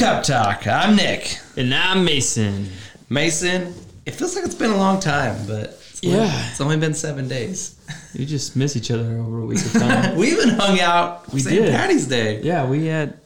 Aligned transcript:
Cup 0.00 0.24
Talk. 0.24 0.66
I'm 0.66 0.96
Nick. 0.96 1.38
And 1.58 1.74
I'm 1.74 2.04
Mason. 2.04 2.68
Mason, 3.10 3.74
it 4.06 4.12
feels 4.12 4.34
like 4.34 4.44
it's 4.46 4.54
been 4.54 4.70
a 4.70 4.76
long 4.76 4.98
time, 4.98 5.46
but 5.46 5.78
it's 5.90 6.00
only, 6.04 6.16
Yeah. 6.16 6.48
it's 6.50 6.60
only 6.60 6.76
been 6.78 6.94
seven 6.94 7.28
days. 7.28 7.76
We 8.18 8.24
just 8.24 8.56
miss 8.56 8.76
each 8.76 8.90
other 8.90 9.18
over 9.18 9.40
a 9.40 9.44
week 9.44 9.58
of 9.64 9.72
time. 9.74 10.16
we 10.16 10.32
even 10.32 10.50
hung 10.50 10.80
out 10.80 11.30
We 11.32 11.40
St. 11.40 11.54
did. 11.54 11.72
Patty's 11.74 12.06
Day. 12.06 12.40
yeah, 12.42 12.66
we 12.66 12.86
had 12.86 13.18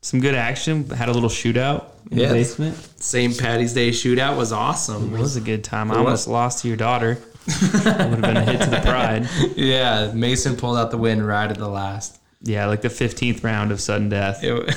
some 0.00 0.20
good 0.20 0.34
action. 0.34 0.88
Had 0.88 1.08
a 1.10 1.12
little 1.12 1.28
shootout 1.28 1.84
in 2.10 2.18
Yes. 2.18 2.28
the 2.30 2.34
basement. 2.34 2.88
St. 3.02 3.38
Patty's 3.38 3.74
Day 3.74 3.90
shootout 3.90 4.36
was 4.38 4.52
awesome. 4.52 5.14
It 5.14 5.20
was 5.20 5.36
a 5.36 5.40
good 5.40 5.62
time. 5.62 5.90
I 5.90 5.94
It 5.94 5.98
almost 5.98 6.26
was. 6.28 6.32
lost 6.32 6.62
to 6.62 6.68
your 6.68 6.78
daughter. 6.78 7.18
it 7.46 7.62
would 7.84 7.84
have 7.84 8.20
been 8.22 8.36
a 8.38 8.44
hit 8.44 8.60
to 8.62 8.70
the 8.70 8.80
pride. 8.80 9.28
yeah, 9.56 10.12
Mason 10.14 10.56
pulled 10.56 10.78
out 10.78 10.90
the 10.92 10.98
win 10.98 11.22
right 11.22 11.50
at 11.50 11.58
the 11.58 11.68
last. 11.68 12.18
Yeah, 12.44 12.66
like 12.66 12.82
the 12.82 12.88
15th 12.88 13.44
round 13.44 13.70
of 13.72 13.80
sudden 13.80 14.08
death. 14.08 14.40
It- 14.42 14.70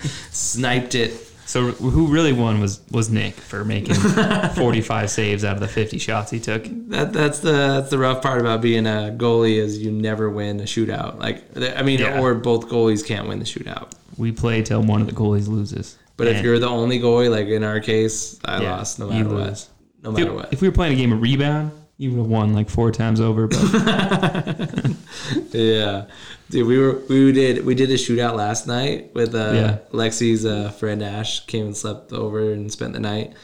Sniped 0.32 0.94
it. 0.94 1.12
So 1.46 1.72
who 1.72 2.06
really 2.06 2.32
won 2.32 2.60
was 2.60 2.80
was 2.92 3.10
Nick 3.10 3.34
for 3.34 3.64
making 3.64 3.94
45 4.54 5.10
saves 5.10 5.44
out 5.44 5.54
of 5.54 5.60
the 5.60 5.66
50 5.68 5.98
shots 5.98 6.30
he 6.30 6.38
took. 6.38 6.62
That 6.90 7.12
that's 7.12 7.40
the 7.40 7.50
that's 7.52 7.90
the 7.90 7.98
rough 7.98 8.22
part 8.22 8.40
about 8.40 8.60
being 8.62 8.86
a 8.86 9.12
goalie 9.16 9.56
is 9.56 9.78
you 9.78 9.90
never 9.90 10.30
win 10.30 10.60
a 10.60 10.64
shootout. 10.64 11.18
Like 11.18 11.42
I 11.76 11.82
mean, 11.82 11.98
Yeah. 11.98 12.20
or 12.20 12.34
both 12.34 12.68
goalies 12.68 13.04
can't 13.04 13.26
win 13.26 13.40
the 13.40 13.44
shootout. 13.44 13.90
We 14.16 14.30
play 14.30 14.62
till 14.62 14.82
one 14.82 15.00
of 15.00 15.08
the 15.08 15.12
goalies 15.12 15.48
loses. 15.48 15.98
But 16.16 16.28
if 16.28 16.44
you're 16.44 16.58
the 16.60 16.68
only 16.68 17.00
goalie, 17.00 17.30
like 17.30 17.48
in 17.48 17.64
our 17.64 17.80
case, 17.80 18.38
I 18.44 18.62
Yeah, 18.62 18.76
lost 18.76 18.98
no 19.00 19.08
matter 19.08 19.28
what. 19.30 19.46
lose. 19.48 19.68
No 20.02 20.12
matter 20.12 20.24
you- 20.26 20.34
what. 20.34 20.52
if 20.52 20.60
we 20.62 20.68
were 20.68 20.74
playing 20.74 20.92
a 20.92 20.96
game 20.96 21.12
of 21.12 21.20
rebound, 21.20 21.72
you 22.00 22.12
would 22.12 22.18
have 22.20 22.28
won 22.28 22.54
like 22.54 22.70
four 22.70 22.90
times 22.90 23.20
over. 23.20 23.46
But 23.46 23.60
Yeah, 25.52 26.06
dude, 26.48 26.66
we 26.66 26.78
were 26.78 27.02
we 27.10 27.30
did 27.30 27.66
we 27.66 27.74
did 27.74 27.90
a 27.90 27.94
shootout 27.94 28.36
last 28.36 28.66
night 28.66 29.14
with 29.14 29.34
uh, 29.34 29.52
Yeah. 29.52 29.78
Lexi's 29.92 30.46
uh, 30.46 30.70
friend 30.70 31.02
Ash 31.02 31.44
came 31.44 31.66
and 31.66 31.76
slept 31.76 32.14
over 32.14 32.52
and 32.54 32.72
spent 32.72 32.94
the 32.94 33.00
night, 33.00 33.34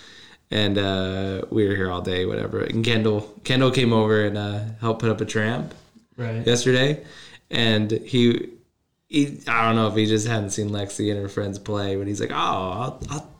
and 0.50 0.78
uh, 0.78 1.42
we 1.50 1.68
were 1.68 1.76
here 1.76 1.90
all 1.90 2.00
day, 2.00 2.24
whatever. 2.24 2.60
And 2.60 2.82
Kendall 2.82 3.30
Kendall 3.44 3.70
came 3.70 3.92
over 3.92 4.24
and 4.24 4.38
uh, 4.38 4.60
helped 4.80 5.00
put 5.00 5.10
up 5.10 5.20
a 5.20 5.26
tramp 5.26 5.74
right. 6.16 6.44
yesterday, 6.46 7.04
and 7.50 7.90
he. 7.90 8.50
He, 9.08 9.38
I 9.46 9.66
don't 9.66 9.76
know 9.76 9.86
if 9.86 9.94
he 9.94 10.04
just 10.04 10.26
hadn't 10.26 10.50
seen 10.50 10.70
Lexi 10.70 11.12
and 11.12 11.22
her 11.22 11.28
friends 11.28 11.60
play, 11.60 11.94
but 11.94 12.08
he's 12.08 12.20
like, 12.20 12.32
"Oh, 12.32 12.34
I'll, 12.34 13.02
I'll, 13.08 13.30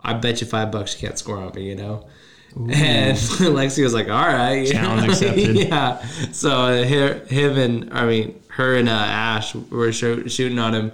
I 0.00 0.14
bet 0.14 0.40
you 0.40 0.48
five 0.48 0.72
bucks 0.72 0.94
you 1.00 1.06
can't 1.06 1.16
score 1.16 1.36
on 1.36 1.54
me," 1.54 1.62
you 1.68 1.76
know. 1.76 2.08
And 2.54 2.70
Lexi 3.16 3.82
was 3.82 3.94
like, 3.94 4.08
"All 4.08 4.26
right, 4.26 4.66
Challenge 4.70 5.08
accepted. 5.12 5.56
yeah. 5.56 6.04
So 6.32 6.50
her, 6.86 7.14
him 7.26 7.56
and 7.58 7.92
I 7.94 8.06
mean 8.06 8.40
her 8.48 8.76
and 8.76 8.88
uh, 8.88 8.92
Ash 8.92 9.54
were 9.54 9.92
sho- 9.92 10.26
shooting 10.26 10.58
on 10.58 10.74
him, 10.74 10.92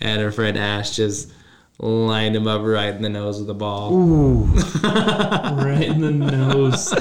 and 0.00 0.20
her 0.20 0.32
friend 0.32 0.58
Ash 0.58 0.96
just 0.96 1.32
lined 1.80 2.34
him 2.34 2.48
up 2.48 2.62
right 2.62 2.92
in 2.92 3.02
the 3.02 3.08
nose 3.08 3.38
with 3.38 3.46
the 3.46 3.54
ball. 3.54 3.92
Ooh, 3.94 4.44
right 4.82 5.84
in 5.84 6.00
the 6.00 6.10
nose. 6.10 6.92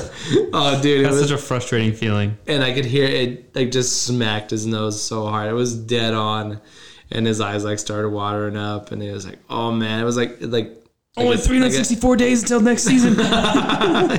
Oh, 0.53 0.79
dude, 0.81 0.99
it 0.99 1.03
That's 1.03 1.15
was, 1.15 1.29
such 1.29 1.39
a 1.39 1.41
frustrating 1.41 1.93
feeling. 1.93 2.37
and 2.45 2.63
I 2.63 2.73
could 2.73 2.85
hear 2.85 3.05
it 3.05 3.55
like 3.55 3.71
just 3.71 4.03
smacked 4.03 4.51
his 4.51 4.67
nose 4.67 5.01
so 5.01 5.25
hard. 5.25 5.49
It 5.49 5.53
was 5.53 5.75
dead 5.75 6.13
on, 6.13 6.61
and 7.09 7.25
his 7.25 7.41
eyes 7.41 7.63
like 7.63 7.79
started 7.79 8.09
watering 8.09 8.55
up, 8.57 8.91
and 8.91 9.01
it 9.01 9.11
was 9.11 9.25
like, 9.25 9.39
oh 9.49 9.71
man, 9.71 9.99
it 9.99 10.05
was 10.05 10.17
like 10.17 10.37
like. 10.41 10.73
Only 11.17 11.29
like 11.31 11.39
a- 11.39 11.41
like 11.41 11.45
a- 11.45 11.47
364 11.47 12.15
days 12.15 12.41
until 12.43 12.61
next 12.61 12.83
season. 12.83 13.15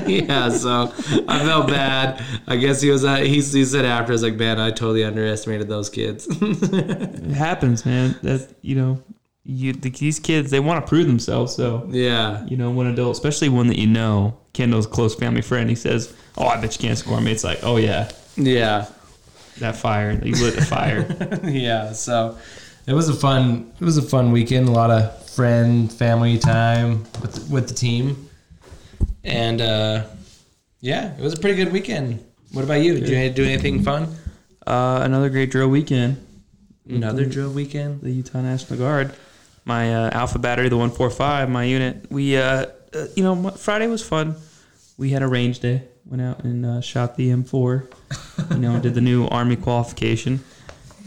yeah, 0.07 0.49
so 0.49 0.91
I 1.27 1.39
felt 1.39 1.67
bad. 1.67 2.21
I 2.47 2.57
guess 2.57 2.81
he 2.81 2.89
was. 2.89 3.05
Uh, 3.05 3.17
he, 3.17 3.35
he 3.41 3.65
said 3.65 3.85
after, 3.85 4.11
I 4.11 4.15
was 4.15 4.23
like, 4.23 4.35
man, 4.35 4.59
I 4.59 4.69
totally 4.69 5.03
underestimated 5.03 5.67
those 5.67 5.89
kids. 5.89 6.27
it 6.41 7.31
happens, 7.31 7.85
man. 7.85 8.15
That 8.23 8.53
you 8.61 8.75
know, 8.75 9.01
you 9.45 9.73
the, 9.73 9.89
these 9.89 10.19
kids 10.19 10.51
they 10.51 10.59
want 10.59 10.83
to 10.85 10.89
prove 10.89 11.07
themselves. 11.07 11.55
So 11.55 11.87
yeah, 11.89 12.45
you 12.45 12.57
know, 12.57 12.69
when 12.71 12.87
adult, 12.87 13.13
especially 13.13 13.49
one 13.49 13.67
that 13.67 13.77
you 13.77 13.87
know, 13.87 14.37
Kendall's 14.53 14.87
close 14.87 15.15
family 15.15 15.41
friend, 15.41 15.69
he 15.69 15.75
says, 15.75 16.13
"Oh, 16.37 16.45
I 16.47 16.59
bet 16.59 16.75
you 16.79 16.87
can't 16.87 16.97
score 16.97 17.19
me." 17.21 17.31
It's 17.31 17.43
like, 17.43 17.59
oh 17.63 17.77
yeah, 17.77 18.11
yeah, 18.35 18.87
that 19.59 19.75
fire. 19.75 20.19
You 20.23 20.33
lit 20.35 20.55
the 20.55 20.65
fire. 20.65 21.39
yeah. 21.43 21.93
So 21.93 22.37
it 22.87 22.93
was 22.93 23.09
a 23.09 23.13
fun. 23.15 23.71
It 23.79 23.85
was 23.85 23.97
a 23.97 24.01
fun 24.01 24.31
weekend. 24.31 24.67
A 24.67 24.71
lot 24.71 24.91
of 24.91 25.18
friend, 25.35 25.91
family 25.91 26.37
time 26.37 27.05
with 27.21 27.49
with 27.49 27.67
the 27.67 27.73
team, 27.73 28.29
and 29.23 29.61
uh, 29.61 30.05
yeah, 30.81 31.15
it 31.15 31.21
was 31.21 31.33
a 31.33 31.37
pretty 31.39 31.55
good 31.55 31.71
weekend. 31.71 32.23
What 32.51 32.63
about 32.63 32.81
you? 32.81 32.99
Did 32.99 33.09
you 33.09 33.29
do 33.29 33.43
anything 33.43 33.83
fun? 33.83 34.07
uh, 34.65 35.01
another 35.03 35.29
great 35.29 35.51
drill 35.51 35.69
weekend. 35.69 36.25
Another 36.87 37.25
drill 37.25 37.51
weekend. 37.51 38.01
the 38.01 38.11
Utah 38.11 38.41
National 38.41 38.79
Guard. 38.79 39.13
My 39.65 39.93
uh, 39.93 40.09
Alpha 40.11 40.39
Battery, 40.39 40.69
the 40.69 40.77
145, 40.77 41.49
my 41.49 41.63
unit. 41.63 42.07
We, 42.09 42.37
uh, 42.37 42.65
uh, 42.93 43.05
you 43.15 43.23
know, 43.23 43.51
Friday 43.51 43.85
was 43.87 44.03
fun. 44.03 44.35
We 44.97 45.11
had 45.11 45.21
a 45.21 45.27
range 45.27 45.59
day. 45.59 45.83
Went 46.05 46.23
out 46.23 46.43
and 46.43 46.65
uh, 46.65 46.81
shot 46.81 47.15
the 47.15 47.29
M4. 47.29 47.93
You 48.51 48.57
know, 48.57 48.79
did 48.79 48.95
the 48.95 49.01
new 49.01 49.27
Army 49.27 49.55
qualification. 49.55 50.39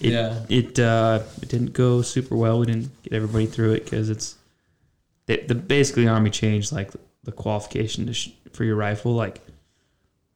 It, 0.02 0.12
Yeah. 0.12 0.44
It 0.48 0.78
uh, 0.78 1.20
it 1.40 1.48
didn't 1.48 1.72
go 1.72 2.02
super 2.02 2.36
well. 2.36 2.58
We 2.58 2.66
didn't 2.66 2.90
get 3.02 3.12
everybody 3.12 3.46
through 3.46 3.72
it 3.72 3.84
because 3.84 4.10
it's 4.10 4.36
the, 5.26 5.38
the 5.46 5.54
basically 5.54 6.08
Army 6.08 6.30
changed 6.30 6.72
like 6.72 6.90
the 7.24 7.32
qualification 7.32 8.06
to 8.06 8.12
sh- 8.14 8.30
for 8.52 8.64
your 8.64 8.76
rifle 8.76 9.14
like 9.14 9.40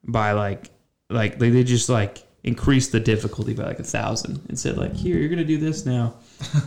by 0.05 0.33
like 0.33 0.71
like 1.11 1.39
they, 1.39 1.51
they 1.51 1.65
just 1.65 1.89
like 1.89 2.25
increased 2.45 2.93
the 2.93 3.01
difficulty 3.01 3.55
by 3.55 3.65
like 3.65 3.81
a 3.81 3.85
thousand 3.85 4.41
and 4.49 4.57
said 4.59 4.79
like 4.79 4.95
here 4.95 5.19
you're 5.19 5.29
gonna 5.29 5.45
do 5.45 5.59
this 5.59 5.85
now 5.85 6.15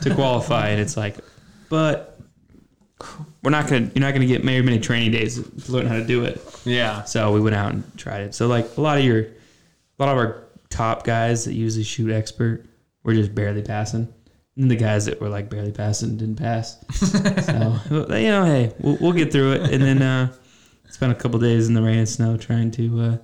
to 0.01 0.13
qualify 0.15 0.67
and 0.69 0.81
it's 0.81 0.97
like 0.97 1.15
but 1.69 2.19
we're 3.43 3.51
not 3.51 3.65
gonna 3.69 3.89
you're 3.95 4.01
not 4.05 4.13
gonna 4.13 4.25
get 4.25 4.43
very 4.43 4.61
many 4.61 4.77
training 4.79 5.11
days 5.11 5.35
to 5.41 5.71
learn 5.71 5.85
how 5.85 5.95
to 5.95 6.03
do 6.05 6.25
it 6.25 6.41
Yeah. 6.65 7.03
so 7.05 7.31
we 7.31 7.39
went 7.39 7.55
out 7.55 7.71
and 7.71 7.97
tried 7.97 8.23
it 8.23 8.35
so 8.35 8.47
like 8.47 8.75
a 8.77 8.81
lot 8.81 8.97
of 8.97 9.05
your 9.05 9.19
a 9.21 9.25
lot 9.99 10.09
of 10.09 10.17
our 10.17 10.43
top 10.69 11.05
guys 11.05 11.45
that 11.45 11.53
usually 11.53 11.85
shoot 11.85 12.11
expert 12.11 12.65
were 13.09 13.21
just 13.21 13.35
barely 13.35 13.61
passing 13.61 14.11
and 14.55 14.69
the 14.69 14.75
guys 14.75 15.05
that 15.05 15.19
were 15.21 15.29
like 15.29 15.49
barely 15.49 15.71
passing 15.71 16.17
didn't 16.17 16.35
pass 16.37 16.83
so 17.45 17.79
you 18.15 18.27
know 18.27 18.45
hey 18.45 18.73
we'll, 18.79 18.97
we'll 19.01 19.11
get 19.13 19.31
through 19.31 19.53
it 19.53 19.73
and 19.73 19.83
then 19.83 20.01
uh 20.01 20.31
spent 20.89 21.11
a 21.11 21.15
couple 21.15 21.39
days 21.39 21.67
in 21.67 21.73
the 21.73 21.81
rain 21.81 21.99
and 21.99 22.09
snow 22.09 22.35
trying 22.37 22.71
to 22.71 23.01
uh 23.01 23.17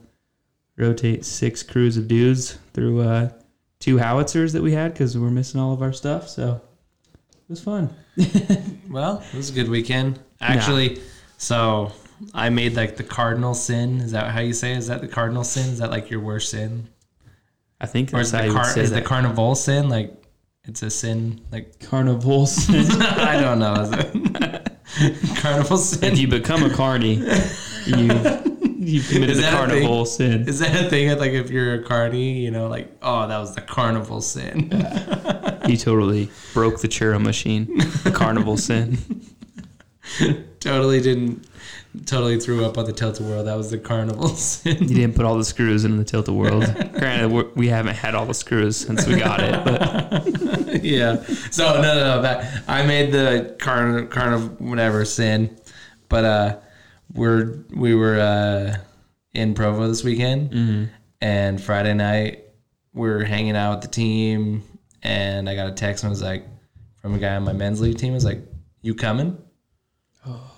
rotate 0.77 1.25
six 1.25 1.63
crews 1.63 1.97
of 1.97 2.07
dudes 2.07 2.57
through 2.73 3.01
uh, 3.01 3.29
two 3.79 3.97
howitzers 3.97 4.53
that 4.53 4.61
we 4.61 4.73
had 4.73 4.93
because 4.93 5.15
we 5.17 5.23
were 5.23 5.31
missing 5.31 5.59
all 5.59 5.73
of 5.73 5.81
our 5.81 5.93
stuff. 5.93 6.27
So 6.27 6.61
it 7.11 7.49
was 7.49 7.61
fun. 7.61 7.93
Well, 8.89 9.21
it 9.33 9.35
was 9.35 9.49
a 9.49 9.53
good 9.53 9.67
weekend. 9.67 10.19
Actually, 10.39 11.01
so 11.37 11.91
I 12.33 12.49
made 12.49 12.75
like 12.75 12.95
the 12.95 13.03
cardinal 13.03 13.53
sin. 13.53 13.99
Is 13.99 14.11
that 14.11 14.31
how 14.31 14.39
you 14.39 14.53
say? 14.53 14.71
it? 14.71 14.77
Is 14.77 14.87
that 14.87 15.01
the 15.01 15.07
cardinal 15.07 15.43
sin? 15.43 15.69
Is 15.73 15.79
that 15.79 15.89
like 15.89 16.09
your 16.09 16.21
worst 16.21 16.51
sin? 16.51 16.87
I 17.85 17.87
think 17.87 18.11
Or 18.13 18.19
is 18.19 18.31
the 18.31 18.49
car 18.51 18.79
is 18.79 18.89
the 18.89 18.95
that. 18.95 19.05
carnival 19.05 19.53
sin 19.53 19.89
like 19.89 20.11
it's 20.63 20.81
a 20.81 20.89
sin? 20.89 21.41
Like 21.51 21.79
Carnivals. 21.79 22.67
I 22.69 23.39
don't 23.39 23.59
know. 23.59 23.73
Is 23.83 23.91
it 23.93 25.37
carnival 25.41 25.77
sin? 25.77 26.13
if 26.13 26.17
you 26.19 26.27
become 26.27 26.63
a 26.63 26.71
carny, 26.73 27.17
you 27.85 28.07
you've 28.79 29.07
committed 29.07 29.37
Is 29.37 29.43
a 29.43 29.47
a 29.49 29.51
carnival 29.51 30.05
sin. 30.07 30.47
Is 30.49 30.57
that 30.59 30.85
a 30.85 30.89
thing? 30.89 31.15
Like 31.19 31.33
if 31.33 31.51
you're 31.51 31.75
a 31.75 31.83
carny, 31.83 32.39
you 32.39 32.49
know, 32.49 32.67
like 32.67 32.91
oh, 33.03 33.27
that 33.27 33.37
was 33.37 33.53
the 33.53 33.61
carnival 33.61 34.19
sin. 34.21 34.71
You 35.67 35.77
totally 35.77 36.31
broke 36.55 36.79
the 36.81 36.87
churro 36.87 37.21
machine. 37.21 37.67
The 38.03 38.11
carnival 38.15 38.57
sin. 38.57 38.97
totally 40.59 40.99
didn't. 41.01 41.45
Totally 42.05 42.39
threw 42.39 42.65
up 42.65 42.77
on 42.77 42.85
the 42.85 42.93
tilt 42.93 43.19
world. 43.21 43.47
That 43.47 43.55
was 43.55 43.71
the 43.71 43.77
carnival 43.77 44.29
sin. 44.35 44.77
You 44.81 44.95
didn't 44.95 45.15
put 45.15 45.25
all 45.25 45.37
the 45.37 45.45
screws 45.45 45.85
in 45.85 45.97
the 45.97 46.03
tilt 46.03 46.27
of 46.27 46.35
world. 46.35 46.63
Granted, 46.93 47.31
we're, 47.31 47.69
haven't 47.69 47.95
had 47.95 48.15
all 48.15 48.25
the 48.25 48.33
screws 48.33 48.77
since 48.77 49.05
we 49.07 49.17
got 49.17 49.39
it, 49.41 49.63
but 49.63 50.83
yeah. 50.83 51.23
So 51.51 51.75
no, 51.75 51.81
no, 51.81 52.15
no. 52.15 52.21
That 52.21 52.63
I 52.67 52.85
made 52.85 53.11
the 53.11 53.55
carn 53.59 54.07
carn 54.07 54.33
of 54.33 54.61
whatever 54.61 55.05
sin, 55.05 55.57
but 56.09 56.25
uh, 56.25 56.59
we're 57.13 57.63
we 57.69 57.95
were 57.95 58.19
uh 58.19 58.77
in 59.33 59.53
Provo 59.53 59.87
this 59.87 60.03
weekend, 60.03 60.89
and 61.21 61.61
Friday 61.61 61.93
night 61.93 62.43
we 62.93 63.09
are 63.09 63.23
hanging 63.23 63.55
out 63.55 63.75
with 63.75 63.81
the 63.81 63.89
team, 63.95 64.63
and 65.03 65.49
I 65.49 65.55
got 65.55 65.67
a 65.67 65.73
text 65.73 66.03
and 66.03 66.09
it 66.09 66.11
was 66.11 66.21
like 66.21 66.47
from 67.01 67.13
a 67.13 67.19
guy 67.19 67.35
on 67.35 67.43
my 67.43 67.53
men's 67.53 67.81
league 67.81 67.97
team. 67.97 68.11
It 68.13 68.15
was 68.15 68.25
like, 68.25 68.41
"You 68.81 68.95
coming?" 68.95 69.37
oh, 70.25 70.51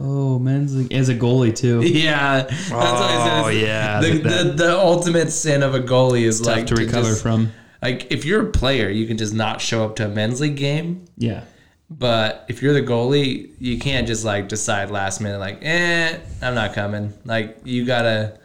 men's 0.00 0.76
league 0.76 0.92
as 0.92 1.08
a 1.08 1.14
goalie 1.14 1.54
too. 1.54 1.80
Yeah. 1.84 2.42
That's 2.42 2.70
what 2.70 2.82
I 2.84 3.40
Oh 3.40 3.48
said. 3.50 3.56
yeah, 3.56 4.00
The, 4.00 4.10
the, 4.18 4.52
the 4.56 4.78
ultimate 4.78 5.30
sin 5.30 5.62
of 5.62 5.74
a 5.74 5.80
goalie 5.80 6.22
is 6.22 6.40
tough 6.40 6.56
like 6.56 6.66
to 6.68 6.74
recover 6.76 7.08
just- 7.10 7.22
from. 7.22 7.52
Like 7.82 8.10
if 8.10 8.24
you're 8.24 8.48
a 8.48 8.50
player, 8.50 8.88
you 8.88 9.06
can 9.06 9.16
just 9.18 9.34
not 9.34 9.60
show 9.60 9.84
up 9.84 9.96
to 9.96 10.06
a 10.06 10.08
men's 10.08 10.40
league 10.40 10.56
game. 10.56 11.04
Yeah, 11.16 11.44
But 11.90 12.44
if 12.48 12.62
you're 12.62 12.72
the 12.72 12.82
goalie, 12.82 13.50
you 13.60 13.78
can't 13.78 14.06
just 14.06 14.24
like 14.24 14.48
decide 14.48 14.90
last 14.90 15.20
minute, 15.20 15.38
like, 15.38 15.58
eh, 15.62 16.18
I'm 16.42 16.54
not 16.54 16.72
coming. 16.74 17.12
Like 17.24 17.58
you 17.64 17.84
gotta, 17.84 18.38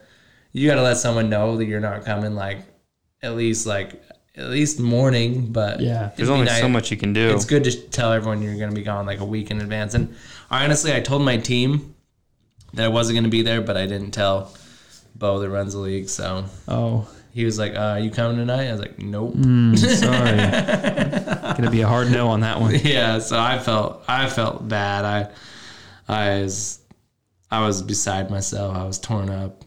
you 0.52 0.68
gotta 0.70 0.82
let 0.84 0.98
someone 0.98 1.30
know 1.30 1.58
that 1.58 1.66
you're 1.66 1.80
not 1.80 2.04
coming. 2.06 2.36
Like 2.36 2.60
at 3.24 3.36
least 3.36 3.66
like 3.66 4.04
at 4.36 4.50
least 4.50 4.80
morning. 4.80 5.52
But 5.52 5.80
Yeah, 5.82 6.12
there's 6.16 6.30
only 6.30 6.46
nice- 6.46 6.62
so 6.62 6.70
much 6.70 6.92
you 6.92 6.98
can 6.98 7.14
do. 7.14 7.30
It's 7.32 7.46
good 7.46 7.64
to 7.66 7.72
tell 7.72 8.12
everyone 8.14 8.42
you're 8.42 8.56
going 8.58 8.70
to 8.70 8.76
be 8.76 8.84
gone 8.84 9.06
like 9.06 9.20
a 9.20 9.26
week 9.26 9.52
in 9.52 9.60
advance. 9.62 9.94
And 9.94 10.16
honestly, 10.50 10.94
I 10.94 11.00
told 11.02 11.22
my 11.24 11.38
team 11.38 11.96
that 12.74 12.86
I 12.86 12.90
wasn't 12.90 13.16
going 13.16 13.24
to 13.26 13.30
be 13.30 13.42
there, 13.42 13.62
but 13.62 13.76
I 13.78 13.86
didn't 13.86 14.12
tell 14.12 14.54
Bo 15.16 15.40
that 15.40 15.50
runs 15.50 15.74
the 15.74 15.80
league. 15.80 16.08
So 16.10 16.46
Oh, 16.68 17.08
he 17.34 17.44
was 17.46 17.60
like, 17.60 17.76
uh, 17.76 17.80
"Are 17.96 18.00
you 18.00 18.10
coming 18.12 18.38
tonight?" 18.38 18.68
I 18.68 18.72
was 18.72 18.80
like, 18.82 18.98
"Nope." 19.00 19.34
mm, 19.36 19.78
sorry. 20.00 21.56
Gonna 21.58 21.70
be 21.72 21.82
a 21.82 21.88
hard 21.88 22.12
no 22.12 22.30
on 22.30 22.40
that 22.42 22.60
one. 22.62 22.76
yeah, 22.84 23.20
so 23.20 23.38
I 23.40 23.60
felt 23.60 24.04
I 24.08 24.28
felt 24.30 24.68
bad. 24.68 25.06
I 25.06 25.30
I 26.08 26.42
was 26.42 26.80
I 27.52 27.66
was 27.66 27.82
beside 27.82 28.30
myself. 28.32 28.76
I 28.76 28.84
was 28.86 28.98
torn 29.00 29.30
up. 29.30 29.61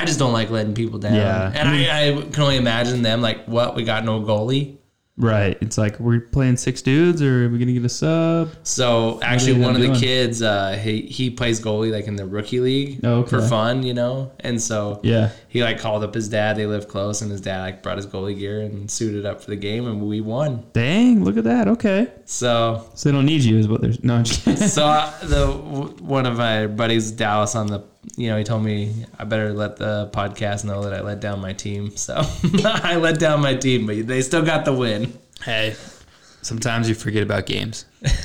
I 0.00 0.04
just 0.04 0.18
don't 0.18 0.32
like 0.32 0.50
letting 0.50 0.74
people 0.74 0.98
down. 0.98 1.14
Yeah. 1.14 1.52
and 1.54 1.68
I, 1.68 2.18
I 2.18 2.22
can 2.30 2.42
only 2.42 2.56
imagine 2.56 3.02
them 3.02 3.20
like, 3.20 3.44
"What? 3.46 3.74
We 3.76 3.84
got 3.84 4.04
no 4.04 4.20
goalie." 4.20 4.76
Right. 5.16 5.58
It's 5.60 5.76
like 5.76 6.00
we're 6.00 6.20
playing 6.20 6.56
six 6.56 6.80
dudes, 6.80 7.20
or 7.20 7.44
are 7.44 7.48
we 7.50 7.58
gonna 7.58 7.74
get 7.74 7.84
a 7.84 7.90
sub? 7.90 8.52
So 8.62 9.20
actually, 9.22 9.60
one 9.60 9.74
of 9.76 9.82
the 9.82 9.92
kids, 9.94 10.40
uh, 10.40 10.78
he 10.82 11.02
he 11.02 11.28
plays 11.28 11.60
goalie 11.60 11.92
like 11.92 12.06
in 12.06 12.16
the 12.16 12.24
rookie 12.24 12.58
league 12.60 13.00
Oh, 13.04 13.16
okay. 13.16 13.28
for 13.28 13.42
fun, 13.42 13.82
you 13.82 13.92
know. 13.92 14.32
And 14.40 14.62
so 14.62 14.98
Yeah. 15.02 15.28
he 15.48 15.62
like 15.62 15.78
called 15.78 16.04
up 16.04 16.14
his 16.14 16.30
dad. 16.30 16.56
They 16.56 16.64
live 16.64 16.88
close, 16.88 17.20
and 17.20 17.30
his 17.30 17.42
dad 17.42 17.60
like 17.60 17.82
brought 17.82 17.98
his 17.98 18.06
goalie 18.06 18.38
gear 18.38 18.62
and 18.62 18.90
suited 18.90 19.26
up 19.26 19.42
for 19.42 19.50
the 19.50 19.56
game, 19.56 19.86
and 19.86 20.00
we 20.00 20.22
won. 20.22 20.64
Dang, 20.72 21.22
look 21.22 21.36
at 21.36 21.44
that. 21.44 21.68
Okay. 21.68 22.08
So 22.24 22.86
So 22.94 23.10
they 23.10 23.12
don't 23.12 23.26
need 23.26 23.42
you, 23.42 23.58
is 23.58 23.68
what 23.68 23.82
there's. 23.82 24.02
No, 24.02 24.14
I'm 24.16 24.24
just 24.24 24.42
kidding. 24.46 24.68
so 24.68 24.86
uh, 24.86 25.12
the 25.26 25.48
one 26.00 26.24
of 26.24 26.38
my 26.38 26.66
buddies, 26.66 27.10
Dallas, 27.10 27.54
on 27.54 27.66
the 27.66 27.80
you 28.16 28.28
know, 28.28 28.38
he 28.38 28.44
told 28.44 28.62
me 28.64 29.04
I 29.18 29.24
better 29.24 29.52
let 29.52 29.76
the 29.76 30.10
podcast 30.12 30.64
know 30.64 30.82
that 30.84 30.94
I 30.94 31.00
let 31.02 31.20
down 31.20 31.40
my 31.40 31.52
team. 31.52 31.90
So 31.96 32.14
I 32.64 32.96
let 32.96 33.18
down 33.18 33.40
my 33.40 33.54
team, 33.54 33.86
but 33.86 34.06
they 34.06 34.22
still 34.22 34.44
got 34.44 34.64
the 34.64 34.72
win. 34.72 35.12
Hey, 35.44 35.74
sometimes 36.42 36.88
you 36.88 36.94
forget 36.94 37.22
about 37.22 37.46
games. 37.46 37.84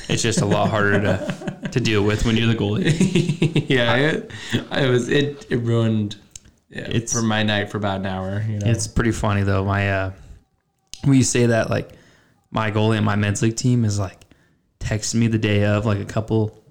It's 0.10 0.22
just 0.22 0.42
a 0.42 0.46
lot 0.46 0.70
harder 0.70 1.02
to 1.02 1.70
to 1.72 1.80
deal 1.80 2.04
with 2.04 2.26
when 2.26 2.38
you're 2.38 2.48
the 2.48 2.56
goalie. 2.56 3.66
yeah, 3.70 3.96
it, 3.96 4.32
it 4.54 4.90
was 4.90 5.10
it 5.10 5.46
it 5.50 5.58
ruined 5.58 6.16
yeah, 6.70 6.88
It's- 6.90 7.12
for 7.14 7.22
my 7.22 7.44
night 7.44 7.70
for 7.70 7.78
about 7.78 8.00
an 8.00 8.06
hour. 8.06 8.42
You 8.48 8.60
know, 8.60 8.68
It's 8.68 8.88
pretty 8.88 9.12
funny 9.12 9.44
though. 9.44 9.66
My 9.66 9.92
uh, 9.92 10.12
when 11.04 11.18
you 11.18 11.24
say 11.24 11.48
that, 11.48 11.70
like 11.70 11.90
my 12.52 12.72
goalie 12.72 12.96
and 12.98 13.06
my 13.06 13.16
men's 13.18 13.42
league 13.42 13.58
team 13.58 13.84
is 13.86 14.00
like 14.00 14.22
texting 14.80 15.16
me 15.16 15.28
the 15.28 15.38
day 15.38 15.66
of, 15.66 15.86
like 15.86 16.00
a 16.00 16.06
couple, 16.06 16.64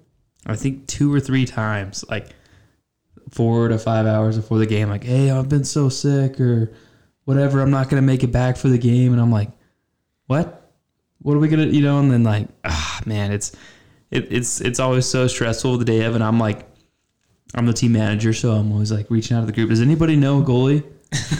I 0.45 0.55
think 0.55 0.87
two 0.87 1.13
or 1.13 1.19
three 1.19 1.45
times, 1.45 2.03
like 2.09 2.29
four 3.31 3.67
to 3.67 3.77
five 3.77 4.05
hours 4.05 4.37
before 4.37 4.57
the 4.57 4.65
game, 4.65 4.89
like, 4.89 5.03
"Hey, 5.03 5.31
I've 5.31 5.49
been 5.49 5.63
so 5.63 5.89
sick," 5.89 6.39
or 6.39 6.71
whatever. 7.25 7.61
I'm 7.61 7.71
not 7.71 7.89
gonna 7.89 8.01
make 8.01 8.23
it 8.23 8.31
back 8.31 8.57
for 8.57 8.69
the 8.69 8.77
game, 8.77 9.11
and 9.11 9.21
I'm 9.21 9.31
like, 9.31 9.51
"What? 10.27 10.71
What 11.19 11.35
are 11.35 11.39
we 11.39 11.47
gonna?" 11.47 11.65
You 11.65 11.81
know, 11.81 11.99
and 11.99 12.11
then 12.11 12.23
like, 12.23 12.47
ah, 12.63 13.01
man, 13.05 13.31
it's 13.31 13.55
it, 14.11 14.31
it's 14.31 14.61
it's 14.61 14.79
always 14.79 15.05
so 15.05 15.27
stressful 15.27 15.77
the 15.77 15.85
day 15.85 16.03
of, 16.03 16.15
and 16.15 16.23
I'm 16.23 16.39
like. 16.39 16.67
I'm 17.53 17.65
the 17.67 17.73
team 17.73 17.93
manager, 17.93 18.33
so 18.33 18.51
I'm 18.51 18.69
always 18.73 18.91
like 18.91 19.09
reaching 19.09 19.37
out 19.37 19.41
to 19.41 19.45
the 19.45 19.53
group. 19.53 19.69
Does 19.69 19.79
anybody 19.79 20.17
know 20.17 20.41
a 20.41 20.43
goalie? 20.43 20.83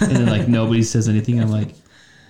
and 0.01 0.11
then 0.11 0.25
like 0.27 0.47
nobody 0.47 0.83
says 0.83 1.09
anything. 1.09 1.41
I'm 1.41 1.49
like, 1.49 1.69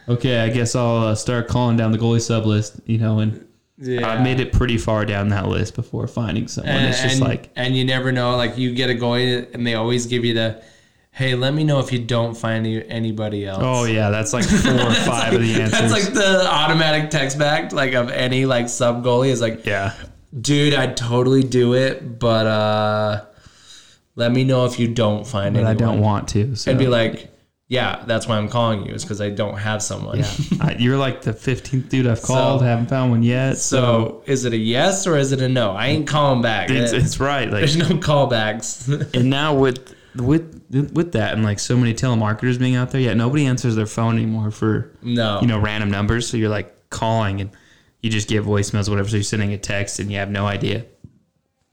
okay, 0.07 0.39
I 0.39 0.49
guess 0.49 0.75
I'll 0.75 1.07
uh, 1.07 1.15
start 1.15 1.47
calling 1.47 1.77
down 1.77 1.91
the 1.91 1.97
goalie 1.97 2.21
sub 2.21 2.45
list, 2.45 2.79
you 2.85 2.97
know. 2.97 3.19
And 3.19 3.45
yeah. 3.77 4.07
I 4.07 4.21
made 4.23 4.39
it 4.39 4.53
pretty 4.53 4.77
far 4.77 5.05
down 5.05 5.29
that 5.29 5.47
list 5.47 5.75
before 5.75 6.07
finding 6.07 6.47
someone. 6.47 6.75
and, 6.75 6.87
it's 6.87 7.01
just 7.01 7.15
and- 7.19 7.25
like, 7.27 7.49
and 7.55 7.75
you 7.75 7.83
never 7.85 8.11
know. 8.11 8.35
Like 8.35 8.57
you 8.57 8.73
get 8.73 8.89
a 8.89 8.93
goalie, 8.93 9.53
and 9.53 9.65
they 9.65 9.73
always 9.75 10.05
give 10.05 10.23
you 10.25 10.33
the, 10.33 10.63
"Hey, 11.11 11.35
let 11.35 11.53
me 11.53 11.63
know 11.63 11.79
if 11.79 11.91
you 11.91 11.99
don't 11.99 12.35
find 12.35 12.65
anybody 12.65 13.45
else." 13.45 13.61
oh 13.63 13.85
yeah, 13.85 14.09
that's 14.09 14.33
like 14.33 14.45
four 14.45 14.71
or 14.73 14.93
five 15.05 15.33
of 15.33 15.41
the 15.41 15.61
answers. 15.61 15.71
That's 15.79 15.91
like 15.93 16.13
the 16.13 16.47
automatic 16.49 17.09
text 17.09 17.37
back, 17.37 17.71
like 17.73 17.93
of 17.93 18.09
any 18.09 18.45
like 18.45 18.69
sub 18.69 19.03
goalie 19.03 19.29
is 19.29 19.41
like, 19.41 19.65
yeah, 19.65 19.93
dude, 20.39 20.73
I'd 20.73 20.95
totally 20.97 21.43
do 21.43 21.73
it, 21.73 22.19
but 22.19 22.47
uh, 22.47 23.25
let 24.15 24.31
me 24.31 24.43
know 24.45 24.65
if 24.65 24.79
you 24.79 24.87
don't 24.87 25.27
find 25.27 25.53
but 25.55 25.65
anyone. 25.65 25.75
I 25.75 25.77
don't 25.77 25.99
want 25.99 26.29
to. 26.29 26.55
So 26.55 26.71
And 26.71 26.79
be 26.79 26.87
like, 26.87 27.29
yeah, 27.67 28.03
that's 28.05 28.27
why 28.27 28.37
I'm 28.37 28.47
calling 28.47 28.85
you, 28.85 28.93
is 28.93 29.03
because 29.03 29.21
I 29.21 29.31
don't 29.31 29.57
have 29.57 29.81
someone. 29.81 30.19
yeah, 30.19 30.31
I, 30.61 30.75
you're 30.77 30.97
like 30.97 31.23
the 31.23 31.31
15th 31.33 31.89
dude 31.89 32.05
I've 32.07 32.21
called. 32.21 32.59
So- 32.61 32.65
haven't 32.65 32.87
found 32.87 33.11
one 33.11 33.23
yet. 33.23 33.57
So 33.57 34.21
is 34.27 34.45
it 34.45 34.53
a 34.53 34.57
yes 34.57 35.07
or 35.07 35.17
is 35.17 35.31
it 35.31 35.41
a 35.41 35.49
no? 35.49 35.71
I 35.71 35.87
ain't 35.87 36.07
calling 36.07 36.41
back. 36.41 36.69
it's, 36.69 36.91
it's 36.91 37.19
right. 37.19 37.49
Like, 37.49 37.61
There's 37.61 37.77
no 37.77 37.87
callbacks. 37.87 39.13
and 39.15 39.29
now 39.29 39.55
with 39.55 39.95
with 40.15 40.91
with 40.93 41.11
that 41.13 41.33
and 41.33 41.43
like 41.43 41.59
so 41.59 41.75
many 41.75 41.93
telemarketers 41.93 42.59
being 42.59 42.75
out 42.75 42.91
there, 42.91 43.01
yeah, 43.01 43.13
nobody 43.13 43.45
answers 43.45 43.75
their 43.75 43.85
phone 43.87 44.15
anymore 44.15 44.51
for 44.51 44.91
no. 45.01 45.41
you 45.41 45.47
know, 45.47 45.59
random 45.59 45.89
numbers. 45.89 46.29
So 46.29 46.37
you're 46.37 46.49
like 46.49 46.89
calling 46.91 47.41
and 47.41 47.49
you 48.01 48.11
just 48.11 48.27
get 48.29 48.43
voicemails, 48.43 48.87
whatever. 48.89 49.09
So 49.09 49.15
you're 49.17 49.23
sending 49.23 49.53
a 49.53 49.57
text 49.57 49.99
and 49.99 50.11
you 50.11 50.17
have 50.19 50.29
no 50.29 50.45
idea 50.45 50.85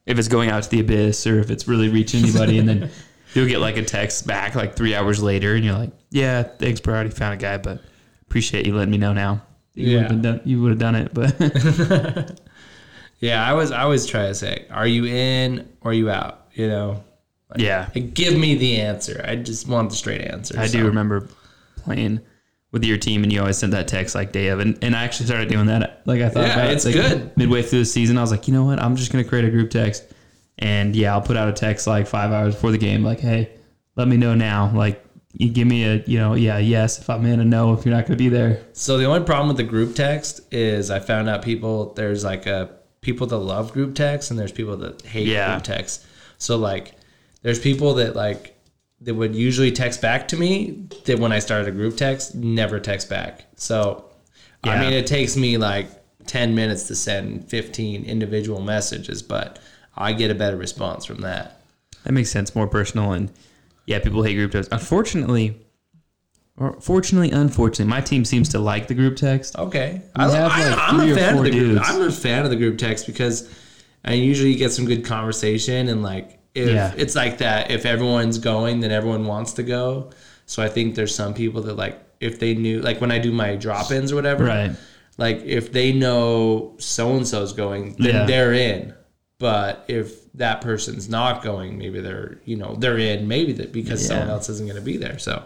if 0.06 0.19
it's 0.19 0.29
going 0.29 0.49
out 0.50 0.62
to 0.62 0.71
the 0.71 0.81
abyss 0.81 1.27
or 1.27 1.39
if 1.39 1.50
it's 1.50 1.69
really 1.69 1.89
reaching 1.89 2.25
anybody. 2.25 2.59
and 2.59 2.69
then 2.69 2.91
you'll 3.34 3.49
get 3.49 3.61
like 3.61 3.76
a 3.76 3.84
text 3.84 4.26
back 4.26 4.55
like 4.55 4.76
three 4.76 4.94
hours 4.94 5.23
later 5.23 5.55
and 5.55 5.64
you're 5.64 5.76
like, 5.79 5.90
yeah, 6.11 6.43
thanks, 6.43 6.81
bro. 6.81 6.94
I 6.94 6.96
already 6.99 7.11
found 7.11 7.34
a 7.34 7.37
guy, 7.37 7.56
but 7.58 7.81
appreciate 8.23 8.67
you 8.67 8.75
letting 8.75 8.90
me 8.90 8.99
know 8.99 9.12
now. 9.12 9.43
You 9.75 9.84
would 9.96 10.02
Yeah. 10.02 10.12
have 10.12 10.23
done, 10.23 10.40
you 10.44 10.61
would 10.62 10.70
have 10.70 10.79
done 10.79 10.94
it, 10.96 11.14
but 11.14 12.40
Yeah, 13.20 13.46
I 13.49 13.52
was. 13.52 13.70
I 13.70 13.82
always 13.82 14.05
try 14.05 14.26
to 14.26 14.34
say, 14.34 14.67
are 14.70 14.87
you 14.87 15.05
in 15.06 15.69
or 15.81 15.93
are 15.93 15.94
you 15.94 16.11
out? 16.11 16.49
You 16.55 16.67
know, 16.67 17.05
yeah, 17.56 17.88
give 17.90 18.37
me 18.37 18.56
the 18.56 18.81
answer. 18.81 19.25
I 19.26 19.37
just 19.37 19.69
want 19.69 19.90
the 19.90 19.96
straight 19.96 20.23
answer. 20.23 20.58
I 20.58 20.67
so. 20.67 20.79
do 20.79 20.87
remember 20.87 21.29
playing 21.76 22.20
with 22.73 22.82
your 22.84 22.99
team 22.99 23.23
and 23.23 23.32
you 23.32 23.38
always 23.40 23.58
sent 23.58 23.70
that 23.73 23.87
text 23.87 24.14
like 24.17 24.32
day 24.32 24.49
of 24.49 24.58
and, 24.58 24.76
and 24.82 24.96
I 24.96 25.05
actually 25.05 25.26
started 25.26 25.49
doing 25.50 25.67
that 25.67 26.00
like 26.06 26.20
I 26.23 26.29
thought 26.31 26.46
Yeah, 26.46 26.64
it's 26.70 26.84
like, 26.87 26.94
good. 26.94 27.37
midway 27.37 27.61
through 27.62 27.81
the 27.81 27.84
season 27.84 28.17
I 28.17 28.23
was 28.23 28.31
like 28.31 28.49
you 28.49 28.55
know 28.55 28.64
what 28.64 28.81
I'm 28.81 28.96
just 28.96 29.12
gonna 29.12 29.25
create 29.25 29.44
a 29.44 29.50
group 29.50 29.69
text 29.70 30.05
and 30.58 30.94
yeah 30.94 31.12
I'll 31.12 31.22
put 31.22 31.37
out 31.37 31.49
a 31.49 31.52
text 31.52 31.87
like 31.87 32.06
five 32.06 32.31
hours 32.32 32.54
before 32.54 32.70
the 32.72 32.78
game 32.78 33.02
like 33.02 33.20
hey 33.20 33.50
let 33.96 34.08
me 34.08 34.16
know 34.16 34.34
now 34.34 34.70
like 34.75 35.04
you 35.32 35.50
give 35.50 35.66
me 35.66 35.84
a 35.84 36.02
you 36.06 36.19
know 36.19 36.34
yeah 36.34 36.58
yes 36.58 36.99
if 37.00 37.08
I'm 37.08 37.25
in 37.26 37.40
a 37.40 37.44
no 37.44 37.72
if 37.72 37.84
you're 37.87 37.94
not 37.94 38.06
gonna 38.06 38.16
be 38.19 38.28
there 38.28 38.62
So 38.75 38.99
the 38.99 39.06
only 39.06 39.25
problem 39.25 39.49
with 39.49 39.56
the 39.56 39.62
group 39.62 39.94
text 39.94 40.40
is 40.52 40.90
I 40.90 40.99
found 41.00 41.28
out 41.28 41.43
people 41.43 41.94
there's 41.94 42.22
like 42.25 42.46
a 42.46 42.70
people 43.00 43.26
that 43.26 43.38
love 43.38 43.72
group 43.72 43.94
text 43.94 44.31
and 44.31 44.38
there's 44.38 44.52
people 44.52 44.76
that 44.76 45.02
hate 45.02 45.26
Yeah. 45.26 45.55
group 45.55 45.65
text. 45.65 46.06
So 46.38 46.56
like 46.56 46.93
there's 47.43 47.58
people 47.58 47.94
that 47.94 48.15
like 48.15 48.56
that 49.00 49.15
would 49.15 49.34
usually 49.34 49.72
text 49.72 50.00
back 50.00 50.29
to 50.29 50.36
me 50.36 50.86
that 51.06 51.19
when 51.19 51.32
I 51.32 51.41
started 51.41 51.67
a 51.67 51.72
group 51.72 51.96
text 51.96 52.34
never 52.34 52.79
text 52.79 53.08
back. 53.08 53.46
So 53.56 54.05
I 54.62 54.79
mean 54.79 54.93
it 54.93 55.06
takes 55.06 55.36
me 55.36 55.56
like 55.56 55.88
10 56.27 56.55
minutes 56.55 56.84
to 56.88 56.94
send 56.94 57.48
15 57.48 58.05
individual 58.05 58.60
messages, 58.60 59.22
but 59.22 59.58
I 59.96 60.13
get 60.13 60.31
a 60.31 60.34
better 60.34 60.56
response 60.56 61.05
from 61.05 61.20
that. 61.22 61.61
that 62.05 62.13
makes 62.13 62.31
sense 62.31 62.55
more 62.55 62.67
personal 62.67 63.13
and 63.13 63.31
yeah 63.87 63.99
people 63.99 64.22
hate 64.22 64.34
group 64.34 64.53
text 64.53 64.69
unfortunately 64.72 65.56
or 66.56 66.79
fortunately 66.81 67.31
unfortunately 67.31 67.91
my 67.91 68.01
team 68.01 68.25
seems 68.25 68.49
to 68.51 68.58
like 68.58 68.87
the 68.89 68.94
group 68.94 69.17
text 69.17 69.56
Okay. 69.58 70.03
We 70.17 70.22
have, 70.22 70.32
like, 70.32 71.08
a 71.11 71.15
fan 71.15 71.39
of 71.39 71.44
the 71.44 71.51
group. 71.51 71.53
dudes. 71.53 71.81
I'm 71.84 72.03
a 72.03 72.11
fan 72.13 72.44
of 72.44 72.51
the 72.51 72.56
group 72.56 72.79
text 72.79 73.06
because 73.06 73.49
I 74.05 74.15
usually 74.15 74.55
get 74.56 74.70
some 74.72 74.84
good 74.84 75.05
conversation 75.05 75.89
and 75.89 76.03
like 76.03 76.39
if 76.55 76.69
Yeah. 76.70 76.93
it's 76.96 77.15
like 77.17 77.39
that, 77.39 77.70
if 77.70 77.87
everyone's 77.87 78.37
going, 78.39 78.81
then 78.81 78.91
everyone 78.91 79.25
wants 79.27 79.55
to 79.55 79.63
go. 79.63 80.11
So 80.46 80.63
I 80.63 80.69
think 80.69 80.94
there's 80.94 81.15
some 81.15 81.32
people 81.34 81.63
that 81.63 81.77
like 81.77 81.99
if 82.20 82.39
they 82.39 82.55
knew 82.55 82.81
like 82.82 83.01
when 83.01 83.11
I 83.11 83.19
do 83.19 83.32
my 83.32 83.56
drop 83.56 83.91
ins 83.91 84.13
or 84.13 84.17
whatever, 84.17 84.44
right 84.44 84.72
like 85.19 85.43
if 85.44 85.72
they 85.72 85.93
know 85.93 86.75
so 86.79 87.17
and 87.17 87.27
so's 87.27 87.53
going, 87.53 87.94
then 87.99 88.15
Yeah. 88.15 88.27
they're 88.27 88.53
in. 88.53 88.94
But 89.43 89.84
if 89.89 90.32
that 90.34 90.61
person's 90.61 91.08
not 91.08 91.43
going, 91.43 91.77
maybe 91.77 92.01
they're 92.01 92.39
you 92.44 92.56
know 92.56 92.77
they're 92.77 92.96
in. 92.99 93.27
Maybe 93.27 93.53
that 93.55 93.72
because 93.72 94.06
someone 94.06 94.31
else 94.31 94.49
isn't 94.49 94.67
going 94.67 94.79
to 94.79 94.84
be 94.84 94.96
there. 94.96 95.19
So 95.19 95.43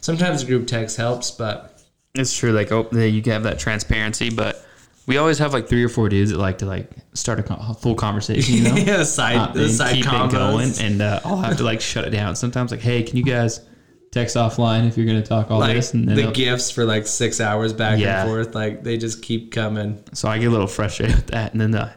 sometimes 0.00 0.44
group 0.44 0.66
text 0.66 0.96
helps, 0.98 1.30
but 1.30 1.82
It's 2.14 2.36
true. 2.36 2.52
Like, 2.52 2.70
oh, 2.70 2.86
yeah, 2.92 3.04
you 3.04 3.22
have 3.32 3.44
that 3.44 3.58
transparency, 3.58 4.28
but 4.30 4.62
we 5.06 5.16
always 5.16 5.38
have 5.38 5.52
like 5.54 5.68
three 5.68 5.82
or 5.82 5.88
four 5.88 6.08
dudes 6.10 6.30
that 6.32 6.38
like 6.38 6.58
to 6.58 6.66
like 6.66 6.90
start 7.14 7.38
a, 7.40 7.74
full 7.74 7.94
conversation. 7.94 8.54
You 8.56 8.62
know, 8.64 8.76
yeah, 8.76 8.96
the 8.98 9.04
side 9.06 9.36
Uh, 9.36 9.52
the 9.52 9.64
and 9.64 9.72
side 9.72 9.94
keep 9.94 10.04
combos. 10.04 10.28
it 10.28 10.32
going, 10.32 10.72
and 10.92 11.02
uh, 11.02 11.20
I'll 11.24 11.38
have 11.38 11.56
to 11.56 11.64
like 11.64 11.80
shut 11.80 12.04
it 12.04 12.10
down. 12.10 12.36
Sometimes, 12.36 12.70
like, 12.70 12.80
hey, 12.80 13.02
can 13.02 13.16
you 13.16 13.24
guys 13.24 13.60
text 14.12 14.36
offline 14.36 14.86
if 14.86 14.96
you're 14.98 15.06
going 15.06 15.22
to 15.22 15.26
talk 15.28 15.50
all 15.50 15.60
like 15.60 15.74
this? 15.76 15.94
And 15.94 16.06
the 16.06 16.30
gifts 16.30 16.70
for 16.70 16.84
like 16.84 17.06
six 17.06 17.40
hours 17.40 17.72
back 17.72 17.98
Yeah. 17.98 18.20
and 18.22 18.28
forth. 18.28 18.54
Like 18.54 18.84
they 18.84 18.98
just 18.98 19.22
keep 19.22 19.50
coming. 19.50 20.04
so 20.12 20.28
I 20.28 20.36
get 20.38 20.46
a 20.48 20.50
little 20.50 20.66
frustrated 20.66 21.16
with 21.16 21.26
that, 21.28 21.52
and 21.52 21.60
then 21.60 21.70
the, 21.70 21.90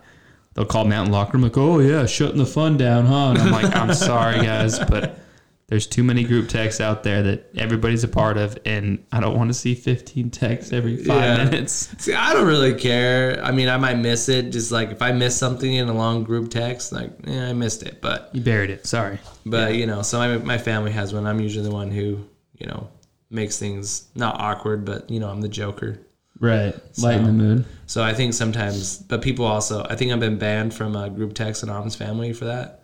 they'll 0.54 0.66
call 0.66 0.86
me 0.86 0.96
out 0.96 1.06
in 1.06 1.12
the 1.12 1.18
locker 1.18 1.34
room 1.34 1.44
like, 1.44 1.58
oh 1.58 1.80
yeah, 1.80 2.06
shutting 2.06 2.38
the 2.38 2.46
fun 2.46 2.78
down, 2.78 3.06
huh? 3.06 3.30
And 3.32 3.38
I'm 3.40 3.52
like, 3.52 3.76
I'm 3.76 3.94
sorry 3.94 4.38
guys, 4.42 4.80
but 4.80 5.20
there's 5.68 5.88
too 5.88 6.04
many 6.04 6.24
group 6.24 6.50
texts 6.50 6.80
out 6.82 7.04
there 7.04 7.24
that 7.24 7.50
everybody's 7.58 8.04
a 8.04 8.08
part 8.08 8.38
of, 8.38 8.58
and 8.66 9.04
I 9.12 9.20
don't 9.20 9.36
want 9.36 9.50
to 9.50 9.54
see 9.56 9.74
15 9.74 10.30
texts 10.30 10.72
every 10.74 10.98
five 10.98 11.38
Yeah. 11.40 11.46
minutes. 11.46 11.96
See, 11.98 12.14
I 12.14 12.34
don't 12.34 12.46
really 12.46 12.76
care. 12.76 13.42
I 13.44 13.52
mean, 13.52 13.70
I 13.70 13.78
might 13.78 13.98
miss 13.98 14.30
it. 14.30 14.52
Just 14.52 14.72
like 14.72 14.92
if 14.92 15.02
I 15.02 15.14
miss 15.14 15.36
something 15.36 15.74
in 15.74 15.88
a 15.88 15.94
long 15.94 16.24
group 16.26 16.52
text, 16.52 16.92
like 16.92 17.12
yeah, 17.26 17.48
I 17.50 17.54
missed 17.54 17.82
it. 17.82 18.02
But 18.02 18.30
You 18.34 18.42
buried 18.42 18.70
it. 18.70 18.86
Sorry. 18.86 19.18
but 19.46 19.74
you 19.76 19.88
know, 19.88 20.02
so 20.04 20.20
my 20.20 20.38
my 20.38 20.58
family 20.60 20.92
has 20.92 21.14
one. 21.14 21.26
I'm 21.26 21.40
usually 21.40 21.66
the 21.68 21.74
one 21.74 21.90
who 21.90 22.24
you 22.60 22.68
know 22.68 22.90
makes 23.32 23.58
things 23.58 24.10
not 24.14 24.40
awkward, 24.40 24.86
but 24.86 25.10
you 25.10 25.20
know, 25.20 25.30
I'm 25.30 25.42
the 25.42 25.50
joker. 25.50 25.98
Right. 26.40 26.74
Lighten 26.98 27.22
So- 27.22 27.26
the 27.26 27.32
mood. 27.32 27.66
So 27.86 28.02
I 28.04 28.14
think 28.14 28.34
sometimes, 28.34 28.98
but 28.98 29.22
people 29.22 29.46
also, 29.46 29.86
I 29.88 29.96
think 29.96 30.12
I've 30.12 30.20
been 30.20 30.40
banned 30.40 30.74
from 30.74 30.96
a 30.96 31.10
group 31.10 31.36
text 31.36 31.62
and 31.62 31.72
Om's 31.72 31.96
family 31.96 32.34
for 32.34 32.46
that. 32.46 32.80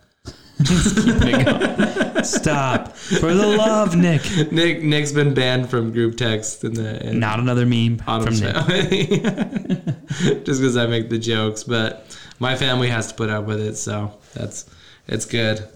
Stop. 2.24 2.94
For 2.96 3.32
the 3.34 3.54
love, 3.56 3.96
Nick. 3.96 4.52
Nick 4.52 4.82
Nick's 4.82 5.12
been 5.12 5.34
banned 5.34 5.70
from 5.70 5.90
group 5.92 6.16
text 6.16 6.64
in 6.64 6.74
the 6.74 7.04
in 7.08 7.18
Not 7.18 7.40
another 7.40 7.64
meme 7.66 7.96
from 7.98 8.08
Autumn's 8.08 8.40
Nick. 8.42 8.54
just 10.44 10.60
because 10.60 10.76
I 10.76 10.86
make 10.86 11.08
the 11.08 11.18
jokes. 11.18 11.64
But 11.64 12.16
my 12.38 12.56
family 12.56 12.88
has 12.88 13.08
to 13.08 13.14
put 13.14 13.30
up 13.30 13.46
with 13.46 13.60
it, 13.60 13.76
so 13.76 14.18
that's 14.34 14.68
it's 15.08 15.24
good. 15.24 15.66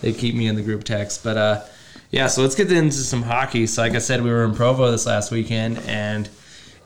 They 0.00 0.12
keep 0.12 0.34
me 0.34 0.48
in 0.48 0.56
the 0.56 0.62
group 0.62 0.82
text, 0.84 1.22
but 1.22 1.36
uh, 1.36 1.62
yeah. 2.10 2.26
So 2.26 2.42
let's 2.42 2.56
get 2.56 2.70
into 2.72 2.96
some 2.96 3.22
hockey. 3.22 3.66
So 3.66 3.82
like 3.82 3.94
I 3.94 3.98
said, 4.00 4.22
we 4.22 4.30
were 4.30 4.44
in 4.44 4.54
Provo 4.54 4.90
this 4.90 5.06
last 5.06 5.30
weekend, 5.30 5.78
and 5.86 6.28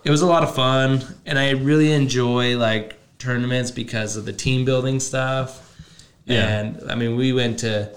it 0.07 0.11
was 0.11 0.23
a 0.23 0.27
lot 0.27 0.43
of 0.45 0.55
fun. 0.55 1.03
And 1.27 1.37
I 1.39 1.51
really 1.51 1.91
enjoy 1.93 2.57
like 2.57 2.97
tournaments 3.19 3.71
because 3.73 4.17
of 4.17 4.25
the 4.25 4.33
team 4.33 4.65
building 4.65 5.01
stuff. 5.01 5.63
Yeah. 6.25 6.47
And 6.61 6.91
I 6.91 6.95
mean, 6.95 7.17
we 7.17 7.33
went 7.33 7.59
to 7.61 7.91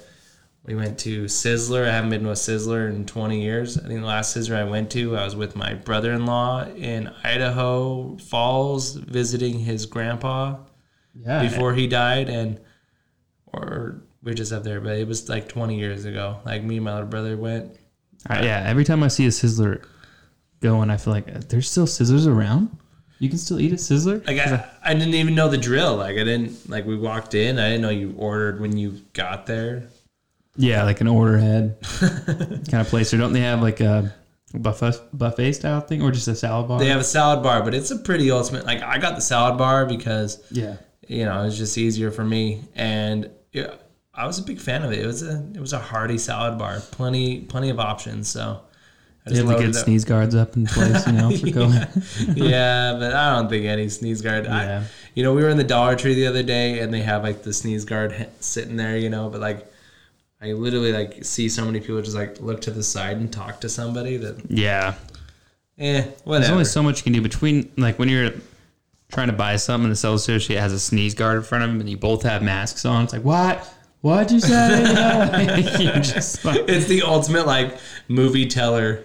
we 0.63 0.73
went 0.75 0.97
to 0.99 1.25
Sizzler. 1.25 1.87
I 1.87 1.91
haven't 1.91 2.09
been 2.09 2.23
to 2.23 2.29
a 2.29 2.33
Sizzler 2.33 2.89
in 2.89 3.05
20 3.05 3.41
years. 3.41 3.77
I 3.77 3.87
think 3.87 4.01
the 4.01 4.05
last 4.07 4.35
Sizzler 4.35 4.55
I 4.55 4.63
went 4.65 4.91
to, 4.91 5.15
I 5.17 5.23
was 5.23 5.35
with 5.35 5.55
my 5.55 5.73
brother-in-law 5.73 6.67
in 6.75 7.11
Idaho 7.23 8.17
Falls 8.17 8.93
visiting 8.95 9.59
his 9.59 9.85
grandpa 9.85 10.57
Yeah. 11.15 11.41
before 11.41 11.73
he 11.73 11.87
died, 11.87 12.29
and 12.29 12.59
or 13.47 14.01
we 14.21 14.31
were 14.31 14.35
just 14.35 14.51
up 14.51 14.63
there, 14.63 14.81
but 14.81 14.97
it 14.97 15.07
was 15.07 15.29
like 15.29 15.47
20 15.47 15.77
years 15.79 16.05
ago. 16.05 16.39
Like 16.45 16.63
me 16.63 16.75
and 16.77 16.85
my 16.85 16.93
little 16.93 17.07
brother 17.07 17.35
went. 17.37 17.77
Uh, 18.29 18.41
yeah. 18.43 18.63
Every 18.67 18.83
time 18.83 19.01
I 19.01 19.07
see 19.07 19.25
a 19.25 19.29
Sizzler 19.29 19.83
going, 20.61 20.83
and 20.83 20.91
I 20.91 20.97
feel 20.97 21.13
like 21.13 21.27
uh, 21.27 21.39
there's 21.47 21.69
still 21.69 21.85
Sizzlers 21.85 22.27
around. 22.27 22.75
You 23.19 23.27
can 23.27 23.37
still 23.37 23.59
eat 23.59 23.73
a 23.73 23.75
Sizzler. 23.75 24.25
Like 24.25 24.37
I, 24.37 24.65
I 24.83 24.93
didn't 24.93 25.13
even 25.13 25.35
know 25.35 25.49
the 25.49 25.57
drill. 25.57 25.97
Like 25.97 26.17
I 26.17 26.23
didn't 26.23 26.69
like 26.69 26.85
we 26.85 26.97
walked 26.97 27.33
in. 27.35 27.59
I 27.59 27.69
didn't 27.69 27.81
know 27.81 27.89
you 27.89 28.13
ordered 28.17 28.61
when 28.61 28.77
you 28.77 29.01
got 29.13 29.45
there. 29.45 29.89
Yeah, 30.55 30.83
like 30.83 31.01
an 31.01 31.07
order 31.07 31.37
head 31.37 31.77
kind 31.99 32.73
of 32.73 32.87
place. 32.87 33.13
Or 33.13 33.17
don't 33.17 33.33
they 33.33 33.41
have 33.41 33.61
like 33.61 33.81
a 33.81 34.13
buffet 34.53 34.95
buffet 35.13 35.53
style 35.53 35.81
thing, 35.81 36.01
or 36.01 36.11
just 36.11 36.29
a 36.29 36.35
salad 36.35 36.69
bar? 36.69 36.79
They 36.79 36.87
have 36.87 37.01
a 37.01 37.05
salad 37.05 37.43
bar, 37.43 37.61
but 37.61 37.73
it's 37.73 37.91
a 37.91 37.97
pretty 37.97 38.31
ultimate. 38.31 38.65
Like 38.65 38.81
I 38.81 38.97
got 38.97 39.15
the 39.15 39.21
salad 39.21 39.57
bar 39.57 39.85
because 39.85 40.41
yeah. 40.49 40.77
you 41.07 41.25
know, 41.25 41.41
it 41.41 41.45
was 41.45 41.57
just 41.57 41.77
easier 41.77 42.11
for 42.11 42.23
me. 42.23 42.61
And 42.75 43.29
yeah, 43.51 43.75
I 44.13 44.27
was 44.27 44.39
a 44.39 44.43
big 44.43 44.59
fan 44.59 44.83
of 44.83 44.93
it. 44.93 44.99
It 44.99 45.05
was 45.05 45.23
a 45.23 45.45
it 45.53 45.59
was 45.59 45.73
a 45.73 45.79
hearty 45.79 46.17
salad 46.17 46.57
bar, 46.57 46.79
plenty 46.91 47.41
plenty 47.41 47.69
of 47.69 47.79
options. 47.79 48.29
So 48.29 48.61
They 49.29 49.37
have 49.37 49.47
to 49.47 49.57
get 49.57 49.75
up. 49.75 49.85
sneeze 49.85 50.05
guards 50.05 50.35
up 50.35 50.55
in 50.55 50.65
place, 50.65 51.05
you 51.07 51.13
know, 51.13 51.31
for 51.35 51.49
going. 51.51 51.87
yeah, 52.35 52.95
but 52.99 53.13
I 53.13 53.35
don't 53.35 53.49
think 53.49 53.65
any 53.65 53.89
sneeze 53.89 54.21
guard. 54.21 54.45
Yeah. 54.45 54.83
I, 54.83 55.09
you 55.15 55.23
know, 55.23 55.33
we 55.33 55.43
were 55.43 55.49
in 55.49 55.57
the 55.57 55.63
Dollar 55.63 55.95
Tree 55.95 56.13
the 56.13 56.27
other 56.27 56.43
day, 56.43 56.79
and 56.79 56.93
they 56.93 57.01
have 57.01 57.23
like 57.23 57.43
the 57.43 57.53
sneeze 57.53 57.85
guard 57.85 58.27
sitting 58.39 58.75
there. 58.75 58.97
You 58.97 59.09
know, 59.09 59.29
but 59.29 59.41
like. 59.41 59.65
I 60.41 60.53
literally 60.53 60.93
like 60.93 61.25
see 61.25 61.49
so 61.49 61.65
many 61.65 61.81
people 61.81 62.01
just 62.01 62.15
like 62.15 62.39
look 62.39 62.61
to 62.61 62.71
the 62.71 62.81
side 62.81 63.17
and 63.17 63.29
talk 63.29 63.59
to 63.59 63.67
somebody 63.67 64.15
that 64.15 64.49
yeah. 64.49 64.93
eh 65.77 66.03
whatever. 66.23 66.39
There's 66.39 66.49
only 66.49 66.63
so 66.63 66.81
much 66.81 66.99
you 66.99 67.03
can 67.03 67.11
do 67.11 67.21
between 67.21 67.69
like 67.75 67.99
when 67.99 68.07
you're 68.07 68.31
trying 69.11 69.27
to 69.27 69.33
buy 69.33 69.55
something 69.55 69.85
and 69.85 69.91
the 69.91 69.95
sales 69.95 70.21
associate 70.21 70.59
has 70.59 70.71
a 70.71 70.79
sneeze 70.79 71.13
guard 71.13 71.37
in 71.37 71.43
front 71.43 71.63
of 71.63 71.69
him 71.71 71.79
and 71.79 71.89
you 71.89 71.97
both 71.97 72.23
have 72.23 72.41
masks 72.41 72.85
on. 72.85 73.03
It's 73.03 73.13
like, 73.13 73.23
what? 73.23 73.67
What'd 74.01 74.31
you 74.31 74.39
say? 74.39 74.81
you're 75.83 75.93
just 75.95 76.45
like, 76.45 76.69
it's 76.69 76.85
the 76.85 77.01
ultimate 77.01 77.45
like 77.45 77.77
movie 78.07 78.45
teller, 78.45 79.03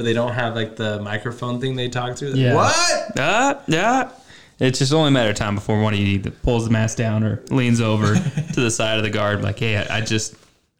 but 0.00 0.04
they 0.04 0.14
don't 0.14 0.32
have 0.32 0.54
like 0.54 0.76
the 0.76 0.98
microphone 1.02 1.60
thing 1.60 1.76
they 1.76 1.86
talk 1.86 2.16
through. 2.16 2.32
Yeah. 2.32 2.54
What? 2.54 3.12
ah, 3.18 3.60
yeah. 3.66 4.10
It's 4.58 4.78
just 4.78 4.94
only 4.94 5.08
a 5.08 5.10
matter 5.10 5.28
of 5.28 5.36
time 5.36 5.54
before 5.54 5.78
one 5.82 5.92
of 5.92 6.00
you 6.00 6.06
either 6.06 6.30
pulls 6.30 6.64
the 6.64 6.70
mask 6.70 6.96
down 6.96 7.22
or 7.22 7.42
leans 7.50 7.82
over 7.82 8.14
to 8.54 8.60
the 8.62 8.70
side 8.70 8.96
of 8.96 9.02
the 9.04 9.10
guard, 9.10 9.42
like, 9.42 9.58
hey, 9.58 9.76
I, 9.76 9.98
I 9.98 10.00
just 10.00 10.36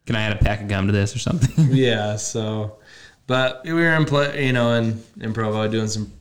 can 0.07 0.15
I 0.15 0.23
add 0.23 0.31
a 0.31 0.43
pack 0.43 0.59
of 0.63 0.69
gum 0.69 0.87
to 0.87 0.91
this 0.91 1.15
or 1.15 1.19
something? 1.19 1.67
Yeah. 1.71 2.15
So, 2.15 2.79
but 3.27 3.61
we 3.63 3.73
were 3.73 3.93
in 3.93 4.05
play, 4.05 4.43
you 4.47 4.53
know, 4.53 4.73
in 4.73 5.03
in 5.19 5.33
Provo 5.33 5.67
doing 5.67 5.87
some 5.87 6.11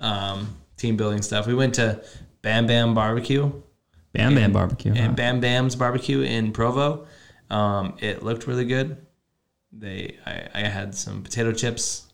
um, 0.00 0.56
team 0.76 0.96
building 0.96 1.22
stuff. 1.22 1.46
We 1.46 1.54
went 1.54 1.76
to 1.76 2.02
Bam 2.42 2.66
Bam 2.66 2.94
Barbecue 2.94 3.52
Bam 4.12 4.34
Bam 4.34 4.52
Barbecue. 4.52 4.92
huh? 4.92 5.00
and 5.00 5.14
Bam 5.14 5.38
Bam's 5.38 5.76
Barbecue 5.76 6.22
in 6.22 6.50
Provo. 6.50 7.06
Um, 7.48 7.94
it 8.00 8.24
looked 8.24 8.48
really 8.48 8.64
good. 8.64 8.96
They, 9.70 10.16
I, 10.26 10.48
I 10.52 10.60
had 10.62 10.96
some 10.96 11.22
potato 11.22 11.52
chips. 11.52 12.09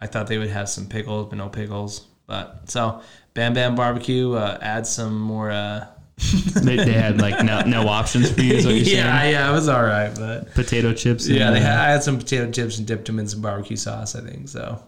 I 0.00 0.06
thought 0.06 0.26
they 0.26 0.38
would 0.38 0.50
have 0.50 0.68
some 0.68 0.86
pickles, 0.86 1.28
but 1.28 1.36
no 1.36 1.48
pickles. 1.48 2.06
But 2.26 2.70
so 2.70 3.00
Bam 3.34 3.54
Bam 3.54 3.74
Barbecue 3.74 4.32
uh, 4.32 4.58
add 4.60 4.86
some 4.86 5.18
more. 5.18 5.50
Uh, 5.50 5.86
they, 6.54 6.76
they 6.76 6.92
had 6.92 7.20
like 7.20 7.44
no, 7.44 7.60
no 7.62 7.88
options 7.88 8.30
for 8.30 8.40
you. 8.40 8.54
Is 8.54 8.66
what 8.66 8.74
you're 8.74 8.84
yeah, 8.96 9.20
saying? 9.20 9.32
yeah, 9.32 9.48
it 9.48 9.52
was 9.52 9.68
all 9.68 9.82
right, 9.82 10.12
but 10.16 10.52
Potato 10.54 10.92
chips. 10.92 11.26
and, 11.26 11.36
yeah, 11.36 11.50
they 11.52 11.60
uh, 11.60 11.62
had, 11.62 11.78
I 11.78 11.90
had 11.90 12.02
some 12.02 12.18
potato 12.18 12.50
chips 12.50 12.78
and 12.78 12.86
dipped 12.86 13.06
them 13.06 13.20
in 13.20 13.28
some 13.28 13.40
barbecue 13.40 13.76
sauce. 13.76 14.16
I 14.16 14.20
think 14.22 14.48
so. 14.48 14.82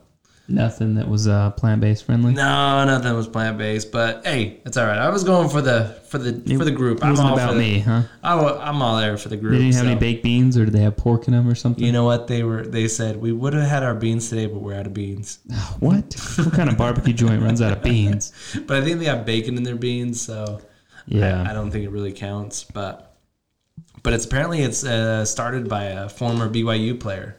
Nothing 0.50 0.95
that 0.95 1.09
was 1.09 1.28
uh, 1.28 1.50
plant 1.52 1.80
based 1.80 2.04
friendly. 2.04 2.33
No, 2.33 2.85
nothing 2.85 3.14
was 3.14 3.28
plant 3.28 3.59
based, 3.59 3.92
but 3.92 4.26
hey, 4.26 4.61
it's 4.66 4.76
all 4.76 4.87
right. 4.87 4.99
I 4.99 5.09
was 5.09 5.25
going 5.25 5.49
for 5.49 5.61
the 5.61 6.00
for 6.09 6.19
the 6.19 6.33
for 6.57 6.64
the 6.64 6.71
group. 6.71 7.02
It 7.02 7.09
wasn't 7.09 7.28
all 7.28 7.35
about 7.35 7.52
the, 7.52 7.59
me, 7.59 7.78
huh? 7.80 8.02
I, 8.23 8.69
am 8.69 8.83
all 8.83 8.99
there 8.99 9.16
for 9.16 9.28
the 9.28 9.37
group. 9.37 9.52
They 9.52 9.59
didn't 9.59 9.75
have 9.75 9.85
so. 9.85 9.90
any 9.90 10.00
baked 10.00 10.23
beans, 10.23 10.59
or 10.59 10.64
did 10.64 10.75
they 10.75 10.80
have 10.80 10.97
pork 10.97 11.28
in 11.28 11.33
them, 11.33 11.49
or 11.49 11.54
something? 11.54 11.85
You 11.85 11.92
know 11.92 12.04
what 12.04 12.26
they 12.26 12.42
were? 12.42 12.62
They 12.62 12.88
said 12.88 13.16
we 13.16 13.33
would 13.33 13.52
have 13.52 13.69
had 13.69 13.83
our 13.83 13.95
beans 13.95 14.28
today, 14.28 14.47
but 14.47 14.59
we're 14.61 14.75
out 14.75 14.87
of 14.87 14.95
beans. 14.95 15.38
What? 15.80 16.14
what 16.37 16.52
kind 16.52 16.69
of 16.69 16.76
barbecue 16.76 17.14
joint 17.14 17.42
runs 17.42 17.62
out 17.62 17.73
of 17.73 17.83
beans? 17.83 18.33
But 18.66 18.76
I 18.76 18.85
think 18.85 18.99
they 18.99 19.07
have 19.07 19.25
bacon 19.25 19.57
in 19.57 19.62
their 19.62 19.76
beans, 19.76 20.21
so 20.21 20.61
Yeah. 21.07 21.42
I, 21.42 21.50
I 21.50 21.52
don't 21.54 21.71
think 21.71 21.85
it 21.85 21.90
really 21.90 22.12
counts. 22.12 22.64
But 22.64 23.11
but 24.02 24.12
it's 24.12 24.25
apparently 24.25 24.62
it's 24.62 24.85
uh, 24.85 25.25
started 25.25 25.69
by 25.69 25.85
a 25.85 26.09
former 26.09 26.49
BYU 26.49 26.99
player, 26.99 27.37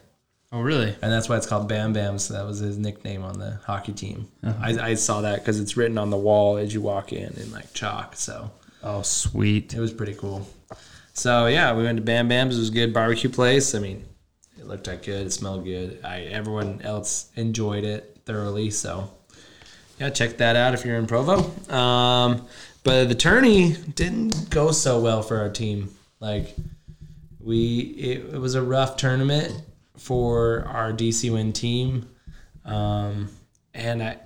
oh, 0.52 0.62
really? 0.62 0.96
and 1.02 1.12
that's 1.12 1.30
why 1.30 1.38
it's 1.38 1.46
called 1.48 1.68
Bam 1.70 1.94
Bam. 1.94 2.20
So 2.20 2.34
that 2.34 2.46
was 2.46 2.60
his 2.60 2.78
nickname 2.78 3.24
on 3.24 3.40
the 3.40 3.60
hockey 3.66 3.94
team. 3.94 4.28
Uh-huh. 4.44 4.58
I, 4.62 4.90
I 4.92 4.94
saw 4.96 5.22
that 5.22 5.40
because 5.40 5.60
it's 5.60 5.78
written 5.78 5.98
on 5.98 6.10
the 6.10 6.18
wall 6.18 6.58
as 6.58 6.74
you 6.74 6.82
walk 6.82 7.14
in 7.14 7.34
in 7.34 7.52
like 7.52 7.74
chalk. 7.74 8.16
So 8.16 8.52
Oh, 8.84 9.02
sweet. 9.04 9.74
it 9.74 9.80
was 9.80 9.94
pretty 9.94 10.14
cool. 10.16 10.48
So 11.14 11.48
yeah, 11.48 11.76
we 11.76 11.84
went 11.84 11.98
to 11.98 12.04
Bam 12.04 12.28
Bam's. 12.28 12.56
It 12.56 12.60
was 12.60 12.70
a 12.70 12.74
good 12.74 12.94
barbecue 12.94 13.30
place. 13.30 13.76
I 13.76 13.80
mean, 13.80 14.06
it 14.58 14.66
looked 14.66 14.88
like 14.88 15.04
good. 15.04 15.28
It 15.28 15.32
smelled 15.32 15.66
good. 15.66 16.00
I 16.04 16.22
everyone 16.22 16.82
else 16.84 17.30
enjoyed 17.36 17.84
it 17.84 18.20
thoroughly. 18.26 18.70
So 18.72 19.12
yeah, 20.00 20.10
check 20.10 20.38
that 20.38 20.56
out 20.56 20.74
if 20.74 20.84
you're 20.86 20.96
in 20.98 21.06
Provo. 21.06 21.52
Um, 21.72 22.48
but 22.84 23.08
the 23.10 23.14
tourney 23.16 23.74
didn't 23.74 24.50
go 24.50 24.72
so 24.72 25.00
well 25.00 25.22
for 25.22 25.38
our 25.38 25.50
team. 25.50 25.90
Like 26.20 26.56
we, 27.40 27.80
it, 27.80 28.34
it 28.36 28.40
was 28.40 28.56
a 28.56 28.62
rough 28.64 28.98
tournament 28.98 29.54
for 30.02 30.66
our 30.68 30.92
DC 30.92 31.32
Wind 31.32 31.56
team, 31.56 32.10
um, 32.66 33.30
and 33.74 34.02
I, 34.02 34.18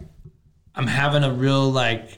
I'm 0.73 0.87
having 0.87 1.23
a 1.23 1.31
real 1.31 1.69
like 1.71 2.17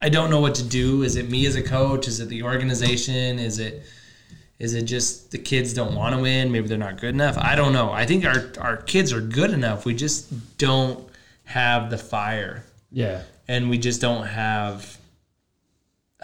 I 0.00 0.08
don't 0.10 0.30
know 0.30 0.40
what 0.40 0.54
to 0.56 0.62
do. 0.62 1.02
Is 1.02 1.16
it 1.16 1.30
me 1.30 1.46
as 1.46 1.56
a 1.56 1.62
coach? 1.62 2.06
Is 2.06 2.20
it 2.20 2.28
the 2.28 2.42
organization? 2.42 3.38
Is 3.38 3.58
it 3.58 3.82
is 4.58 4.74
it 4.74 4.82
just 4.82 5.30
the 5.30 5.38
kids 5.38 5.72
don't 5.72 5.94
want 5.94 6.14
to 6.14 6.20
win? 6.20 6.52
Maybe 6.52 6.68
they're 6.68 6.78
not 6.78 7.00
good 7.00 7.14
enough. 7.14 7.36
I 7.38 7.54
don't 7.56 7.72
know. 7.72 7.90
I 7.92 8.04
think 8.06 8.24
our 8.24 8.52
our 8.60 8.76
kids 8.76 9.12
are 9.12 9.20
good 9.20 9.50
enough. 9.50 9.84
We 9.84 9.94
just 9.94 10.58
don't 10.58 11.08
have 11.44 11.90
the 11.90 11.98
fire, 11.98 12.64
Yeah. 12.90 13.22
and 13.48 13.70
we 13.70 13.78
just 13.78 14.00
don't 14.00 14.26
have. 14.26 14.98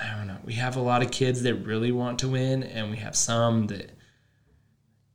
I 0.01 0.17
don't 0.17 0.27
know. 0.27 0.39
We 0.45 0.55
have 0.55 0.77
a 0.77 0.81
lot 0.81 1.03
of 1.03 1.11
kids 1.11 1.43
that 1.43 1.55
really 1.55 1.93
want 1.93 2.19
to 2.21 2.29
win, 2.29 2.63
and 2.63 2.91
we 2.91 2.97
have 2.97 3.15
some 3.15 3.67
that, 3.69 3.91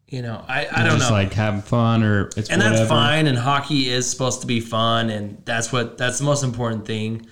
you 0.08 0.22
know, 0.22 0.44
I, 0.48 0.68
I 0.72 0.84
don't 0.84 1.00
just 1.00 1.10
know 1.10 1.16
like 1.18 1.34
having 1.34 1.62
fun 1.62 2.02
or 2.04 2.28
it's 2.38 2.50
and 2.50 2.62
whatever. 2.62 2.78
that's 2.78 2.90
fine 2.90 3.28
and 3.28 3.38
hockey 3.38 3.90
is 3.90 4.10
supposed 4.10 4.42
to 4.42 4.48
be 4.48 4.60
fun 4.62 5.10
and 5.10 5.42
that's 5.46 5.72
what 5.72 5.98
that's 5.98 6.18
the 6.20 6.24
most 6.24 6.44
important 6.44 6.86
thing 6.86 7.28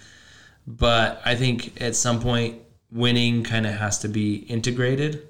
but 0.67 1.21
i 1.23 1.35
think 1.35 1.79
at 1.81 1.95
some 1.95 2.19
point 2.19 2.61
winning 2.91 3.43
kind 3.43 3.65
of 3.65 3.73
has 3.75 3.99
to 3.99 4.09
be 4.09 4.35
integrated 4.35 5.25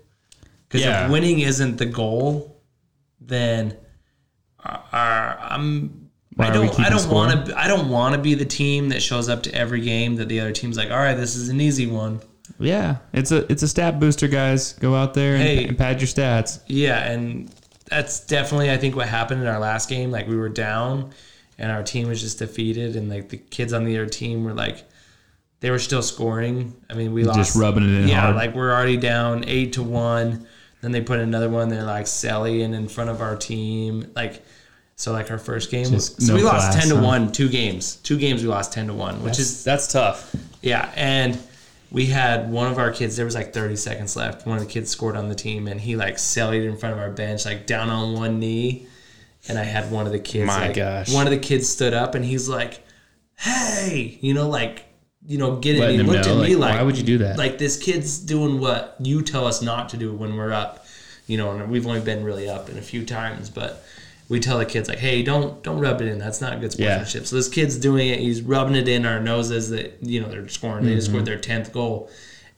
because 0.68 0.82
Yeah. 0.84 1.06
if 1.06 1.12
winning 1.12 1.40
isn't 1.40 1.78
the 1.78 1.86
goal 1.86 2.60
then 3.22 3.78
uh, 4.64 5.36
i'm 5.40 6.10
Why 6.36 6.48
I 6.48 6.50
don't. 6.52 6.80
I 6.80 6.90
don't 6.90 7.10
want 7.12 7.46
to. 7.46 7.58
I 7.60 7.68
don't 7.68 7.90
want 7.90 8.16
to 8.16 8.22
be 8.22 8.34
the 8.34 8.46
team 8.46 8.90
that 8.90 9.02
shows 9.02 9.30
up 9.30 9.44
to 9.44 9.54
every 9.54 9.82
game 9.82 10.16
that 10.16 10.28
the 10.28 10.40
other 10.42 10.52
team's 10.52 10.76
like, 10.78 10.90
all 10.92 10.98
right, 10.98 11.14
this 11.16 11.36
is 11.36 11.48
an 11.50 11.62
easy 11.62 11.86
one. 11.88 12.20
Yeah, 12.60 12.98
it's 13.14 13.32
a 13.32 13.50
it's 13.52 13.64
a 13.64 13.68
stat 13.68 14.00
booster, 14.00 14.28
guys. 14.28 14.74
Go 14.74 14.96
out 14.96 15.14
there 15.14 15.36
and, 15.36 15.44
Hey. 15.44 15.66
and 15.66 15.78
pad 15.78 16.00
your 16.02 16.08
stats. 16.08 16.60
Yeah, 16.68 17.04
and 17.12 17.52
that's 17.90 18.20
definitely 18.26 18.72
I 18.72 18.78
think 18.78 18.96
what 18.96 19.08
happened 19.08 19.42
in 19.42 19.48
our 19.48 19.60
last 19.60 19.90
game. 19.90 20.12
Like 20.12 20.28
we 20.28 20.36
were 20.38 20.50
down, 20.50 21.12
and 21.58 21.72
our 21.72 21.84
team 21.84 22.08
was 22.08 22.22
just 22.22 22.40
defeated, 22.40 22.96
and 22.96 23.10
like 23.10 23.30
the 23.30 23.38
kids 23.38 23.74
on 23.74 23.84
the 23.84 23.98
other 23.98 24.08
team 24.10 24.44
were 24.44 24.54
like, 24.54 24.84
they 25.60 25.72
were 25.72 25.80
still 25.80 26.02
scoring. 26.04 26.76
I 26.90 26.94
mean, 26.94 27.14
we 27.14 27.24
lost. 27.24 27.38
Just 27.40 27.56
rubbing 27.56 27.84
it 27.84 28.02
in 28.04 28.08
yeah, 28.08 28.22
hard. 28.22 28.36
like 28.36 28.54
we're 28.56 28.72
already 28.72 28.98
down 28.98 29.44
eight 29.48 29.74
to 29.74 29.84
one. 29.84 30.48
Then 30.82 30.92
they 30.92 31.02
put 31.02 31.20
another 31.20 31.50
one. 31.50 31.70
They're 31.70 31.84
like 31.84 32.06
selling 32.06 32.60
in 32.74 32.88
front 32.88 33.10
of 33.10 33.22
our 33.22 33.36
team. 33.36 34.12
Like 34.16 34.44
So 34.98 35.12
like 35.12 35.32
our 35.32 35.40
first 35.40 35.72
game, 35.72 35.86
Just 35.90 36.22
so 36.22 36.34
no 36.34 36.38
we 36.38 36.44
lost 36.44 36.72
class, 36.72 36.76
ten 36.80 36.90
to 36.90 36.98
huh? 36.98 37.04
one. 37.04 37.32
Two 37.32 37.50
games, 37.50 37.96
two 37.98 38.20
games 38.20 38.44
we 38.44 38.50
lost 38.50 38.72
ten 38.72 38.86
to 38.88 38.94
one, 38.94 39.24
which 39.24 39.40
is 39.40 39.64
that's 39.64 39.92
tough. 39.92 40.36
yeah, 40.62 40.92
and 40.96 41.40
we 41.96 42.08
had 42.08 42.52
one 42.52 42.70
of 42.70 42.78
our 42.78 42.92
kids. 42.92 43.16
There 43.16 43.24
was 43.24 43.36
like 43.36 43.54
30 43.54 43.78
seconds 43.78 44.18
left. 44.18 44.46
One 44.46 44.58
of 44.58 44.64
the 44.66 44.70
kids 44.70 44.90
scored 44.90 45.16
on 45.16 45.30
the 45.30 45.36
team, 45.36 45.66
and 45.66 45.80
he 45.80 45.96
like 45.96 46.20
sallied 46.20 46.64
in 46.64 46.76
front 46.76 46.92
of 46.92 47.00
our 47.00 47.10
bench, 47.10 47.46
like 47.46 47.66
down 47.66 47.90
on 47.90 48.14
one 48.14 48.38
knee. 48.38 48.86
And 49.48 49.58
I 49.58 49.64
had 49.64 49.90
one 49.90 50.06
of 50.06 50.12
the 50.12 50.20
kids. 50.20 50.46
My 50.46 50.68
like, 50.68 50.76
gosh. 50.76 51.14
One 51.14 51.26
of 51.26 51.32
the 51.32 51.40
kids 51.40 51.70
stood 51.70 51.94
up, 51.94 52.14
and 52.14 52.26
he's 52.26 52.50
like, 52.50 52.86
"Hey," 53.38 54.20
you 54.20 54.34
know, 54.34 54.50
like 54.50 54.84
you 55.26 55.38
know, 55.38 55.56
get 55.56 55.78
it. 55.78 55.90
He 55.92 56.04
looked 56.04 56.28
know, 56.28 56.42
at 56.42 56.50
me 56.50 56.58
like, 56.58 56.72
like, 56.72 56.80
why 56.80 56.84
would 56.84 56.98
you 56.98 57.04
do 57.06 57.20
that? 57.20 57.38
Like 57.38 57.60
this 57.60 57.78
kid's 57.82 58.20
doing 58.20 58.60
what 58.60 58.98
you 59.00 59.22
tell 59.22 59.48
us 59.48 59.62
not 59.62 59.88
to 59.90 59.98
do 59.98 60.14
when 60.14 60.36
we're 60.36 60.52
up. 60.52 60.86
You 61.28 61.38
know, 61.38 61.52
and 61.52 61.72
we've 61.72 61.88
only 61.88 62.02
been 62.02 62.26
really 62.26 62.50
up 62.50 62.70
in 62.70 62.78
a 62.78 62.82
few 62.82 63.06
times, 63.06 63.50
but 63.50 63.86
we 64.30 64.40
tell 64.40 64.58
the 64.58 64.66
kids 64.66 64.90
like, 64.90 65.00
"Hey, 65.00 65.22
don't 65.24 65.62
don't 65.64 65.80
rub 65.80 66.02
it 66.02 66.08
in. 66.08 66.18
That's 66.18 66.42
not 66.42 66.60
good 66.62 66.74
Yeah. 66.78 66.96
sportsmanship." 66.98 67.28
So 67.28 67.36
this 67.36 67.48
kid's 67.50 67.78
doing 67.78 68.08
it. 68.10 68.20
He's 68.20 68.42
rubbing 68.42 68.76
it 68.76 68.88
in 68.88 69.06
our 69.06 69.20
noses 69.20 69.70
that 69.70 69.98
you 70.02 70.20
know 70.22 70.28
they're 70.30 70.48
scoring. 70.48 70.86
They 70.86 70.96
just 70.96 71.08
Mm-hmm. 71.08 71.16
scored 71.16 71.26
their 71.26 71.38
tenth 71.40 71.72
goal, 71.74 72.10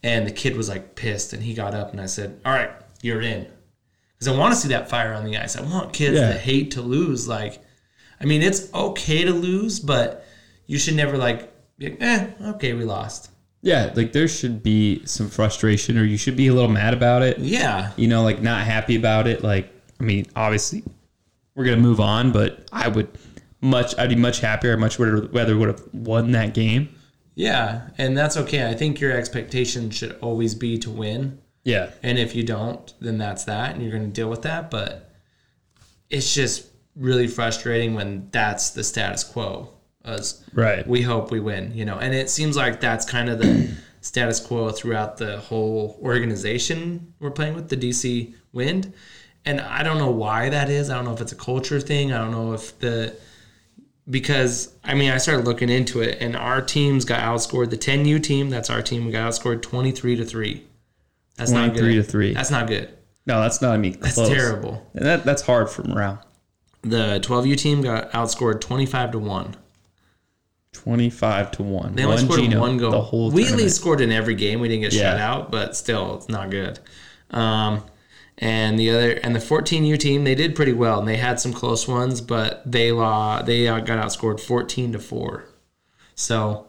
and 0.03 0.25
the 0.25 0.31
kid 0.31 0.55
was 0.55 0.69
like 0.69 0.95
pissed, 0.95 1.33
and 1.33 1.43
he 1.43 1.53
got 1.53 1.73
up 1.73 1.91
and 1.91 1.99
I 2.01 2.05
said, 2.05 2.39
"All 2.45 2.53
right, 2.53 2.71
you're 3.01 3.21
in," 3.21 3.47
because 4.17 4.33
I 4.33 4.37
want 4.37 4.53
to 4.53 4.59
see 4.59 4.69
that 4.69 4.89
fire 4.89 5.13
on 5.13 5.25
the 5.25 5.37
ice. 5.37 5.55
I 5.57 5.61
want 5.61 5.93
kids 5.93 6.15
Yeah. 6.15 6.29
that 6.29 6.39
hate 6.41 6.71
to 6.71 6.81
lose. 6.81 7.27
Like, 7.27 7.59
I 8.21 8.25
mean, 8.25 8.41
it's 8.41 8.73
okay 8.73 9.23
to 9.25 9.31
lose, 9.33 9.79
but 9.79 10.25
you 10.67 10.77
should 10.79 10.95
never 10.95 11.17
like, 11.17 11.51
be 11.77 11.89
like, 11.89 11.97
eh, 12.01 12.27
okay, 12.55 12.73
we 12.73 12.83
lost. 12.83 13.29
Yeah, 13.61 13.91
like 13.95 14.13
there 14.13 14.27
should 14.27 14.63
be 14.63 15.01
some 15.05 15.29
frustration, 15.29 15.97
or 15.97 16.03
you 16.05 16.17
should 16.17 16.35
be 16.37 16.47
a 16.47 16.53
little 16.53 16.69
mad 16.69 16.93
about 16.93 17.23
it. 17.23 17.39
Yeah, 17.39 17.91
You 17.97 18.07
know, 18.07 18.23
like 18.23 18.41
not 18.41 18.65
happy 18.65 18.95
about 18.95 19.27
it. 19.27 19.43
Like, 19.43 19.69
I 19.99 20.03
mean, 20.03 20.27
obviously, 20.35 20.83
we're 21.57 21.65
gonna 21.65 21.77
move 21.77 21.99
on, 21.99 22.31
but 22.31 22.69
I 22.71 22.87
would 22.87 23.09
much, 23.61 23.97
I'd 23.97 24.09
be 24.09 24.15
much 24.15 24.39
happier. 24.39 24.77
Much 24.77 24.99
rather 24.99 25.57
would 25.57 25.67
have 25.67 25.83
won 25.91 26.31
that 26.31 26.53
game. 26.53 26.89
yeah, 27.35 27.89
and 27.97 28.17
that's 28.17 28.37
okay. 28.37 28.69
I 28.69 28.73
think 28.73 28.99
your 28.99 29.11
expectation 29.11 29.89
should 29.89 30.17
always 30.21 30.55
be 30.55 30.77
to 30.79 30.89
win. 30.89 31.41
Yeah, 31.63 31.89
And 32.01 32.17
if 32.17 32.33
you 32.33 32.43
don't, 32.43 32.93
then 33.01 33.17
that's 33.17 33.43
that, 33.43 33.73
and 33.73 33.83
you're 33.83 33.91
going 33.91 34.05
to 34.05 34.09
deal 34.09 34.29
with 34.29 34.43
that. 34.43 34.71
But 34.71 35.11
it's 36.09 36.33
just 36.33 36.67
really 36.95 37.27
frustrating 37.27 37.93
when 37.93 38.29
that's 38.31 38.69
the 38.69 38.85
status 38.85 39.25
quo. 39.25 39.73
As 40.05 40.45
right. 40.53 40.87
we 40.87 41.01
hope 41.01 41.31
we 41.31 41.41
win, 41.41 41.73
you 41.75 41.83
know, 41.83 41.97
and 41.97 42.15
it 42.15 42.29
seems 42.29 42.55
like 42.55 42.79
that's 42.79 43.03
kind 43.03 43.27
of 43.27 43.39
the 43.39 43.69
status 44.01 44.39
quo 44.39 44.69
throughout 44.69 45.17
the 45.17 45.39
whole 45.39 45.99
organization 46.01 47.13
we're 47.19 47.31
playing 47.31 47.55
with, 47.55 47.67
the 47.67 47.75
DC 47.75 48.33
Wind. 48.53 48.93
And 49.47 49.61
I 49.61 49.81
don't 49.81 49.97
know 49.97 50.11
why 50.11 50.49
that 50.49 50.69
is. 50.69 50.89
I 50.89 50.95
don't 50.95 51.05
know 51.05 51.13
if 51.13 51.21
it's 51.21 51.31
a 51.31 51.35
culture 51.37 51.79
thing. 51.79 52.11
I 52.11 52.17
don't 52.17 52.31
know 52.31 52.51
if 52.51 52.77
the 52.79 53.15
because 54.09 54.73
I 54.83 54.93
mean 54.93 55.09
I 55.09 55.17
started 55.19 55.45
looking 55.45 55.69
into 55.69 56.01
it 56.01 56.17
and 56.19 56.35
our 56.35 56.61
teams 56.61 57.05
got 57.05 57.21
outscored. 57.21 57.69
The 57.69 57.77
10U 57.77 58.21
team, 58.21 58.49
that's 58.49 58.69
our 58.69 58.81
team, 58.81 59.05
we 59.05 59.13
got 59.13 59.31
outscored 59.31 59.61
23 59.61 60.17
to 60.17 60.25
3. 60.25 60.63
That's 61.37 61.51
not 61.51 61.69
good. 61.73 61.79
23 61.79 61.95
to 61.95 62.03
3. 62.03 62.33
That's 62.33 62.51
not 62.51 62.67
good. 62.67 62.89
No, 63.25 63.39
that's 63.41 63.61
not 63.61 63.73
I 63.73 63.77
mean 63.77 63.97
That's 64.01 64.15
terrible. 64.15 64.85
And 64.93 65.05
that 65.05 65.23
that's 65.23 65.43
hard 65.43 65.69
for 65.69 65.83
morale. 65.83 66.21
The 66.81 67.21
12U 67.23 67.57
team 67.57 67.81
got 67.81 68.11
outscored 68.11 68.59
25 68.59 69.11
to 69.11 69.19
1. 69.19 69.55
Twenty 70.73 71.09
five 71.09 71.49
to 71.51 71.63
one. 71.63 71.95
They 71.95 72.03
only 72.03 72.17
one 72.17 72.25
scored 72.25 72.39
Gino 72.41 72.59
one 72.59 72.77
goal. 72.77 72.91
The 72.91 73.01
whole 73.01 73.31
we 73.31 73.47
at 73.47 73.55
least 73.55 73.77
scored 73.77 73.99
in 73.99 74.11
every 74.11 74.35
game. 74.35 74.59
We 74.59 74.67
didn't 74.67 74.83
get 74.83 74.93
Yeah. 74.93 75.11
shut 75.11 75.19
out, 75.19 75.51
but 75.51 75.75
still, 75.75 76.17
it's 76.17 76.29
not 76.29 76.51
good. 76.51 76.79
Um, 77.31 77.83
and 78.37 78.79
the 78.79 78.91
other 78.91 79.11
and 79.11 79.35
the 79.35 79.39
14U 79.39 79.97
team, 79.99 80.23
they 80.23 80.35
did 80.35 80.55
pretty 80.55 80.73
well, 80.73 80.99
and 80.99 81.07
they 81.07 81.17
had 81.17 81.39
some 81.39 81.53
close 81.53 81.87
ones, 81.87 82.21
but 82.21 82.61
they 82.69 82.91
law 82.91 83.41
they 83.41 83.67
uh, 83.67 83.79
got 83.79 84.03
outscored 84.03 84.39
14 84.39 84.93
to 84.93 84.99
four. 84.99 85.45
So 86.15 86.67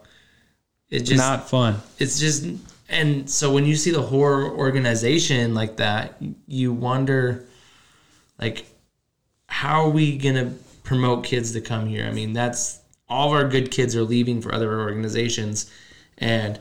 it 0.90 1.00
just 1.00 1.18
not 1.18 1.48
fun. 1.48 1.76
it's 1.98 2.18
just 2.18 2.46
and 2.88 3.28
so 3.28 3.52
when 3.52 3.64
you 3.64 3.76
see 3.76 3.90
the 3.90 4.02
horror 4.02 4.50
organization 4.50 5.54
like 5.54 5.76
that 5.76 6.16
you 6.46 6.72
wonder 6.72 7.44
like 8.40 8.66
how 9.46 9.84
are 9.84 9.90
we 9.90 10.16
gonna 10.16 10.52
promote 10.84 11.24
kids 11.24 11.52
to 11.52 11.60
come 11.60 11.86
here 11.86 12.06
i 12.06 12.10
mean 12.10 12.32
that's 12.32 12.80
all 13.08 13.28
of 13.28 13.34
our 13.34 13.48
good 13.48 13.70
kids 13.70 13.94
are 13.94 14.02
leaving 14.02 14.40
for 14.40 14.54
other 14.54 14.80
organizations 14.80 15.70
and 16.18 16.58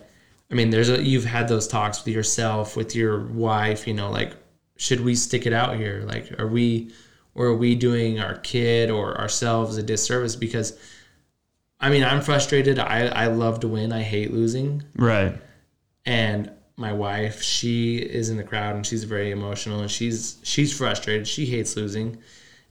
i 0.52 0.54
mean 0.54 0.70
there's 0.70 0.90
a 0.90 1.02
you've 1.02 1.26
had 1.26 1.48
those 1.48 1.68
talks 1.68 2.04
with 2.04 2.14
yourself 2.14 2.76
with 2.76 2.96
your 2.96 3.26
wife 3.28 3.88
you 3.88 3.94
know 3.94 4.10
like 4.10 4.34
should 4.78 5.02
we 5.02 5.16
stick 5.16 5.46
it 5.46 5.54
out 5.54 5.76
here? 5.76 6.04
Like 6.06 6.40
are 6.40 6.48
we 6.48 6.92
or 7.36 7.48
are 7.48 7.56
we 7.56 7.76
doing 7.76 8.20
our 8.20 8.36
kid 8.38 8.90
or 8.90 9.18
ourselves 9.20 9.78
a 9.78 9.84
disservice? 9.84 10.36
Because 10.36 10.78
i 11.80 11.90
mean 11.90 12.04
i'm 12.04 12.22
frustrated. 12.22 12.80
I 12.80 13.08
i 13.08 13.28
love 13.28 13.60
to 13.62 13.68
win. 13.68 13.92
I 13.92 14.02
hate 14.04 14.32
losing. 14.34 14.84
Right. 14.96 15.36
and 16.06 16.52
my 16.80 16.94
wife 16.94 17.42
she 17.42 17.98
is 17.98 18.30
in 18.30 18.38
the 18.38 18.44
crowd 18.44 18.76
and 18.76 18.86
she's 18.86 19.04
very 19.04 19.32
emotional 19.32 19.80
and 19.82 19.90
she's 19.92 20.38
she's 20.44 20.76
frustrated. 20.78 21.28
She 21.28 21.46
hates 21.46 21.76
losing. 21.76 22.18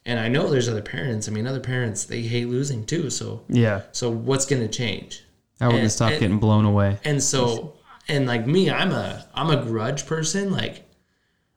And 0.05 0.21
i 0.21 0.29
know 0.29 0.49
there's 0.49 0.69
other 0.69 0.83
parents. 0.83 1.29
I 1.29 1.33
mean 1.33 1.47
other 1.47 1.61
parents 1.61 2.05
they 2.05 2.23
hate 2.23 2.49
losing 2.49 2.85
too. 2.87 3.11
So 3.11 3.43
Yeah. 3.49 3.83
so 3.93 4.11
what's 4.11 4.47
going 4.47 4.63
to 4.63 4.69
change? 4.69 5.25
How 5.61 5.71
would 5.73 5.81
And- 5.81 5.91
stop 5.93 6.11
and- 6.13 6.21
getting 6.21 6.39
blown 6.39 6.65
away? 6.65 6.99
and 7.05 7.21
so 7.23 7.75
and 8.09 8.27
like 8.27 8.47
me 8.47 8.71
i'm 8.71 8.93
a 8.93 9.25
i'm 9.35 9.51
a 9.51 9.63
grudge 9.65 10.07
person. 10.07 10.53
Like 10.53 10.86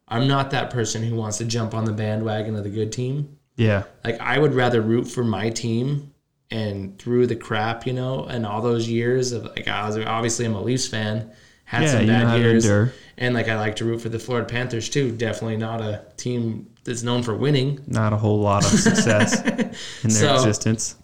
i'm 0.10 0.28
not 0.28 0.52
that 0.52 0.70
person 0.70 1.02
who 1.04 1.16
wants 1.16 1.38
to 1.38 1.46
jump 1.46 1.74
on 1.74 1.86
the 1.86 1.94
bandwagon 1.94 2.56
of 2.56 2.64
the 2.64 2.70
good 2.70 2.92
team 2.92 3.38
Yeah. 3.56 3.84
like 4.04 4.20
I 4.20 4.38
would 4.40 4.54
rather 4.54 4.82
root 4.82 5.06
for 5.08 5.24
my 5.24 5.50
team 5.50 6.14
and 6.52 6.98
through 6.98 7.28
the 7.28 7.36
crap, 7.36 7.86
you 7.86 7.94
know, 7.94 8.24
and 8.26 8.44
all 8.46 8.62
those 8.62 8.90
years 8.90 9.34
of 9.34 9.44
like 9.46 9.68
I 9.68 9.86
was 9.88 9.98
obviously 9.98 10.46
I'm 10.46 10.56
a 10.56 10.62
Leafs 10.62 10.88
fan, 10.88 11.32
had 11.66 11.84
Yeah, 11.84 11.88
some 11.92 12.02
you 12.02 12.08
know 12.08 12.18
how 12.20 12.26
bad 12.26 12.34
to 12.38 12.40
years, 12.40 12.92
and 13.20 13.36
like 13.36 13.48
I 13.48 13.56
like 13.60 13.76
to 13.76 13.86
root 13.86 14.02
for 14.02 14.10
the 14.10 14.18
Florida 14.18 14.48
Panthers 14.48 14.90
too. 14.90 15.12
Definitely 15.16 15.58
not 15.58 15.80
a 15.82 16.06
team 16.18 16.68
that's 16.86 17.04
known 17.04 17.22
for 17.22 17.36
winning. 17.36 17.82
Not 17.86 18.14
a 18.14 18.18
whole 18.18 18.40
lot 18.40 18.64
of 18.66 18.80
success 18.80 19.40
in 20.04 20.10
their 20.10 20.10
So- 20.10 20.36
existence. 20.36 20.96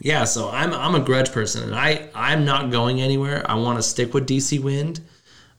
Yeah, 0.00 0.22
so 0.24 0.48
I'm 0.50 0.72
I'm 0.72 0.94
a 0.94 1.00
grudge 1.00 1.32
person, 1.32 1.64
and 1.64 1.74
I 1.74 2.08
I'm 2.14 2.44
not 2.44 2.70
going 2.70 3.00
anywhere. 3.00 3.42
I 3.50 3.54
want 3.56 3.78
to 3.78 3.82
stick 3.82 4.14
with 4.14 4.28
DC 4.28 4.62
Wind. 4.62 5.00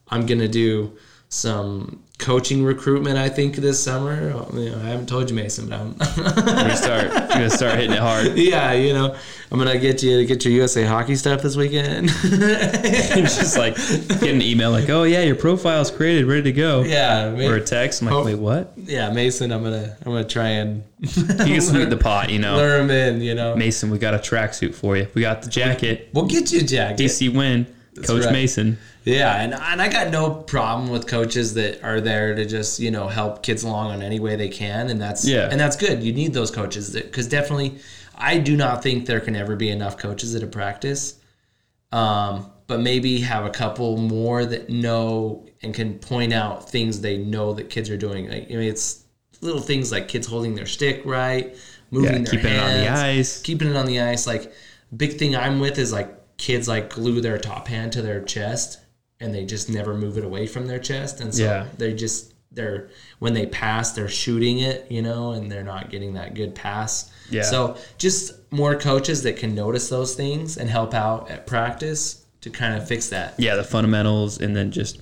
I'm 0.07 0.25
gonna 0.25 0.47
do 0.47 0.95
some 1.27 2.03
coaching 2.19 2.63
recruitment. 2.63 3.17
I 3.17 3.29
think 3.29 3.55
this 3.55 3.81
summer. 3.83 4.31
Oh, 4.35 4.49
you 4.57 4.69
know, 4.69 4.77
I 4.77 4.83
haven't 4.89 5.07
told 5.09 5.29
you, 5.29 5.35
Mason, 5.35 5.67
but 5.69 5.79
I'm. 5.79 5.93
Gonna 5.95 6.75
start. 6.75 7.03
You're 7.11 7.27
gonna 7.27 7.49
start 7.49 7.75
hitting 7.75 7.93
it 7.93 7.99
hard. 7.99 8.27
yeah, 8.37 8.73
you 8.73 8.93
know, 8.93 9.15
I'm 9.51 9.57
gonna 9.57 9.79
get 9.79 10.03
you 10.03 10.17
to 10.19 10.25
get 10.25 10.43
your 10.45 10.53
USA 10.53 10.83
hockey 10.83 11.15
stuff 11.15 11.41
this 11.41 11.55
weekend. 11.55 12.09
Just 12.69 13.57
like 13.57 13.75
get 13.75 14.23
an 14.35 14.41
email 14.41 14.71
like, 14.71 14.89
"Oh 14.89 15.03
yeah, 15.03 15.21
your 15.21 15.35
profile's 15.35 15.89
created, 15.91 16.25
ready 16.25 16.43
to 16.43 16.51
go." 16.51 16.83
yeah, 16.83 17.29
Or 17.47 17.55
a 17.55 17.61
text. 17.61 18.01
I'm 18.01 18.07
like, 18.07 18.15
Oh. 18.15 18.25
"Wait, 18.25 18.35
what?" 18.35 18.73
yeah, 18.77 19.11
Mason. 19.11 19.51
I'm 19.51 19.63
gonna 19.63 19.95
I'm 20.05 20.11
gonna 20.11 20.23
try 20.25 20.49
and 20.49 20.83
You 20.99 21.25
can 21.25 21.61
sweeten 21.61 21.89
the 21.89 21.97
pot, 21.97 22.29
you 22.29 22.39
know. 22.39 22.57
lure 22.57 22.79
him 22.79 22.91
in. 22.91 23.21
You 23.21 23.35
know, 23.35 23.55
Mason, 23.55 23.89
we 23.89 23.97
got 23.97 24.13
a 24.13 24.17
tracksuit 24.19 24.75
for 24.75 24.97
you. 24.97 25.07
We 25.13 25.21
got 25.21 25.41
the 25.41 25.49
jacket. 25.49 26.09
we'll 26.13 26.25
get 26.25 26.51
you 26.51 26.59
a 26.59 26.63
jacket. 26.63 27.01
DC 27.01 27.33
Wind. 27.35 27.67
Coach 28.07 28.25
right. 28.25 28.33
Mason. 28.33 28.77
Yeah, 29.05 29.41
and, 29.41 29.53
and 29.53 29.81
I 29.81 29.87
got 29.89 30.11
no 30.11 30.29
problem 30.29 30.89
with 30.89 31.07
coaches 31.07 31.53
that 31.55 31.81
are 31.83 32.01
there 32.01 32.35
to 32.35 32.45
just 32.45 32.79
you 32.79 32.91
know 32.91 33.07
help 33.07 33.43
kids 33.43 33.63
along 33.63 33.93
in 33.95 34.01
any 34.03 34.19
way 34.19 34.35
they 34.35 34.49
can, 34.49 34.89
and 34.89 35.01
that's 35.01 35.25
Yeah. 35.27 35.49
and 35.51 35.59
that's 35.59 35.75
good. 35.75 36.03
You 36.03 36.13
need 36.13 36.33
those 36.33 36.51
coaches 36.51 36.91
because 36.93 37.27
definitely, 37.27 37.79
I 38.15 38.37
do 38.39 38.55
not 38.57 38.83
think 38.83 39.05
there 39.05 39.19
can 39.21 39.35
ever 39.35 39.55
be 39.55 39.69
enough 39.69 39.97
coaches 39.97 40.35
at 40.35 40.43
a 40.43 40.47
practice. 40.47 41.15
Um, 41.91 42.51
but 42.67 42.81
maybe 42.81 43.19
have 43.21 43.45
a 43.45 43.49
couple 43.49 43.97
more 43.97 44.45
that 44.45 44.69
know 44.69 45.47
and 45.63 45.73
can 45.73 45.97
point 45.97 46.31
out 46.33 46.69
things 46.69 47.01
they 47.01 47.17
know 47.17 47.53
that 47.53 47.69
kids 47.71 47.89
are 47.89 47.97
doing. 47.97 48.29
Like, 48.29 48.43
I 48.43 48.55
mean, 48.55 48.69
it's 48.69 49.05
little 49.41 49.61
things 49.61 49.91
like 49.91 50.07
kids 50.07 50.27
holding 50.27 50.53
their 50.53 50.67
stick 50.67 51.01
right, 51.03 51.55
moving 51.89 52.11
Yeah, 52.11 52.17
their 52.19 52.25
keeping 52.31 52.53
it 52.53 52.59
on 52.59 52.73
the 52.77 52.87
ice. 52.89 53.41
keeping 53.41 53.69
it 53.69 53.75
on 53.75 53.87
the 53.87 54.01
ice. 54.01 54.27
Like 54.27 54.53
big 54.95 55.17
thing 55.17 55.35
I'm 55.35 55.59
with 55.59 55.79
is 55.79 55.91
like 55.91 56.18
kids 56.39 56.67
like 56.67 56.89
glue 56.89 57.21
their 57.21 57.37
top 57.37 57.67
hand 57.67 57.91
to 57.91 58.01
their 58.01 58.21
chest 58.21 58.79
and 59.19 59.35
they 59.35 59.45
just 59.45 59.69
never 59.69 59.93
move 59.93 60.17
it 60.17 60.23
away 60.23 60.47
from 60.47 60.65
their 60.65 60.79
chest, 60.79 61.19
and 61.21 61.35
so 61.35 61.43
Yeah. 61.43 61.65
they 61.77 61.93
just 61.93 62.33
they're 62.51 62.89
when 63.19 63.33
they 63.33 63.45
pass 63.45 63.91
they're 63.91 64.07
shooting 64.09 64.57
it, 64.59 64.87
you 64.89 65.01
know, 65.03 65.33
and 65.33 65.51
they're 65.51 65.63
not 65.63 65.91
getting 65.91 66.13
that 66.13 66.33
good 66.33 66.55
pass. 66.55 67.11
Yeah. 67.29 67.43
So 67.43 67.77
just 67.99 68.31
more 68.51 68.75
coaches 68.75 69.21
that 69.23 69.37
can 69.37 69.53
notice 69.53 69.87
those 69.89 70.15
things 70.15 70.57
and 70.57 70.67
help 70.69 70.93
out 70.95 71.29
at 71.29 71.45
practice 71.45 72.25
to 72.41 72.49
kind 72.49 72.73
of 72.73 72.87
fix 72.87 73.09
that. 73.09 73.35
Yeah, 73.37 73.55
the 73.55 73.63
fundamentals, 73.63 74.39
and 74.39 74.55
then 74.55 74.71
just 74.71 74.99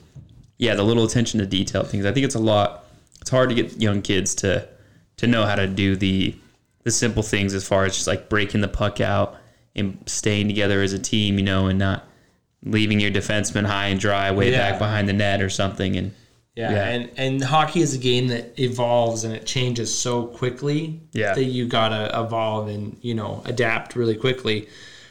yeah, 0.58 0.74
the 0.76 0.84
little 0.84 1.06
attention 1.06 1.40
to 1.40 1.46
detail 1.46 1.84
things. 1.84 2.06
I 2.06 2.12
think 2.12 2.26
it's 2.26 2.36
a 2.36 2.40
lot. 2.40 2.84
It's 3.22 3.30
hard 3.30 3.50
to 3.50 3.56
get 3.56 3.80
young 3.80 4.02
kids 4.02 4.34
to 4.36 4.68
to 5.18 5.28
know 5.28 5.46
how 5.46 5.56
to 5.56 5.68
do 5.68 5.96
the 5.96 6.36
the 6.84 6.92
simple 6.92 7.22
things 7.24 7.54
as 7.54 7.66
far 7.68 7.86
as 7.86 7.94
just 7.94 8.08
like 8.08 8.28
breaking 8.30 8.62
the 8.62 8.68
puck 8.68 9.00
out 9.00 9.36
and 9.78 9.98
staying 10.06 10.48
together 10.48 10.82
as 10.82 10.94
a 10.94 11.00
team, 11.00 11.38
you 11.38 11.44
know, 11.46 11.68
and 11.68 11.78
not 11.80 12.06
leaving 12.64 13.00
your 13.00 13.12
defenseman 13.12 13.66
high 13.66 13.88
and 13.88 14.00
dry 14.00 14.32
way 14.32 14.52
Yeah. 14.52 14.72
back 14.72 14.80
behind 14.80 15.08
the 15.08 15.14
net 15.14 15.42
or 15.42 15.50
something. 15.50 15.96
And 15.96 16.12
Yeah, 16.56 16.72
Yeah. 16.72 16.86
and 16.88 17.10
and 17.18 17.44
hockey 17.44 17.82
is 17.82 17.94
a 17.94 18.00
game 18.00 18.30
that 18.30 18.60
evolves 18.60 19.24
and 19.24 19.32
it 19.32 19.46
changes 19.46 19.94
so 19.94 20.24
quickly 20.26 21.00
Yeah. 21.14 21.36
that 21.36 21.44
you 21.44 21.68
gotta 21.68 22.10
evolve 22.20 22.68
and 22.68 22.98
you 23.04 23.14
know 23.14 23.44
adapt 23.46 23.96
really 23.96 24.16
quickly. 24.16 24.68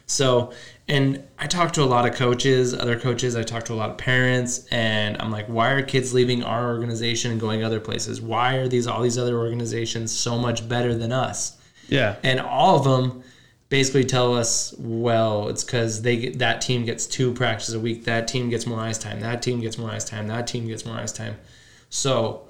So, 0.07 0.50
and 0.88 1.20
I 1.38 1.46
talk 1.46 1.72
to 1.74 1.83
a 1.83 1.87
lot 1.87 2.05
of 2.09 2.14
coaches, 2.16 2.74
other 2.74 2.98
coaches. 2.98 3.37
I 3.37 3.42
talk 3.44 3.64
to 3.66 3.72
a 3.72 3.74
lot 3.83 3.90
of 3.90 3.96
parents, 3.98 4.66
and 4.72 5.16
I'm 5.20 5.31
like, 5.33 5.46
why 5.46 5.70
are 5.70 5.83
kids 5.83 6.12
leaving 6.14 6.42
our 6.44 6.68
organization 6.68 7.31
and 7.33 7.40
going 7.40 7.62
other 7.64 7.81
places? 7.81 8.20
Why 8.20 8.55
are 8.57 8.66
these 8.68 8.87
all 8.88 9.02
these 9.02 9.18
other 9.18 9.37
organizations 9.37 10.11
so 10.12 10.38
much 10.38 10.68
better 10.68 10.94
than 10.96 11.12
us? 11.12 11.52
Yeah. 11.88 12.16
and 12.24 12.40
all 12.40 12.76
of 12.76 12.83
them 12.85 13.22
basically 13.68 14.05
tell 14.05 14.35
us 14.35 14.74
well 14.79 15.48
it's 15.48 15.64
because 15.64 16.02
they 16.02 16.31
that 16.31 16.61
team 16.61 16.85
gets 16.85 17.07
two 17.07 17.33
practices 17.33 17.74
a 17.74 17.81
week 17.81 18.05
that 18.05 18.29
team 18.29 18.48
gets 18.48 18.66
more 18.66 18.81
ice 18.81 18.98
time 18.98 19.20
that 19.20 19.42
team 19.42 19.61
gets 19.61 19.76
more 19.76 19.90
ice 19.90 20.05
time 20.05 20.29
that 20.29 20.46
team 20.46 20.66
gets 20.66 20.85
more 20.85 20.96
ice 20.96 21.12
time. 21.12 21.37
So 21.88 22.48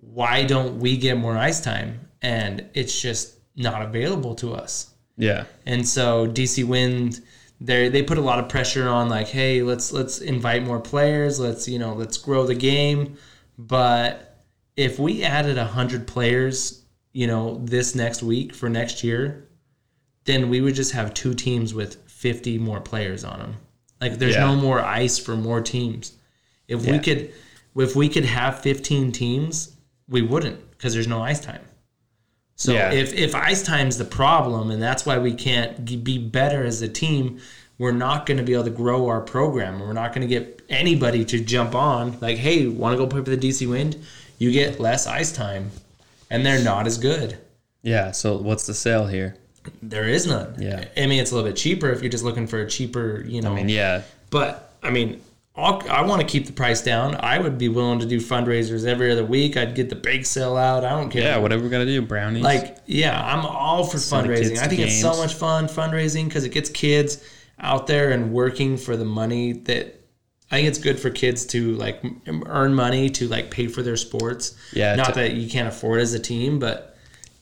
why 0.00 0.44
don't 0.44 0.78
we 0.78 0.96
get 0.96 1.16
more 1.16 1.36
ice 1.36 1.60
time? 1.60 2.08
And 2.20 2.66
it's 2.74 3.00
just 3.00 3.36
not 3.56 3.82
available 3.82 4.34
to 4.36 4.54
us. 4.54 4.94
Yeah. 5.16 5.44
and 5.66 5.86
so 5.86 6.28
DC 6.28 6.64
Wind 6.64 7.20
they 7.60 7.88
they 7.88 8.04
put 8.04 8.18
a 8.18 8.20
lot 8.20 8.38
of 8.38 8.48
pressure 8.48 8.88
on 8.88 9.08
like 9.08 9.26
hey 9.26 9.62
let's 9.62 9.90
let's 9.90 10.20
invite 10.20 10.62
more 10.62 10.78
players 10.78 11.40
let's 11.40 11.66
you 11.66 11.78
know 11.78 11.94
let's 11.94 12.18
grow 12.18 12.46
the 12.46 12.54
game. 12.54 13.16
But 13.56 14.44
if 14.76 15.00
we 15.00 15.24
added 15.24 15.56
100 15.56 16.06
players 16.06 16.84
you 17.12 17.26
know 17.26 17.58
this 17.64 17.94
next 17.94 18.22
week 18.22 18.54
for 18.54 18.68
next 18.68 19.02
year 19.02 19.47
then 20.28 20.48
we 20.48 20.60
would 20.60 20.74
just 20.74 20.92
have 20.92 21.12
two 21.14 21.34
teams 21.34 21.74
with 21.74 21.96
50 22.06 22.58
more 22.58 22.80
players 22.80 23.24
on 23.24 23.38
them 23.40 23.56
like 24.00 24.18
there's 24.18 24.34
Yeah. 24.36 24.46
no 24.46 24.54
more 24.56 24.80
ice 24.80 25.18
for 25.18 25.34
more 25.36 25.60
teams 25.60 26.12
if 26.68 26.86
we 26.86 26.98
could 26.98 27.32
if 27.76 27.94
we 27.96 28.08
could 28.08 28.24
have 28.24 28.60
15 28.60 29.12
teams 29.12 29.72
we 30.08 30.22
wouldn't 30.22 30.58
because 30.72 30.92
there's 30.94 31.06
no 31.08 31.22
ice 31.22 31.40
time 31.40 31.64
so 32.56 32.72
Yeah. 32.72 32.90
if 32.92 33.12
if 33.14 33.34
ice 33.36 33.62
time's 33.62 33.98
the 33.98 34.04
problem, 34.04 34.72
and 34.72 34.82
that's 34.82 35.06
why 35.06 35.16
we 35.18 35.32
can't 35.32 35.84
be 36.04 36.18
better 36.18 36.64
as 36.64 36.82
a 36.82 36.88
team, 36.88 37.38
we're 37.78 37.92
not 37.92 38.26
going 38.26 38.38
to 38.38 38.42
be 38.42 38.52
able 38.54 38.64
to 38.64 38.70
grow 38.70 39.06
our 39.06 39.20
program. 39.20 39.78
We're 39.78 39.92
not 39.92 40.12
going 40.12 40.26
to 40.28 40.34
get 40.34 40.60
anybody 40.68 41.24
to 41.26 41.38
jump 41.38 41.76
on. 41.76 42.18
Like, 42.20 42.36
hey, 42.38 42.66
want 42.66 42.94
to 42.94 42.98
go 42.98 43.06
play 43.06 43.22
for 43.22 43.30
the 43.30 43.36
DC 43.48 43.68
Wind? 43.68 43.96
You 44.38 44.50
get 44.50 44.80
less 44.80 45.06
ice 45.06 45.30
time, 45.30 45.70
and 46.30 46.44
they're 46.44 46.64
not 46.64 46.88
as 46.88 46.98
good. 46.98 47.38
Yeah. 47.84 48.10
So 48.10 48.36
what's 48.38 48.66
the 48.66 48.74
sale 48.74 49.06
here? 49.06 49.36
There 49.82 50.08
is 50.08 50.26
none. 50.26 50.54
Yeah. 50.58 50.84
I 50.96 51.06
mean, 51.06 51.20
it's 51.20 51.30
a 51.30 51.34
little 51.34 51.48
bit 51.50 51.56
cheaper 51.56 51.90
if 51.90 52.02
you're 52.02 52.10
just 52.10 52.24
looking 52.24 52.46
for 52.46 52.60
a 52.60 52.68
cheaper, 52.68 53.24
you 53.26 53.40
know. 53.42 53.52
I 53.52 53.54
mean, 53.56 53.68
yeah. 53.68 54.02
But 54.30 54.74
I 54.82 54.90
mean, 54.90 55.22
I'll, 55.56 55.82
I 55.90 56.02
want 56.02 56.20
to 56.20 56.26
keep 56.26 56.46
the 56.46 56.52
price 56.52 56.82
down. 56.82 57.16
I 57.18 57.38
would 57.38 57.58
be 57.58 57.68
willing 57.68 57.98
to 57.98 58.06
do 58.06 58.20
fundraisers 58.20 58.86
every 58.86 59.10
other 59.10 59.24
week. 59.24 59.56
I'd 59.56 59.74
get 59.74 59.88
the 59.90 59.96
bake 59.96 60.24
sale 60.26 60.56
out. 60.56 60.84
I 60.84 60.90
don't 60.90 61.10
care. 61.10 61.22
Yeah. 61.22 61.38
Whatever 61.38 61.64
we 61.64 61.68
gotta 61.68 61.84
do. 61.86 62.00
Brownies. 62.02 62.42
Like, 62.44 62.78
yeah, 62.86 63.20
I'm 63.20 63.44
all 63.44 63.84
for 63.84 63.98
Send 63.98 64.28
fundraising. 64.28 64.58
I 64.58 64.64
to 64.64 64.68
think 64.68 64.80
it's 64.82 65.00
so 65.00 65.16
much 65.16 65.34
fun 65.34 65.66
fundraising 65.66 66.26
because 66.26 66.44
it 66.44 66.50
gets 66.52 66.70
kids 66.70 67.24
out 67.58 67.86
there 67.88 68.10
and 68.12 68.32
working 68.32 68.76
for 68.76 68.96
the 68.96 69.04
money 69.04 69.52
that 69.52 70.00
I 70.50 70.56
think 70.56 70.68
it's 70.68 70.78
good 70.78 70.98
for 71.00 71.10
kids 71.10 71.44
to 71.46 71.74
like 71.74 72.02
earn 72.46 72.72
money 72.74 73.10
to 73.10 73.26
like 73.28 73.50
pay 73.50 73.66
for 73.66 73.82
their 73.82 73.96
sports. 73.96 74.56
Yeah, 74.72 74.94
Not 74.94 75.08
to- 75.08 75.14
that 75.14 75.34
you 75.34 75.50
can't 75.50 75.68
afford 75.68 76.00
as 76.00 76.14
a 76.14 76.20
team, 76.20 76.58
but 76.60 76.96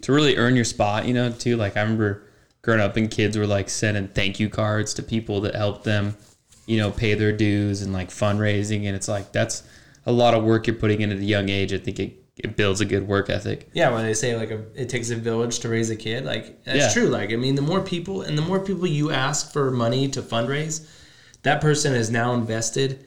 to 0.07 0.13
really 0.13 0.37
earn 0.37 0.55
your 0.55 0.65
spot, 0.65 1.05
you 1.07 1.13
know, 1.15 1.31
too. 1.31 1.57
Like 1.57 1.77
I 1.77 1.83
remember 1.83 2.23
growing 2.63 2.81
up 2.81 2.97
and 2.97 3.11
kids 3.11 3.37
were 3.37 3.47
like 3.47 3.69
sending 3.69 4.07
thank 4.09 4.39
you 4.41 4.49
cards 4.49 4.95
to 4.95 5.03
people 5.03 5.41
that 5.43 5.55
helped 5.57 5.83
them, 5.85 6.17
you 6.67 6.79
know, 6.79 6.91
pay 6.93 7.15
their 7.15 7.33
dues 7.33 7.83
and 7.83 7.93
like 7.93 8.09
fundraising. 8.11 8.87
And 8.87 8.95
it's 8.97 9.09
like 9.09 9.33
that's 9.33 9.65
a 10.07 10.13
lot 10.13 10.35
of 10.35 10.45
work 10.45 10.67
you're 10.69 10.77
putting 10.77 11.01
in 11.01 11.11
at 11.11 11.19
a 11.19 11.25
young 11.25 11.49
age. 11.49 11.73
I 11.73 11.79
think 11.79 11.99
it, 11.99 12.23
it 12.37 12.57
builds 12.57 12.81
a 12.81 12.85
good 12.85 13.09
work 13.09 13.31
ethic. 13.31 13.69
yeah, 13.75 13.91
when 13.93 14.05
they 14.05 14.15
say 14.15 14.37
like 14.37 14.51
a, 14.53 14.63
it 14.81 14.89
takes 14.89 15.11
a 15.11 15.17
village 15.17 15.59
to 15.61 15.69
raise 15.69 15.91
a 15.91 15.97
kid, 15.97 16.25
like 16.25 16.63
that's 16.65 16.79
Yeah. 16.79 16.93
true. 16.93 17.09
Like 17.09 17.33
I 17.33 17.37
mean, 17.37 17.57
the 17.57 17.63
more 17.63 17.81
people 17.81 18.23
and 18.23 18.39
the 18.39 18.43
more 18.43 18.61
people 18.61 18.87
you 18.87 19.11
ask 19.11 19.53
for 19.53 19.71
money 19.71 20.07
to 20.11 20.23
fundraise, 20.23 20.89
that 21.43 21.61
person 21.61 21.95
is 21.95 22.11
now 22.11 22.35
invested 22.35 23.05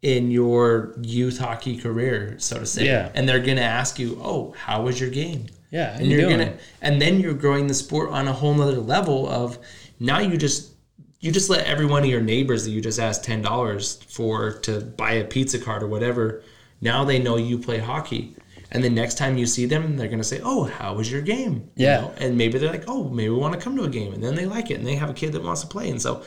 in 0.00 0.30
your 0.30 0.94
youth 1.02 1.38
hockey 1.38 1.76
career, 1.76 2.36
so 2.38 2.60
to 2.60 2.66
say. 2.66 2.86
Yeah. 2.86 3.10
And 3.14 3.28
they're 3.28 3.40
gonna 3.44 3.60
ask 3.62 3.98
you, 3.98 4.18
"Oh, 4.22 4.54
how 4.56 4.82
was 4.82 5.00
your 5.00 5.10
game?" 5.10 5.46
Yeah. 5.70 5.96
and 5.96 6.06
you're 6.06 6.28
gonna 6.30 6.54
and 6.80 7.00
then 7.00 7.20
you're 7.20 7.34
growing 7.34 7.66
the 7.66 7.74
sport 7.74 8.10
on 8.10 8.26
a 8.28 8.32
whole 8.32 8.54
nother 8.54 8.78
level 8.78 9.28
of 9.28 9.58
now 10.00 10.18
you 10.20 10.36
just 10.36 10.72
you 11.20 11.32
just 11.32 11.50
let 11.50 11.66
every 11.66 11.84
one 11.86 12.02
of 12.04 12.08
your 12.08 12.20
neighbors 12.20 12.64
that 12.64 12.70
you 12.70 12.80
just 12.80 12.98
asked 12.98 13.24
ten 13.24 13.42
dollars 13.42 13.96
for 14.08 14.52
to 14.60 14.80
buy 14.80 15.12
a 15.12 15.24
pizza 15.24 15.58
card 15.58 15.82
or 15.82 15.88
whatever 15.88 16.42
now 16.80 17.04
they 17.04 17.18
know 17.18 17.36
you 17.36 17.58
play 17.58 17.78
hockey 17.78 18.34
and 18.70 18.84
the 18.84 18.90
next 18.90 19.16
time 19.18 19.36
you 19.36 19.46
see 19.46 19.66
them 19.66 19.96
they're 19.96 20.08
gonna 20.08 20.22
say 20.24 20.40
oh 20.44 20.64
how 20.64 20.94
was 20.94 21.10
your 21.10 21.20
game 21.22 21.68
You 21.76 21.86
Yeah. 21.86 22.00
know? 22.02 22.14
and 22.18 22.38
maybe 22.38 22.58
they're 22.58 22.70
like 22.70 22.84
oh 22.88 23.04
maybe 23.10 23.28
we 23.30 23.36
want 23.38 23.54
to 23.54 23.60
come 23.60 23.76
to 23.76 23.82
a 23.84 23.88
game 23.88 24.12
and 24.14 24.22
then 24.22 24.34
they 24.34 24.46
like 24.46 24.70
it 24.70 24.74
and 24.78 24.86
they 24.86 24.94
have 24.96 25.10
a 25.10 25.14
kid 25.14 25.32
that 25.32 25.42
wants 25.42 25.60
to 25.62 25.66
play 25.66 25.90
and 25.90 26.00
so 26.00 26.22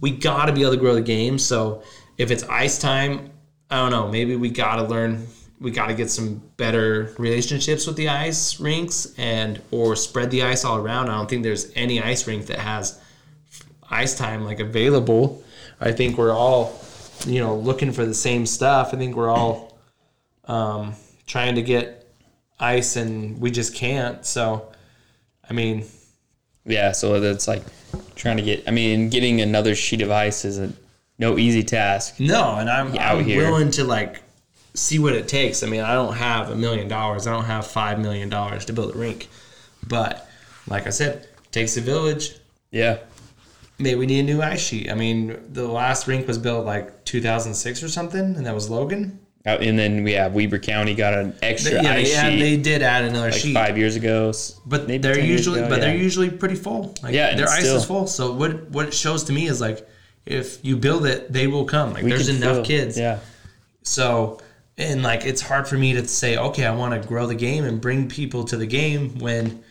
we 0.00 0.10
got 0.10 0.46
to 0.46 0.52
be 0.52 0.62
able 0.62 0.72
to 0.72 0.76
grow 0.78 0.94
the 0.94 1.00
game 1.00 1.38
so 1.38 1.82
if 2.18 2.30
it's 2.30 2.42
ice 2.44 2.78
time 2.78 3.30
i 3.70 3.76
don't 3.76 3.92
know 3.92 4.08
maybe 4.08 4.34
we 4.36 4.50
got 4.50 4.76
to 4.76 4.82
learn 4.82 5.26
we 5.64 5.70
got 5.70 5.86
to 5.88 5.94
get 5.94 6.10
some 6.10 6.40
better 6.56 7.12
relationships 7.18 7.86
with 7.86 7.96
the 7.96 8.08
ice 8.08 8.60
rinks 8.60 9.12
and 9.18 9.60
or 9.72 9.96
spread 9.96 10.30
the 10.30 10.42
ice 10.42 10.64
all 10.64 10.76
around 10.78 11.08
i 11.08 11.16
don't 11.16 11.28
think 11.28 11.42
there's 11.42 11.72
any 11.74 12.00
ice 12.00 12.26
rink 12.28 12.46
that 12.46 12.58
has 12.60 13.00
ice 13.90 14.16
time 14.16 14.44
like 14.44 14.60
available 14.60 15.42
i 15.80 15.90
think 15.90 16.16
we're 16.18 16.32
all 16.32 16.78
you 17.26 17.40
know 17.40 17.56
looking 17.56 17.90
for 17.90 18.04
the 18.06 18.14
same 18.14 18.46
stuff 18.46 18.92
i 18.94 18.96
think 18.96 19.16
we're 19.16 19.30
all 19.30 19.78
um, 20.46 20.94
trying 21.26 21.54
to 21.54 21.62
get 21.62 22.06
ice 22.60 22.96
and 22.96 23.40
we 23.40 23.50
just 23.50 23.74
can't 23.74 24.24
so 24.24 24.70
i 25.48 25.52
mean 25.52 25.84
Yeah. 26.66 26.92
So 26.92 27.14
it's 27.22 27.46
like 27.46 27.62
trying 28.14 28.38
to 28.38 28.42
get. 28.42 28.64
I 28.66 28.70
mean, 28.70 29.10
getting 29.10 29.40
another 29.42 29.74
sheet 29.74 30.00
of 30.00 30.10
ice 30.10 30.44
is 30.46 30.58
a 30.58 30.72
no 31.18 31.36
easy 31.36 31.62
task. 31.62 32.18
No, 32.18 32.56
and 32.56 32.70
I'm, 32.70 32.96
out 32.96 33.18
I'm 33.18 33.24
here. 33.24 33.50
willing 33.50 33.70
to 33.72 33.84
like 33.84 34.22
see 34.74 34.98
what 34.98 35.14
it 35.14 35.28
takes. 35.28 35.62
I 35.62 35.66
mean, 35.66 35.80
I 35.80 35.94
don't 35.94 36.14
have 36.14 36.50
a 36.50 36.56
million 36.56 36.88
dollars. 36.88 37.26
I 37.26 37.32
don't 37.32 37.44
have 37.44 37.66
five 37.66 37.98
million 38.00 38.28
dollars 38.28 38.64
to 38.66 38.72
build 38.72 38.94
a 38.94 38.98
rink, 38.98 39.28
but 39.86 40.28
like 40.68 40.86
I 40.86 40.90
said, 40.90 41.16
it 41.24 41.52
takes 41.52 41.76
a 41.76 41.80
village. 41.80 42.34
Yeah. 42.70 42.98
Maybe 43.78 43.96
we 43.98 44.06
need 44.06 44.20
a 44.20 44.22
new 44.22 44.40
ice 44.42 44.60
sheet. 44.60 44.90
I 44.90 44.94
mean, 44.94 45.36
the 45.52 45.66
last 45.66 46.06
rink 46.06 46.26
was 46.28 46.38
built 46.38 46.64
like 46.64 47.04
2006 47.04 47.82
or 47.82 47.88
something, 47.88 48.20
and 48.36 48.46
that 48.46 48.54
was 48.54 48.70
Logan. 48.70 49.18
Out- 49.46 49.62
And 49.62 49.78
then 49.78 50.04
we 50.04 50.12
have 50.12 50.32
Weber 50.34 50.58
County 50.58 50.94
got 50.94 51.12
an 51.12 51.34
extra 51.42 51.82
yeah, 51.82 51.92
ice 51.92 52.10
yeah, 52.12 52.30
sheet 52.30 52.38
they 52.40 52.56
did 52.56 52.82
add 52.82 53.04
another 53.04 53.30
like 53.30 53.34
sheet, 53.40 53.52
five 53.52 53.76
years 53.76 53.94
ago. 53.96 54.32
but 54.64 54.86
they're 54.86 55.18
usually, 55.18 55.60
ago, 55.60 55.68
but 55.68 55.80
they're 55.80 55.96
usually 55.96 56.30
pretty 56.30 56.54
full. 56.54 56.94
Like, 57.02 57.14
Yeah, 57.14 57.34
their 57.36 57.48
ice 57.48 57.64
is 57.64 57.84
full. 57.84 58.06
So 58.06 58.32
what 58.32 58.70
what 58.70 58.86
it 58.86 58.94
shows 58.94 59.24
to 59.24 59.32
me 59.32 59.46
is 59.48 59.60
like 59.60 59.86
if 60.24 60.64
you 60.64 60.76
build 60.76 61.04
it, 61.04 61.30
they 61.32 61.46
will 61.46 61.64
come. 61.66 61.92
Like 61.92 62.04
We 62.04 62.10
there's 62.10 62.28
enough 62.28 62.56
fill- 62.56 62.64
kids. 62.64 62.98
Yeah. 62.98 63.18
So, 63.82 64.40
and 64.76 65.02
like 65.02 65.24
it's 65.24 65.40
hard 65.40 65.68
for 65.68 65.76
me 65.76 65.92
to 65.92 66.06
say, 66.06 66.36
okay, 66.36 66.66
I 66.66 66.74
want 66.74 67.00
to 67.00 67.08
grow 67.08 67.26
the 67.26 67.34
game 67.34 67.64
and 67.64 67.80
bring 67.80 68.08
people 68.08 68.44
to 68.44 68.56
the 68.56 68.66
game 68.66 69.18
when 69.18 69.62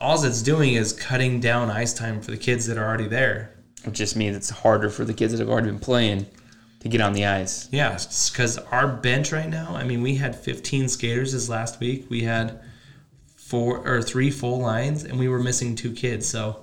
all 0.00 0.22
it's 0.22 0.42
doing 0.42 0.74
is 0.74 0.92
cutting 0.92 1.40
down 1.40 1.70
ice 1.70 1.94
time 1.94 2.20
for 2.20 2.30
the 2.30 2.36
kids 2.36 2.66
that 2.66 2.76
are 2.76 2.86
already 2.86 3.08
there. 3.08 3.54
It 3.86 3.92
just 3.92 4.16
means 4.16 4.36
it's 4.36 4.50
harder 4.50 4.90
for 4.90 5.04
the 5.04 5.14
kids 5.14 5.32
that 5.32 5.40
have 5.40 5.48
already 5.48 5.68
been 5.68 5.78
playing 5.78 6.26
to 6.80 6.88
get 6.88 7.00
on 7.00 7.14
the 7.14 7.24
ice. 7.24 7.68
Yeah, 7.72 7.92
because 7.92 8.58
our 8.58 8.86
bench 8.86 9.32
right 9.32 9.48
now, 9.48 9.74
I 9.74 9.84
mean, 9.84 10.02
we 10.02 10.16
had 10.16 10.36
15 10.36 10.88
skaters 10.88 11.32
this 11.32 11.48
last 11.48 11.80
week. 11.80 12.06
We 12.10 12.22
had 12.22 12.60
four 13.36 13.78
or 13.86 14.02
three 14.02 14.30
full 14.30 14.58
lines, 14.58 15.04
and 15.04 15.18
we 15.18 15.28
were 15.28 15.38
missing 15.38 15.76
two 15.76 15.92
kids. 15.92 16.26
So, 16.26 16.62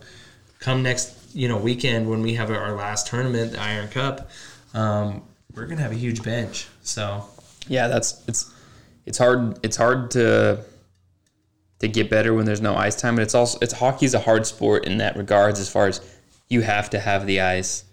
come 0.59 0.83
next, 0.83 1.35
you 1.35 1.47
know, 1.47 1.57
weekend 1.57 2.09
when 2.09 2.21
we 2.21 2.35
have 2.35 2.51
our 2.51 2.75
last 2.75 3.07
tournament, 3.07 3.53
the 3.53 3.61
Iron 3.61 3.87
Cup, 3.87 4.29
um, 4.73 5.23
we're 5.55 5.65
gonna 5.65 5.81
have 5.81 5.91
a 5.91 5.95
huge 5.95 6.23
bench. 6.23 6.67
So, 6.83 7.25
Yeah, 7.67 7.87
that's 7.87 8.23
it's 8.27 8.51
it's 9.05 9.17
hard 9.17 9.59
it's 9.63 9.77
hard 9.77 10.11
to 10.11 10.63
to 11.79 11.87
get 11.87 12.09
better 12.09 12.33
when 12.33 12.45
there's 12.45 12.61
no 12.61 12.75
ice 12.75 12.95
time, 12.95 13.15
and 13.15 13.21
it's 13.21 13.35
also 13.35 13.57
it's 13.61 13.73
hockey's 13.73 14.13
a 14.13 14.19
hard 14.19 14.45
sport 14.45 14.85
in 14.85 14.97
that 14.99 15.15
regards 15.17 15.59
as 15.59 15.69
far 15.69 15.87
as 15.87 16.01
you 16.49 16.61
have 16.61 16.89
to 16.91 16.99
have 16.99 17.25
the 17.25 17.41
ice, 17.41 17.83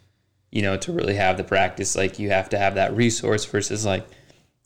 you 0.50 0.62
know, 0.62 0.76
to 0.76 0.92
really 0.92 1.14
have 1.14 1.36
the 1.36 1.44
practice. 1.44 1.96
Like 1.96 2.18
you 2.18 2.30
have 2.30 2.48
to 2.50 2.58
have 2.58 2.74
that 2.74 2.94
resource 2.94 3.44
versus 3.44 3.86
like, 3.86 4.06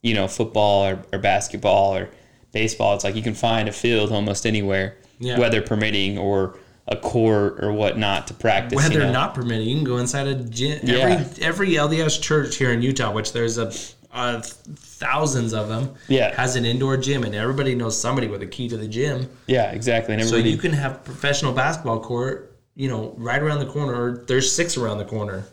you 0.01 0.13
know, 0.13 0.27
football 0.27 0.85
or, 0.87 0.99
or 1.13 1.19
basketball 1.19 1.95
or 1.95 2.09
baseball. 2.51 2.95
It's 2.95 3.03
like 3.03 3.15
you 3.15 3.21
can 3.21 3.33
find 3.35 3.69
a 3.69 3.71
field 3.71 4.11
almost 4.11 4.45
anywhere, 4.45 4.97
Yeah. 5.19 5.39
weather 5.39 5.61
permitting 5.61 6.17
or 6.17 6.57
a 6.87 6.97
court 6.97 7.63
or 7.63 7.71
whatnot 7.71 8.27
to 8.27 8.33
practice. 8.33 8.89
you 8.89 8.99
know? 8.99 9.11
not 9.11 9.33
permitting, 9.33 9.67
you 9.69 9.75
can 9.75 9.85
go 9.85 9.97
inside 9.97 10.27
a 10.27 10.35
gym. 10.35 10.79
Yeah. 10.83 10.95
Every 10.97 11.43
every 11.45 11.69
LDS 11.75 12.21
church 12.21 12.57
here 12.57 12.71
in 12.73 12.81
Utah, 12.81 13.11
which 13.13 13.31
there's 13.31 13.57
a 13.57 13.71
uh, 14.13 14.41
thousands 14.41 15.53
of 15.53 15.67
them, 15.69 15.93
Yeah. 16.07 16.35
has 16.35 16.55
an 16.55 16.65
indoor 16.65 16.97
gym, 16.97 17.23
and 17.23 17.33
everybody 17.35 17.75
knows 17.75 17.99
somebody 17.99 18.27
with 18.27 18.41
a 18.41 18.45
key 18.47 18.69
to 18.69 18.77
the 18.77 18.87
gym. 18.87 19.29
Yeah, 19.47 19.71
exactly. 19.71 20.13
And 20.15 20.23
So 20.25 20.35
you 20.37 20.57
can 20.57 20.71
have 20.73 21.03
professional 21.03 21.51
basketball 21.53 21.99
court, 21.99 22.55
you 22.75 22.87
know, 22.89 23.13
right 23.17 23.41
around 23.41 23.59
the 23.59 23.65
corner. 23.65 23.93
Or 23.93 24.23
there's 24.27 24.51
six 24.51 24.77
around 24.77 24.97
the 24.99 25.05
corner. 25.05 25.45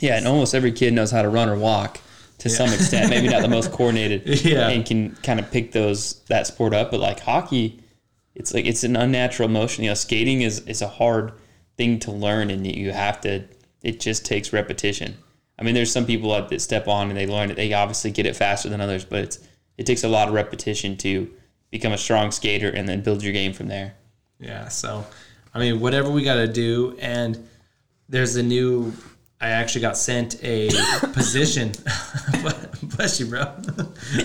yeah, 0.00 0.16
and 0.16 0.26
almost 0.26 0.54
every 0.54 0.72
kid 0.72 0.92
knows 0.92 1.10
how 1.10 1.22
to 1.22 1.28
run 1.28 1.48
or 1.48 1.56
walk. 1.56 2.00
to 2.38 2.50
some 2.50 2.68
extent. 2.72 3.08
Maybe 3.10 3.28
not 3.28 3.42
the 3.42 3.48
most 3.48 3.70
coordinated. 3.76 4.44
Yeah. 4.44 4.68
And 4.68 4.84
can 4.84 5.14
kind 5.22 5.38
of 5.38 5.50
pick 5.52 5.70
those 5.72 6.14
that 6.28 6.46
sport 6.48 6.74
up. 6.74 6.90
But 6.90 6.98
like 7.00 7.20
hockey, 7.20 7.80
it's 8.34 8.52
like 8.52 8.66
it's 8.66 8.82
an 8.82 8.96
unnatural 8.96 9.48
motion. 9.48 9.84
You 9.84 9.90
know, 9.90 9.94
skating 9.94 10.42
is 10.42 10.58
is 10.66 10.82
a 10.82 10.88
hard 10.88 11.32
thing 11.78 12.00
to 12.00 12.10
learn, 12.10 12.50
and 12.50 12.66
you 12.66 12.90
have 12.90 13.20
to. 13.22 13.44
It 13.82 14.00
just 14.00 14.26
takes 14.26 14.52
repetition. 14.52 15.16
I 15.64 15.66
mean, 15.66 15.74
there's 15.74 15.90
some 15.90 16.04
people 16.04 16.28
that 16.30 16.60
step 16.60 16.88
on 16.88 17.08
and 17.08 17.16
they 17.16 17.26
learn 17.26 17.50
it. 17.50 17.56
They 17.56 17.72
obviously 17.72 18.10
get 18.10 18.26
it 18.26 18.36
faster 18.36 18.68
than 18.68 18.82
others, 18.82 19.02
but 19.02 19.20
it's 19.20 19.38
it 19.78 19.86
takes 19.86 20.04
a 20.04 20.08
lot 20.08 20.28
of 20.28 20.34
repetition 20.34 20.94
to 20.98 21.30
become 21.70 21.90
a 21.90 21.96
strong 21.96 22.32
skater 22.32 22.68
and 22.68 22.86
then 22.86 23.00
build 23.00 23.22
your 23.22 23.32
game 23.32 23.54
from 23.54 23.68
there. 23.68 23.94
Yeah. 24.38 24.68
So, 24.68 25.06
I 25.54 25.58
mean, 25.58 25.80
whatever 25.80 26.10
we 26.10 26.22
got 26.22 26.34
to 26.34 26.46
do. 26.46 26.98
And 27.00 27.48
there's 28.10 28.36
a 28.36 28.42
new, 28.42 28.92
I 29.40 29.48
actually 29.48 29.80
got 29.80 29.96
sent 29.96 30.36
a 30.44 30.68
position. 31.14 31.72
Bless 32.82 33.18
you, 33.18 33.24
bro. 33.24 33.40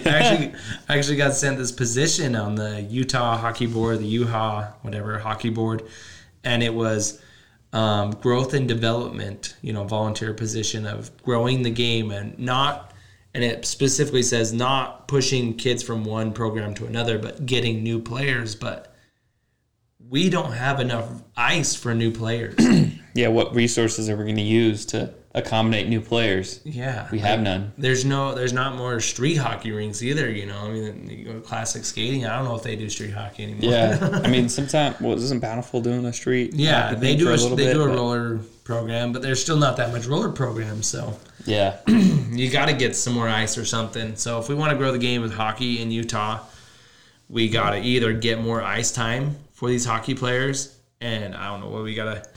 I 0.06 0.10
actually, 0.10 0.54
I 0.90 0.98
actually 0.98 1.16
got 1.16 1.36
sent 1.36 1.58
this 1.58 1.72
position 1.72 2.36
on 2.36 2.56
the 2.56 2.82
Utah 2.82 3.38
Hockey 3.38 3.66
Board, 3.66 4.00
the 4.00 4.18
UHA, 4.18 4.74
whatever, 4.82 5.18
hockey 5.20 5.52
board. 5.52 5.84
And 6.44 6.62
it 6.62 6.74
was 6.74 7.22
um, 7.74 8.12
growth 8.12 8.54
and 8.54 8.68
development, 8.68 9.56
you 9.62 9.74
know, 9.74 9.84
volunteer 9.84 10.34
position 10.34 10.86
of 10.86 11.16
growing 11.24 11.62
the 11.62 11.70
game 11.70 12.12
and 12.12 12.38
not, 12.40 12.94
and 13.34 13.44
it 13.44 13.66
specifically 13.66 14.24
says 14.24 14.52
not 14.52 15.08
pushing 15.08 15.54
kids 15.56 15.84
from 15.84 16.04
one 16.04 16.34
program 16.34 16.74
to 16.76 16.86
another, 16.86 17.20
but 17.20 17.46
getting 17.46 17.84
new 17.84 18.00
players. 18.00 18.56
But 18.56 18.96
we 20.10 20.30
don't 20.30 20.54
have 20.54 20.80
enough 20.80 21.08
ice 21.38 21.76
for 21.76 21.94
new 21.94 22.12
players. 22.12 22.56
Yeah, 23.16 23.30
what 23.30 23.56
resources 23.56 24.08
are 24.08 24.16
we 24.16 24.24
going 24.24 24.36
to 24.36 24.42
use 24.42 24.86
to 24.88 25.14
accommodate 25.40 25.88
new 25.90 26.00
players? 26.02 26.62
yeah, 26.64 27.08
We 27.12 27.20
have 27.20 27.42
none. 27.42 27.74
There's 27.78 28.06
no, 28.06 28.34
there's 28.36 28.54
not 28.54 28.76
more 28.76 29.00
street 29.00 29.36
hockey 29.36 29.72
rinks 29.72 30.02
either. 30.04 30.30
You 30.30 30.46
know, 30.46 30.58
I 30.60 30.70
mean, 30.70 31.10
you 31.10 31.26
go 31.26 31.34
to 31.34 31.42
classic 31.42 31.84
skating. 31.86 32.26
I 32.26 32.36
don't 32.38 32.46
know 32.46 32.56
if 32.56 32.64
they 32.64 32.76
do 32.76 32.90
street 32.90 33.12
hockey 33.12 33.44
anymore. 33.44 33.72
Yeah, 33.72 34.22
I 34.24 34.28
mean, 34.34 34.48
sometimes 34.50 35.00
well, 35.02 35.18
isn't 35.18 35.40
Bountiful 35.42 35.82
doing 35.82 36.06
a 36.06 36.14
street? 36.14 36.54
yeah, 36.54 36.94
they 36.94 37.16
do 37.16 37.30
a, 37.30 37.32
little 37.32 37.56
they 37.58 37.66
bit, 37.66 37.74
do 37.74 37.82
a 37.84 37.88
but- 37.88 37.96
roller 37.96 38.40
program, 38.64 39.12
but 39.12 39.24
there's 39.24 39.42
still 39.42 39.58
not 39.58 39.78
that 39.78 39.92
much 39.92 40.06
roller 40.06 40.30
program. 40.30 40.84
So 40.84 41.18
Yeah, 41.46 41.80
you 41.88 42.52
got 42.52 42.68
to 42.68 42.74
get 42.74 42.96
some 42.96 43.14
more 43.14 43.28
ice 43.28 43.58
or 43.58 43.66
something. 43.66 44.16
So 44.16 44.40
if 44.40 44.48
we 44.48 44.54
want 44.54 44.72
to 44.72 44.78
grow 44.78 44.92
the 44.92 45.00
game 45.00 45.22
with 45.24 45.34
hockey 45.34 45.82
in 45.82 45.90
Utah, 45.90 46.42
we 47.30 47.50
got 47.50 47.72
to 47.72 47.78
either 47.80 48.14
get 48.14 48.40
more 48.42 48.62
ice 48.62 48.92
time 48.92 49.38
for 49.54 49.70
these 49.70 49.86
hockey 49.86 50.14
players, 50.14 50.78
and 51.02 51.36
I 51.36 51.48
don't 51.48 51.62
know 51.62 51.70
what 51.70 51.84
we 51.84 51.96
got 51.96 52.14
to. 52.14 52.30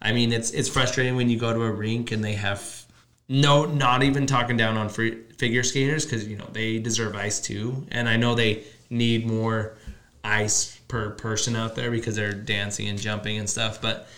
I 0.00 0.12
mean, 0.12 0.32
it's 0.32 0.50
it's 0.50 0.68
frustrating 0.68 1.16
when 1.16 1.28
you 1.30 1.38
go 1.38 1.52
to 1.52 1.62
a 1.62 1.70
rink 1.72 2.12
and 2.12 2.22
they 2.24 2.34
have 2.34 2.84
no, 3.28 3.64
not 3.66 4.02
even 4.02 4.26
talking 4.26 4.56
down 4.56 4.76
on 4.76 4.88
free, 4.88 5.22
figure 5.36 5.62
skaters 5.62 6.04
because 6.04 6.26
you 6.26 6.36
know 6.36 6.48
they 6.52 6.78
deserve 6.78 7.14
ice 7.16 7.40
too, 7.40 7.86
and 7.90 8.08
I 8.08 8.16
know 8.16 8.34
they 8.34 8.64
need 8.90 9.26
more 9.26 9.76
ice 10.24 10.76
per 10.88 11.10
person 11.10 11.54
out 11.56 11.74
there 11.74 11.90
because 11.90 12.16
they're 12.16 12.32
dancing 12.32 12.88
and 12.88 12.98
jumping 12.98 13.38
and 13.38 13.48
stuff, 13.48 13.80
but. 13.80 14.08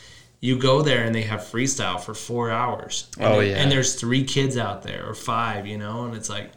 You 0.43 0.59
go 0.59 0.81
there 0.81 1.05
and 1.05 1.15
they 1.15 1.21
have 1.25 1.41
freestyle 1.41 2.01
for 2.01 2.15
four 2.15 2.51
hours. 2.51 3.09
And 3.19 3.27
Oh, 3.27 3.41
they- 3.41 3.51
yeah. 3.51 3.57
And 3.59 3.71
there's 3.71 3.97
three 3.97 4.25
kids 4.25 4.57
out 4.57 4.83
there 4.83 5.07
or 5.07 5.13
five, 5.13 5.67
you 5.67 5.77
know, 5.77 6.07
and 6.07 6.17
it's 6.17 6.31
like, 6.31 6.51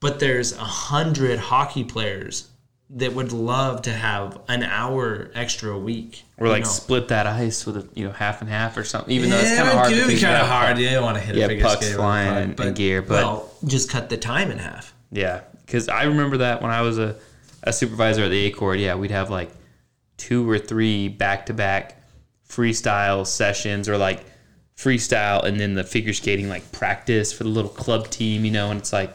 but 0.00 0.18
there's 0.18 0.50
a 0.50 0.64
hundred 0.64 1.38
hockey 1.38 1.84
players 1.84 2.48
that 2.94 3.14
would 3.14 3.32
love 3.32 3.82
to 3.82 3.90
have 3.92 4.38
an 4.48 4.62
hour 4.62 5.30
extra 5.34 5.72
a 5.74 5.78
week. 5.78 6.24
or 6.36 6.48
like 6.48 6.64
know? 6.64 6.68
split 6.68 7.08
that 7.08 7.26
ice 7.26 7.64
with 7.64 7.76
a 7.78 7.88
you 7.94 8.04
know 8.06 8.12
half 8.12 8.40
and 8.42 8.50
half 8.50 8.76
or 8.76 8.84
something. 8.84 9.14
Even 9.14 9.30
though 9.30 9.38
it's 9.38 9.56
kind 9.56 9.68
of 9.68 9.74
hard. 9.74 9.92
It 9.92 9.94
to 9.96 10.00
would 10.06 10.14
be 10.14 10.20
kind 10.20 10.36
of 10.36 10.46
hard. 10.46 10.78
You 10.78 10.90
don't 10.90 11.02
want 11.02 11.16
to 11.16 11.22
hit 11.22 11.36
Yeah, 11.36 11.46
a 11.46 11.48
figure 11.48 11.64
pucks 11.64 11.76
skater 11.86 11.92
with 11.92 11.94
a 11.94 12.02
flying 12.02 12.28
puck, 12.50 12.58
and- 12.58 12.60
and 12.68 12.76
gear, 12.76 13.00
but- 13.02 13.22
well, 13.22 13.50
just 13.64 13.88
cut 13.90 14.08
the 14.10 14.16
time 14.18 14.50
in 14.50 14.58
half. 14.58 14.92
Yeah, 15.10 15.40
because 15.64 15.88
I 15.88 16.04
remember 16.04 16.38
that 16.38 16.60
when 16.62 16.70
I 16.70 16.82
was 16.82 16.98
a, 16.98 17.16
a 17.62 17.72
supervisor 17.72 18.24
at 18.24 18.30
the 18.30 18.50
Acord. 18.50 18.78
Yeah, 18.80 18.94
we'd 18.96 19.10
have 19.10 19.30
like 19.30 19.50
two 20.18 20.48
or 20.48 20.58
three 20.58 21.08
back 21.08 21.46
to 21.46 21.54
back 21.54 21.96
freestyle 22.48 23.26
sessions 23.26 23.88
or 23.88 23.96
like 23.96 24.24
freestyle 24.76 25.42
and 25.44 25.58
then 25.58 25.74
the 25.74 25.84
figure 25.84 26.12
skating 26.12 26.48
like 26.48 26.70
practice 26.72 27.32
for 27.32 27.44
the 27.44 27.50
little 27.50 27.70
club 27.70 28.08
team, 28.10 28.44
you 28.44 28.50
know, 28.50 28.70
and 28.70 28.80
it's 28.80 28.92
like 28.92 29.14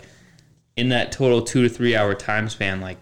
in 0.75 0.89
that 0.89 1.11
total 1.11 1.41
two 1.41 1.61
to 1.63 1.69
three 1.69 1.95
hour 1.95 2.13
time 2.15 2.49
span, 2.49 2.81
like 2.81 2.97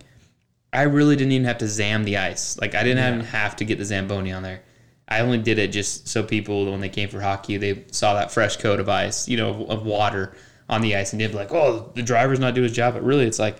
I 0.75 0.83
really 0.83 1.15
didn't 1.15 1.31
even 1.31 1.45
have 1.45 1.59
to 1.59 1.67
zam 1.67 2.03
the 2.03 2.17
ice. 2.17 2.59
Like 2.59 2.75
I 2.75 2.83
didn't 2.83 3.15
even 3.15 3.25
have 3.27 3.55
to 3.57 3.65
get 3.65 3.77
the 3.77 3.85
Zamboni 3.85 4.31
on 4.31 4.43
there. 4.43 4.61
I 5.07 5.19
only 5.19 5.37
did 5.37 5.59
it 5.59 5.71
just 5.71 6.07
so 6.07 6.23
people, 6.23 6.71
when 6.71 6.81
they 6.81 6.89
came 6.89 7.09
for 7.09 7.21
hockey, 7.21 7.57
they 7.57 7.85
saw 7.91 8.15
that 8.15 8.31
fresh 8.31 8.57
coat 8.57 8.79
of 8.79 8.89
ice, 8.89 9.27
you 9.27 9.37
know, 9.37 9.49
of, 9.49 9.69
of 9.69 9.85
water 9.85 10.35
on 10.67 10.81
the 10.81 10.95
ice, 10.95 11.13
and 11.13 11.21
they'd 11.21 11.27
be 11.27 11.33
like, 11.33 11.51
"Oh, 11.51 11.91
the 11.93 12.01
driver's 12.01 12.39
not 12.39 12.55
doing 12.55 12.63
his 12.67 12.75
job." 12.75 12.95
But 12.95 13.03
really, 13.03 13.25
it's 13.25 13.37
like 13.37 13.57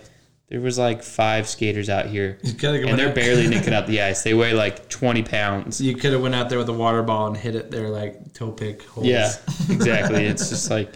there 0.49 0.59
was 0.59 0.77
like 0.77 1.03
five 1.03 1.47
skaters 1.47 1.87
out 1.87 2.07
here, 2.07 2.39
and 2.43 2.59
they're 2.59 3.09
out- 3.09 3.15
barely 3.15 3.47
nicking 3.49 3.73
out 3.73 3.85
the 3.85 4.01
ice. 4.01 4.23
They 4.23 4.33
weigh 4.33 4.53
like 4.53 4.89
twenty 4.89 5.21
pounds. 5.21 5.79
You 5.79 5.95
could 5.95 6.13
have 6.13 6.21
went 6.21 6.33
out 6.33 6.49
there 6.49 6.57
with 6.57 6.69
a 6.69 6.73
water 6.73 7.03
ball 7.03 7.27
and 7.27 7.37
hit 7.37 7.55
it 7.55 7.69
there 7.69 7.89
like 7.89 8.33
toe 8.33 8.51
pick 8.51 8.83
holes. 8.83 9.05
Yeah, 9.05 9.31
exactly. 9.69 10.25
it's 10.25 10.49
just 10.49 10.71
like 10.71 10.93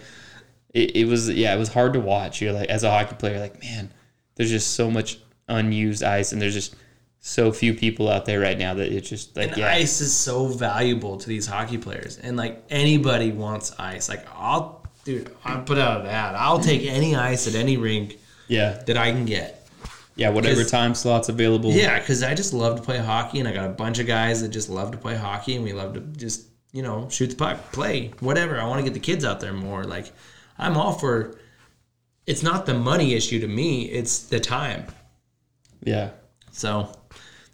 it, 0.74 0.96
it 0.96 1.04
was. 1.06 1.30
Yeah, 1.30 1.54
it 1.54 1.58
was 1.58 1.68
hard 1.68 1.92
to 1.92 2.00
watch. 2.00 2.40
You're 2.42 2.52
like 2.52 2.68
as 2.68 2.82
a 2.82 2.90
hockey 2.90 3.14
player, 3.14 3.38
like 3.38 3.62
man, 3.62 3.92
there's 4.34 4.50
just 4.50 4.74
so 4.74 4.90
much 4.90 5.20
unused 5.50 6.02
ice, 6.02 6.32
and 6.32 6.40
there's 6.40 6.54
just 6.54 6.74
so 7.20 7.52
few 7.52 7.74
people 7.74 8.08
out 8.08 8.24
there 8.24 8.40
right 8.40 8.58
now 8.58 8.72
that 8.74 8.90
it's 8.90 9.08
just 9.08 9.36
like 9.36 9.48
And 9.48 9.58
yeah, 9.58 9.72
ice 9.72 10.00
is 10.00 10.12
so 10.12 10.46
valuable 10.46 11.18
to 11.18 11.28
these 11.28 11.46
hockey 11.46 11.78
players, 11.78 12.18
and 12.18 12.36
like 12.36 12.64
anybody 12.70 13.30
wants 13.30 13.78
ice. 13.78 14.08
Like 14.08 14.26
I'll, 14.34 14.86
dude, 15.04 15.34
I'll 15.44 15.62
put 15.62 15.78
out 15.78 16.00
an 16.00 16.06
ad. 16.06 16.34
I'll 16.34 16.60
take 16.60 16.82
any 16.84 17.14
ice 17.14 17.46
at 17.46 17.54
any 17.54 17.76
rink 17.76 18.18
yeah, 18.48 18.82
that 18.86 18.96
I 18.96 19.12
can 19.12 19.26
get. 19.26 19.68
yeah. 20.16 20.30
whatever 20.30 20.64
time 20.64 20.94
slots 20.94 21.28
available. 21.28 21.72
Yeah, 21.72 21.98
because 21.98 22.22
I 22.22 22.34
just 22.34 22.52
love 22.52 22.76
to 22.76 22.82
play 22.82 22.98
hockey, 22.98 23.38
and 23.38 23.46
I 23.46 23.52
got 23.52 23.66
a 23.66 23.74
bunch 23.74 23.98
of 23.98 24.06
guys 24.06 24.40
that 24.40 24.48
just 24.48 24.70
love 24.70 24.90
to 24.92 24.98
play 24.98 25.16
hockey, 25.16 25.56
and 25.56 25.64
we 25.64 25.72
love 25.74 25.94
to 25.94 26.00
just 26.00 26.46
you 26.72 26.82
know 26.82 27.08
shoot 27.10 27.28
the 27.28 27.36
puck, 27.36 27.72
play 27.72 28.12
whatever. 28.20 28.58
I 28.58 28.66
want 28.66 28.78
to 28.78 28.84
get 28.84 28.94
the 28.94 29.00
kids 29.00 29.24
out 29.26 29.40
there 29.40 29.52
more. 29.52 29.84
Like 29.84 30.10
I'm 30.58 30.76
all 30.76 30.92
for. 30.92 31.38
It's 32.26 32.42
not 32.42 32.64
the 32.64 32.74
money 32.74 33.14
issue 33.14 33.40
to 33.40 33.48
me; 33.48 33.84
it's 33.84 34.20
the 34.20 34.40
time. 34.40 34.86
Yeah. 35.82 36.10
So 36.52 36.94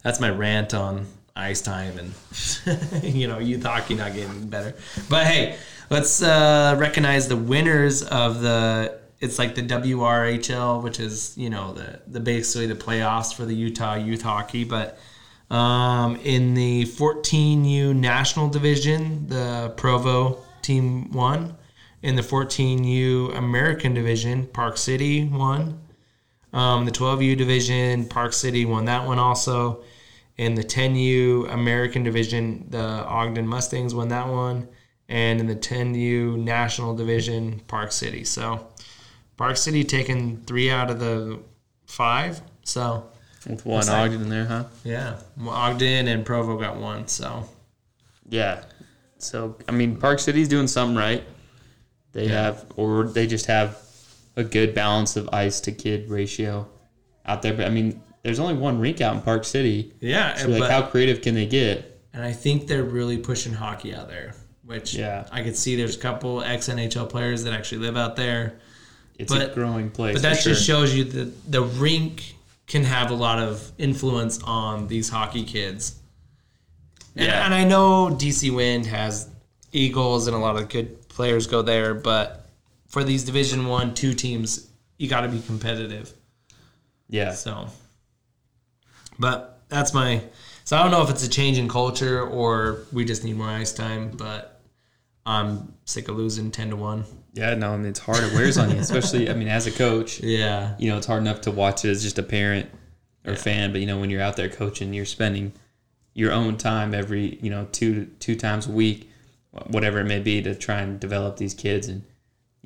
that's 0.02 0.20
my 0.20 0.30
rant 0.30 0.74
on 0.74 1.06
ice 1.36 1.60
time 1.60 1.98
and 1.98 3.04
you 3.14 3.28
know 3.28 3.38
youth 3.38 3.62
hockey 3.62 3.94
not 3.94 4.14
getting 4.14 4.48
better. 4.48 4.74
But 5.08 5.26
hey, 5.26 5.56
let's 5.90 6.22
uh, 6.22 6.76
recognize 6.78 7.28
the 7.28 7.36
winners 7.36 8.02
of 8.02 8.40
the. 8.40 8.98
It's 9.18 9.38
like 9.38 9.54
the 9.54 9.62
WRHL, 9.62 10.82
which 10.82 11.00
is 11.00 11.36
you 11.36 11.50
know 11.50 11.72
the 11.72 12.00
the 12.06 12.20
basically 12.20 12.66
the 12.66 12.74
playoffs 12.74 13.34
for 13.34 13.44
the 13.44 13.54
Utah 13.54 13.94
youth 13.94 14.22
hockey. 14.22 14.64
But 14.64 14.98
um, 15.50 16.16
in 16.16 16.54
the 16.54 16.84
14U 16.84 17.94
national 17.94 18.48
division, 18.48 19.28
the 19.28 19.72
Provo 19.76 20.38
team 20.62 21.12
won. 21.12 21.56
In 22.02 22.14
the 22.14 22.22
14U 22.22 23.36
American 23.36 23.94
division, 23.94 24.46
Park 24.46 24.76
City 24.76 25.24
won. 25.24 25.80
Um, 26.56 26.86
the 26.86 26.90
12U 26.90 27.36
division, 27.36 28.06
Park 28.06 28.32
City 28.32 28.64
won 28.64 28.86
that 28.86 29.06
one 29.06 29.18
also. 29.18 29.82
In 30.38 30.54
the 30.54 30.64
10U 30.64 31.52
American 31.52 32.02
division, 32.02 32.66
the 32.70 32.78
Ogden 32.82 33.46
Mustangs 33.46 33.94
won 33.94 34.08
that 34.08 34.26
one. 34.28 34.66
And 35.08 35.38
in 35.38 35.46
the 35.46 35.54
10U 35.56 36.36
national 36.42 36.96
division, 36.96 37.60
Park 37.68 37.92
City. 37.92 38.24
So 38.24 38.66
Park 39.36 39.56
City 39.58 39.84
taking 39.84 40.38
three 40.46 40.70
out 40.70 40.90
of 40.90 40.98
the 40.98 41.40
five. 41.86 42.40
So 42.64 43.06
With 43.46 43.64
one 43.66 43.88
Ogden 43.88 44.22
in 44.22 44.28
there, 44.30 44.46
huh? 44.46 44.64
yeah, 44.82 45.18
Ogden 45.46 46.08
and 46.08 46.24
Provo 46.24 46.58
got 46.58 46.76
one. 46.76 47.06
So 47.06 47.44
Yeah. 48.28 48.62
So 49.18 49.56
I 49.68 49.72
mean, 49.72 49.96
Park 49.96 50.18
City's 50.20 50.48
doing 50.48 50.68
something 50.68 50.96
right. 50.96 51.22
They 52.12 52.28
Yeah. 52.28 52.44
have, 52.44 52.64
or 52.76 53.04
they 53.04 53.26
just 53.26 53.46
have 53.46 53.76
a 54.36 54.44
good 54.44 54.74
balance 54.74 55.16
of 55.16 55.28
ice 55.32 55.60
to 55.60 55.72
kid 55.72 56.08
ratio 56.10 56.68
out 57.24 57.42
there. 57.42 57.54
But 57.54 57.66
I 57.66 57.70
mean, 57.70 58.00
there's 58.22 58.38
only 58.38 58.54
one 58.54 58.78
rink 58.78 59.00
out 59.00 59.14
in 59.16 59.22
Park 59.22 59.44
City. 59.44 59.92
yeah, 60.00 60.34
So 60.36 60.48
like, 60.48 60.60
but, 60.60 60.70
how 60.70 60.82
creative 60.82 61.22
can 61.22 61.34
they 61.34 61.46
get? 61.46 61.92
and 62.12 62.24
I 62.24 62.32
think 62.32 62.66
they're 62.66 62.82
really 62.82 63.18
pushing 63.18 63.52
hockey 63.52 63.94
out 63.94 64.08
there. 64.08 64.34
Which 64.64 64.94
Yeah. 64.94 65.26
I 65.30 65.42
could 65.42 65.54
see 65.56 65.76
there's 65.76 65.96
a 65.96 65.98
couple 66.00 66.42
ex 66.42 66.68
NHL 66.68 67.08
players 67.08 67.44
that 67.44 67.52
actually 67.52 67.78
live 67.78 67.96
out 67.96 68.16
there. 68.16 68.54
It's 69.18 69.32
a 69.32 69.36
But- 69.36 69.54
growing 69.54 69.90
place. 69.90 70.14
But 70.14 70.22
that 70.22 70.38
sure. 70.40 70.54
just 70.54 70.66
shows 70.66 70.94
you 70.94 71.04
that 71.04 71.50
the 71.52 71.62
rink 71.62 72.34
can 72.66 72.82
have 72.84 73.10
a 73.10 73.14
lot 73.14 73.38
of 73.38 73.70
influence 73.78 74.40
on 74.42 74.88
these 74.88 75.08
hockey 75.10 75.44
kids. 75.44 75.94
And, 77.14 77.26
Yeah. 77.26 77.44
and 77.44 77.54
I 77.54 77.64
know 77.64 78.10
DC 78.10 78.50
Wind 78.50 78.86
has 78.86 79.28
Eagles 79.72 80.26
and 80.26 80.34
a 80.34 80.38
lot 80.40 80.56
of 80.56 80.68
good 80.68 81.08
players 81.08 81.46
go 81.46 81.62
there, 81.62 81.94
but 81.94 82.45
for 82.88 83.04
these 83.04 83.24
Division 83.24 83.66
One, 83.66 83.94
two 83.94 84.14
teams, 84.14 84.68
you 84.98 85.08
got 85.08 85.22
to 85.22 85.28
be 85.28 85.40
competitive. 85.40 86.12
yeah. 87.08 87.32
So, 87.32 87.68
but 89.18 89.60
that's 89.68 89.92
my. 89.94 90.22
So 90.64 90.76
I 90.76 90.82
don't 90.82 90.90
know 90.90 91.02
if 91.02 91.10
it's 91.10 91.24
a 91.24 91.28
change 91.28 91.58
in 91.58 91.68
culture 91.68 92.22
or 92.22 92.80
we 92.92 93.04
just 93.04 93.22
need 93.24 93.36
more 93.36 93.48
ice 93.48 93.72
time, 93.72 94.10
but 94.10 94.60
I'm 95.24 95.74
sick 95.84 96.08
of 96.08 96.16
losing 96.16 96.50
ten 96.50 96.70
to 96.70 96.76
one. 96.76 97.04
Yeah, 97.34 97.54
no, 97.54 97.72
I 97.72 97.76
mean 97.76 97.86
it's 97.86 98.00
hard. 98.00 98.24
It 98.24 98.32
wears 98.32 98.58
on 98.58 98.70
you, 98.70 98.78
especially 98.78 99.30
I 99.30 99.34
mean 99.34 99.48
as 99.48 99.66
a 99.66 99.70
coach. 99.72 100.20
Yeah. 100.20 100.74
You 100.78 100.90
know, 100.90 100.96
it's 100.96 101.06
hard 101.06 101.20
enough 101.20 101.42
to 101.42 101.50
watch 101.50 101.84
it 101.84 101.90
as 101.90 102.02
just 102.02 102.18
a 102.18 102.22
parent 102.22 102.68
or 103.26 103.36
fan, 103.36 103.72
but 103.72 103.80
you 103.80 103.86
know 103.86 103.98
when 103.98 104.10
you're 104.10 104.22
out 104.22 104.36
there 104.36 104.48
coaching, 104.48 104.94
you're 104.94 105.04
spending 105.04 105.52
your 106.14 106.32
own 106.32 106.56
time 106.56 106.94
every 106.94 107.38
you 107.42 107.50
know 107.50 107.68
two 107.72 108.06
two 108.20 108.34
times 108.36 108.66
a 108.66 108.72
week, 108.72 109.10
whatever 109.68 110.00
it 110.00 110.04
may 110.04 110.18
be, 110.20 110.42
to 110.42 110.54
try 110.54 110.80
and 110.80 110.98
develop 110.98 111.36
these 111.36 111.54
kids, 111.54 111.88
and 111.88 112.02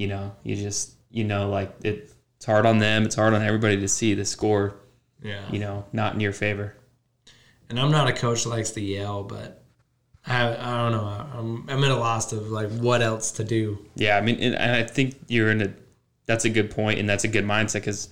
you 0.00 0.06
know 0.08 0.34
you 0.42 0.56
just 0.56 0.94
you 1.10 1.24
know 1.24 1.50
like 1.50 1.70
it, 1.84 2.10
it's 2.36 2.46
hard 2.46 2.64
on 2.64 2.78
them, 2.78 3.04
it's 3.04 3.14
hard 3.16 3.34
on 3.34 3.42
everybody 3.42 3.76
to 3.80 3.88
see 3.88 4.14
the 4.14 4.24
score, 4.24 4.74
Yeah. 5.22 5.42
you 5.52 5.58
know, 5.58 5.84
not 5.92 6.14
in 6.14 6.20
your 6.20 6.32
favor. 6.32 6.74
And 7.68 7.78
I'm 7.78 7.90
not 7.90 8.08
a 8.08 8.12
coach 8.14 8.44
that 8.44 8.48
likes 8.50 8.70
to 8.72 8.80
yell, 8.80 9.22
but 9.22 9.62
I 10.26 10.48
I 10.56 10.76
don't 10.82 10.92
know. 10.92 11.04
I'm 11.38 11.68
I'm 11.70 11.84
at 11.84 11.90
a 11.90 11.96
loss 11.96 12.32
of 12.32 12.50
like 12.50 12.70
what 12.78 13.02
else 13.02 13.32
to 13.32 13.44
do. 13.44 13.78
Yeah, 13.94 14.16
I 14.16 14.22
mean, 14.22 14.36
and 14.40 14.56
I 14.56 14.82
think 14.84 15.16
you're 15.28 15.50
in 15.50 15.62
a. 15.62 15.72
That's 16.26 16.44
a 16.44 16.50
good 16.50 16.70
point, 16.70 16.98
and 17.00 17.08
that's 17.08 17.24
a 17.24 17.28
good 17.28 17.44
mindset 17.44 17.74
because, 17.82 18.08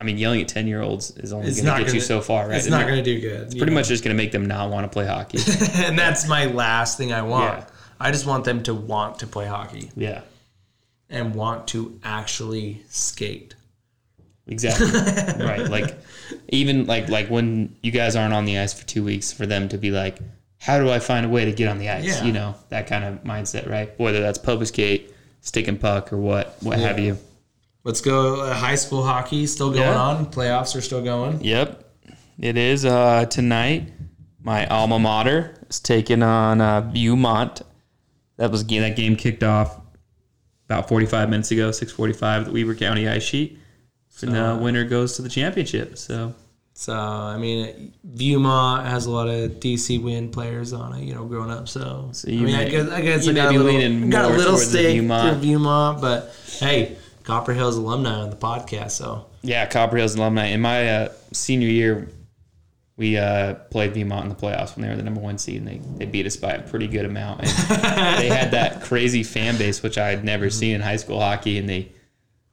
I 0.00 0.04
mean, 0.04 0.16
yelling 0.16 0.40
at 0.40 0.48
ten 0.48 0.66
year 0.66 0.80
olds 0.80 1.10
is 1.18 1.32
only 1.32 1.50
going 1.52 1.56
to 1.56 1.62
get 1.62 1.78
you 1.80 1.84
gonna- 1.86 2.00
so 2.00 2.20
far, 2.20 2.48
right? 2.48 2.56
It's 2.56 2.68
not 2.68 2.86
going 2.86 3.02
to 3.04 3.14
do 3.14 3.20
good. 3.20 3.42
It's 3.42 3.54
pretty 3.54 3.72
much 3.74 3.88
just 3.88 4.02
going 4.02 4.16
to 4.16 4.20
make 4.22 4.32
them 4.32 4.46
not 4.46 4.70
want 4.70 4.84
to 4.84 4.88
play 4.88 5.06
hockey. 5.06 5.38
and 5.84 5.98
that's 5.98 6.26
my 6.26 6.46
last 6.46 6.96
thing 6.98 7.12
I 7.12 7.22
want. 7.22 7.58
Yeah. 7.58 7.66
I 8.00 8.10
just 8.10 8.26
want 8.26 8.44
them 8.44 8.62
to 8.64 8.72
want 8.74 9.18
to 9.18 9.26
play 9.26 9.46
hockey 9.46 9.90
yeah, 9.94 10.22
and 11.10 11.34
want 11.34 11.68
to 11.68 11.98
actually 12.04 12.82
skate. 12.88 13.54
exactly. 14.46 14.86
right, 15.44 15.68
like 15.68 15.98
even 16.48 16.86
like 16.86 17.08
like 17.08 17.28
when 17.28 17.76
you 17.82 17.90
guys 17.90 18.16
aren't 18.16 18.34
on 18.34 18.44
the 18.44 18.58
ice 18.58 18.72
for 18.72 18.86
two 18.86 19.04
weeks, 19.04 19.32
for 19.32 19.46
them 19.46 19.68
to 19.68 19.78
be 19.78 19.90
like, 19.90 20.18
how 20.58 20.78
do 20.78 20.90
I 20.90 20.98
find 20.98 21.26
a 21.26 21.28
way 21.28 21.44
to 21.44 21.52
get 21.52 21.68
on 21.68 21.78
the 21.78 21.88
ice? 21.88 22.04
Yeah. 22.04 22.24
You 22.24 22.32
know 22.32 22.54
that 22.68 22.86
kind 22.86 23.04
of 23.04 23.24
mindset, 23.24 23.68
right? 23.68 23.92
Whether 23.98 24.20
that's 24.20 24.38
public 24.38 24.68
skate, 24.68 25.12
stick 25.40 25.68
and 25.68 25.80
puck, 25.80 26.12
or 26.12 26.16
what, 26.18 26.56
what 26.60 26.78
have 26.78 26.98
you. 26.98 27.18
Let's 27.82 28.00
go. 28.02 28.42
Uh, 28.42 28.54
high 28.54 28.74
school 28.74 29.02
hockey 29.02 29.46
still 29.46 29.70
going 29.70 29.82
Yeah. 29.82 30.00
on. 30.00 30.26
Playoffs 30.26 30.76
are 30.76 30.82
still 30.82 31.02
going. 31.02 31.42
Yep, 31.42 31.82
it 32.38 32.56
is 32.56 32.84
uh, 32.84 33.24
tonight. 33.26 33.92
My 34.42 34.66
alma 34.66 34.98
mater 34.98 35.54
is 35.68 35.80
taking 35.80 36.22
on 36.22 36.60
uh, 36.60 36.82
Viewmont. 36.82 37.62
That 38.36 38.50
was 38.50 38.66
that 38.66 38.96
game 38.96 39.16
kicked 39.16 39.42
off 39.42 39.79
about 40.70 40.88
45 40.88 41.28
minutes 41.28 41.50
ago, 41.50 41.70
6:45 41.70 42.44
the 42.44 42.52
Weber 42.52 42.76
County 42.76 43.08
ice 43.08 43.24
sheet, 43.24 43.58
and 44.22 44.32
the 44.32 44.56
winner 44.60 44.84
goes 44.84 45.16
to 45.16 45.22
the 45.22 45.28
championship. 45.28 45.98
So 45.98 46.32
So 46.74 46.94
I 46.94 47.36
mean, 47.38 47.92
Viewmont 48.14 48.84
has 48.84 49.06
a 49.06 49.10
lot 49.10 49.28
of 49.28 49.58
DC 49.58 50.00
Wind 50.00 50.32
players 50.32 50.72
on 50.72 50.94
it. 50.94 51.02
You 51.02 51.14
know, 51.14 51.24
growing 51.24 51.50
up. 51.50 51.68
So, 51.68 52.10
So 52.12 52.28
I 52.28 52.32
mean, 52.32 52.54
I 52.54 52.68
guess 52.68 52.88
I 52.88 53.00
guess 53.00 53.26
you 53.26 53.32
I 53.32 53.34
may 53.34 53.40
got 53.40 53.54
little, 53.54 54.10
got 54.10 54.30
a 54.30 54.36
little 54.36 54.56
stake 54.56 55.00
Viewmont. 55.00 55.34
for 55.34 55.44
Viewmont, 55.44 56.00
but 56.00 56.32
hey, 56.60 56.96
Copper 57.24 57.52
Hills 57.52 57.76
alumni 57.76 58.20
on 58.20 58.30
the 58.30 58.36
podcast. 58.36 58.92
So 58.92 59.26
yeah, 59.42 59.66
Copper 59.66 59.96
Hills 59.96 60.14
alumni. 60.14 60.46
In 60.46 60.60
my 60.60 60.88
uh, 60.88 61.08
senior 61.32 61.68
year, 61.68 62.08
we 63.00 63.16
uh, 63.16 63.54
played 63.70 63.94
Viewmont 63.94 64.24
in 64.24 64.28
the 64.28 64.34
playoffs 64.34 64.76
when 64.76 64.82
they 64.82 64.90
were 64.90 64.96
the 64.96 65.02
number 65.02 65.22
one 65.22 65.38
seed, 65.38 65.56
and 65.62 65.66
they, 65.66 65.80
they 65.96 66.04
beat 66.04 66.26
us 66.26 66.36
by 66.36 66.50
a 66.50 66.60
pretty 66.62 66.86
good 66.86 67.06
amount. 67.06 67.40
And 67.40 67.48
they 68.18 68.28
had 68.28 68.50
that 68.50 68.82
crazy 68.82 69.22
fan 69.22 69.56
base, 69.56 69.82
which 69.82 69.96
I 69.96 70.10
had 70.10 70.22
never 70.22 70.50
seen 70.50 70.74
in 70.74 70.82
high 70.82 70.96
school 70.96 71.18
hockey. 71.18 71.56
And 71.56 71.66
they, 71.66 71.92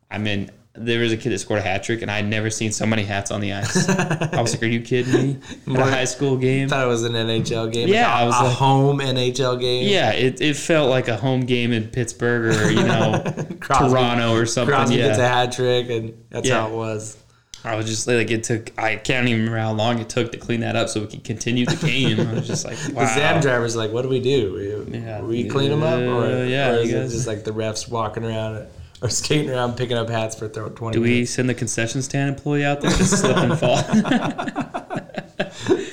I 0.09 0.19
mean, 0.19 0.49
there 0.73 1.01
was 1.01 1.11
a 1.11 1.17
kid 1.17 1.31
that 1.31 1.39
scored 1.39 1.59
a 1.59 1.63
hat 1.63 1.83
trick, 1.83 2.01
and 2.01 2.09
I 2.09 2.15
had 2.15 2.27
never 2.27 2.49
seen 2.49 2.71
so 2.71 2.85
many 2.85 3.03
hats 3.03 3.29
on 3.29 3.41
the 3.41 3.51
ice. 3.51 3.89
I 3.89 4.39
was 4.41 4.53
like, 4.53 4.63
"Are 4.63 4.67
you 4.67 4.79
kidding 4.79 5.13
me?" 5.13 5.39
At 5.67 5.79
a 5.79 5.91
high 5.91 6.05
school 6.05 6.37
game. 6.37 6.67
I 6.67 6.69
thought 6.69 6.85
it 6.85 6.87
was 6.87 7.03
an 7.03 7.11
NHL 7.11 7.73
game. 7.73 7.89
Yeah, 7.89 8.07
like 8.07 8.13
a, 8.13 8.23
I 8.23 8.25
was 8.27 8.35
a 8.39 8.43
like- 8.43 8.53
home 8.53 8.99
NHL 8.99 9.59
game. 9.59 9.89
Yeah, 9.89 10.11
it, 10.13 10.39
it 10.39 10.55
felt 10.55 10.89
like 10.89 11.09
a 11.09 11.17
home 11.17 11.41
game 11.41 11.73
in 11.73 11.89
Pittsburgh 11.89 12.55
or 12.55 12.71
you 12.71 12.83
know 12.83 13.21
Crosby- 13.59 13.89
Toronto 13.89 14.33
or 14.33 14.45
something. 14.45 14.73
Crosby 14.73 14.95
gets 14.95 15.17
a 15.17 15.27
hat 15.27 15.51
trick, 15.51 15.89
and 15.89 16.13
that's 16.29 16.47
Yeah. 16.47 16.61
how 16.61 16.67
it 16.69 16.73
was. 16.73 17.17
I 17.63 17.75
was 17.75 17.85
just 17.85 18.07
like, 18.07 18.31
it 18.31 18.43
took. 18.43 18.71
I 18.79 18.95
can't 18.95 19.27
even 19.27 19.41
remember 19.41 19.59
how 19.59 19.73
long 19.73 19.99
it 19.99 20.07
took 20.09 20.31
to 20.31 20.37
clean 20.37 20.61
that 20.61 20.75
up 20.75 20.87
so 20.89 21.01
we 21.01 21.07
could 21.07 21.23
continue 21.23 21.65
the 21.65 21.75
game. 21.75 22.19
I 22.19 22.33
was 22.33 22.47
just 22.47 22.63
like, 22.63 22.77
wow. 22.93 23.01
The 23.01 23.13
Zam 23.13 23.41
driver's 23.41 23.75
like, 23.75 23.91
"What 23.91 24.03
do 24.03 24.09
we 24.09 24.19
do? 24.21 24.85
We, 24.89 24.99
Yeah. 24.99 25.21
we 25.21 25.49
clean 25.49 25.69
them 25.71 25.83
up, 25.83 25.99
or, 25.99 26.45
yeah, 26.45 26.71
or 26.71 26.75
is 26.77 26.93
it 26.93 27.09
just 27.09 27.27
like 27.27 27.43
the 27.43 27.51
refs 27.51 27.89
walking 27.89 28.23
around 28.23 28.67
or 29.01 29.09
skating 29.09 29.49
around 29.49 29.75
picking 29.75 29.97
up 29.97 30.07
hats 30.09 30.35
for 30.35 30.47
throw 30.47 30.69
twenty? 30.69 30.93
Do 30.95 31.01
we 31.01 31.09
minutes? 31.09 31.31
send 31.31 31.49
the 31.49 31.53
concession 31.55 32.01
stand 32.01 32.29
employee 32.29 32.63
out 32.63 32.79
there 32.81 32.91
to 32.91 33.05
slip 33.05 33.35
and 33.37 33.59
fall? 33.59 33.83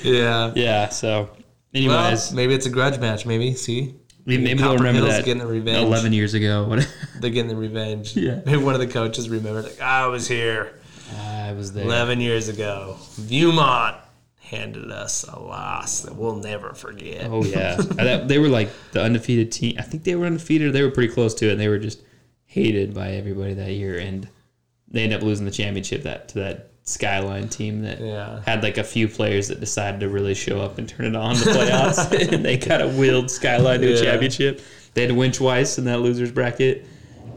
Yeah. 0.03 0.51
yeah. 0.55 0.89
So, 0.89 1.23
Well, 1.23 1.33
anyways, 1.73 2.31
maybe 2.31 2.53
it's 2.53 2.65
a 2.67 2.69
grudge 2.69 2.99
match. 2.99 3.25
Maybe 3.25 3.53
see, 3.55 3.95
maybe, 4.25 4.43
maybe 4.43 4.59
they'll 4.61 4.75
remember 4.77 5.01
Hill's 5.01 5.13
that 5.15 5.25
getting 5.25 5.39
the 5.41 5.47
revenge. 5.47 5.79
eleven 5.85 6.13
years 6.13 6.33
ago. 6.35 6.79
They're 7.19 7.31
getting 7.31 7.47
the 7.47 7.55
revenge. 7.55 8.15
Yeah. 8.15 8.41
Maybe 8.45 8.57
one 8.63 8.75
of 8.75 8.79
the 8.81 8.87
coaches 8.87 9.29
remembered, 9.29 9.65
like 9.65 9.81
I 9.81 10.07
was 10.07 10.27
here 10.27 10.73
I 11.49 11.53
was 11.53 11.73
there. 11.73 11.83
eleven 11.85 12.19
years 12.21 12.47
ago. 12.49 12.97
Viewmont 13.19 13.97
handed 14.39 14.91
us 14.91 15.23
a 15.23 15.39
loss 15.39 16.01
that 16.01 16.15
we'll 16.15 16.35
never 16.35 16.73
forget. 16.73 17.25
Oh 17.29 17.43
yeah, 17.43 17.75
that, 17.79 18.27
they 18.27 18.39
were 18.39 18.47
like 18.49 18.69
the 18.91 19.01
undefeated 19.01 19.51
team. 19.51 19.75
I 19.79 19.81
think 19.81 20.03
they 20.03 20.15
were 20.15 20.25
undefeated. 20.25 20.73
They 20.73 20.83
were 20.83 20.91
pretty 20.91 21.13
close 21.13 21.33
to 21.35 21.47
it. 21.47 21.53
And 21.53 21.59
they 21.59 21.67
were 21.67 21.79
just 21.79 22.01
hated 22.45 22.93
by 22.93 23.11
everybody 23.11 23.53
that 23.55 23.71
year, 23.71 23.97
and 23.97 24.27
they 24.87 25.03
ended 25.03 25.19
up 25.19 25.23
losing 25.23 25.45
the 25.45 25.51
championship 25.51 26.03
that 26.03 26.29
to 26.29 26.39
that 26.39 26.71
Skyline 26.83 27.49
team 27.49 27.81
that 27.81 27.99
Yeah. 27.99 28.41
had 28.45 28.61
like 28.61 28.77
a 28.77 28.83
few 28.83 29.07
players 29.07 29.47
that 29.47 29.59
decided 29.59 29.99
to 30.01 30.09
really 30.09 30.35
show 30.35 30.61
up 30.61 30.77
and 30.77 30.87
turn 30.87 31.07
it 31.07 31.15
on 31.15 31.31
in 31.31 31.39
the 31.39 31.45
playoffs, 31.45 32.31
and 32.33 32.45
they 32.45 32.57
kind 32.57 32.81
of 32.83 32.97
willed 32.97 33.31
Skyline 33.31 33.81
to 33.81 33.93
a 33.93 34.01
championship. 34.01 34.61
They 34.93 35.01
had 35.01 35.09
to 35.09 35.15
win 35.15 35.31
twice 35.31 35.77
in 35.79 35.85
that 35.85 35.99
losers 36.01 36.31
bracket. 36.31 36.85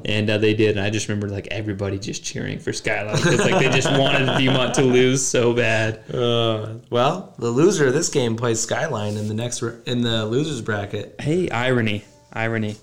And 0.04 0.30
uh, 0.30 0.38
they 0.38 0.54
did, 0.54 0.76
and 0.76 0.80
I 0.80 0.90
just 0.90 1.08
remember 1.08 1.28
like 1.28 1.48
everybody 1.48 1.98
just 1.98 2.24
cheering 2.24 2.58
for 2.58 2.72
Skyline 2.72 3.16
because 3.16 3.40
like 3.40 3.58
they 3.58 3.68
just 3.70 3.90
wanted 3.90 4.28
Viewmont 4.28 4.74
to 4.74 4.82
lose 4.82 5.26
so 5.26 5.52
bad. 5.52 6.08
Uh, 6.12 6.74
well, 6.88 7.34
the 7.38 7.50
loser 7.50 7.86
of 7.88 7.94
this 7.94 8.08
game 8.08 8.36
plays 8.36 8.60
Skyline 8.60 9.16
in 9.16 9.28
the 9.28 9.34
next 9.34 9.62
in 9.62 10.02
the 10.02 10.24
losers 10.24 10.60
bracket. 10.60 11.16
Hey, 11.20 11.50
irony, 11.50 12.04
irony. 12.32 12.76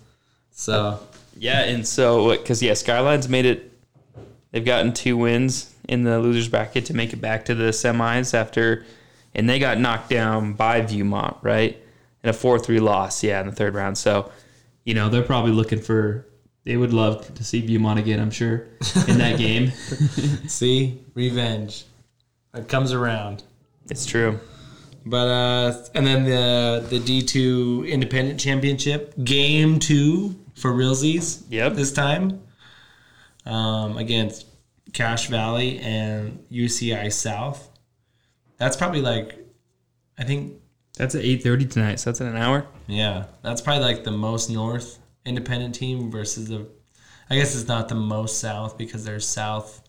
So 0.51 0.99
Yeah, 1.37 1.61
and 1.63 1.87
so 1.87 2.31
because 2.31 2.61
yeah, 2.61 2.73
Skyline's 2.73 3.29
made 3.29 3.45
it. 3.45 3.71
They've 4.51 4.65
gotten 4.65 4.93
two 4.93 5.17
wins 5.17 5.73
in 5.87 6.03
the 6.03 6.19
losers 6.19 6.47
bracket 6.47 6.85
to 6.85 6.93
make 6.93 7.13
it 7.13 7.21
back 7.21 7.45
to 7.45 7.55
the 7.55 7.69
semis 7.71 8.33
after, 8.33 8.85
and 9.33 9.49
they 9.49 9.59
got 9.59 9.79
knocked 9.79 10.09
down 10.09 10.53
by 10.53 10.81
Viewmont 10.81 11.37
right 11.41 11.77
in 12.23 12.29
a 12.29 12.33
four 12.33 12.59
three 12.59 12.79
loss. 12.79 13.23
Yeah, 13.23 13.39
in 13.41 13.47
the 13.47 13.53
third 13.53 13.73
round. 13.73 13.97
So, 13.97 14.31
you 14.83 14.93
know, 14.93 15.09
they're 15.09 15.23
probably 15.23 15.51
looking 15.51 15.79
for. 15.79 16.27
They 16.65 16.77
would 16.77 16.93
love 16.93 17.33
to 17.35 17.43
see 17.43 17.61
Viewmont 17.65 17.99
again. 17.99 18.19
I'm 18.19 18.31
sure 18.31 18.67
in 19.07 19.19
that 19.19 19.37
game. 19.37 19.69
see, 20.47 20.99
revenge. 21.13 21.85
It 22.55 22.67
comes 22.67 22.91
around. 22.91 23.43
it's 23.89 24.05
true. 24.05 24.39
But 25.05 25.27
uh, 25.27 25.83
and 25.93 26.07
then 26.07 26.23
the 26.25 26.83
the 26.89 26.99
D 26.99 27.21
two 27.21 27.85
Independent 27.87 28.39
Championship 28.39 29.13
game 29.23 29.77
two 29.77 30.35
for 30.55 30.71
realsies. 30.71 31.43
Yep. 31.49 31.73
This 31.73 31.93
time, 31.93 32.41
um, 33.45 33.97
against 33.97 34.47
Cache 34.93 35.27
Valley 35.27 35.77
and 35.79 36.43
UCI 36.51 37.13
South. 37.13 37.69
That's 38.57 38.77
probably 38.77 39.01
like, 39.01 39.37
I 40.17 40.23
think, 40.23 40.53
That's 40.97 41.13
at 41.13 41.21
eight 41.23 41.43
thirty 41.43 41.65
tonight. 41.65 41.99
So 41.99 42.09
that's 42.09 42.21
in 42.21 42.27
an 42.27 42.37
hour. 42.37 42.65
yeah, 42.87 43.25
that's 43.43 43.61
probably 43.61 43.83
like 43.83 44.03
the 44.03 44.11
most 44.11 44.49
north 44.49 44.97
independent 45.25 45.75
team 45.75 46.11
versus 46.11 46.47
the. 46.49 46.67
I 47.29 47.35
guess 47.35 47.55
it's 47.55 47.67
not 47.67 47.89
the 47.89 47.95
most 47.95 48.39
south 48.39 48.77
because 48.77 49.03
there's 49.03 49.27
South 49.27 49.81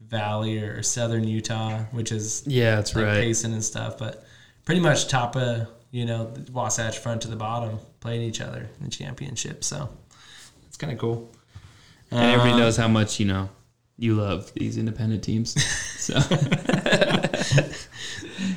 Valley 0.00 0.58
or 0.58 0.82
Southern 0.82 1.24
Utah, 1.24 1.80
which 1.92 2.12
is 2.12 2.44
Yeah, 2.46 2.76
that's 2.76 2.94
like 2.96 3.04
right. 3.06 3.14
Payson 3.20 3.52
and 3.52 3.62
stuff, 3.64 3.98
but 3.98 4.24
pretty 4.64 4.80
much 4.80 5.08
top 5.08 5.36
of 5.36 5.68
you 5.90 6.04
know 6.06 6.30
the 6.30 6.50
Wasatch 6.52 6.98
front 6.98 7.22
to 7.22 7.28
the 7.28 7.36
bottom 7.36 7.78
playing 8.00 8.22
each 8.22 8.40
other 8.40 8.68
in 8.78 8.84
the 8.84 8.90
championship. 8.90 9.64
So 9.64 9.88
it's 10.66 10.76
kind 10.78 10.92
of 10.92 10.98
cool. 10.98 11.30
And 12.10 12.20
everybody 12.20 12.52
Uh, 12.52 12.58
knows 12.58 12.76
how 12.76 12.88
much 12.88 13.20
you 13.20 13.26
know 13.26 13.48
you 13.98 14.14
love 14.14 14.52
these 14.54 14.78
independent 14.78 15.22
teams. 15.24 15.54
So 16.06 16.14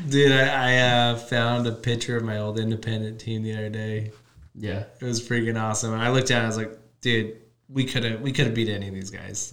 dude, 0.09 0.31
I, 0.31 0.73
I 0.73 0.77
uh, 0.79 1.15
found 1.15 1.65
a 1.67 1.71
picture 1.71 2.15
of 2.17 2.23
my 2.23 2.37
old 2.37 2.59
independent 2.59 3.19
team 3.19 3.43
the 3.43 3.53
other 3.53 3.69
day. 3.69 4.11
Yeah, 4.55 4.83
It 4.99 5.05
was 5.05 5.21
freaking 5.27 5.59
awesome. 5.61 5.93
And 5.93 6.01
I 6.01 6.09
looked 6.09 6.31
at 6.31 6.41
it, 6.41 6.43
I 6.43 6.47
was 6.47 6.57
like, 6.57 6.77
dude, 7.01 7.37
we 7.69 7.85
could 7.85 8.03
have 8.03 8.21
we 8.21 8.31
could 8.31 8.45
have 8.47 8.55
beat 8.55 8.69
any 8.69 8.87
of 8.87 8.93
these 8.93 9.11
guys. 9.11 9.51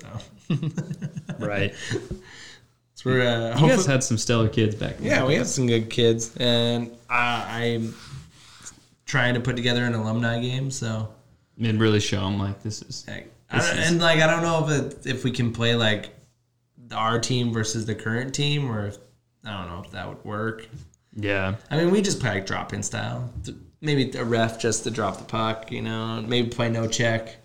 So, 0.49 0.57
right. 1.39 1.75
so 2.95 3.11
we're 3.11 3.23
uh, 3.27 3.59
You 3.61 3.69
guys 3.69 3.87
had 3.87 4.03
some 4.03 4.17
stellar 4.19 4.49
kids 4.49 4.75
back 4.75 4.97
then. 4.99 5.07
yeah, 5.07 5.25
we 5.25 5.35
had 5.35 5.47
some 5.47 5.67
good 5.67 5.91
kids, 5.91 6.35
and 6.39 6.91
uh, 7.11 7.47
I'm 7.49 7.95
trying 9.05 9.35
to 9.35 9.41
put 9.41 9.57
together 9.57 9.85
an 9.85 9.95
alumni 9.95 10.41
game. 10.41 10.71
So 10.71 11.13
and 11.63 11.81
really 11.81 12.01
show 12.01 12.21
them 12.23 12.39
like 12.39 12.63
this 12.63 12.83
is 12.83 13.05
Like, 13.09 13.33
This 13.53 13.71
is- 13.73 13.91
and 13.91 14.01
like 14.01 14.21
I 14.21 14.27
don't 14.27 14.43
know 14.43 14.67
if 14.67 14.95
it, 14.97 15.07
if 15.07 15.25
we 15.25 15.31
can 15.31 15.53
play 15.53 15.75
like 15.77 16.11
our 16.95 17.19
team 17.21 17.53
versus 17.53 17.85
the 17.87 17.95
current 17.95 18.35
team, 18.35 18.71
or 18.71 18.87
if 18.87 18.97
I 19.45 19.53
don't 19.59 19.69
know 19.69 19.83
if 19.85 19.91
that 19.93 20.09
would 20.09 20.25
work. 20.25 20.67
yeah 21.15 21.57
I 21.71 21.77
mean, 21.77 21.91
we 21.91 22.01
just 22.03 22.19
play 22.21 22.31
like 22.31 22.47
drop 22.47 22.73
in 22.73 22.83
style. 22.83 23.31
Maybe 23.81 24.17
a 24.17 24.25
ref 24.25 24.59
just 24.59 24.85
to 24.85 24.91
drop 24.91 25.19
the 25.19 25.25
puck, 25.25 25.71
you 25.71 25.83
know. 25.83 26.23
Maybe 26.23 26.49
play 26.49 26.71
no 26.71 26.89
check. 26.89 27.37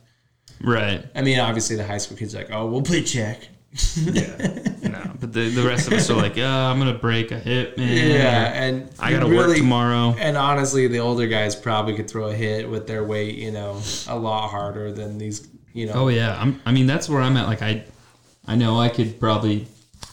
Right. 0.64 1.06
I 1.16 1.22
mean, 1.22 1.40
obviously 1.40 1.76
the 1.76 1.86
high 1.86 1.98
school 1.98 2.18
kids 2.18 2.36
are 2.36 2.40
like, 2.40 2.52
oh, 2.52 2.68
we'll 2.68 2.82
play 2.82 3.04
check. 3.04 3.48
Yeah. 3.96 4.60
no, 4.84 5.12
but 5.20 5.32
the, 5.32 5.50
the 5.50 5.64
rest 5.66 5.88
of 5.88 5.94
us 5.94 6.10
are 6.10 6.18
like, 6.18 6.38
oh, 6.38 6.46
I'm 6.46 6.78
gonna 6.78 6.94
break 6.94 7.32
a 7.32 7.40
hit, 7.40 7.78
man. 7.78 8.12
Yeah, 8.12 8.52
and 8.54 8.90
I 9.00 9.12
gotta 9.12 9.28
you 9.28 9.36
work 9.36 9.56
tomorrow. 9.56 10.14
And 10.20 10.36
honestly, 10.36 10.88
the 10.88 11.00
older 11.00 11.28
guys 11.28 11.56
probably 11.56 11.96
could 11.96 12.10
throw 12.10 12.26
a 12.26 12.34
hit 12.34 12.70
with 12.70 12.86
their 12.86 13.04
weight, 13.04 13.36
you 13.36 13.52
know, 13.52 13.82
a 14.10 14.18
lot 14.18 14.50
harder 14.50 14.92
than 14.92 15.18
these, 15.18 15.48
you 15.74 15.86
know. 15.86 15.94
Oh 15.94 16.08
yeah, 16.10 16.38
I'm, 16.40 16.60
I 16.66 16.74
mean 16.74 16.86
that's 16.86 17.08
where 17.08 17.22
I'm 17.22 17.38
at. 17.38 17.48
Like 17.48 17.62
I, 17.62 17.86
I 18.46 18.56
know 18.56 18.78
I 18.78 18.90
could 18.90 19.20
probably 19.22 19.68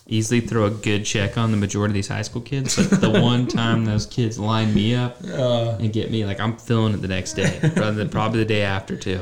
easily 0.09 0.41
throw 0.41 0.65
a 0.65 0.71
good 0.71 1.05
check 1.05 1.37
on 1.39 1.51
the 1.51 1.57
majority 1.57 1.93
of 1.93 1.95
these 1.95 2.09
high 2.09 2.23
school 2.23 2.41
kids, 2.43 2.77
but 2.89 3.01
the 3.01 3.11
one 3.21 3.47
time 3.47 3.85
those 3.85 4.07
kids 4.07 4.39
line 4.39 4.73
me 4.75 4.95
up 4.95 5.19
Uh, 5.25 5.77
and 5.79 5.93
get 5.93 6.11
me, 6.11 6.25
like 6.25 6.41
I'm 6.41 6.57
feeling 6.57 6.95
it 6.95 7.03
the 7.03 7.09
next 7.09 7.35
day, 7.35 7.59
rather 7.77 7.93
than 7.93 8.09
probably 8.09 8.39
the 8.41 8.45
day 8.47 8.63
after 8.63 8.97
too. 8.97 9.21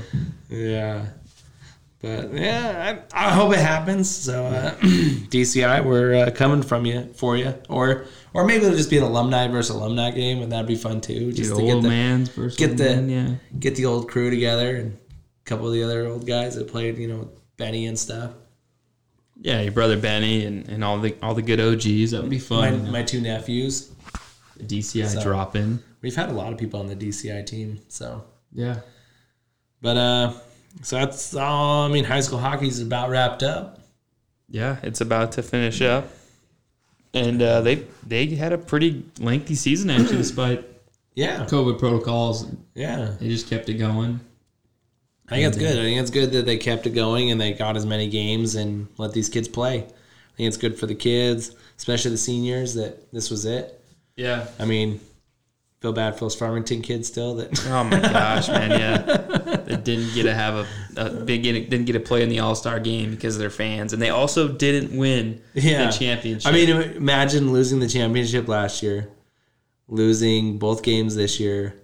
yeah. 0.48 1.06
But 2.02 2.34
yeah, 2.34 3.00
I, 3.14 3.28
I 3.28 3.30
hope 3.32 3.52
it 3.54 3.58
happens. 3.58 4.08
So 4.14 4.44
uh, 4.44 4.74
DCI, 4.80 5.82
we're 5.84 6.14
uh, 6.26 6.30
coming 6.30 6.62
from 6.62 6.84
you 6.86 7.10
for 7.14 7.36
you, 7.38 7.54
or 7.70 8.04
or 8.34 8.44
maybe 8.44 8.66
it'll 8.66 8.76
just 8.76 8.90
be 8.90 8.98
an 8.98 9.02
alumni 9.02 9.48
versus 9.48 9.74
alumni 9.74 10.10
game, 10.10 10.42
and 10.42 10.52
that'd 10.52 10.66
be 10.66 10.76
fun 10.76 11.00
too. 11.00 11.32
Just 11.32 11.50
Dude, 11.50 11.58
to 11.60 11.64
get 11.66 11.74
old 11.76 11.84
the 11.84 11.88
man's 11.88 12.28
versus 12.28 12.56
get 12.58 12.68
old 12.70 12.78
the- 12.78 12.84
man, 12.96 13.08
yeah. 13.08 13.34
get 13.58 13.76
the 13.76 13.86
old 13.86 14.10
crew 14.10 14.28
together 14.30 14.76
and 14.76 14.92
a 14.92 15.44
couple 15.46 15.66
of 15.68 15.72
the 15.72 15.82
other 15.82 16.06
old 16.06 16.26
guys 16.26 16.54
that 16.56 16.68
played, 16.68 16.98
you 16.98 17.08
know, 17.08 17.30
Benny 17.56 17.86
and 17.86 17.98
stuff. 17.98 18.32
Yeah, 19.46 19.60
your 19.60 19.70
brother 19.70 19.96
Benny 19.96 20.44
and, 20.44 20.68
and 20.68 20.82
all 20.82 20.98
the 20.98 21.14
all 21.22 21.32
the 21.34 21.40
good 21.42 21.60
OGs. 21.60 22.10
That 22.10 22.22
would 22.22 22.30
be 22.30 22.38
My, 22.38 22.42
fun. 22.42 22.90
my 22.90 23.02
two 23.04 23.20
nephews. 23.20 23.92
The 24.56 24.64
DCI 24.64 25.06
So- 25.06 25.22
drop 25.22 25.54
in. 25.54 25.82
We've 26.02 26.16
had 26.16 26.30
a 26.30 26.32
lot 26.32 26.52
of 26.52 26.58
people 26.58 26.80
on 26.80 26.86
the 26.88 26.96
DCI 26.96 27.46
team, 27.46 27.78
so. 27.88 28.24
Yeah. 28.52 28.80
But 29.80 29.96
uh, 29.96 30.32
so 30.82 30.96
that's 30.96 31.34
all. 31.36 31.84
I 31.84 31.88
mean, 31.88 32.04
high 32.04 32.20
school 32.20 32.38
hockey's 32.38 32.80
about 32.80 33.08
wrapped 33.10 33.42
up. 33.44 33.78
Yeah, 34.48 34.76
it's 34.82 35.00
about 35.00 35.32
to 35.32 35.42
finish 35.42 35.80
up, 35.80 36.08
and 37.14 37.40
uh, 37.40 37.60
they 37.60 37.84
they 38.06 38.26
had 38.26 38.52
a 38.52 38.58
pretty 38.58 39.04
lengthy 39.20 39.54
season 39.54 39.90
actually, 39.90 40.16
despite 40.18 40.64
Yeah, 41.14 41.44
COVID 41.46 41.78
protocols. 41.78 42.46
yeah. 42.74 43.14
They 43.20 43.28
just 43.28 43.48
kept 43.48 43.68
it 43.68 43.74
going. 43.74 44.18
I 45.28 45.36
think 45.36 45.48
it's 45.48 45.56
uh, 45.56 45.60
good. 45.60 45.78
I 45.78 45.82
think 45.82 46.00
it's 46.00 46.10
good 46.10 46.32
that 46.32 46.46
they 46.46 46.56
kept 46.56 46.86
it 46.86 46.90
going 46.90 47.30
and 47.30 47.40
they 47.40 47.52
got 47.52 47.76
as 47.76 47.84
many 47.86 48.08
games 48.08 48.54
and 48.54 48.88
let 48.98 49.12
these 49.12 49.28
kids 49.28 49.48
play. 49.48 49.78
I 49.78 50.36
think 50.36 50.48
it's 50.48 50.56
good 50.56 50.78
for 50.78 50.86
the 50.86 50.94
kids, 50.94 51.54
especially 51.78 52.12
the 52.12 52.18
seniors, 52.18 52.74
that 52.74 53.10
this 53.12 53.30
was 53.30 53.44
it. 53.44 53.80
Yeah. 54.16 54.46
I 54.58 54.64
mean, 54.66 55.00
feel 55.80 55.92
bad 55.92 56.14
for 56.14 56.20
those 56.26 56.34
Farmington 56.34 56.82
kids 56.82 57.08
still 57.08 57.34
that. 57.36 57.58
Oh 57.68 57.84
my 57.84 58.00
gosh, 58.00 58.48
man! 58.48 58.70
Yeah, 58.70 59.56
they 59.66 59.76
didn't 59.76 60.14
get 60.14 60.24
to 60.24 60.34
have 60.34 60.54
a, 60.54 60.66
a 60.96 61.10
big 61.10 61.42
didn't 61.42 61.84
get 61.84 61.92
to 61.94 62.00
play 62.00 62.22
in 62.22 62.28
the 62.28 62.38
All 62.40 62.54
Star 62.54 62.78
game 62.80 63.10
because 63.10 63.34
of 63.36 63.40
their 63.40 63.50
fans, 63.50 63.92
and 63.92 64.00
they 64.00 64.10
also 64.10 64.48
didn't 64.48 64.96
win 64.96 65.42
Yeah. 65.54 65.86
the 65.86 65.92
championship. 65.92 66.48
I 66.50 66.54
mean, 66.54 66.70
imagine 66.70 67.52
losing 67.52 67.80
the 67.80 67.88
championship 67.88 68.48
last 68.48 68.82
year, 68.82 69.08
losing 69.88 70.58
both 70.58 70.82
games 70.82 71.14
this 71.16 71.38
year, 71.40 71.74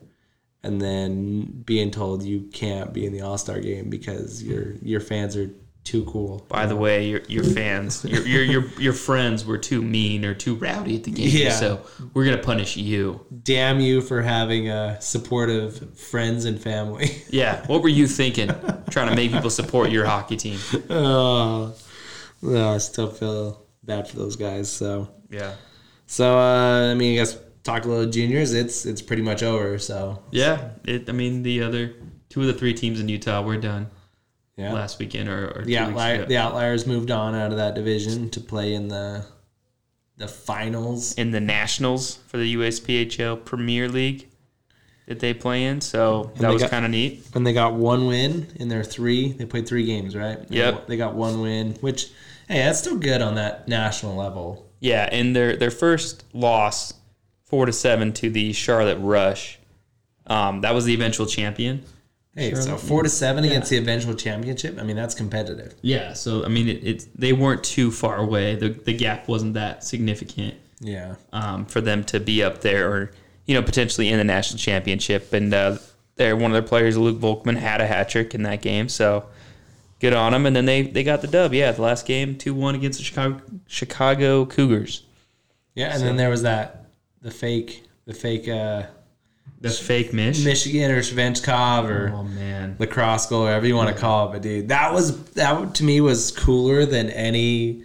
and 0.62 0.80
then 0.80 1.62
being 1.66 1.90
told 1.90 2.22
you 2.22 2.48
can't 2.52 2.92
be 2.92 3.04
in 3.06 3.12
the 3.12 3.20
All 3.22 3.38
Star 3.38 3.60
game 3.60 3.90
because 3.90 4.42
your 4.42 4.72
your 4.82 5.00
fans 5.00 5.36
are 5.36 5.50
too 5.84 6.04
cool. 6.04 6.46
by 6.48 6.64
the 6.64 6.76
way, 6.76 7.08
your 7.08 7.22
your 7.26 7.42
fans, 7.42 8.04
your 8.04 8.24
your 8.24 8.42
your, 8.44 8.64
your 8.78 8.92
friends 8.92 9.44
were 9.44 9.58
too 9.58 9.82
mean 9.82 10.24
or 10.24 10.32
too 10.32 10.54
rowdy 10.54 10.94
at 10.94 11.02
the 11.02 11.10
game, 11.10 11.28
Yeah. 11.28 11.50
so 11.50 11.80
we're 12.14 12.24
gonna 12.24 12.38
punish 12.38 12.76
you. 12.76 13.26
Damn 13.42 13.80
you 13.80 14.00
for 14.00 14.22
having 14.22 14.68
a 14.68 15.00
supportive 15.00 15.98
friends 15.98 16.44
and 16.44 16.60
family. 16.60 17.10
Yeah, 17.30 17.66
what 17.66 17.82
were 17.82 17.88
you 17.88 18.06
thinking? 18.06 18.48
Trying 18.90 19.08
to 19.08 19.16
make 19.16 19.32
people 19.32 19.50
support 19.50 19.90
your 19.90 20.04
hockey 20.04 20.36
team? 20.36 20.58
oh, 20.90 21.74
no, 22.42 22.74
I 22.74 22.78
still 22.78 23.08
feel 23.10 23.66
bad 23.82 24.06
for 24.06 24.16
those 24.16 24.36
guys. 24.36 24.70
So, 24.70 25.08
Yeah. 25.30 25.54
so 26.06 26.38
uh, 26.38 26.90
I 26.92 26.94
mean, 26.94 27.14
I 27.14 27.16
guess 27.16 27.36
talk 27.62 27.84
a 27.84 27.88
little 27.88 28.10
juniors. 28.10 28.54
It's 28.54 28.86
it's 28.86 29.02
pretty 29.02 29.22
much 29.22 29.42
over. 29.42 29.78
So 29.78 30.22
Yeah, 30.30 30.70
it. 30.84 31.08
I 31.08 31.12
mean, 31.12 31.42
the 31.42 31.62
other 31.62 31.94
two 32.28 32.40
of 32.40 32.46
the 32.46 32.54
three 32.54 32.74
teams 32.74 33.00
in 33.00 33.08
Utah 33.08 33.42
were 33.42 33.56
done 33.56 33.90
yeah, 34.56 34.72
last 34.72 34.98
weekend 34.98 35.28
or, 35.28 35.50
or 35.58 35.64
the 35.64 35.78
outlier, 35.78 36.26
the 36.26 36.36
outliers 36.36 36.86
moved 36.86 37.10
on 37.10 37.34
out 37.34 37.50
of 37.50 37.56
that 37.58 37.74
division 37.74 38.30
to 38.30 38.40
play 38.40 38.74
in 38.74 38.88
the 38.88 39.24
the 40.16 40.28
finals. 40.28 41.14
in 41.14 41.30
the 41.30 41.40
Nationals 41.40 42.16
for 42.28 42.36
the 42.36 42.54
USPHL 42.56 43.44
Premier 43.44 43.88
League 43.88 44.28
that 45.06 45.20
they 45.20 45.34
play 45.34 45.64
in. 45.64 45.80
So 45.80 46.32
that 46.36 46.52
was 46.52 46.64
kind 46.64 46.84
of 46.84 46.90
neat. 46.90 47.26
And 47.34 47.46
they 47.46 47.52
got 47.52 47.74
one 47.74 48.06
win 48.06 48.46
in 48.56 48.68
their 48.68 48.84
three. 48.84 49.32
They 49.32 49.46
played 49.46 49.66
three 49.66 49.84
games, 49.84 50.14
right? 50.14 50.46
They 50.48 50.56
Yep. 50.56 50.86
They 50.86 50.96
got 50.96 51.14
one 51.14 51.40
win, 51.40 51.74
which 51.80 52.10
hey, 52.48 52.58
that's 52.58 52.78
still 52.78 52.98
good 52.98 53.22
on 53.22 53.34
that 53.36 53.68
national 53.68 54.16
level. 54.16 54.70
Yeah, 54.80 55.08
and 55.10 55.34
their 55.34 55.56
their 55.56 55.70
first 55.70 56.24
loss, 56.32 56.92
four 57.52 57.66
to 57.66 57.72
seven 57.72 58.14
to 58.14 58.30
the 58.30 58.54
Charlotte 58.54 58.96
Rush. 58.98 59.58
Um, 60.26 60.62
that 60.62 60.74
was 60.74 60.86
the 60.86 60.94
eventual 60.94 61.26
champion. 61.26 61.84
Hey, 62.34 62.54
so 62.54 62.78
four 62.78 63.02
to 63.02 63.10
seven 63.10 63.44
against 63.44 63.68
the 63.68 63.76
eventual 63.76 64.14
championship. 64.14 64.78
I 64.80 64.84
mean, 64.84 64.96
that's 64.96 65.14
competitive. 65.14 65.74
Yeah, 65.82 66.14
so 66.14 66.46
I 66.46 66.48
mean, 66.48 66.66
it, 66.66 66.82
it 66.82 67.06
they 67.14 67.34
weren't 67.34 67.62
too 67.62 67.90
far 67.90 68.16
away. 68.16 68.54
The 68.54 68.70
the 68.70 68.94
gap 68.94 69.28
wasn't 69.28 69.52
that 69.54 69.84
significant 69.84 70.54
Yeah. 70.80 71.16
um, 71.34 71.66
for 71.66 71.82
them 71.82 72.04
to 72.04 72.18
be 72.20 72.42
up 72.42 72.62
there 72.62 72.90
or 72.90 73.12
you 73.44 73.54
know 73.54 73.62
potentially 73.62 74.08
in 74.08 74.16
the 74.16 74.24
national 74.24 74.58
championship. 74.58 75.30
And 75.34 75.52
uh, 75.52 75.76
there, 76.16 76.34
one 76.34 76.50
of 76.50 76.52
their 76.54 76.62
players, 76.62 76.96
Luke 76.96 77.18
Volkman, 77.18 77.56
had 77.56 77.82
a 77.82 77.86
hat 77.86 78.08
trick 78.08 78.34
in 78.34 78.44
that 78.44 78.62
game. 78.62 78.88
So 78.88 79.26
good 80.00 80.14
on 80.14 80.32
them. 80.32 80.46
And 80.46 80.56
then 80.56 80.64
they 80.64 80.80
they 80.80 81.04
got 81.04 81.20
the 81.20 81.28
dub. 81.28 81.52
Yeah, 81.52 81.70
the 81.72 81.82
last 81.82 82.06
game, 82.06 82.38
two 82.38 82.54
one 82.54 82.74
against 82.74 82.98
the 82.98 83.04
Chicago 83.04 83.42
Chicago 83.66 84.46
Cougars. 84.46 85.02
Yeah, 85.74 85.92
and 85.94 86.02
then 86.02 86.16
there 86.16 86.30
was 86.30 86.42
that 86.44 86.81
the 87.22 87.30
fake 87.30 87.84
the 88.04 88.12
fake 88.14 88.48
uh 88.48 88.82
The 89.60 89.70
fake 89.70 90.12
Mish. 90.12 90.44
Michigan 90.44 90.90
or 90.90 91.00
Svechnikov 91.00 91.84
or 91.88 92.12
Oh 92.14 92.22
man. 92.24 92.76
lacrosse 92.78 93.26
goal, 93.26 93.44
whatever 93.44 93.66
you 93.66 93.76
want 93.76 93.94
to 93.94 94.00
call 94.00 94.28
it. 94.28 94.32
But 94.32 94.42
dude, 94.42 94.68
that 94.68 94.92
was 94.92 95.22
that 95.34 95.74
to 95.76 95.84
me 95.84 96.00
was 96.00 96.30
cooler 96.32 96.84
than 96.84 97.10
any 97.10 97.84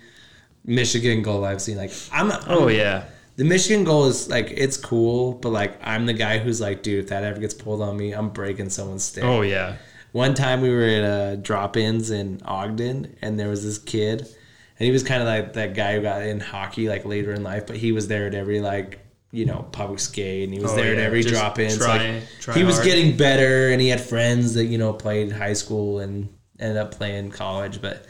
Michigan 0.65 1.21
goal 1.21 1.45
I've 1.45 1.61
seen. 1.61 1.77
Like 1.77 1.91
I'm, 2.11 2.31
I'm 2.31 2.41
Oh 2.47 2.67
yeah. 2.67 3.05
the 3.35 3.43
Michigan 3.43 3.83
goal 3.83 4.05
is 4.05 4.27
like 4.29 4.51
it's 4.51 4.77
cool, 4.77 5.33
but 5.33 5.49
like 5.49 5.77
I'm 5.83 6.05
the 6.05 6.13
guy 6.13 6.39
who's 6.39 6.59
like, 6.59 6.83
dude, 6.83 7.03
if 7.03 7.09
that 7.09 7.23
ever 7.23 7.39
gets 7.39 7.53
pulled 7.53 7.81
on 7.81 7.95
me, 7.95 8.11
I'm 8.13 8.29
breaking 8.29 8.69
someone's 8.69 9.03
stick. 9.03 9.23
Oh 9.23 9.41
yeah. 9.41 9.75
One 10.13 10.33
time 10.33 10.61
we 10.61 10.69
were 10.69 10.81
at 10.83 11.03
uh, 11.03 11.35
drop-ins 11.35 12.09
in 12.11 12.41
Ogden, 12.45 13.17
and 13.21 13.37
there 13.39 13.49
was 13.49 13.63
this 13.63 13.77
kid, 13.77 14.21
and 14.21 14.85
he 14.85 14.89
was 14.89 15.03
kind 15.03 15.21
of 15.21 15.27
like 15.27 15.53
that 15.53 15.75
guy 15.75 15.95
who 15.95 16.01
got 16.01 16.23
in 16.23 16.39
hockey 16.39 16.89
like 16.89 17.05
later 17.05 17.33
in 17.33 17.43
life, 17.43 17.67
but 17.67 17.75
he 17.75 17.91
was 17.91 18.07
there 18.07 18.25
at 18.25 18.33
every 18.33 18.59
like 18.61 18.99
you 19.31 19.45
know 19.45 19.67
public 19.71 19.99
skate, 19.99 20.43
and 20.45 20.53
he 20.53 20.59
was 20.59 20.71
Oh, 20.71 20.75
there 20.75 20.93
at 20.93 20.99
every 20.99 21.21
just. 21.23 21.35
So, 21.35 21.85
try- 21.85 21.97
like, 22.13 22.23
try 22.39 22.55
he 22.55 22.63
was 22.63 22.75
hard. 22.75 22.85
getting 22.87 23.17
better, 23.17 23.69
and 23.69 23.81
he 23.81 23.89
had 23.89 24.01
friends 24.01 24.53
that 24.55 24.65
you 24.65 24.77
know 24.77 24.93
played 24.93 25.31
high 25.31 25.53
school 25.53 25.99
and 25.99 26.29
ended 26.59 26.77
up 26.77 26.91
playing 26.91 27.31
college, 27.31 27.81
but 27.81 28.05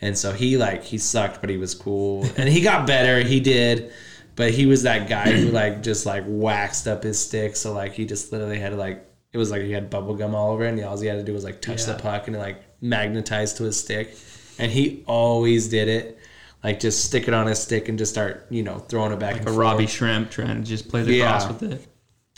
and 0.00 0.16
so 0.16 0.32
he 0.32 0.56
like 0.56 0.82
he 0.84 0.98
sucked, 0.98 1.40
but 1.40 1.50
he 1.50 1.56
was 1.56 1.74
cool, 1.74 2.24
and 2.36 2.48
he 2.48 2.60
got 2.60 2.86
better. 2.86 3.22
He 3.26 3.40
did. 3.40 3.92
But 4.36 4.52
he 4.52 4.64
was 4.64 4.84
that 4.84 5.06
guy 5.08 5.30
who 5.32 5.50
like 5.50 5.82
just 5.82 6.06
like 6.06 6.24
waxed 6.26 6.86
up 6.88 7.02
his 7.02 7.18
stick, 7.18 7.56
so 7.56 7.72
like 7.74 7.92
he 7.92 8.06
just 8.06 8.32
literally 8.32 8.58
had 8.58 8.70
to 8.70 8.76
like 8.76 9.04
it 9.32 9.38
was 9.38 9.50
like 9.50 9.62
he 9.62 9.72
had 9.72 9.90
bubble 9.90 10.14
gum 10.14 10.34
all 10.34 10.52
over 10.52 10.64
it, 10.64 10.68
and 10.70 10.82
all 10.84 10.98
he 10.98 11.06
had 11.08 11.18
to 11.18 11.24
do 11.24 11.32
was 11.34 11.44
like 11.44 11.60
touch 11.60 11.80
Yeah. 11.86 11.94
the 11.94 12.02
puck 12.02 12.26
and 12.26 12.36
it 12.36 12.38
like 12.38 12.62
magnetized 12.80 13.56
to 13.58 13.64
his 13.64 13.78
stick, 13.78 14.16
and 14.58 14.70
he 14.72 15.04
always 15.06 15.68
did 15.68 15.88
it, 15.88 16.18
like 16.62 16.78
just 16.80 17.04
stick 17.04 17.26
it 17.28 17.34
on 17.34 17.46
his 17.46 17.58
stick 17.58 17.88
and 17.88 17.98
just 17.98 18.12
start 18.12 18.46
you 18.50 18.62
know 18.62 18.78
throwing 18.78 19.12
it 19.12 19.18
back 19.18 19.32
and 19.36 19.42
A 19.42 19.44
forth. 19.44 19.56
Robbie 19.56 19.86
Shrimp 19.86 20.30
trying 20.30 20.62
to 20.62 20.68
just 20.68 20.88
play 20.88 21.02
the 21.02 21.14
Yeah. 21.14 21.30
cross 21.30 21.48
with 21.48 21.62
it. 21.72 21.86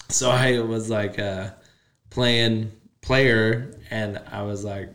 So 0.08 0.30
I 0.30 0.60
was 0.60 0.90
like 0.90 1.18
uh, 1.18 1.50
playing 2.10 2.72
player, 3.00 3.74
and 3.90 4.20
I 4.30 4.42
was 4.42 4.64
like, 4.64 4.90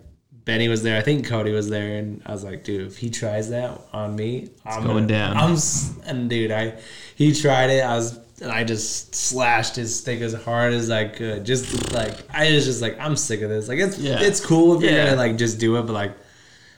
Benny 0.46 0.68
was 0.70 0.84
there. 0.84 0.98
I 0.98 1.02
think 1.02 1.26
Cody 1.28 1.52
was 1.52 1.70
there, 1.70 1.98
and 1.98 2.22
I 2.26 2.32
was 2.32 2.44
like, 2.44 2.64
dude, 2.64 2.88
if 2.88 2.98
he 2.98 3.10
tries 3.10 3.50
that 3.50 3.82
on 3.92 4.16
me, 4.16 4.50
I'm 4.66 4.84
going 4.84 4.96
gonna- 4.96 5.08
down. 5.08 5.38
I'm 5.38 5.58
and 6.06 6.30
dude, 6.30 6.52
I 6.52 6.76
he 7.16 7.34
tried 7.34 7.70
it. 7.70 7.82
I 7.84 7.96
was 7.96 8.20
and 8.40 8.52
I 8.52 8.64
just 8.64 9.16
slashed 9.16 9.76
his 9.76 9.98
stick 10.00 10.22
as 10.22 10.34
hard 10.36 10.72
as 10.74 10.92
I 10.92 11.06
could. 11.08 11.44
Just 11.44 11.92
like 11.94 12.14
I 12.34 12.52
was 12.54 12.66
just 12.66 12.82
like, 12.84 12.98
I'm 13.00 13.16
sick 13.16 13.42
of 13.42 13.50
this. 13.50 13.68
Like 13.68 13.80
it's 13.80 13.98
Yeah. 13.98 14.22
it's 14.22 14.40
cool 14.46 14.78
if 14.78 14.84
you're 14.84 15.04
gonna 15.06 15.18
like 15.18 15.38
just 15.38 15.60
do 15.60 15.76
it, 15.78 15.84
but 15.88 15.94
like 15.94 16.16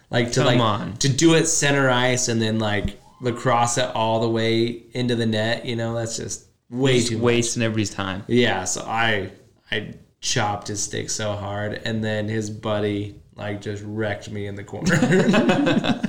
like 0.09 0.31
to 0.33 0.39
Come 0.41 0.45
like 0.45 0.59
on. 0.59 0.97
to 0.97 1.09
do 1.09 1.35
it 1.35 1.45
center 1.45 1.89
ice 1.89 2.27
and 2.27 2.41
then 2.41 2.59
like 2.59 2.99
lacrosse 3.21 3.77
it 3.77 3.89
all 3.95 4.21
the 4.21 4.29
way 4.29 4.83
into 4.93 5.15
the 5.15 5.25
net. 5.25 5.65
You 5.65 5.75
know, 5.75 5.95
that's 5.95 6.17
just 6.17 6.45
way 6.69 7.01
too 7.01 7.17
much. 7.17 7.23
wasting 7.23 7.63
everybody's 7.63 7.91
time. 7.91 8.23
Yeah, 8.27 8.63
so 8.65 8.83
I 8.85 9.31
I 9.71 9.93
chopped 10.21 10.67
his 10.67 10.83
stick 10.83 11.09
so 11.09 11.33
hard, 11.33 11.81
and 11.85 12.03
then 12.03 12.27
his 12.27 12.49
buddy 12.49 13.15
like 13.35 13.61
just 13.61 13.83
wrecked 13.85 14.29
me 14.29 14.47
in 14.47 14.55
the 14.55 14.63
corner. 14.63 14.95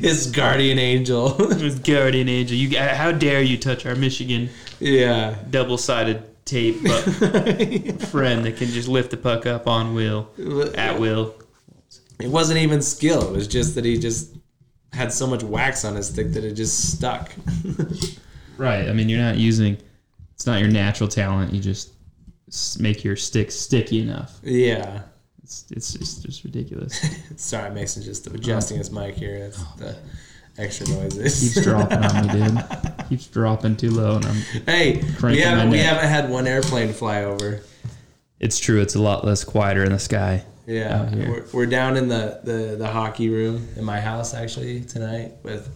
his 0.00 0.30
guardian 0.30 0.78
angel. 0.78 1.34
Was 1.38 1.78
guardian 1.78 2.28
angel. 2.28 2.56
You, 2.56 2.78
how 2.78 3.12
dare 3.12 3.42
you 3.42 3.56
touch 3.56 3.86
our 3.86 3.94
Michigan 3.94 4.50
yeah. 4.78 5.36
double-sided 5.50 6.22
tape 6.44 6.76
uh, 6.84 7.00
friend 8.06 8.44
that 8.44 8.56
can 8.56 8.68
just 8.68 8.88
lift 8.88 9.10
the 9.10 9.16
puck 9.16 9.46
up 9.46 9.66
on 9.66 9.94
will 9.94 10.28
at 10.74 10.98
will. 10.98 11.34
It 12.20 12.28
wasn't 12.28 12.58
even 12.58 12.82
skill. 12.82 13.28
It 13.28 13.32
was 13.32 13.48
just 13.48 13.74
that 13.74 13.84
he 13.84 13.98
just 13.98 14.36
had 14.92 15.12
so 15.12 15.26
much 15.26 15.42
wax 15.42 15.84
on 15.84 15.96
his 15.96 16.08
stick 16.08 16.32
that 16.32 16.44
it 16.44 16.54
just 16.54 16.96
stuck. 16.96 17.30
Right. 18.58 18.88
I 18.88 18.92
mean, 18.92 19.08
you're 19.08 19.20
not 19.20 19.36
using. 19.36 19.78
It's 20.34 20.46
not 20.46 20.60
your 20.60 20.68
natural 20.68 21.08
talent. 21.08 21.54
You 21.54 21.60
just 21.60 21.92
make 22.80 23.04
your 23.04 23.16
stick 23.16 23.50
sticky 23.50 24.02
enough. 24.02 24.38
yeah. 24.42 25.02
It's 25.42 25.64
it's 25.70 25.94
just, 25.94 26.26
just 26.26 26.44
ridiculous. 26.44 27.00
Sorry, 27.36 27.70
Mason's 27.70 28.04
just 28.04 28.26
adjusting 28.26 28.76
oh. 28.76 28.78
his 28.78 28.90
mic 28.90 29.14
here. 29.14 29.38
That's 29.38 29.62
oh. 29.62 29.74
the 29.78 29.96
extra 30.58 30.86
noises. 30.88 31.54
Keeps 31.54 31.64
dropping 31.64 32.04
on 32.04 32.26
me, 32.26 32.32
dude. 32.32 32.64
Keeps 33.08 33.28
dropping 33.28 33.76
too 33.76 33.90
low, 33.90 34.16
and 34.16 34.26
I'm. 34.26 34.36
hey, 34.66 35.02
we 35.22 35.40
haven't 35.40 35.70
we 35.70 35.78
haven't 35.78 36.06
had 36.06 36.28
one 36.28 36.46
airplane 36.46 36.92
fly 36.92 37.24
over. 37.24 37.62
It's 38.40 38.58
true. 38.58 38.82
It's 38.82 38.94
a 38.94 39.00
lot 39.00 39.24
less 39.24 39.42
quieter 39.42 39.84
in 39.84 39.92
the 39.92 39.98
sky. 39.98 40.44
Yeah, 40.68 41.08
we're, 41.14 41.44
we're 41.54 41.66
down 41.66 41.96
in 41.96 42.08
the, 42.08 42.40
the, 42.44 42.76
the 42.76 42.86
hockey 42.86 43.30
room 43.30 43.66
in 43.76 43.84
my 43.84 44.00
house 44.00 44.34
actually 44.34 44.82
tonight 44.82 45.32
with 45.42 45.74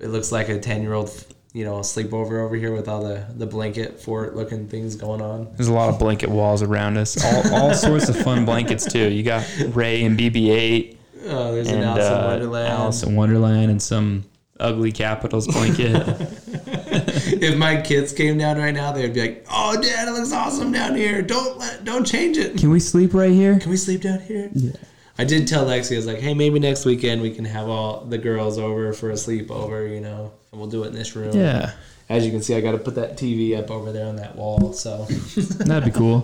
it 0.00 0.08
looks 0.08 0.32
like 0.32 0.48
a 0.48 0.58
10 0.58 0.82
year 0.82 0.94
old 0.94 1.10
you 1.52 1.64
know 1.64 1.80
sleepover 1.80 2.42
over 2.42 2.56
here 2.56 2.72
with 2.72 2.88
all 2.88 3.02
the, 3.02 3.26
the 3.36 3.44
blanket 3.46 4.00
fort 4.00 4.34
looking 4.34 4.66
things 4.66 4.96
going 4.96 5.20
on 5.20 5.52
There's 5.56 5.68
a 5.68 5.74
lot 5.74 5.90
of 5.90 5.98
blanket 5.98 6.30
walls 6.30 6.62
around 6.62 6.96
us. 6.96 7.22
All, 7.22 7.54
all 7.54 7.74
sorts 7.74 8.08
of 8.08 8.16
fun 8.16 8.46
blankets 8.46 8.90
too. 8.90 9.10
You 9.10 9.22
got 9.22 9.46
Rey 9.74 10.04
and 10.04 10.18
BB-8 10.18 10.96
oh 11.26 11.52
there's 11.52 11.68
and 11.68 11.82
an 11.82 11.84
Alice 11.84 12.06
in 12.06 12.14
uh, 12.14 12.26
Wonderland 12.28 12.68
Alice 12.72 13.02
in 13.02 13.14
Wonderland 13.14 13.70
and 13.70 13.82
some 13.82 14.24
ugly 14.58 14.90
Capitals 14.92 15.46
blanket. 15.46 15.94
if 17.42 17.56
my 17.56 17.80
kids 17.80 18.12
came 18.12 18.38
down 18.38 18.58
right 18.58 18.74
now 18.74 18.92
they'd 18.92 19.12
be 19.12 19.20
like 19.20 19.46
oh 19.50 19.80
dad 19.80 20.08
it 20.08 20.12
looks 20.12 20.32
awesome 20.32 20.72
down 20.72 20.94
here 20.94 21.22
don't 21.22 21.58
let 21.58 21.84
don't 21.84 22.06
change 22.06 22.36
it 22.36 22.56
Can 22.58 22.70
we 22.70 22.80
sleep 22.80 23.14
right 23.14 23.32
here? 23.32 23.58
can 23.58 23.70
we 23.70 23.76
sleep 23.76 24.02
down 24.02 24.20
here 24.20 24.50
yeah 24.54 24.72
I 25.20 25.24
did 25.24 25.48
tell 25.48 25.66
Lexi, 25.66 25.94
I 25.94 25.96
was 25.96 26.06
like, 26.06 26.20
hey, 26.20 26.32
maybe 26.32 26.60
next 26.60 26.84
weekend 26.84 27.20
we 27.22 27.34
can 27.34 27.44
have 27.44 27.68
all 27.68 28.04
the 28.04 28.18
girls 28.18 28.56
over 28.56 28.92
for 28.92 29.10
a 29.10 29.14
sleepover, 29.14 29.92
you 29.92 30.00
know, 30.00 30.32
and 30.52 30.60
we'll 30.60 30.70
do 30.70 30.84
it 30.84 30.88
in 30.88 30.92
this 30.92 31.16
room. 31.16 31.34
Yeah, 31.36 31.72
As 32.08 32.24
you 32.24 32.30
can 32.30 32.40
see, 32.40 32.54
I 32.54 32.60
got 32.60 32.70
to 32.72 32.78
put 32.78 32.94
that 32.94 33.16
TV 33.16 33.58
up 33.58 33.68
over 33.68 33.90
there 33.90 34.06
on 34.06 34.14
that 34.14 34.36
wall. 34.36 34.72
So 34.72 35.06
that'd 35.36 35.92
be 35.92 35.98
cool. 35.98 36.20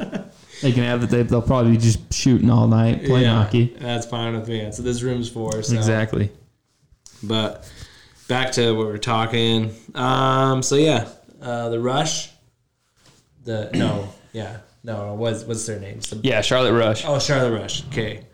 They 0.63 0.71
can 0.71 0.85
have 0.85 1.01
that. 1.01 1.11
They, 1.11 1.25
they'll 1.25 1.43
probably 1.43 1.73
be 1.73 1.79
just 1.79 2.15
shooting 2.15 2.49
all 2.49 2.69
night, 2.69 3.05
playing 3.05 3.25
Yeah, 3.25 3.43
hockey. 3.43 3.75
That's 3.81 4.07
fine 4.07 4.39
with 4.39 4.49
me. 4.49 4.71
So 4.71 4.83
this 4.83 5.03
room's 5.03 5.29
for. 5.29 5.61
So. 5.65 5.75
Exactly. 5.75 6.31
But 7.21 7.69
back 8.29 8.53
to 8.53 8.73
what 8.73 8.87
we're 8.87 8.99
talking. 8.99 9.75
Um. 9.95 10.63
So 10.63 10.77
yeah, 10.77 11.09
uh, 11.43 11.69
the 11.69 11.81
Rush. 11.81 12.31
The 13.45 13.71
no, 13.75 14.09
yeah, 14.33 14.59
no. 14.83 15.07
no, 15.09 15.15
What's 15.15 15.45
what's 15.45 15.67
their 15.67 15.79
names? 15.81 16.09
The- 16.11 16.17
Yeah, 16.23 16.41
Charlotte 16.41 16.73
Rush, 16.73 17.05
Oh, 17.07 17.19
Charlotte 17.19 17.53
Rush. 17.59 17.87
Okay. 17.89 18.27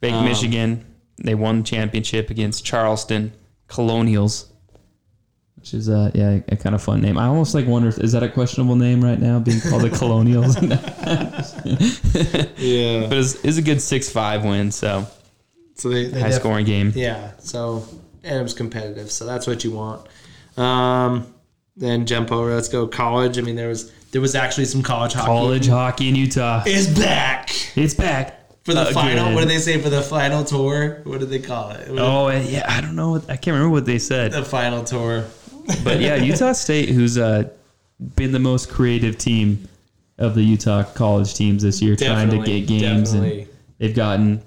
Big 0.00 0.12
um, 0.12 0.24
Michigan. 0.24 0.84
They 1.22 1.34
won 1.34 1.58
the 1.58 1.64
championship 1.64 2.30
against 2.30 2.64
Charleston 2.64 3.32
Colonials, 3.66 4.52
which 5.56 5.74
is 5.74 5.88
uh 5.88 6.10
yeah 6.14 6.40
a 6.48 6.56
kind 6.56 6.74
of 6.74 6.82
fun 6.82 7.00
name. 7.00 7.18
I 7.18 7.26
almost 7.26 7.54
like 7.54 7.66
wonder 7.66 7.88
if 7.88 7.98
is 7.98 8.12
that 8.12 8.22
a 8.22 8.28
questionable 8.28 8.76
name 8.76 9.02
right 9.02 9.18
now, 9.18 9.40
being 9.40 9.60
called 9.60 9.82
the 9.82 9.90
Colonials. 9.90 10.56
Yeah. 12.58 13.06
But 13.08 13.18
it's, 13.18 13.44
it's 13.44 13.58
a 13.58 13.62
good 13.62 13.80
six 13.80 14.08
five 14.10 14.44
win, 14.44 14.70
so 14.70 15.06
So 15.74 15.88
they, 15.88 16.06
they 16.06 16.20
high 16.20 16.28
def- 16.28 16.40
scoring 16.40 16.66
game. 16.66 16.92
Yeah. 16.94 17.32
So 17.38 17.84
and 18.24 18.38
it 18.38 18.42
was 18.42 18.54
competitive. 18.54 19.10
So 19.10 19.24
that's 19.26 19.46
what 19.46 19.64
you 19.64 19.72
want. 19.72 20.06
Um. 20.56 21.32
Then 21.76 22.06
jump 22.06 22.32
over. 22.32 22.52
Let's 22.52 22.68
go 22.68 22.88
college. 22.88 23.38
I 23.38 23.42
mean, 23.42 23.54
there 23.54 23.68
was 23.68 23.92
there 24.10 24.20
was 24.20 24.34
actually 24.34 24.64
some 24.64 24.82
college 24.82 25.12
hockey. 25.12 25.26
College 25.26 25.68
hockey 25.68 26.08
in 26.08 26.16
Utah. 26.16 26.64
is 26.66 26.88
back 26.98 27.50
It's 27.76 27.94
back 27.94 28.34
for 28.64 28.74
the 28.74 28.82
Again. 28.88 28.94
final. 28.94 29.32
What 29.34 29.42
did 29.42 29.50
they 29.50 29.58
say 29.60 29.80
for 29.80 29.88
the 29.88 30.02
final 30.02 30.42
tour? 30.42 31.00
What 31.04 31.20
did 31.20 31.30
they 31.30 31.38
call 31.38 31.70
it? 31.70 31.88
What- 31.88 31.98
Oh 32.00 32.28
yeah, 32.30 32.66
I 32.68 32.80
don't 32.80 32.96
know. 32.96 33.12
What, 33.12 33.30
I 33.30 33.36
can't 33.36 33.54
remember 33.54 33.70
what 33.70 33.86
they 33.86 34.00
said, 34.00 34.32
the 34.32 34.44
final 34.44 34.82
tour. 34.82 35.24
but 35.84 36.00
yeah, 36.00 36.16
Utah 36.30 36.50
State, 36.52 36.88
who's 36.88 37.16
uh, 37.16 37.48
been 38.16 38.32
the 38.32 38.40
most 38.40 38.68
creative 38.70 39.16
team 39.16 39.68
of 40.18 40.34
the 40.34 40.42
Utah 40.42 40.82
college 40.82 41.32
teams 41.34 41.62
this 41.62 41.80
year, 41.80 41.94
trying 41.94 42.30
to 42.30 42.38
get 42.38 42.66
games, 42.66 43.12
definitely. 43.12 43.42
and 43.42 43.50
they've 43.78 43.94
gotten, 43.94 44.42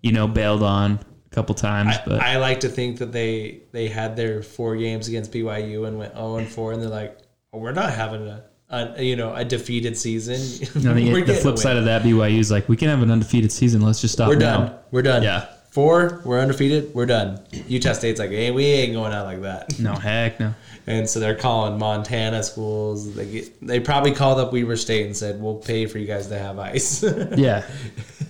you 0.00 0.12
know, 0.12 0.28
bailed 0.28 0.62
on 0.62 1.00
a 1.30 1.34
couple 1.34 1.54
times, 1.54 1.96
but 2.06 2.20
I 2.20 2.38
like 2.38 2.60
to 2.60 2.68
think 2.68 2.98
that 2.98 3.12
they 3.12 3.62
they 3.72 3.88
had 3.88 4.16
their 4.16 4.42
four 4.42 4.76
games 4.76 5.08
against 5.08 5.32
BYU 5.32 5.86
and 5.86 5.98
went 5.98 6.14
0 6.14 6.36
and 6.36 6.48
4, 6.48 6.72
and 6.72 6.82
they're 6.82 6.88
like, 6.88 7.18
oh, 7.52 7.58
we're 7.58 7.72
not 7.72 7.92
having 7.92 8.26
a, 8.26 8.44
a 8.70 9.02
you 9.02 9.16
know 9.16 9.34
a 9.34 9.44
defeated 9.44 9.96
season. 9.96 10.36
I 10.76 10.92
We're 11.12 11.24
the 11.24 11.34
flip 11.34 11.58
side 11.58 11.76
of 11.76 11.84
that, 11.84 12.02
BYU 12.02 12.38
is 12.38 12.50
like, 12.50 12.68
we 12.68 12.76
can 12.76 12.88
have 12.88 13.02
an 13.02 13.10
undefeated 13.10 13.52
season. 13.52 13.82
Let's 13.82 14.00
just 14.00 14.14
stop 14.14 14.28
we're 14.28 14.36
now. 14.36 14.58
done. 14.58 14.78
We're 14.90 15.02
done. 15.02 15.22
Yeah. 15.22 15.48
Four, 15.70 16.22
we're 16.24 16.40
undefeated. 16.40 16.94
We're 16.94 17.06
done. 17.06 17.40
Utah 17.66 17.92
State's 17.92 18.18
like, 18.18 18.30
hey, 18.30 18.50
we 18.50 18.64
ain't 18.64 18.94
going 18.94 19.12
out 19.12 19.26
like 19.26 19.42
that. 19.42 19.78
No, 19.78 19.92
heck 19.92 20.40
no. 20.40 20.54
And 20.86 21.08
so 21.08 21.20
they're 21.20 21.34
calling 21.34 21.78
Montana 21.78 22.42
schools. 22.42 23.14
They 23.14 23.26
get, 23.30 23.66
they 23.66 23.78
probably 23.78 24.12
called 24.12 24.38
up 24.40 24.52
Weber 24.54 24.76
State 24.76 25.04
and 25.04 25.14
said, 25.14 25.38
"We'll 25.38 25.56
pay 25.56 25.84
for 25.84 25.98
you 25.98 26.06
guys 26.06 26.28
to 26.28 26.38
have 26.38 26.58
ice." 26.58 27.02
Yeah, 27.36 27.62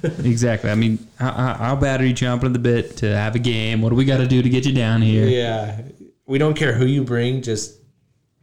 exactly. 0.02 0.68
I 0.68 0.74
mean, 0.74 0.98
how, 1.18 1.30
how 1.54 1.76
bad 1.76 2.00
are 2.00 2.06
you 2.06 2.12
jumping 2.12 2.48
at 2.48 2.52
the 2.52 2.58
bit 2.58 2.96
to 2.98 3.16
have 3.16 3.36
a 3.36 3.38
game? 3.38 3.80
What 3.80 3.90
do 3.90 3.94
we 3.94 4.04
got 4.04 4.18
to 4.18 4.26
do 4.26 4.42
to 4.42 4.48
get 4.48 4.66
you 4.66 4.72
down 4.72 5.02
here? 5.02 5.26
yeah, 5.26 5.80
we 6.26 6.38
don't 6.38 6.54
care 6.54 6.72
who 6.72 6.84
you 6.84 7.04
bring. 7.04 7.42
Just 7.42 7.77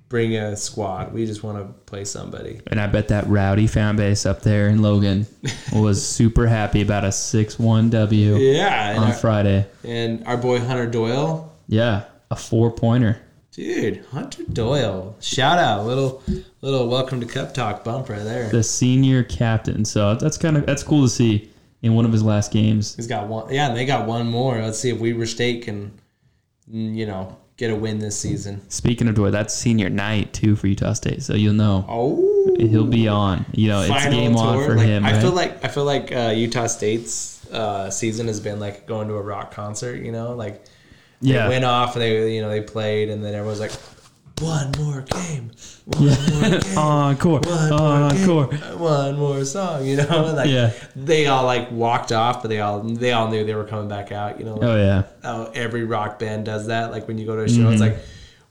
bring 0.09 0.35
a 0.35 0.55
squad. 0.55 1.13
We 1.13 1.25
just 1.25 1.43
want 1.43 1.57
to 1.57 1.73
play 1.85 2.05
somebody. 2.05 2.61
And 2.67 2.79
I 2.79 2.87
bet 2.87 3.07
that 3.09 3.27
rowdy 3.27 3.67
fan 3.67 3.95
base 3.95 4.25
up 4.25 4.41
there 4.41 4.67
in 4.69 4.81
Logan 4.81 5.25
was 5.73 6.05
super 6.07 6.47
happy 6.47 6.81
about 6.81 7.03
a 7.03 7.11
6 7.11 7.59
1 7.59 7.89
W 7.89 8.35
Yeah, 8.37 8.95
on 8.97 9.07
our, 9.07 9.13
Friday. 9.13 9.67
and 9.83 10.23
our 10.25 10.37
boy 10.37 10.59
Hunter 10.59 10.87
Doyle, 10.87 11.53
Yeah, 11.67 12.03
a 12.31 12.35
four 12.35 12.71
pointer. 12.71 13.19
dude, 13.51 14.05
Hunter 14.11 14.43
Doyle. 14.51 15.15
Shout 15.21 15.57
out, 15.59 15.85
little 15.85 16.21
little 16.61 16.87
welcome 16.89 17.19
to 17.21 17.25
Cup 17.25 17.53
Talk 17.53 17.83
bump 17.83 18.09
right 18.09 18.23
there. 18.23 18.49
The 18.49 18.63
senior 18.63 19.23
captain. 19.23 19.85
So 19.85 20.15
that's 20.15 20.37
kind 20.37 20.57
of 20.57 20.65
that's 20.65 20.83
cool 20.83 21.03
to 21.03 21.09
see 21.09 21.49
in 21.81 21.93
one 21.95 22.05
of 22.05 22.11
his 22.11 22.23
last 22.23 22.51
games. 22.51 22.95
He's 22.95 23.07
got 23.07 23.27
one. 23.27 23.51
Yeah, 23.53 23.67
and 23.69 23.77
they 23.77 23.85
got 23.85 24.07
one 24.07 24.27
more. 24.27 24.61
Let's 24.61 24.79
see 24.79 24.89
if 24.89 24.99
Weber 24.99 25.25
State 25.25 25.63
can, 25.63 25.91
you 26.67 27.05
know, 27.05 27.37
get 27.57 27.71
a 27.71 27.75
win 27.75 27.99
this 27.99 28.17
season. 28.17 28.61
Speaking 28.69 29.07
of 29.07 29.15
Doyle, 29.15 29.31
that's 29.31 29.53
senior 29.53 29.89
night 29.89 30.33
too 30.33 30.55
for 30.55 30.67
Utah 30.67 30.93
State. 30.93 31.23
So 31.23 31.33
you'll 31.35 31.53
know 31.53 31.85
Oh, 31.87 32.55
he'll 32.59 32.85
be 32.85 33.07
on. 33.07 33.45
You 33.53 33.69
know, 33.69 33.81
it's 33.81 34.05
game 34.05 34.35
on 34.35 34.63
for 34.65 34.75
Like, 34.75 34.85
him. 34.87 35.05
I 35.05 35.13
right? 35.13 35.21
feel 35.21 35.31
like 35.31 35.63
I 35.63 35.67
feel 35.69 35.85
like 35.85 36.11
uh, 36.11 36.33
Utah 36.35 36.67
State's 36.67 37.45
uh, 37.51 37.89
season 37.89 38.27
has 38.27 38.39
been 38.39 38.59
like 38.59 38.85
going 38.87 39.07
to 39.07 39.15
a 39.15 39.21
rock 39.21 39.51
concert. 39.53 40.01
You 40.03 40.11
know, 40.11 40.33
like 40.33 40.65
they 41.21 41.33
yeah, 41.33 41.47
went 41.47 41.63
off 41.65 41.95
and 41.95 42.01
they 42.01 42.35
you 42.35 42.41
know 42.41 42.49
they 42.49 42.61
played 42.61 43.09
and 43.09 43.23
then 43.23 43.33
everyone's 43.33 43.59
like, 43.59 43.71
one 44.41 44.71
more 44.79 45.01
game, 45.01 45.51
one 45.85 46.05
more 46.05 46.49
game. 46.59 46.77
encore, 46.77 47.39
One 47.39 47.69
more 47.69 47.79
encore. 47.79 48.47
game, 48.47 48.79
one 48.79 49.17
more 49.17 49.45
song, 49.45 49.85
you 49.85 49.97
know. 49.97 50.33
Like 50.35 50.49
Yeah. 50.49 50.71
they 50.95 51.27
all 51.27 51.45
like 51.45 51.71
walked 51.71 52.11
off, 52.11 52.41
but 52.41 52.49
they 52.49 52.59
all 52.59 52.81
they 52.81 53.11
all 53.13 53.29
knew 53.29 53.45
they 53.45 53.55
were 53.55 53.63
coming 53.63 53.87
back 53.87 54.11
out. 54.11 54.37
You 54.39 54.45
know, 54.45 54.55
like, 54.55 54.63
Oh 54.69 54.75
yeah, 54.75 55.03
how 55.23 55.51
every 55.53 55.85
rock 55.85 56.19
band 56.19 56.45
does 56.45 56.67
that. 56.67 56.91
Like 56.91 57.07
when 57.07 57.17
you 57.17 57.25
go 57.25 57.35
to 57.35 57.43
a 57.43 57.47
show, 57.49 57.69
it's 57.69 57.81
mm-hmm. 57.81 57.93
like 57.93 57.97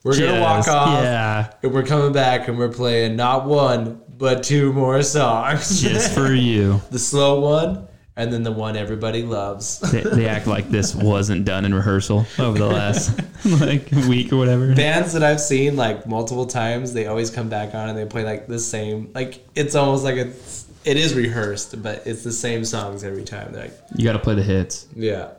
we're 0.04 0.18
gonna 0.18 0.40
walk 0.40 0.66
off, 0.68 1.02
Yeah, 1.02 1.50
and 1.62 1.72
we're 1.72 1.82
coming 1.84 2.12
back, 2.12 2.48
and 2.48 2.58
we're 2.58 2.68
playing 2.72 3.16
not 3.16 3.46
one 3.46 4.00
but 4.16 4.42
two 4.44 4.72
more 4.72 5.02
songs. 5.02 5.82
just 5.82 6.14
for 6.14 6.32
you. 6.32 6.80
the 6.90 6.98
slow 6.98 7.40
one, 7.40 7.88
and 8.16 8.32
then 8.32 8.42
the 8.44 8.52
one 8.52 8.76
everybody 8.76 9.22
loves. 9.22 9.80
They, 9.92 10.02
they 10.02 10.28
act 10.28 10.46
like 10.46 10.70
this 10.70 10.94
wasn't 11.12 11.44
done 11.44 11.64
in 11.64 11.74
rehearsal 11.74 12.26
over 12.38 12.58
the 12.58 12.66
last 12.66 13.18
like 13.60 13.90
week 14.08 14.32
or 14.32 14.36
whatever. 14.36 14.74
Bands 14.74 15.12
that 15.14 15.22
I've 15.22 15.40
seen 15.40 15.76
like 15.76 16.06
multiple 16.06 16.46
times, 16.46 16.92
they 16.92 17.06
always 17.06 17.30
come 17.30 17.48
back 17.48 17.74
on 17.74 17.88
and 17.88 17.98
they 17.98 18.06
play 18.06 18.24
like 18.24 18.46
the 18.46 18.58
same. 18.58 19.10
Like 19.14 19.44
it's 19.54 19.74
almost 19.74 20.04
like 20.04 20.16
it's 20.16 20.66
it 20.84 20.96
is 20.96 21.14
rehearsed, 21.14 21.82
but 21.82 22.06
it's 22.06 22.22
the 22.24 22.32
same 22.32 22.64
songs 22.64 23.04
every 23.04 23.24
time. 23.24 23.52
They're 23.52 23.64
like, 23.64 23.78
You 23.96 24.04
got 24.04 24.12
to 24.12 24.18
play 24.18 24.34
the 24.34 24.42
hits. 24.42 24.86
yeah. 24.94 25.30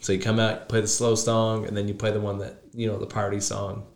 So 0.00 0.12
you 0.12 0.18
come 0.20 0.38
out, 0.38 0.68
play 0.68 0.82
the 0.82 0.86
slow 0.86 1.14
song, 1.14 1.66
and 1.66 1.74
then 1.74 1.88
you 1.88 1.94
play 1.94 2.10
the 2.10 2.20
one 2.20 2.36
that 2.38 2.62
you 2.74 2.86
know 2.86 2.98
the 2.98 3.06
party 3.06 3.40
song, 3.40 3.86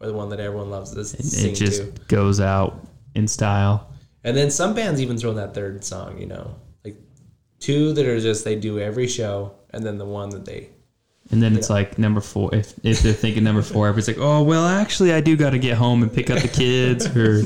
or 0.00 0.06
the 0.06 0.12
one 0.12 0.28
that 0.28 0.38
everyone 0.38 0.70
loves 0.70 0.90
sing 1.10 1.50
It 1.50 1.54
just 1.56 1.82
to. 1.82 2.00
goes 2.06 2.38
out 2.40 2.86
in 3.16 3.26
style. 3.26 3.92
And 4.22 4.36
then 4.36 4.50
some 4.52 4.74
bands 4.74 5.00
even 5.00 5.18
throw 5.18 5.30
in 5.30 5.36
that 5.36 5.54
third 5.54 5.82
song, 5.82 6.18
you 6.20 6.26
know, 6.26 6.54
two 7.66 7.92
that 7.94 8.06
are 8.06 8.20
just 8.20 8.44
they 8.44 8.56
do 8.56 8.78
every 8.78 9.08
show, 9.08 9.52
and 9.70 9.84
then 9.84 9.98
the 9.98 10.04
one 10.04 10.30
that 10.30 10.44
they 10.44 10.68
And 11.30 11.42
then 11.42 11.56
it's 11.56 11.68
like 11.70 11.98
number 11.98 12.20
four. 12.20 12.54
If, 12.54 12.74
if 12.84 13.00
they're 13.02 13.12
thinking 13.12 13.44
number 13.44 13.62
four, 13.62 13.88
everybody's 13.88 14.08
like, 14.16 14.24
oh, 14.24 14.42
well, 14.42 14.64
actually, 14.66 15.12
I 15.12 15.20
do 15.20 15.36
got 15.36 15.50
to 15.50 15.58
get 15.58 15.76
home 15.76 16.02
and 16.02 16.12
pick 16.12 16.30
up 16.30 16.40
the 16.40 16.48
kids, 16.48 17.04
or, 17.16 17.42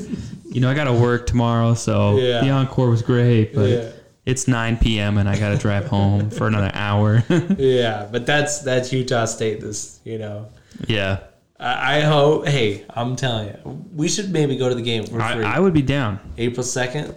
you 0.54 0.60
know, 0.60 0.70
I 0.70 0.74
got 0.74 0.84
to 0.84 0.92
work 0.92 1.26
tomorrow. 1.26 1.74
So 1.74 2.18
Yeah. 2.18 2.40
the 2.42 2.50
encore 2.50 2.90
was 2.90 3.02
great, 3.02 3.54
but 3.54 3.68
Yeah. 3.70 3.90
it's 4.26 4.46
9 4.46 4.76
p.m. 4.76 5.16
and 5.18 5.28
I 5.28 5.38
got 5.38 5.50
to 5.50 5.56
drive 5.56 5.86
home 5.86 6.28
for 6.30 6.46
another 6.46 6.70
hour. 6.74 7.24
yeah. 7.58 8.06
But 8.12 8.26
that's 8.26 8.60
that's 8.60 8.92
Utah 8.92 9.24
State. 9.24 9.60
This 9.60 10.00
you 10.04 10.18
know, 10.18 10.48
yeah. 10.86 11.20
I, 11.62 12.00
hope. 12.00 12.46
Hey, 12.46 12.86
I'm 12.88 13.16
telling 13.16 13.48
you, 13.48 13.84
we 13.94 14.08
should 14.08 14.30
maybe 14.30 14.56
go 14.56 14.70
to 14.70 14.74
the 14.74 14.80
game 14.82 15.04
for 15.04 15.20
I, 15.20 15.34
free. 15.34 15.44
I 15.44 15.58
would 15.58 15.74
be 15.74 15.82
down. 15.82 16.18
April 16.38 16.62
second. 16.64 17.14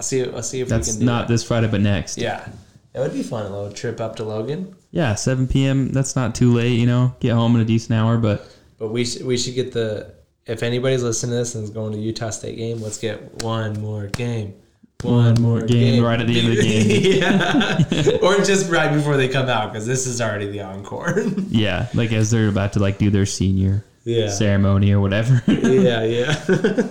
I'll 0.00 0.04
see. 0.04 0.24
I'll 0.24 0.42
see 0.42 0.60
if 0.62 0.70
we 0.70 0.80
can 0.82 0.98
do 0.98 1.04
not 1.04 1.28
that. 1.28 1.32
this 1.34 1.44
Friday, 1.44 1.68
but 1.68 1.82
next. 1.82 2.16
Yeah, 2.16 2.48
It 2.94 3.00
would 3.00 3.12
be 3.12 3.22
fun 3.22 3.44
a 3.44 3.50
little 3.54 3.70
trip 3.70 4.00
up 4.00 4.16
to 4.16 4.24
Logan. 4.24 4.74
Yeah, 4.92 5.14
7 5.14 5.46
p.m. 5.46 5.92
That's 5.92 6.16
not 6.16 6.34
too 6.34 6.54
late, 6.54 6.78
you 6.78 6.86
know. 6.86 7.14
Get 7.20 7.32
home 7.34 7.54
in 7.54 7.60
a 7.60 7.66
decent 7.66 7.92
hour, 8.00 8.16
but 8.16 8.50
But 8.78 8.88
we 8.88 9.04
should 9.04 9.26
we 9.26 9.36
should 9.36 9.54
get 9.54 9.72
the 9.72 10.14
if 10.46 10.62
anybody's 10.62 11.02
listening 11.02 11.32
to 11.32 11.36
this 11.36 11.54
and 11.54 11.64
is 11.64 11.68
going 11.68 11.92
to 11.92 11.98
Utah 11.98 12.30
State 12.30 12.56
game, 12.56 12.80
let's 12.80 12.96
get 12.96 13.42
one 13.42 13.78
more 13.82 14.06
game. 14.06 14.54
One 15.02 15.34
more 15.40 15.60
game 15.60 16.02
right 16.02 16.18
at 16.18 16.26
the 16.26 16.38
end 16.38 16.48
of 16.48 16.56
the 16.56 16.62
game. 17.20 17.20
yeah, 17.20 18.18
or 18.22 18.42
just 18.42 18.70
right 18.70 18.90
before 18.92 19.18
they 19.18 19.28
come 19.28 19.50
out 19.50 19.70
because 19.70 19.86
this 19.86 20.06
is 20.06 20.22
already 20.22 20.46
the 20.50 20.62
encore. 20.62 21.20
yeah, 21.50 21.88
like 21.92 22.10
as 22.12 22.30
they're 22.30 22.48
about 22.48 22.72
to 22.72 22.78
like 22.78 22.96
do 22.96 23.10
their 23.10 23.26
senior 23.26 23.84
yeah, 24.04 24.28
ceremony 24.28 24.92
or 24.92 25.00
whatever. 25.00 25.42
yeah, 25.46 26.04
yeah. 26.04 26.44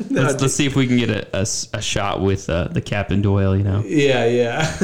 let's, 0.10 0.42
let's 0.42 0.54
see 0.54 0.66
if 0.66 0.76
we 0.76 0.88
can 0.88 0.98
get 0.98 1.10
a 1.10 1.48
a 1.74 1.82
shot 1.82 2.22
with 2.22 2.50
uh, 2.50 2.68
the 2.68 2.82
Captain 2.82 3.22
Doyle, 3.22 3.56
you 3.56 3.64
know, 3.64 3.84
yeah, 3.86 4.26
yeah. 4.26 4.78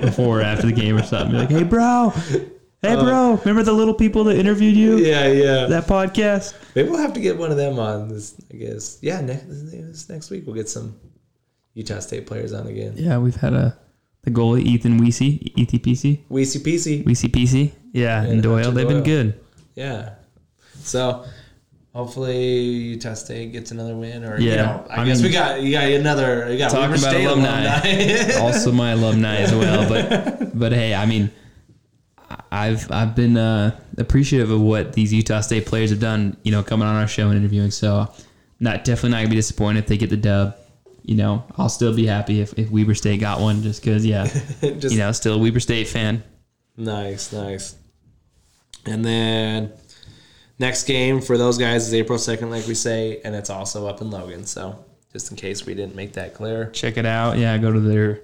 before 0.00 0.40
or 0.40 0.42
after 0.42 0.66
the 0.66 0.72
game 0.72 0.96
or 0.96 1.02
something. 1.02 1.32
Be 1.32 1.38
like, 1.38 1.50
hey, 1.50 1.62
bro, 1.62 2.10
hey, 2.10 2.94
bro, 2.94 3.36
remember 3.44 3.62
the 3.62 3.72
little 3.72 3.94
people 3.94 4.24
that 4.24 4.36
interviewed 4.36 4.76
you? 4.76 4.98
yeah, 4.98 5.28
yeah. 5.28 5.66
That 5.66 5.84
podcast? 5.84 6.54
Maybe 6.74 6.88
we'll 6.88 6.98
have 6.98 7.14
to 7.14 7.20
get 7.20 7.38
one 7.38 7.50
of 7.50 7.56
them 7.56 7.78
on 7.78 8.08
this. 8.08 8.34
I 8.52 8.56
guess. 8.56 8.98
Yeah, 9.00 9.20
next 9.20 9.44
this 9.46 10.08
next 10.08 10.30
week 10.30 10.46
we'll 10.46 10.56
get 10.56 10.68
some 10.68 10.98
Utah 11.74 12.00
State 12.00 12.26
players 12.26 12.52
on 12.52 12.66
again. 12.66 12.94
Yeah, 12.96 13.18
we've 13.18 13.36
had 13.36 13.52
a 13.52 13.78
the 14.22 14.30
goalie 14.32 14.62
Ethan 14.62 15.00
Weesey, 15.00 15.54
ETPC, 15.54 16.26
Weesey 16.28 16.60
Peasy. 16.60 17.04
Weesey 17.04 17.30
PC. 17.30 17.72
Yeah, 17.92 18.22
and 18.22 18.42
Doyle. 18.42 18.64
Hunter 18.64 18.70
They've 18.72 18.88
been 18.88 19.02
good. 19.04 19.40
Yeah. 19.74 20.14
So 20.80 21.24
hopefully 21.98 22.58
Utah 22.94 23.14
State 23.14 23.50
gets 23.52 23.72
another 23.72 23.96
win, 23.96 24.24
or 24.24 24.38
you 24.40 24.50
Yeah, 24.50 24.56
know, 24.62 24.86
I, 24.88 25.02
I 25.02 25.04
guess 25.04 25.18
mean- 25.18 25.26
we 25.26 25.32
got 25.32 25.60
you 25.62 25.72
got 25.72 25.84
another. 25.90 26.50
You 26.50 26.56
got 26.58 26.70
Talking 26.70 26.90
Weber 26.92 26.94
about 27.02 27.10
State 27.10 27.24
alumni. 27.24 27.64
alumni. 27.64 28.34
also 28.40 28.70
my 28.72 28.90
alumni 28.92 29.36
as 29.38 29.52
well. 29.52 29.88
But 29.88 30.56
but 30.58 30.72
hey, 30.72 30.94
I 30.94 31.06
mean, 31.06 31.30
I've 32.52 32.90
I've 32.92 33.14
been 33.16 33.36
uh, 33.36 33.78
appreciative 33.96 34.50
of 34.50 34.60
what 34.60 34.92
these 34.92 35.12
Utah 35.12 35.40
State 35.40 35.66
players 35.66 35.90
have 35.90 36.00
done. 36.00 36.36
You 36.44 36.52
know, 36.52 36.62
coming 36.62 36.86
on 36.86 36.94
our 36.94 37.08
show 37.08 37.28
and 37.28 37.38
interviewing. 37.38 37.70
So 37.72 38.10
not 38.60 38.84
definitely 38.84 39.10
not 39.10 39.16
gonna 39.18 39.30
be 39.30 39.36
disappointed 39.36 39.80
if 39.80 39.86
they 39.86 39.96
get 39.96 40.10
the 40.10 40.16
dub. 40.16 40.56
You 41.02 41.16
know, 41.16 41.42
I'll 41.56 41.70
still 41.70 41.94
be 41.96 42.04
happy 42.06 42.40
if, 42.42 42.52
if 42.58 42.70
Weber 42.70 42.94
State 42.94 43.18
got 43.20 43.40
one, 43.40 43.62
just 43.62 43.82
because. 43.82 44.04
Yeah, 44.04 44.24
Just 44.60 44.92
you 44.92 44.98
know, 44.98 45.10
still 45.12 45.34
a 45.34 45.38
Weber 45.38 45.58
State 45.60 45.88
fan. 45.88 46.22
nice, 46.76 47.32
nice. 47.32 47.74
And 48.84 49.04
then 49.04 49.72
next 50.58 50.84
game 50.84 51.20
for 51.20 51.36
those 51.38 51.58
guys 51.58 51.86
is 51.86 51.94
April 51.94 52.18
second, 52.18 52.50
like 52.50 52.66
we 52.66 52.74
say, 52.74 53.20
and 53.24 53.34
it's 53.34 53.50
also 53.50 53.86
up 53.86 54.00
in 54.00 54.10
Logan. 54.10 54.44
So 54.46 54.84
just 55.12 55.30
in 55.30 55.36
case 55.36 55.64
we 55.66 55.74
didn't 55.74 55.94
make 55.94 56.12
that 56.14 56.34
clear. 56.34 56.70
Check 56.70 56.96
it 56.96 57.06
out. 57.06 57.38
Yeah, 57.38 57.56
go 57.58 57.72
to 57.72 57.80
their. 57.80 58.20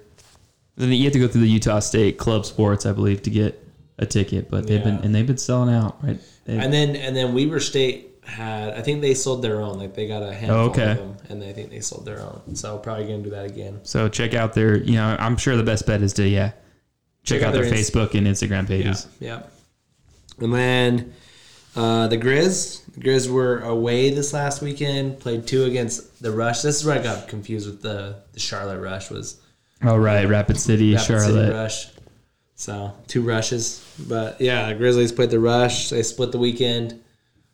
Then 0.77 0.91
you 0.91 1.05
have 1.05 1.13
to 1.13 1.19
go 1.19 1.27
through 1.27 1.41
the 1.41 1.47
Utah 1.49 1.79
State 1.79 2.17
Club 2.17 2.45
Sports, 2.45 2.85
I 2.85 2.91
believe, 2.91 3.21
to 3.23 3.29
get 3.29 3.65
a 3.97 4.05
ticket. 4.05 4.49
But 4.49 4.67
they've 4.67 4.83
been 4.83 4.95
and 4.97 5.15
they've 5.15 5.25
been 5.27 5.37
selling 5.37 5.73
out, 5.73 6.03
right? 6.03 6.19
They- 6.45 6.57
And 6.57 6.71
then 6.73 6.95
and 6.95 7.15
then 7.15 7.33
Weber 7.33 7.59
State 7.61 8.11
had 8.25 8.73
I 8.73 8.81
think 8.81 9.01
they 9.01 9.13
sold 9.13 9.41
their 9.41 9.61
own. 9.61 9.77
Like 9.79 9.93
they 9.93 10.07
got 10.07 10.21
a 10.23 10.33
handful 10.33 10.57
Oh, 10.57 10.69
okay. 10.71 10.91
of 10.91 10.97
them, 10.97 11.17
and 11.29 11.43
I 11.43 11.53
think 11.53 11.69
they 11.69 11.79
sold 11.79 12.05
their 12.05 12.19
own. 12.21 12.55
So 12.55 12.77
probably 12.77 13.05
gonna 13.05 13.19
do 13.23 13.29
that 13.29 13.45
again. 13.45 13.79
So 13.83 14.09
check 14.09 14.33
out 14.33 14.53
their, 14.53 14.75
you 14.77 14.93
know, 14.95 15.15
I'm 15.19 15.37
sure 15.37 15.55
the 15.55 15.63
best 15.63 15.85
bet 15.85 16.01
is 16.01 16.11
to 16.13 16.27
yeah, 16.27 16.49
check, 17.23 17.39
Check 17.39 17.41
out 17.43 17.47
out 17.49 17.53
their 17.53 17.63
their 17.65 17.73
Inst- 17.75 17.93
Facebook 17.93 18.13
and 18.17 18.27
Instagram 18.27 18.67
pages. 18.67 19.07
Yeah. 19.21 19.43
And 20.39 20.53
then 20.53 21.13
uh, 21.75 22.07
the 22.07 22.17
Grizz. 22.17 22.81
The 22.93 23.01
Grizz 23.01 23.29
were 23.29 23.59
away 23.59 24.09
this 24.09 24.33
last 24.33 24.61
weekend. 24.61 25.19
Played 25.19 25.47
two 25.47 25.65
against 25.65 26.21
the 26.21 26.31
Rush. 26.31 26.61
This 26.61 26.77
is 26.79 26.85
where 26.85 26.97
I 26.99 27.03
got 27.03 27.27
confused 27.27 27.67
with 27.67 27.81
the, 27.81 28.15
the 28.33 28.39
Charlotte 28.39 28.79
Rush. 28.79 29.09
Was 29.09 29.41
Oh 29.83 29.97
right, 29.97 30.27
Rapid 30.27 30.57
City, 30.57 30.93
Rapid 30.93 31.05
City 31.05 31.19
Charlotte. 31.19 31.53
Rush. 31.53 31.87
So 32.55 32.93
two 33.07 33.21
rushes, 33.21 33.85
but 34.07 34.39
yeah, 34.39 34.69
the 34.69 34.75
Grizzlies 34.75 35.11
played 35.11 35.29
the 35.29 35.39
Rush. 35.39 35.89
They 35.89 36.03
split 36.03 36.31
the 36.31 36.37
weekend. 36.37 37.01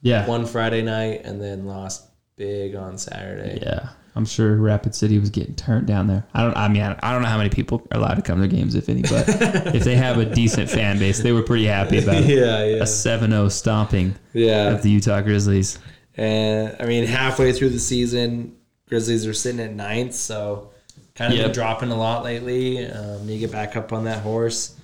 Yeah, 0.04 0.28
One 0.28 0.46
Friday 0.46 0.82
night 0.84 1.22
and 1.26 1.42
then 1.42 1.66
lost 1.66 2.06
big 2.36 2.76
on 2.76 2.98
Saturday. 2.98 3.60
yeah. 3.62 3.90
I'm 4.16 4.26
sure 4.26 4.56
Rapid 4.58 4.94
City 4.94 5.20
was 5.20 5.30
getting 5.30 5.56
turned 5.56 5.88
down 5.88 6.08
there. 6.08 6.26
I 6.34 6.44
don't. 6.44 6.58
I 6.58 6.68
mean, 6.68 6.82
I 6.82 7.14
don't 7.14 7.22
know 7.22 7.30
how 7.30 7.38
many 7.38 7.50
people 7.50 7.88
are 7.92 7.98
allowed 7.98 8.16
to 8.16 8.22
come 8.22 8.42
to 8.42 8.48
games, 8.48 8.76
if 8.76 8.90
any. 8.90 9.04
But 9.04 9.26
if 9.76 9.84
they 9.84 9.96
have 9.96 10.18
a 10.18 10.26
decent 10.26 10.70
fan 10.70 11.00
base, 11.00 11.20
they 11.22 11.32
were 11.32 11.44
pretty 11.44 11.66
happy 11.66 12.00
about 12.00 12.24
Yeah, 12.26 12.64
yeah, 12.66 12.76
a 12.78 12.84
7-0 12.84 13.50
stomping 13.52 14.16
yeah. 14.34 14.72
of 14.72 14.82
the 14.84 14.90
Utah 14.90 15.22
Grizzlies. 15.22 15.80
And 16.18 16.76
I 16.80 16.86
mean, 16.86 17.06
halfway 17.06 17.54
through 17.54 17.70
the 17.70 17.80
season, 17.80 18.58
Grizzlies 18.90 19.26
are 19.26 19.34
sitting 19.34 19.62
at 19.62 19.74
ninth, 19.74 20.14
so 20.14 20.72
kind 21.16 21.32
of 21.32 21.38
Yep. 21.40 21.46
been 21.48 21.54
dropping 21.54 21.92
a 21.92 21.96
lot 21.98 22.24
lately. 22.26 22.86
Um, 22.86 23.30
you 23.30 23.40
get 23.40 23.52
back 23.52 23.78
up 23.78 23.94
on 23.94 24.04
that 24.04 24.22
horse. 24.24 24.76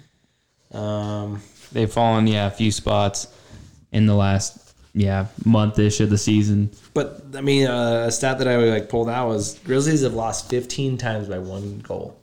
Um, 0.71 1.41
They've 1.73 1.91
fallen, 1.91 2.27
yeah, 2.27 2.47
a 2.47 2.51
few 2.51 2.71
spots 2.71 3.27
in 3.91 4.05
the 4.05 4.15
last, 4.15 4.66
yeah, 4.97 5.27
month 5.45 5.77
ish 5.77 5.99
of 5.99 6.09
the 6.09 6.17
season. 6.17 6.71
but 6.95 7.21
I 7.35 7.41
mean, 7.41 7.67
uh, 7.67 8.05
a 8.07 8.11
stat 8.11 8.39
that 8.39 8.47
I 8.47 8.57
like 8.57 8.89
pulled 8.89 9.09
out 9.09 9.27
was 9.27 9.59
Grizzlies 9.59 10.01
have 10.01 10.15
lost 10.15 10.49
15 10.49 10.97
times 10.97 11.27
by 11.27 11.37
one 11.37 11.79
goal. 11.79 12.19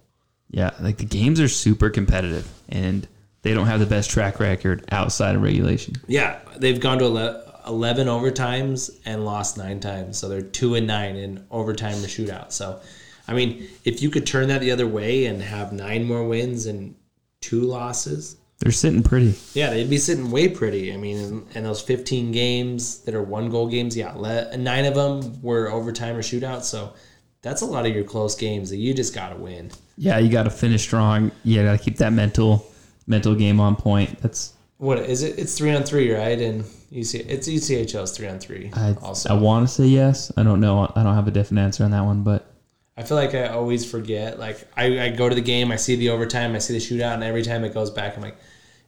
Yeah, 0.51 0.71
like 0.81 0.99
the 0.99 1.05
games 1.05 1.41
are 1.41 1.49
super 1.49 1.89
competitive, 1.89 2.51
and 2.69 3.07
they 3.43 3.55
don't 3.55 3.67
have 3.67 3.79
the 3.79 3.87
best 3.87 4.11
track 4.11 4.41
record 4.41 4.85
outside 4.91 5.37
of 5.37 5.43
regulation. 5.43 5.95
Yeah, 6.09 6.41
they've 6.57 6.81
gone 6.81 6.99
to 6.99 7.45
11 7.67 8.09
overtimes 8.09 8.91
and 9.05 9.25
lost 9.25 9.57
nine 9.57 9.79
times, 9.79 10.19
so 10.19 10.29
they're 10.29 10.43
two 10.43 10.75
and 10.75 10.87
nine 10.87 11.15
in 11.15 11.47
overtime 11.53 11.95
or 12.03 12.09
shootout. 12.09 12.51
So, 12.53 12.81
I 13.29 13.35
mean, 13.35 13.69
if 13.85 14.03
you 14.03 14.11
could 14.11 14.27
turn 14.27 14.49
that 14.49 14.61
the 14.61 14.73
other 14.73 14.87
way 14.87 15.27
and 15.27 15.41
have 15.41 15.73
nine 15.73 16.05
more 16.05 16.27
wins 16.27 16.67
and 16.67 16.97
two 17.41 17.61
losses, 17.61 18.37
They're 18.65 18.73
sitting 18.73 19.03
pretty. 19.03 19.35
Yeah, 19.53 19.71
they'd 19.71 19.91
be 19.91 19.99
sitting 19.99 20.31
way 20.31 20.49
pretty. 20.49 20.93
I 20.93 20.97
mean, 20.97 21.19
in, 21.19 21.47
in 21.55 21.65
those 21.65 21.83
15 21.83 22.33
games 22.33 23.01
that 23.01 23.15
are 23.15 23.23
one 23.23 23.51
goal 23.51 23.69
games, 23.69 23.95
yeah, 23.95 24.13
le- 24.15 24.57
nine 24.57 24.87
of 24.87 24.95
them 24.95 25.43
were 25.43 25.71
overtime 25.71 26.17
or 26.17 26.23
shootout. 26.23 26.63
So 26.63 26.95
that's 27.43 27.61
a 27.61 27.67
lot 27.67 27.85
of 27.85 27.95
your 27.95 28.05
close 28.05 28.35
games 28.35 28.71
that 28.71 28.79
you 28.79 28.95
just 28.95 29.15
got 29.15 29.29
to 29.29 29.37
win. 29.37 29.71
Yeah, 29.99 30.19
you 30.19 30.31
got 30.31 30.45
to 30.45 30.51
finish 30.51 30.81
strong. 30.81 31.31
You 31.45 31.63
got 31.63 31.79
to 31.79 31.85
keep 31.85 31.99
that 31.99 32.15
mental 32.15 32.67
mental 33.07 33.35
game 33.35 33.61
on 33.61 33.77
point. 33.77 34.19
That's 34.23 34.55
What 34.79 34.99
is 34.99 35.23
it? 35.23 35.39
It's 35.39 35.57
three 35.59 35.77
on 35.77 35.83
three, 35.83 36.11
right? 36.13 36.41
And 36.41 36.65
UC, 36.91 37.27
it's 37.29 37.47
ECHL's 37.47 38.17
three 38.17 38.29
on 38.29 38.39
three. 38.39 38.71
I 38.73 38.97
also, 39.03 39.29
I 39.29 39.39
want 39.39 39.69
to 39.69 39.75
say 39.75 39.85
yes. 39.85 40.33
I 40.39 40.43
don't 40.43 40.61
know. 40.61 40.91
I 40.97 41.03
don't 41.03 41.15
have 41.15 41.29
a 41.29 41.31
definite 41.31 41.61
answer 41.61 41.85
on 41.85 41.91
that 41.91 42.05
one, 42.05 42.23
but 42.23 42.51
I 42.97 43.03
feel 43.03 43.17
like 43.17 43.35
I 43.35 43.49
always 43.49 43.89
forget. 43.89 44.39
Like 44.39 44.67
I, 44.77 45.01
I 45.01 45.09
go 45.11 45.29
to 45.29 45.35
the 45.35 45.41
game, 45.41 45.73
I 45.73 45.77
see 45.77 45.97
the 45.97 46.11
overtime, 46.11 46.55
I 46.55 46.59
see 46.59 46.73
the 46.73 46.79
shootout, 46.79 47.15
and 47.15 47.25
every 47.25 47.43
time 47.43 47.65
it 47.65 47.75
goes 47.75 47.91
back, 47.91 48.17
I'm 48.17 48.23
like, 48.23 48.37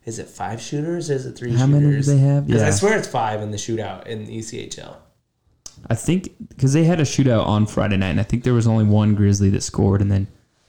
is 0.06 0.18
it 0.18 0.28
five 0.28 0.60
shooters? 0.60 1.10
Or 1.10 1.14
is 1.14 1.26
it 1.26 1.32
three? 1.36 1.52
How 1.54 1.66
many 1.66 1.84
do 1.84 1.90
shooters? 1.90 2.06
they 2.06 2.18
have? 2.18 2.46
Because 2.46 2.62
I 2.62 2.70
swear 2.70 2.96
it's 2.96 3.08
five 3.08 3.42
in 3.42 3.50
the 3.50 3.56
shootout 3.58 4.06
in 4.06 4.24
the 4.24 4.38
ECHL. 4.38 4.96
I 5.90 5.94
think 5.94 6.30
because 6.48 6.72
they 6.72 6.84
had 6.84 7.00
a 7.00 7.04
shootout 7.04 7.44
on 7.46 7.66
Friday 7.66 7.96
night, 7.98 8.08
and 8.10 8.20
I 8.20 8.22
think 8.22 8.44
there 8.44 8.54
was 8.54 8.66
only 8.66 8.84
one 8.84 9.14
Grizzly 9.14 9.50
that 9.50 9.62
scored, 9.62 10.00
and 10.00 10.10
then 10.10 10.26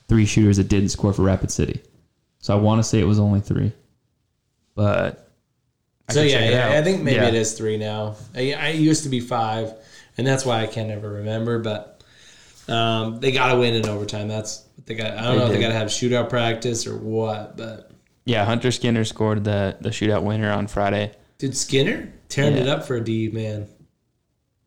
three 0.09 0.25
shooters 0.25 0.57
that 0.57 0.67
didn't 0.67 0.89
score 0.89 1.13
for 1.13 1.21
Rapid 1.21 1.51
City. 1.51 1.81
So 2.39 2.53
I 2.57 2.59
want 2.59 2.79
to 2.79 2.83
say 2.83 2.99
it 2.99 3.05
was 3.05 3.19
only 3.19 3.39
three, 3.39 3.71
but 4.75 5.31
I 6.09 6.13
so 6.13 6.21
yeah, 6.21 6.49
yeah. 6.49 6.79
I 6.79 6.83
think 6.83 7.03
maybe 7.03 7.17
Yeah. 7.17 7.27
it 7.27 7.33
is 7.35 7.53
three 7.53 7.77
now. 7.77 8.15
I, 8.35 8.53
I 8.53 8.69
used 8.69 9.03
to 9.03 9.09
be 9.09 9.19
five, 9.19 9.73
and 10.17 10.25
that's 10.25 10.45
why 10.45 10.61
I 10.61 10.67
can't 10.67 10.91
ever 10.91 11.09
remember. 11.09 11.59
But 11.59 12.03
um, 12.67 13.19
they 13.19 13.31
got 13.31 13.53
to 13.53 13.59
win 13.59 13.75
in 13.75 13.87
overtime. 13.87 14.27
That's 14.27 14.65
what 14.75 14.85
they 14.85 14.95
got. 14.95 15.17
I 15.17 15.23
don't 15.23 15.33
They 15.33 15.37
know 15.39 15.45
if 15.47 15.51
they 15.53 15.59
got 15.61 15.69
to 15.69 15.73
have 15.73 15.87
shootout 15.87 16.29
practice 16.29 16.85
or 16.87 16.97
what. 16.97 17.57
But 17.57 17.86
Yeah, 18.27 18.45
Hunter 18.45 18.71
Skinner 18.71 19.05
scored 19.05 19.43
the 19.43 19.77
the 19.81 19.89
shootout 19.89 20.23
winner 20.23 20.51
on 20.51 20.67
Friday. 20.67 21.11
dude, 21.37 21.55
Skinner 21.55 22.11
tearing 22.29 22.55
Yeah. 22.55 22.63
it 22.63 22.67
up 22.67 22.85
for 22.85 22.95
a 22.97 23.03
D 23.03 23.29
man. 23.31 23.67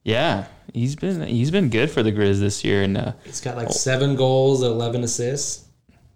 Yeah, 0.02 0.46
he's 0.72 0.96
been 0.96 1.20
he's 1.26 1.50
been 1.50 1.68
good 1.68 1.90
for 1.90 2.02
the 2.02 2.10
Grizz 2.10 2.40
this 2.40 2.64
year, 2.64 2.82
and 2.82 2.96
uh, 2.96 3.12
He's 3.24 3.40
got 3.40 3.56
like 3.56 3.70
seven 3.70 4.16
goals, 4.16 4.62
eleven 4.62 5.04
assists. 5.04 5.66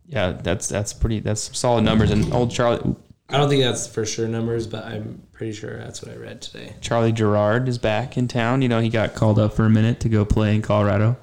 yeah, 0.08 0.32
that's 0.32 0.68
that's 0.68 0.92
pretty 0.94 1.20
that's 1.20 1.42
some 1.42 1.54
solid 1.54 1.82
numbers. 1.84 2.10
And 2.10 2.32
old 2.32 2.50
Charlie 2.50 2.96
I 3.28 3.36
don't 3.38 3.48
think 3.48 3.62
that's 3.62 3.86
for 3.86 4.04
sure 4.06 4.26
numbers, 4.28 4.66
but 4.66 4.84
I'm 4.84 5.22
pretty 5.32 5.52
sure 5.52 5.76
that's 5.78 6.02
what 6.02 6.14
I 6.14 6.16
read 6.18 6.40
today. 6.42 6.74
Charlie 6.80 7.12
Gerard 7.12 7.68
is 7.68 7.78
back 7.78 8.16
in 8.16 8.26
town. 8.28 8.62
You 8.62 8.68
know, 8.68 8.80
he 8.80 8.88
got 8.88 9.14
called 9.14 9.38
up 9.38 9.52
for 9.54 9.64
a 9.64 9.70
minute 9.70 10.00
to 10.00 10.08
go 10.08 10.24
play 10.24 10.54
in 10.54 10.62
Colorado 10.62 11.16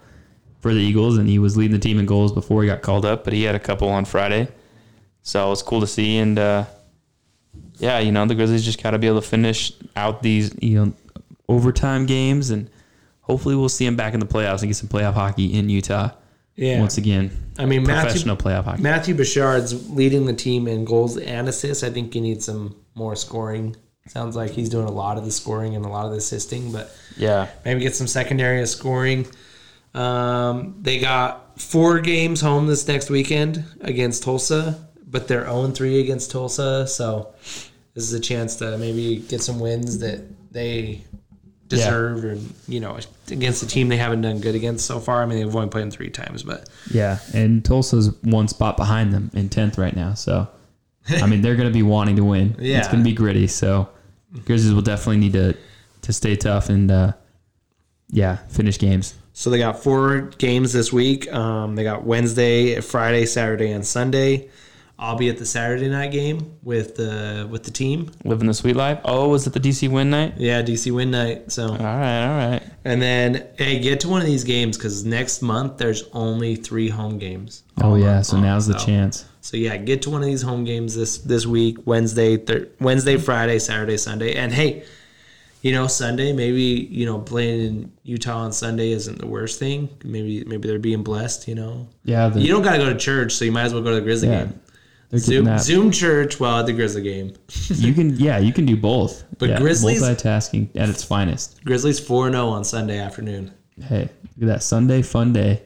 for 0.59 0.73
the 0.73 0.79
Eagles, 0.81 1.17
and 1.17 1.27
he 1.29 1.39
was 1.39 1.57
leading 1.57 1.73
the 1.73 1.79
team 1.79 1.99
in 1.99 2.05
goals 2.05 2.31
before 2.31 2.61
he 2.63 2.67
got 2.67 2.81
called 2.83 3.05
up. 3.05 3.23
But 3.23 3.33
he 3.33 3.43
had 3.43 3.55
a 3.55 3.59
couple 3.59 3.87
on 3.89 4.05
Friday, 4.05 4.47
so 5.23 5.47
it 5.47 5.49
was 5.49 5.63
cool 5.63 5.81
to 5.81 5.87
see. 5.87 6.17
And 6.17 6.37
uh, 6.37 6.65
yeah, 7.77 7.99
you 7.99 8.11
know, 8.11 8.25
the 8.25 8.35
Grizzlies 8.35 8.63
just 8.63 8.81
got 8.81 8.91
to 8.91 8.99
be 8.99 9.07
able 9.07 9.21
to 9.21 9.27
finish 9.27 9.73
out 9.95 10.21
these 10.23 10.53
you 10.61 10.85
know 10.85 10.93
overtime 11.47 12.05
games, 12.05 12.49
and 12.49 12.69
hopefully 13.21 13.55
we'll 13.55 13.69
see 13.69 13.85
him 13.85 13.95
back 13.95 14.13
in 14.13 14.19
the 14.19 14.25
playoffs 14.25 14.61
and 14.61 14.69
get 14.69 14.75
some 14.75 14.89
playoff 14.89 15.13
hockey 15.13 15.53
in 15.57 15.69
Utah 15.69 16.11
Yeah, 16.55 16.79
once 16.79 16.97
again. 16.97 17.31
I 17.57 17.65
mean 17.65 17.83
Matthew 17.83 18.03
Professional 18.03 18.37
playoff 18.37 18.65
hockey. 18.65 18.81
Matthew 18.81 19.15
Bouchard's 19.15 19.89
leading 19.89 20.25
the 20.25 20.33
team 20.33 20.67
in 20.67 20.85
goals 20.85 21.17
and 21.17 21.47
assists. 21.49 21.83
I 21.83 21.89
think 21.89 22.13
he 22.13 22.21
needs 22.21 22.45
some 22.45 22.75
more 22.95 23.15
scoring. 23.15 23.75
Sounds 24.07 24.35
like 24.35 24.51
he's 24.51 24.69
doing 24.69 24.87
a 24.87 24.91
lot 24.91 25.17
of 25.17 25.25
the 25.25 25.31
scoring 25.31 25.75
and 25.75 25.85
a 25.85 25.87
lot 25.87 26.05
of 26.05 26.11
the 26.11 26.17
assisting, 26.17 26.71
but 26.71 26.95
Yeah, 27.17 27.47
maybe 27.63 27.81
get 27.81 27.95
some 27.95 28.07
secondary 28.07 28.65
scoring. 28.65 29.27
Um, 29.93 30.75
they 30.81 30.99
got 30.99 31.59
four 31.59 31.99
games 31.99 32.41
home 32.41 32.67
this 32.67 32.87
next 32.87 33.09
weekend 33.09 33.63
against 33.81 34.23
Tulsa, 34.23 34.87
but 35.11 35.27
they're 35.27 35.43
0 35.45 35.67
3 35.67 35.99
against 35.99 36.31
Tulsa. 36.31 36.87
So 36.87 37.33
this 37.93 38.05
is 38.05 38.13
a 38.13 38.19
chance 38.19 38.55
to 38.57 38.77
maybe 38.77 39.17
get 39.17 39.41
some 39.41 39.59
wins 39.59 39.99
that 39.99 40.23
they 40.51 41.03
deserve, 41.67 42.25
or 42.25 42.37
you 42.67 42.79
know, 42.79 42.97
against 43.29 43.63
a 43.63 43.67
team 43.67 43.87
they 43.89 43.97
haven't 43.97 44.21
done 44.21 44.39
good 44.39 44.55
against 44.55 44.85
so 44.85 44.99
far. 44.99 45.21
I 45.21 45.25
mean, 45.25 45.37
they've 45.39 45.55
only 45.55 45.69
played 45.69 45.83
them 45.83 45.91
three 45.91 46.09
times, 46.09 46.43
but 46.43 46.69
Yeah, 46.91 47.19
and 47.33 47.63
Tulsa's 47.63 48.11
one 48.23 48.47
spot 48.47 48.77
behind 48.77 49.13
them 49.13 49.31
in 49.33 49.49
tenth 49.49 49.77
right 49.77 49.95
now. 49.95 50.13
So, 50.13 50.47
I 51.09 51.27
mean, 51.27 51.41
they're 51.41 51.55
going 51.55 51.69
to 51.69 51.73
be 51.73 51.83
wanting 51.83 52.15
to 52.17 52.23
win. 52.23 52.55
Yeah. 52.59 52.79
it's 52.79 52.87
going 52.87 52.99
to 53.03 53.09
be 53.09 53.13
gritty. 53.15 53.47
So, 53.47 53.89
Grizzlies 54.45 54.73
will 54.73 54.81
definitely 54.81 55.17
need 55.17 55.33
to 55.33 55.57
to 56.03 56.13
stay 56.13 56.35
tough 56.35 56.69
and 56.69 56.89
uh, 56.91 57.13
yeah, 58.09 58.37
finish 58.47 58.77
games. 58.79 59.15
So 59.33 59.49
they 59.49 59.57
got 59.57 59.81
four 59.81 60.21
games 60.37 60.73
this 60.73 60.91
week. 60.91 61.31
Um, 61.31 61.75
they 61.75 61.83
got 61.83 62.03
Wednesday, 62.03 62.81
Friday, 62.81 63.25
Saturday, 63.25 63.71
and 63.71 63.85
Sunday. 63.85 64.49
I'll 65.01 65.15
be 65.17 65.29
at 65.29 65.39
the 65.39 65.47
Saturday 65.47 65.89
night 65.89 66.11
game 66.11 66.57
with 66.61 66.95
the 66.95 67.47
with 67.49 67.63
the 67.63 67.71
team. 67.71 68.11
Living 68.23 68.45
the 68.47 68.53
sweet 68.53 68.75
life. 68.75 68.99
Oh, 69.03 69.29
was 69.29 69.47
it 69.47 69.53
the 69.53 69.59
DC 69.59 69.89
Wind 69.89 70.11
night? 70.11 70.35
Yeah, 70.37 70.61
DC 70.61 70.93
Wind 70.93 71.09
night. 71.11 71.51
So 71.51 71.69
All 71.69 71.77
right, 71.77 72.25
all 72.27 72.51
right. 72.51 72.61
and 72.85 73.01
then 73.01 73.47
hey, 73.57 73.79
get 73.79 73.99
to 74.01 74.09
one 74.09 74.21
of 74.21 74.27
these 74.27 74.43
games 74.43 74.77
because 74.77 75.03
next 75.03 75.41
month 75.41 75.77
there's 75.79 76.03
only 76.13 76.55
three 76.55 76.87
home 76.87 77.17
games. 77.17 77.63
Oh 77.81 77.95
yeah, 77.95 78.13
month 78.13 78.25
so 78.27 78.35
long. 78.35 78.45
now's 78.45 78.67
the 78.67 78.77
So- 78.79 78.85
chance. 78.85 79.25
So 79.43 79.57
yeah, 79.57 79.75
get 79.75 80.03
to 80.03 80.11
one 80.11 80.21
of 80.21 80.27
these 80.27 80.43
home 80.43 80.65
games 80.65 80.95
this 80.95 81.17
this 81.17 81.47
week. 81.47 81.79
Wednesday, 81.85 82.37
thir- 82.37 82.67
Wednesday, 82.79 83.17
Friday, 83.17 83.57
Saturday, 83.57 83.97
Sunday, 83.97 84.35
and 84.35 84.53
hey, 84.53 84.83
you 85.63 85.71
know 85.71 85.87
Sunday 85.87 86.31
maybe 86.31 86.87
you 86.91 87.07
know 87.07 87.17
playing 87.17 87.59
in 87.61 87.91
Utah 88.03 88.37
on 88.37 88.51
Sunday 88.51 88.91
isn't 88.91 89.17
the 89.17 89.25
worst 89.25 89.57
thing. 89.57 89.89
Maybe 90.03 90.43
maybe 90.45 90.67
they're 90.67 90.77
being 90.77 91.01
blessed. 91.01 91.47
You 91.47 91.55
know. 91.55 91.87
Yeah, 92.03 92.29
the, 92.29 92.39
You 92.39 92.49
don't 92.49 92.61
got 92.61 92.73
to 92.73 92.77
go 92.77 92.93
to 92.93 92.99
church, 92.99 93.31
so 93.33 93.43
you 93.45 93.51
might 93.51 93.63
as 93.63 93.73
well 93.73 93.81
go 93.81 93.89
to 93.89 93.95
the 93.95 94.01
Grizzly 94.01 94.29
Yeah. 94.29 94.43
game. 94.43 94.59
They're 95.11 95.19
Zoom. 95.19 95.57
Zoom 95.59 95.91
church 95.91 96.39
while 96.39 96.59
at 96.59 96.65
the 96.65 96.73
Grizzly 96.73 97.01
game. 97.03 97.33
You 97.69 97.93
can 97.93 98.15
yeah, 98.17 98.39
you 98.39 98.53
can 98.53 98.65
do 98.65 98.75
both. 98.77 99.23
But 99.37 99.49
yeah, 99.49 99.59
Grizzlies- 99.59 100.01
multitasking 100.01 100.69
at 100.75 100.89
its 100.89 101.03
finest. 101.03 101.63
Grizzlies 101.63 101.99
4 101.99 102.31
0 102.31 102.47
on 102.47 102.63
Sunday 102.63 102.97
afternoon. 102.99 103.53
Hey, 103.81 104.01
look 104.01 104.43
at 104.43 104.47
that 104.47 104.63
Sunday 104.63 105.01
fun 105.01 105.33
day. 105.33 105.61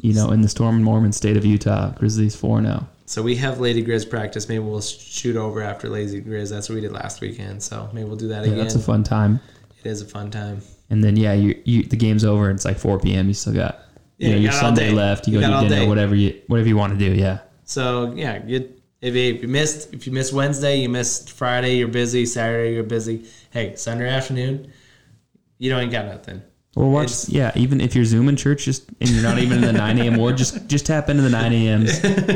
You 0.00 0.12
know, 0.14 0.30
in 0.30 0.42
the 0.42 0.48
Storm 0.48 0.76
and 0.76 0.84
Mormon 0.84 1.12
state 1.12 1.36
of 1.36 1.44
Utah, 1.44 1.90
Grizzlies 1.90 2.36
four 2.36 2.58
oh. 2.60 2.62
0 2.62 2.88
So 3.06 3.20
we 3.20 3.34
have 3.36 3.58
Lady 3.58 3.84
Grizz 3.84 4.08
practice. 4.08 4.48
Maybe 4.48 4.60
we'll 4.60 4.80
shoot 4.80 5.34
over 5.36 5.60
after 5.60 5.88
Lazy 5.88 6.20
Grizz. 6.22 6.50
That's 6.50 6.68
what 6.68 6.76
we 6.76 6.80
did 6.80 6.92
last 6.92 7.20
weekend. 7.20 7.60
So 7.62 7.90
maybe 7.92 8.06
we'll 8.06 8.16
do 8.16 8.28
that 8.28 8.44
Yeah, 8.44 8.52
again. 8.52 8.58
that's 8.58 8.76
a 8.76 8.80
fun 8.80 9.02
time. 9.02 9.40
it 9.84 9.88
is 9.88 10.00
a 10.00 10.04
fun 10.06 10.30
time. 10.30 10.62
And 10.90 11.02
then 11.02 11.16
yeah, 11.16 11.32
you, 11.32 11.60
you 11.64 11.82
the 11.82 11.96
game's 11.96 12.24
over. 12.24 12.48
It's 12.50 12.64
like 12.64 12.78
4 12.78 13.00
p.m. 13.00 13.26
You 13.26 13.34
still 13.34 13.54
got 13.54 13.80
Yeah, 14.18 14.28
you 14.28 14.34
know, 14.34 14.38
you 14.38 14.42
your 14.44 14.52
Sunday 14.52 14.90
left. 14.92 15.26
You, 15.26 15.34
You 15.34 15.40
go 15.40 15.62
to 15.62 15.68
dinner, 15.68 15.82
day. 15.82 15.88
whatever 15.88 16.14
you 16.14 16.40
whatever 16.46 16.68
you 16.68 16.76
want 16.76 16.96
to 16.96 16.98
do. 16.98 17.12
Yeah, 17.12 17.38
So 17.68 18.12
yeah, 18.16 18.42
you, 18.46 18.72
if 19.02 19.14
you 19.42 19.46
missed 19.46 19.92
if 19.92 20.06
you 20.06 20.12
missed 20.12 20.32
Wednesday, 20.32 20.80
you 20.80 20.88
missed 20.88 21.30
Friday, 21.32 21.76
you're 21.76 21.86
busy. 21.88 22.24
Saturday, 22.24 22.74
you're 22.74 22.82
busy. 22.82 23.26
Hey, 23.50 23.76
Sunday 23.76 24.08
afternoon, 24.08 24.72
you 25.58 25.70
don't 25.70 25.80
ain't 25.82 25.92
got 25.92 26.06
nothing. 26.06 26.40
or 26.76 26.90
watch. 26.90 27.04
It's- 27.08 27.28
yeah, 27.28 27.52
even 27.56 27.82
if 27.82 27.94
you're 27.94 28.06
zooming 28.06 28.36
church, 28.36 28.64
just 28.64 28.88
and 29.02 29.10
you're 29.10 29.22
not 29.22 29.38
even 29.38 29.58
in 29.58 29.64
the 29.66 29.72
9 29.86 29.98
a.m. 29.98 30.16
ward, 30.16 30.38
just 30.38 30.66
just 30.66 30.86
tap 30.86 31.10
into 31.10 31.22
the 31.22 31.28
9 31.28 31.52
a.m. 31.52 31.86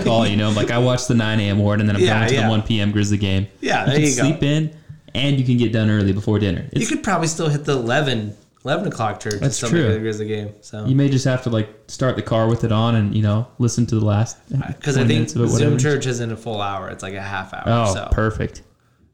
call. 0.05 0.26
You 0.26 0.37
know, 0.37 0.51
like 0.51 0.70
I 0.70 0.76
watched 0.78 1.09
the 1.09 1.14
9 1.14 1.41
a.m. 1.41 1.59
ward, 1.59 1.80
and 1.80 1.89
then 1.89 1.97
I'm 1.97 2.03
Yeah, 2.03 2.18
going 2.18 2.28
to 2.28 2.35
yeah. 2.35 2.43
the 2.45 2.51
1 2.51 2.62
p.m. 2.64 2.93
Grizzly 2.93 3.16
game. 3.18 3.49
Yeah, 3.62 3.80
you 3.80 3.87
there 3.87 3.95
can 3.97 4.05
you 4.05 4.16
go. 4.16 4.22
sleep 4.22 4.43
in, 4.43 4.76
and 5.14 5.39
you 5.41 5.47
can 5.47 5.57
get 5.57 5.72
done 5.72 5.89
early 5.89 6.12
before 6.12 6.39
dinner. 6.39 6.68
You 6.74 6.87
could 6.87 7.03
probably 7.03 7.28
still 7.28 7.49
hit 7.49 7.64
the 7.64 7.72
11, 7.72 8.37
11 8.64 8.88
o'clock 8.88 9.20
church. 9.20 9.40
That's 9.40 9.58
true. 9.58 9.88
A 9.88 9.98
Grizzly 9.98 10.26
game. 10.28 10.54
So 10.60 10.84
you 10.84 10.94
may 10.94 11.08
just 11.08 11.24
have 11.24 11.42
to 11.44 11.50
like 11.50 11.68
start 11.88 12.16
the 12.16 12.22
car 12.22 12.48
with 12.48 12.64
it 12.64 12.72
on, 12.72 12.94
and 12.94 13.14
you 13.14 13.22
know 13.22 13.48
listen 13.58 13.86
to 13.86 13.98
the 13.98 14.04
last 14.04 14.38
because 14.48 14.96
I 14.96 15.00
think 15.00 15.08
minutes 15.08 15.34
of 15.34 15.42
it, 15.42 15.48
Zoom 15.48 15.78
church 15.78 16.06
isn't 16.06 16.32
a 16.32 16.36
full 16.36 16.60
hour; 16.60 16.88
it's 16.88 17.02
like 17.02 17.14
a 17.14 17.22
half 17.22 17.52
hour. 17.52 17.64
Oh, 17.66 17.94
so 17.94 18.08
perfect. 18.12 18.62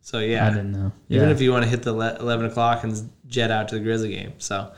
so 0.01 0.19
yeah, 0.19 0.47
I 0.47 0.51
didn't 0.51 0.73
know. 0.73 0.93
Yeah. 1.09 1.19
even 1.19 1.31
if 1.31 1.41
you 1.41 1.51
want 1.53 1.65
to 1.65 1.71
hit 1.71 1.83
the 1.83 1.93
11 1.95 2.47
o'clock 2.47 2.85
and 2.85 3.11
jet 3.27 3.51
out 3.51 3.69
to 3.69 3.77
the 3.77 3.81
Grizzly 3.81 4.11
game. 4.11 4.35
So 4.39 4.73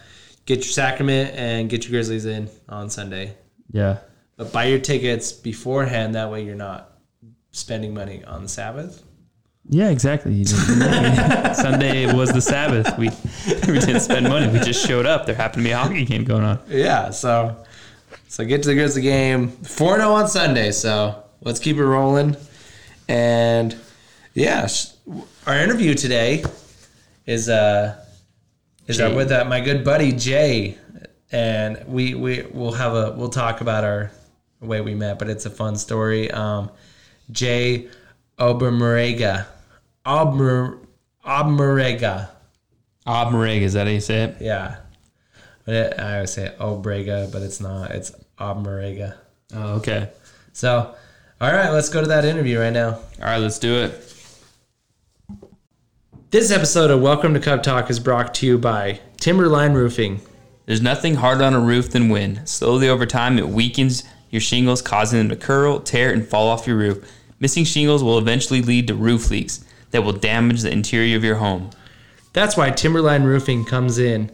get 0.47 0.59
your 0.59 0.65
sacrament 0.65 1.35
and 1.35 1.69
get 1.69 1.85
your 1.85 1.91
Grizzlies 1.91 2.27
in 2.27 2.49
on 2.69 2.91
Sunday. 2.91 3.37
yeah. 3.71 3.99
But 4.37 4.53
buy 4.55 4.65
your 4.65 4.79
tickets 4.79 5.33
beforehand. 5.33 6.15
That 6.15 6.31
way 6.31 6.43
you're 6.45 6.55
not 6.55 6.97
spending 7.51 7.93
money 7.93 8.25
on 8.25 8.43
the 8.45 8.49
Sabbath. 8.49 9.03
Yeah, 9.73 9.91
exactly. 9.91 10.45
Sunday 10.45 12.13
was 12.13 12.33
the 12.33 12.41
Sabbath. 12.41 12.99
We 12.99 13.09
we 13.73 13.79
didn't 13.79 14.01
spend 14.01 14.29
money. 14.29 14.49
We 14.49 14.59
just 14.59 14.85
showed 14.85 15.07
up. 15.07 15.27
There 15.27 15.35
happened 15.37 15.63
to 15.63 15.69
be 15.69 15.71
a 15.71 15.79
hockey 15.79 16.05
game 16.05 16.25
going 16.25 16.43
on. 16.43 16.59
Yeah, 16.69 17.11
so 17.11 17.57
so 18.27 18.45
get 18.45 18.65
to 18.65 18.69
the 18.71 18.75
Grizzly 18.75 19.03
game. 19.03 19.49
4 19.49 19.99
0 19.99 20.11
on 20.11 20.27
Sunday, 20.27 20.73
so 20.73 21.23
let's 21.43 21.61
keep 21.61 21.77
it 21.77 21.85
rolling. 21.85 22.37
And 23.09 23.77
yeah, 24.35 24.67
our 25.47 25.57
interview 25.57 25.95
today 25.95 26.45
is 27.27 27.49
uh 27.49 27.97
is 28.89 28.97
Jay. 28.97 29.15
with 29.15 29.31
uh, 29.31 29.45
my 29.45 29.61
good 29.61 29.85
buddy 29.85 30.11
Jay. 30.11 30.79
And 31.31 31.85
we 31.87 32.15
we 32.15 32.43
will 32.53 32.73
have 32.73 32.95
a 32.95 33.13
we'll 33.13 33.29
talk 33.29 33.61
about 33.61 33.85
our 33.85 34.11
way 34.61 34.81
we 34.81 34.97
met, 34.97 35.21
but 35.21 35.31
it's 35.31 35.47
a 35.47 35.51
fun 35.51 35.77
story. 35.77 36.29
Um 36.33 36.73
Jay 37.31 37.89
Obermarega. 38.37 39.47
Obmer 40.11 40.77
Obmarega. 41.25 42.31
Obmereg, 43.07 43.61
is 43.61 43.75
that 43.75 43.87
how 43.87 43.93
you 43.93 44.01
say 44.01 44.25
it? 44.25 44.39
Yeah. 44.41 44.79
But 45.65 45.75
it, 45.75 46.01
I 46.01 46.15
always 46.17 46.33
say 46.33 46.53
Obrega, 46.59 47.31
but 47.31 47.43
it's 47.43 47.61
not. 47.61 47.93
It's 47.93 48.11
Obmarega. 48.37 49.17
Oh, 49.55 49.75
okay. 49.75 50.09
So, 50.53 50.97
all 51.41 51.53
right, 51.53 51.71
let's 51.71 51.91
go 51.91 52.01
to 52.01 52.09
that 52.09 52.25
interview 52.25 52.59
right 52.59 52.73
now. 52.73 52.89
All 52.89 53.05
right, 53.21 53.37
let's 53.37 53.61
do 53.61 53.85
it. 53.85 54.15
This 56.31 56.51
episode 56.51 56.91
of 56.91 57.01
Welcome 57.01 57.33
to 57.35 57.41
Cup 57.41 57.63
Talk 57.63 57.89
is 57.89 58.01
brought 58.01 58.35
to 58.35 58.47
you 58.47 58.59
by 58.59 58.99
Timberline 59.19 59.75
Roofing. 59.75 60.23
There's 60.67 60.83
nothing 60.83 61.15
harder 61.15 61.45
on 61.45 61.55
a 61.55 61.61
roof 61.61 61.91
than 61.91 62.09
wind. 62.09 62.49
Slowly 62.49 62.89
over 62.89 63.07
time, 63.07 63.39
it 63.39 63.49
weakens 63.49 64.03
your 64.29 64.41
shingles, 64.41 64.83
causing 64.83 65.21
them 65.21 65.29
to 65.29 65.37
curl, 65.37 65.79
tear, 65.79 66.13
and 66.13 66.27
fall 66.27 66.49
off 66.49 66.67
your 66.67 66.79
roof. 66.79 67.09
Missing 67.39 67.65
shingles 67.65 68.03
will 68.03 68.19
eventually 68.19 68.61
lead 68.61 68.89
to 68.89 68.95
roof 68.97 69.31
leaks 69.31 69.65
that 69.91 70.03
will 70.03 70.13
damage 70.13 70.63
the 70.63 70.73
interior 70.73 71.17
of 71.17 71.25
your 71.25 71.37
home. 71.37 71.71
That's 72.33 72.57
why 72.57 72.71
Timberline 72.71 73.25
Roofing 73.25 73.65
comes 73.65 73.99
in. 73.99 74.31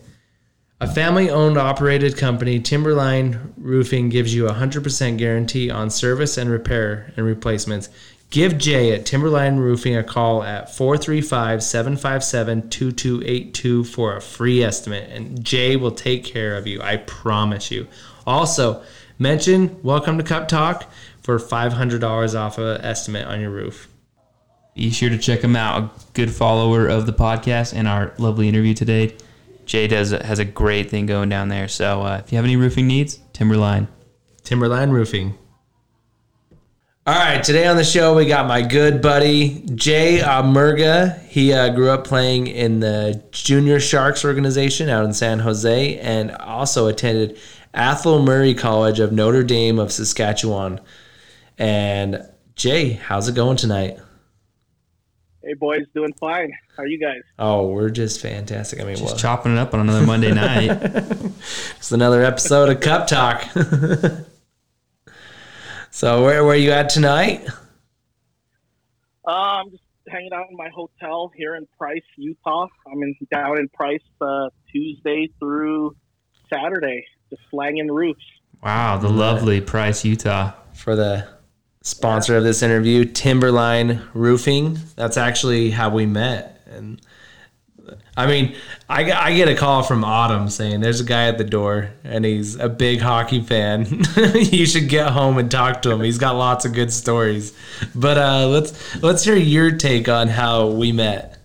A 0.79 0.87
family 0.87 1.31
owned 1.31 1.57
operated 1.57 2.19
company, 2.19 2.61
Timberline 2.61 3.55
Roofing 3.57 4.11
gives 4.11 4.35
you 4.35 4.47
a 4.47 4.53
100% 4.53 5.17
guarantee 5.17 5.71
on 5.71 5.89
service 5.89 6.37
and 6.37 6.51
repair 6.51 7.15
and 7.17 7.25
replacements. 7.25 7.89
Give 8.29 8.59
Jay 8.59 8.93
at 8.93 9.07
Timberline 9.07 9.57
Roofing 9.57 9.97
a 9.97 10.05
call 10.05 10.43
at 10.43 10.75
435 10.75 11.63
757 11.63 12.69
2282 12.69 13.85
for 13.85 14.17
a 14.17 14.21
free 14.21 14.63
estimate, 14.63 15.09
and 15.11 15.43
Jay 15.43 15.77
will 15.77 15.93
take 15.93 16.25
care 16.25 16.57
of 16.57 16.67
you. 16.67 16.83
I 16.83 16.99
promise 16.99 17.71
you. 17.71 17.87
Also, 18.27 18.83
mention 19.19 19.81
Welcome 19.83 20.19
to 20.19 20.25
Cup 20.25 20.49
Talk 20.49 20.91
for 21.23 21.39
$500 21.39 22.39
off 22.39 22.59
an 22.59 22.81
estimate 22.83 23.27
on 23.27 23.41
your 23.41 23.51
roof. 23.51 23.89
Be 24.77 24.91
sure 24.91 25.09
to 25.09 25.17
check 25.17 25.41
him 25.41 25.57
out. 25.57 25.83
A 25.83 25.91
good 26.13 26.31
follower 26.31 26.87
of 26.87 27.07
the 27.07 27.13
podcast 27.13 27.73
and 27.75 27.89
our 27.89 28.13
lovely 28.19 28.47
interview 28.47 28.75
today. 28.75 29.17
Jay 29.65 29.89
does 29.89 30.11
has 30.11 30.39
a 30.39 30.45
great 30.45 30.91
thing 30.91 31.07
going 31.07 31.31
down 31.31 31.49
there. 31.49 31.67
So 31.67 32.03
uh, 32.03 32.21
if 32.23 32.31
you 32.31 32.37
have 32.37 32.45
any 32.45 32.57
roofing 32.57 32.87
needs, 32.87 33.19
Timberline. 33.33 33.89
Timberline 34.45 34.91
Roofing. 34.91 35.37
All 37.07 37.15
right, 37.15 37.43
today 37.43 37.67
on 37.67 37.77
the 37.77 37.85
show 37.85 38.15
we 38.15 38.27
got 38.27 38.47
my 38.47 38.61
good 38.61 39.01
buddy 39.01 39.65
Jay 39.75 40.19
Amurga. 40.19 41.21
He 41.23 41.55
uh, 41.55 41.73
grew 41.75 41.89
up 41.89 42.05
playing 42.05 42.47
in 42.47 42.81
the 42.81 43.25
Junior 43.31 43.81
Sharks 43.81 44.27
organization 44.27 44.91
out 44.91 45.07
in 45.07 45.15
San 45.15 45.39
Jose, 45.39 45.99
and 46.01 46.33
also 46.33 46.87
attended 46.87 47.39
Athol 47.73 48.23
Murray 48.23 48.55
College 48.55 49.01
of 49.01 49.11
Notre 49.11 49.43
Dame 49.43 49.79
of 49.79 49.91
Saskatchewan. 49.91 50.81
And 51.57 52.29
Jay, 52.57 52.91
how's 52.91 53.29
it 53.29 53.35
going 53.35 53.57
tonight? 53.57 53.99
Hey 55.47 55.55
boys, 55.55 55.83
doing 55.95 56.13
fine. 56.15 56.51
How 56.77 56.83
are 56.83 56.89
you 56.89 56.99
guys? 56.99 57.21
Oh, 57.39 57.69
we're 57.69 57.91
just 57.91 58.21
fantastic. 58.21 58.81
I 58.81 58.83
mean, 58.85 58.97
Just 58.97 59.05
well, 59.11 59.17
chopping 59.17 59.53
it 59.53 59.59
up 59.59 59.75
on 59.75 59.81
another 59.81 60.05
Monday 60.05 60.35
night. 60.35 60.71
it's 61.77 61.93
another 61.93 62.25
episode 62.25 62.69
of 62.69 62.81
Cup 62.81 63.07
Talk. 63.07 63.43
so, 65.93 66.25
where 66.25 66.45
where 66.45 66.57
you 66.57 66.73
at 66.73 66.89
tonight? 66.89 67.47
Uh, 69.25 69.31
I'm 69.31 69.71
just 69.71 69.85
hanging 70.09 70.33
out 70.33 70.47
in 70.51 70.57
my 70.57 70.69
hotel 70.75 71.31
here 71.37 71.55
in 71.55 71.69
Price, 71.79 72.03
Utah. 72.17 72.67
I'm 72.85 73.01
in 73.05 73.15
down 73.33 73.61
in 73.61 73.69
Price 73.69 74.03
uh, 74.21 74.49
Tuesday 74.73 75.29
through 75.39 75.95
Saturday, 76.53 77.05
just 77.31 77.43
slanging 77.51 77.87
roofs. 77.87 78.19
Wow, 78.65 78.97
the 78.97 79.11
lovely 79.11 79.61
Price, 79.61 80.05
Utah. 80.05 80.55
for 80.75 80.97
the 80.97 81.36
sponsor 81.87 82.37
of 82.37 82.45
this 82.45 82.63
interview, 82.63 83.05
Timberline 83.05 84.03
Roofing. 84.13 84.79
That's 84.97 85.17
actually 85.17 85.71
how 85.71 85.91
we 85.91 86.07
met, 86.07 86.61
and 86.67 87.01
I 88.17 88.27
mean, 88.27 88.57
I, 88.89 89.13
I 89.13 89.35
get 89.35 89.49
a 89.49 89.55
call 89.55 89.83
from 89.83 90.03
Autumn 90.03 90.49
saying 90.49 90.81
there's 90.81 91.01
a 91.01 91.05
guy 91.05 91.29
at 91.29 91.39
the 91.39 91.45
door 91.45 91.91
and 92.03 92.25
he's 92.25 92.57
a 92.57 92.69
big 92.69 93.01
hockey 93.01 93.43
fan. 93.43 93.87
you 94.35 94.67
should 94.67 94.89
get 94.89 95.11
home 95.11 95.39
and 95.39 95.51
talk 95.51 95.83
to 95.83 95.91
him. 95.91 96.01
He's 96.01 96.19
got 96.19 96.35
lots 96.35 96.65
of 96.65 96.73
good 96.73 96.93
stories. 96.93 97.57
But 97.95 98.17
uh, 98.17 98.49
let's 98.49 99.03
let's 99.03 99.23
hear 99.23 99.37
your 99.37 99.77
take 99.77 100.09
on 100.09 100.29
how 100.29 100.69
we 100.69 100.93
met. 100.93 101.39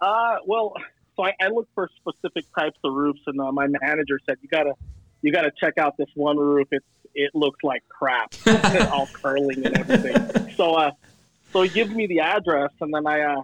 Uh, 0.00 0.36
well, 0.46 0.74
so 1.16 1.24
I, 1.24 1.32
I 1.40 1.48
looked 1.48 1.74
for 1.74 1.88
specific 1.96 2.44
types 2.58 2.78
of 2.84 2.94
roofs, 2.94 3.20
and 3.26 3.40
uh, 3.40 3.52
my 3.52 3.66
manager 3.82 4.18
said 4.26 4.36
you 4.42 4.48
gotta 4.48 4.74
you 5.22 5.32
gotta 5.32 5.50
check 5.58 5.78
out 5.78 5.96
this 5.96 6.08
one 6.14 6.36
roof. 6.36 6.68
It's 6.70 6.84
it 7.14 7.30
looks 7.34 7.62
like 7.62 7.82
crap, 7.88 8.34
all 8.90 9.08
curling 9.12 9.64
and 9.66 9.78
everything. 9.78 10.54
So 10.56 10.74
uh, 10.74 10.92
so 11.52 11.62
he 11.62 11.68
gives 11.68 11.90
me 11.90 12.06
the 12.06 12.20
address, 12.20 12.70
and 12.80 12.92
then 12.92 13.06
I 13.06 13.20
uh, 13.22 13.42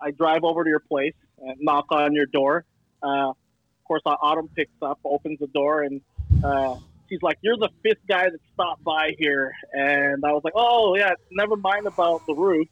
I 0.00 0.10
drive 0.12 0.44
over 0.44 0.64
to 0.64 0.70
your 0.70 0.80
place 0.80 1.14
and 1.38 1.56
knock 1.60 1.86
on 1.90 2.14
your 2.14 2.26
door. 2.26 2.64
Uh, 3.02 3.30
of 3.30 3.36
course, 3.84 4.02
uh, 4.06 4.16
Autumn 4.20 4.48
picks 4.54 4.70
up, 4.80 5.00
opens 5.04 5.38
the 5.40 5.48
door, 5.48 5.82
and 5.82 6.00
uh, 6.44 6.76
she's 7.08 7.22
like, 7.22 7.38
"You're 7.42 7.56
the 7.56 7.70
fifth 7.82 8.06
guy 8.08 8.30
that 8.30 8.40
stopped 8.54 8.84
by 8.84 9.14
here." 9.18 9.52
And 9.72 10.24
I 10.24 10.32
was 10.32 10.42
like, 10.44 10.54
"Oh 10.56 10.96
yeah, 10.96 11.14
never 11.30 11.56
mind 11.56 11.86
about 11.86 12.26
the 12.26 12.34
roof." 12.34 12.68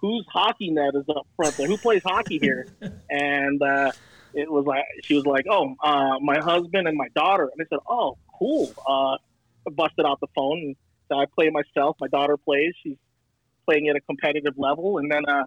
whose 0.00 0.24
hockey 0.32 0.70
net 0.70 0.94
is 0.94 1.04
up 1.08 1.26
front 1.36 1.56
there? 1.56 1.66
Who 1.66 1.76
plays 1.76 2.02
hockey 2.04 2.38
here? 2.38 2.66
And 3.12 3.60
uh, 3.60 3.90
it 4.34 4.48
was 4.48 4.64
like 4.64 4.84
she 5.02 5.14
was 5.14 5.26
like, 5.26 5.44
"Oh, 5.50 5.74
uh, 5.82 6.20
my 6.20 6.38
husband 6.38 6.86
and 6.86 6.96
my 6.96 7.08
daughter." 7.08 7.50
And 7.52 7.60
I 7.60 7.64
said, 7.68 7.80
"Oh, 7.88 8.18
cool." 8.38 8.72
Uh, 8.86 9.16
busted 9.64 10.06
out 10.06 10.20
the 10.20 10.28
phone 10.34 10.58
and 10.58 10.76
said, 11.08 11.16
"I 11.16 11.26
play 11.34 11.50
myself. 11.50 11.96
My 12.00 12.08
daughter 12.08 12.36
plays. 12.36 12.72
She's 12.82 12.96
playing 13.66 13.88
at 13.88 13.96
a 13.96 14.00
competitive 14.00 14.54
level." 14.56 14.98
And 14.98 15.10
then 15.10 15.24
uh, 15.26 15.44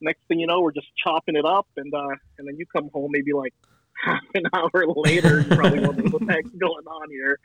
next 0.00 0.20
thing 0.28 0.40
you 0.40 0.46
know, 0.46 0.60
we're 0.60 0.72
just 0.72 0.88
chopping 1.02 1.36
it 1.36 1.44
up, 1.44 1.66
and 1.76 1.92
uh, 1.92 2.16
and 2.38 2.46
then 2.48 2.56
you 2.56 2.66
come 2.66 2.90
home 2.92 3.10
maybe 3.12 3.32
like 3.32 3.54
half 4.02 4.20
an 4.34 4.42
hour 4.54 4.84
later. 4.96 5.40
You 5.40 5.56
probably 5.56 5.80
wondering 5.80 6.10
what 6.10 6.26
the 6.26 6.32
heck's 6.32 6.50
going 6.50 6.86
on 6.86 7.10
here. 7.10 7.38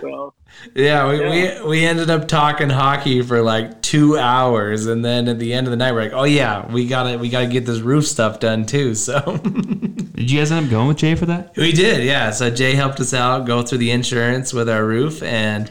So 0.00 0.34
Yeah, 0.74 1.08
we, 1.08 1.20
Yeah. 1.20 1.62
we 1.62 1.68
we 1.68 1.84
ended 1.86 2.10
up 2.10 2.26
talking 2.28 2.68
hockey 2.70 3.22
for 3.22 3.42
like 3.42 3.80
two 3.82 4.18
hours, 4.18 4.86
and 4.86 5.04
then 5.04 5.28
at 5.28 5.38
the 5.38 5.52
end 5.54 5.66
of 5.66 5.70
the 5.70 5.76
night, 5.76 5.92
we're 5.92 6.02
like, 6.02 6.12
"Oh 6.12 6.24
yeah, 6.24 6.66
we 6.72 6.86
gotta 6.88 7.18
we 7.18 7.28
gotta 7.28 7.46
get 7.46 7.64
this 7.66 7.80
roof 7.80 8.06
stuff 8.06 8.40
done 8.40 8.66
too." 8.66 8.94
So 8.94 9.20
Did 9.42 10.30
you 10.30 10.38
guys 10.40 10.50
end 10.52 10.66
up 10.66 10.70
going 10.70 10.88
with 10.88 10.96
Jay 10.98 11.14
for 11.14 11.26
that? 11.26 11.56
we 11.56 11.72
did, 11.72 12.04
yeah. 12.04 12.30
So 12.30 12.50
Jay 12.50 12.74
helped 12.74 13.00
us 13.00 13.14
out, 13.14 13.46
go 13.46 13.62
through 13.62 13.78
the 13.78 13.90
insurance 13.92 14.52
with 14.52 14.68
our 14.68 14.84
roof, 14.84 15.22
and 15.22 15.70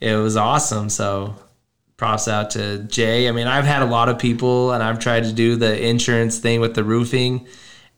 it 0.00 0.14
was 0.16 0.36
awesome. 0.36 0.88
So 0.90 1.36
props 1.96 2.26
out 2.28 2.50
to 2.52 2.78
Jay. 2.84 3.28
I 3.28 3.32
mean, 3.32 3.46
I've 3.46 3.64
had 3.64 3.82
a 3.82 3.86
lot 3.86 4.08
of 4.08 4.18
people, 4.18 4.72
and 4.72 4.82
I've 4.82 4.98
tried 4.98 5.24
to 5.24 5.32
do 5.32 5.54
the 5.56 5.80
insurance 5.86 6.38
thing 6.38 6.60
with 6.60 6.74
the 6.74 6.82
roofing, 6.84 7.46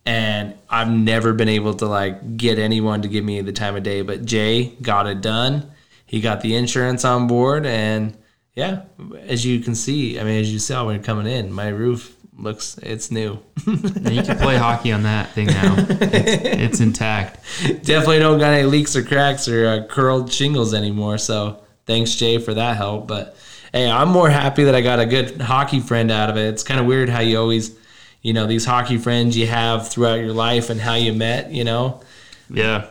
and 0.05 0.55
I've 0.68 0.90
never 0.90 1.32
been 1.32 1.48
able 1.48 1.74
to 1.74 1.86
like 1.86 2.36
get 2.36 2.59
anyone 2.59 3.03
to 3.03 3.09
give 3.09 3.24
me 3.24 3.40
the 3.40 3.53
time 3.53 3.76
of 3.76 3.82
day. 3.82 4.03
But 4.03 4.24
Jay 4.24 4.74
got 4.82 5.07
it 5.07 5.20
done. 5.20 5.70
He 6.07 6.20
got 6.20 6.40
the 6.40 6.57
insurance 6.57 7.05
on 7.05 7.26
board, 7.26 7.64
and 7.64 8.16
yeah, 8.55 8.82
as 9.26 9.46
you 9.46 9.61
can 9.61 9.74
see, 9.74 10.20
I 10.20 10.24
mean, 10.24 10.40
as 10.40 10.53
you 10.53 10.59
saw 10.59 10.84
when 10.84 10.96
you're 10.96 11.05
coming 11.05 11.26
in, 11.26 11.53
my 11.53 11.68
roof 11.68 12.16
looks 12.38 12.76
it's 12.82 13.11
new. 13.11 13.38
You 13.66 14.22
can 14.22 14.36
play 14.38 14.57
hockey 14.57 14.92
on 14.92 15.05
that 15.05 15.30
thing 15.30 15.46
now. 15.46 15.74
It's, 15.78 16.72
it's 16.72 16.80
intact. 16.80 17.38
Definitely 17.62 18.18
don't 18.18 18.38
got 18.38 18.53
any 18.53 18.64
leaks 18.64 18.96
or 18.96 19.03
cracks 19.03 19.48
or 19.48 19.66
uh, 19.66 19.86
curled 19.86 20.32
shingles 20.32 20.74
anymore. 20.74 21.18
So 21.18 21.62
thanks, 21.86 22.14
Jay, 22.14 22.38
for 22.38 22.53
that 22.55 22.76
help. 22.76 23.07
But 23.07 23.36
hey, 23.72 23.90
I'm 23.90 24.09
more 24.09 24.28
happy 24.28 24.64
that 24.64 24.74
I 24.74 24.80
got 24.80 24.98
a 24.98 25.07
good 25.07 25.40
hockey 25.40 25.80
friend 25.80 26.11
out 26.11 26.30
of 26.30 26.36
it. 26.36 26.48
It's 26.48 26.62
kind 26.62 26.80
of 26.80 26.86
weird 26.86 27.09
how 27.09 27.20
you 27.20 27.38
always, 27.38 27.76
you 28.23 28.33
know, 28.33 28.47
these 28.47 28.64
hockey 28.64 28.99
friends 28.99 29.37
you 29.37 29.49
have 29.49 29.89
throughout 29.89 30.14
your 30.14 30.33
life 30.33 30.70
and 30.70 30.81
how 30.81 30.95
you 30.95 31.12
met. 31.12 31.51
You 31.51 31.64
know, 31.64 32.01
Yeah, 32.49 32.87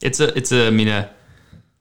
it's 0.00 0.20
a 0.20 0.36
it's 0.36 0.52
a 0.52 0.68
I 0.68 0.70
mean 0.70 0.88
a, 0.88 1.10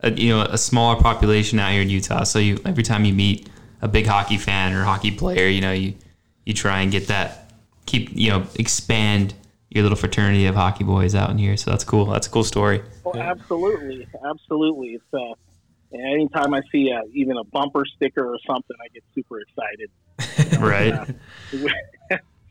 a 0.02 0.12
you 0.12 0.30
know 0.30 0.42
a 0.42 0.58
smaller 0.58 1.00
population 1.02 1.60
out 1.60 1.72
here 1.72 1.82
in 1.82 1.90
Utah. 1.90 2.24
So 2.24 2.40
you 2.40 2.60
every 2.66 2.84
time 2.84 3.06
you 3.06 3.14
meet 3.14 3.48
a 3.82 3.88
big 3.88 4.08
hockey 4.08 4.38
fan 4.38 4.74
or 4.74 4.84
hockey 4.84 5.12
player, 5.12 5.48
you 5.48 5.62
know 5.62 5.72
you 5.72 5.94
you 6.46 6.54
try 6.54 6.82
and 6.82 6.92
get 6.92 7.08
that 7.08 7.54
keep 7.86 8.10
you 8.12 8.32
know 8.32 8.48
expand 8.56 9.36
your 9.70 9.84
little 9.84 9.98
fraternity 9.98 10.46
of 10.48 10.56
hockey 10.56 10.84
boys 10.84 11.16
out 11.16 11.30
in 11.30 11.38
here. 11.38 11.58
So 11.58 11.70
that's 11.70 11.84
cool. 11.84 12.06
That's 12.06 12.28
a 12.28 12.30
cool 12.30 12.44
story. 12.44 12.82
Oh, 13.06 13.14
absolutely, 13.16 14.08
absolutely. 14.26 14.96
It's 14.96 15.14
uh, 15.14 15.34
anytime 15.94 16.54
I 16.54 16.62
see 16.72 16.92
uh, 16.92 17.02
even 17.14 17.38
a 17.38 17.44
bumper 17.44 17.84
sticker 17.86 18.26
or 18.26 18.40
something, 18.48 18.76
I 18.82 18.88
get 18.94 19.04
super 19.14 19.42
excited, 19.42 19.92
Right. 20.60 21.16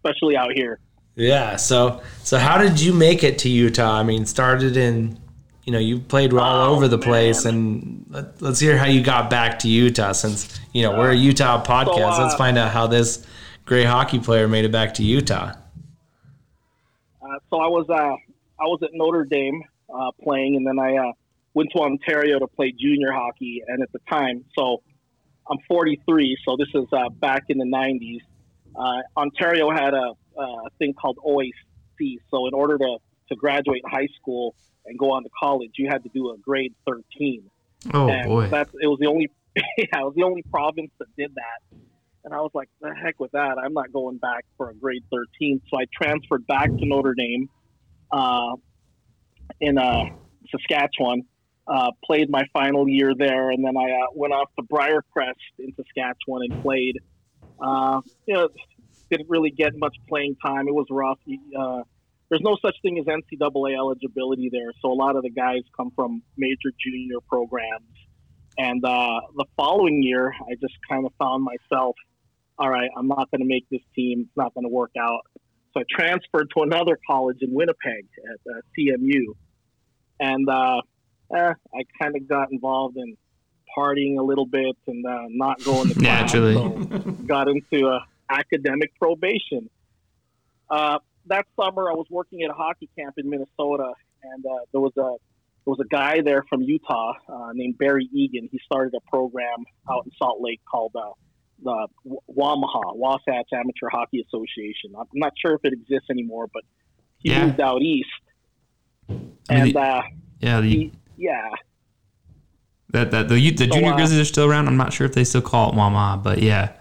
Especially 0.04 0.36
out 0.36 0.52
here. 0.54 0.78
yeah. 1.16 1.56
So 1.56 2.02
so 2.22 2.38
how 2.38 2.58
did 2.58 2.80
you 2.80 2.92
make 2.92 3.22
it 3.24 3.38
to 3.40 3.48
Utah? 3.48 3.98
I 3.98 4.02
mean, 4.02 4.26
started 4.26 4.76
in. 4.76 5.18
You 5.66 5.72
know, 5.72 5.78
you 5.78 5.98
played 5.98 6.34
all 6.34 6.72
Oh, 6.72 6.76
over 6.76 6.88
the 6.88 6.98
place, 6.98 7.46
and 7.46 8.04
let, 8.10 8.42
let's 8.42 8.60
hear 8.60 8.76
how 8.76 8.84
you 8.84 9.02
got 9.02 9.30
back 9.30 9.58
to 9.60 9.68
Utah. 9.68 10.12
Since 10.12 10.60
you 10.74 10.82
know 10.82 10.90
we're 10.98 11.12
a 11.12 11.16
Utah 11.16 11.64
podcast, 11.64 12.18
uh, 12.18 12.22
let's 12.22 12.34
find 12.34 12.58
out 12.58 12.70
how 12.70 12.86
this 12.86 13.26
great 13.64 13.86
hockey 13.86 14.18
player 14.18 14.46
made 14.46 14.66
it 14.66 14.72
back 14.72 14.92
to 14.94 15.02
Utah. 15.02 15.54
Uh, 17.22 17.38
so 17.48 17.60
I 17.60 17.66
was 17.68 17.86
uh, 17.88 17.94
I 18.62 18.64
was 18.64 18.80
at 18.82 18.90
Notre 18.92 19.24
Dame 19.24 19.62
uh, 19.88 20.10
playing, 20.22 20.56
and 20.56 20.66
then 20.66 20.78
I 20.78 20.96
uh, 20.96 21.12
went 21.54 21.70
to 21.74 21.80
Ontario 21.80 22.38
to 22.40 22.46
play 22.46 22.70
junior 22.78 23.12
hockey. 23.12 23.62
And 23.66 23.82
at 23.82 23.90
the 23.92 24.00
time, 24.10 24.44
so 24.58 24.82
I'm 25.50 25.56
43, 25.66 26.36
so 26.44 26.58
this 26.58 26.68
is 26.74 26.84
uh, 26.92 27.08
back 27.08 27.44
in 27.48 27.56
the 27.56 27.64
90s. 27.64 28.20
Uh, 28.76 29.02
Ontario 29.16 29.70
had 29.70 29.94
a, 29.94 30.12
a 30.38 30.70
thing 30.78 30.94
called 30.94 31.18
OAC. 31.24 32.18
So 32.30 32.46
in 32.46 32.54
order 32.54 32.78
to 32.78 32.98
to 33.28 33.36
graduate 33.36 33.82
high 33.86 34.08
school 34.20 34.54
and 34.84 34.98
go 34.98 35.12
on 35.12 35.22
to 35.22 35.30
college, 35.40 35.70
you 35.78 35.88
had 35.88 36.02
to 36.02 36.10
do 36.10 36.30
a 36.30 36.38
grade 36.38 36.74
13. 36.86 37.50
Oh 37.92 38.08
and 38.08 38.28
boy. 38.28 38.48
that's 38.48 38.70
it 38.80 38.86
was 38.86 38.98
the 39.00 39.06
only 39.06 39.30
yeah, 39.56 39.62
it 39.78 40.04
was 40.04 40.14
the 40.16 40.24
only 40.24 40.42
province 40.42 40.90
that 40.98 41.08
did 41.16 41.34
that. 41.34 41.78
And 42.24 42.32
I 42.32 42.38
was 42.38 42.50
like, 42.54 42.70
the 42.80 42.94
heck 42.94 43.20
with 43.20 43.32
that. 43.32 43.58
I'm 43.58 43.74
not 43.74 43.92
going 43.92 44.16
back 44.16 44.44
for 44.56 44.70
a 44.70 44.74
grade 44.74 45.04
13. 45.12 45.60
So 45.70 45.78
I 45.78 45.84
transferred 45.92 46.46
back 46.46 46.68
to 46.68 46.86
Notre 46.86 47.14
Dame 47.14 47.50
uh, 48.10 48.56
in 49.60 49.76
uh, 49.76 50.06
Saskatchewan, 50.50 51.24
uh, 51.66 51.90
played 52.02 52.30
my 52.30 52.44
final 52.52 52.88
year 52.88 53.12
there, 53.14 53.50
and 53.50 53.64
then 53.64 53.76
I 53.76 53.90
uh, 53.90 54.06
went 54.14 54.32
off 54.32 54.48
to 54.58 54.64
Briarcrest 54.64 55.34
in 55.58 55.74
Saskatchewan 55.76 56.48
and 56.50 56.62
played. 56.62 56.98
Uh, 57.60 58.00
you 58.26 58.34
know, 58.34 58.48
didn't 59.10 59.28
really 59.28 59.50
get 59.50 59.76
much 59.76 59.96
playing 60.08 60.36
time. 60.44 60.68
It 60.68 60.74
was 60.74 60.86
rough. 60.90 61.18
Uh, 61.58 61.82
there's 62.28 62.42
no 62.42 62.56
such 62.60 62.76
thing 62.82 62.98
as 62.98 63.04
NCAA 63.04 63.76
eligibility 63.76 64.48
there, 64.50 64.72
so 64.80 64.90
a 64.90 64.94
lot 64.94 65.16
of 65.16 65.22
the 65.22 65.30
guys 65.30 65.62
come 65.76 65.90
from 65.94 66.22
major 66.36 66.72
junior 66.84 67.20
programs. 67.28 67.84
And 68.56 68.84
uh, 68.84 69.20
the 69.36 69.44
following 69.56 70.02
year, 70.02 70.32
I 70.40 70.54
just 70.60 70.74
kind 70.88 71.06
of 71.06 71.12
found 71.18 71.44
myself, 71.44 71.96
all 72.58 72.70
right, 72.70 72.90
I'm 72.96 73.08
not 73.08 73.30
going 73.30 73.40
to 73.40 73.46
make 73.46 73.68
this 73.70 73.82
team. 73.94 74.22
It's 74.22 74.36
not 74.36 74.54
going 74.54 74.64
to 74.64 74.72
work 74.72 74.92
out. 74.98 75.22
So 75.72 75.80
I 75.80 75.84
transferred 75.90 76.50
to 76.56 76.62
another 76.62 76.98
college 77.08 77.38
in 77.40 77.52
Winnipeg 77.52 78.06
at 78.32 78.52
uh, 78.52 78.60
CMU, 78.78 79.34
and 80.20 80.48
uh, 80.48 80.80
eh, 81.34 81.52
I 81.74 81.82
kind 82.00 82.16
of 82.16 82.28
got 82.28 82.52
involved 82.52 82.96
in 82.96 83.16
partying 83.76 84.18
a 84.18 84.22
little 84.22 84.46
bit 84.46 84.76
and 84.86 85.04
uh, 85.06 85.22
not 85.28 85.62
going 85.64 85.88
to 85.88 85.94
class. 86.00 86.32
Naturally. 86.34 86.54
So 86.54 87.10
got 87.26 87.48
into 87.48 87.86
uh, 87.88 88.00
academic 88.30 88.92
probation. 89.00 89.68
Uh, 90.70 90.98
that 91.26 91.46
summer, 91.58 91.90
I 91.90 91.94
was 91.94 92.06
working 92.10 92.42
at 92.42 92.50
a 92.50 92.54
hockey 92.54 92.88
camp 92.98 93.14
in 93.18 93.28
Minnesota, 93.30 93.92
and 94.22 94.44
uh, 94.44 94.50
there 94.72 94.80
was 94.80 94.92
a 94.96 95.16
there 95.66 95.72
was 95.72 95.80
a 95.80 95.88
guy 95.88 96.20
there 96.20 96.42
from 96.48 96.60
Utah 96.62 97.14
uh, 97.28 97.52
named 97.54 97.78
Barry 97.78 98.08
Egan. 98.12 98.48
He 98.52 98.60
started 98.66 98.94
a 98.94 99.10
program 99.10 99.64
out 99.90 100.04
in 100.04 100.12
Salt 100.18 100.38
Lake 100.42 100.60
called 100.70 100.92
uh, 100.94 101.10
the 101.62 101.88
WAMAHA, 102.36 102.96
Wasatch 102.96 103.48
Amateur 103.52 103.88
Hockey 103.90 104.20
Association. 104.20 104.92
I'm 104.98 105.06
not 105.14 105.32
sure 105.40 105.54
if 105.54 105.60
it 105.64 105.72
exists 105.72 106.10
anymore, 106.10 106.48
but 106.52 106.62
he 107.18 107.30
Yeah. 107.30 107.46
moved 107.46 107.60
out 107.60 107.80
east, 107.80 108.08
I 109.08 109.12
mean, 109.14 109.36
and 109.48 109.72
the- 109.74 109.80
uh, 109.80 110.02
yeah, 110.40 110.60
the 110.60 110.68
he, 110.68 110.92
yeah, 111.16 111.48
that 112.94 113.10
that 113.10 113.28
the, 113.28 113.34
the 113.34 113.56
So, 113.56 113.66
junior 113.66 113.92
uh, 113.92 113.96
Grizzlies 113.96 114.20
are 114.20 114.24
still 114.24 114.46
around. 114.50 114.66
I'm 114.68 114.76
not 114.76 114.92
sure 114.92 115.06
if 115.06 115.12
they 115.12 115.24
still 115.24 115.42
call 115.42 115.70
it 115.70 115.74
Mama, 115.74 116.20
but 116.22 116.42
yeah, 116.42 116.72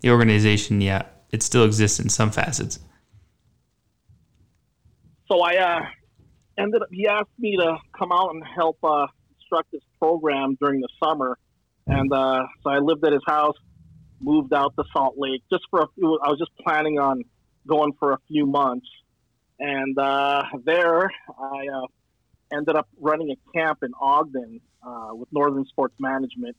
the 0.00 0.10
organization, 0.10 0.80
yeah, 0.80 1.02
it 1.30 1.42
still 1.42 1.64
exists 1.64 1.98
in 1.98 2.08
some 2.08 2.30
facets. 2.30 2.78
so 5.32 5.40
I 5.40 5.56
uh, 5.56 5.80
ended 6.58 6.82
up. 6.82 6.88
He 6.92 7.06
asked 7.08 7.38
me 7.38 7.56
to 7.56 7.78
come 7.98 8.12
out 8.12 8.34
and 8.34 8.42
help 8.44 8.78
uh, 8.84 9.06
instruct 9.38 9.72
this 9.72 9.82
program 9.98 10.56
during 10.60 10.80
the 10.80 10.88
summer, 11.02 11.38
and 11.86 12.12
uh, 12.12 12.44
so 12.62 12.70
I 12.70 12.78
lived 12.78 13.04
at 13.04 13.12
his 13.12 13.22
house. 13.26 13.56
Moved 14.20 14.52
out 14.54 14.72
to 14.76 14.84
Salt 14.92 15.14
Lake 15.18 15.42
just 15.50 15.64
for 15.70 15.80
a 15.80 15.86
few. 15.96 16.20
I 16.22 16.28
was 16.28 16.38
just 16.38 16.52
planning 16.58 17.00
on 17.00 17.24
going 17.66 17.92
for 17.98 18.12
a 18.12 18.18
few 18.28 18.46
months, 18.46 18.86
and 19.58 19.98
uh, 19.98 20.44
there 20.64 21.10
I 21.40 21.66
uh, 21.74 21.86
ended 22.52 22.76
up 22.76 22.88
running 23.00 23.30
a 23.30 23.58
camp 23.58 23.78
in 23.82 23.92
Ogden 24.00 24.60
uh, 24.86 25.10
with 25.12 25.28
Northern 25.32 25.64
Sports 25.66 25.94
Management, 25.98 26.56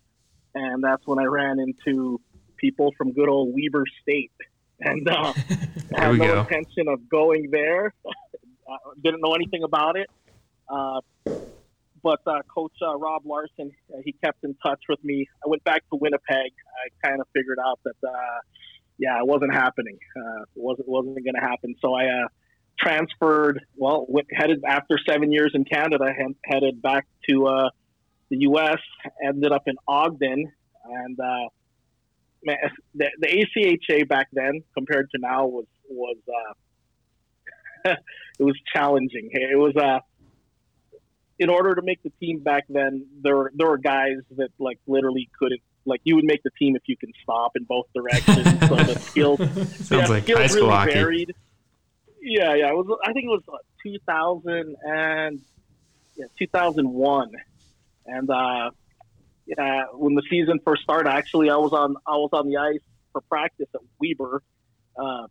and 0.55 0.83
that's 0.83 1.05
when 1.05 1.19
I 1.19 1.25
ran 1.25 1.59
into 1.59 2.19
people 2.57 2.93
from 2.97 3.13
good 3.13 3.29
old 3.29 3.53
Weber 3.53 3.85
State, 4.01 4.31
and 4.79 5.07
uh, 5.07 5.33
I 5.95 6.05
had 6.05 6.15
no 6.17 6.25
go. 6.25 6.39
intention 6.41 6.87
of 6.87 7.09
going 7.09 7.49
there. 7.51 7.93
uh, 8.05 8.77
didn't 9.03 9.21
know 9.21 9.33
anything 9.33 9.63
about 9.63 9.97
it. 9.97 10.07
Uh, 10.69 11.01
but 12.01 12.19
uh, 12.27 12.41
Coach 12.53 12.73
uh, 12.81 12.97
Rob 12.97 13.25
Larson, 13.25 13.71
uh, 13.93 13.99
he 14.03 14.13
kept 14.23 14.43
in 14.43 14.55
touch 14.61 14.81
with 14.89 15.01
me. 15.03 15.25
I 15.43 15.49
went 15.49 15.63
back 15.63 15.83
to 15.91 15.97
Winnipeg. 15.99 16.51
I 16.51 17.07
kind 17.07 17.21
of 17.21 17.27
figured 17.33 17.59
out 17.65 17.79
that, 17.85 18.07
uh, 18.07 18.39
yeah, 18.97 19.17
it 19.19 19.25
wasn't 19.25 19.53
happening. 19.53 19.97
Uh, 20.15 20.41
it 20.41 20.61
wasn't 20.61 20.87
wasn't 20.89 21.15
going 21.23 21.35
to 21.35 21.41
happen. 21.41 21.75
So 21.81 21.93
I 21.93 22.03
uh, 22.05 22.27
transferred. 22.79 23.61
Well, 23.75 24.05
went, 24.07 24.27
headed 24.31 24.63
after 24.67 24.97
seven 25.07 25.31
years 25.31 25.51
in 25.53 25.65
Canada, 25.65 26.13
he- 26.17 26.35
headed 26.45 26.81
back 26.81 27.05
to 27.29 27.47
uh, 27.47 27.69
the 28.29 28.37
U.S. 28.41 28.79
Ended 29.23 29.51
up 29.51 29.63
in 29.67 29.75
Ogden, 29.87 30.51
and 30.85 31.19
uh, 31.19 31.49
man, 32.43 32.57
the, 32.95 33.09
the 33.19 33.27
ACHA 33.27 34.07
back 34.07 34.27
then 34.33 34.63
compared 34.75 35.09
to 35.11 35.19
now 35.19 35.45
was 35.45 35.65
was 35.89 36.17
uh, 37.85 37.89
it 38.39 38.43
was 38.43 38.55
challenging. 38.73 39.29
It 39.31 39.57
was 39.57 39.75
uh, 39.75 39.99
in 41.39 41.49
order 41.49 41.75
to 41.75 41.81
make 41.81 42.01
the 42.03 42.11
team 42.19 42.39
back 42.39 42.63
then, 42.69 43.05
there 43.21 43.35
were, 43.35 43.51
there 43.55 43.67
were 43.67 43.77
guys 43.77 44.17
that 44.37 44.49
like 44.59 44.79
literally 44.87 45.29
couldn't 45.37 45.61
like 45.85 45.99
you 46.05 46.15
would 46.15 46.23
make 46.25 46.41
the 46.43 46.51
team 46.57 46.75
if 46.77 46.83
you 46.87 46.95
can 46.95 47.11
stop 47.21 47.51
in 47.55 47.63
both 47.65 47.85
directions. 47.93 48.45
so 48.67 48.75
the 48.75 48.97
skills 49.01 49.39
Sounds 49.39 49.91
yeah, 49.91 50.07
like 50.07 50.23
skills 50.23 50.39
high 50.39 50.47
school 50.47 50.61
really 50.63 50.75
hockey. 50.75 50.93
varied. 50.93 51.35
Yeah, 52.23 52.55
yeah. 52.55 52.69
It 52.69 52.75
was. 52.75 52.99
I 53.05 53.11
think 53.13 53.25
it 53.25 53.29
was 53.29 53.43
uh, 53.51 53.57
2000 53.83 54.75
and 54.83 55.41
yeah, 56.15 56.25
2001, 56.39 57.31
and 58.05 58.29
uh, 58.29 58.71
yeah, 59.45 59.83
when 59.93 60.15
the 60.15 60.23
season 60.29 60.59
first 60.65 60.83
started, 60.83 61.09
actually, 61.09 61.49
I 61.49 61.57
was 61.57 61.73
on 61.73 61.95
I 62.07 62.11
was 62.11 62.29
on 62.31 62.47
the 62.47 62.57
ice 62.57 62.79
for 63.11 63.21
practice 63.21 63.67
at 63.73 63.81
Weber 63.99 64.41
uh, 64.97 65.27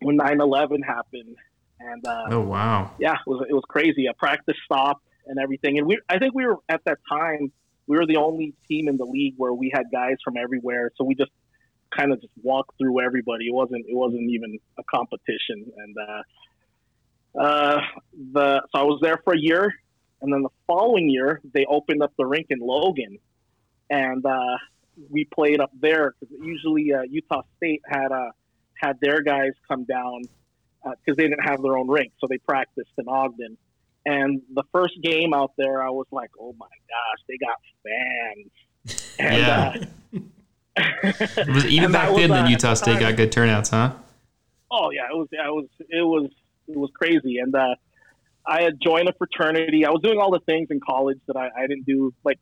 when 0.00 0.18
9/11 0.18 0.84
happened, 0.84 1.36
and 1.78 2.06
uh, 2.06 2.24
Oh 2.30 2.40
wow. 2.40 2.90
yeah, 2.98 3.14
it 3.14 3.26
was 3.26 3.46
it 3.48 3.52
was 3.52 3.64
crazy. 3.68 4.06
A 4.06 4.14
practice 4.14 4.56
stopped 4.64 5.04
and 5.26 5.38
everything, 5.38 5.78
and 5.78 5.86
we 5.86 6.00
I 6.08 6.18
think 6.18 6.34
we 6.34 6.46
were 6.46 6.56
at 6.68 6.82
that 6.84 6.98
time 7.08 7.52
we 7.86 7.96
were 7.96 8.06
the 8.06 8.16
only 8.16 8.54
team 8.68 8.88
in 8.88 8.96
the 8.98 9.04
league 9.04 9.34
where 9.36 9.52
we 9.52 9.70
had 9.72 9.84
guys 9.90 10.16
from 10.22 10.36
everywhere, 10.36 10.90
so 10.96 11.04
we 11.04 11.14
just 11.14 11.30
kind 11.96 12.12
of 12.12 12.20
just 12.20 12.32
walked 12.42 12.76
through 12.78 13.04
everybody. 13.04 13.46
It 13.46 13.54
wasn't 13.54 13.86
it 13.88 13.96
wasn't 13.96 14.30
even 14.30 14.58
a 14.78 14.82
competition, 14.84 15.70
and 15.76 15.96
uh, 15.98 17.40
uh, 17.40 17.80
the 18.32 18.62
so 18.74 18.80
I 18.80 18.82
was 18.82 19.00
there 19.02 19.20
for 19.24 19.34
a 19.34 19.38
year, 19.38 19.72
and 20.20 20.32
then 20.32 20.42
the 20.42 20.50
following 20.66 21.08
year 21.08 21.40
they 21.54 21.64
opened 21.66 22.02
up 22.02 22.12
the 22.18 22.26
rink 22.26 22.46
in 22.50 22.58
Logan, 22.60 23.18
and 23.90 24.24
uh, 24.24 24.56
we 25.10 25.24
played 25.24 25.60
up 25.60 25.70
there 25.78 26.14
because 26.20 26.34
usually 26.42 26.92
uh, 26.92 27.02
Utah 27.02 27.42
State 27.56 27.82
had 27.86 28.12
uh, 28.12 28.30
had 28.74 28.98
their 29.00 29.22
guys 29.22 29.52
come 29.68 29.84
down 29.84 30.22
because 30.84 31.16
they 31.16 31.24
didn't 31.24 31.44
have 31.44 31.62
their 31.62 31.76
own 31.76 31.88
rink, 31.88 32.12
so 32.20 32.26
they 32.28 32.38
practiced 32.38 32.90
in 32.98 33.08
Ogden. 33.08 33.56
And 34.06 34.40
the 34.54 34.62
first 34.72 34.94
game 35.02 35.34
out 35.34 35.52
there, 35.58 35.82
I 35.82 35.90
was 35.90 36.06
like, 36.10 36.30
"Oh 36.40 36.54
my 36.58 36.66
gosh, 36.66 37.24
they 37.28 37.36
got 37.36 37.58
fans!" 37.84 38.50
And, 39.18 39.36
Yeah. 39.36 40.20
even 41.68 41.92
back 41.92 42.10
was, 42.10 42.18
then 42.18 42.32
uh, 42.32 42.48
Utah 42.48 42.74
State 42.74 42.94
time- 42.94 43.00
got 43.00 43.16
good 43.16 43.32
turnouts, 43.32 43.70
huh? 43.70 43.92
Oh 44.70 44.90
yeah, 44.90 45.06
it 45.10 45.16
was 45.16 45.28
I 45.42 45.50
was 45.50 45.66
it 45.88 46.02
was 46.02 46.30
it 46.68 46.76
was 46.76 46.90
crazy, 46.94 47.38
and 47.38 47.54
uh, 47.54 47.74
I 48.46 48.62
had 48.62 48.80
joined 48.80 49.08
a 49.08 49.12
fraternity. 49.14 49.84
I 49.86 49.90
was 49.90 50.02
doing 50.02 50.18
all 50.18 50.30
the 50.30 50.40
things 50.40 50.68
in 50.70 50.80
college 50.80 51.18
that 51.26 51.36
I, 51.36 51.48
I 51.56 51.66
didn't 51.66 51.86
do. 51.86 52.12
Like 52.24 52.38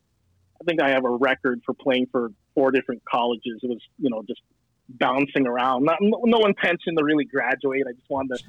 I 0.61 0.65
think 0.65 0.81
I 0.81 0.91
have 0.91 1.05
a 1.05 1.11
record 1.11 1.63
for 1.65 1.75
playing 1.75 2.07
for 2.11 2.31
four 2.55 2.73
different 2.73 3.03
colleges. 3.05 3.61
It 3.63 3.69
was 3.69 3.81
you 3.99 4.11
know 4.11 4.23
just 4.27 4.41
bouncing 4.89 5.47
around. 5.47 5.85
Not, 5.85 5.99
no, 6.01 6.21
no 6.25 6.47
intention 6.47 6.97
to 6.97 7.05
really 7.05 7.25
graduate. 7.25 7.85
I 7.89 7.93
just 7.93 8.09
wanted 8.09 8.39
to 8.39 8.45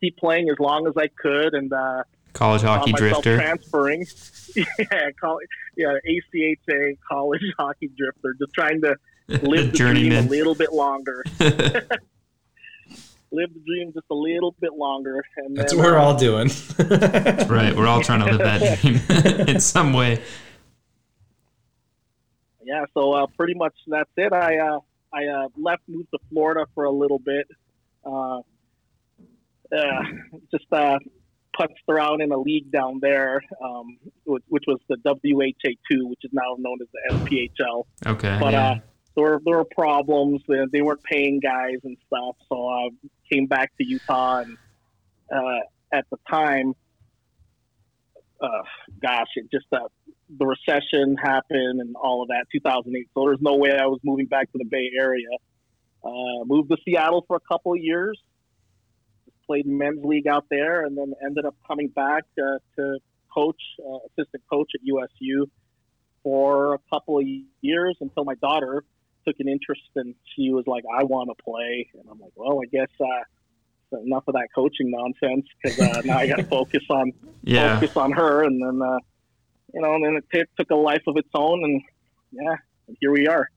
keep 0.00 0.16
playing 0.16 0.48
as 0.50 0.58
long 0.58 0.86
as 0.86 0.94
I 0.96 1.08
could, 1.08 1.54
and 1.54 1.72
uh, 1.72 2.04
College 2.34 2.62
hockey 2.62 2.92
drifter. 2.92 3.36
transferring. 3.36 4.06
yeah, 4.56 5.10
call, 5.20 5.38
yeah, 5.76 5.94
ACHA 6.06 6.98
college 7.08 7.42
hockey 7.58 7.90
drifter, 7.96 8.34
just 8.38 8.52
trying 8.52 8.80
to 8.82 8.96
live 9.28 9.72
the 9.72 9.76
dream 9.76 10.12
a 10.12 10.22
little 10.22 10.54
bit 10.54 10.72
longer. 10.72 11.24
live 11.40 13.52
the 13.52 13.60
dream 13.66 13.92
just 13.92 14.06
a 14.10 14.14
little 14.14 14.54
bit 14.60 14.74
longer. 14.74 15.24
And 15.36 15.56
That's 15.56 15.72
then, 15.72 15.80
what 15.80 15.92
we're 15.92 15.98
uh, 15.98 16.04
all 16.04 16.16
doing. 16.16 16.50
right. 17.48 17.74
We're 17.74 17.86
all 17.86 18.02
trying 18.02 18.20
to 18.20 18.26
live 18.26 18.38
that 18.38 18.78
dream 18.80 19.48
in 19.48 19.60
some 19.60 19.92
way. 19.92 20.22
yeah. 22.62 22.84
So 22.94 23.12
uh, 23.12 23.26
pretty 23.36 23.54
much 23.54 23.74
that's 23.86 24.10
it. 24.16 24.32
I 24.32 24.58
uh, 24.58 24.80
I 25.12 25.26
uh, 25.26 25.48
left, 25.56 25.82
moved 25.88 26.10
to 26.12 26.18
Florida 26.30 26.66
for 26.74 26.84
a 26.84 26.92
little 26.92 27.18
bit. 27.18 27.46
Uh, 28.04 28.40
uh, 29.72 30.02
just 30.50 30.66
uh, 30.72 30.98
putzed 31.58 31.88
around 31.88 32.20
in 32.20 32.32
a 32.32 32.38
league 32.38 32.70
down 32.70 32.98
there, 33.00 33.40
um, 33.62 33.96
which, 34.24 34.42
which 34.48 34.64
was 34.66 34.78
the 34.88 34.96
WHA 35.04 35.70
two, 35.90 36.06
which 36.08 36.20
is 36.24 36.30
now 36.32 36.56
known 36.58 36.78
as 36.82 36.88
the 36.92 37.16
SPHL. 37.16 37.84
Okay. 38.06 38.36
But 38.40 38.52
yeah. 38.52 38.78
Uh, 39.16 39.20
there 39.20 39.24
were 39.24 39.40
there 39.44 39.56
were 39.58 39.64
problems. 39.64 40.42
They, 40.48 40.56
they 40.72 40.82
weren't 40.82 41.02
paying 41.02 41.40
guys 41.40 41.78
and 41.84 41.96
stuff. 42.06 42.36
So 42.48 42.68
I 42.68 42.88
came 43.32 43.46
back 43.46 43.72
to 43.78 43.84
Utah, 43.86 44.38
and 44.38 44.56
uh, 45.34 45.60
at 45.92 46.06
the 46.10 46.18
time, 46.28 46.74
uh, 48.40 48.62
gosh, 49.02 49.28
it 49.36 49.50
just 49.50 49.66
uh, 49.72 49.88
the 50.38 50.46
recession 50.46 51.16
happened 51.16 51.80
and 51.80 51.94
all 51.96 52.22
of 52.22 52.28
that. 52.28 52.46
2008. 52.52 53.08
So 53.14 53.24
there's 53.26 53.38
no 53.40 53.56
way 53.56 53.72
I 53.72 53.86
was 53.86 54.00
moving 54.04 54.26
back 54.26 54.50
to 54.52 54.58
the 54.58 54.64
Bay 54.64 54.90
Area. 54.98 55.28
Uh, 56.04 56.44
moved 56.44 56.70
to 56.70 56.76
Seattle 56.84 57.24
for 57.26 57.36
a 57.36 57.40
couple 57.40 57.72
of 57.72 57.78
years. 57.78 58.20
Played 59.46 59.66
men's 59.66 60.04
league 60.04 60.26
out 60.26 60.46
there, 60.50 60.84
and 60.84 60.96
then 60.96 61.12
ended 61.24 61.44
up 61.44 61.54
coming 61.66 61.88
back 61.88 62.24
uh, 62.38 62.58
to 62.76 62.98
coach, 63.32 63.60
uh, 63.80 63.98
assistant 64.08 64.42
coach 64.50 64.70
at 64.74 64.80
USU 64.82 65.46
for 66.22 66.74
a 66.74 66.78
couple 66.90 67.18
of 67.18 67.26
years 67.60 67.96
until 68.00 68.24
my 68.24 68.34
daughter 68.36 68.84
took 69.26 69.36
an 69.40 69.48
interest 69.48 69.82
and 69.96 70.14
she 70.34 70.50
was 70.50 70.66
like, 70.66 70.84
I 70.98 71.04
want 71.04 71.30
to 71.36 71.42
play. 71.42 71.88
And 71.94 72.04
I'm 72.10 72.18
like, 72.20 72.32
well, 72.36 72.60
I 72.62 72.66
guess 72.66 72.88
uh, 73.00 73.98
enough 74.02 74.24
of 74.26 74.34
that 74.34 74.48
coaching 74.54 74.90
nonsense 74.90 75.46
because 75.62 75.80
uh, 75.80 76.02
now 76.04 76.18
I 76.18 76.26
got 76.26 76.36
to 76.36 76.44
focus 76.58 76.82
on 76.90 77.12
yeah. 77.42 77.78
focus 77.78 77.96
on 77.96 78.12
her. 78.12 78.44
And 78.44 78.62
then, 78.62 78.82
uh, 78.82 78.98
you 79.72 79.80
know, 79.80 79.94
and 79.94 80.04
then 80.04 80.16
it 80.16 80.24
t- 80.32 80.44
took 80.58 80.70
a 80.70 80.76
life 80.76 81.02
of 81.06 81.16
its 81.16 81.28
own. 81.34 81.64
And 81.64 81.82
yeah, 82.32 82.56
and 82.88 82.96
here 83.00 83.12
we 83.12 83.26
are. 83.26 83.48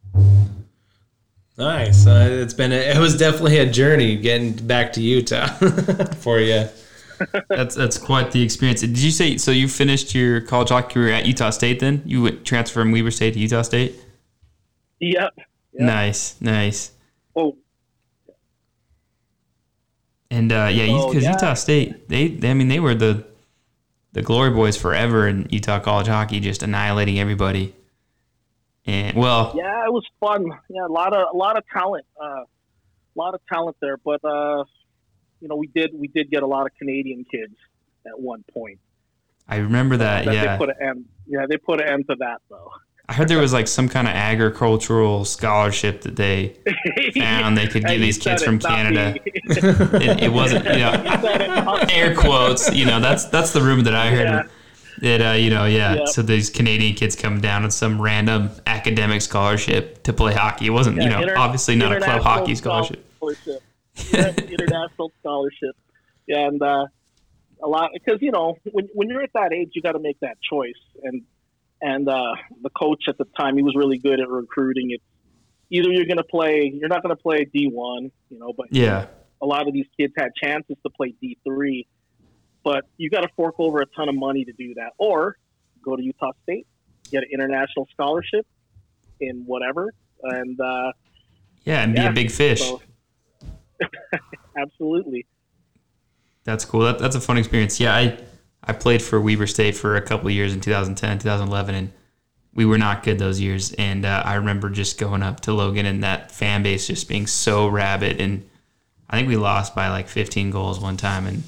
nice. 1.58 2.08
Uh, 2.08 2.28
it's 2.30 2.54
been. 2.54 2.72
A, 2.72 2.76
it 2.76 3.00
was 3.00 3.18
definitely 3.18 3.58
a 3.58 3.70
journey 3.70 4.18
getting 4.18 4.54
back 4.54 4.94
to 4.94 5.02
Utah 5.02 5.48
for 6.20 6.40
you. 6.40 6.68
That's 7.50 7.76
that's 7.76 7.98
quite 7.98 8.32
the 8.32 8.44
experience. 8.44 8.82
Did 8.82 9.00
you 9.00 9.12
say 9.12 9.38
so? 9.38 9.52
You 9.52 9.68
finished 9.68 10.14
your 10.14 10.42
college 10.42 10.70
hockey 10.70 10.94
career 10.94 11.14
at 11.14 11.26
Utah 11.26 11.50
State. 11.50 11.80
Then 11.80 12.04
you 12.06 12.24
went 12.24 12.46
transfer 12.46 12.82
from 12.82 12.92
Weber 12.92 13.12
State 13.12 13.34
to 13.34 13.40
Utah 13.40 13.64
State. 13.64 13.96
Yep. 15.00 15.34
Yeah. 15.78 15.86
Nice, 15.86 16.42
nice. 16.42 16.92
Oh, 17.36 17.56
And 20.32 20.52
uh, 20.52 20.70
yeah, 20.72 20.88
Oh, 20.90 21.10
because 21.10 21.24
yeah. 21.24 21.34
Utah 21.34 21.54
State, 21.54 22.10
they, 22.10 22.30
they, 22.30 22.52
I 22.52 22.54
mean, 22.54 22.68
they 22.68 22.80
were 22.80 22.96
the 22.96 23.26
the 24.14 24.24
glory 24.24 24.50
boys 24.50 24.76
forever 24.76 25.28
in 25.28 25.48
Utah 25.52 25.80
college 25.80 26.08
hockey, 26.08 26.40
just 26.40 26.64
annihilating 26.64 27.20
everybody. 27.20 27.76
And 28.88 29.16
well, 29.16 29.54
yeah, 29.56 29.86
it 29.86 29.92
was 29.92 30.06
fun. 30.20 30.46
Yeah, 30.70 30.88
a 30.88 30.88
lot 30.88 31.14
of 31.14 31.28
a 31.34 31.38
lot 31.38 31.58
of 31.58 31.64
talent, 31.72 32.06
uh, 32.20 32.26
a 32.26 33.16
lot 33.16 33.36
of 33.36 33.42
talent 33.52 33.78
there. 33.82 33.98
But 33.98 34.24
uh, 34.24 34.64
you 35.40 35.48
know, 35.48 35.56
we 35.56 35.68
did 35.68 35.92
we 35.94 36.08
did 36.08 36.32
get 36.32 36.42
a 36.42 36.48
lot 36.48 36.66
of 36.66 36.72
Canadian 36.80 37.26
kids 37.30 37.54
at 38.06 38.20
one 38.20 38.44
point. 38.52 38.80
I 39.48 39.58
remember 39.58 39.98
that. 39.98 40.26
That 40.26 40.34
yeah, 40.34 40.54
they 40.54 40.58
put 40.58 40.70
an 40.70 40.76
end. 40.82 41.06
Yeah, 41.28 41.46
they 41.48 41.58
put 41.58 41.82
an 41.82 41.88
end 41.88 42.06
to 42.10 42.16
that 42.20 42.42
though. 42.50 42.72
I 43.10 43.14
heard 43.14 43.30
there 43.30 43.40
was 43.40 43.54
like 43.54 43.70
some 43.70 43.88
kind 43.88 44.06
of 44.06 44.14
agricultural 44.14 45.24
scholarship 45.24 46.02
that 46.02 46.18
they 46.18 46.58
found 47.18 47.58
they 47.58 47.68
could 47.68 47.86
give 47.86 48.02
these 48.02 48.18
kids 48.18 48.44
from 48.44 48.60
Canada. 48.60 49.16
It, 49.50 50.24
it 50.24 50.34
wasn't, 50.34 50.66
you 50.66 50.80
know, 50.80 50.92
You 51.04 51.22
said 51.22 51.42
it, 51.42 51.48
not 51.48 51.90
air 51.90 52.14
quotes. 52.14 52.74
You 52.74 52.86
know, 52.86 53.00
that's 53.00 53.26
that's 53.26 53.54
the 53.54 53.62
rumor 53.62 53.84
that 53.84 53.96
I 53.96 54.10
heard. 54.10 54.50
Yeah. 55.02 55.18
That 55.18 55.32
uh, 55.32 55.34
you 55.36 55.50
know, 55.50 55.64
yeah. 55.66 55.96
Yep. 55.96 56.08
So 56.10 56.22
these 56.22 56.50
Canadian 56.50 56.96
kids 56.96 57.16
come 57.16 57.40
down 57.40 57.64
on 57.64 57.72
some 57.72 58.02
random 58.02 58.50
academic 58.66 59.22
scholarship 59.22 60.04
to 60.04 60.12
play 60.12 60.34
hockey. 60.34 60.68
It 60.68 60.72
wasn't, 60.72 61.02
you 61.02 61.08
know, 61.08 61.22
inter- 61.22 61.38
obviously 61.38 61.78
not 61.78 61.94
a 61.94 62.02
club 62.02 62.22
hockey 62.22 62.56
scholarship. 62.56 63.06
scholarship. 63.16 63.64
International 64.50 65.12
scholarship. 65.22 65.76
And 66.28 66.62
uh, 66.62 66.88
a 67.64 67.68
lot 67.68 67.92
because 67.94 68.22
you 68.22 68.32
know 68.32 68.58
when 68.72 68.90
when 68.94 69.10
you're 69.10 69.24
at 69.24 69.34
that 69.34 69.54
age, 69.54 69.72
you 69.74 69.82
got 69.82 69.94
to 69.94 70.00
make 70.00 70.20
that 70.20 70.38
choice. 70.42 70.74
And 71.04 71.24
and 71.82 72.08
uh, 72.10 72.34
the 72.62 72.70
coach 72.72 73.04
at 73.08 73.18
the 73.18 73.26
time, 73.40 73.58
he 73.58 73.64
was 73.64 73.76
really 73.76 73.98
good 73.98 74.20
at 74.20 74.30
recruiting. 74.30 74.92
It's 74.92 75.04
either 75.70 75.90
you're 75.92 76.06
going 76.06 76.18
to 76.18 76.24
play, 76.24 76.72
you're 76.74 76.90
not 76.90 77.04
going 77.04 77.16
to 77.16 77.22
play 77.22 77.46
D 77.54 77.68
one, 77.72 78.12
you 78.30 78.40
know, 78.40 78.54
but 78.56 78.68
Yeah, 78.72 79.08
a 79.42 79.46
lot 79.46 79.68
of 79.68 79.74
these 79.74 79.88
kids 80.00 80.14
had 80.18 80.30
chances 80.42 80.76
to 80.86 80.90
play 80.96 81.14
D 81.22 81.38
three, 81.46 81.88
but 82.64 82.86
you 82.98 83.10
got 83.10 83.22
to 83.22 83.30
fork 83.36 83.56
over 83.60 83.80
a 83.82 83.86
ton 83.96 84.10
of 84.10 84.16
money 84.16 84.46
to 84.46 84.54
do 84.54 84.74
that, 84.76 84.92
or 84.98 85.36
go 85.84 85.96
to 85.96 86.04
Utah 86.04 86.32
State, 86.44 86.68
get 87.12 87.24
an 87.24 87.30
international 87.34 87.88
scholarship 87.92 88.46
in 89.20 89.44
whatever, 89.46 89.92
and 90.24 90.60
uh, 90.60 90.92
yeah, 91.64 91.84
and 91.84 91.94
be 91.94 92.02
Yeah, 92.02 92.10
a 92.10 92.14
big 92.14 92.32
fish. 92.32 92.62
so 92.62 92.82
Absolutely. 94.58 95.26
That's 96.44 96.66
cool. 96.66 96.82
That, 96.82 97.00
that's 97.00 97.16
a 97.16 97.22
fun 97.22 97.38
experience. 97.38 97.80
Yeah, 97.80 97.96
I 97.96 98.18
I 98.64 98.74
played 98.74 99.02
for 99.02 99.20
Weber 99.22 99.48
State 99.48 99.76
for 99.76 99.96
a 99.96 100.02
couple 100.02 100.28
of 100.28 100.34
years 100.34 100.54
in 100.54 100.62
2010, 100.62 101.20
2011, 101.20 101.76
and 101.76 101.94
we 102.54 102.66
were 102.66 102.78
not 102.78 103.04
good 103.04 103.20
those 103.20 103.40
years. 103.40 103.72
And 103.74 104.06
uh, 104.06 104.24
I 104.26 104.36
remember 104.36 104.70
just 104.70 105.00
going 105.00 105.24
up 105.24 105.42
to 105.42 105.54
Logan 105.54 105.86
and 105.86 106.04
that 106.04 106.32
fan 106.32 106.64
base 106.64 106.88
just 106.88 107.08
being 107.08 107.28
so 107.28 107.68
rabid. 107.68 108.20
And 108.20 108.50
I 109.10 109.18
think 109.18 109.30
we 109.30 109.38
lost 109.38 109.76
by 109.76 109.90
like 109.90 110.08
15 110.08 110.52
goals 110.52 110.80
one 110.80 110.98
time, 110.98 111.28
and 111.28 111.44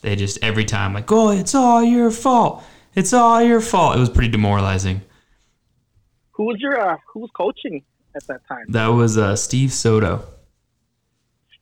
they 0.00 0.16
just 0.16 0.38
every 0.42 0.64
time 0.64 0.94
like, 0.94 1.10
"Oh, 1.10 1.30
it's 1.30 1.54
all 1.54 1.82
your 1.82 2.10
fault. 2.10 2.64
It's 2.94 3.12
all 3.12 3.42
your 3.42 3.60
fault." 3.60 3.96
It 3.96 4.00
was 4.00 4.10
pretty 4.10 4.30
demoralizing. 4.30 5.02
Who 6.32 6.44
was 6.44 6.56
your 6.60 6.80
uh, 6.80 6.96
who 7.08 7.20
was 7.20 7.30
coaching 7.32 7.82
at 8.14 8.26
that 8.26 8.46
time? 8.46 8.66
That 8.68 8.88
was 8.88 9.18
uh, 9.18 9.36
Steve 9.36 9.72
Soto. 9.72 10.24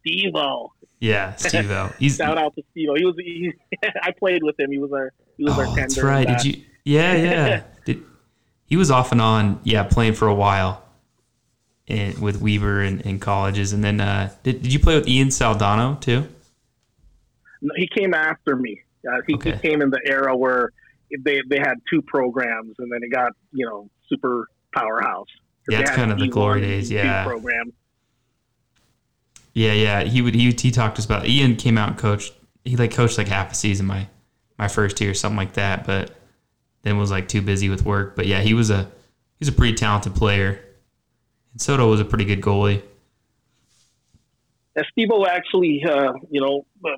Steve 0.01 0.35
O. 0.35 0.73
Yeah, 1.03 1.35
Steve 1.37 1.69
O. 1.71 1.93
He's 1.99 2.17
Shout 2.17 2.39
out 2.39 2.55
to 2.55 2.63
Steve 2.71 2.89
O. 2.91 2.95
He 2.95 3.05
was 3.05 3.17
he, 3.19 3.53
I 4.03 4.13
played 4.13 4.43
with 4.45 4.59
him. 4.59 4.71
He 4.71 4.79
was 4.79 4.93
our 4.93 5.13
he 5.37 5.43
was 5.45 5.59
our 5.59 5.65
Oh, 5.67 5.75
tender. 5.75 5.81
that's 5.81 5.99
right. 6.03 6.27
Did 6.29 6.45
you? 6.45 6.63
Yeah, 6.85 7.15
yeah. 7.17 7.63
Did, 7.85 8.05
he 8.67 8.77
was 8.77 8.91
off 8.93 9.11
and 9.11 9.21
on, 9.21 9.61
yeah, 9.65 9.83
playing 9.83 10.15
for 10.15 10.29
a 10.29 10.35
while 10.35 10.83
in, 11.89 12.21
with 12.21 12.41
Weber 12.41 12.83
in, 12.85 13.01
in 13.01 13.19
colleges, 13.19 13.73
and 13.73 13.83
then 13.83 14.01
uh, 14.01 14.31
did, 14.45 14.63
did 14.63 14.73
you 14.73 14.79
play 14.79 14.95
with 14.95 15.09
Ian 15.09 15.29
Saldano 15.29 16.01
too? 16.01 16.27
No, 17.61 17.75
he 17.77 17.89
came 17.89 18.15
after 18.15 18.55
me. 18.57 18.81
Uh, 19.07 19.21
he, 19.27 19.35
Okay. 19.35 19.53
he 19.57 19.59
came 19.69 19.83
in 19.83 19.91
the 19.91 20.01
era 20.07 20.37
where 20.37 20.71
they 21.25 21.41
they 21.51 21.59
had 21.59 21.75
two 21.91 22.01
programs, 22.03 22.77
and 22.79 22.91
then 22.93 23.01
it 23.03 23.11
got 23.13 23.33
you 23.53 23.67
know 23.67 23.91
super 24.09 24.47
powerhouse. 24.73 25.27
Yeah, 25.69 25.81
it's 25.81 25.91
kind 25.91 26.13
of 26.13 26.19
the 26.21 26.29
glory 26.29 26.61
days, 26.61 26.91
yeah. 26.91 27.25
Program. 27.25 27.73
Yeah, 29.55 29.73
yeah. 29.73 30.03
He 30.05 30.23
would 30.23 30.35
he 30.35 30.51
he 30.51 30.71
talked 30.71 30.97
to 30.97 31.01
us 31.01 31.07
about 31.07 31.27
Ian 31.27 31.57
came 31.57 31.79
out 31.79 31.91
and 31.91 31.99
coached. 31.99 32.35
He 32.65 32.77
like 32.77 32.93
coached 32.93 33.19
like 33.19 33.29
half 33.29 33.53
a 33.53 33.55
season 33.55 33.87
my 33.87 34.09
my 34.59 34.69
first 34.69 35.01
year, 35.01 35.15
something 35.15 35.37
like 35.37 35.55
that, 35.55 35.85
but 35.85 36.15
then 36.83 36.99
was 36.99 37.11
like 37.11 37.29
too 37.29 37.43
busy 37.43 37.69
with 37.69 37.85
work. 37.85 38.17
But 38.17 38.27
yeah, 38.27 38.41
he 38.41 38.55
was 38.55 38.71
a 38.71 38.91
he's 39.39 39.49
a 39.49 39.53
pretty 39.53 39.75
talented 39.75 40.15
player. 40.15 40.61
And 41.53 41.61
Soto 41.61 41.89
was 41.89 42.01
a 42.01 42.05
pretty 42.05 42.25
good 42.25 42.41
goalie. 42.41 42.83
Steve 44.91 45.11
actually, 45.29 45.85
uh, 45.85 46.15
you 46.31 46.41
know, 46.41 46.65
uh, 46.85 46.97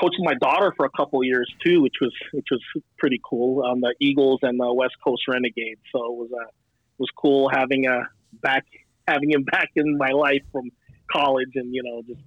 coached 0.00 0.16
my 0.18 0.34
daughter 0.34 0.72
for 0.76 0.84
a 0.84 0.90
couple 0.90 1.22
years 1.22 1.48
too, 1.64 1.80
which 1.80 1.94
was 2.00 2.12
which 2.32 2.46
was 2.50 2.60
pretty 2.98 3.20
cool 3.28 3.64
on 3.64 3.80
the 3.80 3.94
Eagles 4.00 4.40
and 4.42 4.58
the 4.58 4.72
West 4.72 4.96
Coast 5.02 5.22
Renegades. 5.28 5.80
So 5.92 5.98
it 5.98 6.16
was 6.16 6.30
uh, 6.32 6.50
was 6.98 7.08
cool 7.16 7.48
having 7.48 7.86
a 7.86 8.02
back 8.42 8.64
having 9.06 9.30
him 9.30 9.42
back 9.50 9.70
in 9.76 9.96
my 9.96 10.10
life 10.10 10.42
from 10.52 10.70
college, 11.10 11.50
and 11.54 11.74
you 11.74 11.82
know, 11.82 12.02
just 12.06 12.20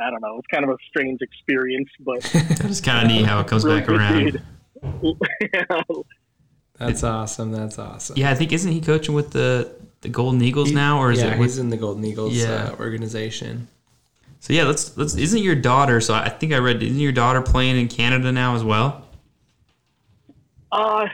I 0.00 0.10
don't 0.10 0.20
know, 0.22 0.38
it's 0.38 0.46
kind 0.48 0.64
of 0.64 0.70
a 0.70 0.76
strange 0.88 1.20
experience, 1.22 1.88
but 2.00 2.18
It's 2.64 2.80
kind 2.80 3.04
of 3.06 3.12
neat 3.12 3.24
how 3.26 3.40
it 3.40 3.46
comes 3.46 3.64
really 3.64 3.80
back 3.80 3.88
around. 3.88 4.24
dude. 4.24 4.42
That's 6.78 7.02
awesome. 7.02 7.50
That's 7.52 7.78
awesome. 7.78 8.16
Yeah, 8.16 8.30
I 8.30 8.34
think 8.34 8.52
isn't 8.52 8.70
he 8.70 8.80
coaching 8.80 9.14
with 9.14 9.32
the 9.32 9.72
the 10.02 10.08
Golden 10.08 10.40
Eagles 10.42 10.68
He- 10.68 10.74
now, 10.74 10.98
or 11.00 11.10
is 11.10 11.18
yeah, 11.20 11.34
it 11.34 11.38
with? 11.38 11.48
he's 11.48 11.58
in 11.58 11.70
the 11.70 11.76
Golden 11.76 12.04
Eagles 12.04 12.34
Yeah. 12.36 12.70
uh, 12.72 12.76
organization. 12.78 13.66
So 14.40 14.52
yeah, 14.52 14.62
let's 14.64 14.96
let's. 14.96 15.16
Isn't 15.16 15.42
your 15.42 15.56
daughter? 15.56 16.00
So 16.00 16.14
I 16.14 16.28
think 16.28 16.52
I 16.52 16.58
read. 16.58 16.80
Isn't 16.82 17.00
your 17.00 17.10
daughter 17.10 17.42
playing 17.42 17.76
in 17.76 17.88
Canada 17.88 18.30
now 18.30 18.54
as 18.54 18.62
well? 18.62 19.04
Uh, 20.70 21.06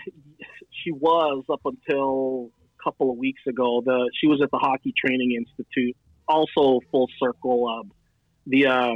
she 0.82 0.90
was 0.92 1.44
up 1.48 1.62
until 1.64 2.50
a 2.78 2.82
couple 2.84 3.10
of 3.10 3.16
weeks 3.16 3.40
ago. 3.46 3.80
The 3.82 4.10
she 4.20 4.26
was 4.26 4.42
at 4.42 4.50
the 4.50 4.58
Hockey 4.58 4.92
Training 5.02 5.32
Institute. 5.32 5.96
Also, 6.28 6.80
full 6.90 7.08
circle. 7.20 7.68
Uh, 7.68 7.88
the 8.46 8.66
uh, 8.66 8.94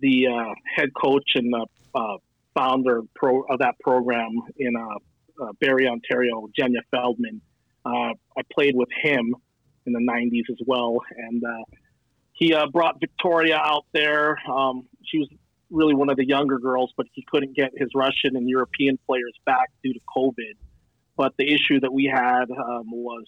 the 0.00 0.26
uh, 0.26 0.54
head 0.76 0.90
coach 0.94 1.32
and 1.34 1.52
the 1.52 1.66
uh, 1.94 2.16
founder 2.54 3.02
pro 3.14 3.42
of 3.42 3.58
that 3.60 3.78
program 3.80 4.30
in 4.58 4.74
uh, 4.76 5.44
uh, 5.44 5.52
Barrie, 5.60 5.88
Ontario, 5.88 6.48
Jenya 6.58 6.82
Feldman. 6.90 7.40
Uh, 7.84 8.12
I 8.36 8.42
played 8.52 8.76
with 8.76 8.88
him 9.02 9.34
in 9.86 9.92
the 9.92 10.00
'90s 10.00 10.50
as 10.50 10.58
well, 10.66 10.98
and 11.16 11.42
he 12.32 12.54
brought 12.72 13.00
Victoria 13.00 13.56
out 13.56 13.86
there. 13.92 14.36
Um, 14.50 14.86
she 15.04 15.18
was 15.18 15.28
really 15.70 15.94
one 15.94 16.10
of 16.10 16.16
the 16.16 16.26
younger 16.26 16.58
girls, 16.58 16.92
but 16.96 17.06
he 17.12 17.24
couldn't 17.30 17.54
get 17.54 17.70
his 17.76 17.88
Russian 17.94 18.36
and 18.36 18.48
European 18.48 18.98
players 19.06 19.34
back 19.46 19.70
due 19.82 19.92
to 19.92 20.00
COVID. 20.16 20.54
But 21.16 21.34
the 21.38 21.52
issue 21.52 21.80
that 21.80 21.92
we 21.92 22.06
had 22.06 22.50
um, 22.50 22.90
was 22.90 23.24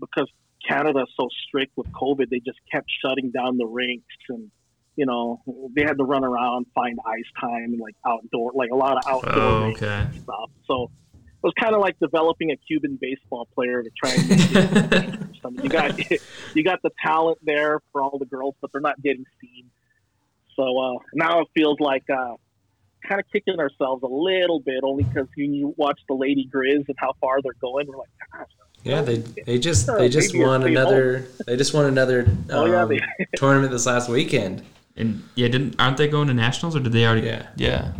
because 0.00 0.28
Canada's 0.66 1.08
so 1.18 1.28
strict 1.46 1.72
with 1.76 1.86
COVID, 1.92 2.28
they 2.30 2.40
just 2.40 2.58
kept 2.72 2.86
shutting 3.04 3.30
down 3.30 3.56
the 3.58 3.66
rinks 3.66 4.04
and. 4.28 4.50
You 4.96 5.06
know, 5.06 5.40
they 5.74 5.82
had 5.82 5.96
to 5.96 6.04
run 6.04 6.24
around, 6.24 6.66
find 6.74 6.98
ice 7.06 7.24
time, 7.40 7.72
and 7.72 7.80
like 7.80 7.94
outdoor, 8.06 8.50
like 8.54 8.70
a 8.70 8.74
lot 8.76 8.98
of 8.98 9.02
outdoor 9.06 9.42
Oh, 9.42 9.64
okay. 9.70 10.06
stuff. 10.20 10.50
So 10.66 10.90
it 11.14 11.42
was 11.42 11.54
kind 11.58 11.74
of 11.74 11.80
like 11.80 11.98
developing 12.00 12.50
a 12.50 12.56
Cuban 12.56 12.98
baseball 13.00 13.48
player 13.54 13.82
to 13.82 13.88
try 13.96 14.10
and 14.12 14.28
make 14.28 14.38
it 14.52 15.20
something. 15.40 15.62
You 15.64 15.70
got 15.70 15.98
you 16.54 16.64
got 16.64 16.82
the 16.82 16.90
talent 17.02 17.38
there 17.42 17.78
for 17.92 18.02
all 18.02 18.18
the 18.18 18.26
girls, 18.26 18.56
but 18.60 18.72
they're 18.72 18.82
not 18.82 19.00
getting 19.00 19.24
seen. 19.40 19.70
So 20.56 20.64
uh, 20.78 20.98
now 21.14 21.40
it 21.42 21.48
feels 21.56 21.78
like 21.80 22.04
uh, 22.10 22.34
kind 23.08 23.20
of 23.20 23.26
kicking 23.32 23.58
ourselves 23.58 24.02
a 24.02 24.06
little 24.08 24.60
bit, 24.60 24.80
only 24.82 25.04
because 25.04 25.28
when 25.34 25.54
you 25.54 25.72
watch 25.78 26.00
the 26.08 26.14
Lady 26.14 26.46
Grizz 26.52 26.84
and 26.88 26.96
how 26.98 27.14
far 27.22 27.40
they're 27.42 27.52
going, 27.60 27.86
we're 27.86 27.96
like, 27.96 28.10
gosh, 28.36 28.48
Yeah, 28.82 29.02
they 29.02 29.18
they 29.18 29.58
just 29.58 29.86
they 29.86 30.08
just 30.08 30.36
won 30.36 30.62
it's 30.62 30.70
another 30.70 31.26
they 31.46 31.56
just 31.56 31.74
won 31.74 31.84
another 31.86 32.26
Oh, 32.50 32.64
yeah, 32.66 32.82
um, 32.82 32.88
they- 32.88 33.00
tournament 33.36 33.72
this 33.72 33.86
last 33.86 34.08
weekend. 34.08 34.62
And 34.96 35.22
yeah, 35.34 35.48
didn't 35.48 35.76
aren't 35.78 35.96
they 35.96 36.08
going 36.08 36.28
to 36.28 36.34
nationals 36.34 36.74
or 36.74 36.80
did 36.80 36.92
they 36.92 37.06
already? 37.06 37.26
Yeah. 37.26 37.48
Yeah. 37.56 37.92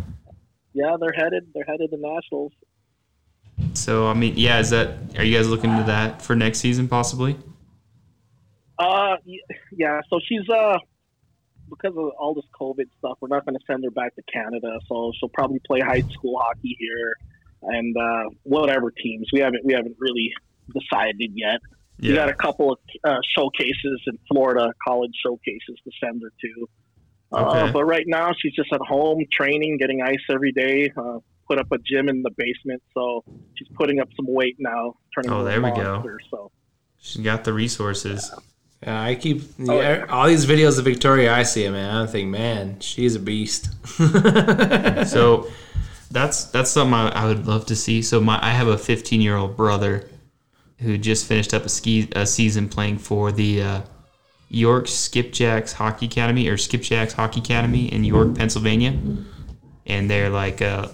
yeah, 0.73 0.97
they're 0.99 1.13
headed 1.13 1.47
they're 1.53 1.65
headed 1.65 1.91
to 1.91 1.97
nationals. 1.97 2.51
So 3.73 4.07
I 4.07 4.13
mean, 4.13 4.33
yeah, 4.37 4.59
is 4.59 4.71
that? 4.71 4.97
Are 5.17 5.23
you 5.23 5.37
guys 5.37 5.47
looking 5.47 5.75
to 5.77 5.83
that 5.83 6.21
for 6.21 6.35
next 6.35 6.59
season 6.59 6.87
possibly? 6.87 7.37
Uh, 8.79 9.17
yeah. 9.71 10.01
So 10.09 10.19
she's 10.27 10.47
uh, 10.49 10.77
because 11.69 11.95
of 11.95 12.11
all 12.19 12.33
this 12.33 12.45
COVID 12.59 12.85
stuff, 12.97 13.17
we're 13.21 13.27
not 13.27 13.45
going 13.45 13.55
to 13.55 13.65
send 13.67 13.83
her 13.83 13.91
back 13.91 14.15
to 14.15 14.21
Canada. 14.31 14.79
So 14.87 15.11
she'll 15.19 15.29
probably 15.29 15.59
play 15.59 15.79
high 15.79 16.01
school 16.01 16.39
hockey 16.43 16.75
here, 16.79 17.13
and 17.61 17.95
uh, 17.95 18.29
whatever 18.43 18.91
teams. 18.91 19.27
We 19.31 19.39
haven't 19.39 19.63
we 19.63 19.73
haven't 19.73 19.95
really 19.99 20.33
decided 20.73 21.31
yet. 21.35 21.59
We 22.01 22.15
got 22.15 22.29
a 22.29 22.33
couple 22.33 22.71
of 22.71 22.79
uh, 23.03 23.17
showcases 23.37 24.01
in 24.07 24.17
Florida, 24.31 24.71
college 24.87 25.11
showcases 25.23 25.77
to 25.83 25.91
send 26.03 26.21
her 26.23 26.31
to. 26.41 26.67
Uh, 27.31 27.61
Okay. 27.63 27.71
but 27.71 27.85
right 27.85 28.05
now, 28.07 28.31
she's 28.41 28.53
just 28.53 28.73
at 28.73 28.81
home 28.81 29.23
training, 29.31 29.77
getting 29.77 30.01
ice 30.01 30.17
every 30.29 30.51
day. 30.51 30.91
Uh, 30.97 31.19
put 31.47 31.59
up 31.59 31.67
a 31.71 31.77
gym 31.85 32.09
in 32.09 32.23
the 32.23 32.31
basement, 32.37 32.81
so 32.93 33.23
she's 33.55 33.67
putting 33.77 33.99
up 33.99 34.07
some 34.15 34.25
weight 34.27 34.55
now. 34.59 34.95
Turning 35.15 35.31
Oh, 35.31 35.43
there 35.43 35.61
we 35.61 35.69
go. 35.71 35.93
monster, 35.95 36.17
So 36.31 36.51
She's 36.97 37.21
got 37.23 37.43
the 37.43 37.53
resources. 37.53 38.31
Yeah, 38.83 38.99
I 39.01 39.13
keep 39.15 39.43
Oh, 39.67 39.79
yeah, 39.79 40.05
all 40.09 40.27
these 40.27 40.45
videos 40.47 40.79
of 40.79 40.85
Victoria 40.85 41.31
I 41.33 41.43
see, 41.43 41.69
man. 41.69 41.95
I 41.95 42.07
think, 42.07 42.29
man, 42.29 42.79
she's 42.79 43.15
a 43.15 43.19
beast. 43.19 43.69
So 45.07 45.47
that's 46.11 46.45
that's 46.45 46.71
something 46.71 46.93
I, 46.93 47.09
I 47.09 47.25
would 47.27 47.47
love 47.47 47.65
to 47.67 47.75
see. 47.75 48.01
So 48.01 48.19
my 48.19 48.39
I 48.43 48.49
have 48.51 48.67
a 48.67 48.77
15 48.77 49.21
year 49.21 49.35
old 49.37 49.55
brother 49.55 50.09
who 50.81 50.97
just 50.97 51.27
finished 51.27 51.53
up 51.53 51.65
a 51.65 51.69
ski 51.69 52.09
a 52.15 52.25
season 52.25 52.67
playing 52.67 52.97
for 52.97 53.31
the 53.31 53.61
uh, 53.61 53.81
York 54.49 54.85
Skipjacks 54.85 55.73
Hockey 55.73 56.07
Academy 56.07 56.47
or 56.47 56.57
Skipjacks 56.57 57.13
Hockey 57.13 57.39
Academy 57.39 57.91
in 57.91 58.03
York, 58.03 58.35
Pennsylvania, 58.35 58.97
and 59.85 60.09
they're 60.09 60.29
like 60.29 60.61
uh, 60.61 60.89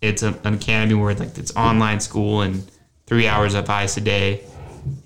it's 0.00 0.22
a, 0.22 0.38
an 0.44 0.54
academy 0.54 0.94
where 0.94 1.14
like 1.14 1.36
it's 1.38 1.54
online 1.56 2.00
school 2.00 2.42
and 2.42 2.70
three 3.06 3.28
hours 3.28 3.54
of 3.54 3.70
ice 3.70 3.96
a 3.96 4.00
day, 4.00 4.44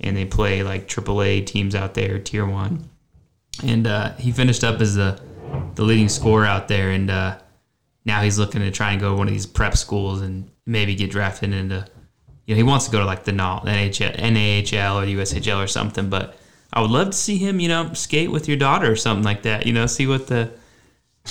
and 0.00 0.16
they 0.16 0.24
play 0.24 0.62
like 0.62 0.88
AAA 0.88 1.46
teams 1.46 1.74
out 1.74 1.94
there, 1.94 2.18
Tier 2.18 2.46
One, 2.46 2.88
and 3.62 3.86
uh, 3.86 4.14
he 4.14 4.32
finished 4.32 4.64
up 4.64 4.80
as 4.80 4.94
the 4.94 5.20
the 5.74 5.82
leading 5.82 6.08
scorer 6.08 6.46
out 6.46 6.68
there, 6.68 6.90
and 6.90 7.10
uh, 7.10 7.38
now 8.04 8.22
he's 8.22 8.38
looking 8.38 8.60
to 8.60 8.70
try 8.70 8.92
and 8.92 9.00
go 9.00 9.10
to 9.10 9.16
one 9.16 9.26
of 9.26 9.32
these 9.32 9.46
prep 9.46 9.76
schools 9.76 10.22
and 10.22 10.50
maybe 10.66 10.94
get 10.94 11.10
drafted 11.10 11.52
into. 11.52 11.86
You 12.50 12.56
know, 12.56 12.64
he 12.64 12.64
wants 12.64 12.86
to 12.86 12.90
go 12.90 12.98
to 12.98 13.04
like 13.04 13.22
the 13.22 13.30
NHL, 13.30 14.16
NAHL 14.16 15.00
or 15.00 15.06
the 15.06 15.14
USHL 15.14 15.62
or 15.62 15.68
something. 15.68 16.10
But 16.10 16.36
I 16.72 16.80
would 16.80 16.90
love 16.90 17.10
to 17.10 17.16
see 17.16 17.38
him, 17.38 17.60
you 17.60 17.68
know, 17.68 17.92
skate 17.92 18.32
with 18.32 18.48
your 18.48 18.56
daughter 18.56 18.90
or 18.90 18.96
something 18.96 19.22
like 19.22 19.42
that. 19.42 19.66
You 19.66 19.72
know, 19.72 19.86
see 19.86 20.08
what 20.08 20.26
the 20.26 20.50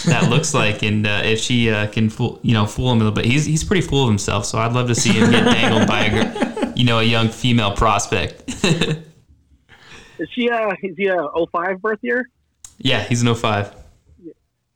that 0.05 0.29
looks 0.29 0.53
like, 0.53 0.81
and 0.81 1.05
uh, 1.05 1.23
if 1.25 1.41
she 1.41 1.69
uh, 1.69 1.87
can 1.87 2.09
fool, 2.09 2.39
you 2.41 2.53
know, 2.53 2.65
fool 2.65 2.93
him 2.93 3.01
a 3.01 3.03
little 3.03 3.11
bit. 3.11 3.25
He's 3.25 3.43
he's 3.43 3.65
pretty 3.65 3.85
full 3.85 4.03
of 4.03 4.09
himself, 4.09 4.45
so 4.45 4.59
I'd 4.59 4.71
love 4.71 4.87
to 4.87 4.95
see 4.95 5.11
him 5.11 5.29
get 5.29 5.43
dangled 5.43 5.89
by 5.89 6.05
a, 6.05 6.73
you 6.73 6.85
know, 6.85 6.99
a 6.99 7.03
young 7.03 7.27
female 7.27 7.75
prospect. 7.75 8.47
is 8.63 10.29
she 10.31 10.49
uh 10.49 10.71
is 10.81 10.95
he 10.95 11.07
a 11.07 11.27
05 11.51 11.81
birth 11.81 11.99
year? 12.01 12.29
yeah, 12.77 13.03
he's 13.03 13.21
an 13.23 13.35
05. 13.35 13.75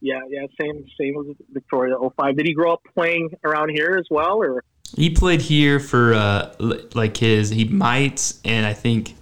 Yeah, 0.01 0.19
yeah, 0.27 0.45
same 0.59 0.85
same 0.99 1.15
as 1.21 1.37
Victoria 1.53 1.95
05. 1.97 2.35
Did 2.35 2.47
he 2.47 2.53
grow 2.53 2.73
up 2.73 2.81
playing 2.93 3.29
around 3.45 3.69
here 3.69 3.95
as 3.97 4.07
well, 4.11 4.43
or 4.43 4.65
He 4.95 5.09
played 5.09 5.41
here 5.41 5.79
for 5.79 6.13
uh, 6.13 6.53
like 6.59 7.17
his 7.17 7.49
he 7.49 7.65
might 7.65 8.33
and 8.45 8.65
I 8.65 8.73
think 8.73 9.15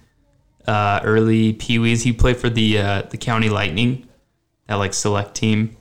uh, 0.67 0.99
early 1.03 1.53
Pee 1.53 1.79
Wees. 1.79 2.03
He 2.03 2.13
played 2.13 2.37
for 2.37 2.49
the 2.49 2.77
uh, 2.77 3.01
the 3.03 3.17
County 3.17 3.49
Lightning, 3.49 4.07
that 4.67 4.75
like 4.75 4.93
select 4.93 5.35
team. 5.35 5.77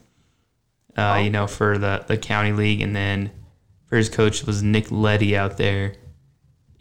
Uh, 0.96 1.20
You 1.22 1.30
know, 1.30 1.46
for 1.46 1.78
the 1.78 2.04
the 2.06 2.16
county 2.16 2.52
league, 2.52 2.80
and 2.80 2.94
then 2.94 3.30
for 3.86 3.96
his 3.96 4.08
coach 4.08 4.44
was 4.44 4.62
Nick 4.62 4.90
Letty 4.90 5.36
out 5.36 5.56
there, 5.56 5.94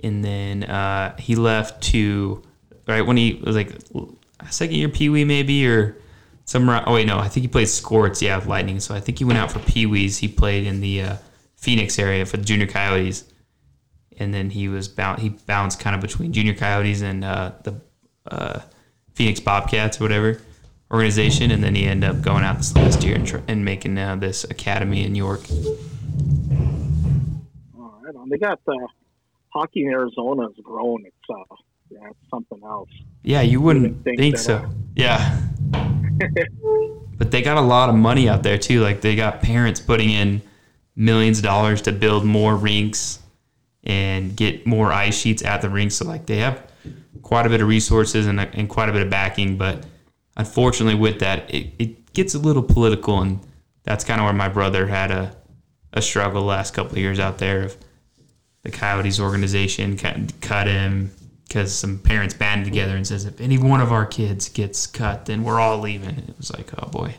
and 0.04 0.24
then 0.24 0.64
uh, 0.64 1.16
he 1.18 1.36
left 1.36 1.82
to 1.92 2.42
right 2.88 3.06
when 3.06 3.18
he 3.18 3.42
was 3.44 3.56
like 3.56 3.72
second 4.50 4.76
year 4.76 4.90
Pee 4.90 5.10
Wee 5.10 5.26
maybe 5.26 5.66
or 5.68 5.96
somewhere. 6.46 6.84
Oh 6.86 6.96
wait, 6.96 7.08
no, 7.08 7.18
I 7.20 7.28
think 7.28 7.44
he 7.44 7.48
played 7.48 7.70
Scorts. 7.70 8.22
Yeah, 8.22 8.42
Lightning. 8.46 8.80
So 8.80 8.96
I 8.96 9.00
think 9.00 9.20
he 9.20 9.24
went 9.26 9.40
out 9.40 9.52
for 9.52 9.60
Pee 9.60 9.86
Wees. 9.86 10.18
He 10.18 10.28
played 10.28 10.66
in 10.66 10.82
the 10.82 11.04
uh, 11.04 11.16
Phoenix 11.60 12.00
area 12.00 12.26
for 12.26 12.38
the 12.38 12.46
Junior 12.46 12.68
Coyotes, 12.68 13.26
and 14.18 14.34
then 14.34 14.50
he 14.50 14.68
was 14.70 14.88
bound. 14.88 15.22
He 15.22 15.30
bounced 15.30 15.80
kind 15.80 15.96
of 15.96 16.02
between 16.02 16.32
Junior 16.32 16.54
Coyotes 16.54 17.02
and 17.02 17.26
uh, 17.26 17.52
the 17.64 17.82
uh, 18.32 18.62
Phoenix 19.14 19.40
Bobcats 19.42 20.00
or 20.00 20.06
whatever 20.06 20.40
organization, 20.92 21.52
and 21.52 21.64
then 21.64 21.76
he 21.76 21.86
ended 21.86 22.10
up 22.10 22.22
going 22.22 22.44
out 22.44 22.58
this 22.58 22.74
last 22.76 23.04
year 23.04 23.16
and, 23.16 23.28
tr- 23.28 23.38
and 23.48 23.64
making 23.64 23.98
uh, 23.98 24.16
this 24.16 24.44
academy 24.46 25.04
in 25.04 25.16
York. 25.16 25.42
All 27.78 28.00
right, 28.02 28.16
on. 28.16 28.30
They 28.30 28.38
got 28.38 28.64
the 28.66 28.88
hockey 29.50 29.84
in 29.84 29.92
Arizona 29.92 30.44
has 30.44 30.56
grown. 30.64 31.06
It's 31.06 31.16
uh, 31.30 31.56
yeah, 31.92 32.08
it's 32.10 32.30
something 32.32 32.62
else. 32.64 32.90
Yeah, 33.24 33.42
you 33.42 33.60
wouldn't 33.60 34.04
think 34.04 34.18
think, 34.20 34.38
so. 34.38 34.56
uh, 34.56 34.70
Yeah. 34.96 35.42
but 37.18 37.32
they 37.32 37.42
got 37.42 37.58
a 37.58 37.62
lot 37.62 37.90
of 37.90 37.96
money 37.96 38.30
out 38.30 38.44
there 38.44 38.58
too. 38.58 38.82
Like 38.82 39.02
they 39.02 39.16
got 39.16 39.42
parents 39.42 39.80
putting 39.82 40.10
in 40.10 40.42
millions 41.00 41.40
of 41.40 41.44
dollars 41.46 41.82
to 41.82 41.92
build 41.92 42.26
more 42.26 42.56
rinks 42.56 43.20
and 43.84 44.36
get 44.36 44.68
more 44.68 44.92
ice 44.92 45.18
sheets 45.18 45.44
at 45.44 45.62
the 45.62 45.70
rink. 45.70 45.92
So 45.92 46.06
like 46.06 46.28
they 46.28 46.38
have 46.38 46.72
quite 47.24 47.46
a 47.46 47.50
bit 47.50 47.62
of 47.62 47.68
resources 47.68 48.28
and, 48.28 48.40
and 48.40 48.70
quite 48.70 48.90
a 48.90 48.92
bit 48.92 49.02
of 49.02 49.10
backing. 49.10 49.58
But 49.58 49.86
unfortunately, 50.38 51.00
with 51.00 51.20
that, 51.20 51.50
it, 51.52 51.74
it 51.80 52.14
gets 52.14 52.36
a 52.36 52.40
little 52.40 52.62
political, 52.62 53.22
and 53.22 53.40
that's 53.84 54.04
kind 54.04 54.20
of 54.20 54.26
where 54.26 54.34
my 54.34 54.50
brother 54.50 54.86
had 54.86 55.10
a 55.10 55.36
a 55.92 56.02
struggle 56.02 56.44
last 56.44 56.76
couple 56.76 56.92
of 56.92 56.98
years 57.00 57.20
out 57.20 57.40
there 57.40 57.64
of 57.64 57.78
the 58.62 58.70
Coyotes 58.70 59.20
organization 59.20 59.98
cut, 59.98 60.68
him 60.68 61.12
because 61.48 61.74
some 61.74 61.98
parents 61.98 62.36
banded 62.36 62.66
together 62.66 62.96
and 62.96 63.08
says 63.08 63.26
if 63.26 63.42
any 63.42 63.58
one 63.58 63.82
of 63.82 63.92
our 63.92 64.06
kids 64.06 64.50
gets 64.50 64.86
cut, 64.86 65.26
then 65.26 65.44
we're 65.44 65.60
all 65.60 65.80
leaving. 65.80 66.16
It 66.16 66.38
was 66.38 66.52
like, 66.52 66.72
oh 66.78 66.88
boy. 66.90 67.16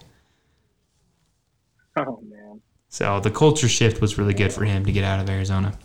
Oh. 1.97 2.23
So 2.91 3.21
the 3.21 3.31
culture 3.31 3.69
shift 3.69 4.01
was 4.01 4.19
really 4.19 4.35
good 4.35 4.53
for 4.53 4.65
him 4.65 4.85
to 4.85 4.93
get 4.93 5.05
out 5.05 5.21
of 5.21 5.31
Arizona. 5.31 5.79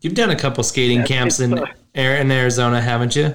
You've 0.00 0.14
done 0.14 0.30
a 0.30 0.36
couple 0.36 0.64
skating 0.64 1.00
Yeah, 1.00 1.06
camps 1.06 1.40
in 1.40 1.58
uh, 1.58 1.66
in 1.94 2.30
Arizona, 2.30 2.80
haven't 2.80 3.14
you? 3.14 3.34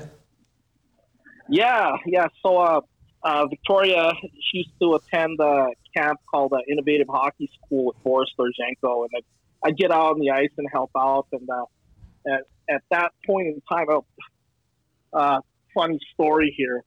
Yeah, 1.47 1.95
yeah. 2.07 2.27
So, 2.43 2.57
uh, 2.57 2.81
uh, 3.23 3.45
Victoria, 3.47 4.11
she 4.21 4.59
used 4.59 4.71
to 4.81 4.95
attend 4.95 5.39
a 5.39 5.67
camp 5.95 6.19
called 6.29 6.53
uh, 6.53 6.57
Innovative 6.71 7.07
Hockey 7.07 7.49
School 7.55 7.85
with 7.85 8.03
Boris 8.03 8.29
Dorozhenko, 8.37 9.05
and 9.05 9.23
I, 9.63 9.67
I'd 9.67 9.77
get 9.77 9.91
out 9.91 10.13
on 10.13 10.19
the 10.19 10.31
ice 10.31 10.51
and 10.57 10.67
help 10.71 10.91
out. 10.97 11.27
And 11.31 11.47
uh, 11.49 12.33
at, 12.33 12.41
at 12.69 12.81
that 12.91 13.11
point 13.25 13.47
in 13.47 13.61
time, 13.71 13.87
oh, 13.89 14.05
uh, 15.13 15.39
funny 15.75 15.99
story 16.13 16.53
here. 16.57 16.83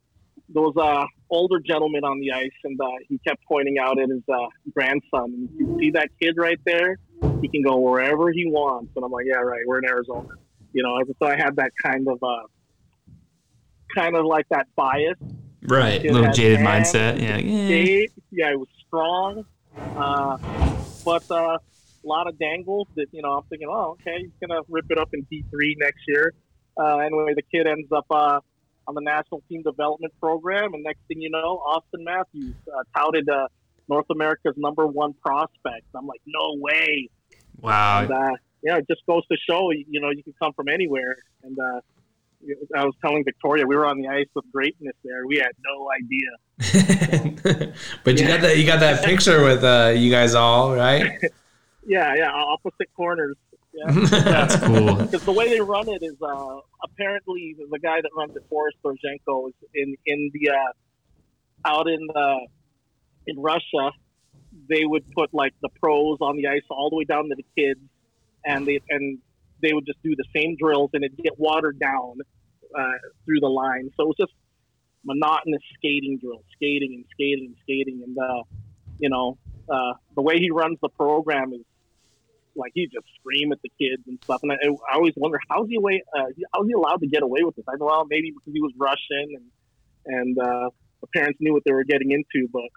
There 0.48 0.62
was 0.62 0.76
a 0.76 1.06
older 1.32 1.58
gentleman 1.58 2.04
on 2.04 2.20
the 2.20 2.30
ice, 2.32 2.50
and 2.62 2.78
uh, 2.80 2.86
he 3.08 3.18
kept 3.26 3.42
pointing 3.48 3.78
out 3.78 3.98
at 3.98 4.08
his 4.08 4.22
uh, 4.32 4.46
grandson. 4.72 5.48
You 5.58 5.78
see 5.80 5.90
that 5.92 6.10
kid 6.20 6.34
right 6.36 6.60
there? 6.64 6.98
He 7.40 7.48
can 7.48 7.62
go 7.62 7.78
wherever 7.78 8.30
he 8.30 8.46
wants. 8.46 8.92
And 8.94 9.04
I'm 9.04 9.10
like, 9.10 9.26
yeah, 9.26 9.36
right. 9.36 9.62
We're 9.66 9.78
in 9.78 9.88
Arizona. 9.88 10.28
You 10.72 10.82
know, 10.82 10.96
so 11.20 11.28
I 11.28 11.36
had 11.36 11.56
that 11.56 11.72
kind 11.82 12.06
of, 12.08 12.22
uh, 12.22 12.46
kind 13.94 14.16
of 14.16 14.24
like 14.24 14.46
that 14.50 14.68
bias 14.76 15.18
Right. 15.64 16.02
Little 16.02 16.32
jaded 16.32 16.58
hands, 16.60 16.88
mindset. 16.88 17.20
Yeah. 17.20 17.36
yeah. 17.36 18.06
Yeah, 18.30 18.50
it 18.52 18.58
was 18.58 18.68
strong. 18.86 19.44
Uh, 19.76 20.38
but 21.04 21.30
uh, 21.30 21.58
a 21.58 22.06
lot 22.06 22.26
of 22.26 22.38
dangles 22.38 22.88
that, 22.96 23.06
you 23.12 23.22
know, 23.22 23.34
I'm 23.34 23.44
thinking, 23.44 23.68
oh, 23.70 23.96
okay, 24.00 24.18
he's 24.18 24.30
going 24.46 24.50
to 24.50 24.64
rip 24.68 24.86
it 24.90 24.98
up 24.98 25.10
in 25.12 25.26
D3 25.32 25.74
next 25.78 26.00
year. 26.08 26.32
Uh, 26.76 26.98
anyway, 26.98 27.34
the 27.34 27.42
kid 27.42 27.66
ends 27.66 27.90
up 27.92 28.06
uh, 28.10 28.40
on 28.88 28.94
the 28.94 29.00
national 29.00 29.42
team 29.48 29.62
development 29.62 30.12
program. 30.20 30.74
And 30.74 30.82
next 30.82 31.00
thing 31.08 31.20
you 31.20 31.30
know, 31.30 31.62
Auston 31.66 32.04
Matthews 32.04 32.54
uh, 32.68 32.82
touted 32.98 33.28
uh, 33.28 33.48
North 33.88 34.06
America's 34.10 34.54
number 34.56 34.86
one 34.86 35.12
prospect. 35.14 35.86
I'm 35.94 36.06
like, 36.06 36.20
no 36.26 36.56
way. 36.56 37.08
Wow. 37.60 38.02
And, 38.02 38.10
uh, 38.10 38.36
yeah, 38.62 38.76
it 38.78 38.86
just 38.88 39.04
goes 39.06 39.26
to 39.26 39.36
show, 39.48 39.70
you 39.70 40.00
know, 40.00 40.10
you 40.10 40.22
can 40.22 40.34
come 40.40 40.52
from 40.54 40.68
anywhere. 40.68 41.16
And 41.42 41.58
uh, 41.58 41.80
I 42.76 42.84
was 42.84 42.94
telling 43.04 43.24
Victoria, 43.24 43.66
we 43.66 43.76
were 43.76 43.86
on 43.86 43.98
the 44.00 44.08
ice 44.08 44.26
with 44.34 44.44
greatness 44.52 44.94
there. 45.04 45.26
We 45.26 45.36
had 45.38 45.52
no 45.64 45.88
idea. 46.00 47.72
but 48.04 48.18
you 48.18 48.24
Yeah. 48.26 48.36
got 48.36 48.40
that 48.42 48.58
you 48.58 48.66
got 48.66 48.80
that 48.80 49.04
picture 49.04 49.42
with 49.44 49.62
uh, 49.64 49.92
you 49.96 50.10
guys 50.10 50.34
all 50.34 50.74
right. 50.74 51.20
Yeah, 51.84 52.14
yeah, 52.14 52.30
opposite 52.30 52.88
corners. 52.94 53.34
Yeah. 53.72 53.90
That's 54.10 54.56
cool. 54.58 54.96
Because 54.96 55.24
the 55.24 55.32
way 55.32 55.48
they 55.48 55.60
run 55.60 55.88
it 55.88 56.02
is 56.02 56.16
uh, 56.22 56.60
apparently 56.84 57.56
the 57.70 57.78
guy 57.78 58.00
that 58.00 58.10
runs 58.16 58.36
it, 58.36 58.48
Boris 58.50 58.74
Dorozhenko, 58.84 59.48
is 59.48 59.54
in 59.74 59.96
in 60.06 60.30
the 60.34 60.50
uh, 60.50 61.68
out 61.68 61.88
in 61.88 62.06
the 62.06 62.46
in 63.26 63.40
Russia. 63.40 63.92
They 64.68 64.84
would 64.84 65.10
put 65.12 65.32
like 65.32 65.54
the 65.62 65.70
pros 65.80 66.18
on 66.20 66.36
the 66.36 66.48
ice 66.48 66.62
all 66.70 66.90
the 66.90 66.96
way 66.96 67.04
down 67.04 67.30
to 67.30 67.34
the 67.34 67.44
kids, 67.56 67.80
and 68.44 68.66
they 68.66 68.80
and 68.90 69.18
they 69.62 69.72
would 69.72 69.86
just 69.86 70.02
do 70.02 70.14
the 70.16 70.24
same 70.34 70.56
drills, 70.56 70.90
and 70.92 71.04
it'd 71.04 71.16
get 71.16 71.38
watered 71.38 71.78
down 71.78 72.18
uh, 72.78 72.92
through 73.24 73.40
the 73.40 73.48
line. 73.48 73.90
So 73.96 74.04
it 74.04 74.08
was 74.08 74.16
just 74.18 74.32
monotonous 75.04 75.62
skating 75.74 76.18
drills, 76.18 76.44
skating 76.54 76.94
and 76.94 77.04
skating 77.12 77.46
and 77.46 77.56
skating, 77.62 78.02
and 78.04 78.18
uh, 78.18 78.42
you 78.98 79.08
know 79.08 79.38
uh, 79.68 79.94
the 80.14 80.22
way 80.22 80.38
he 80.38 80.50
runs 80.50 80.78
the 80.82 80.88
program 80.90 81.52
is 81.52 81.62
like 82.56 82.72
he 82.74 82.86
just 82.86 83.06
scream 83.20 83.52
at 83.52 83.58
the 83.62 83.70
kids 83.78 84.02
and 84.06 84.18
stuff. 84.24 84.42
And 84.42 84.52
I, 84.52 84.56
I 84.90 84.96
always 84.96 85.14
wonder 85.16 85.38
how's 85.48 85.68
he 85.68 85.76
away, 85.76 86.02
uh, 86.16 86.24
how's 86.54 86.66
he 86.66 86.72
allowed 86.72 87.00
to 87.00 87.06
get 87.06 87.22
away 87.22 87.42
with 87.42 87.56
this? 87.56 87.64
I 87.68 87.76
know 87.78 87.86
well, 87.86 88.06
maybe 88.08 88.30
because 88.30 88.52
he 88.52 88.60
was 88.60 88.72
Russian 88.76 89.34
and 89.36 89.44
and 90.04 90.38
uh, 90.38 90.70
the 91.00 91.06
parents 91.14 91.38
knew 91.40 91.52
what 91.52 91.62
they 91.64 91.72
were 91.72 91.84
getting 91.84 92.10
into. 92.10 92.48
But 92.52 92.68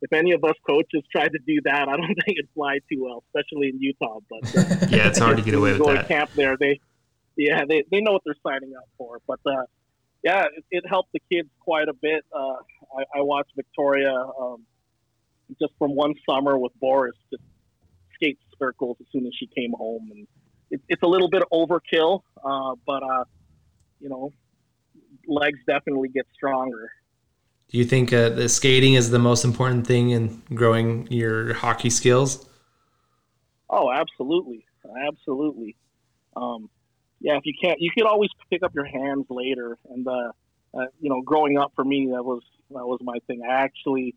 if 0.00 0.12
any 0.12 0.32
of 0.32 0.42
us 0.44 0.54
coaches 0.66 1.02
tried 1.12 1.32
to 1.32 1.38
do 1.46 1.60
that, 1.64 1.88
I 1.88 1.96
don't 1.96 2.06
think 2.24 2.38
it'd 2.38 2.48
fly 2.54 2.78
too 2.90 3.04
well, 3.04 3.22
especially 3.28 3.68
in 3.68 3.80
Utah. 3.80 4.18
But 4.28 4.56
uh, 4.56 4.86
Yeah, 4.90 5.08
it's 5.08 5.18
hard 5.18 5.36
to 5.36 5.42
get 5.42 5.54
away 5.54 5.72
with 5.72 5.82
go 5.82 5.88
to 5.88 5.94
that. 5.94 6.08
camp 6.08 6.30
there. 6.34 6.56
They 6.56 6.80
yeah 7.36 7.64
they 7.68 7.84
they 7.90 8.00
know 8.00 8.12
what 8.12 8.22
they're 8.24 8.34
signing 8.46 8.72
up 8.76 8.88
for. 8.98 9.18
But 9.26 9.40
uh, 9.46 9.64
yeah, 10.22 10.44
it, 10.56 10.64
it 10.70 10.84
helped 10.88 11.12
the 11.12 11.20
kids 11.30 11.48
quite 11.60 11.88
a 11.88 11.94
bit. 11.94 12.24
Uh, 12.34 12.56
I, 12.98 13.18
I 13.18 13.20
watched 13.22 13.52
Victoria 13.56 14.12
um, 14.12 14.64
just 15.60 15.72
from 15.78 15.94
one 15.94 16.14
summer 16.28 16.58
with 16.58 16.72
Boris 16.80 17.16
just 17.30 17.42
skate 18.22 18.38
circles 18.58 18.96
as 19.00 19.06
soon 19.12 19.26
as 19.26 19.32
she 19.38 19.46
came 19.46 19.72
home, 19.72 20.08
and 20.10 20.26
it, 20.70 20.80
it's 20.88 21.02
a 21.02 21.06
little 21.06 21.28
bit 21.28 21.42
overkill, 21.52 22.22
uh, 22.44 22.74
but 22.86 23.02
uh, 23.02 23.24
you 24.00 24.08
know, 24.08 24.32
legs 25.26 25.58
definitely 25.66 26.08
get 26.08 26.26
stronger. 26.34 26.90
Do 27.68 27.78
you 27.78 27.84
think 27.84 28.12
uh, 28.12 28.28
the 28.30 28.48
skating 28.48 28.94
is 28.94 29.10
the 29.10 29.18
most 29.18 29.44
important 29.44 29.86
thing 29.86 30.10
in 30.10 30.42
growing 30.54 31.08
your 31.10 31.54
hockey 31.54 31.90
skills? 31.90 32.46
Oh, 33.70 33.90
absolutely, 33.90 34.66
absolutely. 35.06 35.76
Um, 36.36 36.68
yeah, 37.20 37.36
if 37.36 37.42
you 37.44 37.54
can't, 37.60 37.80
you 37.80 37.90
could 37.96 38.06
always 38.06 38.30
pick 38.50 38.62
up 38.62 38.74
your 38.74 38.84
hands 38.84 39.26
later. 39.30 39.78
And 39.90 40.06
uh, 40.06 40.32
uh, 40.74 40.86
you 41.00 41.08
know, 41.08 41.22
growing 41.22 41.56
up 41.58 41.72
for 41.74 41.84
me, 41.84 42.10
that 42.12 42.22
was 42.22 42.42
that 42.70 42.86
was 42.86 43.00
my 43.02 43.18
thing. 43.26 43.42
I 43.42 43.54
actually 43.54 44.14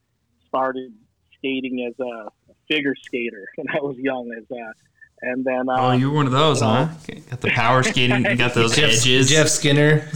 started 0.47 0.93
skating 1.37 1.85
as 1.87 2.05
a 2.05 2.44
figure 2.67 2.95
skater 3.01 3.47
when 3.55 3.67
I 3.69 3.79
was 3.79 3.97
young, 3.97 4.31
as 4.37 4.43
a, 4.51 4.73
and 5.21 5.45
then 5.45 5.69
uh, 5.69 5.75
Oh, 5.77 5.91
you 5.91 6.09
were 6.09 6.15
one 6.17 6.25
of 6.25 6.31
those, 6.33 6.61
huh? 6.61 6.89
Got 7.29 7.41
the 7.41 7.49
power 7.51 7.83
skating. 7.83 8.25
You 8.25 8.35
got 8.35 8.53
those 8.55 8.75
Jeff, 8.75 8.91
edges. 8.91 9.29
Jeff 9.29 9.47
Skinner, 9.47 10.07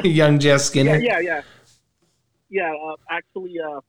young 0.04 0.38
Jeff 0.38 0.52
yeah, 0.52 0.56
Skinner. 0.58 0.96
yeah, 0.98 1.18
yeah, 1.18 1.42
yeah. 2.50 2.72
Uh, 2.72 2.96
actually, 3.10 3.54
uh, 3.60 3.80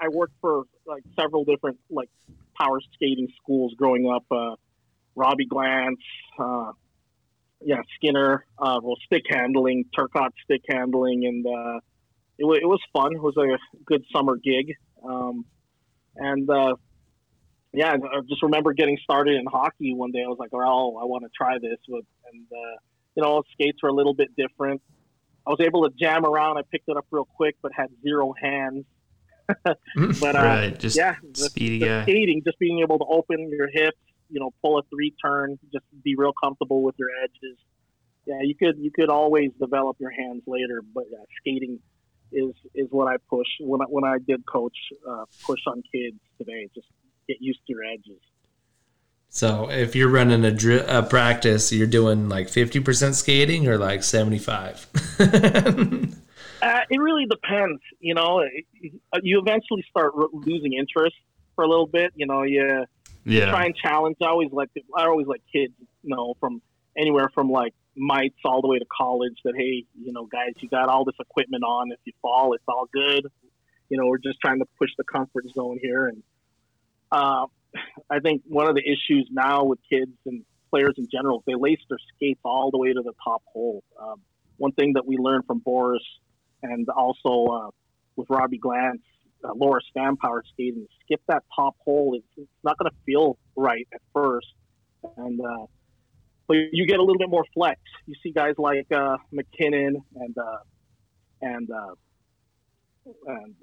I 0.00 0.08
worked 0.08 0.34
for 0.40 0.64
like 0.86 1.02
several 1.20 1.44
different 1.44 1.78
like 1.90 2.08
power 2.60 2.80
skating 2.94 3.28
schools 3.42 3.74
growing 3.76 4.10
up. 4.10 4.24
Uh, 4.30 4.56
Robby 5.14 5.46
Glantz, 5.46 5.96
uh, 6.38 6.72
yeah, 7.60 7.82
Skinner, 7.96 8.44
uh, 8.58 8.78
well, 8.82 8.96
stick 9.04 9.24
handling, 9.28 9.84
Turcotte 9.96 10.30
stick 10.44 10.62
handling, 10.70 11.26
and 11.26 11.44
uh, 11.46 11.80
it, 12.38 12.44
wa 12.44 12.54
it 12.54 12.66
was 12.66 12.80
fun. 12.92 13.14
It 13.14 13.22
was 13.22 13.36
a 13.36 13.58
good 13.84 14.04
summer 14.12 14.36
gig, 14.36 14.74
um, 15.04 15.44
and 16.16 16.48
uh, 16.48 16.74
yeah, 17.72 17.92
I 17.92 18.20
just 18.28 18.42
remember 18.42 18.72
getting 18.72 18.98
started 19.02 19.34
in 19.36 19.44
hockey 19.46 19.94
one 19.94 20.10
day. 20.10 20.22
I 20.24 20.28
was 20.28 20.38
like, 20.38 20.50
"Oh, 20.52 20.96
I 20.96 21.04
want 21.04 21.24
to 21.24 21.30
try 21.36 21.58
this," 21.58 21.78
with, 21.88 22.04
and 22.32 22.46
uh, 22.50 22.76
you 23.14 23.22
know, 23.22 23.42
skates 23.52 23.82
were 23.82 23.90
a 23.90 23.92
little 23.92 24.14
bit 24.14 24.34
different. 24.36 24.80
I 25.46 25.50
was 25.50 25.60
able 25.60 25.88
to 25.88 25.94
jam 25.98 26.24
around. 26.24 26.58
I 26.58 26.62
picked 26.70 26.88
it 26.88 26.96
up 26.96 27.06
real 27.10 27.26
quick, 27.36 27.56
but 27.62 27.72
had 27.74 27.88
zero 28.02 28.34
hands. 28.40 28.84
But 30.20 30.36
uh, 30.36 30.42
right, 30.42 30.78
just 30.78 30.96
yeah, 30.96 31.14
the, 31.22 31.44
speedy 31.44 31.78
the 31.78 32.02
skating, 32.02 32.42
just 32.44 32.58
being 32.58 32.80
able 32.80 32.98
to 32.98 33.04
open 33.06 33.48
your 33.50 33.68
hips, 33.72 33.96
you 34.28 34.40
know, 34.40 34.50
pull 34.62 34.78
a 34.78 34.82
three 34.90 35.14
turn, 35.24 35.58
just 35.72 35.86
be 36.04 36.14
real 36.16 36.32
comfortable 36.42 36.82
with 36.82 36.96
your 36.98 37.08
edges. 37.24 37.58
yeah, 38.26 38.40
you 38.42 38.54
could 38.54 38.78
you 38.78 38.90
could 38.90 39.08
always 39.08 39.50
develop 39.58 39.96
your 40.00 40.10
hands 40.10 40.42
later, 40.46 40.82
but 40.94 41.04
uh, 41.04 41.24
skating 41.40 41.80
is 42.30 42.52
is 42.74 42.88
what 42.90 43.08
I 43.08 43.16
push 43.30 43.46
when 43.60 43.80
I, 43.80 43.84
when 43.84 44.04
I 44.04 44.18
did 44.18 44.44
coach 44.44 44.76
uh, 45.08 45.24
push 45.46 45.60
on 45.66 45.82
kids 45.94 46.18
today. 46.36 46.68
Just 46.74 46.88
get 47.28 47.36
used 47.40 47.60
to 47.66 47.72
your 47.72 47.84
edges. 47.84 48.20
So 49.30 49.70
if 49.70 49.94
you're 49.94 50.08
running 50.08 50.44
a, 50.44 50.50
dri- 50.50 50.84
a 50.86 51.02
practice, 51.02 51.70
you're 51.72 51.86
doing 51.86 52.28
like 52.28 52.48
50% 52.48 53.14
skating 53.14 53.68
or 53.68 53.78
like 53.78 54.02
75. 54.02 54.86
Uh, 56.60 56.80
it 56.90 56.98
really 56.98 57.24
depends. 57.26 57.80
You 58.00 58.14
know, 58.14 58.42
you 59.22 59.38
eventually 59.38 59.84
start 59.88 60.12
losing 60.32 60.72
interest 60.72 61.14
for 61.54 61.62
a 61.62 61.68
little 61.68 61.86
bit. 61.86 62.12
You 62.16 62.26
know, 62.26 62.42
you 62.42 62.84
Yeah. 63.24 63.48
try 63.50 63.66
and 63.66 63.76
challenge. 63.76 64.16
I 64.20 64.26
always 64.26 64.50
like 64.50 64.68
I 64.96 65.04
always 65.06 65.28
like 65.28 65.40
kids. 65.52 65.72
You 66.02 66.16
know, 66.16 66.34
from 66.40 66.60
anywhere 66.96 67.30
from 67.32 67.48
like 67.48 67.74
mites 67.96 68.38
all 68.44 68.60
the 68.60 68.66
way 68.66 68.80
to 68.80 68.84
college. 68.86 69.34
That 69.44 69.54
hey, 69.56 69.84
you 70.02 70.12
know, 70.12 70.26
guys, 70.26 70.50
you 70.58 70.68
got 70.68 70.88
all 70.88 71.04
this 71.04 71.14
equipment 71.20 71.62
on. 71.62 71.92
If 71.92 72.00
you 72.04 72.12
fall, 72.20 72.54
it's 72.54 72.64
all 72.66 72.88
good. 72.92 73.28
You 73.88 73.96
know, 73.96 74.06
we're 74.06 74.18
just 74.18 74.40
trying 74.40 74.58
to 74.58 74.66
push 74.80 74.90
the 74.98 75.04
comfort 75.04 75.44
zone 75.54 75.78
here. 75.80 76.08
And 76.08 76.24
uh, 77.10 77.46
I 78.10 78.20
think 78.20 78.42
one 78.46 78.68
of 78.68 78.74
the 78.74 78.82
issues 78.82 79.28
now 79.30 79.64
with 79.64 79.78
kids 79.90 80.12
and 80.26 80.44
players 80.70 80.94
in 80.98 81.08
general 81.10 81.42
they 81.46 81.54
lace 81.54 81.80
their 81.88 81.98
skates 82.14 82.40
all 82.44 82.70
the 82.70 82.78
way 82.78 82.92
to 82.92 83.02
the 83.02 83.12
top 83.24 83.42
hole. 83.46 83.82
Um, 84.00 84.20
one 84.56 84.72
thing 84.72 84.94
that 84.94 85.06
we 85.06 85.16
learned 85.16 85.44
from 85.46 85.60
Boris 85.60 86.02
and 86.62 86.88
also 86.88 87.46
uh, 87.52 87.70
with 88.16 88.28
Robby 88.28 88.58
Glantz, 88.58 89.02
uh, 89.44 89.52
Laura 89.54 89.80
Stamm 89.94 90.18
power 90.18 90.42
skating, 90.52 90.86
skip 91.04 91.20
that 91.28 91.44
top 91.54 91.76
hole. 91.84 92.14
It's, 92.16 92.26
it's 92.36 92.50
not 92.64 92.76
going 92.78 92.90
to 92.90 92.96
feel 93.06 93.38
right 93.56 93.86
at 93.94 94.00
first, 94.12 94.48
and 95.16 95.40
uh, 95.40 95.66
but 96.48 96.56
you 96.72 96.86
get 96.86 96.98
a 96.98 97.02
little 97.02 97.18
bit 97.18 97.30
more 97.30 97.44
flex. 97.54 97.80
You 98.06 98.14
see 98.22 98.32
guys 98.32 98.54
like 98.58 98.90
uh, 98.90 99.18
MacKinnon 99.30 100.02
and 100.16 100.36
uh, 100.36 100.58
and 101.40 101.70
uh, 101.70 101.94
and 103.26 103.54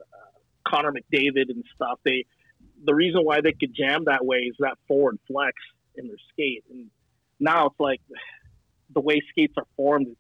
Connor 0.66 0.94
McDavid 0.94 1.50
and 1.50 1.64
stuff. 1.76 2.00
They 2.06 2.26
the 2.84 2.94
reason 2.94 3.22
why 3.24 3.42
they 3.42 3.54
could 3.54 3.74
jam 3.76 4.06
that 4.06 4.26
way 4.26 4.38
is 4.38 4.56
that 4.60 4.78
forward 4.88 5.20
flex 5.28 5.54
in 5.96 6.08
their 6.08 6.18
skate, 6.32 6.64
and 6.70 6.90
now 7.40 7.68
it's 7.68 7.80
like 7.80 8.02
the 8.94 9.02
way 9.02 9.22
skates 9.30 9.54
are 9.58 9.68
formed. 9.76 10.16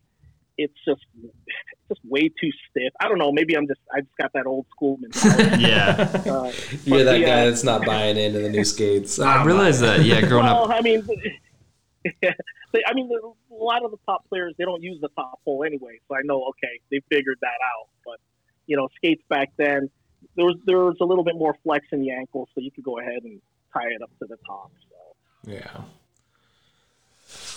It's 0.57 0.73
just 0.87 1.01
it's 1.25 1.89
just 1.89 2.01
way 2.05 2.29
too 2.29 2.49
stiff. 2.69 2.93
I 2.99 3.09
don't 3.09 3.17
know. 3.17 3.31
Maybe 3.31 3.57
I'm 3.57 3.67
just 3.67 3.81
I 3.93 4.01
just 4.01 4.15
got 4.17 4.31
that 4.33 4.45
old 4.45 4.65
school 4.71 4.97
mentality. 4.99 5.63
Yeah. 5.67 6.21
uh, 6.25 6.51
You're 6.85 7.03
that 7.03 7.19
yeah. 7.19 7.25
guy 7.25 7.45
that's 7.45 7.63
not 7.63 7.85
buying 7.85 8.17
into 8.17 8.39
the 8.39 8.49
new 8.49 8.63
skates. 8.63 9.19
I 9.19 9.43
realize 9.43 9.81
that. 9.81 10.03
Yeah, 10.03 10.21
growing 10.21 10.45
well, 10.45 10.71
up. 10.71 10.77
I 10.77 10.81
mean, 10.81 11.05
they, 12.21 12.83
I 12.87 12.93
mean, 12.93 13.09
a 13.11 13.53
lot 13.53 13.83
of 13.83 13.91
the 13.91 13.97
top 14.05 14.27
players 14.29 14.53
they 14.57 14.63
don't 14.63 14.81
use 14.81 14.99
the 15.01 15.09
top 15.09 15.39
hole 15.43 15.63
anyway, 15.65 15.99
so 16.07 16.15
I 16.15 16.21
know 16.23 16.45
okay 16.49 16.79
they 16.89 17.01
figured 17.09 17.37
that 17.41 17.47
out. 17.47 17.89
But 18.05 18.19
you 18.65 18.77
know, 18.77 18.87
skates 18.97 19.23
back 19.29 19.51
then 19.57 19.89
there 20.35 20.45
was 20.45 20.55
there 20.65 20.79
was 20.79 20.97
a 21.01 21.05
little 21.05 21.23
bit 21.23 21.35
more 21.35 21.55
flex 21.63 21.85
in 21.91 22.01
the 22.01 22.11
ankle, 22.11 22.47
so 22.53 22.61
you 22.61 22.71
could 22.71 22.83
go 22.83 22.99
ahead 22.99 23.23
and 23.23 23.41
tie 23.73 23.87
it 23.87 24.01
up 24.01 24.11
to 24.19 24.27
the 24.27 24.37
top. 24.45 24.71
So 24.89 25.51
Yeah. 25.51 25.81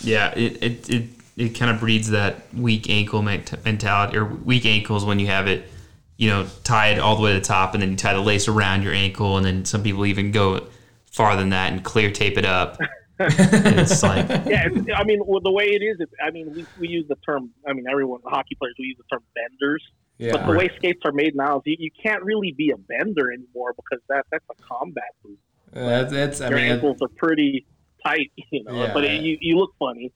Yeah, 0.00 0.32
it 0.36 0.62
it 0.62 0.90
it, 0.90 1.04
it 1.36 1.48
kind 1.50 1.70
of 1.70 1.80
breeds 1.80 2.10
that 2.10 2.52
weak 2.54 2.88
ankle 2.88 3.22
mentality 3.22 4.16
or 4.16 4.24
weak 4.24 4.66
ankles 4.66 5.04
when 5.04 5.18
you 5.18 5.26
have 5.26 5.46
it, 5.46 5.68
you 6.16 6.28
know, 6.30 6.46
tied 6.64 6.98
all 6.98 7.16
the 7.16 7.22
way 7.22 7.32
to 7.32 7.38
the 7.38 7.44
top, 7.44 7.74
and 7.74 7.82
then 7.82 7.90
you 7.90 7.96
tie 7.96 8.14
the 8.14 8.20
lace 8.20 8.48
around 8.48 8.82
your 8.82 8.92
ankle, 8.92 9.36
and 9.36 9.46
then 9.46 9.64
some 9.64 9.82
people 9.82 10.06
even 10.06 10.32
go 10.32 10.66
farther 11.10 11.40
than 11.40 11.50
that 11.50 11.72
and 11.72 11.84
clear 11.84 12.10
tape 12.10 12.38
it 12.38 12.44
up. 12.44 12.78
It's 13.20 14.00
like, 14.04 14.28
yeah, 14.28 14.68
it's, 14.70 14.88
I 14.96 15.02
mean, 15.02 15.18
well, 15.26 15.40
the 15.40 15.50
way 15.50 15.64
it 15.64 15.82
is, 15.82 15.98
it, 15.98 16.08
I 16.24 16.30
mean, 16.30 16.54
we, 16.54 16.64
we 16.78 16.86
use 16.86 17.04
the 17.08 17.16
term. 17.16 17.50
I 17.66 17.72
mean, 17.72 17.86
everyone 17.90 18.20
hockey 18.24 18.54
players 18.54 18.76
we 18.78 18.84
use 18.84 18.96
the 18.96 19.02
term 19.10 19.24
benders. 19.34 19.82
Yeah. 20.18 20.32
But 20.32 20.46
the 20.46 20.58
way 20.58 20.70
skates 20.76 21.00
are 21.04 21.12
made 21.12 21.36
now, 21.36 21.62
you, 21.64 21.76
you 21.78 21.90
can't 22.02 22.22
really 22.24 22.52
be 22.52 22.70
a 22.70 22.76
bender 22.76 23.32
anymore 23.32 23.74
because 23.74 24.02
that 24.08 24.26
that's 24.30 24.44
a 24.50 24.62
combat 24.62 25.04
move. 25.24 25.38
That's, 25.72 26.12
that's, 26.12 26.40
I 26.40 26.48
Your 26.48 26.58
mean, 26.58 26.72
ankles 26.72 26.96
are 27.02 27.08
pretty 27.08 27.66
tight, 28.04 28.32
you 28.50 28.64
know. 28.64 28.74
Yeah. 28.74 28.92
But 28.92 29.04
it, 29.04 29.22
you 29.22 29.38
you 29.40 29.56
look 29.56 29.74
funny. 29.78 30.12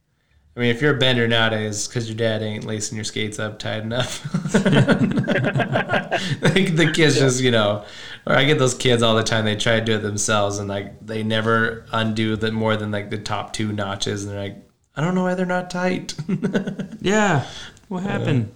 I 0.55 0.59
mean, 0.59 0.69
if 0.69 0.83
you're 0.83 0.95
a 0.95 0.99
bender 0.99 1.27
nowadays, 1.27 1.87
because 1.87 2.07
your 2.07 2.15
dad 2.15 2.43
ain't 2.43 2.63
lacing 2.63 2.95
your 2.95 3.05
skates 3.05 3.39
up 3.39 3.57
tight 3.57 3.81
enough, 3.81 4.23
like 4.53 4.63
the 6.75 6.91
kids 6.93 7.17
just, 7.17 7.41
you 7.41 7.49
know, 7.49 7.83
or 8.27 8.35
I 8.35 8.43
get 8.43 8.59
those 8.59 8.75
kids 8.75 9.01
all 9.01 9.15
the 9.15 9.23
time. 9.23 9.45
They 9.45 9.55
try 9.55 9.79
to 9.79 9.85
do 9.85 9.95
it 9.95 10.03
themselves, 10.03 10.59
and 10.59 10.69
like 10.69 11.03
they 11.03 11.23
never 11.23 11.87
undo 11.91 12.35
the 12.35 12.51
more 12.51 12.77
than 12.77 12.91
like 12.91 13.09
the 13.09 13.17
top 13.17 13.53
two 13.53 13.71
notches, 13.71 14.25
and 14.25 14.31
they're 14.31 14.39
like, 14.39 14.57
I 14.95 15.01
don't 15.01 15.15
know 15.15 15.23
why 15.23 15.33
they're 15.33 15.47
not 15.47 15.71
tight. 15.71 16.13
yeah, 17.01 17.47
what 17.87 18.03
happened? 18.03 18.51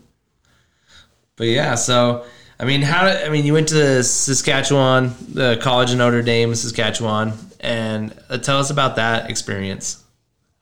But 1.38 1.48
yeah, 1.48 1.76
so 1.76 2.26
I 2.60 2.66
mean, 2.66 2.82
how? 2.82 3.06
I 3.06 3.30
mean, 3.30 3.46
you 3.46 3.54
went 3.54 3.70
to 3.70 4.04
Saskatchewan, 4.04 5.14
the 5.30 5.58
College 5.62 5.92
of 5.92 5.98
Notre 5.98 6.22
Dame, 6.24 6.54
Saskatchewan, 6.56 7.34
and 7.60 8.14
uh, 8.30 8.38
tell 8.40 8.60
us 8.60 8.70
about 8.72 8.96
that 8.96 9.30
experience. 9.30 10.04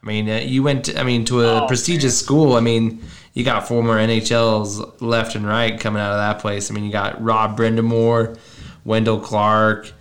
I 0.03 0.07
mean, 0.07 0.29
uh, 0.29 0.35
you 0.37 0.61
went. 0.61 0.85
To, 0.85 0.99
I 0.99 1.03
mean, 1.03 1.25
to 1.25 1.41
a 1.41 1.63
Oh, 1.63 1.67
prestigious 1.67 2.19
school. 2.19 2.55
I 2.55 2.59
mean, 2.59 3.01
you 3.33 3.43
got 3.45 3.67
former 3.67 3.97
NHLs 3.97 5.01
left 5.01 5.35
and 5.35 5.47
right 5.47 5.79
coming 5.79 6.01
out 6.01 6.11
of 6.11 6.17
that 6.17 6.39
place. 6.41 6.69
I 6.69 6.73
mean, 6.73 6.83
you 6.83 6.91
got 6.91 7.23
Rod 7.23 7.57
Brind'Amour, 7.57 8.37
Wendel 8.83 9.19
Clark, 9.19 9.91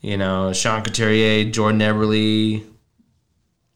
you 0.00 0.16
know, 0.16 0.52
Sean 0.54 0.82
Couturier, 0.82 1.50
Jordan 1.50 1.80
Eberle, 1.80 2.64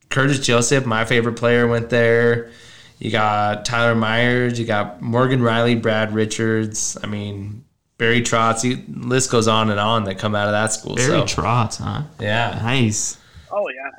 Curtis 0.08 0.40
Joseph, 0.40 0.86
my 0.86 1.04
favorite 1.04 1.36
player, 1.36 1.66
went 1.66 1.90
there. 1.90 2.50
You 2.98 3.10
got 3.10 3.64
Tyler 3.64 3.94
Myers. 3.94 4.58
You 4.58 4.66
got 4.66 5.00
Morgan 5.00 5.40
Rielly, 5.40 5.80
Brad 5.80 6.12
Richards. 6.12 6.96
I 7.02 7.06
mean, 7.06 7.64
Barry 7.96 8.22
Trotz. 8.22 8.64
You, 8.64 8.82
list 8.88 9.30
goes 9.30 9.46
on 9.48 9.70
and 9.70 9.78
on 9.78 10.04
that 10.04 10.18
come 10.18 10.34
out 10.34 10.46
of 10.46 10.52
that 10.52 10.72
school. 10.72 10.96
Barry 10.96 11.26
so, 11.26 11.42
Trotz, 11.42 11.78
huh? 11.78 12.02
yeah. 12.20 12.58
Nice. 12.62 13.18
Oh 13.50 13.68
yeah, 13.68 13.90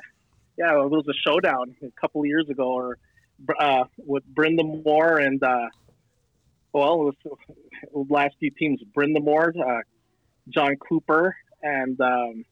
yeah. 0.58 0.82
It 0.82 0.90
was 0.90 1.06
a 1.08 1.14
showdown 1.14 1.74
a 1.82 1.90
couple 2.00 2.20
of 2.20 2.26
years 2.26 2.48
ago, 2.48 2.72
or 2.72 2.98
uh, 3.58 3.84
with 3.98 4.22
Brind'Amour 4.34 5.24
and 5.24 5.42
uh, 5.42 5.68
well, 6.72 7.08
it 7.08 7.16
was, 7.24 7.38
it 7.82 7.90
was 7.92 8.06
last 8.10 8.36
few 8.38 8.50
teams: 8.50 8.80
Brind'Amour, 8.94 9.52
uh, 9.58 9.80
John 10.48 10.76
Cooper, 10.76 11.36
and 11.62 12.00
um, 12.00 12.44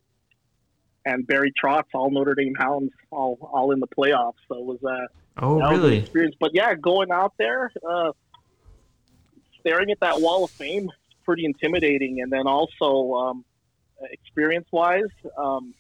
and 1.09 1.27
Barry 1.27 1.53
Trotz, 1.63 1.85
all 1.95 2.11
Notre 2.11 2.35
Dame 2.35 2.55
Hounds, 2.59 2.93
all 3.11 3.39
all 3.53 3.73
in 3.73 3.81
the 3.81 3.87
playoffs. 3.89 4.35
So 4.49 4.59
it 4.59 4.65
was 4.65 4.83
a 4.85 5.09
Oh, 5.41 5.59
that 5.61 5.71
really? 5.71 5.99
experience. 5.99 6.35
But 6.41 6.51
yeah, 6.53 6.75
going 6.75 7.11
out 7.13 7.33
there, 7.39 7.71
uh, 7.89 8.11
staring 9.61 9.91
at 9.91 10.01
that 10.01 10.21
wall 10.21 10.45
of 10.45 10.51
fame, 10.51 10.91
pretty 11.25 11.45
intimidating. 11.45 12.21
And 12.21 12.33
then 12.33 12.47
also, 12.49 13.15
um, 13.15 13.45
experience-wise, 14.11 15.05
um, 15.37 15.75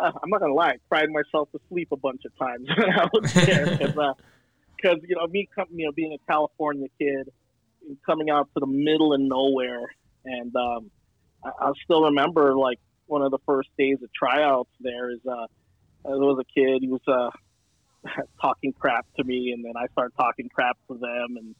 uh, 0.00 0.12
I'm 0.22 0.30
not 0.30 0.40
gonna 0.40 0.54
lie, 0.54 0.70
I 0.70 0.76
cried 0.88 1.10
myself 1.10 1.50
to 1.52 1.60
sleep 1.68 1.88
a 1.92 1.96
bunch 1.96 2.22
of 2.26 2.36
times 2.38 2.68
when 2.76 2.90
I 2.90 3.08
was 3.12 3.32
there 3.34 3.66
because 4.76 4.98
you 5.08 5.16
know 5.16 5.26
me, 5.26 5.48
you 5.74 5.86
know, 5.86 5.92
being 5.92 6.12
a 6.12 6.18
California 6.30 6.86
kid, 7.00 7.28
coming 8.06 8.30
out 8.30 8.48
to 8.54 8.60
the 8.60 8.66
middle 8.66 9.14
of 9.14 9.20
nowhere, 9.20 9.86
and 10.24 10.54
um, 10.54 10.90
I, 11.44 11.50
I 11.60 11.72
still 11.84 12.04
remember 12.04 12.54
like 12.54 12.78
one 13.08 13.22
of 13.22 13.30
the 13.30 13.38
first 13.46 13.68
days 13.78 13.98
of 14.02 14.10
tryouts. 14.12 14.70
There 14.80 15.10
is 15.10 15.20
uh, 15.28 15.46
there 16.04 16.18
was 16.18 16.38
a 16.40 16.60
kid. 16.60 16.82
He 16.82 16.88
was 16.88 17.00
uh 17.06 17.30
talking 18.40 18.72
crap 18.78 19.06
to 19.18 19.24
me, 19.24 19.52
and 19.52 19.64
then 19.64 19.72
I 19.76 19.86
started 19.92 20.12
talking 20.18 20.48
crap 20.54 20.76
to 20.90 20.98
them, 20.98 21.36
and 21.36 21.54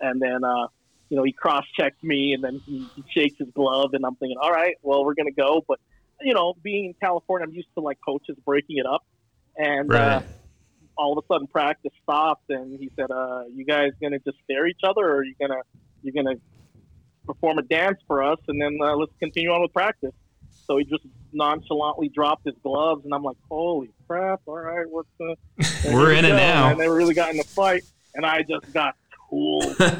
and 0.00 0.22
then 0.22 0.44
uh, 0.44 0.66
you 1.08 1.16
know 1.16 1.24
he 1.24 1.32
cross 1.32 1.64
checked 1.78 2.02
me, 2.02 2.32
and 2.34 2.44
then 2.44 2.60
he, 2.66 2.88
he 2.94 3.04
shakes 3.16 3.36
his 3.38 3.48
glove, 3.54 3.90
and 3.92 4.04
I'm 4.04 4.16
thinking, 4.16 4.38
all 4.40 4.52
right, 4.52 4.74
well 4.82 5.04
we're 5.04 5.14
gonna 5.14 5.32
go, 5.32 5.62
but 5.66 5.78
you 6.20 6.34
know, 6.34 6.54
being 6.62 6.86
in 6.86 6.94
California, 7.02 7.46
I'm 7.46 7.54
used 7.54 7.68
to 7.76 7.82
like 7.82 7.98
coaches 8.06 8.36
breaking 8.44 8.78
it 8.78 8.86
up, 8.86 9.02
and 9.56 9.94
uh, 9.94 10.20
all 10.96 11.18
of 11.18 11.24
a 11.24 11.34
sudden 11.34 11.46
practice 11.48 11.92
stopped, 12.02 12.44
and 12.48 12.78
he 12.78 12.90
said, 12.98 13.10
uh, 13.10 13.44
"You 13.52 13.64
guys 13.64 13.90
gonna 14.00 14.18
just 14.18 14.38
stare 14.44 14.66
at 14.66 14.70
each 14.70 14.84
other, 14.84 15.02
or 15.02 15.16
are 15.18 15.24
you 15.24 15.34
gonna 15.40 15.62
you 16.02 16.12
gonna 16.12 16.36
perform 17.26 17.58
a 17.58 17.62
dance 17.62 17.98
for 18.06 18.22
us, 18.22 18.38
and 18.48 18.60
then 18.60 18.78
uh, 18.82 18.96
let's 18.96 19.12
continue 19.20 19.50
on 19.50 19.62
with 19.62 19.72
practice?" 19.72 20.12
So 20.72 20.78
he 20.78 20.86
just 20.86 21.04
nonchalantly 21.34 22.08
dropped 22.08 22.46
his 22.46 22.54
gloves, 22.62 23.04
and 23.04 23.12
I'm 23.12 23.22
like, 23.22 23.36
"Holy 23.50 23.90
crap! 24.06 24.40
All 24.46 24.56
right, 24.56 24.88
what's 24.88 25.10
the?" 25.18 25.36
We're 25.92 26.14
in 26.14 26.24
it 26.24 26.30
now. 26.30 26.70
And 26.70 26.80
they 26.80 26.88
really 26.88 27.12
got 27.12 27.30
in 27.30 27.36
the 27.36 27.44
fight, 27.44 27.82
and 28.14 28.24
I 28.24 28.40
just 28.40 28.72
got 28.72 28.94
cool. 29.28 29.60
Just- 29.60 29.80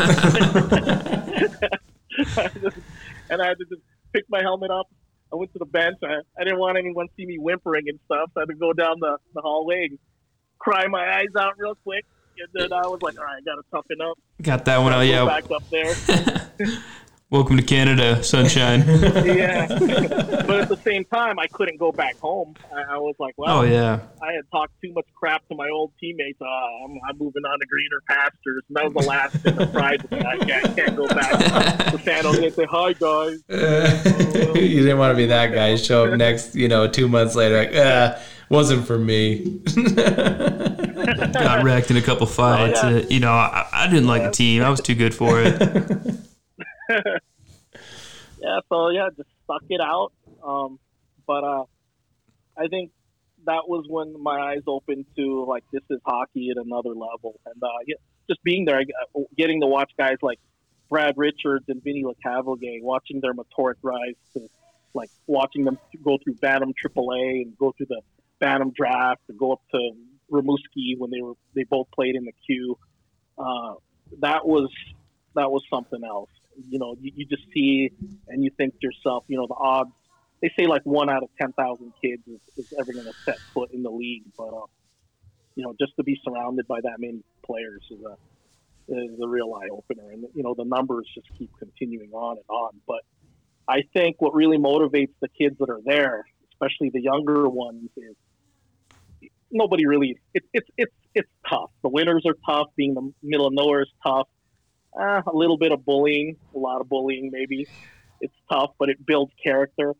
and 3.29 3.43
I 3.43 3.49
had 3.49 3.59
to 3.59 3.67
just 3.69 3.83
pick 4.15 4.25
my 4.31 4.41
helmet 4.41 4.71
up. 4.71 4.87
I 5.31 5.37
went 5.37 5.53
to 5.53 5.59
the 5.59 5.67
bench. 5.67 5.99
I, 6.03 6.21
I 6.41 6.45
didn't 6.45 6.59
want 6.59 6.79
anyone 6.79 7.09
to 7.09 7.13
see 7.19 7.27
me 7.27 7.37
whimpering 7.39 7.85
and 7.89 7.99
stuff. 8.07 8.31
So 8.33 8.41
I 8.41 8.43
had 8.43 8.49
to 8.49 8.55
go 8.55 8.73
down 8.73 8.99
the, 8.99 9.19
the 9.35 9.43
hallway 9.43 9.89
and 9.91 9.99
cry 10.59 10.87
my 10.87 11.19
eyes 11.19 11.37
out 11.39 11.53
real 11.59 11.75
quick. 11.75 12.07
And 12.39 12.49
then 12.55 12.73
I 12.73 12.87
was 12.87 13.03
like, 13.03 13.19
all 13.19 13.25
right, 13.25 13.37
I 13.37 13.41
got 13.45 13.57
to 13.57 13.63
toughen 13.71 14.01
up. 14.01 14.17
Got 14.41 14.65
that 14.65 14.79
one. 14.79 14.95
Oh, 14.95 14.97
Go 14.97 15.03
yeah. 15.03 15.27
Back 15.27 15.51
up 15.51 15.69
there. 15.69 15.95
Welcome 17.33 17.57
to 17.57 17.63
Canada, 17.63 18.23
sunshine. 18.23 18.81
yeah. 18.87 19.67
but 19.67 20.51
at 20.51 20.69
the 20.69 20.79
same 20.85 21.07
time, 21.07 21.39
I 21.39 21.47
couldn't 21.47 21.79
go 21.79 21.91
back 21.91 22.19
home. 22.19 22.55
I, 22.71 22.97
I 22.97 22.99
was 22.99 23.15
like, 23.19 23.33
well, 23.39 23.61
oh 23.61 23.63
yeah. 23.63 24.01
I 24.21 24.35
had 24.35 24.45
talked 24.51 24.75
too 24.85 24.93
much 24.93 25.07
crap 25.15 25.49
to 25.49 25.55
my 25.55 25.67
old 25.71 25.93
teammates. 25.99 26.39
Uh, 26.43 26.45
I'm, 26.45 26.99
I'm 27.09 27.17
moving 27.17 27.43
on 27.47 27.59
to 27.59 27.65
greener 27.65 28.03
pastures. 28.07 28.65
And 28.69 28.77
that 28.77 28.85
was 28.85 28.93
the 28.93 29.09
last 29.09 29.37
thing 29.37 29.57
that 29.57 29.73
fried 29.73 30.11
me. 30.11 30.19
I 30.19 30.37
can't, 30.45 30.77
can't 30.77 30.95
go 30.95 31.09
back 31.09 31.93
to 31.93 31.99
San 32.01 32.23
Jose 32.23 32.45
and 32.45 32.55
say, 32.55 32.67
hi, 32.67 32.93
guys. 32.93 33.43
you 34.55 34.83
didn't 34.83 34.99
want 34.99 35.13
to 35.13 35.17
be 35.17 35.25
that 35.25 35.55
guy. 35.55 35.77
Show 35.77 36.09
up 36.13 36.19
next, 36.19 36.55
you 36.55 36.69
know, 36.69 36.87
two 36.87 37.09
months 37.09 37.35
later, 37.35 37.65
like, 37.65 37.75
uh, 37.75 38.19
wasn't 38.51 38.87
for 38.87 38.99
me. 38.99 39.63
Got 39.95 41.65
wrecked 41.65 41.91
in 41.91 41.97
a 41.97 42.03
couple 42.03 42.27
fights. 42.27 42.81
Oh, 42.83 42.91
yeah. 42.91 42.97
Uh, 42.97 43.07
you 43.09 43.21
know, 43.21 43.33
I, 43.33 43.67
I 43.73 43.87
didn't 43.89 44.07
like 44.07 44.23
the 44.23 44.31
team. 44.33 44.63
I 44.63 44.69
was 44.69 44.83
too 44.83 44.95
good 44.95 45.15
for 45.15 45.41
it. 45.43 46.29
yeah, 46.91 48.61
so 48.69 48.89
yeah, 48.91 49.09
just 49.17 49.29
suck 49.47 49.63
it 49.69 49.81
out. 49.81 50.13
Um, 50.43 50.79
but 51.27 51.45
uh, 51.45 51.65
I 52.57 52.69
think 52.69 52.91
that 53.45 53.69
was 53.69 53.87
when 53.89 54.21
my 54.23 54.39
eyes 54.39 54.63
opened 54.67 55.07
to 55.17 55.45
like 55.45 55.65
this 55.73 55.83
is 55.91 56.01
hockey 56.05 56.51
at 56.51 56.57
another 56.57 56.91
level, 56.91 57.41
and 57.47 57.63
uh, 57.63 57.69
yeah, 57.87 57.97
just 58.29 58.43
being 58.43 58.65
there, 58.65 58.83
getting 59.37 59.61
to 59.61 59.67
watch 59.67 59.91
guys 59.99 60.17
like 60.23 60.39
Brad 60.89 61.15
Richards 61.17 61.65
and 61.69 61.83
Vinny 61.83 62.05
Lecavalier, 62.05 62.83
watching 62.83 63.21
their 63.21 63.35
meteoric 63.35 63.79
rise 63.83 64.15
to 64.35 64.49
like 64.95 65.11
watching 65.27 65.65
them 65.65 65.79
go 66.05 66.19
through 66.23 66.35
Bantam 66.35 66.73
AAA 66.85 67.43
and 67.43 67.57
go 67.59 67.73
through 67.77 67.87
the 67.89 68.01
Bantam 68.41 68.73
draft 68.77 69.23
and 69.29 69.39
go 69.39 69.53
up 69.53 69.63
to 69.71 69.91
Rimouski 70.31 70.99
when 70.99 71.11
they 71.11 71.23
were 71.23 71.35
they 71.55 71.65
both 71.65 71.91
played 71.93 72.15
in 72.15 72.25
the 72.25 72.33
Q. 72.47 72.79
Uh, 73.39 73.75
that 74.21 74.47
was 74.47 74.71
that 75.35 75.51
was 75.51 75.63
something 75.71 76.03
else. 76.05 76.31
You 76.69 76.79
know, 76.79 76.97
you, 77.01 77.13
you 77.15 77.27
just 77.27 77.45
see 77.55 77.91
and 78.29 78.45
you 78.45 78.51
think 78.57 78.75
to 78.75 78.79
yourself, 78.83 79.25
you 79.29 79.37
know, 79.37 79.47
the 79.47 79.55
odds. 79.55 79.91
They 80.41 80.51
say 80.59 80.67
like 80.67 80.83
one 80.85 81.09
out 81.09 81.23
of 81.23 81.29
ten 81.41 81.53
thousand 81.53 81.93
kids 82.03 82.23
is, 82.27 82.41
is 82.57 82.67
ever 82.79 82.93
going 82.93 83.07
to 83.07 83.13
set 83.25 83.37
foot 83.55 83.71
in 83.73 83.83
the 83.83 83.91
league, 83.91 84.25
but 84.37 84.49
uh, 84.49 84.67
you 85.55 85.63
know, 85.63 85.75
just 85.79 85.95
to 85.97 86.03
be 86.03 86.19
surrounded 86.25 86.67
by 86.67 86.81
that 86.81 86.97
many 86.99 87.23
players 87.45 87.83
is 87.91 88.01
a 88.05 88.17
is 88.89 89.21
a 89.23 89.29
real 89.29 89.55
eye 89.55 89.69
opener, 89.71 90.11
and 90.11 90.25
you 90.35 90.43
know 90.43 90.55
the 90.57 90.65
numbers 90.65 91.09
just 91.15 91.29
keep 91.39 91.51
continuing 91.59 92.11
on 92.13 92.37
and 92.37 92.45
on. 92.49 92.71
But 92.87 93.03
I 93.69 93.83
think 93.93 94.17
what 94.21 94.35
really 94.35 94.59
motivates 94.59 95.13
the 95.21 95.29
kids 95.29 95.57
that 95.59 95.71
are 95.71 95.81
there, 95.85 96.25
especially 96.53 96.91
the 96.93 97.01
younger 97.01 97.49
ones, 97.49 97.91
is 97.97 98.17
nobody 99.51 99.87
really. 99.87 100.19
It's 100.35 100.47
it's 100.53 100.69
it's 100.77 100.93
it's 101.15 101.31
tough. 101.49 101.71
The 101.83 101.89
winters 101.89 102.25
are 102.27 102.37
tough. 102.49 102.69
Being 102.77 102.95
the 102.95 103.13
middle 103.23 103.47
of 103.47 103.53
nowhere 103.55 103.83
is 103.83 103.91
tough. 104.05 104.29
Uh, 104.99 105.23
a 105.27 105.35
little 105.35 105.57
bit 105.57 105.73
of 105.73 105.85
bullying, 105.85 106.37
a 106.55 106.59
lot 106.59 106.81
of 106.81 106.89
bullying, 106.89 107.31
maybe. 107.33 107.67
It's 108.21 108.35
tough, 108.51 108.71
but 108.79 108.89
it 108.89 109.05
builds 109.05 109.33
character, 109.43 109.95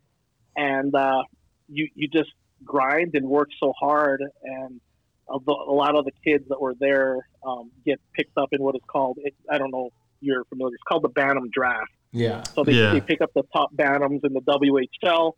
and 0.57 0.95
uh, 0.95 1.23
you 1.69 1.89
you 1.95 2.09
just 2.09 2.31
grind 2.65 3.15
and 3.15 3.27
work 3.29 3.49
so 3.59 3.73
hard. 3.79 4.23
And 4.45 4.81
a, 5.29 5.39
a 5.51 5.73
lot 5.75 5.97
of 5.99 6.05
the 6.05 6.13
kids 6.25 6.45
that 6.49 6.61
were 6.61 6.75
there 6.79 7.27
um, 7.45 7.71
get 7.87 8.01
picked 8.15 8.37
up 8.37 8.51
in 8.53 8.63
what 8.63 8.75
is 8.77 8.83
called. 8.87 9.19
It, 9.23 9.35
I 9.51 9.59
don't 9.59 9.71
know 9.71 9.87
if 9.87 9.93
you're 10.21 10.45
familiar. 10.45 10.75
It's 10.75 10.83
called 10.87 11.03
the 11.05 11.09
Bantam 11.09 11.49
Draft. 11.51 11.91
yeah. 12.13 12.43
So 12.55 12.63
they, 12.63 12.73
Yeah. 12.75 12.93
they 12.93 13.01
pick 13.01 13.21
up 13.23 13.31
the 13.35 13.43
top 13.53 13.75
Bantams 13.75 14.21
in 14.25 14.35
the 14.35 14.41
WHL, 14.43 15.33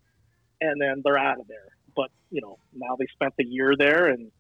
and 0.61 0.81
then 0.81 1.01
they're 1.05 1.17
out 1.19 1.41
of 1.41 1.47
there. 1.49 1.69
But 1.97 2.11
you 2.31 2.41
know, 2.43 2.59
now 2.75 2.97
they 2.99 3.07
spent 3.15 3.33
a 3.41 3.45
year 3.45 3.75
there 3.79 4.09
and 4.09 4.31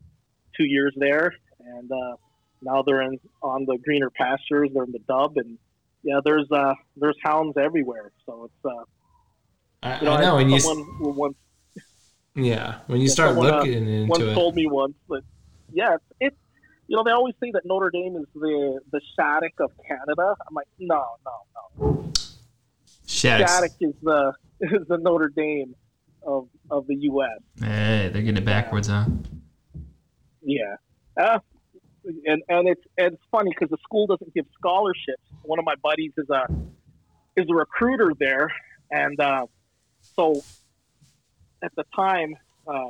two 0.57 0.65
years 0.65 0.93
there, 0.99 1.33
and 1.61 1.91
uh, 1.91 2.17
now 2.63 2.83
they're 2.83 3.03
in 3.03 3.19
on 3.43 3.65
the 3.67 3.79
greener 3.79 4.11
pastures. 4.11 4.71
They're 4.73 4.85
in 4.85 4.93
the 4.93 5.01
Dub, 5.01 5.37
and 5.37 5.59
yeah, 6.03 6.21
there's 6.25 6.51
uh, 6.51 6.75
there's 6.97 7.17
hounds 7.23 7.57
everywhere. 7.57 8.13
So 8.27 8.45
it's 8.45 8.65
uh, 8.65 8.85
I, 9.83 9.99
you 9.99 10.05
know, 10.05 10.13
I 10.13 10.21
know. 10.21 10.37
When 10.37 10.51
you, 10.51 10.61
someone 10.61 11.01
will 11.01 11.13
once 11.13 11.37
yeah, 12.35 12.81
when 12.89 13.01
you 13.01 13.09
start 13.09 13.31
someone, 13.31 13.47
uh, 13.47 13.57
looking 13.59 14.09
once 14.09 14.21
into 14.21 14.33
it, 14.33 14.35
told 14.35 14.57
me 14.57 14.67
once 14.67 14.95
that 15.09 15.23
yeah, 15.73 15.95
it's, 15.95 16.05
it's 16.21 16.37
you 16.89 16.97
know 16.97 17.05
they 17.05 17.13
always 17.13 17.35
say 17.41 17.51
that 17.53 17.65
Notre 17.65 17.91
Dame 17.91 18.17
is 18.17 18.27
the 18.35 18.81
the 18.91 19.01
Shattuck 19.15 19.61
of 19.61 19.71
Canada. 19.87 20.35
I'm 20.47 20.55
like, 20.55 20.67
no, 20.79 21.05
no, 21.25 21.81
no. 21.81 22.13
Shattuck. 23.07 23.49
Shattuck 23.49 23.71
is 23.81 23.95
the 24.03 24.33
is 24.61 24.87
the 24.89 24.99
Notre 24.99 25.29
Dame 25.29 25.77
of 26.27 26.49
of 26.71 26.87
the 26.89 26.97
U.S. 26.97 27.41
Hey, 27.61 28.11
they're 28.13 28.23
getting 28.23 28.37
it 28.37 28.45
backwards, 28.45 28.89
huh? 28.89 29.05
Yeah, 30.43 30.75
uh, 31.17 31.39
and 32.05 32.43
and 32.49 32.69
it's 32.69 32.83
and 32.99 33.15
it's 33.15 33.23
funny 33.31 33.51
because 33.51 33.71
the 33.71 33.79
school 33.83 34.07
doesn't 34.07 34.35
give 34.35 34.47
scholarships. 34.59 35.23
One 35.43 35.59
of 35.59 35.65
my 35.65 35.75
buddies 35.83 36.13
is 36.17 36.29
a 36.31 36.47
is 37.37 37.47
a 37.51 37.55
recruiter 37.55 38.13
there, 38.19 38.53
and 38.91 39.19
uh, 39.21 39.47
so 40.17 40.43
at 41.63 41.75
the 41.77 41.85
time, 41.95 42.37
uh, 42.67 42.89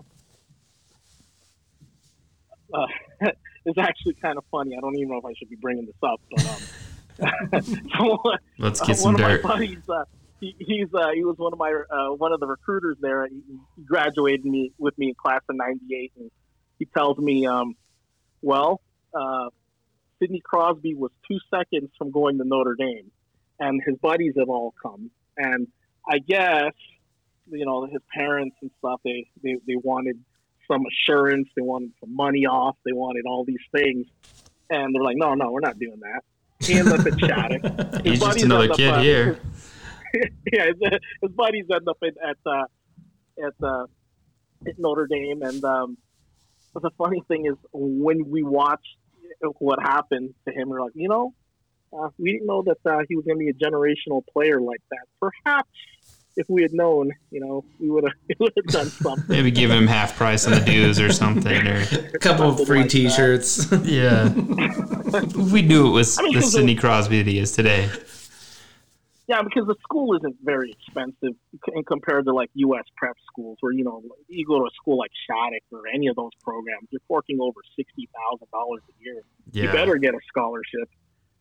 uh, 2.73 2.87
it's 3.65 3.79
actually 3.79 4.15
kind 4.15 4.37
of 4.37 4.45
funny. 4.51 4.77
I 4.77 4.81
don't 4.81 4.97
even 4.97 5.09
know 5.09 5.19
if 5.19 5.25
I 5.25 5.33
should 5.39 5.49
be 5.49 5.57
bringing 5.57 5.87
this 5.87 5.95
up, 6.03 6.21
but 6.31 6.47
um, 6.47 7.63
so, 7.97 8.19
Let's 8.59 8.81
get 8.81 8.97
some 8.97 9.15
one 9.15 9.21
dirt. 9.21 9.39
of 9.39 9.45
my 9.45 9.51
buddies, 9.51 9.89
uh, 9.89 10.05
he, 10.41 10.55
he's 10.59 10.89
uh, 10.93 11.11
he 11.15 11.25
was 11.25 11.37
one 11.39 11.53
of 11.53 11.59
my 11.59 11.73
uh, 11.91 12.15
one 12.15 12.33
of 12.33 12.41
the 12.41 12.47
recruiters 12.47 12.97
there. 13.01 13.27
He, 13.29 13.41
he 13.77 13.83
graduated 13.85 14.45
me 14.45 14.73
with 14.79 14.97
me 14.99 15.09
in 15.09 15.15
class 15.15 15.41
of 15.49 15.57
'98, 15.57 16.13
and 16.19 16.31
he 16.79 16.87
tells 16.87 17.19
me, 17.19 17.47
um, 17.47 17.77
well, 18.43 18.81
uh, 19.15 19.49
Sidney 20.19 20.41
Crosby 20.45 20.95
was 20.95 21.11
two 21.29 21.39
seconds 21.51 21.91
from 21.99 22.11
going 22.11 22.39
to 22.39 22.45
Notre 22.45 22.75
Dame, 22.75 23.11
and 23.59 23.81
his 23.87 23.97
buddies 23.99 24.35
have 24.39 24.49
all 24.49 24.75
come, 24.83 25.11
and 25.37 25.69
I 26.09 26.19
guess 26.19 26.73
you 27.51 27.65
know 27.65 27.87
his 27.87 28.01
parents 28.13 28.57
and 28.63 28.71
stuff. 28.79 29.01
They 29.05 29.27
they, 29.43 29.57
they 29.67 29.77
wanted 29.77 30.23
some 30.71 30.85
assurance, 30.87 31.49
they 31.57 31.63
wanted 31.63 31.93
some 32.01 32.15
money 32.15 32.47
off, 32.47 32.77
they 32.85 32.93
wanted 32.93 33.27
all 33.27 33.45
these 33.45 33.57
things, 33.75 34.07
and 34.71 34.95
they're 34.95 35.03
like, 35.03 35.17
no, 35.17 35.35
no, 35.35 35.51
we're 35.51 35.61
not 35.61 35.79
doing 35.79 36.01
that. 36.01 36.23
He 36.61 36.79
ends 36.79 36.91
up 36.91 37.07
at 37.07 37.21
Shattuck. 37.21 38.05
He's 38.05 38.21
just 38.21 38.43
another 38.43 38.63
end 38.63 38.73
up, 38.73 38.77
kid 38.79 38.89
uh, 38.89 39.01
here. 39.01 39.39
yeah, 40.53 40.67
his, 40.67 41.01
his 41.21 41.31
buddies 41.33 41.67
end 41.73 41.89
up 41.89 41.99
in, 42.03 42.13
at 42.27 42.37
uh, 42.47 42.65
at 43.45 43.55
uh, 43.63 43.87
at 44.67 44.79
Notre 44.79 45.07
Dame, 45.07 45.43
and 45.43 45.63
um, 45.65 45.99
but 46.73 46.83
the 46.83 46.91
funny 46.97 47.23
thing 47.29 47.47
is 47.47 47.57
when 47.73 48.31
we 48.31 48.43
watched 48.43 48.97
what 49.59 49.81
happened 49.83 50.35
to 50.47 50.55
him, 50.55 50.69
we're 50.69 50.83
like, 50.83 50.93
you 50.95 51.09
know, 51.09 51.35
uh, 51.93 52.09
we 52.19 52.33
didn't 52.33 52.47
know 52.47 52.63
that 52.63 52.79
uh, 52.85 53.01
he 53.09 53.17
was 53.17 53.25
going 53.25 53.39
to 53.39 53.45
be 53.45 53.49
a 53.51 53.55
generational 53.55 54.23
player 54.33 54.61
like 54.61 54.81
that. 54.91 55.07
Perhaps 55.21 55.69
if 56.37 56.49
we 56.49 56.63
had 56.63 56.73
known, 56.73 57.13
you 57.31 57.41
know, 57.41 57.65
we 57.79 57.91
would 57.91 58.05
have 58.05 58.13
we 58.29 58.35
would 58.41 58.53
have 58.57 58.67
done 58.67 58.87
something. 58.87 59.25
Maybe 59.29 59.51
give 59.51 59.71
him 59.71 59.87
half 59.87 60.17
price 60.17 60.47
on 60.47 60.53
the 60.53 60.61
dues 60.61 60.99
or 60.99 61.13
something. 61.13 61.67
Or 61.67 61.81
a 62.15 62.19
couple 62.19 62.49
of 62.51 62.67
free 62.67 62.81
like. 62.81 62.91
T-shirts. 62.91 63.71
yeah, 63.85 64.33
we 65.53 65.63
knew 65.63 65.87
it 65.87 65.91
was 65.91 66.19
I 66.19 66.23
mean, 66.23 66.35
the 66.35 66.41
'cause 66.41 66.53
Sidney 66.53 66.75
Crosby 66.75 67.23
that 67.23 67.31
he 67.31 67.39
is 67.39 67.53
today. 67.53 67.89
Yeah, 69.27 69.41
because 69.43 69.67
the 69.67 69.77
school 69.83 70.15
isn't 70.17 70.37
very 70.43 70.71
expensive 70.73 71.35
in 71.75 71.85
compared 71.85 72.27
to 72.27 72.35
like 72.35 72.51
U.S. 72.55 72.85
prep 72.97 73.17
schools, 73.27 73.57
where 73.61 73.73
you 73.73 73.83
know 73.85 74.03
you 74.29 74.45
go 74.47 74.59
to 74.59 74.65
a 74.67 74.71
school 74.77 74.99
like 74.99 75.11
Shattuck 75.27 75.63
or 75.73 75.89
any 75.93 76.09
of 76.09 76.17
those 76.17 76.33
programs, 76.43 76.89
you're 76.91 77.01
forking 77.09 77.39
over 77.41 77.61
sixty 77.75 78.09
thousand 78.15 78.49
dollars 78.51 78.83
a 78.89 79.03
year. 79.05 79.23
Yeah, 79.53 79.63
You 79.65 79.73
better 79.73 79.97
get 79.97 80.15
a 80.15 80.19
scholarship. 80.29 80.91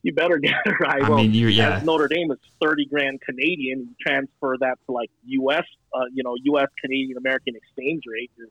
You 0.01 0.13
better 0.13 0.37
get 0.47 0.53
a 0.65 0.71
right. 0.79 1.03
I 1.03 1.09
well, 1.09 1.17
mean, 1.17 1.33
you're 1.33 1.49
yeah. 1.49 1.81
Notre 1.83 2.07
Dame 2.07 2.31
is 2.31 2.37
thirty 2.61 2.85
grand 2.85 3.19
Canadian, 3.21 3.79
you 3.79 3.95
transfer 3.99 4.55
that 4.61 4.77
to 4.85 4.91
like 4.93 5.09
U.S. 5.25 5.65
Uh, 5.93 6.05
you 6.13 6.23
know 6.23 6.35
U.S. 6.41 6.67
Canadian 6.81 7.17
American 7.17 7.53
exchange 7.55 8.03
rate. 8.07 8.31
You're, 8.37 8.47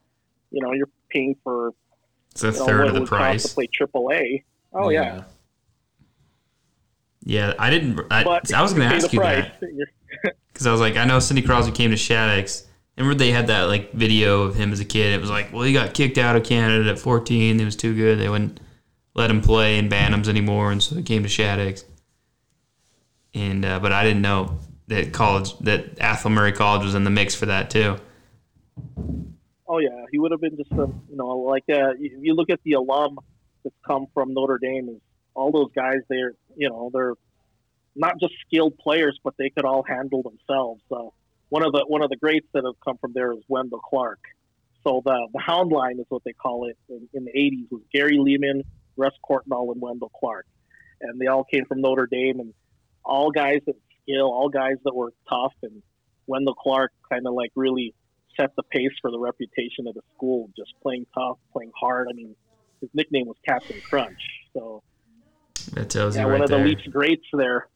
you 0.51 0.61
know, 0.63 0.73
you're 0.75 0.91
paying 1.09 1.37
for 1.43 1.71
It's 2.33 2.45
a 2.45 2.49
you 2.49 2.53
know, 2.53 2.67
third 2.67 2.85
what 2.85 2.89
of 2.89 3.01
the 3.01 3.07
price. 3.07 3.45
to 3.45 3.55
play 3.55 3.69
AAA. 3.69 4.45
Oh 4.75 4.91
yeah, 4.91 5.03
Yeah, 5.03 5.23
I 7.59 7.71
didn't. 7.71 8.01
I, 8.11 8.23
I 8.55 8.63
was 8.63 8.73
going 8.73 8.89
to 8.89 8.95
ask 8.95 9.13
you 9.13 9.21
price. 9.21 9.47
that 9.61 10.35
because 10.53 10.67
I 10.67 10.73
was 10.73 10.81
like, 10.81 10.97
I 10.97 11.05
know 11.05 11.19
Sidney 11.19 11.43
Crosby 11.43 11.73
came 11.73 11.91
to 11.91 11.97
Shattuck's. 11.97 12.67
Remember 12.97 13.19
they 13.19 13.31
had 13.31 13.47
that 13.47 13.63
like 13.65 13.93
video 13.93 14.43
of 14.43 14.55
him 14.55 14.73
as 14.73 14.81
a 14.81 14.85
kid. 14.85 15.15
It 15.15 15.21
was 15.21 15.31
like, 15.31 15.53
well, 15.53 15.63
he 15.63 15.73
got 15.73 15.95
kicked 15.95 16.19
out 16.19 16.37
of 16.37 16.45
Canada 16.45 16.91
at 16.91 16.99
14. 16.99 17.59
It 17.59 17.65
was 17.65 17.77
too 17.77 17.95
good. 17.95 18.19
They 18.19 18.29
wouldn't 18.29 18.61
let 19.15 19.31
him 19.31 19.41
play 19.41 19.79
in 19.79 19.89
Bantams 19.89 20.29
anymore, 20.29 20.73
and 20.73 20.83
so 20.83 20.97
he 20.97 21.03
came 21.03 21.23
to 21.23 21.29
Shattuck's. 21.29 21.85
And 23.35 23.65
uh, 23.65 23.79
but 23.81 23.93
I 23.93 24.05
didn't 24.05 24.23
know 24.23 24.59
that 24.89 25.13
college 25.13 25.57
that 25.61 25.99
Athol 26.01 26.33
Murray 26.33 26.53
College 26.53 26.85
was 26.85 26.95
in 26.95 27.05
the 27.05 27.11
mix 27.11 27.35
for 27.35 27.47
that 27.47 27.71
too. 27.71 27.97
Oh 29.67 29.79
yeah, 29.79 30.05
he 30.11 30.19
would 30.19 30.33
have 30.33 30.41
been 30.41 30.57
just 30.57 30.73
a 30.73 30.87
you 31.09 31.17
know 31.17 31.39
like 31.39 31.65
uh, 31.71 31.93
you, 31.99 32.19
you 32.21 32.35
look 32.35 32.51
at 32.51 32.61
the 32.65 32.75
alum 32.75 33.19
that's 33.65 33.77
come 33.87 34.07
from 34.13 34.35
Notre 34.35 34.59
Dame 34.59 34.91
is 34.91 35.01
all 35.35 35.51
those 35.51 35.71
guys. 35.75 35.99
They're 36.09 36.35
you 36.57 36.69
know 36.69 36.91
they're 36.93 37.15
not 37.95 38.19
just 38.21 38.35
skilled 38.47 38.79
players, 38.79 39.19
but 39.23 39.35
they 39.39 39.51
could 39.51 39.65
all 39.65 39.83
handle 39.83 40.23
themselves. 40.23 40.83
Uh, 40.91 41.11
one 41.49 41.65
of 41.65 41.73
the 41.73 41.85
one 41.87 42.03
of 42.03 42.11
the 42.11 42.17
greats 42.17 42.47
that 42.55 42.65
have 42.65 42.81
come 42.85 42.99
from 42.99 43.13
there 43.13 43.33
is 43.33 43.41
Wendel 43.49 43.81
Clark. 43.81 44.21
So 44.85 45.03
the 45.05 45.29
the 45.33 45.41
Hound 45.41 45.71
line 45.71 45.99
is 45.99 46.07
what 46.09 46.25
they 46.25 46.33
call 46.33 46.69
it 46.69 46.79
in, 46.89 47.09
in 47.13 47.25
the 47.25 47.33
'80s 47.33 47.71
was 47.71 47.83
Gary 47.93 48.19
Leeman, 48.19 48.63
Russ 48.97 49.15
Courtnall, 49.29 49.73
and 49.73 49.81
Wendel 49.81 50.11
Clark, 50.19 50.47
and 51.01 51.21
they 51.21 51.27
all 51.27 51.45
came 51.45 51.67
from 51.67 51.81
Notre 51.81 52.07
Dame 52.07 52.41
and 52.41 52.55
all 53.05 53.31
guys 53.31 53.61
that 53.67 53.77
skill, 54.03 54.27
all 54.27 54.49
guys 54.49 54.77
that 54.85 54.95
were 54.95 55.13
tough, 55.29 55.53
and 55.63 55.83
Wendel 56.27 56.55
Clark 56.55 56.93
kind 57.11 57.27
of 57.27 57.35
like 57.35 57.53
really 57.55 57.95
set 58.39 58.55
the 58.57 58.63
pace 58.63 58.93
for 59.01 59.11
the 59.11 59.19
reputation 59.19 59.87
of 59.87 59.95
the 59.95 60.01
school, 60.15 60.49
just 60.57 60.73
playing 60.83 61.07
tough, 61.15 61.37
playing 61.53 61.73
hard. 61.79 62.09
I 62.11 62.15
mean, 62.15 62.35
his 62.81 62.91
nickname 62.95 63.27
was 63.27 63.37
Captain 63.47 63.81
Crunch, 63.83 64.21
so 64.55 64.83
That 65.67 65.91
tells 65.91 66.17
yeah, 66.17 66.23
you 66.23 66.29
right 66.29 66.35
one 66.35 66.43
of 66.43 66.51
there. 66.51 66.63
the 66.63 66.69
Leafs 66.71 66.87
greats 66.89 67.27
there. 67.33 67.69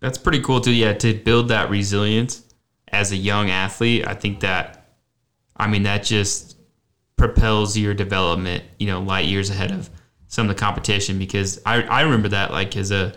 That's 0.00 0.18
pretty 0.18 0.40
cool 0.40 0.60
too. 0.60 0.72
Yeah, 0.72 0.92
to 0.92 1.14
build 1.14 1.48
that 1.48 1.70
resilience 1.70 2.42
as 2.88 3.12
a 3.12 3.16
young 3.16 3.50
athlete, 3.50 4.06
I 4.06 4.14
think 4.14 4.40
that, 4.40 4.96
I 5.56 5.66
mean, 5.66 5.84
that 5.84 6.04
just 6.04 6.56
propels 7.16 7.76
your 7.76 7.94
development, 7.94 8.64
you 8.78 8.86
know, 8.86 9.00
light 9.00 9.26
years 9.26 9.50
ahead 9.50 9.70
of 9.70 9.88
some 10.28 10.48
of 10.48 10.54
the 10.54 10.60
competition. 10.60 11.18
Because 11.18 11.60
I, 11.64 11.82
I 11.82 12.02
remember 12.02 12.28
that 12.28 12.50
like 12.50 12.76
as 12.76 12.90
a 12.90 13.14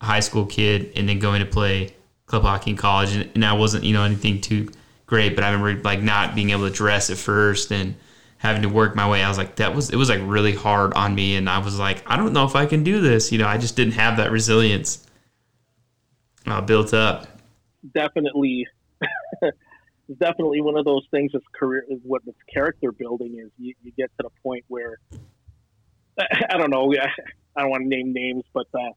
high 0.00 0.20
school 0.20 0.46
kid 0.46 0.92
and 0.96 1.08
then 1.08 1.18
going 1.18 1.40
to 1.40 1.46
play 1.46 1.94
club 2.26 2.42
hockey 2.42 2.72
in 2.72 2.76
college, 2.76 3.14
and, 3.14 3.30
and 3.34 3.44
I 3.44 3.52
wasn't, 3.52 3.84
you 3.84 3.92
know, 3.92 4.02
anything 4.02 4.40
too 4.40 4.68
great, 5.06 5.34
but 5.34 5.44
I 5.44 5.50
remember 5.50 5.82
like 5.82 6.02
not 6.02 6.34
being 6.34 6.50
able 6.50 6.68
to 6.68 6.74
dress 6.74 7.10
at 7.10 7.16
first 7.16 7.72
and 7.72 7.94
having 8.38 8.62
to 8.62 8.68
work 8.68 8.96
my 8.96 9.08
way. 9.08 9.22
I 9.22 9.28
was 9.28 9.38
like, 9.38 9.56
that 9.56 9.74
was 9.74 9.90
it 9.90 9.96
was 9.96 10.08
like 10.08 10.20
really 10.22 10.54
hard 10.54 10.94
on 10.94 11.14
me, 11.14 11.36
and 11.36 11.48
I 11.48 11.58
was 11.58 11.78
like, 11.78 12.02
I 12.10 12.16
don't 12.16 12.32
know 12.32 12.44
if 12.44 12.56
I 12.56 12.66
can 12.66 12.82
do 12.82 13.00
this. 13.00 13.30
You 13.32 13.38
know, 13.38 13.46
I 13.46 13.58
just 13.58 13.76
didn't 13.76 13.94
have 13.94 14.16
that 14.16 14.30
resilience 14.30 15.06
uh, 16.46 16.60
built 16.60 16.94
up. 16.94 17.26
definitely 17.94 18.66
definitely 20.20 20.60
one 20.60 20.76
of 20.76 20.84
those 20.84 21.06
things 21.10 21.30
that's 21.32 21.44
career 21.54 21.84
is 21.88 21.98
what 22.02 22.24
this 22.24 22.34
character 22.52 22.92
building 22.92 23.38
is 23.38 23.50
you, 23.58 23.74
you 23.82 23.92
get 23.96 24.10
to 24.16 24.24
the 24.24 24.30
point 24.42 24.64
where 24.68 24.98
i 26.50 26.56
don't 26.56 26.70
know 26.70 26.92
i 27.56 27.60
don't 27.60 27.70
want 27.70 27.82
to 27.82 27.88
name 27.88 28.12
names 28.12 28.42
but 28.52 28.66
uh, 28.74 28.90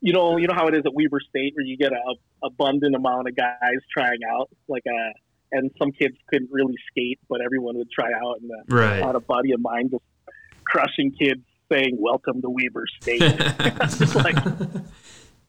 you 0.00 0.12
know 0.12 0.36
you 0.36 0.46
know 0.46 0.54
how 0.54 0.66
it 0.66 0.74
is 0.74 0.82
at 0.84 0.94
weber 0.94 1.20
state 1.28 1.54
where 1.54 1.64
you 1.64 1.76
get 1.76 1.92
a, 1.92 2.14
abundant 2.42 2.94
amount 2.94 3.28
of 3.28 3.36
guys 3.36 3.78
trying 3.92 4.20
out 4.32 4.48
like 4.68 4.82
uh 4.86 5.12
and 5.54 5.70
some 5.78 5.90
kids 5.92 6.16
couldn't 6.28 6.50
really 6.52 6.74
skate 6.90 7.18
but 7.28 7.40
everyone 7.40 7.76
would 7.76 7.90
try 7.90 8.10
out 8.24 8.36
and 8.40 8.50
uh, 8.50 8.74
Right. 8.76 9.14
A 9.14 9.20
buddy 9.20 9.52
of 9.52 9.60
mine 9.60 9.88
just 9.90 10.02
crushing 10.64 11.10
kids 11.12 11.42
saying 11.72 11.96
welcome 11.98 12.42
to 12.42 12.50
weber 12.50 12.84
state. 13.00 13.22
It's 13.22 14.14
like 14.26 14.36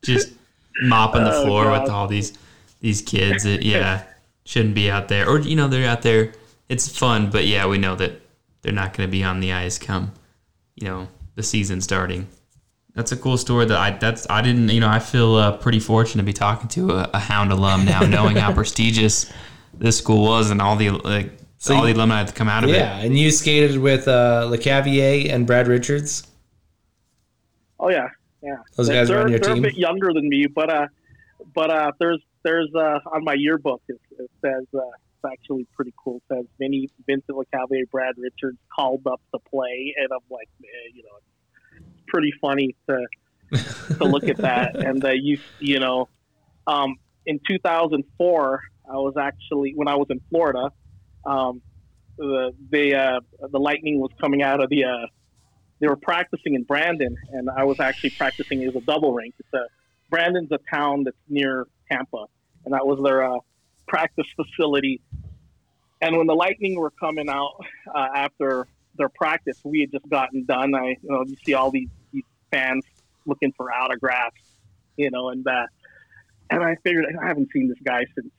just 0.03 0.33
mopping 0.81 1.23
the 1.23 1.33
Oh, 1.33 1.45
floor 1.45 1.71
with 1.71 1.89
all 1.89 2.07
these 2.07 2.33
these 2.81 3.01
kids 3.01 3.43
that 3.43 3.63
yeah 3.63 4.03
shouldn't 4.45 4.75
be 4.75 4.89
out 4.91 5.07
there. 5.07 5.27
Or 5.27 5.39
you 5.39 5.55
know 5.55 5.67
they're 5.67 5.89
out 5.89 6.01
there 6.01 6.33
it's 6.69 6.87
fun 6.97 7.29
but 7.29 7.45
yeah 7.45 7.67
we 7.67 7.77
know 7.77 7.95
that 7.95 8.13
they're 8.61 8.73
not 8.73 8.93
going 8.95 9.07
to 9.07 9.11
be 9.11 9.23
on 9.23 9.39
the 9.39 9.53
ice 9.53 9.77
come 9.77 10.11
you 10.75 10.87
know 10.87 11.07
the 11.35 11.43
season 11.43 11.81
starting. 11.81 12.27
That's 12.95 13.11
a 13.11 13.17
cool 13.17 13.37
story 13.37 13.65
that 13.65 13.77
i 13.77 13.91
that's 13.91 14.25
i 14.29 14.41
didn't 14.41 14.69
you 14.69 14.79
know 14.79 14.87
i 14.87 14.99
feel 14.99 15.35
uh, 15.35 15.57
pretty 15.57 15.81
fortunate 15.81 16.21
to 16.21 16.25
be 16.25 16.31
talking 16.31 16.69
to 16.69 16.91
a, 16.91 17.09
a 17.13 17.19
hound 17.19 17.51
alum 17.51 17.83
now 17.83 17.99
knowing 18.01 18.37
how 18.37 18.53
prestigious 18.61 19.29
this 19.77 19.97
school 19.97 20.23
was 20.23 20.51
and 20.51 20.61
all 20.61 20.75
the 20.75 20.89
like 20.91 21.31
So 21.57 21.75
all 21.75 21.81
the 21.83 21.89
you- 21.89 21.95
alumni 21.95 22.23
that 22.23 22.35
come 22.35 22.49
out 22.49 22.63
of 22.63 22.69
it. 22.69 22.77
Yeah, 22.77 22.97
and 22.99 23.17
you 23.17 23.31
skated 23.31 23.77
with 23.79 24.07
uh, 24.07 24.47
Lecavalier 24.49 25.31
and 25.31 25.45
Brad 25.47 25.67
Richards. 25.67 26.27
Oh 27.79 27.89
yeah, 27.89 28.07
yeah. 28.41 28.57
Those 28.75 28.87
They're- 28.87 28.95
guys 28.95 29.09
are 29.09 29.19
on 29.19 29.27
they're, 29.27 29.31
your 29.31 29.39
they're 29.39 29.57
a 29.57 29.61
bit 29.61 29.75
younger 29.77 30.13
than 30.13 30.27
me, 30.29 30.47
but 30.47 30.69
uh, 30.69 30.87
but 31.53 31.69
uh, 31.69 31.91
there's 31.99 32.21
there's 32.43 32.69
uh 32.75 32.99
on 33.13 33.23
my 33.23 33.33
yearbook 33.33 33.81
it, 33.87 33.99
it 34.19 34.29
says 34.41 34.63
uh, 34.73 34.79
it's 34.79 35.33
actually 35.33 35.65
pretty 35.75 35.93
cool. 36.01 36.17
It 36.29 36.35
says 36.35 36.45
Vinny 36.59 36.89
Vincent 37.07 37.37
Lecavalier, 37.37 37.89
Brad 37.91 38.15
Richards 38.17 38.57
called 38.73 39.05
up 39.07 39.21
to 39.33 39.39
play, 39.49 39.93
and 39.97 40.07
I'm 40.11 40.19
like, 40.29 40.47
man, 40.61 40.71
you 40.93 41.03
know, 41.03 41.17
it's 41.77 42.03
pretty 42.07 42.31
funny 42.39 42.75
to 42.89 43.05
to 43.97 44.03
look 44.05 44.23
at 44.29 44.37
that. 44.37 44.75
And 44.85 45.03
uh, 45.03 45.11
you 45.11 45.37
you 45.59 45.79
know, 45.79 46.07
um, 46.67 46.95
in 47.25 47.39
2004, 47.47 48.61
I 48.89 48.95
was 48.95 49.15
actually 49.19 49.73
when 49.75 49.87
I 49.87 49.95
was 49.95 50.07
in 50.09 50.21
Florida. 50.29 50.71
Um, 51.25 51.61
the 52.17 52.53
the 52.69 52.95
uh, 52.95 53.19
the 53.51 53.59
Lightning 53.59 53.99
was 53.99 54.11
coming 54.19 54.41
out 54.41 54.63
of 54.63 54.69
the 54.69 54.85
uh, 54.85 55.07
they 55.79 55.87
were 55.87 55.97
practicing 55.97 56.55
in 56.55 56.63
Brandon, 56.63 57.15
and 57.31 57.49
I 57.49 57.63
was 57.63 57.79
actually 57.79 58.11
practicing 58.11 58.63
as 58.63 58.75
a 58.75 58.81
double 58.81 59.13
rink. 59.13 59.35
It's 59.39 59.53
a 59.53 59.67
Brandon's 60.09 60.51
a 60.51 60.59
town 60.73 61.03
that's 61.03 61.17
near 61.27 61.65
Tampa, 61.91 62.25
and 62.63 62.73
that 62.73 62.85
was 62.85 62.99
their 63.03 63.23
uh, 63.23 63.39
practice 63.87 64.27
facility. 64.35 65.01
And 66.01 66.17
when 66.17 66.27
the 66.27 66.35
Lightning 66.35 66.75
were 66.79 66.91
coming 66.91 67.29
out 67.29 67.53
uh, 67.93 68.07
after 68.15 68.67
their 68.97 69.09
practice, 69.09 69.59
we 69.63 69.81
had 69.81 69.91
just 69.91 70.07
gotten 70.09 70.45
done. 70.45 70.75
I, 70.75 70.89
you 70.89 71.09
know, 71.09 71.23
you 71.25 71.35
see 71.43 71.53
all 71.53 71.71
these, 71.71 71.89
these 72.13 72.23
fans 72.51 72.85
looking 73.25 73.53
for 73.57 73.71
autographs, 73.71 74.41
you 74.97 75.09
know, 75.09 75.29
and 75.29 75.45
uh, 75.47 75.65
and 76.49 76.63
I 76.63 76.75
figured 76.83 77.05
I 77.21 77.27
haven't 77.27 77.49
seen 77.51 77.67
this 77.67 77.79
guy 77.83 78.05
since 78.15 78.31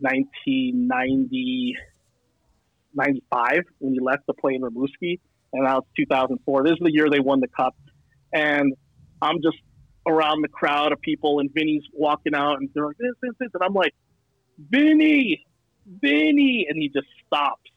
1990, 0.00 1.76
95 2.94 3.50
when 3.78 3.94
he 3.94 4.00
left 4.00 4.26
to 4.26 4.34
play 4.34 4.54
in 4.54 4.62
Rimouski 4.62 5.20
and 5.52 5.64
now 5.64 5.78
it's 5.78 5.88
2004. 5.96 6.64
This 6.64 6.72
is 6.72 6.78
the 6.80 6.92
year 6.92 7.08
they 7.10 7.20
won 7.20 7.40
the 7.40 7.48
cup, 7.48 7.74
and 8.32 8.74
I'm 9.20 9.42
just 9.42 9.58
around 10.06 10.42
the 10.42 10.48
crowd 10.48 10.92
of 10.92 11.00
people, 11.00 11.40
and 11.40 11.50
Vinny's 11.52 11.82
walking 11.92 12.34
out, 12.34 12.58
and 12.58 12.68
they're 12.74 12.86
like 12.86 12.98
this, 12.98 13.12
this, 13.22 13.32
this, 13.38 13.50
and 13.54 13.62
I'm 13.62 13.74
like, 13.74 13.94
Vinny, 14.70 15.44
Vinny, 15.86 16.66
and 16.68 16.80
he 16.80 16.88
just 16.88 17.06
stops, 17.26 17.70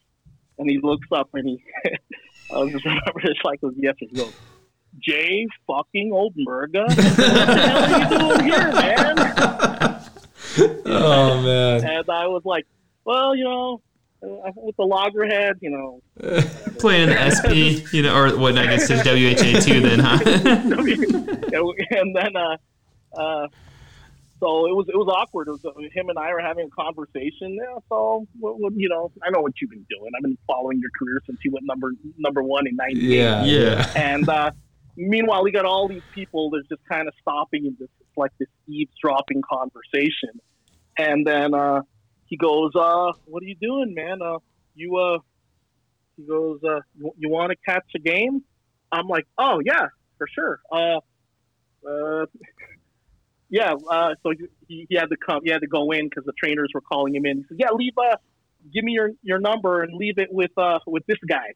and 0.58 0.68
he 0.70 0.78
looks 0.82 1.08
up, 1.12 1.30
and 1.34 1.48
he, 1.48 1.62
I 2.54 2.58
was 2.58 2.72
just 2.72 2.84
remember 2.84 3.20
this 3.22 3.38
like 3.44 3.58
it 3.62 3.66
was 3.66 3.74
yesterday. 3.76 4.10
He 4.10 4.16
goes, 4.16 4.32
Jay 5.00 5.46
fucking 5.66 6.12
old 6.12 6.34
Oldenburga, 6.36 6.86
what 6.86 6.96
the 6.96 7.60
hell 7.60 7.82
are 7.82 8.00
you 8.00 8.18
doing 8.18 8.44
here, 8.44 8.72
man? 8.72 9.80
Oh 10.86 11.42
man. 11.42 11.84
And 11.84 12.10
I 12.10 12.26
was 12.26 12.42
like, 12.44 12.66
well, 13.04 13.34
you 13.34 13.44
know. 13.44 13.80
Uh, 14.22 14.50
with 14.56 14.74
the 14.76 14.82
loggerhead, 14.82 15.58
you 15.60 15.68
know, 15.68 16.00
playing 16.78 17.10
in 17.10 17.16
SP 17.28 17.84
you 17.92 18.00
know 18.00 18.16
or 18.16 18.34
what 18.38 18.56
I 18.56 18.64
guess 18.64 18.88
it's 18.88 19.04
WHA 19.04 19.60
two 19.60 19.82
then 19.82 19.98
huh 19.98 20.18
and 21.90 22.16
then 22.16 22.34
uh, 22.34 22.56
uh, 23.14 23.48
so 24.44 24.66
it 24.66 24.74
was 24.74 24.86
it 24.88 24.96
was 24.96 25.08
awkward. 25.08 25.48
It 25.48 25.52
was, 25.52 25.64
uh, 25.64 25.72
him 25.92 26.08
and 26.08 26.18
I 26.18 26.32
were 26.32 26.40
having 26.40 26.66
a 26.66 26.82
conversation. 26.82 27.54
Yeah, 27.54 27.78
so 27.88 28.26
what, 28.38 28.58
what, 28.60 28.72
you 28.76 28.88
know, 28.88 29.10
I 29.22 29.30
know 29.30 29.40
what 29.40 29.52
you've 29.60 29.70
been 29.70 29.86
doing. 29.88 30.10
I've 30.16 30.22
been 30.22 30.36
following 30.46 30.80
your 30.80 30.90
career 30.98 31.20
since 31.26 31.38
you 31.44 31.52
went 31.52 31.64
number 31.66 31.92
number 32.18 32.42
one 32.42 32.66
in 32.66 32.76
'98. 32.76 33.02
Yeah. 33.02 33.44
Yeah. 33.44 33.90
And 33.96 34.28
uh, 34.28 34.50
meanwhile, 34.96 35.42
we 35.44 35.50
got 35.50 35.64
all 35.64 35.88
these 35.88 36.02
people 36.12 36.50
that's 36.50 36.68
just 36.68 36.84
kind 36.86 37.08
of 37.08 37.14
stopping 37.20 37.66
and 37.66 37.78
just 37.78 37.92
it's 38.00 38.03
like 38.16 38.32
this 38.38 38.48
eavesdropping 38.68 39.42
conversation. 39.42 40.40
And 40.98 41.26
then 41.26 41.54
uh, 41.54 41.82
he 42.26 42.36
goes, 42.36 42.72
uh, 42.74 43.12
"What 43.26 43.42
are 43.42 43.46
you 43.46 43.56
doing, 43.56 43.94
man? 43.94 44.22
Uh, 44.22 44.38
you 44.74 44.96
uh." 44.96 45.18
He 46.16 46.22
goes, 46.22 46.60
uh, 46.62 46.80
"You, 46.96 47.12
you 47.18 47.28
want 47.28 47.50
to 47.50 47.56
catch 47.64 47.86
a 47.96 47.98
game?" 47.98 48.42
I'm 48.92 49.08
like, 49.08 49.26
"Oh 49.36 49.60
yeah, 49.64 49.88
for 50.18 50.26
sure." 50.32 50.60
Uh, 50.70 51.00
uh, 51.88 52.26
yeah. 53.50 53.74
Uh, 53.90 54.14
so 54.22 54.32
he, 54.68 54.86
he 54.88 54.96
had 54.96 55.10
to 55.10 55.16
come. 55.16 55.40
He 55.44 55.50
had 55.50 55.60
to 55.62 55.66
go 55.66 55.90
in 55.90 56.08
because 56.08 56.24
the 56.24 56.32
trainers 56.32 56.70
were 56.74 56.80
calling 56.80 57.14
him 57.14 57.26
in. 57.26 57.38
He 57.38 57.44
said, 57.48 57.56
"Yeah, 57.58 57.70
leave. 57.72 57.94
Uh, 57.98 58.16
give 58.72 58.84
me 58.84 58.92
your 58.92 59.10
your 59.22 59.40
number 59.40 59.82
and 59.82 59.94
leave 59.94 60.18
it 60.18 60.32
with 60.32 60.52
uh 60.56 60.78
with 60.86 61.04
this 61.06 61.18
guy." 61.28 61.54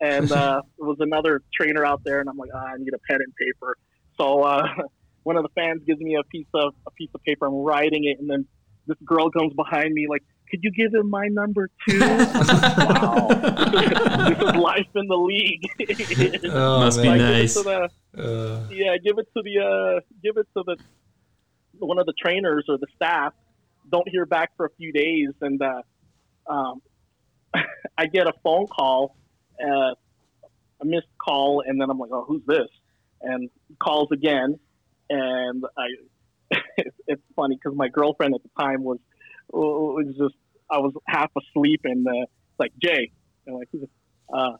And 0.00 0.30
uh, 0.32 0.62
there 0.78 0.86
was 0.86 0.98
another 1.00 1.42
trainer 1.54 1.84
out 1.84 2.02
there, 2.04 2.20
and 2.20 2.28
I'm 2.28 2.36
like, 2.36 2.50
ah, 2.54 2.72
"I 2.74 2.76
need 2.78 2.92
a 2.94 2.98
pen 3.08 3.20
and 3.20 3.34
paper." 3.36 3.76
So 4.16 4.42
uh, 4.42 4.66
one 5.24 5.36
of 5.36 5.42
the 5.42 5.48
fans 5.54 5.82
gives 5.86 6.00
me 6.00 6.14
a 6.14 6.22
piece 6.24 6.46
of 6.54 6.74
a 6.86 6.90
piece 6.92 7.10
of 7.14 7.22
paper. 7.24 7.46
I'm 7.46 7.54
writing 7.54 8.04
it, 8.04 8.20
and 8.20 8.30
then 8.30 8.46
this 8.86 8.96
girl 9.04 9.30
comes 9.30 9.52
behind 9.54 9.92
me 9.92 10.06
like, 10.08 10.22
"Could 10.50 10.60
you 10.62 10.70
give 10.70 10.94
him 10.94 11.10
my 11.10 11.26
number 11.28 11.68
too?" 11.88 11.98
wow, 12.00 13.28
this 14.28 14.38
is 14.38 14.54
life 14.56 14.86
in 14.94 15.08
the 15.08 15.16
league. 15.16 15.64
Oh, 16.50 16.80
Must 16.80 17.02
be 17.02 17.08
Like, 17.08 17.20
nice. 17.20 17.54
Give 17.54 17.66
it 17.66 17.80
to 17.80 17.90
the, 18.12 18.22
Uh, 18.22 18.68
yeah, 18.70 18.96
give 18.98 19.18
it 19.18 19.26
to 19.36 19.42
the 19.42 19.58
uh, 19.58 20.00
give 20.22 20.36
it 20.36 20.46
to 20.56 20.62
the 20.64 20.76
one 21.78 21.98
of 21.98 22.06
the 22.06 22.14
trainers 22.22 22.66
or 22.68 22.78
the 22.78 22.86
staff. 22.94 23.32
Don't 23.90 24.08
hear 24.08 24.26
back 24.26 24.50
for 24.56 24.66
a 24.66 24.70
few 24.76 24.92
days, 24.92 25.30
and 25.40 25.60
uh, 25.60 25.82
um, 26.46 26.82
I 27.98 28.06
get 28.06 28.26
a 28.26 28.32
phone 28.42 28.66
call, 28.66 29.16
uh, 29.62 29.94
a 30.80 30.84
missed 30.84 31.06
call, 31.18 31.62
and 31.66 31.80
then 31.80 31.90
I'm 31.90 31.98
like, 31.98 32.10
"Oh, 32.12 32.24
who's 32.28 32.42
this?" 32.46 32.68
And 33.22 33.48
calls 33.78 34.08
again, 34.12 34.58
and 35.10 35.64
I. 35.76 35.86
it's, 36.76 37.22
funny 37.34 37.56
because 37.56 37.76
my 37.76 37.88
girlfriend 37.88 38.34
at 38.34 38.42
the 38.42 38.50
time 38.60 38.84
was 38.84 38.98
was 39.50 40.06
just 40.18 40.34
I 40.70 40.78
was 40.78 40.92
half 41.08 41.30
asleep 41.36 41.80
and 41.84 42.06
uh, 42.06 42.12
it's 42.12 42.60
like 42.60 42.72
Jay, 42.80 43.10
and 43.46 43.56
I'm 43.56 43.60
like, 43.60 43.88
uh, 44.32 44.56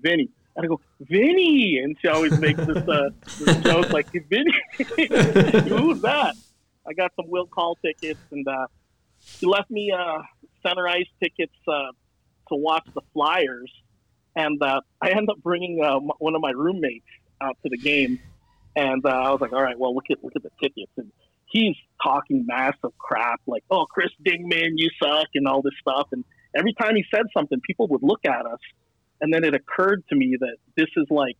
Vinny. 0.00 0.28
And 0.56 0.64
I 0.64 0.68
go, 0.68 0.80
Vinny, 1.00 1.78
and 1.78 1.96
she 2.00 2.08
always 2.08 2.38
makes 2.40 2.58
this, 2.64 2.76
uh, 2.76 3.10
this 3.38 3.56
joke 3.58 3.90
like, 3.90 4.10
Vinny, 4.12 4.52
who's 4.76 6.00
that? 6.02 6.34
I 6.86 6.92
got 6.94 7.12
some 7.16 7.28
Will 7.28 7.46
Call 7.46 7.76
tickets, 7.76 8.20
and 8.32 8.46
uh, 8.48 8.66
she 9.20 9.46
left 9.46 9.70
me 9.70 9.92
uh, 9.92 10.18
center 10.66 10.88
ice 10.88 11.06
tickets 11.22 11.54
uh, 11.68 11.92
to 12.48 12.56
watch 12.56 12.86
the 12.94 13.02
Flyers, 13.12 13.70
and 14.34 14.60
uh, 14.62 14.80
I 15.00 15.10
end 15.10 15.30
up 15.30 15.36
bringing 15.42 15.82
uh, 15.82 15.98
one 16.18 16.34
of 16.34 16.40
my 16.40 16.50
roommates 16.50 17.06
out 17.40 17.56
to 17.62 17.68
the 17.68 17.78
game, 17.78 18.20
and 18.78 19.04
uh, 19.04 19.08
I 19.08 19.30
was 19.30 19.40
like, 19.40 19.52
all 19.52 19.62
right, 19.62 19.78
well, 19.78 19.94
look 19.94 20.04
at 20.10 20.22
look 20.22 20.34
at 20.36 20.42
the 20.42 20.50
tickets, 20.62 20.92
and 20.96 21.10
he's 21.46 21.74
talking 22.02 22.46
massive 22.46 22.96
crap 22.98 23.40
like, 23.46 23.64
"Oh, 23.70 23.86
Chris 23.90 24.10
Dingman, 24.24 24.72
you 24.76 24.88
suck," 25.02 25.26
and 25.34 25.48
all 25.48 25.62
this 25.62 25.74
stuff. 25.80 26.08
And 26.12 26.24
every 26.56 26.72
time 26.74 26.94
he 26.94 27.04
said 27.12 27.26
something, 27.36 27.60
people 27.66 27.88
would 27.88 28.02
look 28.02 28.24
at 28.24 28.46
us, 28.46 28.60
and 29.20 29.34
then 29.34 29.42
it 29.42 29.54
occurred 29.54 30.04
to 30.10 30.16
me 30.16 30.36
that 30.38 30.56
this 30.76 30.86
is 30.96 31.06
like 31.10 31.36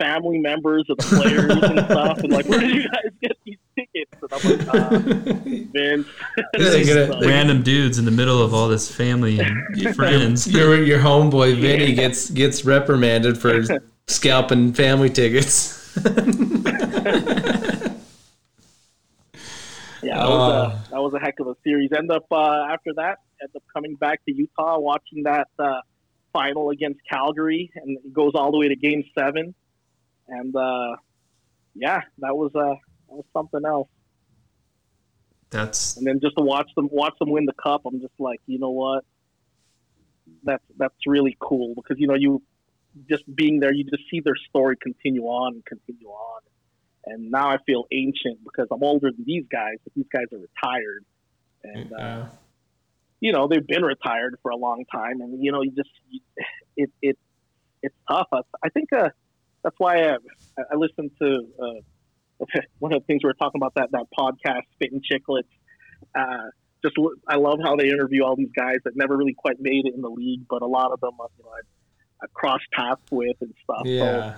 family 0.00 0.38
members 0.38 0.84
of 0.90 0.96
the 0.96 1.04
players 1.04 1.52
and 1.52 1.78
stuff, 1.86 2.18
and 2.18 2.32
like, 2.32 2.48
where 2.48 2.58
did 2.58 2.74
you 2.74 2.88
guys 2.88 3.12
get 3.22 3.36
these 3.44 3.58
tickets? 3.76 4.12
And 4.20 4.32
I'm 4.32 4.66
like, 4.66 4.74
uh, 4.74 4.98
Vince. 5.72 6.08
They're 6.54 7.06
So, 7.06 7.20
Random 7.20 7.62
dudes 7.62 7.98
in 7.98 8.04
the 8.04 8.10
middle 8.10 8.42
of 8.42 8.52
all 8.52 8.66
this 8.66 8.92
family 8.92 9.38
and 9.38 9.94
friends. 9.94 10.48
Your 10.50 10.82
your 10.82 10.98
homeboy 10.98 11.60
Vinny 11.60 11.94
gets 11.94 12.30
gets 12.30 12.64
reprimanded 12.64 13.38
for 13.38 13.62
scalping 14.08 14.72
family 14.72 15.08
tickets. 15.08 15.83
yeah, 20.02 20.18
that 20.18 20.28
was, 20.28 20.52
a, 20.52 20.90
that 20.90 21.02
was 21.02 21.14
a 21.14 21.20
heck 21.20 21.38
of 21.38 21.46
a 21.46 21.56
series. 21.62 21.90
End 21.96 22.10
up 22.10 22.26
uh, 22.32 22.66
after 22.68 22.92
that, 22.94 23.18
end 23.40 23.50
up 23.54 23.62
coming 23.72 23.94
back 23.94 24.24
to 24.24 24.34
Utah, 24.34 24.78
watching 24.78 25.22
that 25.22 25.48
uh, 25.58 25.80
final 26.32 26.70
against 26.70 27.00
Calgary, 27.08 27.70
and 27.76 27.96
it 27.98 28.12
goes 28.12 28.32
all 28.34 28.50
the 28.50 28.58
way 28.58 28.68
to 28.68 28.76
Game 28.76 29.04
Seven. 29.16 29.54
And 30.26 30.54
uh, 30.56 30.96
yeah, 31.74 32.00
that 32.18 32.36
was 32.36 32.50
uh, 32.54 32.74
that 33.08 33.14
was 33.14 33.24
something 33.32 33.64
else. 33.64 33.88
That's 35.50 35.96
And 35.96 36.06
then 36.06 36.18
just 36.20 36.36
to 36.36 36.42
watch 36.42 36.70
them 36.74 36.88
watch 36.90 37.16
them 37.20 37.30
win 37.30 37.46
the 37.46 37.52
cup, 37.52 37.82
I'm 37.86 38.00
just 38.00 38.18
like, 38.18 38.40
you 38.46 38.58
know 38.58 38.70
what? 38.70 39.04
That's 40.42 40.64
that's 40.76 41.06
really 41.06 41.36
cool 41.38 41.74
because 41.76 41.98
you 42.00 42.08
know 42.08 42.14
you 42.14 42.42
just 43.08 43.24
being 43.34 43.60
there, 43.60 43.72
you 43.72 43.84
just 43.84 44.04
see 44.10 44.20
their 44.20 44.36
story 44.48 44.76
continue 44.80 45.24
on 45.24 45.54
and 45.54 45.64
continue 45.64 46.08
on. 46.08 46.40
And 47.06 47.30
now 47.30 47.50
I 47.50 47.58
feel 47.66 47.84
ancient 47.92 48.42
because 48.44 48.68
I'm 48.70 48.82
older 48.82 49.10
than 49.10 49.24
these 49.26 49.44
guys, 49.50 49.76
but 49.84 49.92
these 49.94 50.06
guys 50.12 50.24
are 50.32 50.38
retired, 50.38 51.04
and 51.62 51.92
uh, 51.92 52.26
you 53.20 53.32
know 53.32 53.46
they've 53.46 53.66
been 53.66 53.82
retired 53.82 54.38
for 54.42 54.50
a 54.50 54.56
long 54.56 54.84
time, 54.90 55.20
and 55.20 55.42
you 55.42 55.52
know 55.52 55.60
you 55.60 55.72
just 55.72 55.90
you, 56.08 56.20
it 56.76 56.90
it 57.02 57.18
it's 57.82 57.94
tough. 58.08 58.28
I, 58.32 58.40
I 58.62 58.68
think 58.70 58.90
uh, 58.92 59.10
that's 59.62 59.76
why 59.78 60.02
I, 60.02 60.16
I 60.58 60.76
listened 60.76 61.10
to 61.20 61.46
uh, 61.60 62.46
one 62.78 62.94
of 62.94 63.02
the 63.02 63.06
things 63.06 63.22
we 63.22 63.28
were 63.28 63.34
talking 63.34 63.60
about 63.60 63.74
that 63.74 63.90
that 63.92 64.06
podcast, 64.18 64.62
and 64.80 65.04
Chiclets. 65.04 65.42
Uh, 66.14 66.48
just 66.82 66.96
I 67.28 67.36
love 67.36 67.58
how 67.62 67.76
they 67.76 67.88
interview 67.88 68.24
all 68.24 68.36
these 68.36 68.52
guys 68.54 68.76
that 68.84 68.94
never 68.94 69.16
really 69.16 69.34
quite 69.34 69.60
made 69.60 69.86
it 69.86 69.94
in 69.94 70.02
the 70.02 70.10
league, 70.10 70.42
but 70.48 70.62
a 70.62 70.66
lot 70.66 70.92
of 70.92 71.00
them, 71.00 71.12
you 71.18 71.44
know, 71.44 71.50
I've, 71.50 71.66
I've 72.24 72.60
paths 72.72 73.00
with 73.10 73.36
and 73.40 73.54
stuff. 73.62 73.82
So, 73.84 73.90
Yeah. 73.90 74.36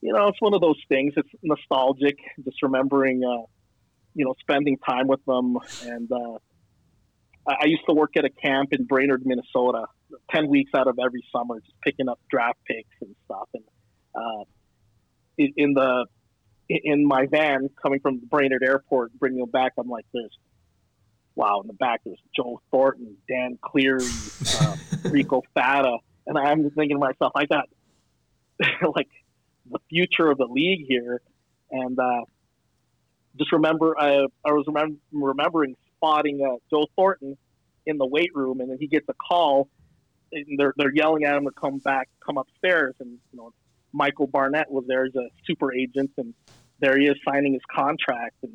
you 0.00 0.12
know, 0.12 0.28
it's 0.28 0.40
one 0.40 0.54
of 0.54 0.60
those 0.60 0.80
things. 0.88 1.14
It's 1.16 1.28
nostalgic, 1.42 2.18
just 2.44 2.62
remembering, 2.62 3.22
uh, 3.24 3.46
you 4.14 4.24
know, 4.24 4.34
spending 4.40 4.76
time 4.78 5.06
with 5.08 5.24
them. 5.24 5.56
And 5.84 6.10
uh, 6.10 6.38
I, 7.48 7.54
I 7.62 7.64
used 7.66 7.84
to 7.88 7.94
work 7.94 8.10
at 8.16 8.24
a 8.24 8.30
camp 8.30 8.72
in 8.72 8.84
Brainerd, 8.84 9.22
Minnesota, 9.24 9.86
ten 10.30 10.48
weeks 10.48 10.70
out 10.76 10.86
of 10.88 10.98
every 11.04 11.24
summer, 11.34 11.60
just 11.60 11.74
picking 11.82 12.08
up 12.08 12.20
draft 12.30 12.58
picks 12.66 12.88
and 13.00 13.14
stuff. 13.24 13.48
And 13.54 13.64
uh, 14.14 14.44
in, 15.38 15.52
in 15.56 15.74
the 15.74 16.06
in 16.68 17.06
my 17.06 17.26
van 17.26 17.68
coming 17.82 18.00
from 18.00 18.20
Brainerd 18.30 18.62
Airport, 18.62 19.12
bringing 19.18 19.40
them 19.40 19.50
back, 19.50 19.72
I'm 19.78 19.88
like, 19.88 20.06
there's 20.14 20.36
wow, 21.34 21.60
in 21.60 21.66
the 21.66 21.72
back 21.74 22.00
there's 22.04 22.18
Joe 22.34 22.60
Thornton, 22.70 23.16
Dan 23.28 23.58
Cleary, 23.62 24.06
uh, 24.60 24.76
Rico 25.10 25.42
Fata, 25.52 25.96
and 26.26 26.38
I'm 26.38 26.62
just 26.62 26.74
thinking 26.74 26.96
to 26.96 27.00
myself, 27.00 27.32
I 27.34 27.46
got 27.46 27.68
like 28.94 29.08
the 29.70 29.78
future 29.88 30.30
of 30.30 30.38
the 30.38 30.46
league 30.46 30.86
here, 30.88 31.20
and 31.70 31.98
uh, 31.98 32.22
just 33.38 33.52
remember, 33.52 33.94
I, 33.98 34.26
I 34.44 34.52
was 34.52 34.66
remem- 34.68 34.98
remembering 35.12 35.76
spotting 35.96 36.40
uh, 36.44 36.56
Joe 36.70 36.86
Thornton 36.96 37.36
in 37.86 37.98
the 37.98 38.06
weight 38.06 38.30
room, 38.34 38.60
and 38.60 38.70
then 38.70 38.78
he 38.78 38.86
gets 38.86 39.06
a 39.08 39.14
call, 39.14 39.68
and 40.32 40.58
they're 40.58 40.74
they're 40.76 40.94
yelling 40.94 41.24
at 41.24 41.36
him 41.36 41.44
to 41.44 41.50
come 41.50 41.78
back, 41.78 42.08
come 42.24 42.38
upstairs, 42.38 42.94
and 43.00 43.18
you 43.32 43.38
know 43.38 43.52
Michael 43.92 44.26
Barnett 44.26 44.70
was 44.70 44.84
there 44.86 45.04
as 45.04 45.14
a 45.14 45.28
super 45.46 45.72
agent, 45.74 46.10
and 46.18 46.34
there 46.80 46.98
he 46.98 47.06
is 47.06 47.16
signing 47.26 47.54
his 47.54 47.62
contract, 47.74 48.36
and 48.42 48.52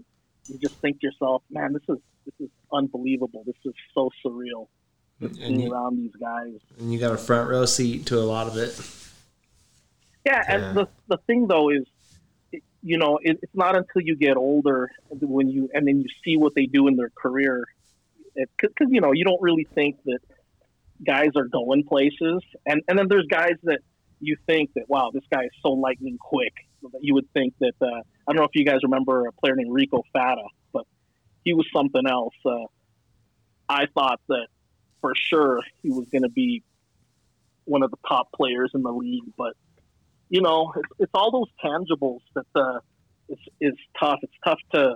you 0.47 0.57
just 0.59 0.75
think 0.81 0.99
to 1.01 1.07
yourself, 1.07 1.43
man, 1.49 1.73
this 1.73 1.83
is 1.89 2.01
this 2.25 2.47
is 2.47 2.51
unbelievable. 2.71 3.43
This 3.45 3.55
is 3.65 3.73
so 3.93 4.09
surreal. 4.25 4.67
And 5.21 5.35
being 5.37 5.59
you, 5.61 5.73
around 5.73 5.97
these 5.97 6.15
guys. 6.15 6.59
and 6.79 6.93
you 6.93 6.99
got 6.99 7.11
a 7.11 7.17
front 7.17 7.49
row 7.49 7.65
seat 7.65 8.05
to 8.07 8.17
a 8.17 8.23
lot 8.23 8.47
of 8.47 8.57
it. 8.57 8.79
Yeah, 10.25 10.43
Yeah. 10.47 10.55
and 10.69 10.77
the 10.77 10.87
the 11.07 11.17
thing 11.27 11.47
though 11.47 11.69
is, 11.69 11.85
you 12.81 12.97
know, 12.97 13.19
it, 13.21 13.39
it's 13.41 13.55
not 13.55 13.75
until 13.75 14.01
you 14.01 14.15
get 14.15 14.37
older 14.37 14.91
when 15.09 15.49
you 15.49 15.69
and 15.73 15.87
then 15.87 15.99
you 15.99 16.07
see 16.23 16.37
what 16.37 16.55
they 16.55 16.65
do 16.65 16.87
in 16.87 16.95
their 16.95 17.09
career, 17.09 17.65
because 18.35 18.87
you 18.89 19.01
know 19.01 19.11
you 19.11 19.25
don't 19.25 19.41
really 19.41 19.67
think 19.75 19.97
that 20.05 20.19
guys 21.05 21.31
are 21.35 21.45
going 21.45 21.83
places, 21.83 22.41
and 22.65 22.81
and 22.87 22.97
then 22.97 23.07
there's 23.09 23.27
guys 23.27 23.55
that 23.63 23.79
you 24.21 24.37
think 24.45 24.71
that 24.75 24.89
wow, 24.89 25.11
this 25.13 25.23
guy 25.31 25.43
is 25.43 25.51
so 25.61 25.71
lightning 25.71 26.17
quick 26.17 26.53
that 26.81 26.99
you 27.01 27.13
would 27.13 27.29
think 27.33 27.53
that 27.59 27.73
uh, 27.81 27.85
I 27.85 28.01
don't 28.27 28.37
know 28.37 28.43
if 28.43 28.51
you 28.53 28.65
guys 28.65 28.79
remember 28.83 29.27
a 29.27 29.31
player 29.33 29.55
named 29.55 29.73
Rico 29.73 30.03
Fata, 30.13 30.45
but 30.71 30.85
he 31.43 31.53
was 31.53 31.65
something 31.75 32.05
else. 32.07 32.35
Uh, 32.45 32.65
I 33.67 33.85
thought 33.93 34.21
that 34.29 34.47
for 35.01 35.13
sure 35.15 35.61
he 35.81 35.89
was 35.89 36.05
going 36.11 36.23
to 36.23 36.29
be 36.29 36.63
one 37.65 37.83
of 37.83 37.91
the 37.91 37.97
top 38.07 38.31
players 38.31 38.71
in 38.73 38.81
the 38.83 38.91
league, 38.91 39.31
but 39.37 39.53
you 40.29 40.41
know, 40.41 40.71
it's, 40.75 40.89
it's 40.99 41.11
all 41.13 41.31
those 41.31 41.49
tangibles 41.63 42.19
that 42.35 42.45
uh, 42.55 42.79
is 43.29 43.39
is 43.59 43.73
tough. 43.99 44.19
It's 44.21 44.33
tough 44.43 44.59
to 44.73 44.95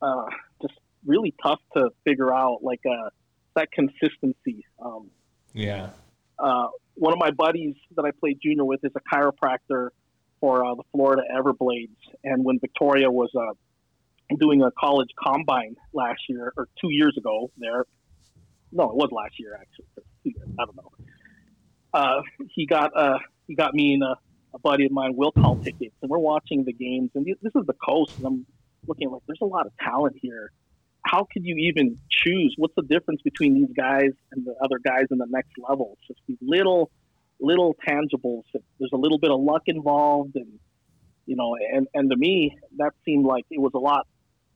uh, 0.00 0.26
just 0.60 0.74
really 1.06 1.34
tough 1.42 1.60
to 1.76 1.90
figure 2.04 2.32
out, 2.32 2.62
like 2.62 2.80
uh, 2.86 3.10
that 3.56 3.70
consistency. 3.72 4.64
Um, 4.82 5.10
Yeah. 5.52 5.90
uh, 6.38 6.68
one 6.94 7.12
of 7.12 7.18
my 7.18 7.30
buddies 7.30 7.76
that 7.96 8.04
I 8.04 8.10
played 8.10 8.38
junior 8.42 8.64
with 8.64 8.80
is 8.84 8.92
a 8.94 9.00
chiropractor 9.14 9.90
for 10.40 10.64
uh, 10.64 10.74
the 10.74 10.82
Florida 10.92 11.22
Everblades, 11.34 11.96
and 12.24 12.44
when 12.44 12.58
Victoria 12.58 13.10
was 13.10 13.30
uh, 13.34 13.52
doing 14.38 14.62
a 14.62 14.70
college 14.72 15.08
combine 15.22 15.76
last 15.92 16.20
year 16.28 16.52
or 16.56 16.68
two 16.80 16.90
years 16.90 17.16
ago, 17.16 17.50
there, 17.58 17.84
no, 18.72 18.90
it 18.90 18.96
was 18.96 19.10
last 19.12 19.38
year 19.38 19.58
actually. 19.60 20.34
I 20.58 20.64
don't 20.64 20.76
know. 20.76 20.90
Uh, 21.92 22.22
he 22.48 22.66
got 22.66 22.96
uh, 22.96 23.18
he 23.46 23.54
got 23.54 23.74
me 23.74 23.94
and 23.94 24.02
a, 24.02 24.16
a 24.54 24.58
buddy 24.58 24.86
of 24.86 24.92
mine, 24.92 25.14
Will 25.14 25.32
Call 25.32 25.56
tickets, 25.56 25.94
and 26.00 26.10
we're 26.10 26.18
watching 26.18 26.64
the 26.64 26.72
games. 26.72 27.10
And 27.14 27.26
this 27.26 27.52
is 27.54 27.66
the 27.66 27.74
coast, 27.84 28.16
and 28.16 28.26
I'm 28.26 28.46
looking 28.86 29.10
like 29.10 29.22
there's 29.26 29.38
a 29.42 29.46
lot 29.46 29.66
of 29.66 29.72
talent 29.78 30.16
here. 30.20 30.52
How 31.04 31.26
could 31.30 31.44
you 31.44 31.56
even 31.56 31.98
choose? 32.08 32.54
What's 32.56 32.74
the 32.76 32.82
difference 32.82 33.20
between 33.22 33.54
these 33.54 33.72
guys 33.76 34.10
and 34.30 34.46
the 34.46 34.54
other 34.62 34.78
guys 34.82 35.06
in 35.10 35.18
the 35.18 35.26
next 35.28 35.50
level? 35.58 35.98
It's 35.98 36.08
just 36.08 36.20
these 36.28 36.38
little, 36.40 36.90
little 37.40 37.76
tangibles. 37.86 38.44
There's 38.78 38.92
a 38.92 38.96
little 38.96 39.18
bit 39.18 39.30
of 39.30 39.40
luck 39.40 39.62
involved, 39.66 40.36
and 40.36 40.58
you 41.26 41.36
know, 41.36 41.56
and 41.56 41.86
and 41.92 42.10
to 42.10 42.16
me, 42.16 42.56
that 42.78 42.92
seemed 43.04 43.26
like 43.26 43.44
it 43.50 43.60
was 43.60 43.72
a 43.74 43.78
lot 43.78 44.06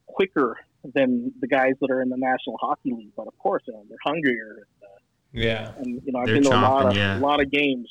quicker 0.06 0.56
than 0.94 1.32
the 1.40 1.46
guys 1.46 1.74
that 1.80 1.90
are 1.90 2.02
in 2.02 2.08
the 2.08 2.16
National 2.16 2.56
Hockey 2.60 2.92
League. 2.92 3.12
But 3.16 3.26
of 3.26 3.38
course, 3.38 3.62
you 3.66 3.74
know, 3.74 3.84
they're 3.88 3.98
hungrier, 4.04 4.66
Yeah. 5.32 5.72
and 5.78 6.02
you 6.04 6.12
know, 6.12 6.20
I've 6.20 6.26
They're 6.26 6.36
been 6.36 6.44
to 6.44 6.50
a 6.50 6.60
lot 6.60 6.86
of 6.86 6.96
yeah. 6.96 7.18
a 7.18 7.20
lot 7.20 7.40
of 7.40 7.50
games. 7.50 7.88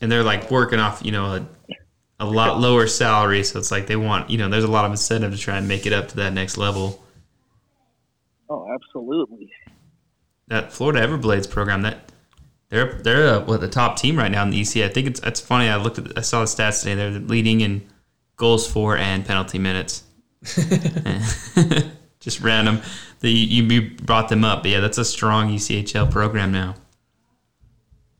and 0.00 0.10
they're 0.10 0.22
like 0.22 0.50
working 0.50 0.78
off, 0.80 1.00
you 1.04 1.12
know, 1.12 1.26
a, 1.36 1.46
a 2.20 2.26
lot 2.26 2.60
lower 2.60 2.86
salary. 2.86 3.42
So 3.44 3.58
it's 3.58 3.70
like 3.70 3.86
they 3.86 3.96
want, 3.96 4.30
you 4.30 4.38
know, 4.38 4.48
there's 4.48 4.64
a 4.64 4.70
lot 4.70 4.84
of 4.84 4.90
incentive 4.90 5.32
to 5.32 5.38
try 5.38 5.56
and 5.58 5.66
make 5.68 5.86
it 5.86 5.92
up 5.92 6.08
to 6.08 6.16
that 6.16 6.32
next 6.32 6.56
level. 6.56 7.02
Oh, 8.48 8.66
absolutely. 8.74 9.50
That 10.48 10.72
Florida 10.72 11.00
Everblades 11.06 11.48
program, 11.48 11.82
that 11.82 12.12
they're 12.68 12.94
they're 13.02 13.28
uh, 13.36 13.44
what 13.44 13.60
the 13.60 13.68
top 13.68 13.96
team 13.96 14.16
right 14.16 14.30
now 14.30 14.42
in 14.42 14.50
the 14.50 14.60
EC. 14.60 14.76
I 14.78 14.88
think 14.88 15.06
it's 15.06 15.20
it's 15.20 15.40
funny. 15.40 15.68
I 15.68 15.76
looked 15.76 15.98
at 15.98 16.16
I 16.18 16.20
saw 16.22 16.40
the 16.40 16.46
stats 16.46 16.80
today. 16.82 16.94
They're 16.94 17.10
leading 17.20 17.60
in 17.60 17.82
goals 18.36 18.66
for 18.70 18.96
and 18.96 19.24
penalty 19.24 19.58
minutes. 19.58 20.02
Just 22.22 22.40
random. 22.40 22.80
The, 23.20 23.30
you, 23.30 23.64
you 23.64 23.90
brought 23.90 24.28
them 24.30 24.44
up, 24.44 24.62
but 24.62 24.70
yeah, 24.70 24.80
that's 24.80 24.96
a 24.98 25.04
strong 25.04 25.50
ECHL 25.50 26.10
program 26.10 26.50
now. 26.52 26.76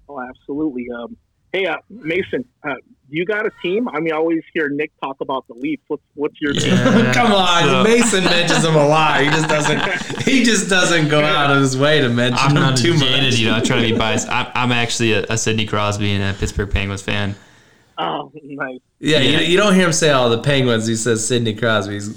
Oh, 0.08 0.20
absolutely. 0.28 0.86
Um, 0.90 1.16
hey, 1.52 1.66
uh, 1.66 1.76
Mason, 1.88 2.44
uh, 2.64 2.74
you 3.08 3.24
got 3.24 3.46
a 3.46 3.50
team? 3.62 3.88
I 3.88 4.00
mean, 4.00 4.12
I 4.12 4.16
always 4.16 4.42
hear 4.52 4.68
Nick 4.68 4.90
talk 5.02 5.16
about 5.20 5.46
the 5.46 5.54
Leafs. 5.54 5.82
What's 5.88 6.02
what's 6.14 6.40
your 6.40 6.52
team? 6.52 6.72
Yeah. 6.74 7.12
Come 7.14 7.32
on, 7.32 7.62
So- 7.62 7.84
Mason 7.84 8.24
mentions 8.24 8.62
them 8.62 8.74
a 8.74 8.86
lot. 8.86 9.20
He 9.22 9.26
just 9.30 9.48
doesn't. 9.48 9.80
He 10.22 10.44
just 10.44 10.70
doesn't 10.70 11.08
go 11.08 11.20
out 11.20 11.50
of 11.54 11.60
his 11.60 11.76
way 11.76 12.00
to 12.00 12.08
mention 12.08 12.38
I'm 12.40 12.50
him 12.56 12.62
not 12.62 12.76
too 12.78 12.96
jaded, 12.96 13.24
much. 13.32 13.38
you 13.40 13.46
know. 13.48 13.54
I'm 13.54 13.64
trying 13.64 13.82
to 13.86 13.92
be 13.92 13.98
biased. 13.98 14.28
I'm, 14.28 14.46
I'm 14.54 14.72
actually 14.72 15.12
a, 15.14 15.24
a 15.30 15.36
Sidney 15.36 15.66
Crosby 15.66 16.12
and 16.12 16.22
a 16.34 16.38
Pittsburgh 16.38 16.70
Penguins 16.70 17.02
fan. 17.02 17.34
Oh, 17.98 18.30
nice. 18.42 18.78
Yeah, 19.00 19.18
Yeah. 19.18 19.40
You, 19.40 19.46
you 19.48 19.56
don't 19.58 19.74
hear 19.74 19.84
him 19.86 19.92
say 19.92 20.10
all 20.10 20.30
the 20.30 20.40
Penguins. 20.40 20.86
He 20.86 20.94
says 20.96 21.26
Sidney 21.26 21.54
Crosby's. 21.54 22.16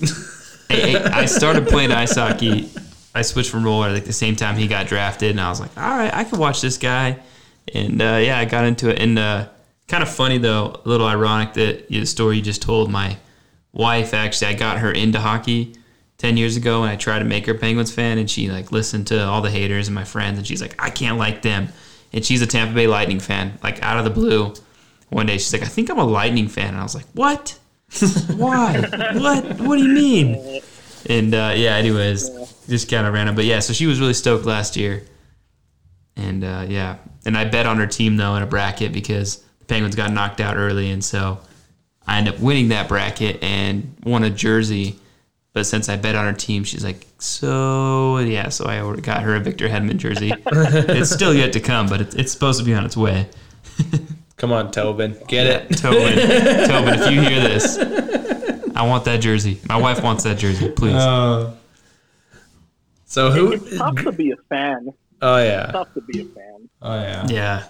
Hey, 0.70 0.96
I 0.96 1.26
started 1.26 1.68
playing 1.68 1.92
ice 1.92 2.16
hockey. 2.16 2.70
I 3.14 3.22
switched 3.22 3.50
from 3.50 3.64
roller 3.64 3.92
like 3.92 4.06
the 4.06 4.14
same 4.14 4.36
time 4.36 4.58
he 4.58 4.68
got 4.68 4.88
drafted, 4.88 5.32
and 5.32 5.40
I 5.40 5.50
was 5.50 5.60
like, 5.60 5.76
all 5.78 5.98
right, 5.98 6.14
I 6.14 6.24
could 6.24 6.40
watch 6.40 6.62
this 6.62 6.78
guy. 6.78 7.20
And 7.74 8.02
uh, 8.02 8.20
yeah, 8.22 8.38
I 8.38 8.46
got 8.46 8.66
into 8.66 8.90
it. 8.90 9.00
And 9.00 9.18
uh, 9.18 9.48
kind 9.88 10.04
of 10.04 10.10
funny 10.10 10.38
though, 10.38 10.82
a 10.84 10.90
little 10.90 11.08
ironic 11.08 11.54
that 11.54 11.88
the 11.90 12.06
story 12.06 12.38
you 12.38 12.42
just 12.42 12.62
told. 12.62 12.92
My 12.92 13.18
wife 13.74 14.14
actually, 14.14 14.48
I 14.48 14.54
got 14.54 14.80
her 14.80 14.92
into 14.92 15.20
hockey, 15.20 15.76
ten 16.18 16.38
years 16.38 16.58
ago 16.58 16.84
and 16.84 16.92
I 16.92 16.96
tried 16.96 17.20
to 17.20 17.26
make 17.26 17.46
her 17.46 17.54
a 17.54 17.58
Penguins 17.58 17.92
fan, 17.94 18.18
and 18.18 18.30
she 18.30 18.50
like 18.50 18.72
listened 18.72 19.08
to 19.08 19.24
all 19.24 19.42
the 19.42 19.52
haters 19.52 19.88
and 19.88 19.96
my 19.96 20.04
friends, 20.04 20.38
and 20.38 20.46
she's 20.46 20.62
like, 20.62 20.76
I 20.84 20.90
can't 20.90 21.18
like 21.18 21.42
them, 21.42 21.70
and 22.12 22.26
she's 22.26 22.42
a 22.42 22.48
Tampa 22.48 22.74
Bay 22.74 22.88
Lightning 22.88 23.20
fan, 23.20 23.58
like 23.64 23.82
out 23.82 23.98
of 23.98 24.04
the 24.04 24.12
blue. 24.12 24.54
One 25.10 25.28
day 25.28 25.38
she's 25.38 25.54
like, 25.54 25.62
I 25.62 25.68
think 25.68 25.90
I'm 25.90 26.00
a 26.00 26.06
Lightning 26.06 26.48
fan, 26.48 26.70
and 26.70 26.78
I 26.78 26.84
was 26.84 26.96
like, 26.96 27.06
What? 27.14 27.58
Why? 28.36 28.82
what? 29.14 29.60
What 29.62 29.78
do 29.78 29.84
you 29.84 29.94
mean? 29.94 30.62
And 31.07 31.34
uh, 31.34 31.53
yeah, 31.56 31.76
anyways, 31.76 32.30
just 32.68 32.90
kind 32.90 33.06
of 33.06 33.14
random, 33.14 33.36
but 33.36 33.45
yeah. 33.45 33.60
So 33.60 33.74
she 33.74 33.86
was 33.86 33.99
really 33.99 34.14
stoked 34.14 34.45
last 34.45 34.76
year, 34.76 35.03
and 36.16 36.44
uh, 36.44 36.66
yeah, 36.68 36.98
and 37.26 37.38
I 37.38 37.45
bet 37.45 37.66
on 37.66 37.78
her 37.78 37.88
team 37.88 38.18
though 38.18 38.36
in 38.36 38.44
a 38.44 38.48
bracket 38.48 38.91
because 38.91 39.38
the 39.60 39.66
Penguins 39.66 39.95
got 39.95 40.12
knocked 40.12 40.41
out 40.41 40.57
early, 40.57 40.90
and 40.91 41.03
so 41.03 41.40
I 42.07 42.18
ended 42.18 42.36
up 42.36 42.40
winning 42.40 42.70
that 42.70 42.88
bracket 42.88 43.41
and 43.44 43.95
won 44.03 44.24
a 44.24 44.30
jersey. 44.30 44.99
But 45.53 45.66
since 45.66 45.88
I 45.88 45.95
bet 45.95 46.16
on 46.16 46.26
her 46.26 46.34
team, 46.34 46.66
she's 46.66 46.84
like, 46.84 47.07
so 47.18 48.18
yeah, 48.18 48.49
so 48.49 48.66
I 48.66 48.99
got 48.99 49.22
her 49.22 49.36
a 49.36 49.40
Victor 49.40 49.70
Hedman 49.70 49.98
jersey. 49.98 50.34
it's 50.45 51.12
still 51.12 51.34
yet 51.34 51.53
to 51.53 51.62
come, 51.62 51.88
but 51.88 52.02
it's, 52.02 52.16
it's 52.16 52.32
supposed 52.32 52.60
to 52.60 52.66
be 52.66 52.74
on 52.74 52.84
its 52.84 52.98
way. 52.98 53.30
Come 54.38 54.52
on, 54.52 54.72
Tobin, 54.72 55.18
get 55.28 55.48
it. 55.48 55.78
Tobin, 55.78 56.18
Tobin, 56.68 56.99
if 56.99 57.12
you 57.12 57.22
hear 57.22 57.40
this, 57.40 57.78
I 58.76 58.86
want 58.86 59.06
that 59.06 59.22
jersey. 59.22 59.60
My 59.68 59.78
wife 59.78 60.03
wants 60.03 60.24
that 60.24 60.38
jersey, 60.38 60.70
please. 60.70 60.95
Uh, 60.95 61.56
so 63.06 63.32
who? 63.32 63.53
It's 63.53 63.78
tough 63.78 63.95
to 63.95 64.12
be 64.12 64.32
a 64.32 64.38
fan. 64.49 64.90
Oh 65.22 65.38
yeah. 65.38 65.68
Tough 65.68 65.94
to 65.94 66.02
be 66.02 66.22
a 66.22 66.26
fan. 66.26 66.70
Oh 66.82 66.95
yeah. 66.95 67.28
yeah. 67.30 67.68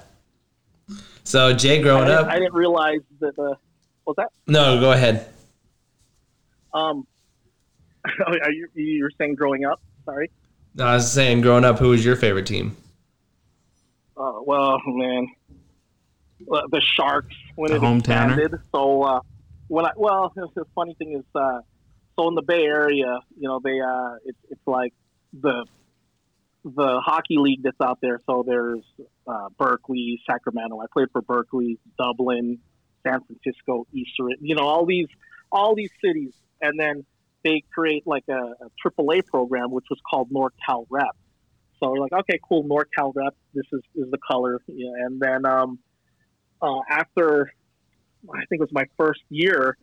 So 1.24 1.54
Jay, 1.54 1.82
growing 1.82 2.08
didn't, 2.08 2.26
up. 2.26 2.28
I 2.28 2.40
didn't 2.40 2.54
realize 2.54 3.02
that 3.20 3.36
the 3.36 3.56
what's 4.04 4.18
that? 4.18 4.32
No, 4.48 4.80
go 4.80 4.92
ahead. 4.92 5.28
Um, 6.74 7.06
are 8.28 8.52
you 8.52 8.68
you're 8.74 9.12
saying 9.12 9.36
growing 9.36 9.66
up? 9.66 9.82
Sorry. 10.06 10.30
No, 10.76 10.86
I 10.86 10.96
was 10.96 11.10
saying, 11.10 11.40
growing 11.40 11.64
up, 11.64 11.80
who 11.80 11.90
was 11.90 12.04
your 12.04 12.18
favorite 12.18 12.46
team? 12.46 12.76
Uh, 14.18 14.34
well, 14.46 14.82
man, 14.86 15.28
Well, 16.46 16.64
the 16.72 16.82
Sharks 16.82 17.36
when 17.56 17.72
The 17.72 17.84
it 17.84 17.98
expanded. 17.98 18.56
So 18.74 19.04
uh, 19.04 19.20
when 19.68 19.86
I 19.86 19.92
well, 19.96 20.34
the 20.56 20.66
funny 20.76 20.96
thing 20.96 21.14
is, 21.14 21.26
uh, 21.34 21.62
so 22.18 22.28
in 22.28 22.36
the 22.36 22.42
Bay 22.42 22.64
Area, 22.64 23.20
you 23.38 23.48
know, 23.48 23.60
they 23.64 23.80
uh, 23.80 24.16
it's 24.26 24.40
it's 24.50 24.68
like 24.68 24.94
the 25.34 25.66
the 26.64 27.02
hockey 27.06 27.38
league 27.38 27.62
that's 27.64 27.80
out 27.82 28.00
there. 28.02 28.22
So 28.26 28.44
there's 28.46 28.84
uh, 29.28 29.50
Berkeley, 29.58 30.20
Sacramento. 30.30 30.80
I 30.80 30.86
played 30.92 31.10
for 31.12 31.22
Berkeley, 31.22 31.78
Dublin, 31.98 32.60
San 33.04 33.22
Francisco, 33.24 33.86
Easter. 33.94 34.30
You 34.40 34.56
know, 34.56 34.64
all 34.64 34.86
these 34.86 35.08
all 35.52 35.76
these 35.76 35.92
cities, 36.04 36.34
and 36.62 36.80
then 36.80 37.06
they 37.44 37.64
create 37.74 38.06
like 38.08 38.26
a, 38.30 38.34
a 38.34 38.90
AAA 38.90 39.26
program, 39.28 39.72
which 39.72 39.86
was 39.90 40.00
called 40.10 40.32
NorCal 40.32 40.88
Rep. 40.90 41.16
So 41.80 41.92
we're 41.92 42.00
like, 42.00 42.14
okay, 42.14 42.40
cool, 42.48 42.64
NorCal 42.64 43.14
Rep. 43.14 43.36
This 43.54 43.66
is, 43.72 43.82
is 43.96 44.10
the 44.10 44.18
color, 44.18 44.60
yeah. 44.68 44.90
and 45.06 45.20
then 45.20 45.46
um, 45.46 45.80
uh, 46.62 46.80
after 46.90 47.52
I 48.34 48.46
think 48.46 48.60
it 48.60 48.62
was 48.62 48.72
my 48.72 48.86
first 48.98 49.22
year, 49.30 49.78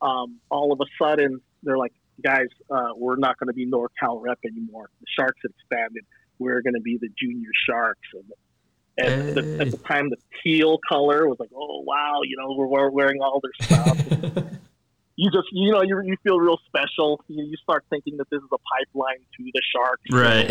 um, 0.00 0.38
all 0.50 0.72
of 0.72 0.80
a 0.80 0.86
sudden 1.02 1.40
they're 1.62 1.78
like, 1.78 1.92
guys, 2.22 2.46
uh, 2.70 2.90
we're 2.96 3.16
not 3.16 3.38
going 3.38 3.48
to 3.48 3.52
be 3.52 3.66
NorCal 3.66 4.22
Rep 4.22 4.38
anymore. 4.44 4.90
The 5.00 5.06
Sharks 5.18 5.40
have 5.42 5.52
expanded. 5.58 6.04
We're 6.38 6.62
going 6.62 6.74
to 6.74 6.80
be 6.80 6.98
the 7.00 7.08
Junior 7.18 7.50
Sharks. 7.68 8.08
And, 8.96 9.12
and 9.12 9.36
the, 9.36 9.62
at 9.62 9.70
the 9.70 9.78
time, 9.78 10.10
the 10.10 10.18
teal 10.42 10.78
color 10.88 11.28
was 11.28 11.38
like, 11.40 11.50
oh 11.54 11.82
wow, 11.84 12.20
you 12.24 12.36
know, 12.36 12.54
we're, 12.56 12.66
we're 12.66 12.90
wearing 12.90 13.20
all 13.20 13.40
their 13.40 13.66
stuff. 13.66 14.44
you 15.18 15.30
just, 15.32 15.48
you 15.50 15.72
know, 15.72 15.82
you, 15.82 16.00
you 16.04 16.16
feel 16.22 16.38
real 16.38 16.60
special. 16.68 17.20
You, 17.26 17.44
you 17.44 17.56
start 17.56 17.84
thinking 17.90 18.18
that 18.18 18.30
this 18.30 18.38
is 18.38 18.48
a 18.52 18.56
pipeline 18.56 19.18
to 19.36 19.50
the 19.52 19.60
Sharks. 19.74 20.04
Right. 20.12 20.48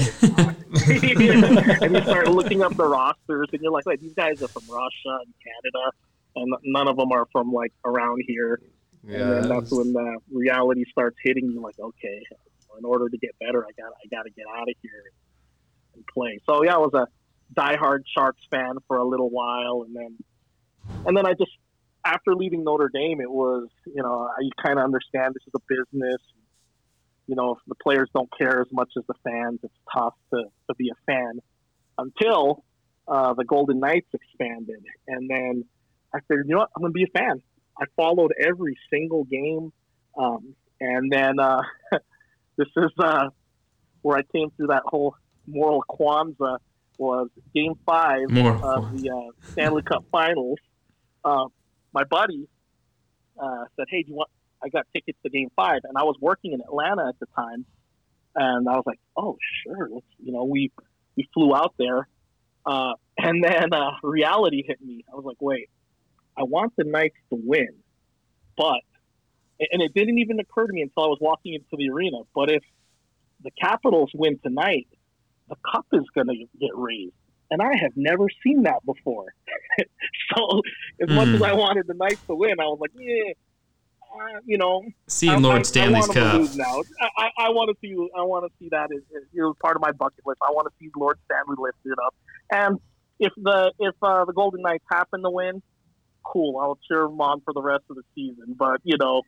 and 1.83 1.95
you 1.95 2.01
start 2.01 2.27
looking 2.27 2.61
up 2.61 2.75
the 2.75 2.85
rosters, 2.85 3.47
and 3.53 3.61
you're 3.61 3.71
like, 3.71 3.85
wait, 3.85 4.01
these 4.01 4.13
guys 4.13 4.43
are 4.43 4.49
from 4.49 4.63
Russia 4.69 5.19
and 5.23 5.33
Canada, 5.41 5.89
and 6.35 6.53
none 6.65 6.89
of 6.89 6.97
them 6.97 7.13
are 7.13 7.27
from 7.31 7.53
like 7.53 7.71
around 7.85 8.21
here. 8.27 8.59
and 9.07 9.13
then 9.13 9.47
that's 9.47 9.71
when 9.71 9.93
the 9.93 10.17
reality 10.33 10.83
starts 10.91 11.15
hitting 11.23 11.49
you. 11.49 11.61
Like, 11.61 11.79
okay, 11.79 12.21
in 12.77 12.83
order 12.83 13.07
to 13.07 13.17
get 13.17 13.39
better, 13.39 13.63
I 13.63 13.71
got 13.81 13.93
I 14.03 14.07
got 14.13 14.23
to 14.23 14.31
get 14.31 14.47
out 14.53 14.67
of 14.67 14.75
here 14.81 15.13
and 15.95 16.05
play. 16.13 16.41
So 16.45 16.65
yeah, 16.65 16.75
I 16.75 16.79
was 16.79 16.93
a 16.93 17.07
diehard 17.57 18.03
Sharks 18.13 18.43
fan 18.51 18.73
for 18.85 18.97
a 18.97 19.05
little 19.05 19.29
while, 19.29 19.85
and 19.87 19.95
then 19.95 20.17
and 21.05 21.15
then 21.15 21.25
I 21.25 21.35
just 21.35 21.51
after 22.07 22.35
leaving 22.35 22.63
Notre 22.63 22.89
Dame, 22.93 23.21
it 23.21 23.29
was 23.29 23.67
you 23.85 24.01
know 24.01 24.29
you 24.39 24.51
kind 24.63 24.79
of 24.79 24.85
understand 24.85 25.35
this 25.35 25.43
is 25.47 25.53
a 25.55 25.59
business. 25.67 26.21
You 27.27 27.35
know, 27.35 27.55
if 27.55 27.59
the 27.67 27.75
players 27.75 28.09
don't 28.13 28.29
care 28.37 28.61
as 28.61 28.67
much 28.71 28.89
as 28.97 29.03
the 29.07 29.13
fans, 29.23 29.59
it's 29.61 29.73
tough 29.93 30.13
to, 30.33 30.43
to 30.67 30.75
be 30.75 30.89
a 30.89 30.95
fan 31.05 31.39
until 31.97 32.63
uh, 33.05 33.33
the 33.33 33.43
Golden 33.43 33.81
Knights 33.81 34.07
expanded. 34.13 34.81
And 35.09 35.29
then 35.29 35.65
I 36.15 36.19
said, 36.27 36.37
you 36.45 36.55
know 36.55 36.59
what, 36.59 36.69
I'm 36.73 36.81
going 36.81 36.93
to 36.93 36.97
be 36.97 37.03
a 37.03 37.19
fan. 37.19 37.41
I 37.77 37.85
followed 37.97 38.31
every 38.39 38.77
single 38.89 39.25
game. 39.25 39.73
Um, 40.17 40.55
and 40.79 41.11
then 41.11 41.37
uh, 41.37 41.63
this 42.57 42.69
is 42.77 42.91
uh, 42.97 43.27
where 44.03 44.17
I 44.17 44.23
came 44.33 44.49
through 44.51 44.67
that 44.67 44.83
whole 44.85 45.15
moral 45.45 45.83
quanza 45.89 46.59
was 46.97 47.29
game 47.53 47.73
five 47.85 48.29
Moral 48.29 48.63
of 48.65 49.01
the 49.01 49.09
uh, 49.09 49.51
Stanley 49.51 49.83
Cup 49.83 50.05
Finals. 50.11 50.57
Uh, 51.23 51.45
my 51.97 52.03
buddy 52.03 52.47
uh, 53.41 53.65
said, 53.75 53.87
"Hey, 53.89 54.03
do 54.03 54.09
you 54.09 54.15
want?" 54.15 54.29
I 54.63 54.69
got 54.69 54.85
tickets 54.93 55.17
to 55.23 55.29
Game 55.29 55.49
Five, 55.55 55.81
and 55.83 55.97
I 55.97 56.03
was 56.03 56.15
working 56.21 56.53
in 56.53 56.61
Atlanta 56.61 57.07
at 57.07 57.19
the 57.19 57.25
time, 57.35 57.65
and 58.35 58.69
I 58.69 58.73
was 58.73 58.83
like, 58.85 58.99
"Oh, 59.15 59.37
sure." 59.63 59.89
Let's, 59.91 60.05
you 60.23 60.31
know, 60.31 60.43
we 60.43 60.71
we 61.15 61.27
flew 61.33 61.55
out 61.55 61.73
there, 61.79 62.07
uh, 62.67 62.93
and 63.17 63.43
then 63.43 63.73
uh, 63.73 63.93
reality 64.03 64.63
hit 64.67 64.79
me. 64.79 65.05
I 65.11 65.15
was 65.15 65.25
like, 65.25 65.37
"Wait, 65.39 65.69
I 66.37 66.43
want 66.43 66.73
the 66.77 66.83
Knights 66.83 67.17
to 67.31 67.39
win, 67.43 67.73
but," 68.55 68.83
and 69.59 69.81
it 69.81 69.95
didn't 69.95 70.19
even 70.19 70.39
occur 70.39 70.67
to 70.67 70.73
me 70.73 70.83
until 70.83 71.03
I 71.03 71.07
was 71.07 71.19
walking 71.19 71.55
into 71.55 71.75
the 71.77 71.89
arena. 71.89 72.19
But 72.35 72.51
if 72.51 72.63
the 73.43 73.51
Capitals 73.59 74.11
win 74.13 74.37
tonight, 74.43 74.87
the 75.49 75.55
cup 75.71 75.87
is 75.93 76.05
going 76.13 76.27
to 76.27 76.45
get 76.59 76.75
raised. 76.75 77.13
And 77.49 77.61
I 77.61 77.75
have 77.81 77.91
never 77.95 78.27
seen 78.43 78.63
that 78.63 78.85
before. 78.85 79.33
so, 80.35 80.61
as 81.01 81.09
much 81.09 81.27
Mm. 81.29 81.35
as 81.35 81.41
I 81.43 81.53
wanted 81.53 81.87
the 81.87 81.93
Knights 81.93 82.21
to 82.27 82.35
win, 82.35 82.59
I 82.59 82.65
was 82.65 82.77
like, 82.81 82.91
yeah, 82.95 83.31
uh, 84.01 84.39
you 84.45 84.57
know, 84.57 84.83
Seeing 85.07 85.33
I- 85.33 85.37
Lord 85.37 85.59
I- 85.59 85.63
Stanley's 85.63 85.95
I 85.95 86.07
want 86.07 86.17
'em 86.17 86.41
to 86.41 86.47
cup. 86.47 86.57
now. 86.57 86.81
I, 86.99 87.09
I, 87.17 87.45
I 87.45 87.49
want 87.51 87.69
to 87.69 87.75
see. 87.81 87.93
I 88.17 88.23
want 88.23 88.45
to 88.45 88.57
see 88.59 88.67
that 88.71 88.89
as, 88.91 89.01
as 89.15 89.23
you 89.31 89.41
know, 89.43 89.53
part 89.61 89.75
of 89.75 89.81
my 89.81 89.91
bucket 89.91 90.25
list. 90.25 90.39
I 90.47 90.51
want 90.51 90.67
to 90.67 90.73
see 90.79 90.89
Lord 90.97 91.17
Stanley 91.25 91.55
lift 91.57 91.77
it 91.85 91.97
up. 92.05 92.15
And 92.51 92.79
if 93.19 93.31
the 93.37 93.71
if 93.79 93.95
uh, 94.01 94.25
the 94.25 94.33
Golden 94.33 94.61
Knights 94.61 94.83
happen 94.91 95.21
to 95.23 95.29
win, 95.29 95.61
cool. 96.25 96.57
I'll 96.59 96.79
cheer 96.87 97.03
them 97.03 97.19
on 97.21 97.41
for 97.41 97.53
the 97.53 97.61
rest 97.61 97.83
of 97.89 97.95
the 97.95 98.03
season. 98.15 98.55
But 98.57 98.81
you 98.83 98.97
know, 98.97 99.21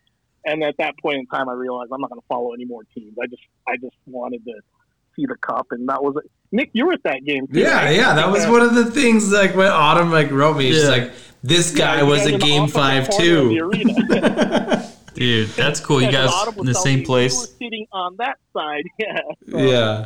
and 0.45 0.63
at 0.63 0.75
that 0.79 0.95
point 1.01 1.17
in 1.19 1.25
time, 1.27 1.47
I 1.49 1.53
realized 1.53 1.91
I'm 1.93 2.01
not 2.01 2.09
going 2.09 2.21
to 2.21 2.27
follow 2.27 2.53
any 2.53 2.65
more 2.65 2.83
teams. 2.95 3.15
I 3.21 3.27
just 3.27 3.43
I 3.67 3.75
just 3.77 3.95
wanted 4.05 4.43
to 4.45 4.53
see 5.15 5.25
the 5.25 5.35
cup, 5.37 5.67
and 5.71 5.87
that 5.89 6.01
was 6.03 6.15
it. 6.23 6.29
Nick, 6.51 6.71
you 6.73 6.85
were 6.87 6.93
at 6.93 7.03
that 7.03 7.23
game. 7.25 7.47
Too, 7.47 7.59
Yeah, 7.59 7.83
right? 7.85 7.95
yeah, 7.95 8.15
that 8.15 8.29
was 8.31 8.45
one 8.47 8.61
of 8.61 8.73
the 8.75 8.85
things. 8.85 9.31
Like 9.31 9.55
when 9.55 9.67
Autumn 9.67 10.11
like 10.11 10.31
wrote 10.31 10.57
me, 10.57 10.71
she's 10.71 10.83
Yeah. 10.83 10.89
like, 10.89 11.11
"This 11.43 11.71
guy 11.75 11.97
Yeah, 11.97 12.03
was 12.03 12.19
guys 12.21 12.27
a 12.33 12.37
game 12.39 12.67
five 12.67 13.09
too." 13.09 13.71
Dude, 15.15 15.49
that's 15.49 15.79
cool. 15.79 16.01
You 16.01 16.11
guys 16.11 16.29
Autumn 16.31 16.59
in 16.59 16.65
the 16.65 16.73
same 16.73 17.03
place. 17.03 17.33
You 17.33 17.39
were 17.41 17.47
sitting 17.59 17.87
on 17.91 18.15
that 18.17 18.37
side. 18.53 18.83
Yeah. 18.99 19.17
So- 19.51 19.57
Yeah, 19.57 20.05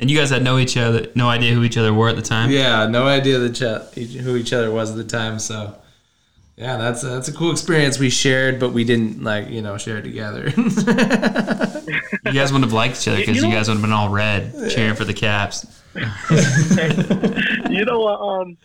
And 0.00 0.10
you 0.10 0.16
guys 0.18 0.30
had 0.30 0.42
no 0.42 0.58
each 0.58 0.76
other, 0.76 1.06
no 1.14 1.28
idea 1.28 1.52
who 1.54 1.62
each 1.64 1.76
other 1.76 1.92
were 1.92 2.08
at 2.08 2.16
the 2.16 2.22
time. 2.22 2.50
yeah, 2.50 2.86
no 2.86 3.06
idea 3.06 3.38
the 3.38 3.50
ch- 3.50 3.94
who 4.18 4.36
each 4.36 4.52
other 4.52 4.70
was 4.70 4.90
at 4.90 4.96
the 4.96 5.04
time. 5.04 5.38
So, 5.38 5.74
yeah, 6.56 6.76
that's 6.76 7.02
a, 7.02 7.08
that's 7.08 7.28
a 7.28 7.32
cool 7.32 7.50
experience 7.50 7.98
we 7.98 8.08
shared, 8.10 8.58
but 8.60 8.70
we 8.72 8.84
didn't 8.84 9.22
like 9.24 9.48
you 9.50 9.62
know 9.62 9.76
share 9.78 9.98
it 9.98 10.02
together. 10.02 10.52
You 12.24 12.32
guys 12.32 12.52
wouldn't 12.52 12.70
have 12.70 12.72
liked 12.72 13.00
each 13.02 13.08
other 13.08 13.18
because 13.18 13.36
You 13.36 13.48
you, 13.48 13.52
guys 13.54 13.66
would 13.68 13.74
have 13.74 13.82
been 13.82 13.92
all 13.92 14.08
red 14.08 14.52
cheering 14.70 14.94
for 14.94 15.04
the 15.04 15.12
Caps. 15.12 15.66
you 17.70 17.84
know, 17.84 18.08
um, 18.08 18.56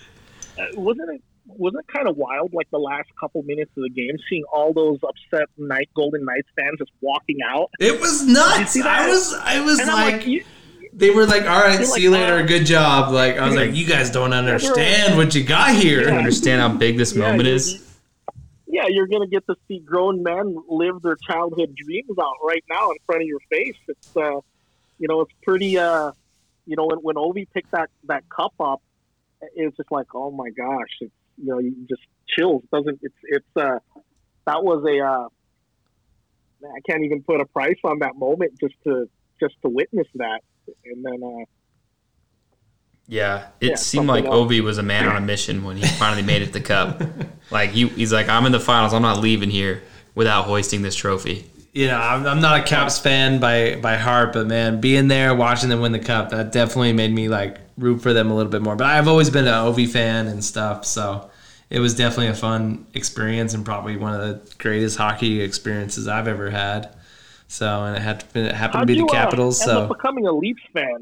uh, 0.57 0.65
wasn't 0.75 1.09
it 1.13 1.21
wasn't 1.45 1.83
it 1.87 1.93
kind 1.93 2.07
of 2.07 2.17
wild? 2.17 2.53
Like 2.53 2.69
the 2.71 2.79
last 2.79 3.09
couple 3.19 3.43
minutes 3.43 3.71
of 3.77 3.83
the 3.83 3.89
game, 3.89 4.17
seeing 4.29 4.43
all 4.51 4.73
those 4.73 4.99
upset 5.03 5.47
night 5.57 5.89
Golden 5.95 6.23
Knights 6.25 6.47
fans 6.55 6.79
just 6.79 6.91
walking 7.01 7.39
out, 7.47 7.69
it 7.79 7.99
was 7.99 8.25
nuts. 8.25 8.71
see 8.71 8.81
that? 8.81 9.01
I 9.01 9.07
was 9.07 9.33
I 9.33 9.59
was 9.61 9.79
and 9.79 9.89
like, 9.89 10.25
like, 10.25 10.45
they 10.93 11.09
were 11.09 11.25
like, 11.25 11.43
"All 11.43 11.59
right, 11.59 11.83
see 11.85 12.01
you 12.01 12.11
like, 12.11 12.21
later, 12.21 12.37
uh, 12.37 12.43
good 12.43 12.65
job." 12.65 13.11
Like 13.11 13.37
I 13.37 13.45
was 13.47 13.55
like, 13.55 13.75
"You 13.75 13.85
guys 13.85 14.09
don't 14.09 14.33
understand 14.33 15.17
what 15.17 15.35
you 15.35 15.43
got 15.43 15.75
here." 15.75 16.09
You 16.09 16.15
understand 16.15 16.61
how 16.61 16.69
big 16.69 16.97
this 16.97 17.13
yeah, 17.15 17.21
moment 17.21 17.47
you- 17.47 17.55
is? 17.55 17.83
yeah, 18.67 18.87
you're 18.87 19.07
gonna 19.07 19.27
get 19.27 19.45
to 19.47 19.55
see 19.67 19.79
grown 19.79 20.23
men 20.23 20.57
live 20.67 21.01
their 21.01 21.15
childhood 21.15 21.75
dreams 21.75 22.17
out 22.19 22.35
right 22.43 22.63
now 22.69 22.91
in 22.91 22.97
front 23.05 23.21
of 23.21 23.27
your 23.27 23.39
face. 23.49 23.75
It's 23.87 24.15
uh, 24.15 24.39
you 24.99 25.07
know, 25.07 25.21
it's 25.21 25.33
pretty. 25.43 25.77
Uh, 25.77 26.11
you 26.67 26.75
know, 26.75 26.85
when 26.85 26.99
when 26.99 27.15
Ovi 27.15 27.47
picked 27.53 27.71
that 27.71 27.89
that 28.05 28.23
cup 28.29 28.53
up, 28.59 28.81
it 29.41 29.65
was 29.65 29.73
just 29.77 29.91
like, 29.91 30.07
oh 30.13 30.31
my 30.31 30.49
gosh, 30.49 30.89
it's 31.01 31.13
you 31.37 31.47
know, 31.47 31.59
you 31.59 31.73
just 31.89 32.01
chills. 32.27 32.63
Doesn't 32.71 32.99
it's 33.01 33.15
it's 33.23 33.47
uh, 33.55 33.79
that 34.45 34.63
was 34.63 34.83
a 34.85 34.99
uh, 35.03 35.27
I 36.63 36.79
can't 36.89 37.03
even 37.03 37.23
put 37.23 37.41
a 37.41 37.45
price 37.45 37.79
on 37.83 37.99
that 37.99 38.15
moment 38.15 38.53
just 38.59 38.75
to 38.85 39.09
just 39.41 39.55
to 39.63 39.69
witness 39.69 40.07
that. 40.15 40.41
And 40.85 41.05
then 41.05 41.21
uh, 41.23 41.45
Yeah, 43.07 43.47
it 43.61 43.69
Yeah, 43.69 43.75
seemed 43.75 44.07
like 44.07 44.25
something 44.25 44.39
else. 44.39 44.51
Ovi 44.51 44.61
was 44.61 44.77
a 44.77 44.83
man 44.83 45.07
on 45.07 45.15
a 45.15 45.21
mission 45.21 45.63
when 45.63 45.77
he 45.77 45.87
finally 45.87 46.23
made 46.23 46.41
it 46.41 46.47
to 46.47 46.53
the 46.53 46.61
cup. 46.61 47.01
Like 47.49 47.69
he, 47.69 47.87
he's 47.87 48.11
like, 48.11 48.27
I'm 48.27 48.45
in 48.45 48.51
the 48.51 48.59
finals. 48.59 48.93
I'm 48.93 49.01
not 49.01 49.19
leaving 49.19 49.49
here 49.49 49.81
without 50.15 50.43
hoisting 50.43 50.81
this 50.81 50.95
trophy. 50.95 51.49
You 51.77 51.87
know, 51.87 51.97
I'm, 51.99 52.25
I'm 52.25 52.41
not 52.41 52.59
a 52.59 52.63
Caps 52.63 52.97
fan 52.97 53.39
by 53.39 53.75
by 53.75 53.97
heart, 53.97 54.33
but 54.33 54.47
man, 54.47 54.81
being 54.81 55.07
there, 55.07 55.35
watching 55.35 55.69
them 55.69 55.79
win 55.79 55.91
the 55.91 55.99
cup, 55.99 56.29
that 56.31 56.51
definitely 56.51 56.93
made 56.93 57.13
me 57.13 57.29
like 57.29 57.59
root 57.77 58.01
for 58.01 58.13
them 58.13 58.31
a 58.31 58.35
little 58.35 58.51
bit 58.51 58.63
more. 58.63 58.75
But 58.75 58.87
I've 58.87 59.07
always 59.07 59.29
been 59.29 59.45
an 59.47 59.53
Ovi 59.53 59.87
fan 59.87 60.27
and 60.27 60.43
stuff, 60.43 60.85
so 60.85 61.29
it 61.69 61.79
was 61.79 61.93
definitely 61.95 62.27
a 62.27 62.33
fun 62.33 62.87
experience 62.95 63.53
and 63.53 63.63
probably 63.63 63.95
one 63.95 64.13
of 64.13 64.21
the 64.21 64.55
greatest 64.57 64.97
hockey 64.97 65.41
experiences 65.41 66.07
I've 66.07 66.27
ever 66.27 66.49
had. 66.49 66.89
So, 67.47 67.83
and 67.83 67.95
it 67.95 68.01
had 68.01 68.21
to, 68.21 68.39
it 68.39 68.55
happened 68.55 68.79
how'd 68.79 68.87
to 68.87 68.93
be 68.93 68.95
you 68.95 69.05
the 69.05 69.11
Capitals. 69.11 69.61
uh, 69.61 69.69
end 69.69 69.77
up 69.77 69.87
so, 69.89 69.93
becoming 69.93 70.25
a 70.27 70.31
Leafs 70.31 70.63
fan? 70.73 71.01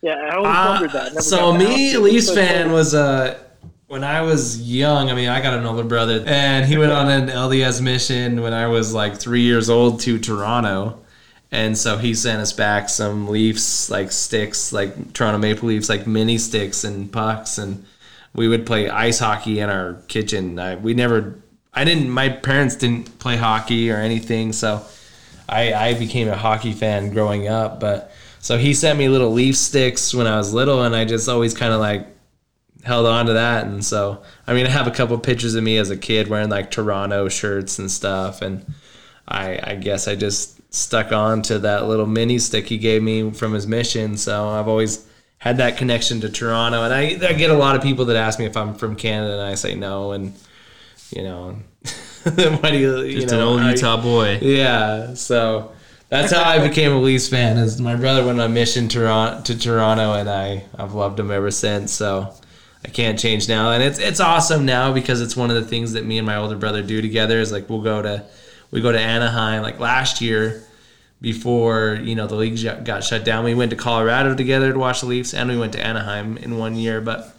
Yeah, 0.00 0.14
I 0.14 0.36
always 0.36 0.56
Uh, 0.56 0.66
wondered 0.68 0.92
that. 0.92 1.12
Never 1.12 1.20
so 1.22 1.52
me. 1.52 1.96
Leafs 1.98 2.32
fan 2.32 2.72
was 2.72 2.94
uh 2.94 3.38
when 3.86 4.04
I 4.04 4.22
was 4.22 4.60
young. 4.60 5.10
I 5.10 5.14
mean, 5.14 5.28
I 5.28 5.40
got 5.40 5.58
an 5.58 5.66
older 5.66 5.84
brother, 5.84 6.22
and 6.26 6.66
he 6.66 6.76
went 6.76 6.92
on 6.92 7.08
an 7.10 7.28
LDS 7.28 7.80
mission 7.82 8.42
when 8.42 8.52
I 8.52 8.66
was 8.66 8.94
like 8.94 9.16
three 9.16 9.42
years 9.42 9.68
old 9.68 10.00
to 10.00 10.18
Toronto, 10.18 11.00
and 11.50 11.76
so 11.76 11.98
he 11.98 12.14
sent 12.14 12.40
us 12.40 12.52
back 12.52 12.88
some 12.88 13.28
Leafs 13.28 13.90
like 13.90 14.10
sticks, 14.12 14.72
like 14.72 15.12
Toronto 15.12 15.38
Maple 15.38 15.68
Leafs, 15.68 15.88
like 15.88 16.06
mini 16.06 16.38
sticks 16.38 16.84
and 16.84 17.12
pucks, 17.12 17.58
and 17.58 17.84
we 18.34 18.48
would 18.48 18.66
play 18.66 18.88
ice 18.88 19.18
hockey 19.18 19.60
in 19.60 19.68
our 19.70 19.94
kitchen. 20.08 20.58
I, 20.58 20.76
we 20.76 20.94
never, 20.94 21.38
I 21.72 21.84
didn't. 21.84 22.10
My 22.10 22.28
parents 22.28 22.76
didn't 22.76 23.18
play 23.18 23.36
hockey 23.36 23.90
or 23.90 23.96
anything, 23.96 24.52
so. 24.52 24.84
I, 25.46 25.74
I 25.74 25.94
became 25.94 26.28
a 26.28 26.36
hockey 26.36 26.72
fan 26.72 27.10
growing 27.10 27.48
up, 27.48 27.78
but 27.78 28.10
so 28.40 28.56
he 28.56 28.72
sent 28.72 28.98
me 28.98 29.10
little 29.10 29.30
leaf 29.30 29.56
sticks 29.56 30.14
when 30.14 30.26
I 30.26 30.38
was 30.38 30.54
little, 30.54 30.84
and 30.84 30.96
I 30.96 31.04
just 31.04 31.28
always 31.28 31.52
kind 31.52 31.74
of 31.74 31.80
like 31.80 32.13
held 32.84 33.06
on 33.06 33.26
to 33.26 33.32
that. 33.34 33.66
And 33.66 33.84
so, 33.84 34.22
I 34.46 34.54
mean, 34.54 34.66
I 34.66 34.70
have 34.70 34.86
a 34.86 34.90
couple 34.90 35.18
pictures 35.18 35.54
of 35.54 35.64
me 35.64 35.78
as 35.78 35.90
a 35.90 35.96
kid 35.96 36.28
wearing 36.28 36.50
like 36.50 36.70
Toronto 36.70 37.28
shirts 37.28 37.78
and 37.78 37.90
stuff, 37.90 38.42
and 38.42 38.64
I 39.26 39.58
I 39.62 39.74
guess 39.76 40.06
I 40.08 40.14
just 40.16 40.60
stuck 40.74 41.12
on 41.12 41.40
to 41.42 41.58
that 41.60 41.86
little 41.86 42.06
mini 42.06 42.38
stick 42.38 42.66
he 42.66 42.78
gave 42.78 43.02
me 43.02 43.30
from 43.30 43.52
his 43.54 43.66
mission. 43.66 44.16
So 44.16 44.48
I've 44.48 44.68
always 44.68 45.06
had 45.38 45.58
that 45.58 45.76
connection 45.76 46.20
to 46.22 46.28
Toronto, 46.28 46.82
and 46.84 46.92
I, 46.92 47.28
I 47.28 47.32
get 47.34 47.50
a 47.50 47.54
lot 47.56 47.76
of 47.76 47.82
people 47.82 48.06
that 48.06 48.16
ask 48.16 48.38
me 48.38 48.46
if 48.46 48.56
I'm 48.56 48.74
from 48.74 48.96
Canada, 48.96 49.34
and 49.34 49.42
I 49.42 49.54
say 49.54 49.74
no, 49.74 50.12
and 50.12 50.32
you 51.10 51.22
know, 51.22 51.56
why 52.24 52.70
do 52.70 52.78
you 52.78 53.00
you 53.02 53.20
Just 53.20 53.32
know 53.32 53.40
an 53.40 53.46
old 53.46 53.60
I- 53.60 53.70
Utah 53.72 54.00
boy. 54.00 54.38
yeah, 54.42 55.14
so 55.14 55.72
that's 56.08 56.32
how 56.32 56.42
I 56.44 56.66
became 56.66 56.92
a 56.92 56.98
Leafs 56.98 57.28
fan. 57.28 57.56
Is 57.58 57.80
my 57.80 57.94
brother 57.94 58.24
went 58.24 58.40
on 58.40 58.46
a 58.50 58.52
mission 58.52 58.88
to 58.88 58.98
Toronto, 59.58 60.12
and 60.14 60.28
I 60.30 60.64
I've 60.78 60.94
loved 60.94 61.20
him 61.20 61.30
ever 61.30 61.50
since. 61.50 61.92
So 61.92 62.32
I 62.84 62.88
can't 62.88 63.18
change 63.18 63.48
now, 63.48 63.72
and 63.72 63.82
it's 63.82 63.98
it's 63.98 64.20
awesome 64.20 64.66
now 64.66 64.92
because 64.92 65.20
it's 65.20 65.36
one 65.36 65.50
of 65.50 65.56
the 65.56 65.64
things 65.64 65.92
that 65.92 66.04
me 66.04 66.18
and 66.18 66.26
my 66.26 66.36
older 66.36 66.56
brother 66.56 66.82
do 66.82 67.00
together. 67.00 67.40
Is 67.40 67.50
like 67.50 67.70
we'll 67.70 67.82
go 67.82 68.02
to 68.02 68.24
we 68.70 68.80
go 68.80 68.92
to 68.92 69.00
Anaheim. 69.00 69.62
Like 69.62 69.80
last 69.80 70.20
year, 70.20 70.62
before 71.20 71.98
you 72.02 72.14
know 72.14 72.26
the 72.26 72.34
league 72.34 72.84
got 72.84 73.02
shut 73.02 73.24
down, 73.24 73.44
we 73.44 73.54
went 73.54 73.70
to 73.70 73.76
Colorado 73.76 74.34
together 74.34 74.72
to 74.72 74.78
watch 74.78 75.00
the 75.00 75.06
Leafs, 75.06 75.32
and 75.32 75.48
we 75.48 75.56
went 75.56 75.72
to 75.72 75.84
Anaheim 75.84 76.36
in 76.36 76.58
one 76.58 76.74
year. 76.76 77.00
But 77.00 77.34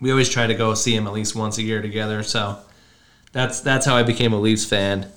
we 0.00 0.10
always 0.10 0.28
try 0.28 0.46
to 0.46 0.54
go 0.54 0.74
see 0.74 0.94
him 0.94 1.06
at 1.06 1.12
least 1.14 1.34
once 1.34 1.56
a 1.56 1.62
year 1.62 1.80
together. 1.80 2.22
So 2.22 2.58
that's 3.32 3.60
that's 3.60 3.86
how 3.86 3.96
I 3.96 4.02
became 4.02 4.34
a 4.34 4.40
Leafs 4.40 4.66
fan. 4.66 5.10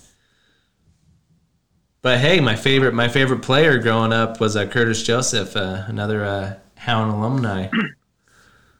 But 2.01 2.19
hey, 2.19 2.39
my 2.39 2.55
favorite 2.55 2.93
my 2.93 3.09
favorite 3.09 3.41
player 3.41 3.77
growing 3.79 4.13
up 4.13 4.39
was 4.39 4.55
uh, 4.55 4.65
Curtis 4.65 5.03
Joseph, 5.03 5.57
uh, 5.57 5.83
another 5.87 6.23
uh, 6.23 6.53
Hound 6.77 7.11
alumni. 7.11 7.67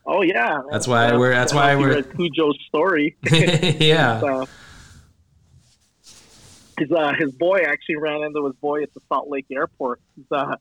Oh 0.06 0.24
yeah, 0.24 0.62
That's 0.72 0.88
why 0.88 1.16
we're- 1.16 1.34
that's 1.36 1.54
why 1.54 1.76
we're- 1.76 2.02
Cujo's 2.02 2.58
story. 2.68 3.16
yeah, 3.32 4.20
uh, 4.22 4.46
his 6.78 6.92
uh, 6.92 7.14
his 7.18 7.32
boy 7.34 7.60
actually 7.66 7.98
ran 7.98 8.24
into 8.24 8.46
his 8.46 8.56
boy 8.56 8.82
at 8.84 8.94
the 8.94 9.02
Salt 9.08 9.30
Lake 9.30 9.46
Airport. 9.52 10.02
He's 10.16 10.26
uh, 10.32 10.56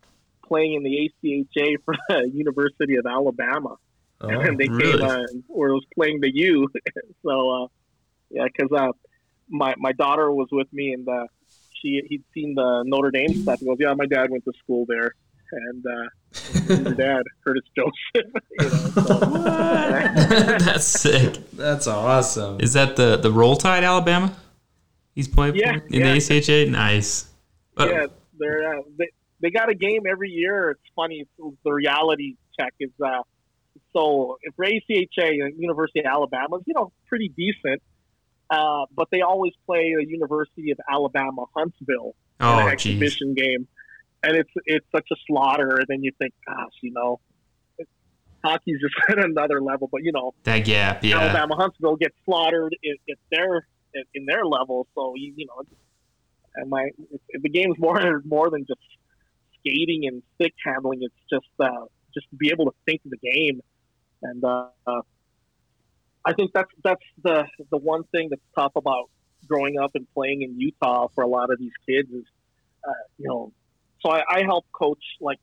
playing 0.47 0.75
in 0.75 0.83
the 0.83 1.11
ACHA 1.25 1.77
for 1.85 1.95
the 2.09 2.29
University 2.35 2.97
of 2.97 3.07
Alabama, 3.07 3.77
oh, 4.21 4.29
and 4.29 4.59
they 4.59 4.69
really? 4.69 4.99
came 4.99 5.09
uh, 5.09 5.25
or 5.49 5.73
was 5.73 5.85
playing 5.95 6.21
the 6.21 6.31
U. 6.35 6.69
so 7.23 7.51
uh, 7.65 7.67
yeah, 8.31 8.45
because 8.45 8.71
uh, 8.79 8.93
my 9.49 9.75
my 9.79 9.93
daughter 9.93 10.31
was 10.31 10.49
with 10.53 10.71
me, 10.73 10.93
and 10.93 11.09
uh, 11.09 11.27
she 11.81 12.03
he'd 12.09 12.25
seen 12.35 12.55
the 12.55 12.83
Notre 12.87 13.11
Dame 13.11 13.35
stuff. 13.43 13.61
He 13.61 13.67
goes, 13.67 13.79
"Yeah, 13.81 13.95
my 13.95 14.07
dad 14.07 14.31
went 14.31 14.45
to 14.45 14.53
school 14.63 14.85
there." 14.87 15.15
And 15.53 15.85
uh, 15.87 16.09
who's 16.33 16.81
your 16.81 16.95
dad, 16.95 17.23
Curtis 17.45 17.65
Joseph. 17.77 17.93
you 18.61 18.65
know, 18.67 18.69
so, 18.69 19.19
That's 20.65 20.85
sick. 20.87 21.35
that's 21.53 21.87
awesome. 21.87 22.61
Is 22.61 22.73
that 22.75 22.97
the 22.97 23.17
the 23.17 23.31
Roll 23.33 23.57
Tide, 23.57 23.85
Alabama? 23.85 24.35
He's 25.15 25.29
playing 25.29 25.57
Yeah, 25.57 25.79
for 25.79 25.87
in 25.87 26.01
yeah. 26.01 26.13
the 26.13 26.19
ACHA. 26.19 26.71
Nice. 26.71 27.29
But 27.75 27.91
yeah, 27.91 28.07
they're 28.39 28.79
uh, 28.79 28.83
they, 28.99 29.09
they 29.41 29.51
got 29.51 29.69
a 29.71 29.75
game 29.75 30.03
every 30.11 30.31
year. 30.31 30.71
It's 30.71 30.81
funny. 30.95 31.21
it's- 31.21 31.53
The 31.65 31.73
reality 31.73 32.37
check 32.59 32.75
is 32.81 32.91
uh, 33.05 33.23
so 33.93 34.39
if 34.43 34.55
for 34.55 34.65
ACHA, 34.65 35.09
uh, 35.19 35.47
University 35.57 36.01
of 36.01 36.07
Alabama, 36.07 36.57
is, 36.57 36.63
you 36.67 36.75
know, 36.75 36.93
pretty 37.09 37.29
decent. 37.37 37.83
Uh, 38.51 38.85
but 38.97 39.09
they 39.13 39.21
always 39.21 39.53
play 39.65 39.95
the 39.97 40.05
University 40.09 40.73
of 40.73 40.79
Alabama 40.91 41.45
Huntsville 41.57 42.15
in 42.41 42.47
oh, 42.47 42.59
an 42.59 42.67
jeez. 42.67 42.73
exhibition 42.73 43.35
game, 43.35 43.69
and 44.23 44.37
it's 44.37 44.51
it's 44.67 44.87
such 44.95 45.07
a 45.13 45.17
slaughter. 45.27 45.77
And 45.77 45.87
then 45.89 46.03
you 46.03 46.13
think, 46.19 46.35
gosh, 46.47 46.73
you 46.83 46.93
know, 46.93 47.21
hockey's 48.45 48.79
just 48.81 48.95
at 49.09 49.25
another 49.25 49.61
level. 49.61 49.89
But 49.91 50.03
you 50.03 50.13
know, 50.13 50.35
That 50.45 50.65
gap, 50.65 51.05
yeah. 51.05 51.19
Alabama 51.19 51.57
Huntsville 51.57 51.97
gets 51.97 52.15
slaughtered 52.25 52.77
in, 52.83 52.97
in 53.07 53.17
their 53.31 53.67
in, 53.95 54.05
in 54.15 54.27
their 54.27 54.45
level. 54.45 54.87
So 54.95 55.15
you, 55.17 55.33
you 55.37 55.47
know, 55.47 55.63
and 56.57 56.71
my 56.71 56.91
the 57.33 57.49
game's 57.49 57.79
more 57.79 58.23
more 58.25 58.51
than 58.51 58.67
just 58.67 58.81
skating 59.61 60.07
and 60.07 60.23
stick 60.35 60.55
handling. 60.65 61.01
It's 61.03 61.15
just 61.31 61.51
uh, 61.61 61.87
just 62.15 62.29
to 62.31 62.37
be 62.37 62.51
able 62.51 62.67
to 62.67 62.75
think 62.87 63.03
of 63.05 63.11
the 63.11 63.19
game, 63.19 63.61
and 64.23 64.45
uh, 64.45 64.69
uh, 64.87 65.03
I 66.25 66.33
think 66.35 66.53
that's 66.53 66.71
that's 66.83 67.03
the 67.23 67.47
the 67.71 67.79
one 67.79 68.05
thing 68.05 68.29
that's 68.31 68.43
tough 68.57 68.73
about 68.77 69.11
growing 69.49 69.79
up 69.79 69.93
and 69.95 70.07
playing 70.15 70.43
in 70.43 70.59
Utah 70.61 71.09
for 71.15 71.25
a 71.25 71.27
lot 71.27 71.51
of 71.51 71.59
these 71.59 71.73
kids 71.89 72.11
is, 72.11 72.25
uh, 72.87 72.93
you 73.19 73.27
know, 73.27 73.53
so 74.03 74.11
I, 74.11 74.23
I 74.29 74.43
help 74.45 74.67
coach 74.73 75.03
like 75.21 75.39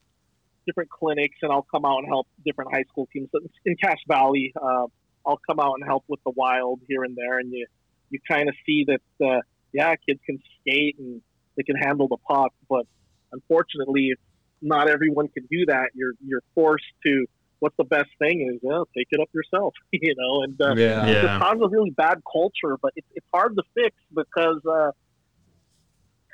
different 0.66 0.90
clinics 0.90 1.38
and 1.42 1.52
I'll 1.52 1.68
come 1.74 1.86
out 1.86 2.00
and 2.00 2.08
help 2.08 2.28
different 2.46 2.74
high 2.74 2.84
school 2.90 3.08
teams 3.12 3.30
in 3.66 3.76
Cache 3.78 4.04
Valley. 4.08 4.54
Uh, 4.62 4.88
I'll 5.26 5.40
come 5.48 5.60
out 5.60 5.76
and 5.80 5.86
help 5.86 6.04
with 6.08 6.20
the 6.26 6.32
wild 6.32 6.82
here 6.88 7.04
and 7.04 7.16
there, 7.16 7.40
and 7.40 7.52
you 7.52 7.66
you 8.10 8.20
kind 8.30 8.48
of 8.48 8.56
see 8.66 8.86
that 8.88 9.26
uh, 9.26 9.42
yeah, 9.74 9.94
kids 10.08 10.20
can 10.26 10.40
skate 10.62 10.98
and 11.00 11.22
they 11.58 11.64
can 11.64 11.76
handle 11.76 12.08
the 12.08 12.18
puck, 12.18 12.54
but 12.70 12.86
unfortunately, 13.32 14.14
not 14.62 14.90
everyone 14.90 15.28
can 15.28 15.46
do 15.52 15.66
that. 15.68 15.90
You're 15.94 16.14
you're 16.26 16.44
forced 16.56 16.86
to. 17.06 17.26
What's 17.60 17.76
the 17.76 17.86
best 17.86 18.10
thing 18.20 18.48
is 18.54 18.60
well, 18.62 18.88
take 18.96 19.08
it 19.10 19.20
up 19.20 19.30
yourself, 19.34 19.74
you 19.92 20.14
know, 20.16 20.44
and 20.44 20.62
uh, 20.62 20.76
Yeah. 20.76 21.08
Yeah. 21.08 21.36
it 21.36 21.40
causes 21.40 21.62
a 21.64 21.70
really 21.70 21.90
bad 21.90 22.22
culture, 22.32 22.78
but 22.82 22.94
it's, 22.96 23.08
it's 23.16 23.26
hard 23.34 23.56
to 23.58 23.64
fix 23.74 23.96
because 24.14 24.62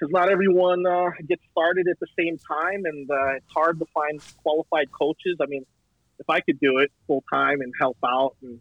because 0.03 0.11
not 0.11 0.29
everyone 0.29 0.85
uh, 0.85 1.11
gets 1.27 1.41
started 1.51 1.87
at 1.89 1.97
the 1.99 2.07
same 2.19 2.37
time, 2.37 2.83
and 2.85 3.09
uh, 3.09 3.35
it's 3.35 3.45
hard 3.53 3.79
to 3.79 3.85
find 3.93 4.19
qualified 4.41 4.91
coaches. 4.91 5.37
I 5.41 5.45
mean, 5.45 5.65
if 6.19 6.29
I 6.29 6.41
could 6.41 6.59
do 6.59 6.79
it 6.79 6.91
full 7.07 7.23
time 7.31 7.61
and 7.61 7.73
help 7.79 7.97
out, 8.05 8.35
and 8.41 8.59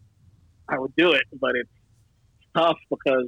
I 0.69 0.79
would 0.79 0.95
do 0.95 1.11
it, 1.11 1.23
but 1.39 1.55
it's 1.55 1.69
tough 2.55 2.77
because 2.89 3.27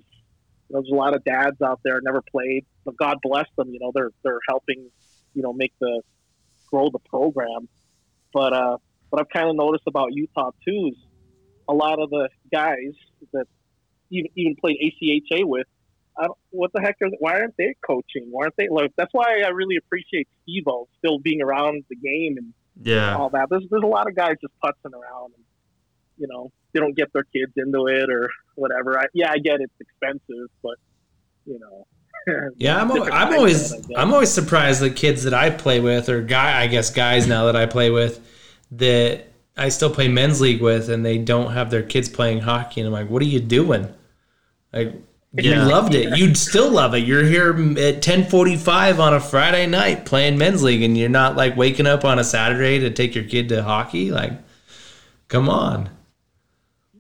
there's 0.70 0.90
a 0.90 0.96
lot 0.96 1.14
of 1.14 1.26
dads 1.26 1.62
out 1.62 1.82
there 1.84 2.00
never 2.02 2.22
played, 2.22 2.66
but 2.86 2.96
God 2.96 3.18
bless 3.22 3.48
them. 3.58 3.70
You 3.72 3.80
know, 3.80 3.92
they're 3.94 4.12
they're 4.24 4.40
helping, 4.48 4.90
you 5.34 5.42
know, 5.42 5.52
make 5.52 5.74
the 5.82 6.02
grow 6.72 6.90
the 6.90 7.00
program. 7.00 7.68
But 8.34 8.54
uh, 8.54 8.78
what 9.10 9.22
I've 9.22 9.30
kind 9.30 9.50
of 9.50 9.58
noticed 9.58 9.88
about 9.88 10.14
Utah 10.14 10.52
too 10.66 10.92
is 10.94 10.98
a 11.68 11.74
lot 11.74 12.00
of 12.00 12.10
the 12.10 12.30
guys 12.50 12.94
that 13.34 13.46
even 14.10 14.32
even 14.36 14.56
played 14.56 14.78
ACHA 14.82 15.44
with. 15.44 15.68
I 16.18 16.24
don't, 16.26 16.38
what 16.52 16.72
the 16.74 16.82
heck 16.82 16.96
are 17.02 17.10
they, 17.10 17.18
why 17.20 17.34
aren't 17.40 17.56
they 17.58 17.76
coaching? 17.86 18.28
Why 18.32 18.44
aren't 18.46 18.56
they? 18.58 18.68
Like 18.70 18.92
that's 18.98 19.14
why 19.14 19.42
I 19.46 19.50
really 19.50 19.76
appreciate 19.78 20.28
Steve-O 20.44 20.88
still 21.00 21.20
being 21.20 21.42
around 21.42 21.84
the 21.90 21.96
game 21.96 22.38
and 22.38 22.54
Yeah. 22.82 23.16
all 23.16 23.30
that. 23.32 23.50
There's 23.50 23.66
there's 23.70 23.84
a 23.84 23.88
lot 23.88 24.08
of 24.08 24.16
guys 24.16 24.36
just 24.42 24.54
putzing 24.64 24.94
around, 24.94 25.34
and 25.36 25.44
you 26.18 26.28
know 26.28 26.52
they 26.74 26.80
don't 26.80 26.96
get 26.96 27.12
their 27.14 27.24
kids 27.24 27.54
into 27.58 27.88
it 27.88 28.10
or 28.10 28.30
whatever. 28.56 29.00
I, 29.00 29.06
yeah, 29.14 29.32
I 29.32 29.38
get 29.40 29.60
it's 29.62 29.74
expensive, 29.80 30.50
but 30.64 30.76
you 31.46 31.60
know. 31.60 31.86
Yeah, 32.58 32.82
I'm, 32.82 32.90
al- 32.90 33.14
I'm 33.14 33.34
always 33.36 33.72
I 33.72 33.78
guess. 33.78 33.88
I'm 33.98 34.12
always 34.12 34.32
surprised 34.32 34.82
that 34.82 34.96
kids 34.96 35.24
that 35.26 35.34
I 35.36 35.52
play 35.52 35.80
with 35.80 36.10
or 36.10 36.22
guy 36.22 36.60
I 36.60 36.66
guess 36.66 36.90
guys 36.90 37.28
now 37.28 37.46
that 37.46 37.56
I 37.56 37.68
play 37.68 37.92
with 37.92 38.20
that 38.72 39.28
I 39.56 39.70
still 39.70 39.92
play 39.94 40.08
men's 40.08 40.42
league 40.42 40.60
with 40.60 40.90
and 40.90 41.06
they 41.06 41.20
don't 41.20 41.52
have 41.54 41.70
their 41.70 41.84
kids 41.84 42.10
playing 42.10 42.40
hockey 42.40 42.82
and 42.82 42.88
I'm 42.88 42.94
like, 42.94 43.12
what 43.12 43.22
are 43.22 43.26
you 43.26 43.40
doing? 43.40 43.94
Like, 44.74 44.94
You 45.38 45.56
loved 45.56 45.94
it. 45.94 46.18
You'd 46.18 46.38
still 46.38 46.70
love 46.72 46.94
it. 46.94 47.00
You're 47.00 47.24
here 47.26 47.50
at 47.52 48.02
10:45 48.02 49.00
on 49.00 49.14
a 49.14 49.20
Friday 49.20 49.68
night 49.68 50.06
playing 50.06 50.38
men's 50.38 50.64
league, 50.64 50.82
and 50.82 50.98
you're 50.98 51.10
not 51.10 51.36
like 51.36 51.58
waking 51.58 51.88
up 51.88 52.06
on 52.06 52.20
a 52.20 52.24
Saturday 52.24 52.80
to 52.80 52.90
take 52.90 53.16
your 53.16 53.24
kid 53.26 53.50
to 53.50 53.62
hockey. 53.64 54.12
Like, 54.12 54.34
come 55.28 55.50
on. 55.50 55.90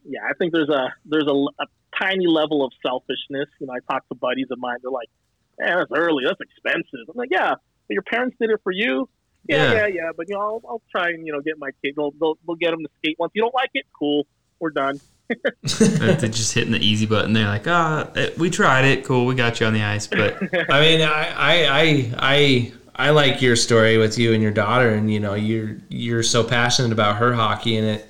yeah, 0.05 0.19
I 0.29 0.33
think 0.33 0.53
there's 0.53 0.69
a 0.69 0.93
there's 1.05 1.27
a, 1.27 1.33
a 1.33 1.65
tiny 1.99 2.27
level 2.27 2.63
of 2.65 2.71
selfishness. 2.85 3.47
You 3.59 3.67
know, 3.67 3.73
I 3.73 3.79
talk 3.91 4.07
to 4.09 4.15
buddies 4.15 4.47
of 4.51 4.59
mine. 4.59 4.77
They're 4.81 4.91
like, 4.91 5.09
"Man, 5.57 5.77
that's 5.77 5.91
early. 5.95 6.25
That's 6.25 6.39
expensive." 6.41 7.07
I'm 7.09 7.15
like, 7.15 7.29
"Yeah, 7.31 7.51
but 7.87 7.93
your 7.93 8.03
parents 8.03 8.35
did 8.39 8.49
it 8.49 8.59
for 8.63 8.71
you." 8.71 9.07
Yeah, 9.47 9.71
Yeah. 9.71 9.73
yeah, 9.73 9.87
yeah. 9.87 10.09
But 10.17 10.27
you 10.27 10.35
know, 10.35 10.41
I'll, 10.41 10.61
I'll 10.67 10.81
try 10.91 11.09
and 11.09 11.25
you 11.25 11.31
know 11.31 11.39
get 11.41 11.57
my 11.57 11.69
kid. 11.83 11.93
They'll, 11.95 12.11
they'll 12.19 12.37
they'll 12.45 12.55
get 12.57 12.71
them 12.71 12.81
to 12.81 12.89
skate 12.97 13.15
once. 13.17 13.31
You 13.33 13.43
don't 13.43 13.53
like 13.55 13.71
it? 13.75 13.85
Cool. 13.97 14.27
We're 14.59 14.71
done. 14.71 14.99
They're 15.27 16.17
just 16.17 16.53
hitting 16.53 16.71
the 16.71 16.85
easy 16.85 17.05
button. 17.05 17.33
They're 17.33 17.47
like, 17.47 17.67
ah, 17.67 18.09
eh, 18.15 18.29
we 18.37 18.49
tried 18.49 18.85
it. 18.85 19.03
Cool, 19.05 19.25
we 19.25 19.35
got 19.35 19.59
you 19.59 19.65
on 19.65 19.73
the 19.73 19.81
ice. 19.81 20.07
But 20.07 20.37
I 20.69 20.81
mean, 20.81 21.01
I, 21.01 21.33
I, 21.35 21.65
I, 21.65 22.11
I, 22.17 22.73
I 22.95 23.09
like 23.09 23.41
your 23.41 23.55
story 23.55 23.97
with 23.97 24.17
you 24.17 24.33
and 24.33 24.41
your 24.41 24.51
daughter, 24.51 24.89
and 24.89 25.11
you 25.11 25.19
know, 25.19 25.33
you're 25.33 25.77
you're 25.89 26.23
so 26.23 26.43
passionate 26.43 26.91
about 26.91 27.17
her 27.17 27.33
hockey 27.33 27.77
and 27.77 27.87
it. 27.87 28.09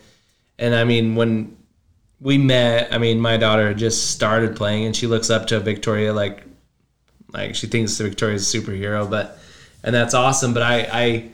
And 0.60 0.76
I 0.76 0.84
mean, 0.84 1.16
when 1.16 1.58
we 2.20 2.38
met, 2.38 2.94
I 2.94 2.98
mean, 2.98 3.20
my 3.20 3.38
daughter 3.38 3.74
just 3.74 4.12
started 4.12 4.56
playing, 4.56 4.86
and 4.86 4.96
she 4.96 5.08
looks 5.08 5.30
up 5.30 5.48
to 5.48 5.60
Victoria 5.60 6.14
like, 6.14 6.44
like 7.34 7.56
she 7.56 7.68
thinks 7.68 7.98
Victoria's 7.98 8.54
a 8.54 8.58
superhero, 8.58 9.10
but, 9.10 9.38
and 9.84 9.94
that's 9.94 10.14
awesome. 10.14 10.54
But 10.54 10.64
I, 10.64 10.88
I, 10.92 11.30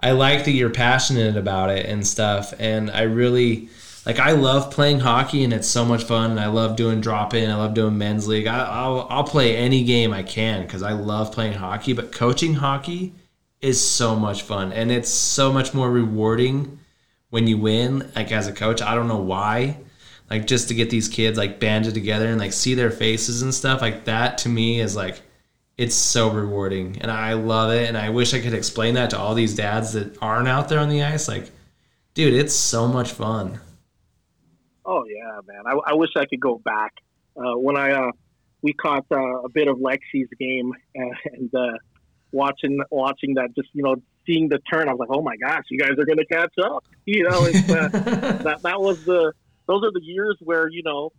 I 0.00 0.10
like 0.12 0.44
that 0.44 0.50
you're 0.52 0.70
passionate 0.70 1.36
about 1.36 1.70
it 1.70 1.86
and 1.86 2.06
stuff, 2.06 2.54
and 2.58 2.90
I 2.90 3.02
really. 3.02 3.68
Like 4.06 4.20
I 4.20 4.30
love 4.32 4.70
playing 4.70 5.00
hockey 5.00 5.42
and 5.42 5.52
it's 5.52 5.66
so 5.66 5.84
much 5.84 6.04
fun 6.04 6.30
and 6.30 6.38
I 6.38 6.46
love 6.46 6.76
doing 6.76 7.00
drop 7.00 7.34
in. 7.34 7.50
I 7.50 7.56
love 7.56 7.74
doing 7.74 7.98
men's 7.98 8.28
league. 8.28 8.46
I, 8.46 8.64
I'll 8.64 9.08
I'll 9.10 9.24
play 9.24 9.56
any 9.56 9.82
game 9.82 10.12
I 10.12 10.22
can 10.22 10.62
because 10.62 10.84
I 10.84 10.92
love 10.92 11.32
playing 11.32 11.54
hockey. 11.54 11.92
But 11.92 12.12
coaching 12.12 12.54
hockey 12.54 13.14
is 13.60 13.84
so 13.84 14.14
much 14.14 14.42
fun 14.42 14.72
and 14.72 14.92
it's 14.92 15.08
so 15.08 15.52
much 15.52 15.74
more 15.74 15.90
rewarding 15.90 16.78
when 17.30 17.48
you 17.48 17.58
win. 17.58 18.08
Like 18.14 18.30
as 18.30 18.46
a 18.46 18.52
coach, 18.52 18.80
I 18.80 18.94
don't 18.94 19.08
know 19.08 19.16
why. 19.16 19.78
Like 20.30 20.46
just 20.46 20.68
to 20.68 20.74
get 20.74 20.88
these 20.88 21.08
kids 21.08 21.36
like 21.36 21.58
banded 21.58 21.94
together 21.94 22.28
and 22.28 22.38
like 22.38 22.52
see 22.52 22.74
their 22.74 22.92
faces 22.92 23.42
and 23.42 23.52
stuff 23.52 23.80
like 23.80 24.04
that 24.04 24.38
to 24.38 24.48
me 24.48 24.80
is 24.80 24.94
like 24.94 25.20
it's 25.76 25.96
so 25.96 26.30
rewarding 26.30 26.96
and 27.00 27.10
I 27.10 27.32
love 27.32 27.72
it 27.72 27.88
and 27.88 27.98
I 27.98 28.10
wish 28.10 28.34
I 28.34 28.40
could 28.40 28.54
explain 28.54 28.94
that 28.94 29.10
to 29.10 29.18
all 29.18 29.34
these 29.34 29.56
dads 29.56 29.94
that 29.94 30.16
aren't 30.22 30.48
out 30.48 30.68
there 30.68 30.78
on 30.78 30.90
the 30.90 31.02
ice. 31.02 31.26
Like, 31.26 31.50
dude, 32.14 32.34
it's 32.34 32.54
so 32.54 32.86
much 32.86 33.10
fun. 33.10 33.60
Oh 34.86 35.04
yeah, 35.06 35.40
man. 35.46 35.64
I, 35.66 35.92
I 35.92 35.94
wish 35.94 36.10
I 36.16 36.24
could 36.26 36.40
go 36.40 36.60
back. 36.64 36.92
Uh, 37.36 37.56
when 37.58 37.76
I 37.76 37.92
uh, 37.92 38.10
we 38.62 38.72
caught 38.72 39.04
uh, 39.10 39.40
a 39.42 39.48
bit 39.48 39.68
of 39.68 39.76
Lexi's 39.78 40.28
game 40.38 40.72
and, 40.94 41.12
and 41.32 41.54
uh, 41.54 41.76
watching 42.32 42.78
watching 42.90 43.34
that, 43.34 43.48
just 43.56 43.68
you 43.72 43.82
know, 43.82 43.96
seeing 44.26 44.48
the 44.48 44.58
turn, 44.72 44.88
I 44.88 44.92
was 44.92 45.00
like, 45.00 45.10
oh 45.12 45.22
my 45.22 45.36
gosh, 45.36 45.64
you 45.70 45.78
guys 45.78 45.92
are 45.98 46.04
going 46.04 46.18
to 46.18 46.26
catch 46.26 46.54
up. 46.62 46.84
You 47.04 47.22
know, 47.24 47.44
it's, 47.46 47.68
uh, 47.68 47.88
that 48.44 48.58
that 48.62 48.80
was 48.80 48.98
the 49.04 49.32
those 49.66 49.82
are 49.82 49.92
the 49.92 50.02
years 50.02 50.36
where 50.40 50.68
you 50.68 50.82
know 50.84 51.10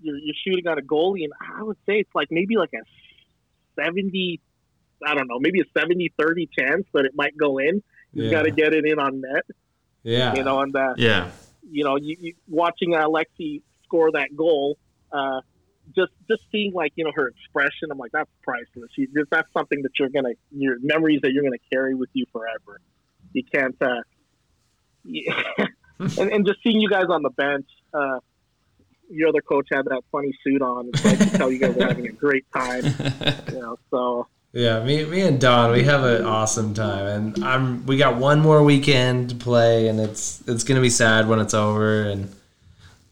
you're, 0.00 0.16
you're 0.16 0.34
shooting 0.46 0.66
at 0.66 0.78
a 0.78 0.82
goalie, 0.82 1.24
and 1.24 1.32
I 1.56 1.62
would 1.62 1.78
say 1.88 1.96
it's 2.00 2.14
like 2.14 2.28
maybe 2.30 2.56
like 2.56 2.70
a 2.74 2.82
seventy. 3.80 4.40
I 5.06 5.14
don't 5.14 5.28
know, 5.28 5.38
maybe 5.38 5.60
a 5.60 5.78
70-30 5.78 6.48
chance, 6.58 6.84
but 6.90 7.04
it 7.04 7.12
might 7.14 7.36
go 7.36 7.58
in. 7.58 7.82
You 8.14 8.24
Yeah. 8.24 8.30
got 8.30 8.42
to 8.44 8.50
get 8.50 8.72
it 8.72 8.86
in 8.86 8.98
on 8.98 9.20
net, 9.20 9.44
Yeah. 10.02 10.34
you 10.34 10.42
know, 10.42 10.56
on 10.56 10.74
uh, 10.74 10.94
yeah, 10.96 11.32
you 11.70 11.84
know, 11.84 11.96
you, 11.96 12.16
you 12.20 12.34
watching 12.48 12.92
Alexi 12.92 13.62
score 13.84 14.12
that 14.12 14.36
goal, 14.36 14.78
uh, 15.12 15.40
just 15.94 16.12
just 16.28 16.42
seeing 16.50 16.72
like 16.72 16.92
you 16.96 17.04
know 17.04 17.12
her 17.14 17.28
expression, 17.28 17.90
I'm 17.90 17.98
like 17.98 18.12
that's 18.12 18.30
priceless. 18.42 18.90
You, 18.96 19.08
that's 19.30 19.52
something 19.52 19.82
that 19.82 19.90
you're 19.98 20.08
gonna 20.08 20.34
your 20.50 20.76
memories 20.80 21.20
that 21.22 21.32
you're 21.32 21.44
gonna 21.44 21.56
carry 21.72 21.94
with 21.94 22.10
you 22.12 22.26
forever. 22.32 22.80
You 23.32 23.42
can't. 23.52 23.76
Uh, 23.80 24.02
you- 25.04 25.32
and, 25.98 26.30
and 26.30 26.46
just 26.46 26.58
seeing 26.62 26.80
you 26.80 26.88
guys 26.88 27.06
on 27.08 27.22
the 27.22 27.30
bench, 27.30 27.66
uh, 27.94 28.18
your 29.08 29.28
other 29.28 29.40
coach 29.40 29.68
had 29.72 29.86
that 29.86 30.02
funny 30.12 30.32
suit 30.44 30.60
on. 30.62 30.90
It's 30.92 31.04
like 31.04 31.20
you 31.20 31.38
tell 31.38 31.50
you 31.50 31.58
guys 31.58 31.76
are 31.76 31.88
having 31.88 32.06
a 32.06 32.12
great 32.12 32.44
time. 32.52 32.82
You 33.52 33.62
know, 33.62 33.78
so 33.90 34.26
Yeah, 34.56 34.82
me, 34.82 35.04
me 35.04 35.20
and 35.20 35.38
Don, 35.38 35.70
we 35.70 35.84
have 35.84 36.02
an 36.02 36.24
awesome 36.24 36.72
time, 36.72 37.04
and 37.04 37.44
I'm. 37.44 37.84
We 37.84 37.98
got 37.98 38.16
one 38.16 38.40
more 38.40 38.62
weekend 38.62 39.28
to 39.28 39.36
play, 39.36 39.88
and 39.88 40.00
it's 40.00 40.42
it's 40.48 40.64
gonna 40.64 40.80
be 40.80 40.88
sad 40.88 41.28
when 41.28 41.40
it's 41.40 41.52
over, 41.52 42.04
and 42.04 42.34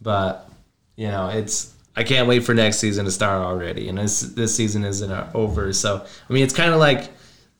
but 0.01 0.49
you 0.97 1.09
know 1.09 1.29
it's. 1.29 1.75
I 1.97 2.03
can't 2.03 2.29
wait 2.29 2.45
for 2.45 2.55
next 2.55 2.79
season 2.79 3.05
to 3.05 3.11
start 3.11 3.43
already, 3.43 3.91
and 3.91 3.99
this 3.99 4.21
this 4.23 4.57
season 4.57 4.87
isn't 4.87 5.13
uh, 5.13 5.31
over. 5.35 5.75
So 5.75 6.07
I 6.31 6.33
mean, 6.33 6.45
it's 6.45 6.55
kind 6.55 6.73
of 6.73 6.81
like 6.81 7.11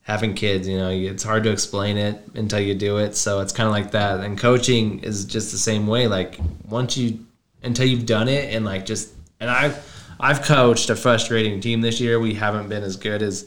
having 0.01 0.33
kids. 0.33 0.67
You 0.67 0.79
know, 0.79 0.89
it's 0.89 1.23
hard 1.23 1.45
to 1.45 1.51
explain 1.51 1.99
it 1.99 2.23
until 2.37 2.61
you 2.61 2.75
do 2.75 2.97
it. 2.97 3.15
So 3.15 3.41
it's 3.41 3.53
kind 3.53 3.67
of 3.67 3.75
like 3.75 3.91
that. 3.91 4.21
And 4.21 4.39
coaching 4.39 5.01
is 5.01 5.27
just 5.27 5.53
the 5.53 5.59
same 5.59 5.87
way. 5.87 6.07
Like 6.09 6.39
once 6.71 6.97
you 6.97 7.27
until 7.63 7.87
you've 7.87 8.07
done 8.07 8.29
it, 8.29 8.55
and 8.55 8.65
like 8.65 8.87
just 8.87 9.13
and 9.41 9.51
I've 9.51 10.17
I've 10.19 10.41
coached 10.41 10.89
a 10.89 10.97
frustrating 10.97 11.61
team 11.61 11.83
this 11.83 12.01
year. 12.01 12.19
We 12.19 12.33
haven't 12.33 12.71
been 12.71 12.83
as 12.83 12.97
good 12.97 13.21
as 13.21 13.47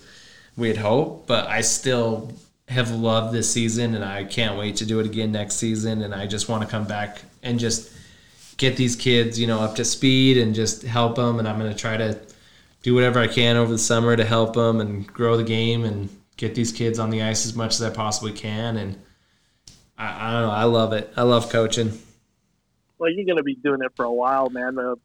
we 0.58 0.68
had 0.68 0.78
hoped, 0.78 1.28
but 1.28 1.48
I 1.48 1.62
still 1.62 2.34
have 2.68 2.92
loved 2.92 3.34
this 3.34 3.50
season 3.50 3.96
and 3.96 4.04
I 4.04 4.26
can't 4.26 4.58
wait 4.58 4.76
to 4.78 4.86
do 4.86 5.00
it 5.00 5.06
again 5.06 5.32
next 5.32 5.56
season. 5.56 6.02
And 6.02 6.14
I 6.14 6.28
just 6.28 6.50
want 6.50 6.64
to 6.64 6.68
come 6.70 6.86
back 6.86 7.22
and 7.44 7.60
just 7.60 7.94
get 8.58 8.76
these 8.76 8.96
kids, 8.96 9.40
you 9.40 9.48
know, 9.48 9.60
up 9.60 9.76
to 9.76 9.86
speed 9.86 10.38
and 10.38 10.54
just 10.54 10.82
help 10.82 11.16
them. 11.16 11.40
And 11.40 11.48
I'm 11.48 11.60
going 11.60 11.72
to 11.72 11.78
try 11.78 11.96
to 11.96 12.20
do 12.82 12.94
whatever 12.94 13.20
I 13.20 13.28
can 13.28 13.56
over 13.56 13.72
the 13.72 13.78
summer 13.78 14.16
to 14.16 14.26
help 14.26 14.54
them 14.54 14.82
and 14.82 15.08
grow 15.08 15.38
the 15.38 15.44
game 15.44 15.86
and 15.86 16.10
get 16.36 16.56
these 16.56 16.72
kids 16.72 17.00
on 17.00 17.10
the 17.10 17.22
ice 17.22 17.46
as 17.46 17.56
much 17.56 17.76
as 17.76 17.82
I 17.82 17.90
possibly 17.90 18.34
can. 18.34 18.78
And 18.78 18.98
I, 19.98 20.30
I 20.30 20.32
don't 20.32 20.42
know. 20.42 20.52
I 20.52 20.64
love 20.64 20.94
it. 20.94 21.14
I 21.16 21.24
love 21.24 21.50
coaching. 21.50 21.98
well, 22.98 23.12
you're 23.12 23.26
gonna 23.26 23.44
be 23.44 23.56
doing 23.56 23.82
it 23.84 23.92
for 23.96 24.06
a 24.06 24.14
while, 24.14 24.50
man. 24.50 24.78
Uh, 24.78 24.96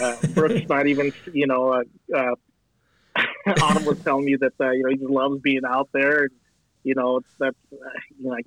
uh, 0.00 0.16
Brooks 0.34 0.62
not 0.68 0.86
even, 0.86 1.12
you 1.32 1.46
know, 1.46 1.72
uh, 1.72 1.82
uh, 2.16 2.34
Autumn 3.62 3.84
was 3.84 4.00
telling 4.00 4.24
me 4.24 4.36
that 4.36 4.52
uh, 4.60 4.70
you 4.70 4.82
know 4.84 4.90
he 4.90 4.96
just 4.96 5.10
loves 5.10 5.40
being 5.40 5.62
out 5.68 5.88
there. 5.92 6.22
And, 6.22 6.30
you 6.82 6.94
know, 6.94 7.18
it's 7.18 7.28
that's 7.38 7.56
uh, 7.72 7.76
you 8.18 8.24
know, 8.24 8.30
like, 8.30 8.46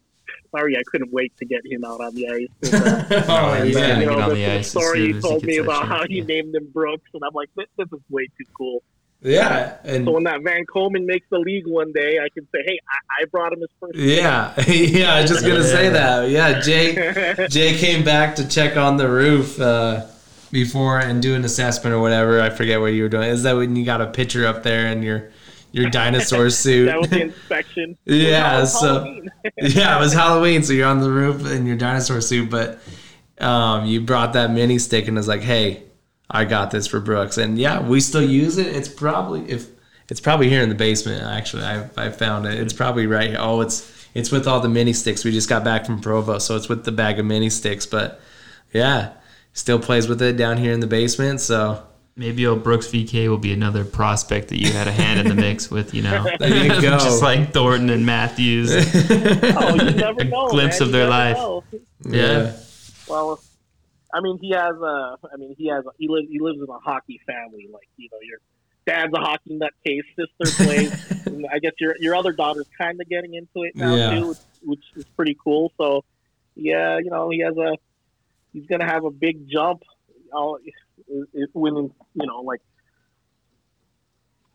sorry, 0.52 0.78
I 0.78 0.82
couldn't 0.88 1.12
wait 1.12 1.36
to 1.38 1.46
get 1.46 1.62
him 1.66 1.84
out 1.86 2.02
on 2.02 2.14
the 2.16 2.28
ice. 2.30 2.72
And, 2.74 2.84
uh, 2.84 3.26
oh, 3.28 3.54
yeah. 3.54 3.62
and, 3.64 3.74
Yeah. 3.74 3.80
uh, 3.80 4.00
you 4.00 4.06
know, 4.06 4.16
the 4.22 4.30
the, 4.30 4.36
the 4.36 4.52
ice 4.60 4.70
story 4.70 5.14
he 5.14 5.20
told 5.22 5.44
me 5.44 5.58
about 5.58 5.88
how 5.88 6.00
shot, 6.00 6.10
he 6.10 6.18
yeah. 6.18 6.24
named 6.26 6.56
him 6.56 6.68
Brooks, 6.74 7.10
and 7.14 7.24
I'm 7.24 7.34
like, 7.34 7.50
this, 7.56 7.68
this 7.78 7.88
is 7.92 8.00
way 8.10 8.26
too 8.38 8.46
cool. 8.56 8.84
Yeah. 9.22 9.78
And 9.84 10.06
So 10.06 10.12
when 10.12 10.26
that 10.26 10.44
Van 10.44 10.64
Coleman 10.66 11.08
makes 11.08 11.26
the 11.32 11.40
league 11.40 11.66
one 11.66 11.92
day, 11.92 12.20
I 12.20 12.30
can 12.30 12.48
say, 12.54 12.60
hey, 12.64 12.80
I, 12.88 13.24
I 13.24 13.26
brought 13.26 13.52
him 13.52 13.62
his 13.62 13.70
first. 13.80 13.96
yeah. 13.98 14.54
yeah. 14.68 15.16
I 15.16 15.22
was 15.22 15.32
just 15.32 15.44
going 15.44 15.58
to 15.58 15.64
say 15.68 15.90
that. 15.90 16.30
Yeah. 16.30 16.60
Jay. 16.60 17.48
Jay 17.50 17.76
came 17.80 18.04
back 18.04 18.36
to 18.36 18.48
check 18.48 18.78
on 18.78 18.98
the 18.98 19.10
roof 19.10 19.60
uh, 19.60 20.06
before 20.52 21.00
and 21.00 21.22
do 21.22 21.36
an 21.36 21.44
assessment 21.46 21.94
or 21.96 22.00
whatever. 22.00 22.42
I 22.42 22.50
forget 22.50 22.80
what 22.80 22.88
you 22.88 23.04
were 23.04 23.10
doing. 23.10 23.30
Is 23.30 23.44
that 23.44 23.54
when 23.54 23.76
you 23.76 23.86
got 23.86 24.02
a 24.02 24.08
picture 24.08 24.46
up 24.48 24.64
there 24.64 24.88
in 24.88 25.04
your 25.04 25.30
your 25.72 25.90
dinosaur 25.90 26.50
suit? 26.50 26.86
that 26.88 27.00
was 27.00 27.10
the 27.10 27.22
inspection. 27.24 27.98
Yeah, 28.06 28.64
so- 28.66 29.22
yeah, 29.58 29.98
it 29.98 30.00
was 30.00 30.14
Halloween, 30.14 30.64
so 30.64 30.74
you're 30.74 30.88
on 30.88 31.02
the 31.02 31.10
roof 31.12 31.50
in 31.52 31.66
your 31.66 31.76
dinosaur 31.78 32.22
suit, 32.22 32.50
but 32.50 32.80
um, 33.40 33.86
you 33.86 34.02
brought 34.02 34.34
that 34.34 34.52
mini 34.52 34.80
stick 34.80 35.08
and 35.08 35.18
was 35.18 35.28
like, 35.28 35.42
"Hey, 35.42 35.84
I 36.30 36.46
got 36.46 36.72
this 36.72 36.88
for 36.88 37.00
Brooks." 37.00 37.38
And 37.38 37.60
yeah, 37.60 37.80
we 37.82 38.00
still 38.00 38.24
use 38.24 38.58
it. 38.58 38.68
It's 38.68 38.88
probably 38.90 39.42
if 39.50 39.68
it's 40.10 40.22
probably 40.22 40.50
here 40.50 40.62
in 40.64 40.70
the 40.70 40.76
basement. 40.76 41.22
Actually, 41.24 41.64
I 41.64 41.88
I 41.98 42.10
found 42.10 42.46
it. 42.48 42.60
It's 42.60 42.74
probably 42.74 43.06
right 43.06 43.30
here. 43.30 43.38
Oh, 43.40 43.62
it's 43.62 43.94
it's 44.16 44.32
with 44.32 44.48
all 44.48 44.60
the 44.60 44.70
mini 44.70 44.94
sticks. 44.94 45.24
We 45.24 45.32
just 45.32 45.50
got 45.50 45.64
back 45.64 45.86
from 45.86 46.02
Provo, 46.02 46.40
so 46.40 46.56
it's 46.56 46.68
with 46.70 46.86
the 46.86 46.92
bag 46.92 47.20
of 47.20 47.26
mini 47.26 47.50
sticks. 47.52 47.86
But 47.86 48.20
yeah, 48.74 49.12
still 49.58 49.80
plays 49.80 50.08
with 50.08 50.22
it 50.22 50.38
down 50.38 50.58
here 50.58 50.72
in 50.72 50.80
the 50.80 50.88
basement. 50.88 51.42
So 51.42 51.84
maybe 52.16 52.46
old 52.46 52.64
Brooks 52.64 52.88
VK 52.88 53.28
will 53.30 53.38
be 53.38 53.52
another 53.54 53.84
prospect 53.84 54.50
that 54.50 54.60
you 54.62 54.72
had 54.72 54.88
a 54.88 54.92
hand 54.92 55.20
in 55.20 55.28
the 55.28 55.36
mix 55.36 55.70
with. 55.76 55.94
You 55.94 56.04
know, 56.04 56.24
There 56.40 56.64
you 56.64 56.70
go. 56.82 56.98
just 57.00 57.22
like 57.24 57.54
Thornton 57.54 57.90
and 57.90 58.06
Matthews. 58.06 58.72
Oh, 59.60 59.74
you 59.76 59.92
never 59.92 60.22
A 60.22 60.26
know. 60.26 60.48
glimpse 60.50 60.80
man. 60.80 60.88
of 60.88 60.92
their 60.94 61.08
life. 61.10 61.38
know. 61.38 61.64
yeah. 62.06 62.54
Well, 63.10 63.40
I 64.14 64.22
mean, 64.22 64.38
he 64.42 64.52
has 64.52 64.76
a. 64.76 65.16
I 65.34 65.38
mean, 65.38 65.56
he 65.58 65.68
has. 65.70 65.86
A, 65.86 65.90
he 65.98 66.08
lives. 66.08 66.28
He 66.30 66.40
lives 66.40 66.60
in 66.60 66.68
a 66.70 66.80
hockey 66.80 67.20
family. 67.26 67.68
Like 67.72 67.88
you 67.98 68.10
know, 68.12 68.18
your 68.22 68.40
dad's 68.86 69.14
a 69.14 69.20
hockey 69.20 69.58
nutcase. 69.60 70.04
Sister 70.16 70.64
plays. 70.64 71.26
and 71.26 71.46
I 71.52 71.60
guess 71.60 71.74
your 71.80 71.96
your 72.00 72.16
other 72.16 72.32
daughter's 72.32 72.68
kind 72.78 73.00
of 73.02 73.10
getting 73.10 73.34
into 73.34 73.64
it 73.64 73.76
now 73.76 73.96
Yeah. 73.96 74.20
too, 74.20 74.28
which, 74.30 74.38
which 74.64 74.84
is 74.96 75.06
pretty 75.16 75.36
cool. 75.44 75.72
So, 75.78 76.04
yeah, 76.56 76.98
you 77.00 77.10
know, 77.10 77.30
he 77.30 77.40
has 77.40 77.56
a. 77.58 77.76
He's 78.58 78.66
gonna 78.66 78.86
have 78.92 79.06
a 79.06 79.12
big 79.12 79.48
jump. 79.48 79.84
I'll, 80.34 80.58
when 81.54 81.76
you 81.76 82.26
know, 82.26 82.42
like 82.42 82.62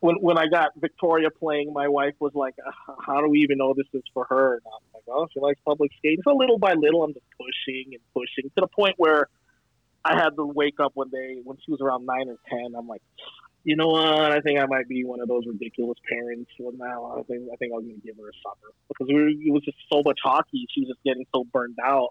when 0.01 0.15
when 0.15 0.37
I 0.37 0.47
got 0.47 0.71
Victoria 0.75 1.29
playing, 1.31 1.71
my 1.71 1.87
wife 1.87 2.15
was 2.19 2.33
like, 2.35 2.55
"Uh, 2.65 2.93
"How 3.05 3.21
do 3.21 3.29
we 3.29 3.39
even 3.39 3.57
know 3.59 3.73
this 3.73 3.87
is 3.93 4.03
for 4.13 4.25
her?" 4.29 4.55
And 4.55 4.61
I'm 4.65 4.83
like, 4.93 5.03
"Oh, 5.07 5.27
she 5.33 5.39
likes 5.39 5.59
public 5.65 5.91
skating." 5.97 6.19
So 6.25 6.35
little 6.35 6.57
by 6.57 6.73
little, 6.73 7.03
I'm 7.03 7.13
just 7.13 7.25
pushing 7.39 7.93
and 7.93 8.01
pushing 8.13 8.49
to 8.49 8.61
the 8.61 8.67
point 8.67 8.95
where 8.97 9.29
I 10.03 10.15
had 10.21 10.31
to 10.35 10.45
wake 10.45 10.81
up 10.81 10.91
one 10.95 11.09
day 11.09 11.37
when 11.43 11.57
she 11.65 11.71
was 11.71 11.79
around 11.79 12.05
nine 12.05 12.27
or 12.27 12.35
ten. 12.49 12.73
I'm 12.77 12.87
like, 12.89 13.01
you 13.63 13.77
know 13.77 13.87
what? 13.87 14.33
I 14.33 14.41
think 14.41 14.59
I 14.59 14.65
might 14.65 14.89
be 14.89 15.05
one 15.05 15.21
of 15.21 15.29
those 15.29 15.43
ridiculous 15.47 15.97
parents. 16.09 16.51
Well, 16.59 16.73
now 16.75 17.15
I 17.17 17.23
think 17.23 17.43
I 17.51 17.55
think 17.55 17.71
I'm 17.73 17.83
going 17.83 18.01
to 18.01 18.05
give 18.05 18.17
her 18.17 18.27
a 18.27 18.33
supper 18.43 18.73
because 18.89 19.07
we 19.07 19.13
were, 19.15 19.29
it 19.29 19.53
was 19.53 19.63
just 19.63 19.77
so 19.89 20.01
much 20.03 20.19
hockey. 20.21 20.67
She 20.71 20.81
was 20.81 20.89
just 20.89 21.03
getting 21.05 21.25
so 21.33 21.45
burned 21.45 21.77
out, 21.81 22.09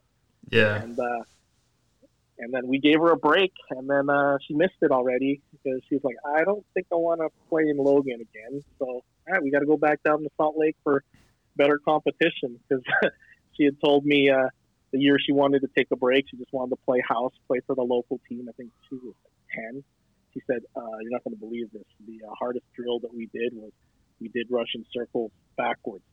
Yeah. 0.51 0.82
and 0.82 0.98
uh, 0.98 1.24
and 2.43 2.52
then 2.52 2.66
we 2.66 2.78
gave 2.78 2.98
her 2.98 3.12
a 3.12 3.16
break, 3.16 3.52
and 3.70 3.89
then 3.89 4.10
uh, 4.10 4.36
she 4.47 4.55
missed 4.55 4.74
it 4.82 4.90
already 4.90 5.40
because 5.52 5.81
she 5.89 5.94
was 5.94 6.05
like, 6.05 6.16
I 6.27 6.44
don't 6.44 6.64
think 6.74 6.89
I 6.93 6.97
want 6.97 7.20
to 7.20 7.28
play 7.48 7.62
in 7.69 7.77
Logan 7.77 8.20
again. 8.20 8.64
So 8.78 8.86
all 8.86 9.05
right, 9.28 9.43
we 9.43 9.51
got 9.51 9.60
to 9.60 9.66
go 9.66 9.77
back 9.77 10.02
down 10.02 10.23
to 10.23 10.28
Salt 10.36 10.56
Lake 10.59 10.77
for 10.82 11.05
better 11.56 11.78
competition 11.78 12.59
because 12.69 12.85
she 13.56 13.64
had 13.64 13.77
told 13.81 14.05
me 14.05 14.31
uh, 14.31 14.48
the 14.93 14.98
year 14.98 15.16
she 15.24 15.32
wanted 15.32 15.60
to 15.60 15.69
take 15.77 15.89
a 15.93 15.97
break, 15.97 16.27
she 16.31 16.36
just 16.36 16.52
wanted 16.52 16.70
to 16.70 16.81
play 16.85 17.01
house, 17.09 17.32
play 17.47 17.60
for 17.66 17.74
the 17.74 17.82
local 17.82 18.20
team. 18.28 18.48
I 18.48 18.52
think 18.52 18.70
she 18.89 18.97
was 18.97 19.14
like 19.24 19.64
ten. 19.64 19.85
She 20.35 20.40
said, 20.47 20.62
uh, 20.74 20.81
"You're 21.01 21.12
not 21.12 21.23
going 21.24 21.36
to 21.36 21.40
believe 21.40 21.70
this. 21.73 21.85
The 22.06 22.27
uh, 22.27 22.35
hardest 22.39 22.64
drill 22.74 22.98
that 23.01 23.14
we 23.14 23.27
did 23.27 23.55
was 23.55 23.70
we 24.20 24.28
did 24.28 24.48
Russian 24.51 24.85
circles 24.93 25.31
backwards 25.56 26.05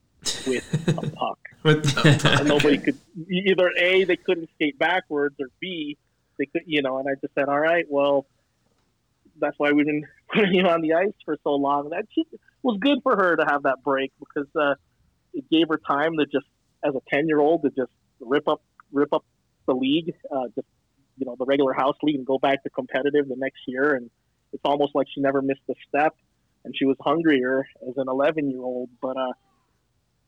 with 0.46 0.88
a 0.88 1.10
puck." 1.10 1.40
and 1.64 2.48
nobody 2.48 2.78
could 2.78 2.98
either 3.30 3.72
a 3.78 4.04
they 4.06 4.16
couldn't 4.16 4.50
skate 4.56 4.78
backwards 4.78 5.36
or 5.40 5.48
b 5.60 5.98
they 6.40 6.46
could 6.46 6.64
you 6.66 6.82
know 6.82 6.98
and 6.98 7.08
i 7.08 7.14
just 7.22 7.34
said 7.36 7.48
all 7.48 7.60
right 7.60 7.86
well 7.90 8.26
that's 9.40 9.58
why 9.58 9.72
we've 9.72 9.86
been 9.86 10.06
putting 10.34 10.54
you 10.54 10.66
on 10.66 10.82
the 10.82 10.94
ice 10.94 11.14
for 11.26 11.38
so 11.44 11.52
long. 11.52 11.90
That 11.90 12.06
she, 12.14 12.24
was 12.62 12.78
good 12.80 13.00
for 13.04 13.16
her 13.16 13.36
to 13.38 13.46
have 13.46 13.64
that 13.64 13.84
break 13.84 14.12
because 14.20 14.48
uh, 14.56 14.76
it 15.34 15.50
gave 15.50 15.68
her 15.70 15.78
time 15.78 16.18
to 16.18 16.26
just 16.26 16.46
as 16.84 16.94
a 16.94 17.00
10 17.14 17.28
year 17.28 17.40
old 17.40 17.64
to 17.64 17.70
just 17.70 17.92
rip 18.20 18.48
up 18.48 18.62
rip 18.92 19.14
up 19.14 19.24
the 19.66 19.74
league 19.74 20.14
uh, 20.32 20.46
just 20.56 20.68
you 21.18 21.26
know 21.26 21.36
the 21.38 21.46
regular 21.46 21.74
house 21.74 21.96
league 22.04 22.16
and 22.16 22.26
go 22.26 22.38
back 22.38 22.64
to 22.64 22.70
competitive 22.70 23.28
the 23.28 23.36
next 23.38 23.60
year. 23.68 23.96
And 23.96 24.10
it's 24.52 24.64
almost 24.66 24.96
like 24.96 25.08
she 25.14 25.22
never 25.22 25.42
missed 25.42 25.62
a 25.70 25.76
step 25.88 26.16
and 26.66 26.74
she 26.78 26.86
was 26.86 26.98
hungrier 27.00 27.66
as 27.88 27.96
an 27.98 28.08
11 28.10 28.50
year 28.50 28.62
old 28.62 28.90
but 29.02 29.16
uh 29.16 29.32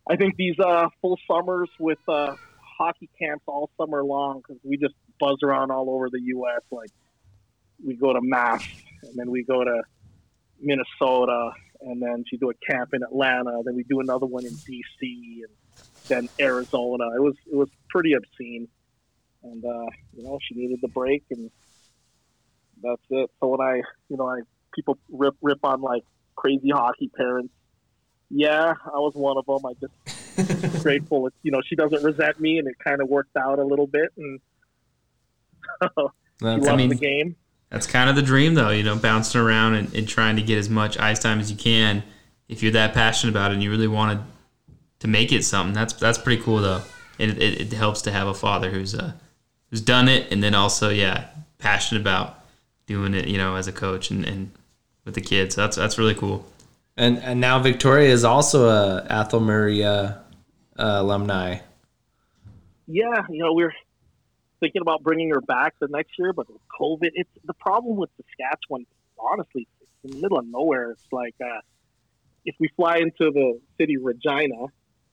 I 0.09 0.15
think 0.15 0.35
these 0.35 0.55
uh, 0.59 0.87
full 0.99 1.17
summers 1.29 1.69
with 1.79 1.99
uh, 2.07 2.35
hockey 2.77 3.07
camps 3.19 3.43
all 3.47 3.69
summer 3.79 4.03
long 4.03 4.41
because 4.41 4.59
we 4.63 4.75
just 4.75 4.95
buzz 5.21 5.37
around 5.43 5.71
all 5.71 5.89
over 5.89 6.09
the 6.09 6.21
U.S. 6.21 6.61
Like 6.71 6.89
we 7.83 7.95
go 7.95 8.11
to 8.13 8.19
Mass 8.21 8.67
and 9.03 9.15
then 9.15 9.31
we 9.31 9.43
go 9.43 9.63
to 9.63 9.83
Minnesota 10.59 11.51
and 11.81 12.01
then 12.01 12.25
she 12.27 12.37
do 12.37 12.49
a 12.49 12.53
camp 12.69 12.93
in 12.93 13.03
Atlanta. 13.03 13.61
Then 13.63 13.75
we 13.75 13.83
do 13.83 14.01
another 14.01 14.25
one 14.25 14.45
in 14.45 14.53
D.C. 14.53 15.43
and 15.45 15.87
then 16.07 16.29
Arizona. 16.39 17.05
It 17.15 17.21
was 17.21 17.35
it 17.51 17.55
was 17.55 17.69
pretty 17.89 18.13
obscene, 18.13 18.67
and 19.43 19.63
uh, 19.63 19.89
you 20.17 20.23
know 20.23 20.39
she 20.41 20.55
needed 20.55 20.79
the 20.81 20.89
break 20.89 21.23
and 21.31 21.49
that's 22.83 23.01
it. 23.09 23.29
So 23.39 23.47
when 23.47 23.61
I 23.61 23.81
you 24.09 24.17
know 24.17 24.27
I 24.27 24.41
people 24.73 24.97
rip 25.09 25.35
rip 25.41 25.63
on 25.63 25.81
like 25.81 26.03
crazy 26.35 26.71
hockey 26.71 27.09
parents 27.15 27.53
yeah, 28.33 28.73
I 28.85 28.97
was 28.97 29.13
one 29.13 29.37
of 29.37 29.45
them. 29.45 29.65
I 29.65 29.73
just 29.73 30.81
grateful. 30.83 31.27
It's, 31.27 31.35
you 31.43 31.51
know, 31.51 31.61
she 31.65 31.75
doesn't 31.75 32.01
resent 32.03 32.39
me, 32.39 32.57
and 32.57 32.67
it 32.67 32.75
kind 32.79 33.01
of 33.01 33.09
worked 33.09 33.35
out 33.35 33.59
a 33.59 33.63
little 33.63 33.87
bit, 33.87 34.09
and 34.17 34.39
she 35.81 35.87
That's, 36.39 36.65
loves 36.65 36.67
I 36.67 36.75
mean- 36.75 36.89
the 36.89 36.95
game. 36.95 37.35
That's 37.69 37.87
kind 37.87 38.09
of 38.09 38.17
the 38.17 38.21
dream, 38.21 38.55
though, 38.55 38.71
you 38.71 38.83
know, 38.83 38.97
bouncing 38.97 39.39
around 39.39 39.75
and, 39.75 39.93
and 39.95 40.05
trying 40.05 40.35
to 40.35 40.41
get 40.41 40.57
as 40.57 40.69
much 40.69 40.97
ice 40.99 41.19
time 41.19 41.39
as 41.39 41.49
you 41.49 41.55
can. 41.55 42.03
If 42.49 42.61
you're 42.61 42.73
that 42.73 42.93
passionate 42.93 43.31
about 43.31 43.51
it 43.51 43.53
and 43.53 43.63
you 43.63 43.71
really 43.71 43.87
wanted 43.87 44.19
to 44.99 45.07
make 45.07 45.31
it 45.31 45.45
something, 45.45 45.73
that's 45.73 45.93
that's 45.93 46.17
pretty 46.17 46.41
cool, 46.43 46.57
though. 46.57 46.81
And 47.17 47.31
it, 47.31 47.41
it, 47.41 47.61
it 47.61 47.73
helps 47.73 48.01
to 48.01 48.11
have 48.11 48.27
a 48.27 48.33
father 48.33 48.69
who's 48.71 48.93
uh, 48.93 49.13
who's 49.69 49.79
done 49.79 50.09
it, 50.09 50.29
and 50.33 50.43
then 50.43 50.53
also, 50.53 50.89
yeah, 50.89 51.27
passionate 51.59 52.01
about 52.01 52.43
doing 52.87 53.13
it, 53.13 53.29
you 53.29 53.37
know, 53.37 53.55
as 53.55 53.69
a 53.69 53.71
coach 53.71 54.11
and, 54.11 54.25
and 54.25 54.51
with 55.05 55.13
the 55.15 55.21
kids. 55.21 55.55
So 55.55 55.61
that's 55.61 55.77
that's 55.77 55.97
really 55.97 56.15
cool. 56.15 56.45
and 56.97 57.19
and 57.19 57.39
now 57.39 57.57
Victoria 57.59 58.09
is 58.09 58.25
also 58.25 58.67
a 58.67 59.07
Athol 59.09 59.39
Murray 59.39 59.81
uh, 59.81 59.91
uh, 60.03 60.15
alumni. 60.77 61.59
Yeah, 62.85 63.23
you 63.29 63.37
know, 63.41 63.53
we're 63.53 63.73
thinking 64.61 64.81
about 64.81 65.03
bringing 65.03 65.31
her 65.31 65.41
back 65.41 65.73
the 65.81 65.89
next 65.89 66.11
year, 66.17 66.31
but 66.31 66.49
with 66.49 66.61
COVID, 66.79 67.09
it's 67.13 67.29
the 67.43 67.53
problem 67.55 67.97
with 67.97 68.09
Saskatchewan. 68.15 68.85
Honestly, 69.19 69.67
in 70.03 70.11
the 70.11 70.17
middle 70.17 70.39
of 70.39 70.47
nowhere. 70.47 70.91
It's 70.91 71.07
like 71.11 71.35
uh, 71.43 71.59
if 72.45 72.55
we 72.59 72.69
fly 72.75 72.97
into 72.97 73.31
the 73.31 73.59
city 73.77 73.97
Regina. 73.97 74.65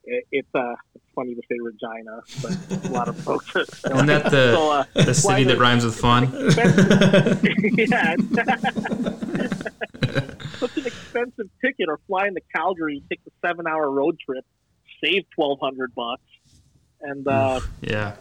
It, 0.05 0.25
it's 0.31 0.55
uh, 0.55 0.75
it's 0.95 1.03
funny 1.13 1.35
to 1.35 1.41
say 1.49 1.57
Regina, 1.61 2.21
but 2.41 2.85
a 2.85 2.89
lot 2.89 3.09
of 3.09 3.17
folks. 3.23 3.53
Isn't 3.55 4.05
that 4.07 4.31
the 4.31 4.53
so, 4.55 4.71
uh, 4.71 4.85
the 4.95 5.13
city 5.13 5.43
that 5.43 5.59
rhymes 5.59 5.83
with 5.83 5.97
fun? 5.97 6.31
yeah. 7.77 8.15
Such 10.57 10.77
an 10.77 10.85
expensive 10.85 11.49
ticket, 11.61 11.89
or 11.89 11.99
flying 12.07 12.33
to 12.33 12.41
Calgary, 12.55 13.03
take 13.09 13.23
the 13.25 13.31
seven-hour 13.45 13.91
road 13.91 14.17
trip, 14.25 14.45
save 15.03 15.25
twelve 15.35 15.59
hundred 15.61 15.93
bucks, 15.93 16.23
and 17.01 17.27
uh, 17.27 17.59
Yeah. 17.81 18.15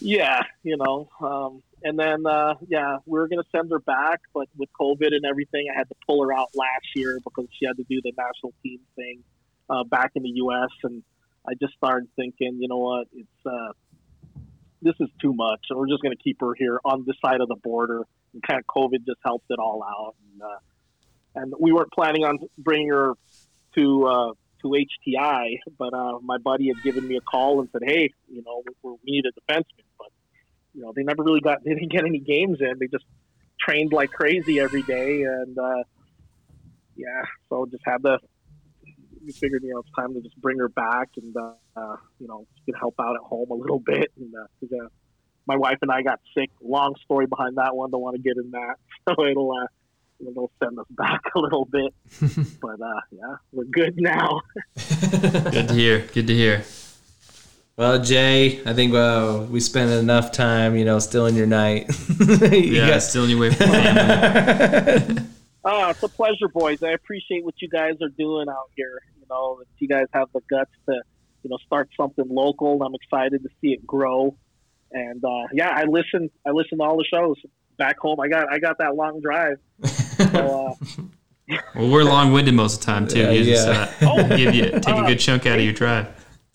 Yeah, 0.00 0.42
you 0.62 0.76
know, 0.76 1.08
um, 1.20 1.62
and 1.82 1.98
then 1.98 2.26
uh, 2.26 2.54
yeah, 2.68 2.98
we 3.06 3.18
were 3.18 3.28
gonna 3.28 3.44
send 3.52 3.70
her 3.70 3.78
back, 3.78 4.20
but 4.34 4.48
with 4.56 4.68
COVID 4.78 5.08
and 5.14 5.24
everything, 5.24 5.66
I 5.72 5.78
had 5.78 5.88
to 5.88 5.94
pull 6.06 6.22
her 6.24 6.32
out 6.32 6.50
last 6.54 6.86
year 6.94 7.18
because 7.22 7.46
she 7.58 7.66
had 7.66 7.76
to 7.76 7.84
do 7.88 8.00
the 8.02 8.12
national 8.16 8.52
team 8.62 8.80
thing 8.94 9.22
uh, 9.70 9.84
back 9.84 10.12
in 10.14 10.22
the 10.22 10.32
U.S. 10.34 10.70
And 10.82 11.02
I 11.48 11.54
just 11.60 11.74
started 11.74 12.08
thinking, 12.16 12.58
you 12.60 12.68
know 12.68 12.78
what, 12.78 13.08
it's 13.14 13.46
uh, 13.46 13.72
this 14.82 14.94
is 15.00 15.08
too 15.20 15.32
much, 15.32 15.60
we're 15.70 15.88
just 15.88 16.02
gonna 16.02 16.16
keep 16.16 16.40
her 16.40 16.54
here 16.54 16.80
on 16.84 17.04
this 17.06 17.16
side 17.24 17.40
of 17.40 17.48
the 17.48 17.56
border. 17.56 18.02
And 18.32 18.42
kind 18.42 18.60
of 18.60 18.66
COVID 18.66 19.06
just 19.06 19.20
helped 19.24 19.46
it 19.50 19.58
all 19.58 19.82
out, 19.82 20.14
and, 20.32 20.42
uh, 20.42 20.58
and 21.36 21.54
we 21.58 21.72
weren't 21.72 21.92
planning 21.92 22.24
on 22.24 22.38
bringing 22.58 22.88
her 22.88 23.14
to. 23.74 24.34
HTI, 24.70 25.58
but 25.78 25.94
uh, 25.94 26.18
my 26.22 26.38
buddy 26.38 26.68
had 26.68 26.82
given 26.82 27.06
me 27.06 27.16
a 27.16 27.20
call 27.20 27.60
and 27.60 27.68
said, 27.72 27.82
"Hey, 27.84 28.10
you 28.28 28.42
know, 28.42 28.62
we, 28.82 28.90
we 29.04 29.12
need 29.12 29.24
a 29.26 29.52
defenseman." 29.52 29.84
But 29.98 30.08
you 30.74 30.82
know, 30.82 30.92
they 30.94 31.02
never 31.02 31.22
really 31.22 31.40
got 31.40 31.58
they 31.64 31.74
didn't 31.74 31.92
get 31.92 32.04
any 32.04 32.18
games 32.18 32.58
in. 32.60 32.78
They 32.78 32.86
just 32.86 33.04
trained 33.60 33.92
like 33.92 34.10
crazy 34.10 34.60
every 34.60 34.82
day, 34.82 35.22
and 35.22 35.58
uh, 35.58 35.82
yeah, 36.96 37.22
so 37.48 37.66
just 37.70 37.82
had 37.84 38.02
to. 38.04 38.18
We 39.24 39.32
figured, 39.32 39.64
you 39.64 39.72
know, 39.72 39.80
it's 39.80 39.90
time 39.98 40.14
to 40.14 40.20
just 40.20 40.40
bring 40.40 40.58
her 40.58 40.68
back, 40.68 41.08
and 41.16 41.36
uh, 41.36 41.52
uh, 41.76 41.96
you 42.20 42.28
know, 42.28 42.46
she 42.54 42.72
could 42.72 42.78
help 42.78 42.94
out 43.00 43.16
at 43.16 43.22
home 43.22 43.50
a 43.50 43.54
little 43.54 43.80
bit. 43.84 44.12
And 44.16 44.32
uh, 44.34 44.84
uh, 44.84 44.88
my 45.46 45.56
wife 45.56 45.78
and 45.82 45.90
I 45.90 46.02
got 46.02 46.20
sick. 46.36 46.50
Long 46.62 46.94
story 47.04 47.26
behind 47.26 47.56
that 47.56 47.74
one. 47.74 47.90
Don't 47.90 48.00
want 48.00 48.16
to 48.16 48.22
get 48.22 48.36
in 48.36 48.50
that. 48.52 48.76
So 49.08 49.24
it'll 49.24 49.52
uh, 49.52 49.66
it'll 50.20 50.50
send 50.62 50.78
us 50.78 50.86
back 50.90 51.20
a 51.34 51.38
little 51.38 51.64
bit. 51.64 51.92
but 52.60 52.80
uh, 52.80 53.00
yeah, 53.10 53.36
we're 53.52 53.64
good 53.64 53.94
now. 53.96 54.40
Good 54.76 55.68
to 55.68 55.74
hear. 55.74 56.00
Good 56.12 56.26
to 56.28 56.34
hear. 56.34 56.64
Well, 57.76 58.02
Jay, 58.02 58.62
I 58.64 58.72
think 58.72 58.94
uh, 58.94 59.44
we 59.50 59.60
spent 59.60 59.90
enough 59.90 60.32
time, 60.32 60.76
you 60.76 60.84
know, 60.86 60.98
still 60.98 61.26
in 61.26 61.34
your 61.34 61.46
night. 61.46 61.90
You 62.18 62.58
Yeah, 62.58 62.88
got- 62.88 63.02
still 63.02 63.24
in 63.24 63.30
your 63.30 63.38
way 63.40 63.50
from 63.50 63.66
family. 63.68 65.22
Oh, 65.68 65.90
it's 65.90 66.02
a 66.02 66.08
pleasure, 66.08 66.48
boys. 66.48 66.82
I 66.82 66.90
appreciate 66.92 67.44
what 67.44 67.54
you 67.60 67.68
guys 67.68 67.94
are 68.00 68.08
doing 68.08 68.48
out 68.48 68.70
here. 68.76 69.02
You 69.20 69.26
know, 69.28 69.58
that 69.58 69.66
you 69.78 69.88
guys 69.88 70.06
have 70.14 70.28
the 70.32 70.40
guts 70.48 70.70
to, 70.88 70.94
you 71.42 71.50
know, 71.50 71.58
start 71.66 71.88
something 71.96 72.24
local. 72.30 72.82
I'm 72.82 72.94
excited 72.94 73.42
to 73.42 73.48
see 73.60 73.72
it 73.72 73.84
grow. 73.86 74.36
And 74.92 75.22
uh, 75.24 75.48
yeah, 75.52 75.70
I 75.74 75.82
listen. 75.84 76.30
I 76.46 76.52
listen 76.52 76.78
to 76.78 76.84
all 76.84 76.96
the 76.96 77.04
shows 77.04 77.36
back 77.76 77.98
home. 77.98 78.20
I 78.20 78.28
got 78.28 78.50
I 78.50 78.58
got 78.60 78.78
that 78.78 78.94
long 78.94 79.20
drive. 79.20 79.58
So, 80.16 80.76
uh, 80.78 81.02
Well, 81.76 81.90
we're 81.90 82.02
long 82.02 82.32
winded 82.32 82.54
most 82.54 82.74
of 82.74 82.80
the 82.80 82.86
time, 82.86 83.06
too. 83.06 83.20
Yeah, 83.20 83.30
you 83.30 83.44
just 83.44 83.68
yeah. 83.68 84.08
uh, 84.08 84.36
give 84.36 84.52
you, 84.52 84.64
take 84.80 84.96
a 84.96 85.06
good 85.06 85.20
chunk 85.20 85.46
out 85.46 85.58
of 85.58 85.64
your 85.64 85.72
drive. 85.72 86.08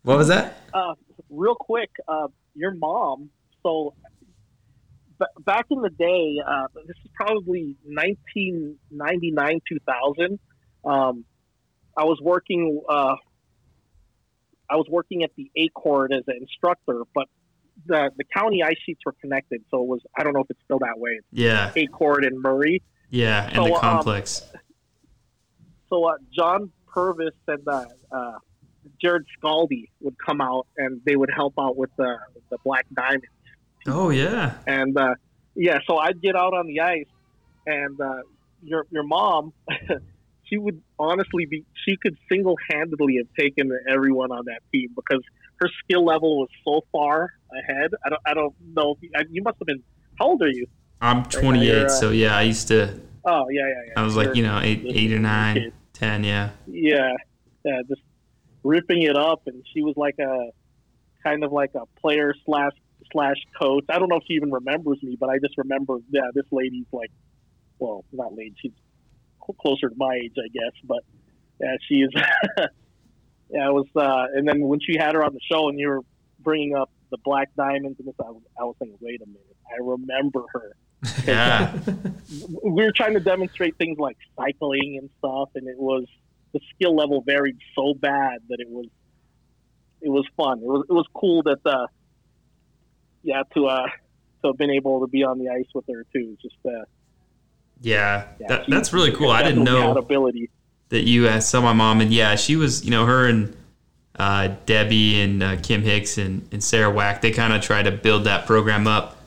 what 0.04 0.18
was 0.18 0.28
that? 0.28 0.58
uh, 0.74 0.96
real 1.30 1.56
quick, 1.56 1.90
uh, 2.08 2.28
your 2.56 2.74
mom. 2.76 3.30
So 3.64 3.94
b- 5.20 5.26
back 5.46 5.68
in 5.70 5.82
the 5.82 5.90
day, 5.90 6.42
uh, 6.46 6.68
this 6.88 6.98
is 7.06 7.12
probably 7.16 7.78
1999, 7.86 9.62
2000. 9.68 10.40
Um, 10.84 11.26
I 11.96 12.04
was 12.04 12.20
working. 12.22 12.82
Uh, 12.90 13.16
I 14.70 14.76
was 14.76 14.88
working 14.90 15.24
at 15.24 15.32
the 15.36 15.52
Acord 15.58 16.14
as 16.14 16.24
an 16.28 16.38
instructor, 16.42 17.04
but 17.14 17.28
the 17.86 18.12
the 18.18 18.24
county 18.36 18.64
ice 18.64 18.78
sheets 18.86 19.02
were 19.06 19.16
connected, 19.22 19.64
so 19.70 19.82
it 19.82 19.88
was. 19.88 20.02
I 20.18 20.24
don't 20.24 20.34
know 20.34 20.42
if 20.42 20.50
it's 20.50 20.62
still 20.64 20.80
that 20.80 20.98
way. 20.98 21.20
Yeah, 21.32 21.72
Acord 21.76 22.26
and 22.26 22.42
Murray. 22.42 22.82
Yeah, 23.12 23.46
and 23.46 23.56
So, 23.56 23.66
the 23.66 23.74
um, 23.74 23.80
complex. 23.80 24.42
So 25.90 26.06
uh, 26.06 26.14
John 26.34 26.72
Purvis 26.88 27.36
and 27.48 27.68
uh, 27.68 27.86
uh, 28.12 28.38
Jared 29.02 29.26
Scaldi 29.38 29.90
would 30.00 30.16
come 30.26 30.42
out, 30.42 30.66
and 30.78 31.02
they 31.06 31.16
would 31.16 31.30
help 31.36 31.54
out 31.60 31.78
with 31.78 31.92
the 31.98 32.18
the 32.50 32.58
Black 32.64 32.86
Diamond. 32.94 33.24
Oh, 33.88 34.10
yeah. 34.10 34.54
And 34.68 34.98
uh, 34.98 35.16
yeah, 35.56 35.80
so 35.88 35.98
I'd 35.98 36.22
get 36.22 36.36
out 36.36 36.54
on 36.54 36.68
the 36.68 36.80
ice, 36.82 37.06
and 37.66 38.00
uh, 38.00 38.22
your 38.64 38.86
your 38.90 39.04
mom, 39.04 39.54
she 40.46 40.58
would 40.58 40.82
honestly 40.98 41.46
be 41.46 41.66
she 41.86 41.98
could 41.98 42.18
single 42.32 42.56
handedly 42.70 43.18
have 43.18 43.28
taken 43.38 43.72
everyone 43.90 44.32
on 44.32 44.46
that 44.46 44.62
team 44.72 44.90
because 44.96 45.22
her 45.60 45.70
skill 45.84 46.06
level 46.06 46.40
was 46.40 46.50
so 46.66 46.82
far 46.92 47.30
ahead. 47.54 47.92
I 48.06 48.10
don't 48.10 48.22
I 48.26 48.34
don't 48.34 48.56
know. 48.74 48.96
If 48.96 49.04
you, 49.04 49.10
I- 49.16 49.26
you 49.30 49.44
must 49.44 49.58
have 49.60 49.68
been. 49.68 49.84
How 50.20 50.28
old 50.28 50.42
are 50.44 50.50
you? 50.50 50.68
I'm 51.02 51.24
28, 51.24 51.66
you're, 51.66 51.86
uh, 51.88 51.90
so 51.90 52.12
yeah, 52.12 52.38
I 52.38 52.44
used 52.44 52.68
to 52.70 53.00
Oh 53.24 53.50
yeah, 53.50 53.62
yeah, 53.62 53.74
yeah. 53.88 53.94
I 53.98 54.04
was 54.04 54.16
like, 54.16 54.36
you 54.36 54.44
know, 54.44 54.60
eight, 54.62 54.84
eight 54.86 55.14
or 55.14 55.20
nine, 55.20 55.72
ten. 55.94 56.24
Yeah. 56.24 56.52
Yeah, 56.68 57.14
yeah, 57.64 57.82
just 57.88 58.02
ripping 58.64 59.04
it 59.04 59.16
up, 59.16 59.44
and 59.46 59.64
she 59.74 59.82
was 59.82 59.96
like 59.96 60.16
a 60.20 60.50
kind 61.24 61.44
of 61.44 61.52
like 61.52 61.72
a 61.76 61.86
player 62.00 62.34
slash 62.46 62.72
slash 63.12 63.38
coach. 63.60 63.86
I 63.90 64.00
don't 64.00 64.10
know 64.10 64.18
if 64.18 64.24
she 64.28 64.34
even 64.34 64.52
remembers 64.52 64.98
me, 65.04 65.18
but 65.20 65.30
I 65.30 65.38
just 65.38 65.58
remember, 65.58 65.98
yeah, 66.10 66.30
this 66.34 66.46
lady's 66.52 66.86
like, 66.92 67.12
well, 67.78 68.06
not 68.12 68.34
lady, 68.34 68.56
she's 68.60 68.72
closer 69.60 69.90
to 69.90 69.96
my 69.98 70.16
age, 70.16 70.34
I 70.38 70.48
guess, 70.48 70.74
but 70.84 71.04
yeah, 71.60 71.76
she 71.88 71.96
is. 71.96 72.10
yeah, 73.50 73.68
it 73.68 73.74
was, 73.74 73.88
uh, 73.96 74.28
and 74.36 74.48
then 74.48 74.62
when 74.62 74.80
she 74.80 74.98
had 74.98 75.14
her 75.14 75.24
on 75.24 75.34
the 75.34 75.42
show, 75.52 75.70
and 75.70 75.78
you 75.78 75.90
were 75.90 76.02
bringing 76.40 76.76
up 76.76 76.90
the 77.12 77.18
black 77.24 77.54
diamonds, 77.56 78.00
and 78.00 78.08
this, 78.08 78.16
I 78.20 78.32
was, 78.32 78.42
I 78.60 78.64
was 78.64 78.76
thinking, 78.80 78.98
wait 79.02 79.22
a 79.22 79.26
minute, 79.28 79.58
I 79.70 79.84
remember 79.84 80.44
her. 80.54 80.72
Yeah. 81.28 81.78
we 82.64 82.84
were 82.84 82.92
trying 82.92 83.14
to 83.14 83.20
demonstrate 83.20 83.76
things 83.78 83.98
like 83.98 84.18
cycling 84.38 84.98
and 85.00 85.10
stuff, 85.20 85.50
and 85.56 85.68
it 85.68 85.78
was 85.78 86.06
the 86.54 86.60
skill 86.76 86.96
level 86.96 87.22
varied 87.22 87.58
so 87.76 87.94
bad 87.94 88.40
that 88.50 88.60
it 88.60 88.70
was 88.70 88.88
it 90.02 90.10
was 90.10 90.26
fun. 90.38 90.60
It 90.60 90.66
was 90.66 90.86
it 90.90 90.94
was 90.94 91.06
cool 91.14 91.44
that 91.44 91.60
uh 91.66 91.88
yeah 93.24 93.44
to 93.54 93.68
uh 93.68 93.88
to 94.42 94.48
have 94.48 94.58
been 94.58 94.72
able 94.72 95.02
to 95.02 95.08
be 95.08 95.24
on 95.24 95.40
the 95.40 95.50
ice 95.50 95.68
with 95.74 95.86
her 95.88 96.06
too. 96.14 96.38
Just 96.42 96.56
uh 96.66 96.86
yeah. 97.82 98.28
yeah, 98.40 98.48
That, 98.48 98.66
she 98.66 98.72
that's 98.72 98.94
really 98.94 99.12
cool. 99.12 99.32
I 99.32 99.42
didn't 99.44 99.64
definitely 99.66 99.88
had 99.88 99.94
know 99.96 100.00
ability. 100.00 100.50
that 100.90 101.04
you 101.04 101.28
uh, 101.28 101.40
saw 101.40 101.62
my 101.62 101.74
mom, 101.74 102.02
and 102.02 102.14
yeah, 102.14 102.36
she 102.36 102.56
was, 102.56 102.86
you 102.86 102.92
know, 102.92 103.06
her 103.08 103.28
and 103.28 103.56
uh, 104.20 104.50
Debbie 104.68 105.22
and 105.22 105.42
uh, 105.42 105.56
Kim 105.64 105.82
Hicks 105.82 106.18
and, 106.20 106.48
and 106.52 106.64
Sarah 106.64 106.92
Wack. 106.92 107.22
They 107.22 107.32
kind 107.32 107.54
of 107.54 107.62
try 107.62 107.82
to 107.82 107.92
build 107.92 108.26
that 108.26 108.46
program 108.46 108.86
up 108.86 109.18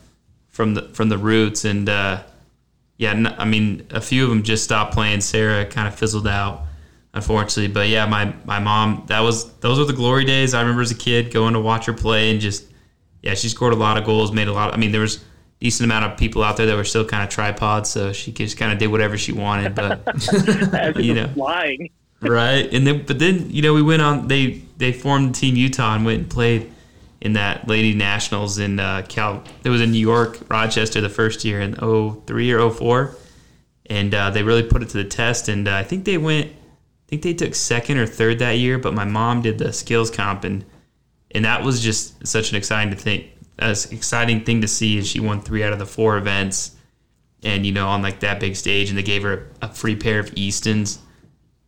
from 0.55 0.75
the 0.75 0.83
from 0.95 1.09
the 1.09 1.19
roots, 1.19 1.65
and 1.65 1.89
uh, 1.89 2.23
yeah, 2.97 3.35
I 3.39 3.45
mean, 3.45 3.87
a 3.91 4.01
few 4.01 4.23
of 4.23 4.31
them 4.31 4.45
just 4.45 4.63
stopped 4.65 4.95
playing. 4.95 5.21
Sarah 5.21 5.67
kind 5.67 5.89
of 5.89 5.97
fizzled 5.97 6.29
out, 6.29 6.63
unfortunately. 7.13 7.73
But 7.73 7.89
yeah, 7.89 8.07
my 8.07 8.33
my 8.45 8.61
mom, 8.61 9.03
that 9.09 9.21
was 9.21 9.53
those 9.55 9.79
were 9.81 9.85
the 9.85 9.93
glory 9.93 10.25
days. 10.25 10.55
I 10.55 10.61
remember 10.61 10.81
as 10.83 10.93
a 10.93 10.95
kid 10.97 11.33
going 11.33 11.55
to 11.55 11.61
watch 11.61 11.87
her 11.87 11.93
play, 11.93 12.31
and 12.31 12.41
just 12.41 12.65
yeah, 13.21 13.35
she 13.35 13.49
scored 13.49 13.73
a 13.73 13.77
lot 13.77 13.99
of 13.99 14.05
goals, 14.05 14.31
made 14.33 14.47
a 14.49 14.53
lot. 14.53 14.73
I 14.73 14.77
mean, 14.77 14.93
there 14.93 15.01
was 15.01 15.17
a 15.17 15.21
decent 15.61 15.87
amount 15.87 16.05
of 16.13 16.17
people 16.17 16.45
out 16.45 16.57
there 16.57 16.67
that 16.67 16.77
were 16.77 16.85
still 16.85 17.05
kind 17.05 17.25
of 17.25 17.31
tripods, 17.31 17.91
so 17.91 18.13
she 18.13 18.31
just 18.31 18.57
kind 18.57 18.73
of 18.73 18.79
did 18.79 18.87
whatever 18.87 19.19
she 19.19 19.33
wanted. 19.33 19.75
But 19.75 20.03
You 21.03 21.15
know. 21.15 21.29
flying. 21.35 21.91
right? 22.23 22.73
And 22.73 22.87
then, 22.87 23.05
but 23.05 23.19
then 23.19 23.51
you 23.51 23.61
know, 23.61 23.75
we 23.75 23.83
went 23.83 24.03
on. 24.03 24.29
They 24.29 24.63
they 24.77 24.93
formed 24.93 25.35
Team 25.35 25.57
Utah 25.57 25.97
and 25.97 26.05
went 26.05 26.21
and 26.21 26.31
played 26.31 26.71
in 27.25 27.33
that 27.33 27.67
Lady 27.67 27.95
Nationals 27.95 28.59
in 28.59 28.79
uh, 28.79 29.05
Cal. 29.09 29.43
It 29.65 29.71
was 29.71 29.81
in 29.81 29.91
New 29.91 29.99
York, 29.99 30.39
Rochester, 30.49 31.01
the 31.01 31.09
first 31.09 31.45
year 31.45 31.61
in 31.61 31.75
03 31.75 32.53
or 32.53 32.71
04. 32.71 33.17
and 33.87 34.15
uh, 34.15 34.31
they 34.31 34.43
really 34.43 34.63
put 34.63 34.83
it 34.83 34.91
to 34.91 34.99
the 34.99 35.09
test. 35.09 35.49
And 35.49 35.67
uh, 35.67 35.75
I 35.75 35.83
think 35.83 36.05
they 36.05 36.19
went. 36.19 36.51
I 36.53 37.07
think 37.09 37.23
they 37.23 37.35
took 37.35 37.55
second 37.55 37.99
or 37.99 38.07
third 38.07 38.39
that 38.39 38.53
year, 38.53 38.79
but 38.79 38.95
my 38.95 39.05
mom 39.05 39.43
did 39.43 39.59
the 39.59 39.73
skills 39.73 40.11
comp 40.11 40.45
and 40.45 40.65
and 41.33 41.45
that 41.45 41.65
was 41.65 41.83
just 41.83 42.25
such 42.27 42.51
an 42.51 42.57
exciting 42.57 42.95
to 42.95 42.97
think, 42.97 43.27
as 43.59 43.91
exciting 43.91 44.45
thing 44.45 44.61
to 44.61 44.69
see. 44.69 44.99
Is 44.99 45.09
she 45.09 45.19
won 45.19 45.41
three 45.41 45.65
out 45.65 45.73
of 45.73 45.79
the 45.79 45.87
four 45.87 46.17
events, 46.17 46.77
and 47.43 47.67
you 47.67 47.73
know 47.73 47.89
on 47.89 48.03
like 48.03 48.21
that 48.21 48.39
big 48.39 48.55
stage, 48.55 48.89
and 48.89 48.97
they 48.97 49.03
gave 49.03 49.23
her 49.23 49.51
a, 49.63 49.67
a 49.67 49.69
free 49.69 49.97
pair 49.97 50.21
of 50.21 50.33
Eastons 50.37 51.01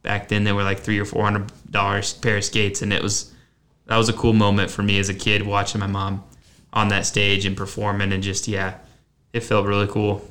back 0.02 0.28
then 0.28 0.44
they 0.44 0.52
were 0.52 0.62
like 0.62 0.78
three 0.78 1.00
or 1.00 1.04
four 1.04 1.24
hundred 1.24 1.50
dollars 1.70 2.12
pair 2.14 2.36
of 2.36 2.44
skates 2.44 2.80
and 2.80 2.92
it 2.92 3.02
was 3.02 3.32
that 3.86 3.96
was 3.96 4.08
a 4.08 4.12
cool 4.12 4.32
moment 4.32 4.70
for 4.70 4.82
me 4.82 4.98
as 4.98 5.08
a 5.08 5.14
kid 5.14 5.42
watching 5.46 5.80
my 5.80 5.86
mom 5.86 6.22
on 6.72 6.88
that 6.88 7.06
stage 7.06 7.44
and 7.46 7.56
performing 7.56 8.12
and 8.12 8.22
just 8.22 8.46
yeah 8.48 8.78
it 9.32 9.40
felt 9.40 9.66
really 9.66 9.86
cool 9.86 10.22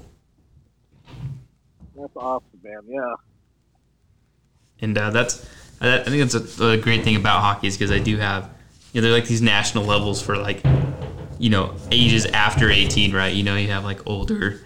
That's 1.95 2.15
awesome, 2.15 2.45
man. 2.63 2.81
Yeah. 2.87 3.13
and 4.81 4.97
uh, 4.97 5.09
that's 5.11 5.45
I 5.81 5.99
think 6.03 6.29
that's 6.31 6.59
a, 6.59 6.69
a 6.69 6.77
great 6.77 7.03
thing 7.03 7.15
about 7.15 7.41
hockey 7.41 7.67
is 7.67 7.77
because 7.77 7.91
I 7.91 7.99
do 7.99 8.17
have 8.17 8.49
you 8.93 9.01
know 9.01 9.07
they're 9.07 9.17
like 9.17 9.27
these 9.27 9.41
national 9.41 9.83
levels 9.85 10.21
for 10.21 10.37
like 10.37 10.61
you 11.39 11.49
know 11.49 11.73
ages 11.91 12.25
after 12.27 12.69
18 12.69 13.13
right 13.13 13.33
you 13.33 13.43
know 13.43 13.55
you 13.55 13.67
have 13.69 13.83
like 13.83 14.05
older 14.07 14.61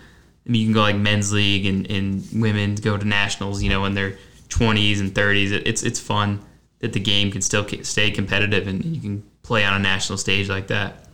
I 0.46 0.52
mean, 0.52 0.62
you 0.62 0.68
can 0.68 0.74
go 0.74 0.82
like 0.82 0.96
men's 0.96 1.32
league 1.32 1.66
and, 1.68 1.90
and 1.92 2.28
women 2.42 2.76
go 2.76 2.98
to 2.98 3.06
nationals 3.06 3.62
you 3.62 3.70
know 3.70 3.86
in 3.86 3.94
their 3.94 4.18
20s 4.50 5.00
and 5.00 5.14
30s 5.14 5.52
It- 5.52 5.68
it's 5.68 5.84
it's 5.84 6.00
fun 6.00 6.44
that 6.80 6.94
the 6.94 7.00
game 7.00 7.32
can 7.32 7.42
still 7.42 7.68
stay 7.84 8.10
competitive 8.12 8.68
and 8.68 8.84
you 8.84 9.02
can 9.02 9.24
play 9.44 9.66
on 9.66 9.74
a 9.74 9.80
national 9.80 10.18
stage 10.18 10.50
like 10.50 10.68
that 10.68 11.06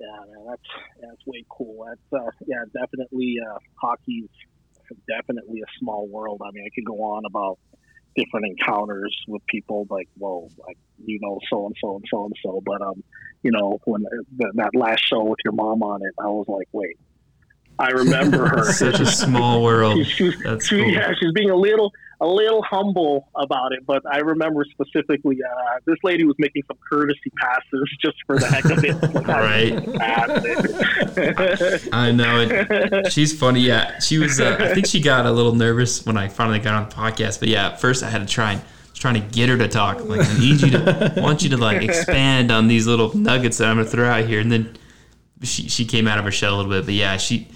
Yeah, 0.00 0.06
man, 0.32 0.46
that's 0.46 0.84
that's 1.00 1.26
way 1.26 1.44
cool. 1.48 1.86
That's 1.86 2.22
uh, 2.22 2.30
yeah, 2.46 2.62
definitely. 2.72 3.36
Uh, 3.44 3.58
hockey's 3.80 4.28
definitely 5.08 5.60
a 5.60 5.70
small 5.78 6.06
world. 6.06 6.40
I 6.44 6.50
mean, 6.52 6.64
I 6.64 6.70
could 6.74 6.84
go 6.84 7.02
on 7.02 7.24
about 7.26 7.58
different 8.16 8.46
encounters 8.46 9.16
with 9.28 9.44
people, 9.46 9.86
like, 9.90 10.08
well, 10.18 10.48
like 10.66 10.78
you 11.04 11.18
know, 11.20 11.38
so 11.50 11.66
and 11.66 11.76
so 11.80 11.96
and 11.96 12.04
so 12.10 12.24
and 12.26 12.34
so. 12.44 12.62
But 12.64 12.80
um, 12.82 13.02
you 13.42 13.50
know, 13.50 13.78
when 13.84 14.04
that 14.54 14.70
last 14.74 15.04
show 15.04 15.24
with 15.24 15.38
your 15.44 15.52
mom 15.52 15.82
on 15.82 16.02
it, 16.02 16.14
I 16.20 16.26
was 16.26 16.46
like, 16.48 16.68
wait, 16.72 16.96
I 17.78 17.90
remember 17.90 18.46
her. 18.48 18.64
such 18.72 19.00
a 19.00 19.06
small 19.06 19.62
world 19.62 19.98
She- 19.98 20.04
she 20.04 20.24
was- 20.24 20.38
that's 20.42 20.66
she, 20.66 20.76
cool 20.82 20.90
yeah, 20.90 21.12
she's 21.20 21.32
being 21.32 21.50
a 21.50 21.56
little 21.56 21.92
a 22.20 22.26
little 22.26 22.62
humble 22.64 23.28
about 23.36 23.72
it, 23.72 23.86
but 23.86 24.02
I 24.10 24.18
remember 24.18 24.64
specifically 24.68 25.38
uh, 25.40 25.78
this 25.86 25.98
lady 26.02 26.24
was 26.24 26.34
making 26.40 26.64
some 26.66 26.76
courtesy 26.90 27.30
passes 27.40 27.88
just 28.04 28.16
for 28.26 28.36
the 28.40 28.46
heck 28.48 28.64
of 28.64 28.84
it. 28.84 28.96
Like, 29.14 29.28
I 29.28 29.40
Right. 29.40 29.84
it. 30.48 31.88
I 31.92 32.10
know 32.10 32.40
it. 32.40 33.12
She's 33.12 33.38
funny. 33.38 33.60
Yeah, 33.60 33.98
she 34.00 34.18
was. 34.18 34.40
Uh, 34.40 34.56
I 34.58 34.74
think 34.74 34.86
she 34.86 35.00
got 35.00 35.26
a 35.26 35.30
little 35.30 35.54
nervous 35.54 36.04
when 36.04 36.16
I 36.16 36.28
finally 36.28 36.58
got 36.58 36.74
on 36.74 36.88
the 36.88 36.94
podcast. 36.94 37.38
But 37.40 37.48
yeah, 37.50 37.68
at 37.68 37.80
first 37.80 38.02
I 38.02 38.10
had 38.10 38.26
to 38.26 38.26
try 38.26 38.52
and 38.54 38.62
trying 38.94 39.14
to 39.14 39.20
get 39.20 39.48
her 39.48 39.56
to 39.56 39.68
talk. 39.68 39.98
I'm 40.00 40.08
like, 40.08 40.26
I 40.28 40.38
need 40.38 40.60
you 40.60 40.70
to 40.72 41.14
I 41.16 41.20
want 41.20 41.42
you 41.42 41.50
to 41.50 41.56
like 41.56 41.82
expand 41.82 42.50
on 42.50 42.66
these 42.68 42.86
little 42.86 43.16
nuggets 43.16 43.58
that 43.58 43.68
I'm 43.68 43.76
gonna 43.76 43.88
throw 43.88 44.08
out 44.08 44.24
here. 44.24 44.40
And 44.40 44.50
then 44.50 44.76
she 45.42 45.68
she 45.68 45.84
came 45.84 46.08
out 46.08 46.18
of 46.18 46.24
her 46.24 46.32
shell 46.32 46.54
a 46.54 46.56
little 46.56 46.70
bit. 46.72 46.84
But 46.84 46.94
yeah, 46.94 47.16
she 47.16 47.46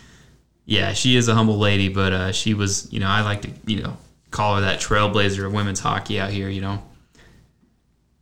yeah 0.65 0.93
she 0.93 1.17
is 1.17 1.29
a 1.29 1.35
humble 1.35 1.59
lady. 1.59 1.89
But 1.89 2.13
uh, 2.13 2.33
she 2.33 2.55
was 2.55 2.93
you 2.93 3.01
know 3.01 3.09
I 3.09 3.23
like 3.23 3.43
to 3.43 3.51
you 3.67 3.83
know 3.83 3.97
call 4.31 4.57
her 4.57 4.61
that 4.63 4.81
trailblazer 4.81 5.47
of 5.47 5.53
women's 5.53 5.81
hockey 5.81 6.21
out 6.21 6.31
here. 6.31 6.49
You 6.49 6.61
know. 6.61 6.83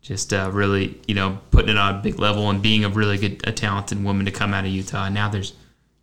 Just 0.03 0.33
uh, 0.33 0.51
really, 0.51 0.99
you 1.07 1.15
know, 1.15 1.39
putting 1.51 1.69
it 1.69 1.77
on 1.77 1.97
a 1.97 1.99
big 2.03 2.19
level 2.19 2.49
and 2.49 2.63
being 2.63 2.85
a 2.85 2.89
really 2.89 3.19
good, 3.19 3.47
a 3.47 3.53
talented 3.53 4.03
woman 4.03 4.25
to 4.25 4.33
come 4.33 4.55
out 4.55 4.65
of 4.65 4.71
Utah. 4.71 5.05
And 5.05 5.15
now 5.15 5.29
there's 5.29 5.53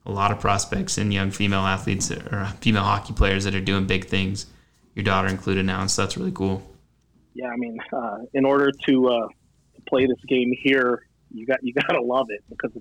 a 0.05 0.11
lot 0.11 0.31
of 0.31 0.39
prospects 0.39 0.97
and 0.97 1.13
young 1.13 1.31
female 1.31 1.61
athletes 1.61 2.09
or 2.11 2.45
female 2.61 2.83
hockey 2.83 3.13
players 3.13 3.43
that 3.43 3.55
are 3.55 3.59
doing 3.59 3.85
big 3.85 4.05
things. 4.05 4.45
Your 4.95 5.03
daughter 5.03 5.27
included 5.27 5.65
now, 5.65 5.81
and 5.81 5.91
so 5.91 6.03
that's 6.03 6.15
really 6.15 6.31
cool. 6.31 6.63
yeah, 7.33 7.49
I 7.49 7.57
mean, 7.57 7.77
uh, 7.91 8.19
in 8.33 8.45
order 8.45 8.71
to 8.87 9.07
uh, 9.09 9.27
play 9.87 10.05
this 10.05 10.17
game 10.27 10.53
here, 10.63 11.03
you 11.31 11.45
got 11.45 11.59
you 11.61 11.73
got 11.73 11.93
to 11.93 12.01
love 12.01 12.27
it 12.29 12.43
because 12.49 12.71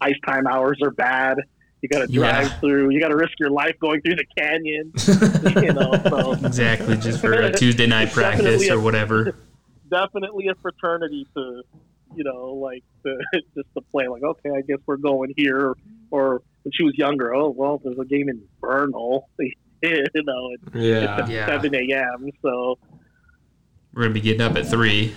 ice 0.00 0.18
time 0.26 0.46
hours 0.46 0.78
are 0.82 0.90
bad. 0.90 1.38
You 1.82 1.88
got 1.88 1.98
to 2.00 2.06
drive 2.06 2.46
Yeah. 2.46 2.60
through. 2.60 2.90
You 2.90 3.00
got 3.00 3.08
to 3.08 3.16
risk 3.16 3.32
your 3.40 3.50
life 3.50 3.74
going 3.80 4.00
through 4.02 4.14
the 4.16 4.24
canyon. 4.38 4.92
you 5.64 5.72
know, 5.72 5.92
so 6.08 6.32
Exactly, 6.46 6.96
just 6.96 7.20
for 7.20 7.32
a 7.32 7.52
Tuesday 7.58 7.86
night 7.88 8.12
practice 8.12 8.44
definitely 8.44 8.70
or 8.70 8.74
a- 8.74 8.80
whatever. 8.80 9.34
definitely 9.90 10.46
a 10.48 10.54
fraternity 10.62 11.26
to, 11.36 11.62
you 12.14 12.22
know, 12.24 12.52
like 12.54 12.84
to, 13.04 13.18
just 13.56 13.68
to 13.74 13.80
play. 13.90 14.06
Like, 14.06 14.22
okay, 14.22 14.50
I 14.56 14.60
guess 14.62 14.78
we're 14.86 14.96
going 14.96 15.34
here. 15.36 15.74
Or 16.12 16.42
when 16.62 16.72
she 16.72 16.84
was 16.84 16.96
younger, 16.96 17.34
oh 17.34 17.50
well, 17.50 17.80
there's 17.82 17.98
a 17.98 18.04
game 18.04 18.28
in 18.28 18.42
Vernal. 18.60 19.28
you 19.38 19.52
know, 19.82 20.50
it's, 20.52 20.74
Yeah. 20.74 20.92
it's 21.14 21.22
at 21.24 21.28
Yeah. 21.30 21.46
seven 21.46 21.74
a.m. 21.74 22.30
So 22.42 22.78
We're 23.92 24.02
gonna 24.02 24.14
be 24.14 24.20
getting 24.20 24.40
up 24.42 24.56
at 24.56 24.66
three. 24.68 25.14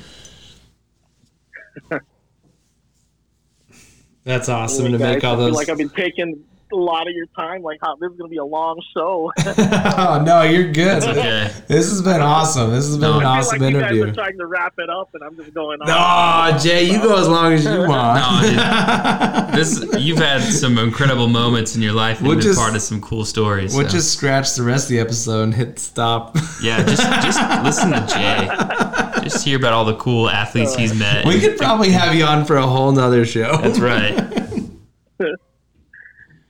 That's 4.24 4.50
awesome 4.50 4.92
to 4.92 4.98
make 4.98 5.24
all 5.24 5.36
those. 5.38 5.54
like 5.54 5.70
I've 5.70 5.78
been 5.78 5.90
taking 5.90 6.44
a 6.76 6.82
lot 6.82 7.08
of 7.08 7.14
your 7.14 7.26
time. 7.38 7.62
Like, 7.64 7.80
how 7.82 7.96
this 7.96 8.12
is 8.12 8.18
going 8.18 8.30
to 8.30 8.34
be 8.34 8.38
a 8.38 8.46
long 8.46 8.82
show. 8.96 9.32
oh 9.38 10.22
no, 10.26 10.42
you're 10.44 10.72
good. 10.72 11.04
Okay. 11.04 11.52
This 11.68 11.90
has 11.90 12.02
been 12.02 12.22
awesome. 12.22 12.72
This 12.72 12.86
has 12.86 12.98
been 12.98 13.02
No, 13.10 13.20
an 13.20 13.26
I 13.26 13.36
feel 13.36 13.40
awesome 13.40 13.60
like 13.62 13.72
you 13.74 13.80
interview. 13.80 14.02
guys 14.06 14.12
are 14.12 14.16
trying 14.16 14.38
to 14.38 14.46
wrap 14.46 14.74
it 14.78 14.90
up, 14.90 15.10
and 15.14 15.24
I'm 15.24 15.36
just 15.38 15.54
going 15.54 15.82
on. 15.82 15.88
No, 15.88 16.58
Jay, 16.60 16.84
you 16.84 17.00
go 17.02 17.16
as 17.18 17.28
long 17.28 17.54
as 17.54 17.64
you 17.66 17.80
want. 17.88 18.22
No, 18.56 19.56
This 19.56 19.84
you've 19.98 20.18
had 20.20 20.42
some 20.42 20.78
incredible 20.78 21.28
moments 21.28 21.76
in 21.76 21.82
your 21.82 21.94
life 21.94 22.20
and 22.20 22.28
We'll 22.28 22.38
been 22.38 22.44
just- 22.44 22.60
part 22.60 22.76
of 22.76 22.82
some 22.82 23.00
cool 23.02 23.26
stories. 23.26 23.74
we'll 23.76 23.86
so. 23.86 23.92
just 23.92 24.12
scratch 24.12 24.54
the 24.56 24.64
rest 24.64 24.86
of 24.86 24.90
the 24.90 25.00
episode 25.00 25.44
and 25.44 25.54
hit 25.54 25.80
stop. 25.80 26.36
yeah, 26.62 26.84
just 26.84 27.02
just 27.24 27.64
listen 27.64 27.92
to 27.92 28.06
Jay. 28.08 29.22
Just 29.24 29.44
hear 29.46 29.58
about 29.58 29.74
all 29.74 29.86
the 29.86 29.96
cool 29.96 30.30
athletes 30.30 30.76
he's 30.76 30.94
met. 30.94 31.26
we 31.26 31.40
could 31.40 31.58
probably 31.58 31.90
have 31.92 32.14
you 32.14 32.24
on 32.26 32.46
for 32.46 32.58
a 32.58 32.68
whole 32.68 32.92
nother 32.92 33.26
show. 33.26 33.58
That's 33.58 33.80
right. 33.80 34.14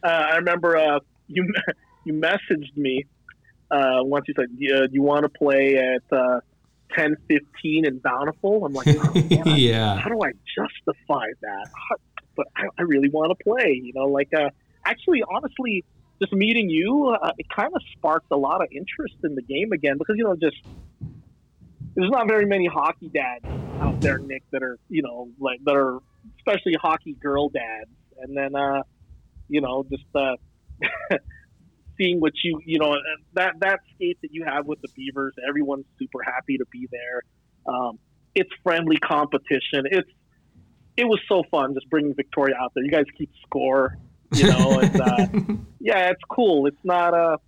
Uh, 0.06 0.28
I 0.34 0.36
remember 0.36 0.78
uh, 0.78 1.00
you 1.28 1.52
you 2.04 2.14
messaged 2.14 2.78
me 2.78 3.06
uh, 3.72 4.00
once. 4.02 4.26
You 4.28 4.36
said, 4.38 4.58
"Do 4.58 4.88
you 4.92 5.02
want 5.02 5.24
to 5.24 5.30
play 5.30 5.78
at 5.78 6.04
uh, 6.16 6.42
10:15 6.96 7.42
in 7.64 7.98
Bountiful?" 8.00 8.66
I'm 8.66 8.74
like, 8.74 8.88
oh, 8.88 9.12
yeah. 9.30 9.98
how 9.98 10.10
do 10.10 10.20
I 10.22 10.32
justify 10.56 11.26
that? 11.42 11.68
How- 11.90 11.96
but 12.36 12.48
I, 12.56 12.64
I 12.78 12.82
really 12.82 13.10
want 13.10 13.32
to 13.38 13.44
play. 13.44 13.80
You 13.82 13.94
know, 13.96 14.06
like 14.06 14.30
uh, 14.38 14.50
actually, 14.86 15.24
honestly, 15.24 15.84
just 16.22 16.34
meeting 16.34 16.70
you, 16.70 17.16
uh, 17.22 17.32
it 17.38 17.48
kind 17.50 17.72
of 17.74 17.82
sparked 17.98 18.28
a 18.32 18.38
lot 18.38 18.62
of 18.62 18.68
interest 18.72 19.16
in 19.24 19.36
the 19.36 19.42
game 19.42 19.72
again 19.72 19.98
because 19.98 20.16
you 20.18 20.26
know 20.26 20.36
just 20.36 20.58
there's 21.96 22.12
not 22.12 22.28
very 22.28 22.46
many 22.46 22.68
hockey 22.68 23.10
dads 23.10 23.46
out 23.80 24.02
there, 24.02 24.20
Nick, 24.20 24.44
that 24.52 24.64
are 24.64 24.78
you 24.90 25.02
know 25.02 25.30
like 25.40 25.60
that 25.66 25.76
are 25.76 26.00
especially 26.40 26.74
hockey 26.74 27.14
girl 27.14 27.50
dads, 27.50 27.90
and 28.20 28.36
then 28.38 28.56
uh, 28.56 28.84
you 29.48 29.62
know 29.62 29.86
just 29.90 30.06
uh, 30.16 30.36
seeing 31.98 32.20
what 32.20 32.34
you 32.44 32.62
you 32.66 32.80
know 32.80 32.96
that 33.34 33.54
that 33.60 33.80
skate 33.96 34.18
that 34.22 34.32
you 34.32 34.44
have 34.46 34.66
with 34.66 34.82
the 34.82 34.90
Beavers, 34.96 35.34
everyone's 35.48 35.86
super 36.00 36.24
happy 36.24 36.58
to 36.58 36.66
be 36.72 36.88
there. 36.92 37.22
Um, 37.66 38.00
it's 38.34 38.50
friendly 38.64 38.98
competition. 38.98 39.86
It's 39.86 40.10
it 40.98 41.06
was 41.06 41.20
so 41.28 41.44
fun 41.52 41.74
just 41.74 41.90
bringing 41.90 42.14
Victoria 42.14 42.56
out 42.60 42.72
there. 42.74 42.84
You 42.84 42.92
guys 42.92 43.06
keep 43.18 43.30
score, 43.46 43.98
you 44.34 44.48
know, 44.48 44.80
and 44.80 45.02
uh, 45.02 45.28
yeah, 45.80 46.10
it's 46.10 46.22
cool. 46.30 46.68
It's 46.68 46.84
not 46.84 47.14
a. 47.14 47.40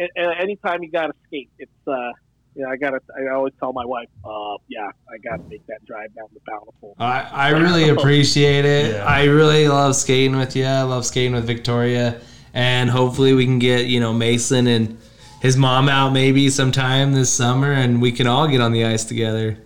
Uh, 0.00 0.30
anytime 0.40 0.82
you 0.82 0.90
got 0.90 1.08
to 1.08 1.12
skate, 1.26 1.50
it's 1.58 1.70
uh, 1.86 2.12
yeah, 2.54 2.68
I 2.68 2.76
gotta. 2.76 3.00
I 3.16 3.32
always 3.32 3.54
tell 3.58 3.72
my 3.72 3.84
wife, 3.84 4.08
uh, 4.24 4.56
yeah, 4.68 4.90
I 5.08 5.18
gotta 5.18 5.42
make 5.44 5.66
that 5.66 5.84
drive 5.86 6.14
down 6.14 6.28
the 6.34 6.40
Bountiful. 6.46 6.94
I, 6.98 7.22
I 7.22 7.48
really 7.50 7.88
appreciate 7.96 8.64
it. 8.64 8.94
Yeah. 8.94 9.04
I 9.04 9.24
really 9.24 9.68
love 9.68 9.96
skating 9.96 10.36
with 10.36 10.54
you. 10.54 10.64
I 10.64 10.82
love 10.82 11.06
skating 11.06 11.32
with 11.32 11.46
Victoria, 11.46 12.20
and 12.52 12.90
hopefully 12.90 13.32
we 13.32 13.44
can 13.44 13.58
get 13.58 13.86
you 13.86 14.00
know 14.00 14.12
Mason 14.12 14.66
and 14.66 14.98
his 15.40 15.56
mom 15.56 15.88
out 15.88 16.12
maybe 16.12 16.50
sometime 16.50 17.12
this 17.12 17.32
summer, 17.32 17.72
and 17.72 18.02
we 18.02 18.12
can 18.12 18.26
all 18.26 18.46
get 18.46 18.60
on 18.60 18.72
the 18.72 18.84
ice 18.84 19.04
together. 19.04 19.58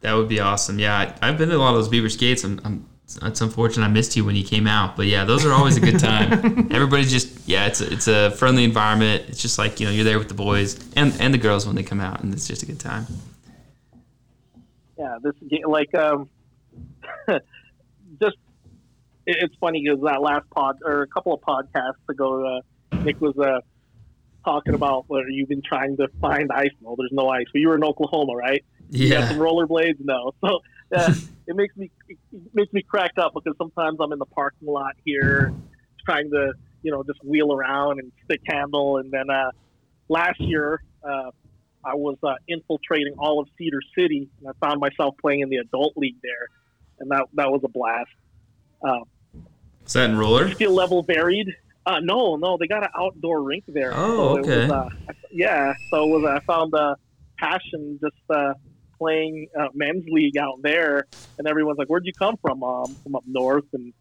That 0.00 0.14
would 0.14 0.28
be 0.28 0.40
awesome. 0.40 0.78
Yeah, 0.78 1.14
I, 1.22 1.26
have 1.26 1.38
been 1.38 1.48
to 1.48 1.56
a 1.56 1.58
lot 1.58 1.70
of 1.70 1.76
those 1.76 1.88
Beaver 1.88 2.08
skates. 2.08 2.42
I'm, 2.42 2.60
I'm 2.64 2.88
it's 3.22 3.40
unfortunate 3.40 3.84
I 3.84 3.88
missed 3.88 4.16
you 4.16 4.24
when 4.24 4.36
you 4.36 4.44
came 4.44 4.66
out, 4.66 4.96
but 4.96 5.06
yeah, 5.06 5.24
those 5.24 5.44
are 5.44 5.52
always 5.52 5.76
a 5.76 5.80
good 5.80 5.98
time. 5.98 6.32
Everybody's 6.70 7.10
just 7.10 7.48
yeah, 7.48 7.66
it's 7.66 7.80
a, 7.80 7.92
it's 7.92 8.08
a 8.08 8.30
friendly 8.32 8.64
environment. 8.64 9.24
It's 9.28 9.40
just 9.40 9.58
like 9.58 9.80
you 9.80 9.86
know 9.86 9.92
you're 9.92 10.04
there 10.04 10.18
with 10.18 10.28
the 10.28 10.34
boys 10.34 10.78
and 10.96 11.14
and 11.20 11.32
the 11.32 11.38
girls 11.38 11.66
when 11.66 11.76
they 11.76 11.82
come 11.82 12.00
out, 12.00 12.22
and 12.22 12.32
it's 12.32 12.46
just 12.46 12.62
a 12.62 12.66
good 12.66 12.80
time. 12.80 13.06
Yeah, 14.98 15.18
this 15.22 15.34
like 15.66 15.94
um, 15.94 16.28
just 18.20 18.36
it's 19.26 19.54
funny 19.60 19.82
because 19.84 20.02
that 20.04 20.20
last 20.20 20.48
pod 20.50 20.78
or 20.84 21.02
a 21.02 21.06
couple 21.06 21.32
of 21.32 21.40
podcasts 21.40 22.08
ago, 22.08 22.62
uh, 22.92 22.96
Nick 22.98 23.20
was 23.20 23.36
uh, 23.38 23.60
talking 24.44 24.74
about 24.74 25.04
where 25.08 25.28
you've 25.28 25.48
been 25.48 25.62
trying 25.62 25.96
to 25.96 26.08
find 26.20 26.50
ice. 26.52 26.70
No, 26.80 26.94
there's 26.96 27.12
no 27.12 27.28
ice. 27.28 27.46
But 27.52 27.60
you 27.60 27.68
were 27.68 27.76
in 27.76 27.84
Oklahoma, 27.84 28.34
right? 28.34 28.64
Yeah. 28.90 29.04
You 29.04 29.10
got 29.10 29.28
some 29.28 29.38
rollerblades? 29.38 29.98
No. 30.00 30.32
So 30.44 30.60
uh, 30.92 31.14
it 31.46 31.56
makes 31.56 31.76
me 31.76 31.90
it 32.08 32.18
makes 32.54 32.72
me 32.72 32.82
crack 32.82 33.12
up 33.18 33.32
because 33.34 33.56
sometimes 33.58 33.98
I'm 34.00 34.12
in 34.12 34.18
the 34.18 34.26
parking 34.26 34.68
lot 34.68 34.94
here 35.04 35.52
trying 36.04 36.30
to 36.30 36.52
you 36.82 36.90
know 36.90 37.02
just 37.02 37.22
wheel 37.24 37.52
around 37.52 38.00
and 38.00 38.12
stick 38.24 38.40
handle, 38.46 38.98
and 38.98 39.10
then 39.10 39.30
uh, 39.30 39.50
last 40.08 40.40
year 40.40 40.82
uh, 41.04 41.30
I 41.84 41.94
was 41.94 42.16
uh, 42.22 42.34
infiltrating 42.48 43.14
all 43.18 43.40
of 43.40 43.48
Cedar 43.58 43.80
City, 43.96 44.28
and 44.40 44.48
I 44.48 44.66
found 44.66 44.80
myself 44.80 45.16
playing 45.20 45.40
in 45.40 45.48
the 45.48 45.56
adult 45.56 45.96
league 45.96 46.16
there, 46.22 46.48
and 47.00 47.10
that 47.10 47.26
that 47.34 47.50
was 47.50 47.62
a 47.64 47.68
blast. 47.68 48.10
Uh, 48.86 49.00
Is 49.86 49.92
that 49.94 50.10
in 50.10 50.18
roller? 50.18 50.50
Skill 50.52 50.74
level 50.74 51.02
varied. 51.02 51.48
Uh, 51.84 51.98
no, 52.00 52.36
no, 52.36 52.56
they 52.58 52.68
got 52.68 52.84
an 52.84 52.90
outdoor 52.96 53.42
rink 53.42 53.64
there. 53.66 53.92
Oh, 53.92 54.36
so 54.36 54.40
okay. 54.40 54.68
Was, 54.68 54.70
uh, 54.70 54.88
yeah, 55.32 55.74
so 55.90 56.04
it 56.04 56.20
was 56.20 56.24
I 56.24 56.44
found 56.44 56.72
a 56.74 56.96
passion 57.38 57.98
just 58.00 58.14
uh, 58.30 58.54
playing 59.02 59.48
uh, 59.58 59.68
men's 59.74 60.04
league 60.08 60.36
out 60.36 60.62
there, 60.62 61.06
and 61.38 61.48
everyone's 61.48 61.78
like, 61.78 61.88
"Where'd 61.88 62.06
you 62.06 62.12
come 62.12 62.36
from?" 62.36 62.62
Um, 62.62 62.94
from 63.02 63.16
up 63.16 63.24
north, 63.26 63.64
and 63.72 63.92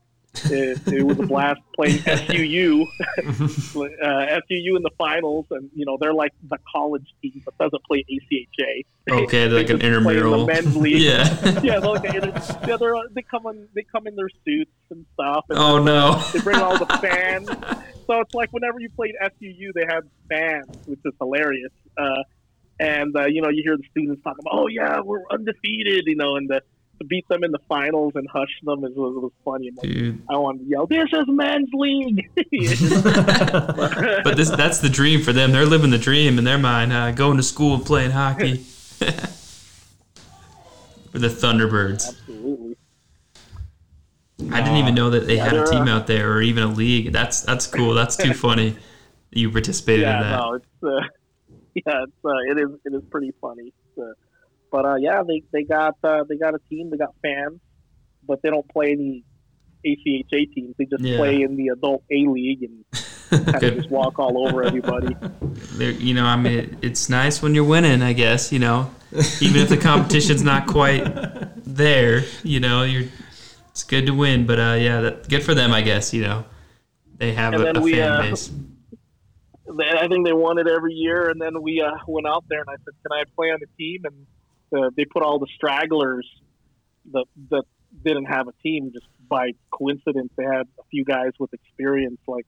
it, 0.46 0.88
it 0.88 1.04
was 1.04 1.20
a 1.20 1.24
blast 1.24 1.60
playing 1.76 1.98
SUU, 1.98 2.86
uh, 3.20 3.24
SUU 3.26 4.78
in 4.78 4.84
the 4.84 4.92
finals, 4.98 5.48
and 5.50 5.70
you 5.76 5.86
know 5.86 5.98
they're 6.00 6.14
like 6.14 6.34
the 6.50 6.58
college 6.72 7.08
team 7.22 7.42
that 7.46 7.58
doesn't 7.58 7.84
play 7.86 8.06
ACHA. 8.10 8.86
Okay, 9.24 9.48
they're 9.48 9.60
like 9.60 9.70
an 9.70 9.82
intramural. 9.82 10.46
The 10.46 10.54
men's 10.54 10.76
league. 10.76 11.02
yeah, 11.02 11.62
yeah, 11.62 11.80
they're 11.80 11.90
like 11.90 12.04
yeah, 12.04 12.78
they're, 12.78 12.96
they 13.12 13.24
come 13.24 13.48
in 13.48 13.68
they 13.74 13.84
come 13.92 14.06
in 14.06 14.16
their 14.16 14.30
suits 14.46 14.72
and 14.92 15.06
stuff. 15.16 15.46
And 15.50 15.58
oh 15.58 15.84
no! 15.84 16.22
They 16.32 16.40
bring 16.40 16.60
all 16.60 16.78
the 16.78 16.86
fans. 17.02 17.48
so 17.48 18.20
it's 18.20 18.36
like 18.36 18.54
whenever 18.54 18.80
you 18.80 18.90
played 18.90 19.16
SUU, 19.22 19.74
they 19.74 19.86
had 19.88 20.02
fans, 20.30 20.68
which 20.86 21.00
is 21.04 21.14
hilarious. 21.20 21.72
Uh, 21.98 22.24
and 22.82 23.16
uh, 23.16 23.26
you 23.26 23.42
know, 23.42 23.50
you 23.50 23.62
hear 23.64 23.78
the 23.78 23.84
students 23.92 24.24
talking 24.24 24.40
about, 24.42 24.60
"Oh 24.60 24.68
yeah, 24.68 25.00
we're 25.02 25.22
undefeated," 25.32 26.06
you 26.08 26.16
know, 26.16 26.36
and 26.36 26.50
the, 26.50 26.62
to 27.00 27.06
beat 27.06 27.28
them 27.28 27.44
in 27.44 27.52
the 27.52 27.60
finals 27.70 28.14
and 28.16 28.28
hush 28.32 28.50
them 28.64 28.84
is 28.84 28.96
was, 28.96 29.16
was 29.16 29.32
funny. 29.46 29.72
Like, 29.76 30.16
I 30.30 30.38
wanted 30.38 30.64
to 30.64 30.66
yell, 30.66 30.88
"This 30.88 31.08
is 31.14 31.26
men's 31.28 31.70
league!" 31.74 32.28
but 34.24 34.36
this 34.36 34.50
that's 34.50 34.80
the 34.80 34.90
dream 34.90 35.22
for 35.22 35.32
them. 35.32 35.52
They're 35.52 35.66
living 35.66 35.92
the 35.92 36.00
dream 36.00 36.40
in 36.40 36.44
their 36.44 36.58
mind, 36.58 36.92
uh, 36.92 37.12
going 37.12 37.38
to 37.38 37.44
school 37.44 37.76
and 37.76 37.86
playing 37.86 38.12
hockey. 38.12 38.58
for 41.12 41.20
the 41.20 41.28
Thunderbirds. 41.28 42.08
Absolutely. 42.08 42.78
I 44.52 44.62
didn't 44.62 44.78
even 44.78 44.96
know 44.96 45.12
that 45.12 45.28
they 45.28 45.36
yeah, 45.36 45.46
had 45.46 45.54
a 45.54 45.66
team 45.68 45.84
uh, 45.84 45.98
out 45.98 46.08
there 46.08 46.34
or 46.34 46.42
even 46.42 46.64
a 46.64 46.68
league. 46.68 47.12
That's 47.12 47.42
that's 47.42 47.68
cool. 47.68 47.94
That's 47.94 48.16
too 48.16 48.34
funny. 48.34 48.76
You 49.30 49.52
participated 49.52 50.02
yeah, 50.02 50.16
in 50.16 50.22
that. 50.24 50.38
No, 50.38 50.54
it's 50.56 50.84
uh, 50.84 51.08
yeah, 51.86 52.04
it's, 52.04 52.26
uh, 52.26 52.30
it 52.50 52.60
is 52.60 52.70
it 52.86 52.94
is 52.94 53.04
pretty 53.10 53.34
funny. 53.42 53.74
Uh, 53.98 54.14
but 54.72 54.86
uh, 54.86 54.96
yeah, 54.96 55.24
they 55.28 55.44
they 55.52 55.64
got 55.64 55.96
uh, 56.04 56.24
they 56.28 56.38
got 56.38 56.56
a 56.56 56.60
team, 56.70 56.90
they 56.90 56.98
got 56.98 57.14
fans, 57.22 57.60
but 58.28 58.42
they 58.42 58.50
don't 58.50 58.68
play 58.70 58.92
any 58.92 59.24
ACHA 59.86 60.54
teams. 60.54 60.76
They 60.78 60.86
just 60.86 61.04
yeah. 61.04 61.18
play 61.18 61.42
in 61.42 61.56
the 61.56 61.70
adult 61.70 62.04
A 62.12 62.28
league 62.28 62.64
and 62.64 62.86
kind 63.46 63.64
of 63.64 63.76
just 63.76 63.90
walk 63.90 64.20
all 64.20 64.48
over 64.48 64.64
everybody. 64.64 65.16
They're, 65.74 65.92
you 65.92 66.14
know, 66.14 66.26
I 66.26 66.36
mean, 66.36 66.78
it's 66.82 67.10
nice 67.10 67.42
when 67.42 67.56
you're 67.56 67.64
winning, 67.64 68.02
I 68.02 68.14
guess. 68.14 68.52
You 68.52 68.60
know, 68.60 68.92
even 69.42 69.62
if 69.62 69.70
the 69.70 69.78
competition's 69.78 70.44
not 70.44 70.68
quite 70.68 71.04
there, 71.66 72.24
you 72.44 72.60
know, 72.60 72.84
you're 72.84 73.10
it's 73.70 73.84
good 73.84 74.06
to 74.06 74.12
win. 74.12 74.46
But 74.46 74.60
uh, 74.60 74.78
yeah, 74.80 75.02
that, 75.02 75.30
good 75.30 75.44
for 75.44 75.54
them, 75.54 75.74
I 75.74 75.82
guess. 75.82 76.14
You 76.14 76.24
know, 76.24 76.46
they 77.18 77.34
have 77.34 77.54
a, 77.54 77.72
a 77.72 77.82
we, 77.82 77.94
fan 77.94 78.12
uh, 78.12 78.22
base. 78.22 78.52
I 79.80 80.08
think 80.08 80.26
they 80.26 80.34
won 80.34 80.58
it 80.60 80.68
every 80.68 80.94
year, 80.94 81.30
and 81.30 81.42
then 81.42 81.62
we 81.62 81.82
uh, 81.82 81.92
went 82.08 82.28
out 82.28 82.46
there 82.50 82.60
and 82.60 82.70
I 82.70 82.76
said, 82.84 82.94
"Can 83.04 83.12
I 83.12 83.24
play 83.36 83.48
on 83.48 83.60
the 83.60 83.68
team?" 83.78 84.02
And 84.06 84.84
uh, 84.84 84.90
they 84.96 85.06
put 85.06 85.24
all 85.24 85.40
the 85.40 85.48
stragglers 85.56 86.28
that 87.14 87.26
that 87.50 87.64
didn't 88.04 88.26
have 88.26 88.48
a 88.48 88.54
team 88.64 88.92
just 88.94 89.06
by 89.30 89.52
coincidence. 89.72 90.32
They 90.38 90.44
had 90.44 90.68
a 90.80 90.84
few 90.90 91.06
guys 91.06 91.32
with 91.40 91.54
experience, 91.54 92.20
like 92.28 92.46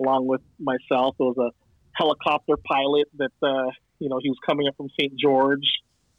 along 0.00 0.26
with 0.26 0.40
myself. 0.58 1.16
There 1.18 1.26
was 1.26 1.38
a 1.38 1.50
helicopter 1.92 2.56
pilot 2.56 3.08
that 3.18 3.32
uh, 3.42 3.70
you 3.98 4.08
know 4.08 4.18
he 4.22 4.28
was 4.28 4.38
coming 4.46 4.68
up 4.68 4.76
from 4.76 4.88
St. 4.98 5.12
George. 5.18 5.66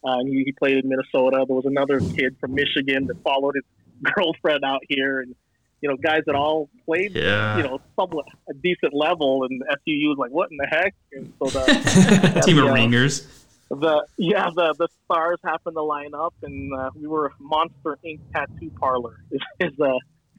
Uh, 0.01 0.19
and 0.19 0.29
he, 0.29 0.43
he 0.45 0.53
played 0.53 0.77
in 0.77 0.87
Minnesota. 0.87 1.43
There 1.45 1.57
was 1.57 1.65
another 1.65 1.99
kid 1.99 2.37
from 2.39 2.53
Michigan 2.53 3.07
that 3.07 3.21
followed 3.21 3.55
his 3.55 3.65
girlfriend 4.15 4.63
out 4.63 4.79
here, 4.87 5.19
and 5.19 5.35
you 5.81 5.89
know, 5.89 5.95
guys 5.95 6.21
that 6.25 6.35
all 6.35 6.69
played, 6.85 7.15
yeah. 7.15 7.57
you 7.57 7.63
know, 7.63 7.79
somewhat 7.97 8.25
a 8.49 8.53
decent 8.53 8.93
level, 8.93 9.43
and 9.43 9.61
SUU 9.61 10.09
was 10.09 10.17
like, 10.17 10.31
what 10.31 10.51
in 10.51 10.57
the 10.57 10.67
heck? 10.67 10.93
And 11.13 11.31
so 11.39 11.49
the 11.49 12.41
team 12.45 12.57
the, 12.57 12.63
of 12.63 12.69
uh, 12.69 12.73
ringers. 12.73 13.27
The 13.69 14.05
yeah, 14.17 14.49
the 14.55 14.73
the 14.77 14.87
stars 15.05 15.39
happened 15.43 15.75
to 15.75 15.83
line 15.83 16.13
up, 16.15 16.33
and 16.41 16.73
uh, 16.73 16.89
we 16.95 17.07
were 17.07 17.31
Monster 17.39 17.99
Ink 18.03 18.19
Tattoo 18.33 18.71
Parlor 18.79 19.23
is 19.31 19.41
is 19.59 19.79
uh, 19.79 19.93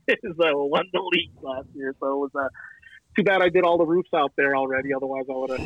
is 0.09 0.35
uh, 0.39 0.51
won 0.53 0.87
the 0.93 1.01
league 1.01 1.31
last 1.41 1.69
year. 1.75 1.95
So 2.01 2.13
it 2.13 2.17
was 2.17 2.31
uh, 2.35 2.49
too 3.17 3.23
bad 3.23 3.41
I 3.41 3.49
did 3.49 3.65
all 3.65 3.79
the 3.79 3.87
roofs 3.87 4.13
out 4.15 4.33
there 4.37 4.57
already. 4.57 4.93
Otherwise, 4.93 5.25
I 5.31 5.33
would 5.33 5.51
have. 5.51 5.61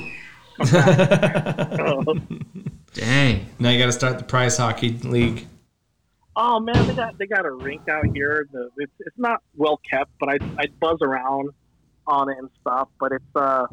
Dang! 2.93 3.47
Now 3.59 3.71
you 3.71 3.79
got 3.79 3.87
to 3.87 3.93
start 3.93 4.19
the 4.19 4.25
prize 4.25 4.57
hockey 4.57 4.91
league. 4.99 5.49
Oh 6.36 6.59
man, 6.61 6.86
they 6.86 6.94
got 6.94 7.19
they 7.19 7.27
got 7.27 7.47
a 7.47 7.52
rink 7.52 7.89
out 7.89 8.06
here. 8.12 8.48
The, 8.51 8.70
it's 8.78 8.93
it's 9.01 9.19
not 9.19 9.43
well 9.56 9.81
kept, 9.89 10.11
but 10.19 10.28
I 10.28 10.39
I 10.59 10.66
buzz 10.81 10.98
around 11.01 11.51
on 12.06 12.31
it 12.31 12.39
and 12.39 12.51
stuff. 12.61 12.89
But 12.98 13.12
it's 13.12 13.36
uh 13.36 13.66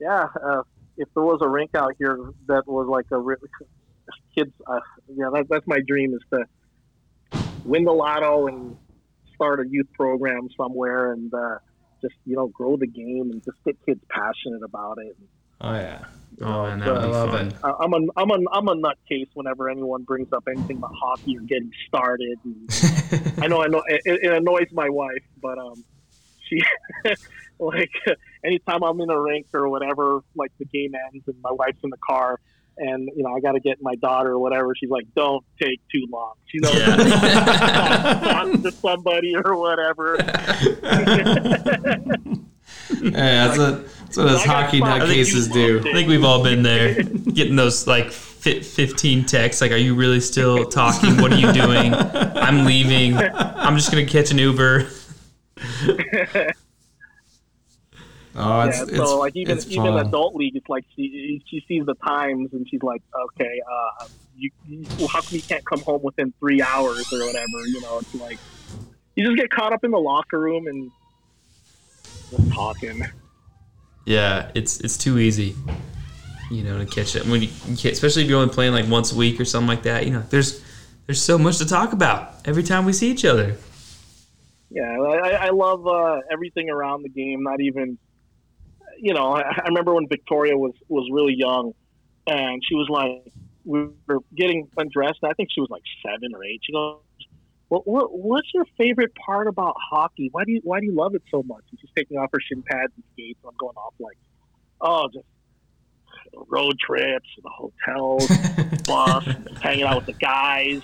yeah, 0.00 0.28
uh, 0.42 0.62
if 0.96 1.08
there 1.14 1.22
was 1.22 1.40
a 1.42 1.48
rink 1.48 1.74
out 1.74 1.94
here 1.98 2.18
that 2.46 2.66
was 2.66 2.88
like 2.88 3.06
a 3.12 3.20
kids, 4.34 4.52
uh, 4.66 4.80
yeah, 5.14 5.28
that, 5.32 5.46
that's 5.48 5.66
my 5.66 5.80
dream 5.86 6.14
is 6.14 6.20
to 6.32 7.44
win 7.64 7.84
the 7.84 7.92
lotto 7.92 8.46
and 8.46 8.76
start 9.34 9.60
a 9.60 9.64
youth 9.68 9.88
program 9.94 10.48
somewhere 10.56 11.12
and 11.12 11.32
uh, 11.34 11.56
just 12.00 12.14
you 12.24 12.34
know 12.34 12.48
grow 12.48 12.76
the 12.76 12.86
game 12.86 13.30
and 13.30 13.44
just 13.44 13.58
get 13.64 13.76
kids 13.84 14.00
passionate 14.08 14.62
about 14.62 14.98
it. 14.98 15.16
Oh 15.60 15.74
yeah. 15.74 16.04
Oh, 16.42 16.62
man, 16.64 16.80
that 16.80 16.92
would 16.92 17.02
be 17.02 17.12
fun. 17.12 17.46
It. 17.48 17.54
I'm 17.62 17.92
a 17.92 17.98
I'm 18.16 18.30
a 18.30 18.50
I'm 18.52 18.68
a 18.68 18.74
nutcase 18.74 19.28
whenever 19.34 19.68
anyone 19.68 20.04
brings 20.04 20.32
up 20.32 20.44
anything 20.48 20.78
about 20.78 20.94
hockey 20.94 21.36
or 21.36 21.42
getting 21.42 21.70
started. 21.86 22.38
I 23.42 23.46
know 23.46 23.62
I 23.62 23.66
know 23.66 23.82
it, 23.86 24.00
it, 24.04 24.32
annoys 24.32 24.68
my 24.72 24.88
wife, 24.88 25.22
but 25.42 25.58
um, 25.58 25.84
she 26.48 26.62
like 27.58 27.90
anytime 28.42 28.82
I'm 28.82 29.00
in 29.00 29.10
a 29.10 29.20
rink 29.20 29.48
or 29.52 29.68
whatever, 29.68 30.20
like 30.34 30.52
the 30.58 30.64
game 30.64 30.94
ends 30.94 31.28
and 31.28 31.36
my 31.42 31.52
wife's 31.52 31.84
in 31.84 31.90
the 31.90 31.98
car. 32.08 32.40
And 32.78 33.10
you 33.14 33.22
know, 33.22 33.36
I 33.36 33.40
got 33.40 33.52
to 33.52 33.60
get 33.60 33.82
my 33.82 33.94
daughter 33.96 34.30
or 34.30 34.38
whatever. 34.38 34.74
She's 34.74 34.88
like, 34.88 35.06
"Don't 35.14 35.44
take 35.60 35.80
too 35.92 36.06
long." 36.10 36.32
You 36.54 36.60
know, 36.62 36.70
yeah. 36.72 38.44
to 38.62 38.72
somebody 38.72 39.34
or 39.36 39.54
whatever. 39.58 40.16
Hey, 43.00 43.10
that's 43.10 43.58
what 43.58 43.86
that's 43.86 44.16
what 44.16 44.26
us 44.28 44.44
hockey 44.44 44.80
five. 44.80 45.02
nutcases 45.02 45.50
I 45.50 45.52
think 45.52 45.54
you 45.54 45.80
do. 45.80 45.88
I 45.88 45.92
think 45.92 46.08
we've 46.08 46.24
all 46.24 46.42
been 46.42 46.62
there, 46.62 47.02
getting 47.02 47.56
those 47.56 47.86
like 47.86 48.10
fi- 48.10 48.60
15 48.60 49.24
texts. 49.26 49.62
Like, 49.62 49.70
are 49.70 49.76
you 49.76 49.94
really 49.94 50.20
still 50.20 50.64
talking? 50.66 51.16
What 51.18 51.32
are 51.32 51.38
you 51.38 51.52
doing? 51.52 51.94
I'm 51.94 52.64
leaving. 52.64 53.16
I'm 53.16 53.76
just 53.76 53.90
gonna 53.90 54.06
catch 54.06 54.30
an 54.32 54.38
Uber. 54.38 54.88
Oh, 58.34 58.60
it's 58.60 58.78
yeah, 58.78 58.84
it's, 58.84 58.96
so 58.96 59.18
like 59.18 59.34
even 59.34 59.56
it's 59.56 59.66
even 59.66 59.92
fun. 59.94 60.06
adult 60.06 60.36
league, 60.36 60.54
it's 60.54 60.68
like 60.68 60.84
she 60.94 61.42
she 61.48 61.64
sees 61.66 61.84
the 61.84 61.94
times 61.94 62.50
and 62.52 62.66
she's 62.68 62.82
like, 62.82 63.02
okay, 63.18 63.60
uh, 63.70 64.06
you, 64.36 64.50
you 64.68 64.84
how 65.08 65.20
come 65.20 65.34
you 65.34 65.42
can't 65.42 65.64
come 65.66 65.80
home 65.80 66.00
within 66.02 66.32
three 66.38 66.62
hours 66.62 67.12
or 67.12 67.18
whatever? 67.26 67.66
You 67.66 67.80
know, 67.80 67.98
it's 67.98 68.14
like 68.14 68.38
you 69.16 69.24
just 69.24 69.36
get 69.36 69.50
caught 69.50 69.72
up 69.72 69.82
in 69.84 69.90
the 69.90 69.98
locker 69.98 70.38
room 70.38 70.68
and 70.68 70.90
just 72.30 72.52
talking. 72.52 73.04
Yeah, 74.06 74.50
it's 74.54 74.80
it's 74.80 74.96
too 74.96 75.18
easy, 75.18 75.54
you 76.50 76.62
know, 76.62 76.78
to 76.78 76.86
catch 76.86 77.16
it. 77.16 77.26
When 77.26 77.42
you, 77.42 77.48
especially 77.68 78.22
if 78.22 78.28
you're 78.28 78.40
only 78.40 78.52
playing 78.52 78.72
like 78.72 78.88
once 78.88 79.12
a 79.12 79.16
week 79.16 79.38
or 79.40 79.44
something 79.44 79.68
like 79.68 79.82
that. 79.82 80.06
You 80.06 80.12
know, 80.12 80.22
there's 80.30 80.62
there's 81.06 81.22
so 81.22 81.38
much 81.38 81.58
to 81.58 81.66
talk 81.66 81.92
about 81.92 82.34
every 82.46 82.62
time 82.62 82.84
we 82.84 82.92
see 82.92 83.10
each 83.10 83.24
other. 83.24 83.56
Yeah, 84.70 84.84
I, 84.84 85.46
I 85.46 85.50
love 85.50 85.86
uh, 85.86 86.20
everything 86.30 86.70
around 86.70 87.02
the 87.02 87.08
game. 87.08 87.42
Not 87.42 87.60
even, 87.60 87.98
you 88.98 89.12
know, 89.12 89.32
I, 89.32 89.40
I 89.42 89.64
remember 89.66 89.94
when 89.94 90.08
Victoria 90.08 90.56
was 90.56 90.72
was 90.88 91.08
really 91.12 91.34
young, 91.34 91.74
and 92.26 92.62
she 92.64 92.76
was 92.76 92.88
like, 92.88 93.32
we 93.64 93.88
were 94.06 94.20
getting 94.34 94.68
undressed. 94.76 95.18
And 95.22 95.30
I 95.30 95.34
think 95.34 95.50
she 95.52 95.60
was 95.60 95.70
like 95.70 95.82
seven 96.04 96.34
or 96.34 96.44
eight. 96.44 96.60
She 96.64 96.72
goes, 96.72 97.00
"What, 97.70 97.86
what 97.88 98.12
what's 98.12 98.48
your 98.52 98.66
favorite 98.76 99.12
part 99.14 99.46
about 99.48 99.74
hockey? 99.90 100.28
Why 100.30 100.44
do 100.44 100.52
you 100.52 100.60
why 100.62 100.80
do 100.80 100.86
you 100.86 100.94
love 100.94 101.14
it 101.14 101.22
so 101.30 101.42
much?" 101.42 101.62
And 101.70 101.80
she's 101.80 101.90
taking 101.96 102.18
off 102.18 102.28
her 102.34 102.40
shin 102.40 102.62
pads 102.62 102.92
and 102.94 103.04
skates. 103.14 103.38
And 103.42 103.50
I'm 103.50 103.56
going 103.58 103.76
off 103.76 103.94
like, 103.98 104.18
"Oh, 104.80 105.08
just." 105.12 105.24
Road 106.48 106.78
trips, 106.78 107.28
the 107.42 107.48
hotels, 107.48 108.30
and 108.30 108.84
bus, 108.86 109.24
hanging 109.60 109.84
out 109.84 109.96
with 109.96 110.06
the 110.06 110.12
guys, 110.12 110.80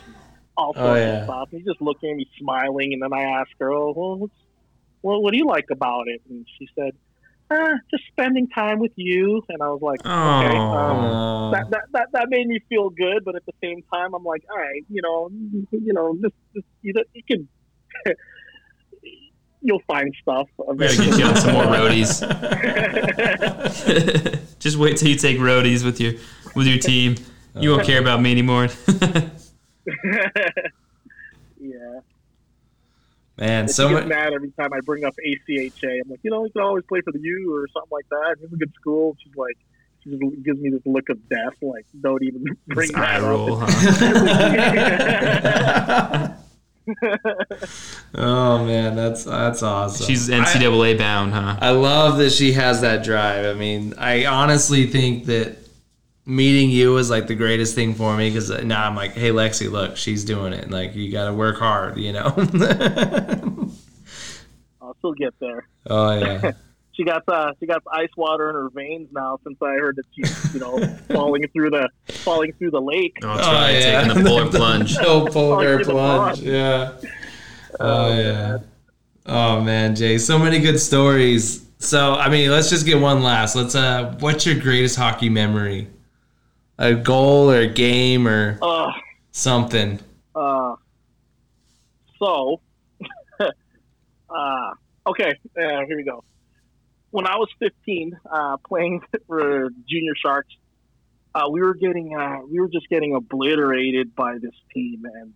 all 0.56 0.72
oh, 0.76 0.80
sorts 0.84 0.88
Oh, 0.88 0.94
yeah. 0.94 1.18
of 1.18 1.24
stuff. 1.24 1.48
And 1.52 1.60
he's 1.60 1.66
just 1.68 1.80
looking 1.82 2.10
at 2.10 2.16
me, 2.16 2.28
smiling, 2.38 2.92
and 2.92 3.02
then 3.02 3.12
I 3.12 3.22
asked 3.22 3.52
her, 3.60 3.72
"Oh, 3.72 3.92
well, 3.96 4.16
what's, 4.18 4.32
well, 5.02 5.22
what 5.22 5.32
do 5.32 5.38
you 5.38 5.46
like 5.46 5.66
about 5.70 6.08
it?" 6.08 6.20
And 6.28 6.46
she 6.58 6.68
said, 6.74 6.92
uh, 7.50 7.76
"Just 7.90 8.04
spending 8.08 8.48
time 8.48 8.78
with 8.78 8.92
you." 8.96 9.42
And 9.48 9.62
I 9.62 9.68
was 9.68 9.82
like, 9.82 10.00
"Okay." 10.00 10.56
Um, 10.56 11.52
that, 11.52 11.70
that, 11.70 11.84
that, 11.92 12.08
that 12.12 12.28
made 12.28 12.46
me 12.46 12.60
feel 12.68 12.90
good, 12.90 13.24
but 13.24 13.36
at 13.36 13.46
the 13.46 13.52
same 13.62 13.82
time, 13.92 14.14
I'm 14.14 14.24
like, 14.24 14.44
all 14.50 14.58
right, 14.58 14.84
you 14.88 15.02
know, 15.02 15.30
you 15.70 15.92
know, 15.92 16.16
just, 16.20 16.34
just 16.54 16.66
you, 16.82 16.92
know, 16.92 17.02
you 17.12 17.22
can, 17.22 17.48
you'll 19.60 19.82
find 19.86 20.12
stuff. 20.20 20.48
We 20.58 20.76
gotta 20.76 20.96
get 20.96 21.18
you 21.18 21.24
on 21.24 21.36
some 21.36 21.54
more 21.54 21.64
roadies. 21.64 22.26
roadies. 22.26 24.42
Just 24.58 24.78
wait 24.78 24.96
till 24.96 25.08
you 25.08 25.16
take 25.16 25.38
roadies 25.38 25.84
with 25.84 26.00
your 26.00 26.14
with 26.54 26.66
your 26.66 26.78
team. 26.78 27.16
You 27.58 27.70
won't 27.70 27.84
care 27.84 28.00
about 28.00 28.20
me 28.20 28.32
anymore. 28.32 28.68
yeah. 31.60 32.00
Man, 33.38 33.66
She 33.66 33.72
so 33.74 33.88
gets 33.90 34.00
much. 34.00 34.08
mad 34.08 34.32
every 34.32 34.50
time 34.52 34.72
I 34.72 34.80
bring 34.80 35.04
up 35.04 35.14
ACHA. 35.24 36.00
I'm 36.04 36.10
like, 36.10 36.20
you 36.22 36.30
know, 36.30 36.44
you 36.44 36.50
can 36.52 36.62
always 36.62 36.84
play 36.88 37.00
for 37.02 37.12
the 37.12 37.20
U 37.20 37.54
or 37.54 37.68
something 37.68 37.90
like 37.92 38.08
that. 38.10 38.36
He's 38.40 38.50
a 38.52 38.56
good 38.56 38.72
school. 38.74 39.14
She's 39.22 39.34
like, 39.36 39.58
she 40.02 40.10
just 40.10 40.22
gives 40.42 40.58
me 40.60 40.70
this 40.70 40.80
look 40.86 41.08
of 41.10 41.28
death. 41.28 41.52
Like, 41.60 41.84
don't 42.00 42.22
even 42.22 42.44
bring 42.68 42.88
It's 42.88 42.96
eye 42.98 43.20
that 43.20 43.26
roll, 43.26 43.60
up. 43.60 43.68
huh? 46.30 46.32
oh 48.14 48.64
man, 48.64 48.94
that's 48.94 49.24
that's 49.24 49.62
awesome. 49.62 50.06
She's 50.06 50.30
I- 50.30 50.38
NCAA 50.44 50.96
bound, 50.96 51.32
huh? 51.34 51.56
I 51.60 51.70
love 51.70 52.18
that 52.18 52.30
she 52.30 52.52
has 52.52 52.80
that 52.82 53.04
drive. 53.04 53.44
I 53.44 53.54
mean, 53.58 53.94
I 53.98 54.26
honestly 54.26 54.86
think 54.86 55.24
that 55.26 55.56
meeting 56.26 56.70
you 56.70 56.92
was 56.92 57.08
like 57.08 57.28
the 57.28 57.34
greatest 57.36 57.74
thing 57.74 57.94
for 57.94 58.16
me 58.16 58.28
because 58.28 58.50
now 58.64 58.84
I'm 58.86 58.96
like, 58.96 59.12
hey, 59.12 59.30
Lexi, 59.30 59.70
look, 59.70 59.96
she's 59.96 60.24
doing 60.24 60.52
it. 60.52 60.70
Like, 60.70 60.94
you 60.96 61.10
got 61.12 61.26
to 61.26 61.32
work 61.32 61.56
hard, 61.58 61.96
you 61.98 62.12
know? 62.12 62.34
I'll 64.82 64.94
still 64.98 65.12
get 65.14 65.34
there. 65.40 65.66
oh, 65.88 66.18
yeah. 66.18 66.52
She 66.92 67.04
got 67.04 67.24
uh, 67.28 67.52
she 67.60 67.66
got 67.66 67.82
ice 67.92 68.08
water 68.16 68.48
in 68.48 68.54
her 68.54 68.70
veins 68.70 69.10
now 69.12 69.38
since 69.44 69.58
I 69.60 69.72
heard 69.74 69.96
that 69.96 70.04
she's 70.14 70.54
you 70.54 70.60
know 70.60 70.78
falling 71.12 71.46
through 71.48 71.68
the 71.68 71.90
falling 72.06 72.54
through 72.54 72.70
the 72.70 72.80
lake. 72.80 73.18
Oh, 73.22 73.36
that's 73.36 73.46
right, 73.48 73.82
taking 73.82 74.24
the 74.24 74.30
polar 74.30 74.50
plunge. 74.50 74.96
No 74.96 75.26
polar 75.26 75.74
Oh, 75.74 75.76
the 75.76 75.84
plunge. 75.84 76.38
plunge. 76.38 76.38
Yeah. 76.40 76.92
Oh, 77.78 78.18
yeah. 78.18 78.58
Oh, 79.26 79.60
man, 79.60 79.94
Jay. 79.94 80.16
So 80.16 80.38
many 80.38 80.58
good 80.58 80.78
stories. 80.80 81.66
So, 81.80 82.14
I 82.14 82.30
mean, 82.30 82.50
let's 82.50 82.70
just 82.70 82.86
get 82.86 82.98
one 82.98 83.22
last. 83.22 83.56
Let's, 83.56 83.74
uh, 83.74 84.16
what's 84.20 84.46
your 84.46 84.58
greatest 84.58 84.96
hockey 84.96 85.28
memory? 85.28 85.88
A 86.78 86.94
goal 86.94 87.50
or 87.50 87.60
a 87.60 87.66
game 87.66 88.28
or 88.28 88.58
Uh, 88.62 88.92
something? 89.30 89.98
uh, 90.34 90.74
so, 92.18 92.60
uh, 93.40 94.70
okay, 95.06 95.30
uh, 95.58 95.80
here 95.86 95.96
we 95.96 96.02
go. 96.04 96.22
When 97.10 97.26
I 97.26 97.36
was 97.36 97.48
15, 97.60 98.18
uh, 98.30 98.56
playing 98.68 99.00
for 99.26 99.70
Junior 99.88 100.12
Sharks, 100.16 100.54
uh, 101.34 101.48
we 101.50 101.60
were 101.60 101.74
getting, 101.74 102.14
uh, 102.16 102.38
we 102.50 102.60
were 102.60 102.68
just 102.68 102.88
getting 102.88 103.14
obliterated 103.14 104.14
by 104.14 104.34
this 104.38 104.54
team, 104.74 105.04
and 105.04 105.32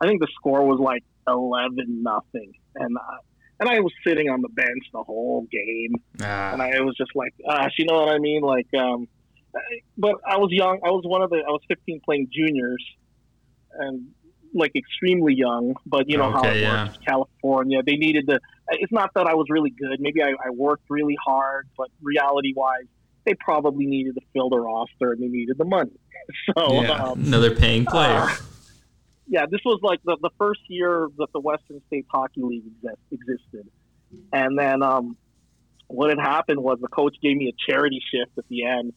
I 0.00 0.06
think 0.06 0.20
the 0.20 0.28
score 0.34 0.64
was 0.66 0.78
like 0.80 1.04
11 1.26 2.02
nothing, 2.02 2.52
and 2.76 2.96
uh, 2.96 3.18
and 3.58 3.68
I 3.68 3.80
was 3.80 3.92
sitting 4.06 4.30
on 4.30 4.40
the 4.40 4.48
bench 4.48 4.84
the 4.92 5.02
whole 5.02 5.46
game, 5.50 5.94
Ah, 6.22 6.52
and 6.52 6.62
I 6.62 6.80
was 6.80 6.94
just 6.96 7.10
like, 7.14 7.34
you 7.78 7.84
know 7.86 8.00
what 8.00 8.08
I 8.14 8.18
mean? 8.18 8.40
Like, 8.42 8.66
um, 8.78 9.06
but 9.96 10.16
I 10.26 10.36
was 10.38 10.50
young. 10.50 10.80
I 10.84 10.90
was 10.90 11.02
one 11.04 11.22
of 11.22 11.30
the. 11.30 11.36
I 11.36 11.50
was 11.50 11.60
15 11.68 12.00
playing 12.04 12.28
juniors, 12.32 12.84
and 13.78 14.08
like 14.54 14.72
extremely 14.74 15.34
young. 15.34 15.74
But 15.86 16.08
you 16.08 16.18
know 16.18 16.30
how 16.30 16.44
it 16.44 16.60
yeah. 16.60 16.86
works. 16.86 16.98
California, 17.06 17.82
they 17.84 17.96
needed 17.96 18.26
the. 18.26 18.40
It's 18.70 18.92
not 18.92 19.10
that 19.14 19.26
I 19.26 19.34
was 19.34 19.46
really 19.50 19.70
good. 19.70 20.00
Maybe 20.00 20.22
I, 20.22 20.30
I 20.30 20.50
worked 20.50 20.84
really 20.88 21.16
hard, 21.24 21.68
but 21.76 21.88
reality 22.00 22.52
wise, 22.54 22.86
they 23.24 23.34
probably 23.34 23.86
needed 23.86 24.14
to 24.14 24.20
fill 24.32 24.48
the 24.48 24.60
roster 24.60 25.12
and 25.12 25.22
they 25.22 25.28
needed 25.28 25.58
the 25.58 25.64
money. 25.64 25.92
So. 26.56 26.82
Yeah. 26.82 26.92
Um, 26.92 27.24
another 27.24 27.56
paying 27.56 27.84
player. 27.86 28.20
uh, 28.20 28.36
yeah, 29.26 29.46
this 29.50 29.60
was 29.64 29.80
like 29.82 30.00
the, 30.04 30.16
the 30.22 30.30
first 30.38 30.60
year 30.68 31.08
that 31.18 31.26
the 31.32 31.40
Western 31.40 31.80
States 31.88 32.06
Hockey 32.10 32.42
League 32.42 32.64
exist, 32.66 33.00
existed. 33.10 33.68
And 34.32 34.56
then 34.56 34.82
um, 34.82 35.16
what 35.88 36.10
had 36.10 36.18
happened 36.18 36.60
was 36.60 36.78
the 36.80 36.88
coach 36.88 37.16
gave 37.22 37.36
me 37.36 37.48
a 37.48 37.70
charity 37.70 38.00
shift 38.12 38.36
at 38.38 38.44
the 38.48 38.64
end, 38.64 38.92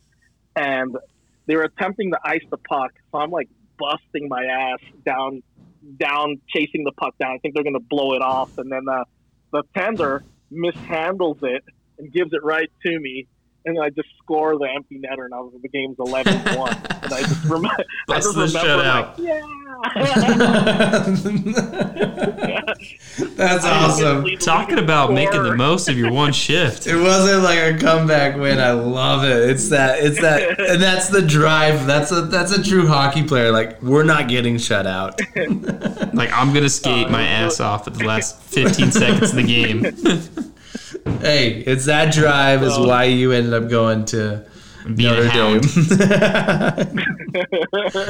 and 0.56 0.96
they 1.46 1.56
were 1.56 1.64
attempting 1.64 2.12
to 2.12 2.20
ice 2.24 2.44
the 2.50 2.58
puck. 2.58 2.92
So 3.12 3.20
I'm 3.20 3.32
like 3.32 3.50
busting 3.78 4.28
my 4.30 4.46
ass 4.46 4.80
down, 5.06 5.44
down, 5.98 6.42
chasing 6.48 6.84
the 6.84 6.92
puck 6.92 7.16
down. 7.20 7.32
I 7.32 7.38
think 7.40 7.54
they're 7.54 7.64
going 7.64 7.74
to 7.74 7.80
blow 7.80 8.14
it 8.14 8.22
off. 8.22 8.58
And 8.58 8.72
then 8.72 8.88
uh, 8.90 9.04
the 9.52 9.64
tender 9.76 10.24
mishandles 10.52 11.44
it 11.44 11.64
and 11.98 12.12
gives 12.12 12.34
it 12.34 12.44
right 12.44 12.72
to 12.86 13.00
me. 13.00 13.28
And 13.66 13.80
I 13.82 13.90
just 13.90 14.10
score 14.22 14.58
the 14.58 14.68
empty 14.74 15.00
netter, 15.00 15.24
and 15.24 15.34
I 15.34 15.40
was 15.40 15.54
the 15.62 15.70
game's 15.70 15.96
11 16.00 16.58
1. 16.58 16.93
And 17.18 17.26
I 17.26 17.28
just, 17.28 17.44
rem- 17.46 17.66
I 17.66 17.84
Bust 18.08 18.36
just 18.36 18.54
the 18.54 18.60
remember, 18.60 18.84
shutout. 18.84 19.18
like, 19.18 19.20
yeah. 19.20 19.42
That's 23.36 23.66
awesome. 23.66 24.26
Talking 24.38 24.80
about 24.80 25.12
making 25.12 25.44
the 25.44 25.56
most 25.56 25.90
of 25.90 25.98
your 25.98 26.12
one 26.12 26.32
shift. 26.32 26.88
It 26.88 26.96
wasn't 26.96 27.44
like 27.44 27.60
a 27.60 27.78
comeback 27.78 28.38
win. 28.38 28.60
I 28.60 28.72
love 28.72 29.24
it. 29.26 29.50
It's 29.50 29.70
that. 29.70 30.04
It's 30.04 30.22
that. 30.22 30.60
And 30.60 30.82
that's 30.82 31.10
the 31.10 31.22
drive. 31.22 31.86
That's 31.86 32.12
a. 32.12 32.22
That's 32.22 32.52
a 32.54 32.64
true 32.64 32.88
hockey 32.88 33.24
player. 33.24 33.52
Like 33.52 33.82
we're 33.82 34.04
not 34.04 34.30
getting 34.30 34.58
shut 34.58 34.88
out. 34.88 35.20
Like 36.14 36.32
I'm 36.32 36.54
gonna 36.54 36.70
skate 36.70 37.10
my 37.10 37.24
ass 37.24 37.60
off 37.60 37.88
at 37.88 37.96
the 37.96 38.06
last 38.06 38.40
15 38.44 38.92
seconds 38.92 39.32
of 39.32 39.36
the 39.36 39.44
game. 39.44 39.84
Hey, 41.20 41.64
it's 41.66 41.86
that 41.86 42.14
drive 42.14 42.62
is 42.62 42.78
why 42.78 43.06
you 43.06 43.32
ended 43.32 43.54
up 43.54 43.68
going 43.70 44.06
to 44.06 44.46
Being 44.84 45.12
a 45.12 45.24
Notre 45.24 45.30
hound. 45.30 45.62
Dame. 45.64 45.90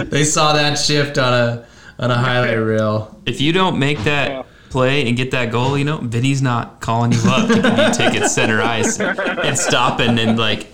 they 0.10 0.24
saw 0.24 0.54
that 0.54 0.76
shift 0.76 1.18
on 1.18 1.34
a 1.34 1.66
on 2.00 2.12
a 2.12 2.16
highlight 2.16 2.58
reel. 2.58 3.20
If 3.26 3.40
you 3.40 3.54
don't 3.54 3.78
make 3.80 4.00
that 4.00 4.46
play 4.70 5.08
and 5.08 5.16
get 5.16 5.32
that 5.32 5.52
goal, 5.52 5.78
you 5.78 5.86
know, 5.86 5.98
Vinny's 5.98 6.42
not 6.42 6.82
calling 6.82 7.12
you 7.12 7.20
up, 7.26 7.48
giving 7.48 7.78
you 7.78 7.94
tickets 7.94 8.34
center 8.34 8.62
ice 8.62 9.00
and 9.00 9.58
stopping 9.58 10.18
and 10.18 10.38
like, 10.38 10.74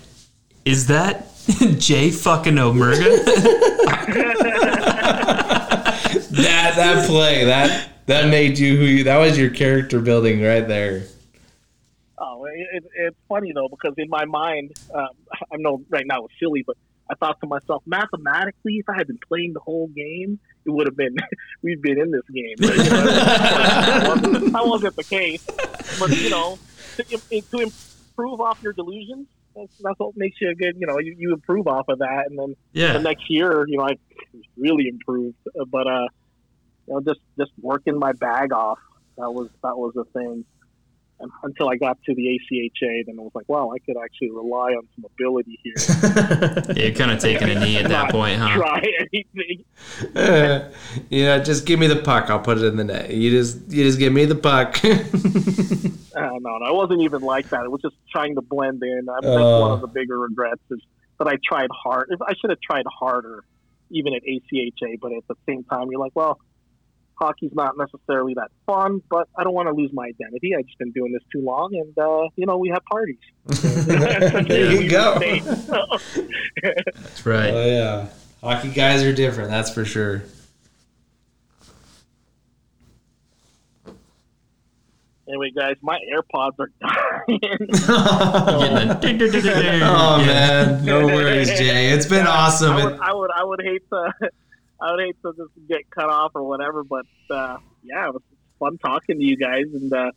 is 0.66 0.88
that 0.88 1.28
Jay 1.78 2.10
fucking 2.10 2.56
Omerga? 2.56 3.24
That 6.32 6.76
that 6.76 7.08
play 7.08 7.46
that 7.46 7.90
that 8.06 8.30
made 8.30 8.58
you 8.58 8.78
who 8.78 8.84
you. 8.86 9.04
That 9.04 9.18
was 9.18 9.38
your 9.38 9.50
character 9.50 10.00
building 10.00 10.42
right 10.42 10.68
there. 10.68 11.04
Oh, 12.20 12.46
it, 12.46 12.68
it, 12.74 12.84
it's 12.96 13.18
funny 13.28 13.54
though 13.54 13.70
because 13.70 13.94
in 13.98 14.10
my 14.10 14.26
mind, 14.26 14.72
um, 14.94 15.10
I 15.54 15.58
know 15.58 15.84
right 15.90 16.06
now 16.06 16.26
it's 16.26 16.34
silly, 16.40 16.64
but 16.66 16.76
I 17.10 17.16
thought 17.16 17.40
to 17.42 17.48
myself, 17.48 17.82
mathematically, 17.86 18.78
if 18.78 18.88
I 18.88 18.96
had 18.98 19.08
been 19.08 19.20
playing 19.28 19.54
the 19.54 19.60
whole 19.60 19.88
game, 19.88 20.40
it 20.66 20.70
would 20.70 20.88
have 20.88 20.98
been 20.98 21.16
we've 21.62 21.82
been 21.82 22.00
in 22.00 22.12
this 22.12 22.28
game. 22.34 22.56
But, 22.58 22.78
you 22.78 22.90
know, 22.90 23.06
that, 23.06 24.08
wasn't, 24.24 24.54
that 24.54 24.68
wasn't 24.68 24.96
the 24.96 25.04
case. 25.04 25.46
But 26.00 26.16
you 26.18 26.30
know, 26.30 26.60
to, 26.98 27.04
to 27.42 27.58
improve 27.58 28.42
off 28.42 28.62
your 28.62 28.74
delusions, 28.74 29.28
that's, 29.56 29.78
that's 29.82 30.00
what 30.00 30.16
makes 30.16 30.38
you 30.42 30.50
a 30.50 30.56
good. 30.56 30.76
You 30.78 30.88
know, 30.88 31.00
you, 31.00 31.16
you 31.18 31.34
improve 31.34 31.68
off 31.68 31.88
of 31.88 32.00
that, 32.00 32.26
and 32.30 32.38
then 32.38 32.56
the 32.94 33.00
next 33.00 33.30
year, 33.30 33.66
you 33.68 33.78
know, 33.78 33.86
I 33.86 33.98
really 34.58 34.88
improved. 34.88 35.38
But 35.68 35.88
uh, 35.88 36.08
you 36.88 36.94
know, 36.94 37.02
just 37.02 37.22
just 37.38 37.52
working 37.62 37.98
my 37.98 38.12
bag 38.14 38.54
off 38.54 38.80
that 39.20 39.32
was 39.32 39.50
that 39.62 39.78
was 39.78 39.94
the 39.94 40.06
thing. 40.06 40.46
And 41.22 41.30
until 41.44 41.68
I 41.70 41.76
got 41.76 42.02
to 42.04 42.16
the 42.16 42.40
ACHA, 42.52 43.06
then 43.06 43.18
I 43.20 43.22
was 43.24 43.32
like, 43.36 43.50
wow, 43.50 43.72
I 43.76 43.80
could 43.80 43.98
actually 44.02 44.32
rely 44.32 44.72
on 44.72 44.88
some 44.96 45.06
ability 45.06 45.60
here. 45.64 45.74
Yeah, 46.76 46.86
you're 46.86 46.96
kind 46.96 47.12
of 47.12 47.20
taking 47.20 47.50
a 47.50 47.60
knee 47.60 47.78
at 47.78 47.90
that 47.90 48.10
point, 48.12 48.40
huh? 48.40 48.56
Try 48.56 48.82
anything. 49.02 49.66
Uh, 50.16 50.70
you 51.10 51.26
know, 51.26 51.44
just 51.44 51.66
give 51.66 51.78
me 51.80 51.88
the 51.88 51.98
puck. 51.98 52.30
I'll 52.30 52.40
put 52.40 52.58
it 52.58 52.64
in 52.64 52.78
the 52.78 52.84
net. 52.86 53.10
You 53.10 53.32
just 53.32 53.70
you 53.70 53.84
just 53.84 54.00
give 54.00 54.14
me 54.14 54.26
the 54.26 54.36
puck. 54.36 54.80
Uh, 56.16 56.22
no, 56.42 56.58
no, 56.58 56.66
I 56.66 56.72
wasn't 56.72 57.02
even 57.02 57.22
like 57.22 57.48
that. 57.50 57.64
It 57.64 57.72
was 57.72 57.82
just 57.82 57.96
trying 58.12 58.36
to 58.36 58.42
blend 58.42 58.82
in. 58.84 59.08
I 59.10 59.22
mean, 59.22 59.32
that's 59.32 59.42
Oh. 59.42 59.62
one 59.62 59.72
of 59.74 59.82
the 59.82 59.88
bigger 59.88 60.18
regrets 60.20 60.60
is 60.70 60.80
that 61.18 61.28
I 61.28 61.36
tried 61.48 61.70
hard. 61.72 62.10
I 62.28 62.34
should 62.34 62.50
have 62.50 62.60
tried 62.60 62.84
harder, 62.88 63.46
even 63.90 64.14
at 64.14 64.24
ACHA. 64.24 65.00
But 65.00 65.14
at 65.14 65.26
the 65.30 65.36
same 65.48 65.64
time, 65.66 65.88
you're 65.92 66.00
like, 66.00 66.12
well, 66.16 66.40
hockey's 67.20 67.52
not 67.54 67.78
necessarily 67.78 68.34
that 68.36 68.50
fun. 68.66 69.02
But 69.10 69.28
I 69.38 69.44
don't 69.44 69.54
want 69.54 69.68
to 69.68 69.74
lose 69.74 69.92
my 69.94 70.06
identity. 70.06 70.54
I've 70.58 70.66
just 70.66 70.80
been 70.80 70.92
doing 70.92 71.12
this 71.12 71.24
too 71.32 71.42
long, 71.42 71.70
and 71.74 71.98
uh, 71.98 72.30
you 72.36 72.46
know, 72.46 72.58
we 72.58 72.70
have 72.70 72.84
parties. 72.86 73.18
there 73.46 74.72
you 74.72 74.90
go. 74.90 75.20
That's 76.64 77.26
right. 77.26 77.54
Oh 77.54 77.66
yeah, 77.66 78.08
hockey 78.42 78.70
guys 78.70 79.04
are 79.04 79.14
different. 79.14 79.50
That's 79.50 79.72
for 79.74 79.86
sure. 79.86 80.24
anyway, 85.30 85.52
guys, 85.56 85.76
my 85.82 86.00
AirPods 86.14 86.54
are 86.60 86.72
dying. 86.82 87.40
Getting 87.40 87.68
the- 89.32 89.82
Oh 89.84 90.18
man, 90.18 90.84
no 90.86 91.06
worries, 91.06 91.50
Jay. 91.50 91.92
It's 91.92 92.06
been 92.06 92.28
awesome. 92.28 92.74
I 92.74 92.86
would, 92.86 93.00
I 93.00 93.14
would, 93.14 93.32
I 93.32 93.44
would 93.44 93.62
hate 93.64 93.84
to, 93.90 94.14
I 94.82 94.92
would 94.92 95.00
hate 95.02 95.16
to 95.24 95.34
just 95.34 95.52
get 95.68 95.90
cut 95.90 96.10
off 96.10 96.32
or 96.36 96.44
whatever. 96.44 96.84
But 96.84 97.06
uh, 97.30 97.58
yeah, 97.84 98.08
it 98.08 98.14
was 98.14 98.22
fun 98.60 98.78
talking 98.78 99.20
to 99.20 99.24
you 99.26 99.36
guys, 99.38 99.66
and 99.74 99.92
uh, 99.94 100.12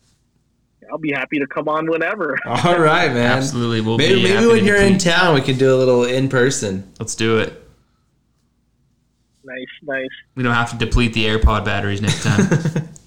I'll 0.91 0.99
be 0.99 1.13
happy 1.13 1.39
to 1.41 1.47
come 1.47 1.69
on 1.69 1.89
whenever. 1.91 2.39
all 2.47 2.79
right, 2.79 3.13
man. 3.13 3.39
Absolutely, 3.39 3.81
we'll 3.81 3.99
Maybe, 3.99 4.23
be 4.23 4.35
maybe 4.35 4.47
when 4.47 4.65
you're 4.65 4.77
in 4.81 4.99
town, 4.99 5.35
we 5.35 5.41
can 5.41 5.59
do 5.59 5.75
a 5.75 5.77
little 5.77 6.05
in 6.05 6.29
person. 6.29 6.93
Let's 6.99 7.15
do 7.15 7.39
it. 7.39 7.59
Nice, 9.45 9.67
nice. 9.83 10.09
We 10.37 10.43
don't 10.45 10.55
have 10.55 10.71
to 10.71 10.77
deplete 10.79 11.15
the 11.15 11.25
AirPod 11.27 11.65
batteries 11.65 12.01
next 12.01 12.23
time. 12.23 12.89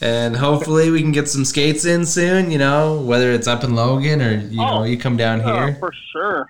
And 0.00 0.36
hopefully 0.36 0.92
we 0.92 1.00
can 1.02 1.10
get 1.10 1.28
some 1.28 1.44
skates 1.44 1.84
in 1.84 2.06
soon. 2.06 2.52
You 2.52 2.58
know, 2.58 3.00
whether 3.00 3.32
it's 3.32 3.48
up 3.48 3.64
in 3.64 3.74
Logan 3.74 4.22
or 4.22 4.30
you 4.30 4.56
know 4.58 4.78
Oh, 4.78 4.82
you 4.84 4.96
come 4.96 5.16
down 5.16 5.40
Uh, 5.40 5.66
here. 5.66 5.74
for 5.80 5.92
sure. 6.12 6.46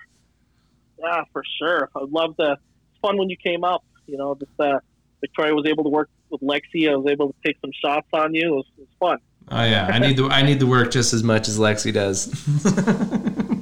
Yeah, 0.99 1.23
for 1.33 1.41
sure. 1.57 1.89
I'd 1.95 2.09
love 2.09 2.37
to. 2.37 2.51
It's 2.51 2.99
fun 3.01 3.17
when 3.17 3.27
you 3.27 3.37
came 3.37 3.63
up. 3.63 3.83
You 4.09 4.17
know, 4.17 4.35
just 4.35 4.51
uh, 4.59 4.79
Victoria 5.21 5.53
was 5.53 5.65
able 5.67 5.83
to 5.83 5.89
work 5.89 6.09
with 6.29 6.41
Lexi. 6.41 6.89
I 6.89 6.95
was 6.95 7.05
able 7.11 7.27
to 7.29 7.35
take 7.45 7.57
some 7.61 7.71
shots 7.71 8.07
on 8.13 8.33
you. 8.33 8.47
It 8.53 8.55
was, 8.55 8.65
it 8.77 8.81
was 8.81 8.87
fun. 8.99 9.19
Oh 9.51 9.63
yeah, 9.63 9.87
I 9.91 9.99
need 9.99 10.17
the 10.17 10.25
I 10.25 10.41
need 10.43 10.59
the 10.59 10.67
work 10.67 10.91
just 10.91 11.13
as 11.13 11.23
much 11.23 11.47
as 11.47 11.57
Lexi 11.57 11.91
does. 11.91 12.29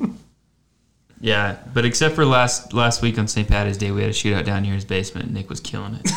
yeah, 1.22 1.58
but 1.74 1.86
except 1.86 2.14
for 2.16 2.26
last 2.26 2.74
last 2.74 3.02
week 3.02 3.18
on 3.18 3.28
St. 3.28 3.48
Patty's 3.48 3.78
Day, 3.78 3.92
we 3.92 4.02
had 4.02 4.10
a 4.10 4.14
shootout 4.14 4.44
down 4.46 4.64
here 4.66 4.74
in 4.74 4.78
his 4.78 4.86
basement. 4.86 5.28
and 5.28 5.36
Nick 5.36 5.50
was 5.50 5.60
killing 5.62 5.98
it. 6.04 6.12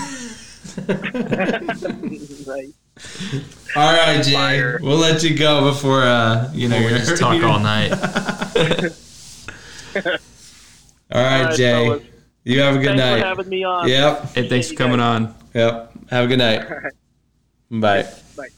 right. 2.47 2.69
All 3.77 3.93
right, 3.93 4.23
Jay. 4.25 4.33
Fire. 4.33 4.81
We'll 4.83 4.99
let 4.99 5.23
you 5.23 5.37
go 5.37 5.71
before 5.71 6.03
uh, 6.03 6.51
you 6.53 6.69
know 6.69 6.77
we 6.79 6.89
you're 6.89 6.99
just 6.99 7.21
talk 7.21 7.41
all 7.45 7.61
night. 7.61 7.93
All 7.93 7.99
right, 10.03 10.21
All 11.13 11.23
right, 11.23 11.57
Jay. 11.57 11.87
fellas. 11.87 12.03
You 12.45 12.61
have 12.61 12.77
a 12.77 12.79
good 12.79 12.97
night. 12.97 12.97
Thanks 12.97 13.11
night. 13.11 13.21
for 13.21 13.27
having 13.27 13.49
me 13.49 13.65
on. 13.65 13.89
Yep. 13.89 14.35
Hey, 14.35 14.49
thanks 14.49 14.69
for 14.69 14.75
coming 14.75 15.01
on. 15.01 15.35
Yep. 15.55 15.93
Have 16.11 16.25
a 16.25 16.29
good 16.29 16.39
night. 16.39 16.69
Bye. 17.71 18.07
Bye. 18.37 18.49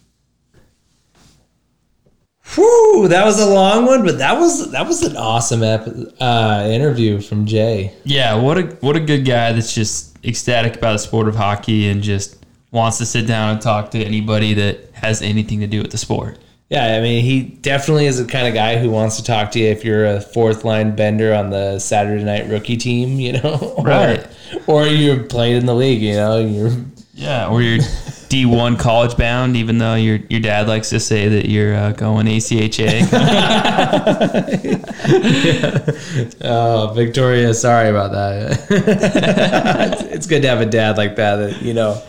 Whew, 2.55 3.09
that 3.09 3.25
was 3.25 3.41
a 3.41 3.47
long 3.47 3.87
one, 3.87 4.05
but 4.05 4.19
that 4.19 4.39
was 4.39 4.71
that 4.73 4.87
was 4.87 5.03
an 5.03 5.17
awesome 5.17 5.63
ep- 5.63 5.87
uh, 6.21 6.69
interview 6.71 7.21
from 7.21 7.47
Jay. 7.47 7.95
Yeah, 8.05 8.35
what 8.35 8.59
a 8.59 8.63
what 8.81 8.95
a 8.97 9.01
good 9.01 9.25
guy 9.25 9.53
that's 9.53 9.75
just 9.75 10.23
ecstatic 10.25 10.77
about 10.77 10.93
the 10.93 10.99
sport 10.99 11.29
of 11.29 11.37
hockey 11.37 11.89
and 11.89 12.03
just 12.03 12.45
wants 12.71 12.99
to 12.99 13.07
sit 13.07 13.27
down 13.27 13.51
and 13.51 13.61
talk 13.61 13.91
to 13.93 13.99
anybody 14.03 14.55
that 14.55 14.91
has 14.93 15.23
anything 15.23 15.61
to 15.61 15.67
do 15.67 15.81
with 15.81 15.93
the 15.93 15.99
sport. 15.99 16.39
Yeah, 16.73 16.97
I 16.97 17.01
mean, 17.03 17.23
he 17.23 17.43
definitely 17.43 18.07
is 18.07 18.17
the 18.17 18.25
kind 18.25 18.49
of 18.49 18.55
guy 18.55 18.79
who 18.79 18.89
wants 18.89 19.17
to 19.17 19.23
talk 19.23 19.51
to 19.51 19.59
you 19.59 19.67
if 19.67 19.85
you're 19.85 20.07
a 20.07 20.23
fourth 20.23 20.65
line 20.65 20.97
bender 20.97 21.35
on 21.35 21.51
the 21.51 21.79
Saturday 21.79 22.25
night 22.25 22.49
rookie 22.49 22.79
team, 22.79 23.21
you 23.21 23.35
know, 23.35 23.75
or, 23.77 23.85
Right. 23.85 24.27
Or 24.67 24.87
you're 24.87 25.23
playing 25.25 25.59
in 25.59 25.67
the 25.67 25.75
league, 25.75 26.01
you 26.01 26.15
know, 26.15 26.39
you're 26.39 26.71
Yeah, 27.13 27.49
or 27.49 27.61
you're 27.61 27.85
D 28.31 28.47
one 28.47 28.79
college 28.79 29.19
bound, 29.19 29.55
even 29.55 29.77
though 29.77 29.97
your 29.97 30.21
your 30.31 30.41
dad 30.41 30.67
likes 30.67 30.89
to 30.91 31.01
say 31.01 31.29
that 31.29 31.47
you're 31.47 31.75
uh, 31.75 31.93
going 31.93 32.27
ACHA. 32.27 33.03
Oh, 36.45 36.93
Victoria, 36.95 37.53
sorry 37.53 37.91
about 37.91 38.13
that. 38.13 38.67
it's, 38.71 40.03
it's 40.03 40.27
good 40.27 40.41
to 40.43 40.49
have 40.49 40.63
a 40.63 40.67
dad 40.67 40.97
like 40.97 41.17
that 41.17 41.37
that 41.37 41.61
you 41.61 41.75
know 41.75 42.03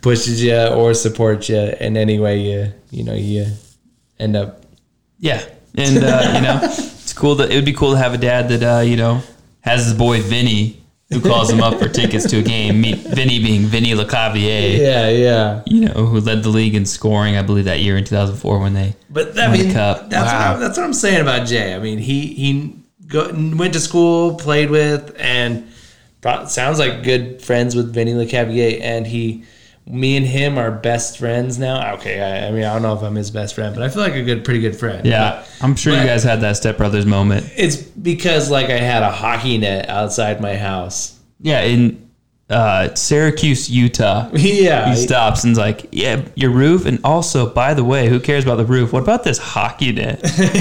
pushes 0.00 0.42
you 0.42 0.56
or 0.56 0.92
supports 0.94 1.48
you 1.48 1.58
in 1.80 1.96
any 1.96 2.18
way 2.18 2.40
you 2.40 2.72
you 2.90 3.04
know 3.04 3.14
you 3.14 3.46
end 4.18 4.36
up. 4.36 4.62
yeah, 5.18 5.42
and 5.76 5.98
uh, 5.98 6.32
you 6.34 6.40
know 6.42 6.60
it's 6.62 7.12
cool 7.12 7.34
that 7.36 7.50
it 7.50 7.54
would 7.54 7.64
be 7.64 7.72
cool 7.72 7.92
to 7.92 7.98
have 7.98 8.14
a 8.14 8.18
dad 8.18 8.48
that 8.50 8.62
uh, 8.62 8.80
you 8.80 8.96
know 8.96 9.20
has 9.60 9.84
his 9.86 9.94
boy 9.94 10.20
Vinny 10.22 10.74
who 11.10 11.22
calls 11.22 11.50
him 11.50 11.62
up 11.62 11.78
for 11.80 11.88
tickets 11.88 12.28
to 12.30 12.38
a 12.38 12.42
game. 12.42 12.80
Meet 12.82 12.98
Vinny 12.98 13.38
being 13.42 13.62
Vinny 13.62 13.92
Lecavalier. 13.92 14.78
Yeah, 14.78 15.08
yeah. 15.08 15.62
You 15.64 15.86
know, 15.88 16.04
who 16.06 16.20
led 16.20 16.42
the 16.42 16.50
league 16.50 16.74
in 16.74 16.84
scoring, 16.84 17.34
I 17.34 17.40
believe, 17.42 17.64
that 17.64 17.80
year 17.80 17.96
in 17.96 18.04
2004 18.04 18.58
when 18.58 18.74
they 18.74 18.94
But 19.08 19.38
I 19.38 19.48
Won 19.48 19.56
the 19.58 19.64
mean, 19.64 19.72
cup. 19.72 20.10
that's 20.10 20.30
Wow. 20.30 20.38
what 20.50 20.54
I'm, 20.56 20.60
that's 20.60 20.76
what 20.76 20.84
I'm 20.84 20.92
saying 20.92 21.22
about 21.22 21.46
Jay. 21.46 21.74
I 21.74 21.78
mean, 21.78 21.96
he 21.98 22.26
he 22.34 22.76
go, 23.06 23.30
went 23.56 23.72
to 23.72 23.80
school, 23.80 24.34
played 24.34 24.68
with, 24.68 25.16
and 25.18 25.72
pro- 26.20 26.44
sounds 26.44 26.78
like 26.78 27.02
good 27.02 27.40
friends 27.40 27.74
with 27.74 27.94
Vinny 27.94 28.12
Lecavalier. 28.12 28.78
And 28.82 29.06
he, 29.06 29.44
me 29.88 30.16
and 30.16 30.26
him 30.26 30.58
are 30.58 30.70
best 30.70 31.18
friends 31.18 31.58
now. 31.58 31.94
Okay, 31.94 32.20
I, 32.20 32.48
I 32.48 32.50
mean, 32.50 32.64
I 32.64 32.72
don't 32.74 32.82
know 32.82 32.94
if 32.94 33.02
I'm 33.02 33.14
his 33.14 33.30
best 33.30 33.54
friend, 33.54 33.74
but 33.74 33.82
I 33.82 33.88
feel 33.88 34.02
like 34.02 34.14
a 34.14 34.22
good, 34.22 34.44
pretty 34.44 34.60
good 34.60 34.76
friend. 34.76 35.06
Yeah, 35.06 35.44
I'm 35.60 35.74
sure 35.76 35.94
you 35.94 36.04
guys 36.04 36.22
had 36.22 36.40
that 36.42 36.56
stepbrothers 36.56 37.06
moment. 37.06 37.50
It's 37.56 37.76
because 37.76 38.50
like 38.50 38.66
I 38.66 38.78
had 38.78 39.02
a 39.02 39.10
hockey 39.10 39.58
net 39.58 39.88
outside 39.88 40.40
my 40.40 40.56
house. 40.56 41.18
Yeah, 41.40 41.62
in 41.62 42.08
uh, 42.50 42.94
Syracuse, 42.94 43.70
Utah. 43.70 44.28
yeah, 44.34 44.90
He 44.90 44.96
stops 44.96 45.44
and's 45.44 45.58
like, 45.58 45.86
"Yeah, 45.90 46.22
your 46.34 46.50
roof, 46.50 46.84
and 46.84 46.98
also, 47.02 47.48
by 47.52 47.74
the 47.74 47.84
way, 47.84 48.08
who 48.08 48.20
cares 48.20 48.44
about 48.44 48.56
the 48.56 48.66
roof? 48.66 48.92
What 48.92 49.02
about 49.02 49.24
this 49.24 49.38
hockey 49.38 49.92
net?" 49.92 50.20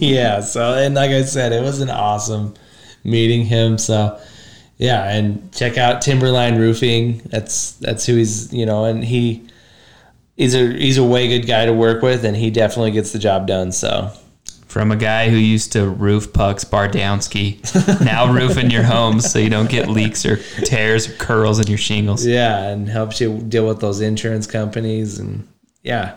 yeah. 0.00 0.40
So 0.40 0.74
and 0.74 0.94
like 0.94 1.10
I 1.10 1.22
said, 1.22 1.52
it 1.52 1.62
was 1.62 1.80
an 1.80 1.90
awesome 1.90 2.54
meeting 3.04 3.46
him. 3.46 3.78
So 3.78 4.20
yeah, 4.78 5.10
and 5.10 5.52
check 5.52 5.76
out 5.76 6.02
Timberline 6.02 6.56
Roofing. 6.56 7.18
That's 7.26 7.72
that's 7.72 8.06
who 8.06 8.14
he's 8.16 8.52
you 8.52 8.64
know, 8.64 8.84
and 8.84 9.04
he 9.04 9.46
he's 10.36 10.54
a 10.54 10.72
he's 10.72 10.96
a 10.98 11.04
way 11.04 11.28
good 11.28 11.46
guy 11.46 11.66
to 11.66 11.72
work 11.72 12.00
with, 12.02 12.24
and 12.24 12.36
he 12.36 12.50
definitely 12.50 12.92
gets 12.92 13.12
the 13.12 13.18
job 13.18 13.46
done. 13.46 13.72
So 13.72 14.10
From 14.66 14.92
a 14.92 14.96
guy 14.96 15.30
who 15.30 15.36
used 15.36 15.72
to 15.72 15.88
roof 15.88 16.32
pucks 16.32 16.64
Bardowski, 16.64 17.60
now 18.04 18.32
roofing 18.32 18.70
your 18.70 18.84
home 18.84 19.20
so 19.20 19.38
you 19.40 19.50
don't 19.50 19.68
get 19.68 19.88
leaks 19.88 20.24
or 20.24 20.36
tears 20.64 21.08
or 21.08 21.12
curls 21.14 21.58
in 21.58 21.66
your 21.66 21.78
shingles. 21.78 22.24
yeah, 22.24 22.68
and 22.68 22.88
helps 22.88 23.20
you 23.20 23.38
deal 23.40 23.66
with 23.66 23.80
those 23.80 24.00
insurance 24.00 24.46
companies, 24.46 25.18
and 25.18 25.46
yeah. 25.82 26.16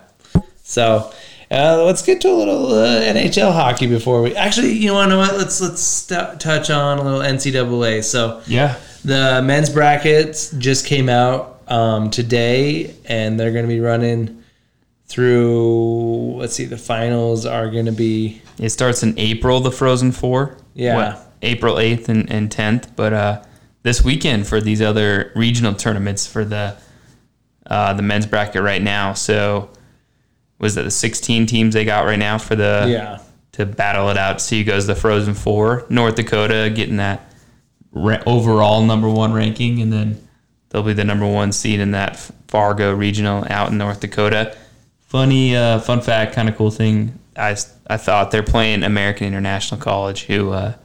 So. 0.63 1.11
Uh, 1.51 1.83
let's 1.83 2.01
get 2.01 2.21
to 2.21 2.29
a 2.29 2.33
little 2.33 2.67
uh, 2.73 3.01
NHL 3.01 3.51
hockey 3.51 3.85
before 3.85 4.21
we 4.21 4.33
actually. 4.35 4.71
You 4.71 4.87
know 4.87 5.17
what? 5.17 5.35
Let's 5.37 5.59
let's 5.59 5.81
st- 5.81 6.39
touch 6.39 6.69
on 6.69 6.97
a 6.97 7.03
little 7.03 7.19
NCAA. 7.19 8.03
So 8.05 8.41
Yeah, 8.47 8.77
The 9.03 9.41
men's 9.43 9.69
brackets 9.69 10.51
just 10.51 10.85
came 10.85 11.09
out 11.09 11.61
um, 11.67 12.09
today, 12.09 12.95
and 13.05 13.37
they're 13.37 13.51
going 13.51 13.65
to 13.65 13.73
be 13.73 13.81
running 13.81 14.43
through. 15.07 16.35
Let's 16.37 16.53
see, 16.53 16.65
the 16.65 16.77
finals 16.77 17.45
are 17.45 17.69
going 17.69 17.85
to 17.85 17.91
be. 17.91 18.41
it 18.57 18.69
starts 18.69 19.03
in 19.03 19.13
April. 19.19 19.59
The 19.59 19.71
Frozen 19.71 20.13
Four. 20.13 20.57
Yeah. 20.73 21.21
April 21.41 21.79
eighth 21.79 22.07
and 22.07 22.31
and 22.31 22.49
tenth. 22.49 22.95
But 22.95 23.11
uh, 23.11 23.43
this 23.83 24.03
weekend 24.05 24.47
for 24.47 24.61
these 24.61 24.81
other 24.81 25.33
regional 25.35 25.73
tournaments 25.73 26.25
for 26.25 26.45
the 26.45 26.77
uh, 27.67 27.93
the 27.93 28.03
men's 28.03 28.25
bracket 28.25 28.61
right 28.61 28.81
now. 28.81 29.13
So 29.13 29.69
was 30.61 30.75
that 30.75 30.83
the 30.83 30.91
16 30.91 31.47
teams 31.47 31.73
they 31.73 31.83
got 31.83 32.05
right 32.05 32.19
now 32.19 32.37
for 32.37 32.55
the 32.55 32.85
Yeah, 32.87 33.19
to 33.53 33.65
battle 33.65 34.09
it 34.09 34.17
out. 34.17 34.39
See 34.39 34.59
who 34.59 34.63
goes 34.63 34.87
the 34.87 34.95
Frozen 34.95 35.33
Four. 35.33 35.85
North 35.89 36.15
Dakota 36.15 36.71
getting 36.73 36.97
that 36.97 37.29
ra- 37.91 38.23
overall 38.25 38.85
number 38.85 39.09
one 39.09 39.33
ranking, 39.33 39.81
and 39.81 39.91
then 39.91 40.25
they'll 40.69 40.83
be 40.83 40.93
the 40.93 41.03
number 41.03 41.27
one 41.27 41.51
seed 41.51 41.79
in 41.81 41.91
that 41.91 42.17
Fargo 42.47 42.93
regional 42.93 43.45
out 43.49 43.71
in 43.71 43.77
North 43.77 43.99
Dakota. 43.99 44.55
Funny 44.99 45.55
uh, 45.55 45.79
fun 45.79 45.99
fact, 45.99 46.33
kind 46.33 46.47
of 46.47 46.55
cool 46.55 46.71
thing. 46.71 47.19
I, 47.35 47.57
I 47.87 47.97
thought 47.97 48.31
they're 48.31 48.43
playing 48.43 48.83
American 48.83 49.27
International 49.27 49.79
College, 49.79 50.25
who 50.25 50.51
uh, 50.51 50.75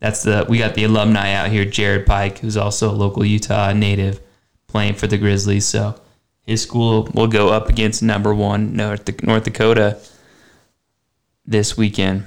that's 0.00 0.22
the 0.22 0.46
we 0.48 0.58
got 0.58 0.74
the 0.74 0.84
alumni 0.84 1.32
out 1.34 1.50
here, 1.50 1.64
Jared 1.64 2.06
Pike, 2.06 2.38
who's 2.38 2.56
also 2.56 2.90
a 2.90 2.92
local 2.92 3.24
Utah 3.24 3.72
native, 3.72 4.20
playing 4.66 4.94
for 4.94 5.06
the 5.06 5.18
Grizzlies. 5.18 5.66
So 5.66 6.00
his 6.50 6.62
school 6.62 7.08
will 7.14 7.28
go 7.28 7.48
up 7.48 7.68
against 7.68 8.02
number 8.02 8.34
one 8.34 8.74
North 8.74 9.22
North 9.22 9.44
Dakota 9.44 9.98
this 11.46 11.76
weekend. 11.76 12.24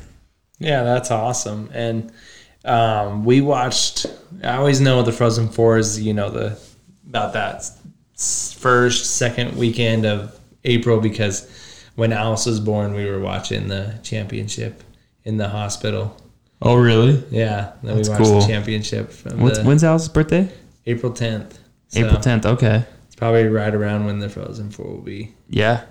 Yeah, 0.59 0.83
that's 0.83 1.11
awesome. 1.11 1.69
And 1.73 2.09
um, 2.63 3.25
we 3.25 3.41
watched. 3.41 4.05
I 4.41 4.55
always 4.55 4.79
know 4.79 4.95
what 4.95 5.05
the 5.05 5.11
Frozen 5.11 5.49
Four 5.49 5.77
is 5.77 6.01
you 6.01 6.13
know 6.13 6.29
the 6.29 6.57
about 7.05 7.33
that 7.33 7.69
first 8.15 9.17
second 9.17 9.57
weekend 9.57 10.05
of 10.05 10.39
April 10.63 11.01
because 11.01 11.35
when 11.95 12.13
Alice 12.13 12.45
was 12.45 12.61
born, 12.61 12.93
we 12.93 13.05
were 13.05 13.19
watching 13.19 13.67
the 13.67 13.93
championship 14.03 14.83
in 15.25 15.35
the 15.35 15.49
hospital. 15.49 16.15
Oh, 16.61 16.75
really? 16.75 17.21
Yeah, 17.29 17.73
then 17.83 17.97
That's 17.97 18.07
we 18.07 18.13
watched 18.13 18.25
cool. 18.25 18.39
the 18.39 18.47
championship 18.47 19.11
from 19.11 19.41
What's, 19.41 19.57
the 19.57 19.65
when's 19.65 19.83
Alice's 19.83 20.07
birthday? 20.07 20.49
April 20.85 21.11
tenth. 21.11 21.59
April 21.95 22.19
10th. 22.19 22.45
Okay. 22.45 22.85
Probably 23.23 23.47
right 23.47 23.73
around 23.73 24.05
when 24.05 24.19
the 24.19 24.27
Frozen 24.27 24.71
Four 24.71 24.85
will 24.91 25.01
be. 25.01 25.33
Yeah. 25.49 25.85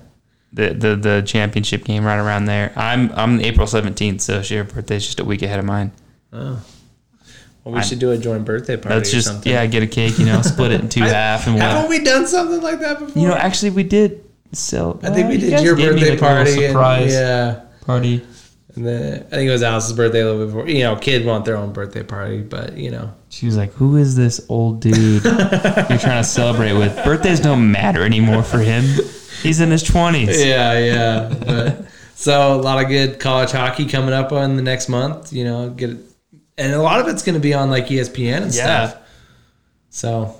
The, 0.52 0.74
the 0.74 0.96
the 0.96 1.22
championship 1.24 1.82
game 1.84 2.04
right 2.04 2.18
around 2.18 2.44
there. 2.44 2.72
I'm 2.76 3.10
I'm 3.12 3.40
April 3.40 3.66
17th, 3.66 4.20
so 4.20 4.40
your 4.54 4.64
birthday's 4.64 5.06
just 5.06 5.18
a 5.18 5.24
week 5.24 5.40
ahead 5.40 5.58
of 5.58 5.64
mine. 5.64 5.92
Oh. 6.30 6.62
Well, 7.64 7.74
we 7.74 7.78
I- 7.78 7.82
should 7.82 8.00
do 8.00 8.10
a 8.10 8.18
joint 8.18 8.44
birthday 8.44 8.76
party 8.76 8.96
That's 8.96 9.08
or 9.08 9.12
just 9.12 9.28
something. 9.28 9.50
yeah, 9.50 9.64
get 9.64 9.82
a 9.82 9.86
cake, 9.86 10.18
you 10.18 10.26
know, 10.26 10.42
split 10.52 10.72
it 10.72 10.82
in 10.82 10.90
two 10.90 11.04
I- 11.04 11.08
half 11.08 11.46
and 11.46 11.56
Haven't 11.56 11.88
we 11.88 12.04
done 12.04 12.26
something 12.26 12.60
like 12.60 12.80
that 12.80 12.98
before? 12.98 13.22
You 13.22 13.28
know, 13.28 13.34
actually 13.34 13.70
we 13.70 13.82
did 13.84 14.24
So 14.52 15.00
I 15.02 15.08
think 15.10 15.28
we 15.28 15.36
uh, 15.36 15.38
you 15.38 15.38
did 15.38 15.50
guys 15.52 15.62
your 15.64 15.76
gave 15.76 15.94
me, 15.94 16.00
birthday 16.00 16.10
like, 16.10 16.20
party. 16.20 16.50
and- 16.64 16.72
surprise 16.72 17.12
yeah. 17.14 17.60
party. 17.86 18.26
And 18.74 18.86
then 18.86 19.26
I 19.26 19.30
think 19.36 19.48
it 19.48 19.52
was 19.52 19.62
Alice's 19.62 19.92
birthday 19.92 20.20
a 20.20 20.24
little 20.24 20.46
bit 20.46 20.54
before. 20.54 20.68
You 20.68 20.84
know, 20.84 20.96
kids 20.96 21.24
want 21.26 21.44
their 21.44 21.56
own 21.56 21.72
birthday 21.72 22.02
party, 22.02 22.40
but 22.40 22.76
you 22.76 22.90
know, 22.90 23.12
She 23.28 23.44
was 23.46 23.56
like, 23.56 23.72
"Who 23.74 23.96
is 23.96 24.16
this 24.16 24.40
old 24.48 24.80
dude 24.80 25.24
you're 25.24 25.32
trying 25.98 26.22
to 26.22 26.24
celebrate 26.24 26.72
with? 26.72 26.94
Birthdays 27.04 27.40
don't 27.40 27.70
matter 27.70 28.02
anymore 28.02 28.42
for 28.42 28.58
him. 28.58 28.84
He's 29.42 29.60
in 29.60 29.70
his 29.70 29.82
20s." 29.84 30.42
yeah, 30.44 30.78
yeah. 30.78 31.34
But 31.46 31.86
so 32.14 32.54
a 32.54 32.60
lot 32.62 32.82
of 32.82 32.88
good 32.88 33.20
college 33.20 33.50
hockey 33.50 33.84
coming 33.86 34.14
up 34.14 34.32
on 34.32 34.56
the 34.56 34.62
next 34.62 34.88
month. 34.88 35.32
You 35.34 35.44
know, 35.44 35.68
get 35.70 35.90
it, 35.90 35.98
and 36.56 36.72
a 36.72 36.80
lot 36.80 36.98
of 37.00 37.08
it's 37.08 37.22
going 37.22 37.34
to 37.34 37.40
be 37.40 37.52
on 37.52 37.68
like 37.68 37.88
ESPN 37.88 38.42
and 38.44 38.54
Yeah. 38.54 38.88
stuff. 38.88 38.96
So 39.90 40.34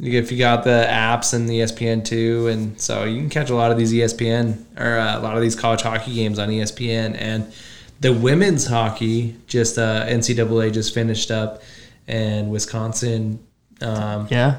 if 0.00 0.32
you 0.32 0.38
got 0.38 0.64
the 0.64 0.86
apps 0.88 1.34
and 1.34 1.48
the 1.48 1.60
ESPN 1.60 2.02
too, 2.04 2.48
and 2.48 2.80
so 2.80 3.04
you 3.04 3.18
can 3.20 3.28
catch 3.28 3.50
a 3.50 3.54
lot 3.54 3.70
of 3.70 3.76
these 3.78 3.92
ESPN 3.92 4.64
or 4.78 4.98
uh, 4.98 5.18
a 5.18 5.20
lot 5.20 5.36
of 5.36 5.42
these 5.42 5.54
college 5.54 5.82
hockey 5.82 6.14
games 6.14 6.38
on 6.38 6.48
ESPN 6.48 7.14
and 7.18 7.52
the 8.00 8.12
women's 8.12 8.66
hockey. 8.66 9.36
Just 9.46 9.78
uh, 9.78 10.04
NCAA 10.06 10.72
just 10.72 10.94
finished 10.94 11.30
up, 11.30 11.62
and 12.08 12.50
Wisconsin. 12.50 13.38
Um, 13.80 14.26
Yeah. 14.30 14.58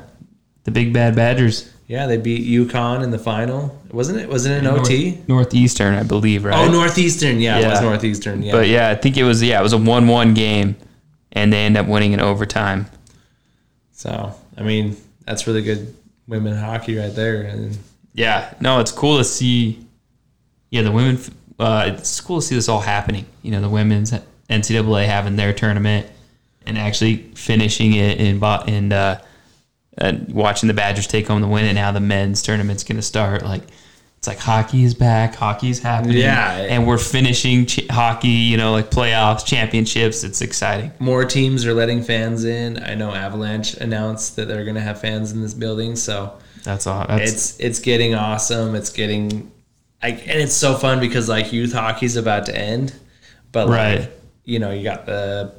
The 0.66 0.72
big 0.72 0.94
bad 0.94 1.16
Badgers. 1.16 1.72
yeah, 1.88 2.08
they 2.08 2.18
beat 2.18 2.44
UConn 2.48 3.04
in 3.04 3.12
the 3.12 3.20
final. 3.20 3.80
Wasn't 3.92 4.20
it? 4.20 4.28
Wasn't 4.28 4.56
it 4.56 4.58
an 4.60 4.68
OT? 4.68 5.22
Northeastern, 5.28 5.94
I 5.94 6.02
believe, 6.04 6.44
right? 6.44 6.58
Oh, 6.68 6.72
Northeastern. 6.72 7.40
Yeah, 7.40 7.60
it 7.60 7.68
was 7.68 7.82
Northeastern. 7.82 8.42
Yeah. 8.42 8.52
But 8.52 8.68
yeah, 8.68 8.90
I 8.90 8.96
think 8.96 9.16
it 9.16 9.24
was 9.24 9.44
yeah, 9.44 9.60
it 9.60 9.64
was 9.64 9.74
a 9.74 9.78
one-one 9.78 10.34
game, 10.34 10.76
and 11.34 11.54
they 11.54 11.64
end 11.66 11.78
up 11.78 11.86
winning 11.88 12.14
in 12.14 12.20
overtime. 12.20 12.88
so, 13.92 14.34
I 14.58 14.64
mean, 14.64 14.98
that's 15.26 15.46
really 15.48 15.62
good 15.62 15.94
women 16.28 16.56
hockey 16.58 16.98
right 16.98 17.14
there. 17.14 17.44
And 17.44 17.78
Yeah, 18.14 18.54
no, 18.60 18.80
it's 18.80 18.92
cool 18.92 19.18
to 19.20 19.24
see. 19.24 19.86
Yeah, 20.72 20.82
the 20.82 20.92
women. 20.92 21.20
Uh, 21.58 21.92
it's 21.94 22.20
cool 22.22 22.42
to 22.42 22.46
see 22.46 22.56
this 22.56 22.68
all 22.68 22.82
happening. 22.82 23.26
You 23.42 23.52
know, 23.52 23.62
the 23.62 23.70
women's 23.70 24.12
NCAA 24.50 25.06
having 25.06 25.36
their 25.36 25.54
tournament 25.54 26.08
and 26.66 26.78
actually 26.78 27.18
finishing 27.36 27.94
it 27.94 28.20
and 28.20 28.44
and 28.44 28.94
uh, 28.94 29.22
and 29.98 30.34
watching 30.34 30.68
the 30.68 30.74
Badgers 30.74 31.08
take 31.08 31.28
home 31.28 31.42
the 31.42 31.48
win. 31.48 31.66
And 31.66 31.76
now 31.76 31.92
the 31.92 32.00
men's 32.00 32.42
tournament's 32.42 32.84
going 32.84 32.98
to 32.98 33.02
start. 33.02 33.44
Like 33.44 33.64
it's 34.18 34.28
like 34.28 34.40
hockey 34.40 34.84
is 34.84 34.94
back, 34.96 35.36
hockey's 35.36 35.80
happening. 35.80 36.18
Yeah. 36.18 36.58
and 36.58 36.88
we're 36.88 36.98
finishing 36.98 37.68
ch- 37.68 37.88
hockey. 37.90 38.28
You 38.28 38.58
know, 38.58 38.72
like 38.72 38.90
playoffs, 38.90 39.46
championships. 39.46 40.24
It's 40.24 40.42
exciting. 40.42 40.92
more 41.00 41.26
teams 41.26 41.66
are 41.66 41.74
letting 41.74 42.02
fans 42.02 42.44
in. 42.44 42.82
I 42.84 42.96
know 42.96 43.12
Avalanche 43.12 43.76
announced 43.76 44.36
that 44.36 44.48
they're 44.48 44.64
going 44.64 44.76
to 44.76 44.82
have 44.82 45.00
fans 45.00 45.32
in 45.32 45.42
this 45.42 45.54
building. 45.54 45.96
So 45.96 46.34
That's 46.64 46.88
all. 46.88 47.06
That's, 47.08 47.32
it's 47.32 47.60
it's 47.60 47.80
getting 47.80 48.16
awesome. 48.16 48.74
It's 48.76 48.90
getting, 48.90 49.52
I, 50.06 50.10
and 50.10 50.42
it's 50.42 50.54
so 50.54 50.76
fun 50.76 51.00
because 51.00 51.28
like 51.28 51.52
youth 51.52 51.74
hockey's 51.74 52.16
about 52.16 52.46
to 52.48 52.56
end, 52.58 52.94
but 53.52 53.68
like, 53.68 54.00
Right. 54.00 54.10
you 54.44 54.60
know, 54.60 54.72
you 54.72 54.84
got 54.84 55.06
the 55.06 55.54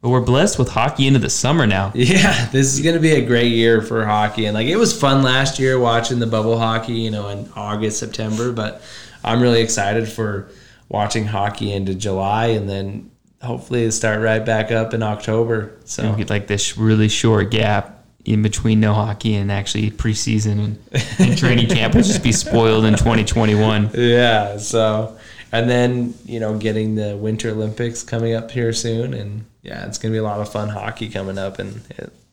but 0.00 0.10
we're 0.10 0.20
blessed 0.20 0.60
with 0.60 0.68
hockey 0.68 1.08
into 1.08 1.18
the 1.18 1.30
summer 1.30 1.66
now. 1.66 1.90
Yeah, 1.94 2.46
this 2.52 2.72
is 2.72 2.80
going 2.80 2.94
to 2.94 3.00
be 3.00 3.12
a 3.12 3.24
great 3.26 3.50
year 3.50 3.82
for 3.82 4.06
hockey. 4.06 4.44
And 4.46 4.54
like 4.54 4.68
it 4.68 4.76
was 4.76 4.98
fun 4.98 5.24
last 5.24 5.58
year 5.58 5.78
watching 5.78 6.20
the 6.20 6.26
bubble 6.26 6.56
hockey, 6.56 6.92
you 6.94 7.10
know, 7.10 7.28
in 7.28 7.50
August, 7.56 7.98
September, 7.98 8.52
but 8.52 8.80
I'm 9.24 9.40
really 9.42 9.60
excited 9.60 10.08
for 10.08 10.50
watching 10.88 11.24
hockey 11.24 11.72
into 11.72 11.94
July 11.94 12.46
and 12.48 12.68
then 12.68 13.10
hopefully 13.42 13.90
start 13.90 14.20
right 14.20 14.44
back 14.44 14.70
up 14.70 14.94
in 14.94 15.02
October. 15.02 15.72
So 15.84 16.16
like 16.28 16.46
this 16.46 16.78
really 16.78 17.08
short 17.08 17.50
gap 17.50 17.97
in 18.24 18.42
between 18.42 18.80
no 18.80 18.92
hockey 18.92 19.34
and 19.34 19.50
actually 19.50 19.90
preseason 19.90 20.64
and, 20.64 20.78
and 21.18 21.38
training 21.38 21.68
camp 21.68 21.94
will 21.94 22.02
just 22.02 22.22
be 22.22 22.32
spoiled 22.32 22.84
in 22.84 22.94
2021. 22.94 23.90
yeah, 23.94 24.56
so 24.58 25.16
and 25.50 25.70
then, 25.70 26.14
you 26.26 26.40
know, 26.40 26.58
getting 26.58 26.94
the 26.94 27.16
Winter 27.16 27.50
Olympics 27.50 28.02
coming 28.02 28.34
up 28.34 28.50
here 28.50 28.72
soon 28.72 29.14
and 29.14 29.44
yeah, 29.62 29.86
it's 29.86 29.98
going 29.98 30.12
to 30.12 30.14
be 30.14 30.18
a 30.18 30.22
lot 30.22 30.40
of 30.40 30.50
fun 30.50 30.68
hockey 30.68 31.08
coming 31.08 31.38
up 31.38 31.58
and 31.58 31.80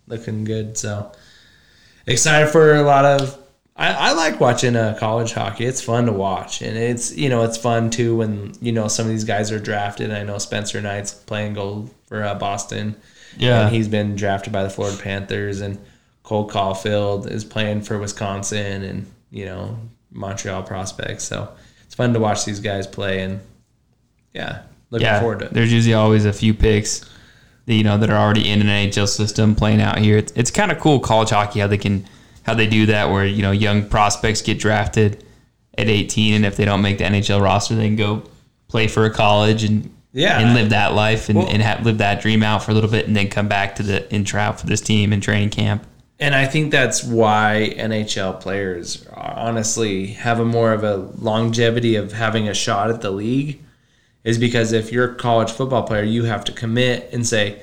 looking 0.08 0.44
good. 0.44 0.78
So 0.78 1.12
excited 2.08 2.50
for 2.50 2.76
a 2.76 2.84
lot 2.84 3.06
of 3.06 3.38
I, 3.78 3.92
I 3.92 4.14
like 4.14 4.40
watching 4.40 4.76
uh, 4.76 4.96
college 5.00 5.34
hockey. 5.34 5.66
It's 5.66 5.82
fun 5.82 6.06
to 6.06 6.14
watch, 6.14 6.62
and 6.62 6.78
it's 6.78 7.16
you 7.16 7.28
know 7.28 7.44
it's 7.44 7.58
fun 7.58 7.90
too 7.90 8.16
when 8.16 8.54
you 8.62 8.72
know 8.72 8.88
some 8.88 9.06
of 9.06 9.12
these 9.12 9.26
guys 9.26 9.52
are 9.52 9.60
drafted. 9.60 10.12
I 10.12 10.24
know 10.24 10.38
Spencer 10.38 10.80
Knight's 10.80 11.14
playing 11.14 11.56
goal 11.56 11.90
for 12.08 12.24
uh, 12.24 12.36
Boston, 12.36 12.96
Yeah. 13.38 13.66
and 13.68 13.76
he's 13.76 13.88
been 13.88 14.16
drafted 14.16 14.52
by 14.54 14.64
the 14.64 14.70
Florida 14.70 14.98
Panthers, 15.02 15.62
and 15.62 15.78
Cole 16.24 16.50
Caufield 16.50 17.30
is 17.30 17.44
playing 17.46 17.82
for 17.82 17.98
Wisconsin, 18.00 18.84
and 18.84 19.06
you 19.32 19.46
know 19.46 19.78
Montreal 20.12 20.64
prospects. 20.64 21.24
So 21.24 21.50
it's 21.86 21.96
fun 21.96 22.14
to 22.14 22.20
watch 22.20 22.46
these 22.46 22.60
guys 22.60 22.88
play, 22.88 23.22
and 23.22 23.40
yeah, 24.34 24.64
looking 24.90 25.06
Yeah, 25.06 25.20
forward 25.20 25.40
to 25.40 25.46
it. 25.46 25.54
there's 25.54 25.72
usually 25.72 25.94
always 25.94 26.26
a 26.26 26.34
few 26.34 26.54
picks, 26.54 27.02
that, 27.66 27.74
you 27.74 27.84
know, 27.84 27.98
that 27.98 28.10
are 28.10 28.18
already 28.18 28.50
in 28.50 28.62
an 28.62 28.68
NHL 28.68 29.08
system 29.08 29.56
playing 29.56 29.82
out 29.82 29.98
here. 30.00 30.18
It's, 30.18 30.32
it's 30.36 30.52
kind 30.52 30.72
of 30.72 30.80
cool 30.80 31.00
college 31.00 31.30
hockey 31.30 31.60
how 31.60 31.68
they 31.68 31.78
can 31.78 32.06
how 32.44 32.54
they 32.54 32.68
do 32.68 32.86
that, 32.88 33.10
where 33.10 33.26
you 33.26 33.42
know 33.42 33.52
young 33.52 33.88
prospects 33.90 34.42
get 34.42 34.60
drafted 34.60 35.24
at 35.78 35.88
18, 35.90 36.34
and 36.36 36.46
if 36.46 36.56
they 36.58 36.66
don't 36.66 36.82
make 36.82 36.98
the 37.00 37.04
NHL 37.04 37.42
roster, 37.42 37.76
they 37.76 37.88
can 37.88 37.96
go 37.96 38.24
play 38.68 38.88
for 38.88 39.06
a 39.06 39.10
college 39.14 39.64
and 39.64 39.95
Yeah. 40.16 40.40
and 40.40 40.54
live 40.56 40.70
that 40.70 40.94
life 40.94 41.28
and, 41.30 41.38
Well- 41.40 41.50
and 41.50 41.62
have, 41.62 41.86
live 41.86 41.98
that 42.00 42.22
dream 42.22 42.42
out 42.42 42.64
for 42.64 42.72
a 42.72 42.74
little 42.74 42.90
bit, 42.90 43.06
and 43.06 43.16
then 43.16 43.28
come 43.28 43.48
back 43.48 43.76
to 43.76 43.84
the 43.84 44.12
and 44.14 44.26
try 44.26 44.46
out 44.46 44.60
for 44.60 44.66
this 44.66 44.80
team 44.82 45.12
and 45.14 45.22
training 45.22 45.50
camp. 45.50 45.86
And 46.20 46.34
I 46.34 46.46
think 46.46 46.72
that's 46.72 47.04
why 47.04 47.76
NHL 47.78 48.40
players 48.40 49.06
honestly 49.14 50.08
have 50.08 50.40
a 50.40 50.46
more 50.46 50.72
of 50.72 50.84
a 50.86 50.96
longevity 50.96 51.98
of 51.98 52.14
having 52.14 52.48
a 52.48 52.54
shot 52.54 52.90
at 52.90 53.02
the 53.02 53.12
league 53.12 53.62
is 54.24 54.38
because 54.38 54.72
if 54.72 54.92
you're 54.94 55.12
a 55.12 55.16
college 55.16 55.52
football 55.52 55.84
player, 55.84 56.04
you 56.04 56.24
have 56.24 56.46
to 56.46 56.52
commit 56.54 57.10
and 57.12 57.28
say, 57.28 57.62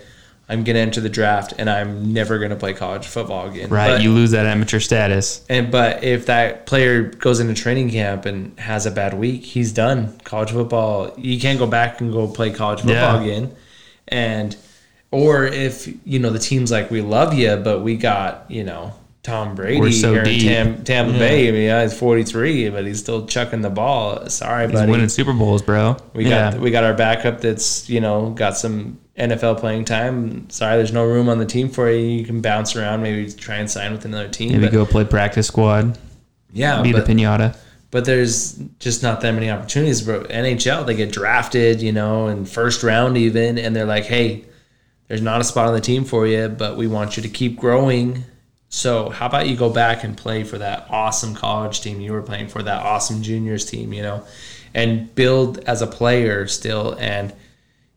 I'm 0.52 0.64
going 0.64 0.74
to 0.74 0.80
enter 0.80 1.00
the 1.00 1.08
draft 1.08 1.54
and 1.58 1.70
I'm 1.70 2.12
never 2.12 2.38
going 2.38 2.50
to 2.50 2.56
play 2.56 2.74
college 2.74 3.06
football 3.06 3.48
again. 3.48 3.70
Right, 3.70 3.92
But, 3.92 4.02
you 4.02 4.12
lose 4.12 4.32
that 4.32 4.44
amateur 4.46 4.80
status. 4.80 5.44
and 5.48 5.70
but 5.70 6.04
if 6.04 6.26
that 6.26 6.66
player 6.66 7.04
goes 7.04 7.40
into 7.40 7.54
training 7.54 7.90
camp 7.90 8.26
and 8.26 8.58
has 8.60 8.84
a 8.86 8.90
bad 8.90 9.14
week, 9.14 9.42
he's 9.44 9.72
done. 9.72 10.18
College 10.24 10.50
football, 10.50 11.14
you 11.16 11.40
can't 11.40 11.58
go 11.58 11.66
back 11.66 12.00
and 12.00 12.12
go 12.12 12.28
play 12.28 12.50
college 12.50 12.80
football 12.80 13.20
Yeah. 13.20 13.22
again. 13.22 13.56
And 14.08 14.56
or 15.10 15.44
if 15.46 15.88
you 16.04 16.18
know 16.18 16.30
the 16.30 16.38
team's 16.38 16.70
like 16.70 16.90
we 16.90 17.00
love 17.00 17.32
you, 17.34 17.56
but 17.56 17.80
we 17.80 17.96
got 17.96 18.50
you 18.50 18.64
know 18.64 18.92
Tom 19.22 19.54
Brady 19.54 19.80
We're 19.80 19.92
so 19.92 20.12
here 20.12 20.24
in. 20.24 20.40
Tam, 20.40 20.84
Tampa 20.84 21.12
Yeah. 21.12 21.18
Bay. 21.18 21.48
I 21.48 21.52
mean, 21.52 21.62
yeah, 21.62 21.82
he's 21.82 21.96
43, 21.96 22.70
but 22.70 22.84
he's 22.84 22.98
still 22.98 23.24
chucking 23.26 23.60
the 23.60 23.70
ball. 23.70 24.28
Sorry, 24.28 24.66
He's 24.66 24.72
buddy. 24.72 24.90
winning 24.90 25.08
Super 25.08 25.32
Bowls, 25.32 25.62
bro. 25.62 25.96
We 26.14 26.24
yeah. 26.28 26.50
got 26.52 26.60
we 26.60 26.70
got 26.72 26.82
our 26.84 26.94
backup 26.94 27.40
that's 27.40 27.88
you 27.88 28.00
know 28.00 28.30
got 28.30 28.56
some 28.56 28.98
NFL 29.16 29.58
playing 29.60 29.84
time. 29.84 30.50
Sorry, 30.50 30.76
there's 30.76 30.92
no 30.92 31.04
room 31.04 31.28
on 31.28 31.38
the 31.38 31.46
team 31.46 31.68
for 31.68 31.88
you. 31.90 31.98
You 32.00 32.24
can 32.24 32.40
bounce 32.40 32.74
around, 32.74 33.02
maybe 33.02 33.30
try 33.32 33.56
and 33.56 33.70
sign 33.70 33.92
with 33.92 34.04
another 34.04 34.28
team. 34.28 34.52
Maybe 34.52 34.64
but, 34.66 34.72
go 34.72 34.86
play 34.86 35.04
practice 35.04 35.46
squad, 35.46 35.96
yeah, 36.52 36.82
be 36.82 36.92
but, 36.92 37.06
the 37.06 37.12
pinata. 37.12 37.56
but 37.92 38.04
there's 38.04 38.54
just 38.80 39.04
not 39.04 39.20
that 39.20 39.32
many 39.32 39.50
opportunities. 39.50 40.00
But 40.02 40.30
NHL, 40.30 40.84
they 40.84 40.96
get 40.96 41.12
drafted, 41.12 41.80
you 41.80 41.92
know, 41.92 42.26
in 42.26 42.44
first 42.44 42.82
round 42.82 43.16
even, 43.16 43.56
and 43.56 43.76
they're 43.76 43.84
like, 43.86 44.04
hey, 44.06 44.46
there's 45.06 45.22
not 45.22 45.40
a 45.40 45.44
spot 45.44 45.68
on 45.68 45.74
the 45.74 45.80
team 45.80 46.04
for 46.04 46.26
you, 46.26 46.48
but 46.48 46.76
we 46.76 46.88
want 46.88 47.16
you 47.16 47.22
to 47.22 47.28
keep 47.28 47.56
growing. 47.60 48.24
So 48.74 49.10
how 49.10 49.26
about 49.26 49.50
you 49.50 49.54
go 49.54 49.68
back 49.68 50.02
and 50.02 50.16
play 50.16 50.44
for 50.44 50.56
that 50.56 50.86
awesome 50.88 51.34
college 51.34 51.82
team 51.82 52.00
you 52.00 52.12
were 52.12 52.22
playing 52.22 52.48
for, 52.48 52.62
that 52.62 52.82
awesome 52.82 53.22
juniors 53.22 53.66
team, 53.66 53.92
you 53.92 54.00
know, 54.00 54.24
and 54.72 55.14
build 55.14 55.58
as 55.58 55.82
a 55.82 55.86
player 55.86 56.46
still. 56.46 56.96
And, 56.98 57.34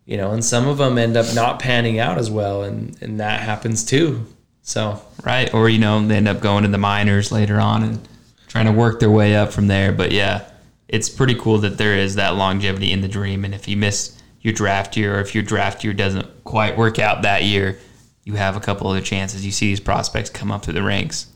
you 0.06 0.18
know, 0.18 0.32
and 0.32 0.44
some 0.44 0.68
of 0.68 0.78
them 0.78 0.98
end 0.98 1.16
up 1.16 1.34
not 1.34 1.60
panning 1.60 1.98
out 1.98 2.18
as 2.18 2.30
well. 2.30 2.64
And, 2.64 3.02
and 3.02 3.22
that 3.22 3.40
happens 3.40 3.86
too. 3.86 4.26
So, 4.64 5.02
right. 5.24 5.52
Or, 5.54 5.70
you 5.70 5.80
know, 5.80 6.06
they 6.06 6.18
end 6.18 6.28
up 6.28 6.42
going 6.42 6.64
to 6.64 6.70
the 6.70 6.78
minors 6.78 7.32
later 7.32 7.58
on 7.58 7.82
and 7.82 8.08
trying 8.50 8.66
to 8.66 8.74
work 8.74 9.00
their 9.00 9.10
way 9.10 9.34
up 9.34 9.54
from 9.54 9.68
there. 9.68 9.94
But 9.94 10.12
yeah, 10.12 10.46
it's 10.90 11.08
pretty 11.08 11.36
cool 11.36 11.60
that 11.60 11.78
there 11.78 11.96
is 11.96 12.16
that 12.16 12.36
longevity 12.36 12.92
in 12.92 13.00
the 13.00 13.08
dream. 13.08 13.46
And 13.46 13.56
if 13.56 13.70
you 13.70 13.78
miss 13.78 14.22
your 14.42 14.54
draft 14.54 14.98
year 14.98 15.16
or 15.16 15.22
if 15.22 15.34
your 15.34 15.44
draft 15.44 15.86
year 15.86 15.94
doesn't 15.94 16.44
quite 16.44 16.78
work 16.78 17.00
out 17.00 17.22
that 17.22 17.46
year, 17.46 17.80
you 18.26 18.34
have 18.34 18.58
a 18.58 18.60
couple 18.60 18.88
other 18.88 19.02
chances. 19.02 19.46
You 19.46 19.52
see 19.52 19.68
these 19.68 19.80
prospects 19.80 20.30
come 20.30 20.52
up 20.52 20.66
through 20.66 20.74
the 20.74 20.84
ranks. 20.84 21.28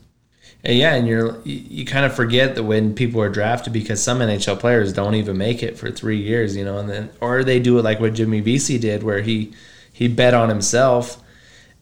Yeah, 0.62 0.94
and 0.94 1.08
you're 1.08 1.40
you, 1.44 1.86
kind 1.86 2.04
of 2.04 2.14
forget 2.14 2.54
that 2.56 2.64
when 2.64 2.94
people 2.94 3.22
are 3.22 3.30
drafted 3.30 3.72
because 3.72 4.02
some 4.02 4.18
NHL 4.18 4.58
players 4.58 4.92
don't 4.92 5.14
even 5.14 5.38
make 5.38 5.62
it 5.62 5.78
for 5.78 5.90
three 5.90 6.18
years, 6.20 6.54
you 6.54 6.64
know, 6.64 6.76
and 6.76 6.90
then 6.90 7.10
or 7.20 7.42
they 7.44 7.60
do 7.60 7.78
it 7.78 7.82
like 7.82 7.98
what 7.98 8.12
Jimmy 8.12 8.40
Vesey 8.40 8.78
did, 8.78 9.02
where 9.02 9.22
he 9.22 9.54
he 9.90 10.06
bet 10.06 10.34
on 10.34 10.50
himself 10.50 11.22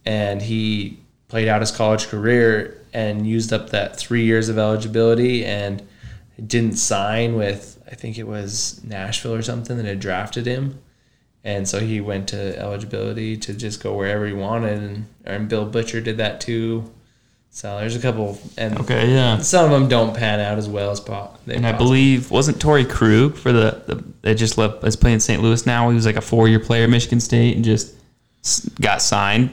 and 0.05 0.41
he 0.41 0.99
played 1.27 1.49
out 1.49 1.61
his 1.61 1.73
college 1.73 2.07
career 2.07 2.81
and 2.93 3.27
used 3.27 3.53
up 3.53 3.71
that 3.71 3.97
three 3.97 4.25
years 4.25 4.49
of 4.49 4.59
eligibility 4.59 5.45
and 5.45 5.87
didn't 6.47 6.77
sign 6.77 7.35
with 7.35 7.83
I 7.91 7.97
think 7.97 8.17
it 8.17 8.29
was 8.29 8.81
Nashville 8.85 9.35
or 9.35 9.43
something 9.43 9.77
that 9.77 9.87
had 9.87 9.99
drafted 9.99 10.47
him 10.47 10.79
and 11.45 11.69
so 11.69 11.81
he 11.81 12.01
went 12.01 12.29
to 12.29 12.59
eligibility 12.59 13.37
to 13.37 13.55
just 13.55 13.83
go 13.83 13.95
wherever 13.95 14.27
he 14.27 14.33
wanted, 14.33 14.79
and, 14.79 15.07
and 15.25 15.51
Will 15.51 15.67
Butcher 15.67 16.01
did 16.01 16.17
that 16.19 16.41
too. 16.41 16.91
So 17.51 17.79
there's 17.79 17.97
a 17.97 18.01
couple, 18.01 18.39
and 18.57 18.79
okay, 18.81 19.11
yeah, 19.13 19.39
some 19.39 19.65
of 19.65 19.71
them 19.71 19.89
don't 19.89 20.15
pan 20.15 20.39
out 20.39 20.59
as 20.59 20.69
well 20.69 20.91
as 20.91 21.01
pop. 21.01 21.41
And 21.49 21.67
I 21.67 21.73
believe 21.73 22.31
wasn't 22.31 22.59
Torey 22.59 22.89
Krug 22.89 23.37
for 23.37 23.53
the, 23.53 23.83
the 23.87 24.05
they 24.23 24.35
just 24.35 24.59
left 24.59 24.85
is 24.85 24.97
playing 24.97 25.21
St. 25.21 25.43
Louis 25.43 25.65
now. 25.67 25.89
He 25.89 25.95
was 25.95 26.07
like 26.07 26.17
a 26.17 26.21
four 26.21 26.47
year 26.49 26.61
player 26.61 26.85
at 26.85 26.91
Michigan 26.91 27.21
State 27.21 27.57
and 27.57 27.65
just 27.65 27.97
got 28.81 29.03
signed 29.03 29.51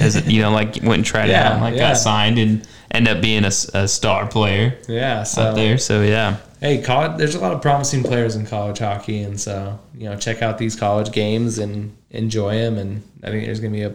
as 0.00 0.26
you 0.30 0.42
know 0.42 0.50
like 0.50 0.76
went 0.82 0.94
and 0.94 1.04
tried 1.04 1.30
yeah, 1.30 1.46
out 1.46 1.52
and 1.52 1.62
like 1.62 1.74
yeah. 1.74 1.90
got 1.90 1.94
signed 1.94 2.38
and 2.38 2.66
ended 2.90 3.16
up 3.16 3.22
being 3.22 3.44
a, 3.44 3.52
a 3.74 3.88
star 3.88 4.26
player. 4.26 4.76
Yeah, 4.88 5.22
so 5.22 5.54
there. 5.54 5.78
So 5.78 6.02
yeah, 6.02 6.38
hey, 6.66 6.82
college, 6.82 7.16
there's 7.16 7.36
a 7.36 7.40
lot 7.40 7.52
of 7.52 7.62
promising 7.62 8.02
players 8.02 8.34
in 8.34 8.44
college 8.44 8.78
hockey, 8.78 9.22
and 9.22 9.40
so 9.40 9.78
you 9.96 10.08
know, 10.08 10.16
check 10.16 10.42
out 10.42 10.58
these 10.58 10.74
college 10.74 11.12
games 11.12 11.58
and 11.58 11.96
enjoy 12.10 12.54
them. 12.56 12.76
And 12.76 13.02
I 13.22 13.30
think 13.30 13.46
there's 13.46 13.60
gonna 13.60 13.72
be 13.72 13.82
a 13.82 13.94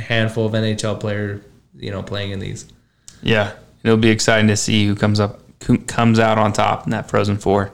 handful 0.00 0.46
of 0.46 0.52
NHL 0.52 0.98
players, 0.98 1.42
you 1.76 1.90
know, 1.90 2.02
playing 2.02 2.30
in 2.30 2.40
these. 2.40 2.66
Yeah, 3.22 3.52
it'll 3.82 3.98
be 3.98 4.10
exciting 4.10 4.48
to 4.48 4.56
see 4.56 4.86
who 4.86 4.94
comes 4.94 5.20
up 5.20 5.40
comes 5.86 6.18
out 6.18 6.38
on 6.38 6.52
top 6.54 6.84
in 6.84 6.90
that 6.90 7.08
Frozen 7.08 7.36
Four. 7.36 7.70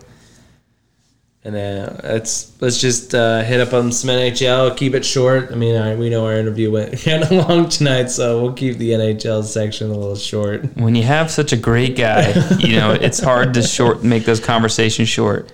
And 1.46 1.54
then 1.54 2.00
let's 2.02 2.60
let's 2.60 2.80
just 2.80 3.14
uh, 3.14 3.44
hit 3.44 3.60
up 3.60 3.72
on 3.72 3.92
some 3.92 4.10
NHL. 4.10 4.76
Keep 4.76 4.94
it 4.94 5.04
short. 5.04 5.52
I 5.52 5.54
mean, 5.54 5.76
I, 5.76 5.94
we 5.94 6.10
know 6.10 6.26
our 6.26 6.34
interview 6.34 6.72
went 6.72 7.00
kind 7.04 7.22
of 7.22 7.30
long 7.30 7.68
tonight, 7.68 8.10
so 8.10 8.42
we'll 8.42 8.52
keep 8.52 8.78
the 8.78 8.90
NHL 8.90 9.44
section 9.44 9.92
a 9.92 9.94
little 9.94 10.16
short. 10.16 10.76
When 10.76 10.96
you 10.96 11.04
have 11.04 11.30
such 11.30 11.52
a 11.52 11.56
great 11.56 11.96
guy, 11.96 12.32
you 12.58 12.74
know 12.74 12.90
it's 13.00 13.20
hard 13.20 13.54
to 13.54 13.62
short 13.62 14.02
make 14.02 14.24
those 14.24 14.40
conversations 14.40 15.08
short. 15.08 15.52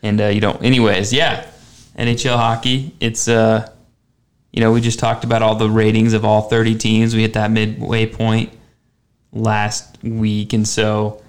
And 0.00 0.20
uh, 0.20 0.26
you 0.26 0.40
don't. 0.40 0.62
Anyways, 0.62 1.12
yeah, 1.12 1.44
NHL 1.98 2.36
hockey. 2.36 2.94
It's 3.00 3.26
uh, 3.26 3.68
you 4.52 4.60
know, 4.60 4.70
we 4.70 4.80
just 4.80 5.00
talked 5.00 5.24
about 5.24 5.42
all 5.42 5.56
the 5.56 5.68
ratings 5.68 6.12
of 6.12 6.24
all 6.24 6.42
30 6.42 6.76
teams. 6.76 7.16
We 7.16 7.22
hit 7.22 7.32
that 7.32 7.50
midway 7.50 8.06
point 8.06 8.52
last 9.32 10.00
week, 10.04 10.52
and 10.52 10.68
so 10.68 11.20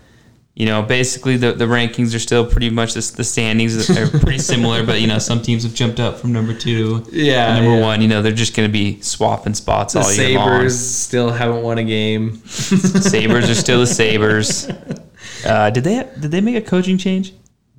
you 0.58 0.66
know, 0.66 0.82
basically 0.82 1.38
the, 1.38 1.52
the 1.52 1.66
rankings 1.66 2.16
are 2.16 2.20
still 2.20 2.44
pretty 2.44 2.72
much 2.72 2.96
the, 2.96 3.14
the 3.16 3.24
standings 3.24 3.92
are 3.92 4.08
pretty 4.08 4.40
similar, 4.40 4.84
but 4.84 5.00
you 5.00 5.06
know, 5.06 5.20
some 5.20 5.40
teams 5.40 5.62
have 5.62 5.76
jumped 5.76 6.00
up 6.00 6.18
from 6.18 6.34
number 6.34 6.52
two, 6.52 7.06
yeah, 7.12 7.58
number 7.58 7.78
yeah. 7.78 7.82
one. 7.82 8.02
You 8.02 8.08
know, 8.08 8.24
they're 8.24 8.32
just 8.32 8.56
going 8.56 8.68
to 8.68 8.74
be 8.74 9.00
swapping 9.02 9.54
spots 9.54 9.94
the 9.94 10.00
all 10.00 10.12
year 10.12 10.40
long. 10.40 10.48
Sabres 10.48 10.80
still 10.80 11.30
haven't 11.30 11.62
won 11.62 11.78
a 11.78 11.84
game. 11.84 12.38
Sabres 12.48 13.48
are 13.48 13.54
still 13.54 13.82
the 13.82 13.88
Sabres. 13.88 14.70
Uh, 15.46 15.70
did 15.70 15.84
they 15.84 15.96
did 16.20 16.32
they 16.32 16.42
make 16.42 16.56
a 16.56 16.62
coaching 16.62 16.98
change? 16.98 17.34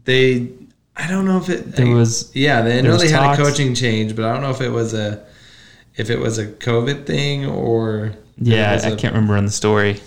They, 0.04 0.48
I 0.96 1.08
don't 1.08 1.24
know 1.24 1.38
if 1.38 1.48
it 1.48 1.72
there 1.72 1.88
was. 1.88 2.30
Yeah, 2.34 2.62
they 2.62 2.80
know 2.82 2.96
they 2.96 3.08
had 3.08 3.34
a 3.34 3.36
coaching 3.36 3.74
change, 3.74 4.14
but 4.14 4.24
I 4.24 4.32
don't 4.32 4.42
know 4.42 4.50
if 4.50 4.60
it 4.60 4.68
was 4.68 4.94
a 4.94 5.24
if 5.96 6.08
it 6.08 6.18
was 6.18 6.38
a 6.38 6.46
COVID 6.46 7.04
thing 7.04 7.46
or 7.46 8.12
yeah, 8.36 8.80
I 8.84 8.90
can't 8.94 9.14
remember 9.14 9.36
on 9.36 9.44
the 9.44 9.50
story. 9.50 10.00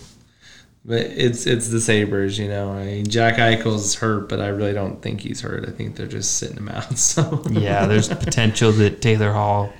But 0.83 1.01
it's 1.01 1.45
it's 1.45 1.67
the 1.67 1.79
Sabres, 1.79 2.39
you 2.39 2.47
know. 2.47 2.71
I 2.71 2.85
mean, 2.85 3.05
Jack 3.05 3.35
Eichel's 3.35 3.95
hurt, 3.95 4.27
but 4.27 4.41
I 4.41 4.47
really 4.47 4.73
don't 4.73 4.99
think 5.01 5.21
he's 5.21 5.41
hurt. 5.41 5.67
I 5.67 5.71
think 5.71 5.95
they're 5.95 6.07
just 6.07 6.37
sitting 6.37 6.57
him 6.57 6.69
out. 6.69 6.87
So 6.97 7.43
yeah, 7.51 7.85
there's 7.85 8.07
potential 8.07 8.71
that 8.73 9.01
Taylor 9.01 9.31
Hall, 9.31 9.71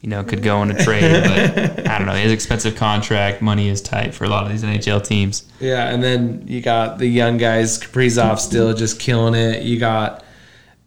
you 0.00 0.08
know, 0.08 0.24
could 0.24 0.42
go 0.42 0.62
in 0.62 0.70
a 0.70 0.82
trade, 0.82 1.24
but 1.24 1.86
I 1.86 1.98
don't 1.98 2.06
know. 2.06 2.14
His 2.14 2.32
expensive 2.32 2.74
contract, 2.76 3.42
money 3.42 3.68
is 3.68 3.82
tight 3.82 4.14
for 4.14 4.24
a 4.24 4.28
lot 4.28 4.46
of 4.46 4.50
these 4.52 4.62
NHL 4.62 5.06
teams. 5.06 5.46
Yeah, 5.60 5.90
and 5.90 6.02
then 6.02 6.44
you 6.46 6.62
got 6.62 6.98
the 6.98 7.06
young 7.06 7.36
guys, 7.36 7.78
Kaprizov 7.78 8.38
still 8.38 8.72
just 8.72 8.98
killing 8.98 9.34
it. 9.34 9.62
You 9.62 9.78
got 9.78 10.24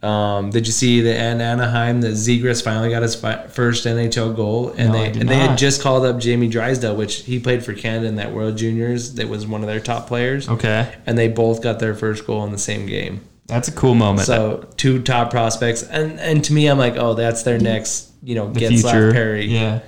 um, 0.01 0.49
did 0.49 0.65
you 0.65 0.71
see 0.71 1.01
the 1.01 1.13
in 1.13 1.41
Anaheim 1.41 1.99
that 2.01 2.13
Zegras 2.13 2.63
finally 2.63 2.89
got 2.89 3.01
his 3.01 3.15
fi- 3.15 3.47
first 3.47 3.85
NHL 3.85 4.33
goal, 4.35 4.69
and 4.77 4.93
No, 4.93 4.97
they 4.97 5.07
and 5.19 5.27
they 5.29 5.35
had 5.35 5.57
just 5.57 5.81
called 5.81 6.05
up 6.05 6.19
Jamie 6.19 6.47
Drysdale, 6.47 6.95
which 6.95 7.23
he 7.23 7.37
played 7.39 7.63
for 7.65 7.73
Canada 7.73 8.07
in 8.07 8.15
that 8.15 8.31
World 8.33 8.57
Juniors. 8.57 9.15
That 9.15 9.27
was 9.27 9.45
one 9.45 9.61
of 9.61 9.67
their 9.67 9.81
top 9.81 10.07
players, 10.07 10.47
Okay, 10.47 10.95
and 11.05 11.17
they 11.17 11.27
both 11.27 11.61
got 11.61 11.79
their 11.79 11.93
first 11.95 12.25
goal 12.25 12.45
in 12.45 12.51
the 12.51 12.57
same 12.57 12.85
game. 12.85 13.19
that's 13.47 13.67
a 13.67 13.73
cool 13.73 13.93
moment. 13.95 14.25
So 14.27 14.67
two 14.77 15.01
top 15.01 15.31
prospects, 15.31 15.83
and 15.83 16.17
and 16.19 16.43
to 16.45 16.53
me, 16.53 16.67
I'm 16.67 16.77
like, 16.77 16.95
oh, 16.95 17.13
that's 17.15 17.43
their 17.43 17.59
next, 17.59 18.09
you 18.23 18.35
know, 18.35 18.49
the 18.51 18.61
Getzlaf 18.61 19.11
Perry. 19.11 19.45
yeah. 19.47 19.79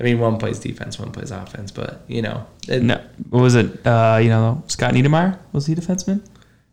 I 0.00 0.02
mean, 0.02 0.18
one 0.18 0.38
plays 0.38 0.58
defense, 0.58 0.98
one 0.98 1.12
plays 1.12 1.30
offense, 1.30 1.70
but 1.70 2.02
you 2.08 2.22
know, 2.22 2.46
it, 2.66 2.82
No, 2.82 2.98
what 3.28 3.42
was 3.42 3.54
it? 3.54 3.86
Uh, 3.86 4.18
you 4.20 4.30
know, 4.30 4.64
Scott 4.66 4.94
Niedermayer 4.94 5.38
was 5.52 5.66
he 5.66 5.74
defenseman? 5.74 6.22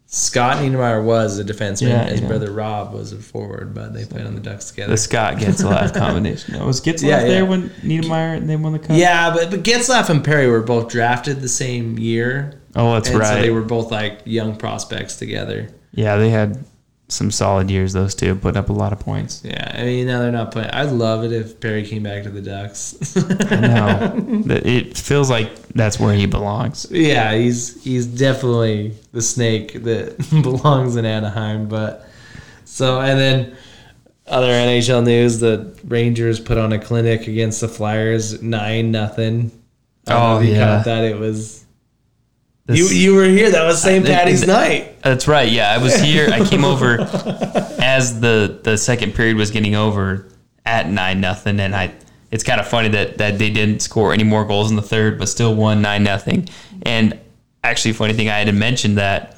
Scott 0.09 0.57
Niedermayer 0.63 1.03
was 1.03 1.37
a 1.37 1.43
defenseman. 1.43 1.89
Yeah, 1.89 2.05
His 2.05 2.21
know. 2.21 2.29
brother 2.29 2.49
Rob 2.51 2.93
was 2.93 3.11
a 3.11 3.17
forward, 3.17 3.73
but 3.73 3.93
they 3.93 4.05
played 4.05 4.25
on 4.25 4.35
the 4.35 4.39
Ducks 4.41 4.69
together. 4.71 4.91
The 4.91 4.97
Scott 4.97 5.35
Getzlaf 5.35 5.93
combination. 5.97 6.53
No, 6.57 6.65
was 6.65 6.79
Getzlaf 6.79 7.03
Yeah, 7.03 7.21
yeah. 7.21 7.27
there 7.27 7.45
when 7.45 7.69
Niedermayer 7.81 8.37
and 8.37 8.49
they 8.49 8.55
won 8.55 8.71
the 8.71 8.79
cup? 8.79 8.95
Yeah, 8.97 9.33
but 9.33 9.51
but 9.51 9.63
Getzlaf 9.63 10.09
and 10.09 10.23
Perry 10.23 10.47
were 10.47 10.61
both 10.61 10.89
drafted 10.89 11.41
the 11.41 11.49
same 11.49 11.99
year. 11.99 12.61
Oh, 12.75 12.93
that's 12.93 13.09
and 13.09 13.19
right. 13.19 13.35
So 13.35 13.41
they 13.41 13.49
were 13.49 13.63
both 13.63 13.91
like 13.91 14.21
young 14.23 14.55
prospects 14.55 15.17
together. 15.17 15.69
yeah, 15.91 16.15
they 16.15 16.29
had 16.29 16.63
some 17.09 17.31
solid 17.31 17.71
years. 17.71 17.93
Those 17.93 18.13
two 18.15 18.35
putting 18.35 18.57
up 18.57 18.69
a 18.69 18.73
lot 18.73 18.91
of 18.93 18.99
points. 18.99 19.41
Yeah, 19.43 19.71
I 19.73 19.83
mean 19.83 20.07
now 20.07 20.19
they're 20.19 20.31
not 20.31 20.51
playing. 20.51 20.69
I'd 20.71 20.91
love 20.91 21.23
it 21.23 21.31
if 21.31 21.59
Perry 21.59 21.85
came 21.85 22.03
back 22.03 22.23
to 22.23 22.29
the 22.29 22.41
Ducks. 22.41 23.15
No, 23.15 24.13
it 24.49 24.97
feels 24.97 25.29
like 25.29 25.55
that's 25.69 25.99
where 25.99 26.13
he 26.13 26.25
belongs. 26.25 26.87
yeah, 26.91 27.33
he's 27.33 27.81
he's 27.83 28.05
definitely 28.05 28.93
the 29.13 29.21
snake 29.21 29.83
that 29.83 30.17
belongs 30.43 30.95
in 30.95 31.05
Anaheim. 31.05 31.67
But 31.67 32.07
so 32.65 32.99
and 32.99 33.17
then 33.19 33.57
other 34.27 34.49
NHL 34.51 35.05
news: 35.05 35.39
the 35.39 35.77
Rangers 35.85 36.39
put 36.39 36.57
on 36.57 36.73
a 36.73 36.79
clinic 36.79 37.27
against 37.27 37.61
the 37.61 37.67
Flyers, 37.69 38.41
nine 38.41 38.91
nothing. 38.91 39.51
Oh, 40.09 40.39
yeah. 40.39 40.77
caught 40.77 40.85
that 40.85 41.03
it 41.03 41.17
was. 41.17 41.65
This- 42.67 42.79
you 42.79 42.87
you 43.11 43.15
were 43.15 43.25
here. 43.25 43.49
That 43.49 43.63
was 43.63 43.81
St. 43.81 44.05
Uh, 44.05 44.09
Patty's 44.09 44.45
night. 44.45 45.01
That's 45.01 45.27
right. 45.27 45.49
Yeah, 45.49 45.71
I 45.71 45.77
was 45.77 45.95
here. 45.95 46.29
I 46.31 46.45
came 46.45 46.63
over 46.73 46.99
as 47.81 48.19
the 48.19 48.59
the 48.61 48.77
second 48.77 49.15
period 49.15 49.37
was 49.37 49.51
getting 49.51 49.73
over 49.75 50.27
at 50.65 50.89
nine 50.89 51.19
nothing, 51.21 51.59
and 51.59 51.75
I. 51.75 51.93
It's 52.29 52.43
kind 52.43 52.59
of 52.59 52.67
funny 52.67 52.89
that 52.89 53.19
that 53.19 53.39
they 53.39 53.49
didn't 53.49 53.81
score 53.81 54.11
any 54.13 54.25
more 54.25 54.43
goals 54.43 54.69
in 54.69 54.75
the 54.75 54.81
third, 54.81 55.17
but 55.17 55.29
still 55.29 55.55
won 55.55 55.81
nine 55.81 56.03
nothing. 56.03 56.49
And 56.81 57.17
actually, 57.63 57.93
funny 57.93 58.11
thing, 58.13 58.27
I 58.27 58.39
had 58.39 58.53
mentioned 58.53 58.97
that 58.97 59.37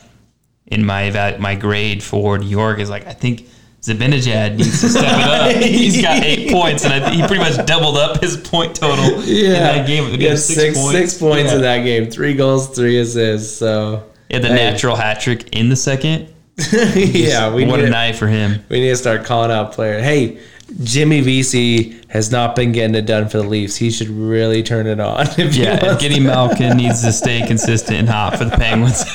in 0.66 0.84
my 0.84 1.38
my 1.40 1.54
grade 1.54 2.02
for 2.02 2.40
New 2.40 2.48
York 2.48 2.80
is 2.80 2.90
like 2.90 3.06
I 3.06 3.14
think. 3.14 3.48
Zibanejad 3.82 4.58
needs 4.58 4.82
to 4.82 4.90
step 4.90 5.04
it 5.06 5.24
up. 5.28 5.52
He's 5.64 6.02
got 6.02 6.24
eight 6.24 6.52
points, 6.52 6.84
and 6.84 6.94
I 6.94 7.10
he 7.12 7.22
pretty 7.22 7.38
much 7.44 7.66
doubled 7.66 7.98
up 7.98 8.22
his 8.22 8.36
point 8.38 8.76
total 8.76 9.06
in 9.22 9.52
that 9.54 9.88
game. 9.88 10.06
He 10.06 10.24
had 10.24 10.32
had 10.32 10.40
six, 10.40 10.78
six 10.92 11.18
points 11.18 11.52
Yeah. 11.52 11.56
in 11.56 11.62
that 11.62 11.84
game. 11.84 12.12
Three 12.12 12.34
goals, 12.34 12.70
three 12.76 13.00
assists. 13.00 13.56
So 13.58 14.04
Yeah, 14.30 14.40
the 14.40 14.50
Hey. 14.50 14.56
natural 14.56 14.96
hat 14.98 15.22
trick 15.22 15.50
in 15.54 15.70
the 15.70 15.76
second. 15.78 16.28
yeah, 16.74 17.54
we 17.54 17.64
what 17.66 17.78
need 17.78 17.84
a 17.84 17.86
to, 17.86 17.90
night 17.92 18.16
for 18.18 18.28
him. 18.28 18.64
we 18.68 18.82
need 18.82 18.90
to 18.90 18.98
start 18.98 19.24
calling 19.24 19.50
out 19.50 19.72
players. 19.72 20.04
Hey, 20.04 20.40
Jimmy 20.84 21.22
Vesey 21.22 21.96
has 22.10 22.32
not 22.34 22.54
been 22.56 22.74
getting 22.74 22.94
it 22.96 23.06
done 23.06 23.30
for 23.30 23.38
the 23.38 23.44
Leafs. 23.48 23.78
He 23.78 23.90
should 23.92 24.10
really 24.10 24.62
turn 24.62 24.88
it 24.88 25.00
on. 25.00 25.26
If 25.38 25.56
Yeah, 25.56 25.98
Giddy 25.98 26.20
Malkin 26.20 26.76
needs 26.76 27.02
to 27.04 27.14
stay 27.14 27.48
consistent 27.48 27.98
and 28.00 28.10
hot 28.10 28.38
for 28.38 28.44
the 28.44 28.52
Penguins. 28.58 29.06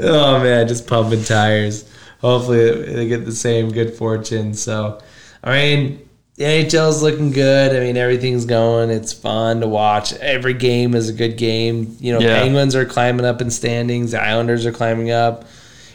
oh 0.00 0.40
man, 0.42 0.68
just 0.68 0.86
pumping 0.86 1.24
tires. 1.24 1.89
Hopefully 2.20 2.70
they 2.92 3.08
get 3.08 3.24
the 3.24 3.32
same 3.34 3.70
good 3.70 3.94
fortune. 3.94 4.54
So, 4.54 5.00
I 5.42 5.52
mean, 5.52 6.08
the 6.36 6.44
NHL's 6.44 7.02
looking 7.02 7.30
good. 7.32 7.74
I 7.74 7.80
mean, 7.80 7.96
everything's 7.96 8.44
going. 8.44 8.90
It's 8.90 9.12
fun 9.12 9.60
to 9.60 9.68
watch. 9.68 10.12
Every 10.14 10.54
game 10.54 10.94
is 10.94 11.08
a 11.08 11.12
good 11.12 11.36
game. 11.36 11.96
You 12.00 12.12
know, 12.14 12.20
Yeah. 12.20 12.40
Penguins 12.40 12.74
are 12.74 12.84
climbing 12.84 13.24
up 13.26 13.40
in 13.40 13.50
standings. 13.50 14.12
The 14.12 14.22
Islanders 14.22 14.66
are 14.66 14.72
climbing 14.72 15.10
up. 15.10 15.44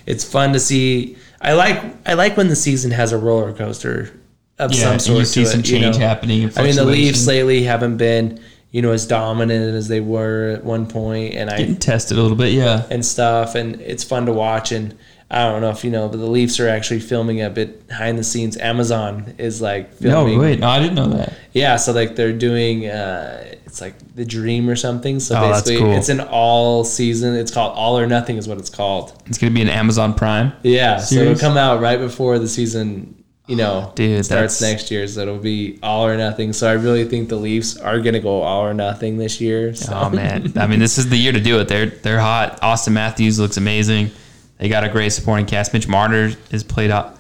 It's 0.06 0.24
fun 0.24 0.54
to 0.54 0.60
see. 0.60 1.18
I 1.42 1.54
like 1.54 1.82
I 2.08 2.14
like 2.14 2.38
when 2.38 2.48
the 2.48 2.56
season 2.56 2.92
has 2.92 3.12
a 3.12 3.18
roller 3.18 3.54
coaster 3.54 4.12
of 4.58 4.72
Yeah, 4.72 4.80
some 4.98 5.00
sort. 5.00 5.20
you 5.20 5.26
see 5.26 5.46
some 5.46 5.60
it, 5.60 5.70
you 5.70 5.80
change 5.80 5.98
know? 5.98 6.06
happening. 6.08 6.52
I 6.56 6.64
mean, 6.64 6.76
the 6.76 6.86
Leafs 6.86 7.28
lately 7.28 7.64
haven't 7.64 7.98
been 7.98 8.40
you 8.72 8.82
know 8.82 8.92
as 8.92 9.06
dominant 9.08 9.76
as 9.76 9.88
they 9.88 10.00
were 10.02 10.52
at 10.58 10.64
one 10.64 10.86
point, 10.88 11.34
and 11.36 11.50
I 11.50 11.58
getting 11.58 11.78
tested 11.78 12.18
a 12.18 12.22
little 12.22 12.38
bit. 12.38 12.54
Yeah, 12.54 12.84
and 12.90 13.06
stuff, 13.06 13.56
and 13.56 13.80
it's 13.82 14.04
fun 14.04 14.26
to 14.28 14.34
watch. 14.34 14.72
And 14.72 14.96
I 15.30 15.50
don't 15.50 15.62
know 15.62 15.72
if 15.72 15.84
you 15.84 15.90
know, 15.90 16.08
but 16.08 16.18
the 16.18 16.26
Leafs 16.28 16.60
are 16.60 16.68
actually 16.70 17.00
filming 17.00 17.42
a 17.42 17.50
bit 17.50 17.88
behind 17.88 18.20
the 18.20 18.24
scenes. 18.24 18.58
Amazon 18.58 19.34
is 19.40 19.60
like 19.62 19.92
filming. 19.96 20.36
no, 20.36 20.42
wait, 20.42 20.60
no, 20.60 20.68
I 20.70 20.80
didn't 20.80 20.96
know 20.96 21.08
that. 21.10 21.34
Yeah, 21.52 21.78
so 21.78 21.94
like 21.94 22.16
they're 22.16 22.32
doing, 22.32 22.86
uh, 22.88 23.44
it's 23.66 23.82
like 23.82 23.96
the 24.16 24.24
Dream 24.24 24.70
or 24.70 24.76
something. 24.76 25.20
So 25.20 25.36
Oh, 25.36 25.50
basically, 25.52 25.78
cool. 25.80 25.94
it's 25.94 26.10
an 26.10 26.20
all 26.22 26.84
season. 26.84 27.36
It's 27.36 27.52
called 27.52 27.76
All 27.76 27.98
or 27.98 28.06
Nothing, 28.06 28.38
is 28.38 28.48
what 28.48 28.60
it's 28.60 28.70
called. 28.70 29.20
It's 29.26 29.38
gonna 29.40 29.52
be 29.54 29.62
an 29.64 29.70
Amazon 29.70 30.14
Prime. 30.14 30.54
Yeah, 30.64 30.98
so 30.98 31.16
it'll 31.16 31.36
come 31.40 31.58
out 31.58 31.82
right 31.82 32.00
before 32.00 32.38
the 32.40 32.48
season. 32.48 33.24
You 33.48 33.56
know, 33.56 33.92
Dude, 33.96 34.24
starts 34.26 34.60
that's- 34.60 34.62
next 34.62 34.92
year, 34.92 35.08
so 35.08 35.22
it'll 35.22 35.38
be 35.40 35.80
all 35.84 36.06
or 36.06 36.16
nothing. 36.18 36.54
So 36.54 36.70
I 36.70 36.74
really 36.74 37.06
think 37.06 37.30
the 37.30 37.36
Leafs 37.36 37.78
are 37.78 38.00
gonna 38.00 38.20
go 38.20 38.42
all 38.44 38.62
or 38.62 38.74
nothing 38.76 39.18
this 39.18 39.42
year. 39.42 39.74
So. 39.74 39.92
Oh 39.94 40.10
man, 40.12 40.54
I 40.58 40.68
mean, 40.68 40.80
this 40.80 40.98
is 41.00 41.10
the 41.10 41.18
year 41.18 41.32
to 41.32 41.40
do 41.42 41.60
it. 41.60 41.68
They're 41.68 41.88
they're 41.88 42.20
hot. 42.20 42.62
Auston 42.62 42.94
Matthews 42.94 43.40
looks 43.40 43.58
amazing. 43.58 44.12
They 44.58 44.70
got 44.70 44.84
a 44.84 44.90
great 44.90 45.10
supporting 45.10 45.46
cast. 45.46 45.74
Mitch 45.74 45.88
Marner 45.88 46.32
has 46.52 46.64
played 46.64 46.92
out. 46.92 47.18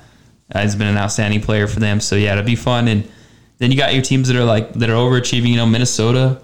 Uh, 0.54 0.60
has 0.60 0.76
been 0.76 0.88
an 0.88 0.96
outstanding 0.98 1.42
player 1.42 1.66
for 1.66 1.80
them. 1.80 2.00
So 2.00 2.16
yeah, 2.16 2.34
it'll 2.34 2.44
be 2.44 2.56
fun. 2.56 2.88
And 2.88 3.10
then 3.58 3.72
you 3.72 3.78
got 3.78 3.94
your 3.96 4.04
teams 4.04 4.28
that 4.28 4.38
are 4.38 4.44
like 4.46 4.74
that 4.74 4.90
are 4.90 4.94
overachieving. 4.94 5.48
You 5.48 5.56
know, 5.58 5.66
Minnesota 5.66 6.40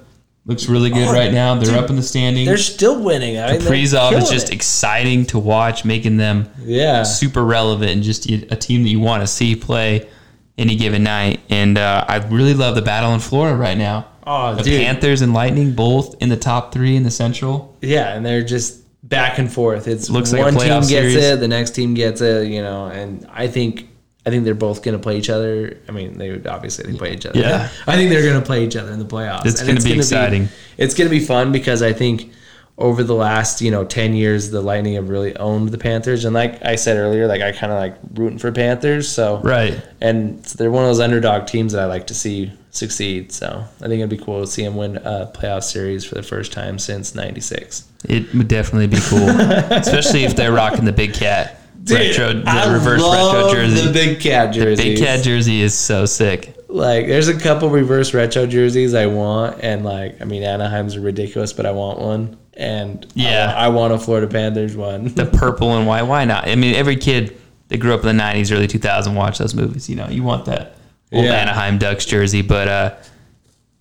looks 0.48 0.68
really 0.68 0.90
good 0.90 1.08
Oh, 1.08 1.14
right 1.14 1.32
now. 1.32 1.54
They're 1.54 1.66
dude, 1.66 1.76
up 1.84 1.90
in 1.92 1.98
the 1.98 2.02
standings. 2.02 2.48
They're 2.48 2.58
still 2.58 3.04
winning. 3.04 3.38
I 3.38 3.52
mean, 3.54 3.62
Kaprizov 3.62 4.14
is 4.14 4.30
just 4.30 4.50
it. 4.50 4.56
exciting 4.56 5.26
to 5.28 5.38
watch, 5.40 5.86
making 5.86 6.18
them 6.18 6.50
yeah. 6.64 7.04
super 7.04 7.44
relevant 7.46 7.92
and 7.92 8.02
just 8.02 8.28
a 8.28 8.56
team 8.56 8.82
that 8.84 8.90
you 8.90 9.00
want 9.00 9.22
to 9.22 9.28
see 9.28 9.56
play 9.56 10.10
any 10.58 10.76
given 10.76 11.04
night. 11.04 11.42
And 11.50 11.78
uh, 11.78 12.04
I 12.08 12.18
really 12.28 12.56
love 12.56 12.74
the 12.74 12.82
battle 12.82 13.14
in 13.14 13.20
Florida 13.20 13.56
right 13.56 13.78
now. 13.78 14.08
Oh, 14.26 14.56
The 14.56 14.64
dude. 14.64 14.82
Panthers 14.82 15.22
and 15.22 15.34
Lightning 15.34 15.74
both 15.74 16.16
in 16.22 16.30
the 16.30 16.38
top 16.38 16.74
three 16.74 16.96
in 16.96 17.04
the 17.04 17.12
Central. 17.12 17.78
Yeah, 17.82 18.16
and 18.16 18.26
they're 18.26 18.44
just 18.44 18.81
back 19.04 19.38
and 19.40 19.52
forth. 19.52 19.88
It's 19.88 20.10
Looks 20.10 20.32
like 20.32 20.42
one 20.44 20.54
team 20.56 20.68
gets 20.70 20.90
series. 20.90 21.16
it, 21.16 21.40
the 21.40 21.48
next 21.48 21.72
team 21.72 21.94
gets 21.94 22.22
it, 22.22 22.48
you 22.48 22.62
know. 22.62 22.86
And 22.88 23.28
I 23.32 23.48
think 23.48 23.88
I 24.26 24.30
think 24.30 24.44
they're 24.46 24.54
both 24.54 24.84
going 24.84 24.96
to 24.98 25.02
play 25.02 25.18
each 25.18 25.30
other. 25.30 25.78
I 25.90 25.92
mean, 25.92 26.18
they 26.18 26.30
would 26.32 26.46
obviously 26.48 26.92
they 26.92 26.98
play 26.98 27.14
each 27.14 27.26
other. 27.26 27.40
Yeah. 27.40 27.70
I 27.88 27.96
think 27.96 28.10
they're 28.12 28.22
going 28.24 28.40
to 28.40 28.46
play 28.46 28.64
each 28.66 28.76
other 28.76 28.92
in 28.92 29.00
the 29.00 29.06
playoffs. 29.06 29.46
It's 29.46 29.62
gonna 29.64 29.82
be 29.82 29.94
exciting. 29.94 30.48
it's 30.78 30.94
going 30.94 31.10
to 31.10 31.16
be 31.16 31.24
fun 31.24 31.52
because 31.52 31.82
I 31.82 31.94
think 31.94 32.32
over 32.78 33.04
the 33.04 33.14
last 33.16 33.62
you 33.62 33.70
know 33.72 33.84
ten 33.86 34.14
years, 34.16 34.50
the 34.52 34.62
Lightning 34.62 34.94
have 34.96 35.10
really 35.10 35.36
owned 35.38 35.70
the 35.70 35.78
Panthers. 35.78 36.26
And 36.26 36.34
like 36.34 36.64
I 36.64 36.76
said 36.76 36.98
earlier, 36.98 37.28
like 37.28 37.42
I 37.42 37.52
kind 37.52 37.72
of 37.72 37.80
like 37.80 37.96
rooting 38.14 38.38
for 38.40 38.52
Panthers. 38.52 39.10
So 39.10 39.40
Right. 39.44 39.80
and 40.00 40.44
they're 40.44 40.72
one 40.72 40.84
of 40.84 40.90
those 40.90 41.00
underdog 41.00 41.48
teams 41.48 41.74
that 41.74 41.82
I 41.82 41.86
like 41.86 42.08
to 42.08 42.14
see 42.14 42.52
succeed. 42.72 43.32
So 43.32 43.64
I 43.82 43.88
think 43.88 44.00
it'd 44.00 44.10
be 44.10 44.18
cool 44.18 44.42
to 44.42 44.48
see 44.48 44.64
him 44.64 44.76
win 44.76 44.98
a 44.98 45.32
playoff 45.34 45.64
series 45.64 46.04
for 46.04 46.16
the 46.16 46.24
first 46.24 46.52
time 46.52 46.80
since 46.80 47.14
'96. 47.14 47.88
It 48.06 48.34
would 48.34 48.48
definitely 48.48 48.88
be 48.88 49.00
cool, 49.02 49.30
especially 49.30 50.24
if 50.24 50.36
they're 50.36 50.52
rocking 50.52 50.86
the 50.86 50.92
big 50.92 51.14
cat 51.14 51.62
retro, 51.90 52.34
the 52.34 52.44
I 52.50 52.72
reverse 52.74 53.02
retro 53.02 53.52
jersey. 53.52 53.88
The 53.88 53.94
big 53.94 54.20
cat 54.20 54.54
jersey. 54.54 54.96
big 54.96 55.00
cat 55.00 55.24
jersey 55.24 55.62
is 55.62 55.74
so 55.78 56.06
sick. 56.06 56.56
Like, 56.68 57.08
there's 57.08 57.28
a 57.28 57.38
couple 57.38 57.70
reverse 57.70 58.14
retro 58.14 58.48
jerseys 58.48 58.94
I 58.94 59.06
want, 59.08 59.60
and 59.62 59.84
like, 59.84 60.22
I 60.22 60.26
mean, 60.26 60.44
Anaheim's 60.44 60.98
ridiculous, 60.98 61.52
but 61.54 61.66
I 61.66 61.72
want 61.72 62.00
one. 62.00 62.38
And 62.54 63.06
Yeah. 63.14 63.46
I, 63.46 63.46
want, 63.46 63.58
I 63.58 63.68
want 63.70 63.94
a 63.94 64.00
Florida 64.00 64.28
Panthers 64.28 64.76
one. 64.78 65.06
The 65.14 65.26
purple 65.26 65.76
and 65.78 65.86
white. 65.88 66.04
Why 66.04 66.26
not? 66.26 66.48
I 66.48 66.56
mean, 66.56 66.76
every 66.76 66.96
kid 66.96 67.38
that 67.70 67.78
grew 67.80 67.94
up 67.94 68.06
in 68.06 68.16
the 68.18 68.24
'90s, 68.24 68.56
early 68.56 68.68
2000s, 68.68 69.14
watched 69.16 69.40
those 69.40 69.54
movies. 69.54 69.90
You 69.90 69.96
know, 69.98 70.08
you 70.08 70.24
want 70.24 70.46
that 70.46 70.76
old 71.12 71.26
Yeah. 71.26 71.34
Anaheim 71.34 71.78
Ducks 71.78 72.06
jersey, 72.06 72.42
but 72.42 72.68
uh, 72.68 72.96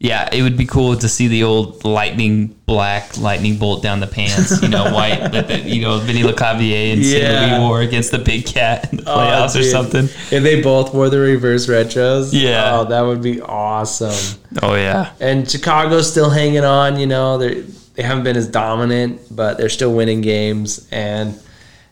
yeah, 0.03 0.31
it 0.33 0.43
would 0.43 0.57
be 0.57 0.65
cool 0.65 0.97
to 0.97 1.09
see 1.11 1.29
the 1.29 1.43
old 1.45 1.85
lightning 1.85 2.57
black 2.65 3.19
lightning 3.19 3.59
bolt 3.59 3.83
down 3.83 4.01
the 4.01 4.07
pants. 4.07 4.63
You 4.63 4.69
know, 4.69 4.93
white 4.95 5.19
that 5.33 5.49
the, 5.49 5.59
you 5.61 5.83
know 5.83 5.99
Vinny 5.99 6.23
Lecavalier 6.23 6.95
and 6.95 7.03
Yeah. 7.03 7.57
Louis 7.59 7.69
wore 7.69 7.81
against 7.83 8.11
the 8.11 8.19
big 8.19 8.47
cat 8.47 8.91
in 8.91 8.99
the 8.99 9.05
Oh, 9.11 9.17
playoffs 9.19 9.59
or 9.61 9.63
something. 9.63 10.05
If 10.05 10.43
they 10.43 10.63
both 10.63 10.95
wore 10.95 11.11
the 11.11 11.19
reverse 11.19 11.67
retros, 11.67 12.31
Yeah. 12.33 12.79
oh, 12.79 12.85
that 12.87 13.03
would 13.03 13.23
be 13.23 13.43
awesome. 13.43 14.39
Oh 14.63 14.75
yeah, 14.75 15.13
And 15.21 15.49
Chicago's 15.51 16.11
still 16.11 16.31
hanging 16.31 16.65
on. 16.65 16.99
You 16.99 17.07
know, 17.07 17.37
they 17.37 17.61
they 17.95 18.03
haven't 18.03 18.25
been 18.25 18.37
as 18.39 18.49
dominant, 18.49 19.21
but 19.31 19.59
they're 19.59 19.69
still 19.69 19.93
winning 19.93 20.23
games. 20.23 20.89
And 20.91 21.39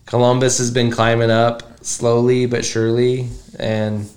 Columbus 0.07 0.57
has 0.59 0.71
been 0.71 0.91
climbing 0.91 1.31
up 1.31 1.85
slowly 1.85 2.47
but 2.47 2.65
surely, 2.65 3.29
and 3.59 4.09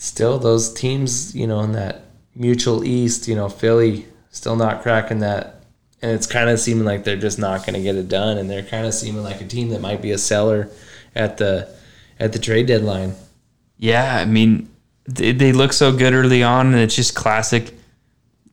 still 0.00 0.38
those 0.38 0.72
teams, 0.72 1.36
you 1.36 1.46
know, 1.46 1.60
in 1.60 1.72
that 1.72 2.00
mutual 2.34 2.82
East, 2.84 3.28
you 3.28 3.36
know, 3.36 3.50
Philly 3.50 4.06
still 4.30 4.56
not 4.56 4.80
cracking 4.82 5.20
that. 5.20 5.62
And 6.02 6.12
it's 6.12 6.26
kind 6.26 6.48
of 6.48 6.58
seeming 6.58 6.86
like 6.86 7.04
they're 7.04 7.18
just 7.18 7.38
not 7.38 7.66
going 7.66 7.74
to 7.74 7.82
get 7.82 7.94
it 7.94 8.08
done, 8.08 8.38
and 8.38 8.48
they're 8.50 8.62
kind 8.62 8.86
of 8.86 8.94
seeming 8.94 9.22
like 9.22 9.42
a 9.42 9.46
team 9.46 9.68
that 9.68 9.82
might 9.82 10.00
be 10.00 10.12
a 10.12 10.18
seller 10.18 10.70
at 11.14 11.36
the 11.36 11.68
at 12.18 12.32
the 12.32 12.38
trade 12.38 12.66
deadline. 12.66 13.14
yeah. 13.76 14.16
I 14.16 14.24
mean, 14.24 14.70
they, 15.04 15.32
they 15.32 15.52
look 15.52 15.74
so 15.74 15.94
good 15.94 16.14
early 16.14 16.42
on, 16.42 16.68
and 16.68 16.76
it's 16.76 16.96
just 16.96 17.14
classic 17.14 17.74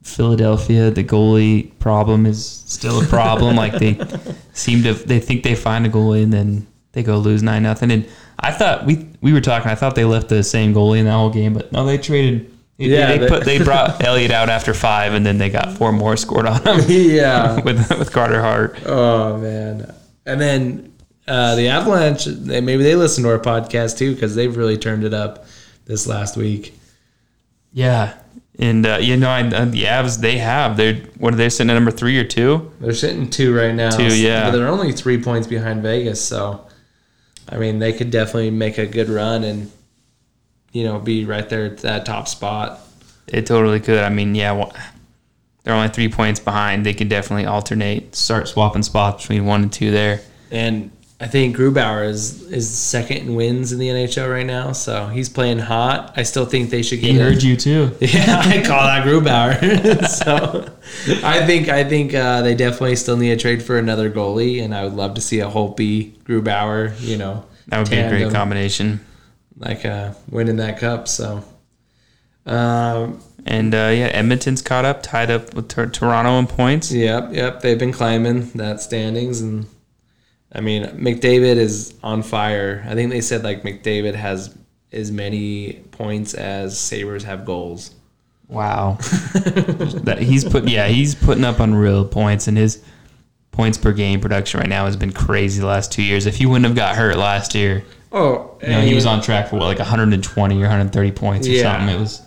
Philadelphia. 0.03 0.91
The 0.91 1.05
goalie 1.05 1.71
problem 1.79 2.25
is 2.25 2.45
still 2.45 3.01
a 3.01 3.05
problem. 3.05 3.55
like 3.55 3.79
they 3.79 3.97
seem 4.53 4.83
to, 4.83 4.93
they 4.93 5.21
think 5.21 5.43
they 5.43 5.55
find 5.55 5.85
a 5.85 5.89
goalie, 5.89 6.23
and 6.23 6.33
then 6.33 6.67
they 6.91 7.03
go 7.03 7.17
lose 7.17 7.41
nine 7.41 7.63
nothing. 7.63 7.91
And 7.91 8.05
I 8.37 8.51
thought 8.51 8.85
we 8.85 9.06
we 9.21 9.33
were 9.33 9.41
talking. 9.41 9.69
I 9.71 9.75
thought 9.75 9.95
they 9.95 10.05
left 10.05 10.29
the 10.29 10.43
same 10.43 10.73
goalie 10.73 10.99
in 10.99 11.05
that 11.05 11.11
whole 11.13 11.29
game, 11.29 11.53
but 11.53 11.71
no, 11.71 11.85
they 11.85 11.97
traded. 11.97 12.51
They, 12.77 12.85
Yeah, 12.85 13.07
they, 13.07 13.17
they- 13.19 13.27
put 13.27 13.43
they 13.45 13.57
brought 13.63 14.03
Elliott 14.03 14.31
out 14.31 14.49
after 14.49 14.73
five, 14.73 15.13
and 15.13 15.25
then 15.25 15.37
they 15.37 15.49
got 15.49 15.73
four 15.73 15.91
more 15.91 16.15
scored 16.17 16.45
on 16.45 16.61
him 16.65 16.79
yeah. 16.87 17.59
with 17.63 17.89
with 17.97 18.11
Carter 18.11 18.41
Hart. 18.41 18.77
Oh 18.85 19.37
man! 19.37 19.93
And 20.25 20.39
then 20.39 20.93
uh, 21.27 21.55
the 21.55 21.67
Avalanche, 21.69 22.25
they, 22.25 22.61
maybe 22.61 22.83
they 22.83 22.95
listen 22.95 23.23
to 23.23 23.29
our 23.31 23.39
podcast 23.39 23.97
too 23.97 24.13
because 24.13 24.35
they've 24.35 24.55
really 24.55 24.77
turned 24.77 25.03
it 25.03 25.13
up 25.13 25.45
this 25.85 26.05
last 26.07 26.37
week. 26.37 26.73
Yeah, 27.73 28.13
and 28.59 28.85
uh, 28.85 28.97
you 29.01 29.17
know, 29.17 29.29
I, 29.29 29.41
uh, 29.47 29.65
the 29.65 29.83
Avs 29.83 30.19
they 30.19 30.37
have 30.37 30.77
they're 30.77 30.95
what 31.17 31.33
are 31.33 31.37
they 31.37 31.49
sitting 31.49 31.69
at 31.71 31.73
number 31.75 31.91
three 31.91 32.17
or 32.19 32.23
two? 32.23 32.71
They're 32.79 32.93
sitting 32.93 33.29
two 33.29 33.55
right 33.55 33.73
now. 33.73 33.89
Two, 33.89 34.15
yeah. 34.15 34.49
But 34.51 34.57
they're 34.57 34.67
only 34.67 34.91
three 34.93 35.21
points 35.21 35.47
behind 35.47 35.81
Vegas, 35.81 36.23
so 36.23 36.66
I 37.49 37.57
mean 37.57 37.79
they 37.79 37.93
could 37.93 38.11
definitely 38.11 38.51
make 38.51 38.77
a 38.77 38.85
good 38.85 39.09
run 39.09 39.43
and 39.43 39.71
you 40.71 40.83
know 40.83 40.99
be 40.99 41.25
right 41.25 41.47
there 41.47 41.65
at 41.65 41.77
that 41.79 42.05
top 42.05 42.27
spot. 42.27 42.79
It 43.27 43.45
totally 43.45 43.79
could. 43.79 43.99
I 43.99 44.09
mean, 44.09 44.35
yeah, 44.35 44.53
well, 44.53 44.73
they're 45.63 45.73
only 45.73 45.89
three 45.89 46.07
points 46.07 46.39
behind. 46.39 46.85
They 46.85 46.93
could 46.93 47.09
definitely 47.09 47.45
alternate, 47.45 48.15
start 48.15 48.47
swapping 48.47 48.83
spots 48.83 49.23
between 49.23 49.45
one 49.45 49.63
and 49.63 49.73
two 49.73 49.91
there. 49.91 50.21
And 50.49 50.91
I 51.19 51.25
think 51.25 51.57
Grubauer 51.57 52.07
is 52.07 52.43
is 52.43 52.69
second 52.69 53.17
in 53.17 53.35
wins 53.35 53.71
in 53.71 53.79
the 53.79 53.87
NHL 53.87 54.31
right 54.31 54.45
now, 54.45 54.71
so 54.71 55.07
he's 55.07 55.29
playing 55.29 55.57
hot. 55.57 56.13
I 56.15 56.21
still 56.21 56.45
think 56.45 56.69
they 56.69 56.83
should 56.83 57.01
get. 57.01 57.07
He 57.11 57.17
him. 57.17 57.21
heard 57.23 57.41
you 57.41 57.55
too. 57.57 57.91
Yeah, 58.01 58.39
I 58.45 58.63
call 58.63 58.83
that 58.83 59.03
Grubauer. 59.03 60.05
so 60.23 60.71
I 61.25 61.43
think 61.47 61.69
I 61.69 61.83
think 61.83 62.13
uh, 62.13 62.43
they 62.43 62.53
definitely 62.53 62.97
still 62.97 63.17
need 63.17 63.31
a 63.31 63.37
trade 63.37 63.63
for 63.63 63.79
another 63.79 64.11
goalie, 64.11 64.63
and 64.63 64.75
I 64.75 64.83
would 64.83 64.93
love 64.93 65.15
to 65.15 65.21
see 65.21 65.39
a 65.39 65.47
Holtby 65.49 66.17
Grubauer. 66.19 66.93
You 67.01 67.17
know, 67.17 67.45
That 67.69 67.79
would 67.79 67.89
be 67.89 67.97
a 67.97 68.07
great 68.09 68.31
combination. 68.31 68.99
Like 69.57 69.85
uh, 69.85 70.13
winning 70.29 70.57
that 70.57 70.77
cup. 70.77 71.07
So, 71.07 71.43
um, 72.45 73.19
And 73.45 73.73
uh, 73.73 73.89
yeah, 73.91 74.05
Edmonton's 74.13 74.61
caught 74.61 74.85
up, 74.85 75.01
tied 75.01 75.31
up 75.31 75.55
with 75.55 75.67
Tor- 75.67 75.87
Toronto 75.87 76.37
in 76.37 76.45
points. 76.45 76.91
yep, 76.91 77.29
yep, 77.33 77.61
they've 77.61 77.79
been 77.79 77.91
climbing 77.91 78.51
that 78.51 78.81
standings, 78.81 79.41
and 79.41 79.65
I 80.53 80.61
mean 80.61 80.83
McDavid 80.85 81.57
is 81.57 81.93
on 82.03 82.23
fire. 82.23 82.85
I 82.87 82.93
think 82.95 83.11
they 83.11 83.21
said 83.21 83.43
like 83.43 83.63
McDavid 83.63 84.15
has 84.15 84.55
as 84.91 85.11
many 85.11 85.73
points 85.91 86.33
as 86.33 86.79
Sabres 86.79 87.23
have 87.25 87.45
goals. 87.45 87.91
Wow, 88.47 88.97
that 89.01 90.19
he's 90.21 90.45
put 90.45 90.69
yeah 90.69 90.87
he's 90.87 91.13
putting 91.15 91.43
up 91.43 91.59
unreal 91.59 92.05
points, 92.05 92.47
and 92.47 92.57
his 92.57 92.81
points 93.51 93.77
per 93.77 93.91
game 93.91 94.21
production 94.21 94.61
right 94.61 94.69
now 94.69 94.85
has 94.85 94.95
been 94.95 95.11
crazy 95.11 95.59
the 95.59 95.67
last 95.67 95.91
two 95.91 96.01
years. 96.03 96.25
If 96.25 96.37
he 96.37 96.45
wouldn't 96.45 96.65
have 96.65 96.75
got 96.75 96.95
hurt 96.95 97.17
last 97.17 97.55
year, 97.55 97.83
Oh, 98.13 98.57
you 98.61 98.69
know, 98.69 98.81
he 98.81 98.93
was 98.93 99.05
on 99.05 99.21
track 99.21 99.49
for 99.49 99.57
what 99.57 99.65
like 99.65 99.79
120 99.79 100.55
or 100.55 100.61
130 100.61 101.11
points 101.11 101.45
or 101.45 101.51
Yeah. 101.51 101.63
something. 101.77 101.93
It 101.95 101.99
was 101.99 102.21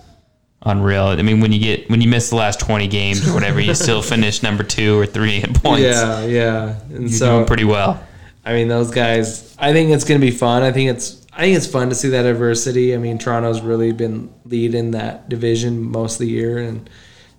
unreal. 0.62 1.04
I 1.06 1.22
mean, 1.22 1.40
when 1.40 1.52
you 1.52 1.58
get 1.58 1.88
when 1.88 2.02
you 2.02 2.08
miss 2.08 2.28
the 2.28 2.36
last 2.36 2.60
20 2.60 2.86
games 2.88 3.26
or 3.26 3.32
whatever, 3.32 3.58
you 3.60 3.74
still 3.74 4.02
finish 4.14 4.42
number 4.42 4.62
two 4.62 4.98
or 4.98 5.06
three 5.06 5.42
in 5.42 5.54
points. 5.54 5.84
Yeah, 5.84 6.26
yeah, 6.26 6.74
and 6.90 7.08
You're 7.08 7.18
so 7.18 7.36
doing 7.36 7.46
pretty 7.46 7.64
well. 7.64 8.04
I 8.50 8.54
mean, 8.54 8.68
those 8.68 8.90
guys. 8.90 9.54
I 9.58 9.72
think 9.72 9.90
it's 9.90 10.04
gonna 10.04 10.20
be 10.20 10.30
fun. 10.32 10.62
I 10.62 10.72
think 10.72 10.90
it's. 10.90 11.24
I 11.32 11.42
think 11.42 11.56
it's 11.56 11.66
fun 11.66 11.88
to 11.90 11.94
see 11.94 12.08
that 12.10 12.26
adversity. 12.26 12.94
I 12.94 12.98
mean, 12.98 13.16
Toronto's 13.18 13.60
really 13.60 13.92
been 13.92 14.32
leading 14.44 14.90
that 14.90 15.28
division 15.28 15.80
most 15.82 16.14
of 16.14 16.20
the 16.20 16.28
year, 16.28 16.58
and 16.58 16.90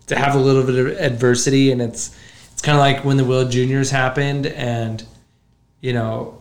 to 0.07 0.15
have 0.15 0.33
a 0.35 0.39
little 0.39 0.63
bit 0.63 0.75
of 0.75 0.87
adversity, 0.97 1.71
and 1.71 1.81
it's 1.81 2.15
it's 2.53 2.61
kind 2.61 2.77
of 2.77 2.79
like 2.79 3.03
when 3.03 3.17
the 3.17 3.25
World 3.25 3.51
Juniors 3.51 3.91
happened, 3.91 4.45
and 4.47 5.03
you 5.81 5.91
know, 5.93 6.39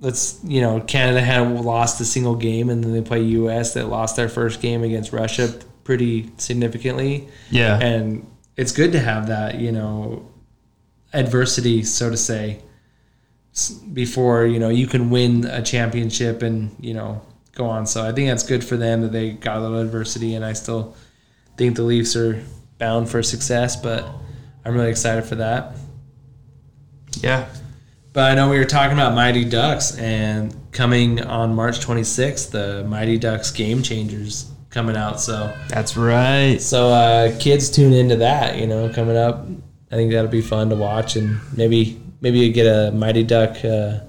let's 0.00 0.38
you 0.44 0.60
know, 0.60 0.80
Canada 0.80 1.20
had 1.20 1.40
lost 1.60 2.00
a 2.00 2.04
single 2.04 2.34
game, 2.36 2.68
and 2.70 2.84
then 2.84 2.92
they 2.92 3.00
play 3.02 3.22
U.S. 3.22 3.74
that 3.74 3.88
lost 3.88 4.16
their 4.16 4.28
first 4.28 4.60
game 4.60 4.82
against 4.84 5.12
Russia 5.12 5.52
pretty 5.84 6.30
significantly, 6.36 7.28
Yeah. 7.50 7.78
and 7.78 8.26
it's 8.56 8.72
good 8.72 8.92
to 8.92 9.00
have 9.00 9.28
that 9.28 9.54
you 9.58 9.72
know 9.72 10.28
adversity, 11.14 11.82
so 11.84 12.10
to 12.10 12.16
say, 12.18 12.60
before 13.92 14.46
you 14.46 14.58
know 14.58 14.68
you 14.68 14.86
can 14.86 15.10
win 15.10 15.44
a 15.44 15.62
championship 15.62 16.42
and 16.42 16.74
you 16.80 16.94
know 16.94 17.20
go 17.54 17.66
on. 17.66 17.86
So 17.86 18.06
I 18.06 18.12
think 18.12 18.28
that's 18.28 18.44
good 18.44 18.62
for 18.64 18.76
them 18.76 19.02
that 19.02 19.12
they 19.12 19.32
got 19.32 19.56
a 19.58 19.60
little 19.60 19.80
adversity, 19.80 20.34
and 20.34 20.44
I 20.44 20.52
still 20.52 20.94
think 21.56 21.76
the 21.76 21.82
Leafs 21.82 22.14
are 22.16 22.42
bound 22.78 23.08
for 23.08 23.22
success. 23.22 23.76
But 23.76 24.06
I'm 24.64 24.74
really 24.74 24.90
excited 24.90 25.24
for 25.24 25.36
that. 25.36 25.72
yeah. 27.20 27.48
But 28.14 28.32
I 28.32 28.34
know 28.34 28.48
we 28.48 28.58
were 28.58 28.64
talking 28.64 28.94
about 28.94 29.14
Mighty 29.14 29.44
Ducks, 29.44 29.96
and 29.98 30.54
coming 30.72 31.22
on 31.22 31.54
March 31.54 31.78
26th, 31.80 32.50
the 32.50 32.82
Mighty 32.84 33.18
Ducks 33.18 33.50
Game 33.52 33.82
Changers 33.82 34.50
coming 34.70 34.96
out. 34.96 35.20
So 35.20 35.54
That's 35.68 35.96
right. 35.96 36.56
so 36.60 36.88
uh, 36.88 37.38
kids 37.38 37.70
tune 37.70 37.92
into 37.92 38.16
that. 38.16 38.56
You 38.58 38.66
know, 38.66 38.92
coming 38.92 39.16
up. 39.16 39.46
I 39.90 39.94
think 39.94 40.12
that'll 40.12 40.30
be 40.30 40.40
fun 40.42 40.68
to 40.70 40.76
watch, 40.76 41.16
and 41.16 41.38
maybe 41.56 42.00
maybe 42.20 42.38
you 42.38 42.52
get 42.52 42.66
a 42.66 42.90
Mighty 42.92 43.24
Duck. 43.24 43.64
Uh, 43.64 44.00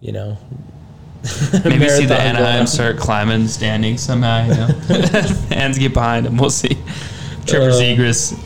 you 0.00 0.12
know, 0.12 0.36
Maybe 1.64 1.88
see 1.88 2.04
the 2.04 2.18
Anaheim 2.20 2.66
start 2.66 2.98
climbing 2.98 3.48
standing 3.48 3.96
somehow. 3.96 4.44
You 4.46 4.54
know, 4.54 4.66
fans 5.48 5.78
get 5.78 5.94
behind 5.94 6.26
him. 6.26 6.36
We'll 6.36 6.50
see. 6.50 6.76
Trevor 7.46 7.70
Uh, 7.70 7.72
Zegras. 7.80 8.38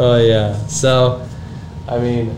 Oh 0.00 0.16
yeah. 0.18 0.56
So, 0.66 1.26
I 1.88 1.98
mean, 1.98 2.36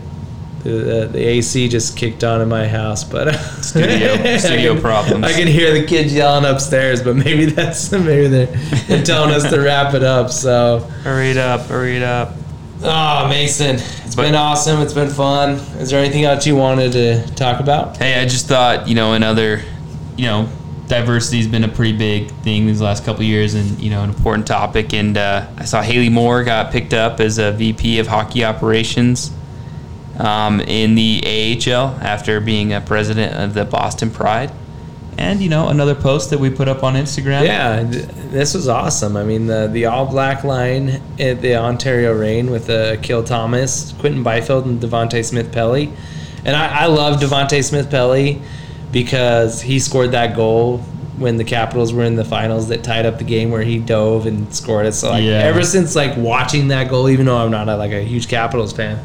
the, 0.63 0.69
the, 0.69 1.09
the 1.11 1.19
AC 1.19 1.67
just 1.69 1.97
kicked 1.97 2.23
on 2.23 2.41
in 2.41 2.47
my 2.49 2.67
house, 2.67 3.03
but 3.03 3.33
Studio- 3.63 4.13
I 4.13 4.37
studio 4.37 4.73
can- 4.73 4.81
problems. 4.83 5.23
I 5.25 5.33
can 5.33 5.47
hear 5.47 5.73
the 5.73 5.85
kids 5.87 6.13
yelling 6.13 6.45
upstairs, 6.45 7.01
but 7.01 7.15
maybe 7.15 7.45
that's 7.45 7.91
maybe 7.91 8.27
they're, 8.27 8.45
they're 8.87 9.03
telling 9.03 9.33
us 9.33 9.49
to 9.49 9.59
wrap 9.59 9.95
it 9.95 10.03
up. 10.03 10.29
So, 10.29 10.79
Hurry 11.03 11.31
it 11.31 11.37
up. 11.37 11.61
Hurry 11.67 11.97
it 11.97 12.03
up. 12.03 12.33
Oh 12.81 13.27
Mason, 13.27 13.75
it's 13.75 14.15
But- 14.15 14.23
been 14.23 14.35
awesome. 14.35 14.81
It's 14.81 14.93
been 14.93 15.09
fun. 15.09 15.59
Is 15.79 15.89
there 15.89 15.99
anything 15.99 16.23
else 16.25 16.45
you 16.47 16.55
wanted 16.55 16.93
to 16.93 17.27
talk 17.35 17.59
about? 17.59 17.97
Hey, 17.97 18.19
I 18.21 18.25
just 18.25 18.47
thought, 18.47 18.87
you 18.87 18.95
know, 18.95 19.13
another, 19.13 19.61
you 20.15 20.25
know, 20.25 20.47
diversity's 20.87 21.47
been 21.47 21.63
a 21.63 21.67
pretty 21.67 21.97
big 21.97 22.31
thing 22.41 22.67
these 22.67 22.81
last 22.81 23.03
couple 23.05 23.21
of 23.21 23.27
years 23.27 23.53
and, 23.53 23.79
you 23.79 23.89
know, 23.89 24.01
an 24.01 24.09
important 24.09 24.47
topic. 24.47 24.93
And 24.93 25.17
uh, 25.17 25.45
I 25.57 25.65
saw 25.65 25.81
Hayley 25.81 26.09
Moore 26.09 26.43
got 26.43 26.71
picked 26.71 26.93
up 26.93 27.19
as 27.19 27.37
a 27.37 27.51
VP 27.51 27.99
of 27.99 28.07
hockey 28.07 28.43
operations 28.45 29.31
um, 30.17 30.61
in 30.61 30.95
the 30.95 31.21
AHL 31.67 31.97
after 32.01 32.39
being 32.39 32.73
a 32.73 32.81
president 32.81 33.35
of 33.35 33.53
the 33.53 33.65
Boston 33.65 34.09
Pride. 34.09 34.51
And, 35.17 35.41
you 35.41 35.49
know, 35.49 35.67
another 35.67 35.95
post 35.95 36.29
that 36.29 36.39
we 36.39 36.49
put 36.49 36.67
up 36.69 36.81
on 36.83 36.93
Instagram. 36.93 37.43
Yeah, 37.43 37.83
this 37.83 38.53
was 38.53 38.67
awesome. 38.69 39.17
I 39.17 39.23
mean, 39.23 39.47
the 39.47 39.67
the 39.71 39.85
all 39.85 40.05
black 40.05 40.43
line 40.45 41.01
at 41.19 41.41
the 41.41 41.55
Ontario 41.57 42.13
Reign 42.17 42.49
with 42.51 42.69
uh, 42.69 42.93
Akil 42.97 43.23
Thomas, 43.23 43.93
Quinton 43.99 44.23
Byfield, 44.23 44.65
and 44.65 44.79
Devante 44.79 45.23
Smith-Pelly. 45.25 45.91
And 46.45 46.55
I, 46.55 46.83
I 46.83 46.85
love 46.85 47.19
Devante 47.19 47.61
Smith-Pelly 47.61 48.41
because 48.93 49.61
he 49.61 49.79
scored 49.79 50.11
that 50.11 50.35
goal 50.35 50.77
when 51.17 51.35
the 51.35 51.43
Capitals 51.43 51.91
were 51.91 52.03
in 52.05 52.15
the 52.15 52.23
finals 52.23 52.69
that 52.69 52.81
tied 52.81 53.05
up 53.05 53.17
the 53.17 53.25
game 53.25 53.51
where 53.51 53.61
he 53.61 53.77
dove 53.77 54.25
and 54.25 54.53
scored 54.55 54.85
it. 54.85 54.93
So 54.93 55.09
like 55.09 55.23
Yeah. 55.23 55.31
ever 55.39 55.63
since 55.63 55.95
like 55.95 56.15
watching 56.15 56.69
that 56.69 56.89
goal, 56.89 57.09
even 57.09 57.25
though 57.25 57.37
I'm 57.37 57.51
not 57.51 57.67
a, 57.67 57.75
like 57.75 57.91
a 57.91 58.01
huge 58.01 58.29
Capitals 58.29 58.71
fan, 58.71 58.97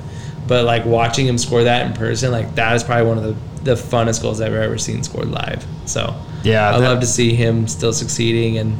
but 0.46 0.64
like 0.64 0.84
watching 0.84 1.26
him 1.26 1.38
score 1.38 1.64
that 1.64 1.86
in 1.86 1.92
person, 1.92 2.30
like 2.30 2.54
that 2.54 2.76
is 2.76 2.84
probably 2.84 3.08
one 3.08 3.18
of 3.18 3.24
the, 3.24 3.34
the 3.64 3.74
funnest 3.74 4.22
goals 4.22 4.40
I've 4.40 4.52
ever 4.54 4.78
seen 4.78 5.02
scored 5.02 5.28
live. 5.30 5.64
So 5.86 6.14
Yeah, 6.42 6.70
I 6.70 6.76
love 6.76 7.00
to 7.00 7.06
see 7.06 7.34
him 7.34 7.66
still 7.66 7.92
succeeding 7.92 8.58
and 8.58 8.72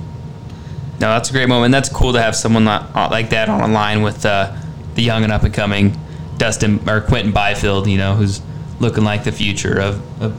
No, 1.01 1.09
that's 1.13 1.31
a 1.31 1.33
great 1.33 1.49
moment. 1.49 1.73
That's 1.73 1.89
cool 1.89 2.13
to 2.13 2.21
have 2.23 2.37
someone 2.37 2.69
uh, 2.69 3.09
like 3.11 3.31
that 3.31 3.49
on 3.49 3.61
a 3.63 3.73
line 3.73 4.03
with 4.03 4.25
uh, 4.27 4.55
the 4.95 5.03
young 5.03 5.25
and 5.25 5.33
up 5.33 5.43
and 5.43 5.53
coming 5.55 5.99
Dustin 6.39 6.81
or 6.89 7.01
Quinton 7.01 7.33
Byfield, 7.33 7.87
you 7.89 7.97
know, 7.99 8.15
who's 8.15 8.41
looking 8.81 9.05
like 9.05 9.25
the 9.25 9.33
future 9.33 9.81
of, 9.81 10.23
of 10.23 10.39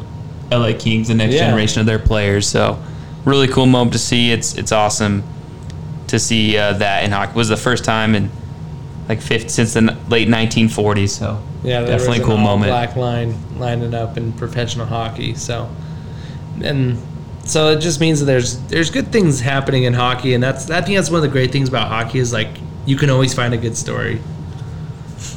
LA 0.51 0.73
Kings, 0.77 1.07
the 1.07 1.15
next 1.15 1.33
Yeah. 1.35 1.45
generation 1.47 1.79
of 1.79 1.85
their 1.87 1.99
players. 1.99 2.47
So, 2.47 2.77
really 3.25 3.47
cool 3.47 3.65
moment 3.65 3.93
to 3.93 3.99
see. 3.99 4.31
It's 4.31 4.55
it's 4.55 4.71
awesome 4.71 5.23
to 6.07 6.19
see 6.19 6.57
uh, 6.57 6.73
that 6.73 7.03
in 7.03 7.11
hockey. 7.11 7.31
It 7.31 7.35
was 7.35 7.47
the 7.49 7.57
first 7.57 7.83
time 7.85 8.13
in 8.13 8.29
like 9.09 9.21
fifth 9.21 9.49
since 9.49 9.73
the 9.73 9.97
late 10.09 10.27
1940s. 10.27 11.09
So, 11.09 11.41
Yeah, 11.65 11.81
there 11.81 11.97
definitely 11.97 12.21
a 12.23 12.25
cool 12.25 12.37
moment. 12.37 12.69
Black 12.71 12.95
line 12.95 13.35
lining 13.57 13.93
up 13.93 14.17
in 14.17 14.31
professional 14.33 14.85
hockey. 14.85 15.35
So, 15.35 15.69
and 16.63 16.97
so 17.43 17.69
it 17.69 17.79
just 17.79 17.99
means 17.99 18.19
that 18.19 18.25
there's 18.25 18.59
there's 18.67 18.89
good 18.89 19.11
things 19.11 19.39
happening 19.39 19.83
in 19.83 19.93
hockey, 19.93 20.33
and 20.33 20.43
that's 20.43 20.69
I 20.69 20.81
think 20.81 20.97
that's 20.97 21.09
one 21.09 21.17
of 21.17 21.23
the 21.23 21.29
great 21.29 21.51
things 21.51 21.69
about 21.69 21.87
hockey 21.89 22.19
is 22.19 22.31
like 22.33 22.49
you 22.85 22.95
can 22.97 23.09
always 23.09 23.33
find 23.33 23.53
a 23.53 23.57
good 23.57 23.75
story, 23.75 24.21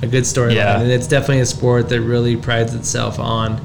a 0.02 0.06
good 0.06 0.24
storyline, 0.24 0.54
Yeah. 0.54 0.80
and 0.80 0.90
it's 0.90 1.06
definitely 1.06 1.40
a 1.40 1.46
sport 1.46 1.88
that 1.88 2.00
really 2.02 2.36
prides 2.36 2.74
itself 2.74 3.18
on 3.18 3.60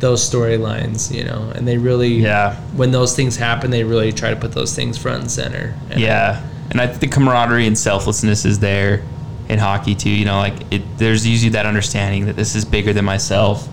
those 0.00 0.28
storylines, 0.28 1.12
you 1.14 1.24
know, 1.24 1.52
and 1.54 1.66
they 1.66 1.76
really 1.78 2.14
Yeah. 2.22 2.54
when 2.76 2.90
those 2.92 3.14
things 3.16 3.36
happen, 3.36 3.70
they 3.70 3.84
really 3.84 4.12
try 4.12 4.30
to 4.30 4.36
put 4.36 4.52
those 4.52 4.74
things 4.74 4.96
front 4.98 5.22
and 5.22 5.30
center. 5.30 5.74
And 5.90 6.00
Yeah, 6.00 6.40
and 6.70 6.80
I 6.80 6.86
think 6.86 7.00
the 7.00 7.08
camaraderie 7.08 7.66
and 7.66 7.76
selflessness 7.76 8.44
is 8.44 8.58
there 8.60 9.02
in 9.48 9.58
hockey 9.58 9.94
too. 9.94 10.10
You 10.10 10.24
know, 10.24 10.38
like 10.38 10.72
it, 10.72 10.98
there's 10.98 11.26
usually 11.26 11.50
that 11.50 11.66
understanding 11.66 12.26
that 12.26 12.36
this 12.36 12.54
is 12.54 12.64
bigger 12.64 12.92
than 12.92 13.04
myself, 13.04 13.68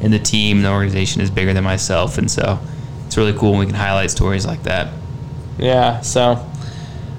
and 0.00 0.12
the 0.12 0.18
team, 0.18 0.62
the 0.62 0.70
organization 0.70 1.20
is 1.20 1.30
bigger 1.30 1.52
than 1.52 1.64
myself, 1.64 2.18
and 2.18 2.30
so 2.30 2.58
it's 3.06 3.16
really 3.16 3.32
cool 3.32 3.52
when 3.52 3.60
we 3.60 3.66
can 3.66 3.74
highlight 3.74 4.10
stories 4.10 4.46
like 4.46 4.62
that. 4.64 4.92
yeah. 5.58 6.00
So, 6.00 6.46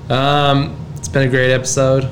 um, 0.09 0.75
it's 0.97 1.07
been 1.09 1.27
a 1.27 1.29
great 1.29 1.51
episode. 1.51 2.11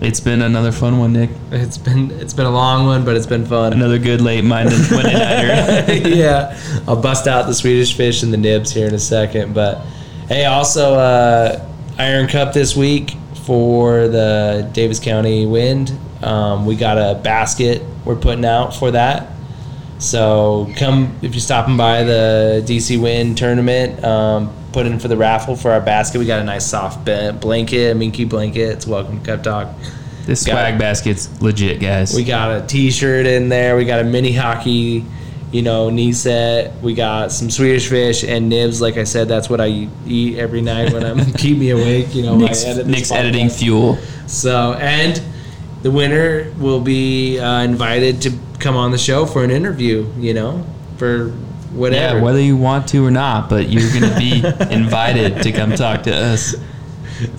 It's 0.00 0.20
been 0.20 0.40
another 0.40 0.72
fun 0.72 0.98
one, 0.98 1.12
Nick. 1.12 1.28
It's 1.50 1.76
been 1.76 2.10
it's 2.12 2.32
been 2.32 2.46
a 2.46 2.50
long 2.50 2.86
one, 2.86 3.04
but 3.04 3.16
it's 3.16 3.26
been 3.26 3.44
fun. 3.44 3.74
Another 3.74 3.98
good 3.98 4.22
late 4.22 4.44
minded 4.44 4.80
Monday 4.90 5.12
nighter. 5.12 6.08
yeah, 6.08 6.58
I'll 6.88 7.00
bust 7.00 7.26
out 7.26 7.46
the 7.46 7.52
Swedish 7.52 7.94
fish 7.94 8.22
and 8.22 8.32
the 8.32 8.38
nibs 8.38 8.72
here 8.72 8.88
in 8.88 8.94
a 8.94 8.98
second. 8.98 9.52
But 9.52 9.84
hey, 10.26 10.46
also 10.46 10.94
uh, 10.94 11.68
Iron 11.98 12.28
Cup 12.28 12.54
this 12.54 12.74
week 12.74 13.14
for 13.50 14.06
the 14.06 14.70
Davis 14.72 15.00
County 15.00 15.44
Wind. 15.44 15.90
Um, 16.22 16.66
we 16.66 16.76
got 16.76 16.98
a 16.98 17.20
basket 17.20 17.82
we're 18.04 18.14
putting 18.14 18.44
out 18.44 18.76
for 18.76 18.92
that. 18.92 19.32
So 19.98 20.72
come 20.76 21.18
if 21.20 21.32
you're 21.32 21.40
stopping 21.40 21.76
by 21.76 22.04
the 22.04 22.62
DC 22.64 23.02
Wind 23.02 23.36
tournament. 23.36 24.04
Um, 24.04 24.54
put 24.70 24.86
in 24.86 25.00
for 25.00 25.08
the 25.08 25.16
raffle 25.16 25.56
for 25.56 25.72
our 25.72 25.80
basket. 25.80 26.20
We 26.20 26.26
got 26.26 26.40
a 26.40 26.44
nice 26.44 26.64
soft 26.64 27.04
blanket, 27.40 27.90
a 27.90 27.94
minky 27.96 28.24
blanket. 28.24 28.68
It's 28.68 28.86
welcome 28.86 29.18
to 29.18 29.26
Cup 29.26 29.42
Talk. 29.42 29.76
This 30.26 30.46
Got 30.46 30.52
swag 30.52 30.78
basket's 30.78 31.42
legit, 31.42 31.80
guys. 31.80 32.14
We 32.14 32.22
got 32.22 32.62
a 32.62 32.64
T-shirt 32.68 33.26
in 33.26 33.48
there. 33.48 33.76
We 33.76 33.84
got 33.84 33.98
a 33.98 34.04
mini 34.04 34.30
hockey, 34.32 35.04
you 35.52 35.62
know, 35.62 35.90
knee 35.90 36.12
set. 36.12 36.80
We 36.82 36.94
got 36.94 37.32
some 37.32 37.50
Swedish 37.50 37.88
fish 37.88 38.22
and 38.24 38.48
nibs. 38.48 38.80
Like 38.80 38.96
I 38.96 39.04
said, 39.04 39.28
that's 39.28 39.50
what 39.50 39.60
I 39.60 39.88
eat 40.06 40.38
every 40.38 40.60
night 40.60 40.92
when 40.92 41.04
I'm 41.04 41.24
keep 41.34 41.58
me 41.58 41.70
awake. 41.70 42.14
You 42.14 42.22
know, 42.22 42.36
Nick's, 42.36 42.64
I 42.64 42.68
edit 42.68 42.86
Nick's 42.86 43.10
editing 43.10 43.48
fuel. 43.48 43.96
So, 44.26 44.74
and 44.74 45.20
the 45.82 45.90
winner 45.90 46.52
will 46.58 46.80
be 46.80 47.38
uh, 47.40 47.62
invited 47.62 48.22
to 48.22 48.32
come 48.58 48.76
on 48.76 48.90
the 48.92 48.98
show 48.98 49.26
for 49.26 49.42
an 49.42 49.50
interview. 49.50 50.06
You 50.18 50.34
know, 50.34 50.66
for 50.98 51.30
whatever. 51.72 52.18
Yeah, 52.18 52.22
whether 52.24 52.40
you 52.40 52.56
want 52.56 52.88
to 52.88 53.04
or 53.04 53.10
not, 53.10 53.48
but 53.48 53.68
you're 53.68 53.88
going 53.90 54.12
to 54.12 54.18
be 54.18 54.44
invited 54.74 55.42
to 55.42 55.52
come 55.52 55.72
talk 55.74 56.02
to 56.04 56.14
us. 56.14 56.54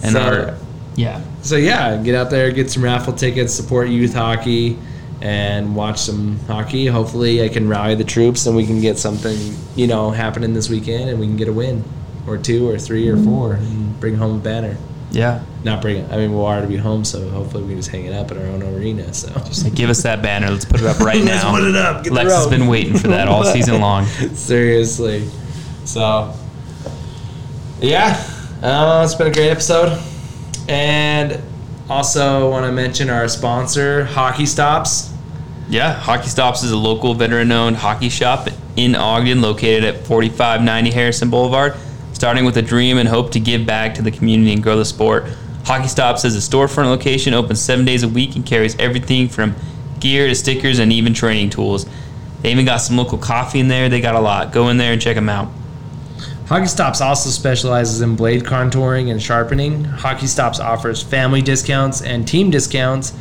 And 0.04 0.14
So- 0.14 0.22
our, 0.22 0.58
yeah. 0.96 1.22
So 1.42 1.56
yeah, 1.56 1.98
get 1.98 2.14
out 2.14 2.30
there, 2.30 2.52
get 2.52 2.70
some 2.70 2.84
raffle 2.84 3.14
tickets, 3.14 3.54
support 3.54 3.90
youth 3.90 4.14
hockey, 4.14 4.78
and 5.22 5.76
watch 5.76 6.00
some 6.00 6.40
hockey. 6.48 6.88
Hopefully, 6.88 7.44
I 7.44 7.50
can 7.50 7.68
rally 7.68 7.96
the 7.96 8.04
troops 8.04 8.46
and 8.48 8.56
we 8.56 8.66
can 8.66 8.82
get 8.82 8.98
something, 8.98 9.38
you 9.76 9.88
know, 9.88 10.12
happening 10.12 10.54
this 10.54 10.70
weekend, 10.70 11.10
and 11.10 11.20
we 11.20 11.26
can 11.28 11.38
get 11.38 11.48
a 11.48 11.54
win, 11.54 11.84
or 12.28 12.38
two, 12.38 12.68
or 12.70 12.78
three, 12.80 13.08
or 13.08 13.18
four, 13.18 13.54
and 13.54 14.00
bring 14.00 14.16
home 14.16 14.38
a 14.38 14.40
banner. 14.44 14.78
Yeah. 15.12 15.44
Not 15.66 15.82
bring 15.82 15.98
it. 15.98 16.10
I 16.12 16.16
mean, 16.18 16.32
we'll 16.34 16.46
already 16.46 16.68
be 16.68 16.78
home, 16.78 17.04
so 17.04 17.30
hopefully 17.30 17.64
we 17.64 17.70
can 17.72 17.78
just 17.80 17.90
hang 17.92 18.06
it 18.06 18.14
up 18.14 18.32
at 18.32 18.38
our 18.38 18.46
own 18.46 18.64
arena. 18.64 19.14
So 19.14 19.28
Just 19.46 19.66
like, 19.66 19.76
give 19.76 19.90
us 19.90 20.02
that 20.04 20.22
banner. 20.22 20.50
Let's 20.50 20.64
put 20.66 20.80
it 20.80 20.88
up 20.88 21.00
right 21.00 21.22
Let's 21.24 21.44
now. 21.44 21.52
put 21.52 21.64
it 21.66 21.76
up. 21.76 22.04
Get 22.04 22.10
the 22.12 22.16
Lex 22.16 22.32
has 22.34 22.48
been 22.48 22.68
waiting 22.68 22.98
for 22.98 23.10
that 23.10 23.28
all 23.28 23.44
season 23.44 23.82
long. 23.82 24.06
seriously. 24.06 25.28
So 25.84 26.34
yeah, 27.82 28.24
uh, 28.62 29.02
it's 29.04 29.16
been 29.16 29.28
a 29.28 29.34
great 29.34 29.50
episode, 29.50 30.00
and 30.70 31.42
also 31.90 32.50
want 32.50 32.66
to 32.66 32.72
mention 32.72 33.10
our 33.10 33.28
sponsor, 33.28 34.06
Hockey 34.06 34.46
Stops. 34.46 35.11
Yeah, 35.72 35.94
Hockey 35.94 36.28
Stops 36.28 36.64
is 36.64 36.72
a 36.72 36.78
local 36.78 37.14
veteran-owned 37.14 37.78
hockey 37.78 38.10
shop 38.10 38.50
in 38.76 38.94
Ogden, 38.94 39.42
located 39.42 39.86
at 39.86 40.06
4590 40.06 40.92
Harrison 40.92 41.30
Boulevard. 41.30 41.76
Starting 42.12 42.44
with 42.44 42.58
a 42.58 42.62
dream 42.62 42.98
and 42.98 43.08
hope 43.08 43.32
to 43.32 43.40
give 43.40 43.66
back 43.66 43.96
to 43.96 44.02
the 44.02 44.12
community 44.12 44.52
and 44.52 44.62
grow 44.62 44.76
the 44.76 44.84
sport. 44.84 45.24
Hockey 45.64 45.88
Stops 45.88 46.26
is 46.26 46.36
a 46.36 46.40
storefront 46.40 46.88
location, 46.88 47.34
open 47.34 47.56
seven 47.56 47.86
days 47.86 48.04
a 48.04 48.10
week, 48.10 48.36
and 48.36 48.46
carries 48.46 48.78
everything 48.80 49.30
from 49.30 49.56
gear 50.02 50.28
to 50.28 50.36
stickers 50.36 50.78
and 50.80 50.92
even 50.92 51.14
training 51.14 51.50
tools. 51.50 51.86
They 52.42 52.52
even 52.52 52.66
got 52.66 52.78
some 52.78 52.98
local 52.98 53.18
coffee 53.18 53.62
in 53.62 53.70
there. 53.70 53.88
They 53.88 54.02
got 54.02 54.16
a 54.16 54.20
lot. 54.20 54.52
Go 54.52 54.68
in 54.68 54.76
there 54.76 54.92
and 54.92 55.02
check 55.02 55.16
them 55.16 55.30
out. 55.30 55.48
Hockey 56.48 56.68
Stops 56.68 57.00
also 57.00 57.30
specializes 57.30 58.02
in 58.02 58.18
blade 58.18 58.44
contouring 58.44 59.10
and 59.10 59.24
sharpening. 59.24 59.86
Hockey 59.86 60.28
Stops 60.28 60.60
offers 60.60 61.02
family 61.02 61.42
discounts 61.42 62.02
and 62.02 62.28
team 62.28 62.50
discounts 62.50 63.14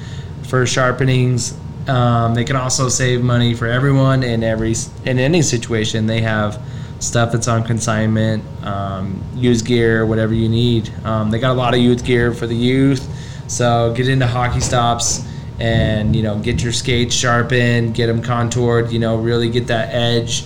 for 0.43 0.65
sharpenings. 0.65 1.57
Um, 1.91 2.35
they 2.35 2.45
can 2.45 2.55
also 2.55 2.89
save 2.89 3.23
money 3.23 3.53
for 3.53 3.67
everyone 3.67 4.23
in 4.23 4.45
every 4.45 4.75
in 5.05 5.19
any 5.19 5.43
situation. 5.43 6.07
They 6.07 6.21
have 6.21 6.63
stuff 7.01 7.33
that's 7.33 7.49
on 7.49 7.65
consignment, 7.65 8.45
um, 8.65 9.23
used 9.35 9.67
gear, 9.67 10.07
whatever 10.07 10.33
you 10.33 10.49
need. 10.49 10.93
Um, 11.05 11.31
they 11.31 11.41
got 11.41 11.51
a 11.51 11.59
lot 11.59 11.75
of 11.75 11.81
youth 11.81 12.05
gear 12.05 12.33
for 12.33 12.47
the 12.47 12.55
youth, 12.55 13.09
so 13.49 13.93
get 13.95 14.09
into 14.09 14.27
Hockey 14.27 14.61
Stops 14.61 15.27
and 15.59 16.15
you 16.15 16.23
know 16.23 16.39
get 16.39 16.63
your 16.63 16.73
skates 16.73 17.15
sharpened, 17.15 17.95
get 17.95 18.07
them 18.07 18.23
contoured. 18.23 18.93
You 18.93 19.01
know, 19.01 19.17
really 19.17 19.51
get 19.51 19.67
that 19.67 19.93
edge 19.93 20.45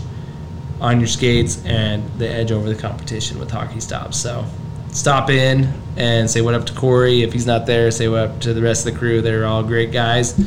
on 0.81 0.99
your 0.99 1.09
skates 1.09 1.65
and 1.67 2.03
the 2.19 2.29
edge 2.29 2.53
over 2.53 2.73
the 2.73 2.81
competition 2.81 3.39
with 3.39 3.51
Hockey 3.51 3.81
Stops. 3.81 4.17
So 4.17 4.47
stop 4.95 5.29
in 5.29 5.71
and 5.97 6.31
say 6.31 6.41
what 6.41 6.55
up 6.55 6.65
to 6.67 6.73
Corey. 6.73 7.23
If 7.23 7.33
he's 7.33 7.47
not 7.47 7.67
there, 7.67 7.91
say 7.91 8.09
what 8.09 8.21
up 8.21 8.41
to 8.41 8.55
the 8.55 8.63
rest 8.63 8.87
of 8.87 8.93
the 8.95 8.99
crew. 8.99 9.21
They're 9.21 9.45
all 9.45 9.63
great 9.63 9.93
guys. 9.93 10.39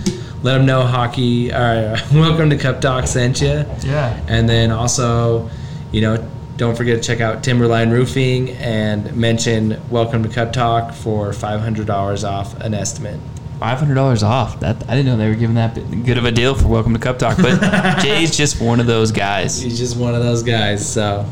Let 0.43 0.57
them 0.57 0.65
know 0.65 0.83
hockey. 0.83 1.51
Uh, 1.51 1.97
welcome 2.13 2.49
to 2.49 2.57
Cup 2.57 2.81
Talk 2.81 3.07
sent 3.07 3.41
you. 3.41 3.65
Yeah. 3.83 4.19
And 4.27 4.47
then 4.47 4.71
also, 4.71 5.49
you 5.91 6.01
know, 6.01 6.29
don't 6.55 6.75
forget 6.75 7.01
to 7.01 7.07
check 7.07 7.21
out 7.21 7.43
Timberline 7.43 7.91
Roofing 7.91 8.51
and 8.51 9.15
mention 9.15 9.79
Welcome 9.89 10.23
to 10.23 10.29
Cup 10.29 10.53
Talk 10.53 10.93
for 10.93 11.29
$500 11.31 12.27
off 12.27 12.59
an 12.61 12.73
estimate. 12.73 13.19
Five 13.59 13.79
hundred 13.79 13.95
dollars 13.95 14.21
off. 14.21 14.59
That 14.59 14.87
I 14.87 14.95
didn't 14.95 15.07
know 15.07 15.17
they 15.17 15.27
were 15.29 15.35
giving 15.35 15.55
that 15.55 15.73
good 16.05 16.19
of 16.19 16.25
a 16.25 16.31
deal 16.31 16.53
for 16.53 16.67
Welcome 16.67 16.93
to 16.93 16.99
Cup 16.99 17.17
Talk, 17.17 17.37
but 17.37 17.99
Jay's 18.03 18.37
just 18.37 18.61
one 18.61 18.79
of 18.79 18.85
those 18.85 19.11
guys. 19.11 19.59
He's 19.59 19.79
just 19.79 19.97
one 19.97 20.13
of 20.13 20.21
those 20.21 20.43
guys. 20.43 20.87
So, 20.87 21.25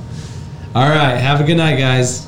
all 0.74 0.90
right. 0.90 1.18
Have 1.18 1.40
a 1.40 1.44
good 1.44 1.58
night, 1.58 1.78
guys. 1.78 2.28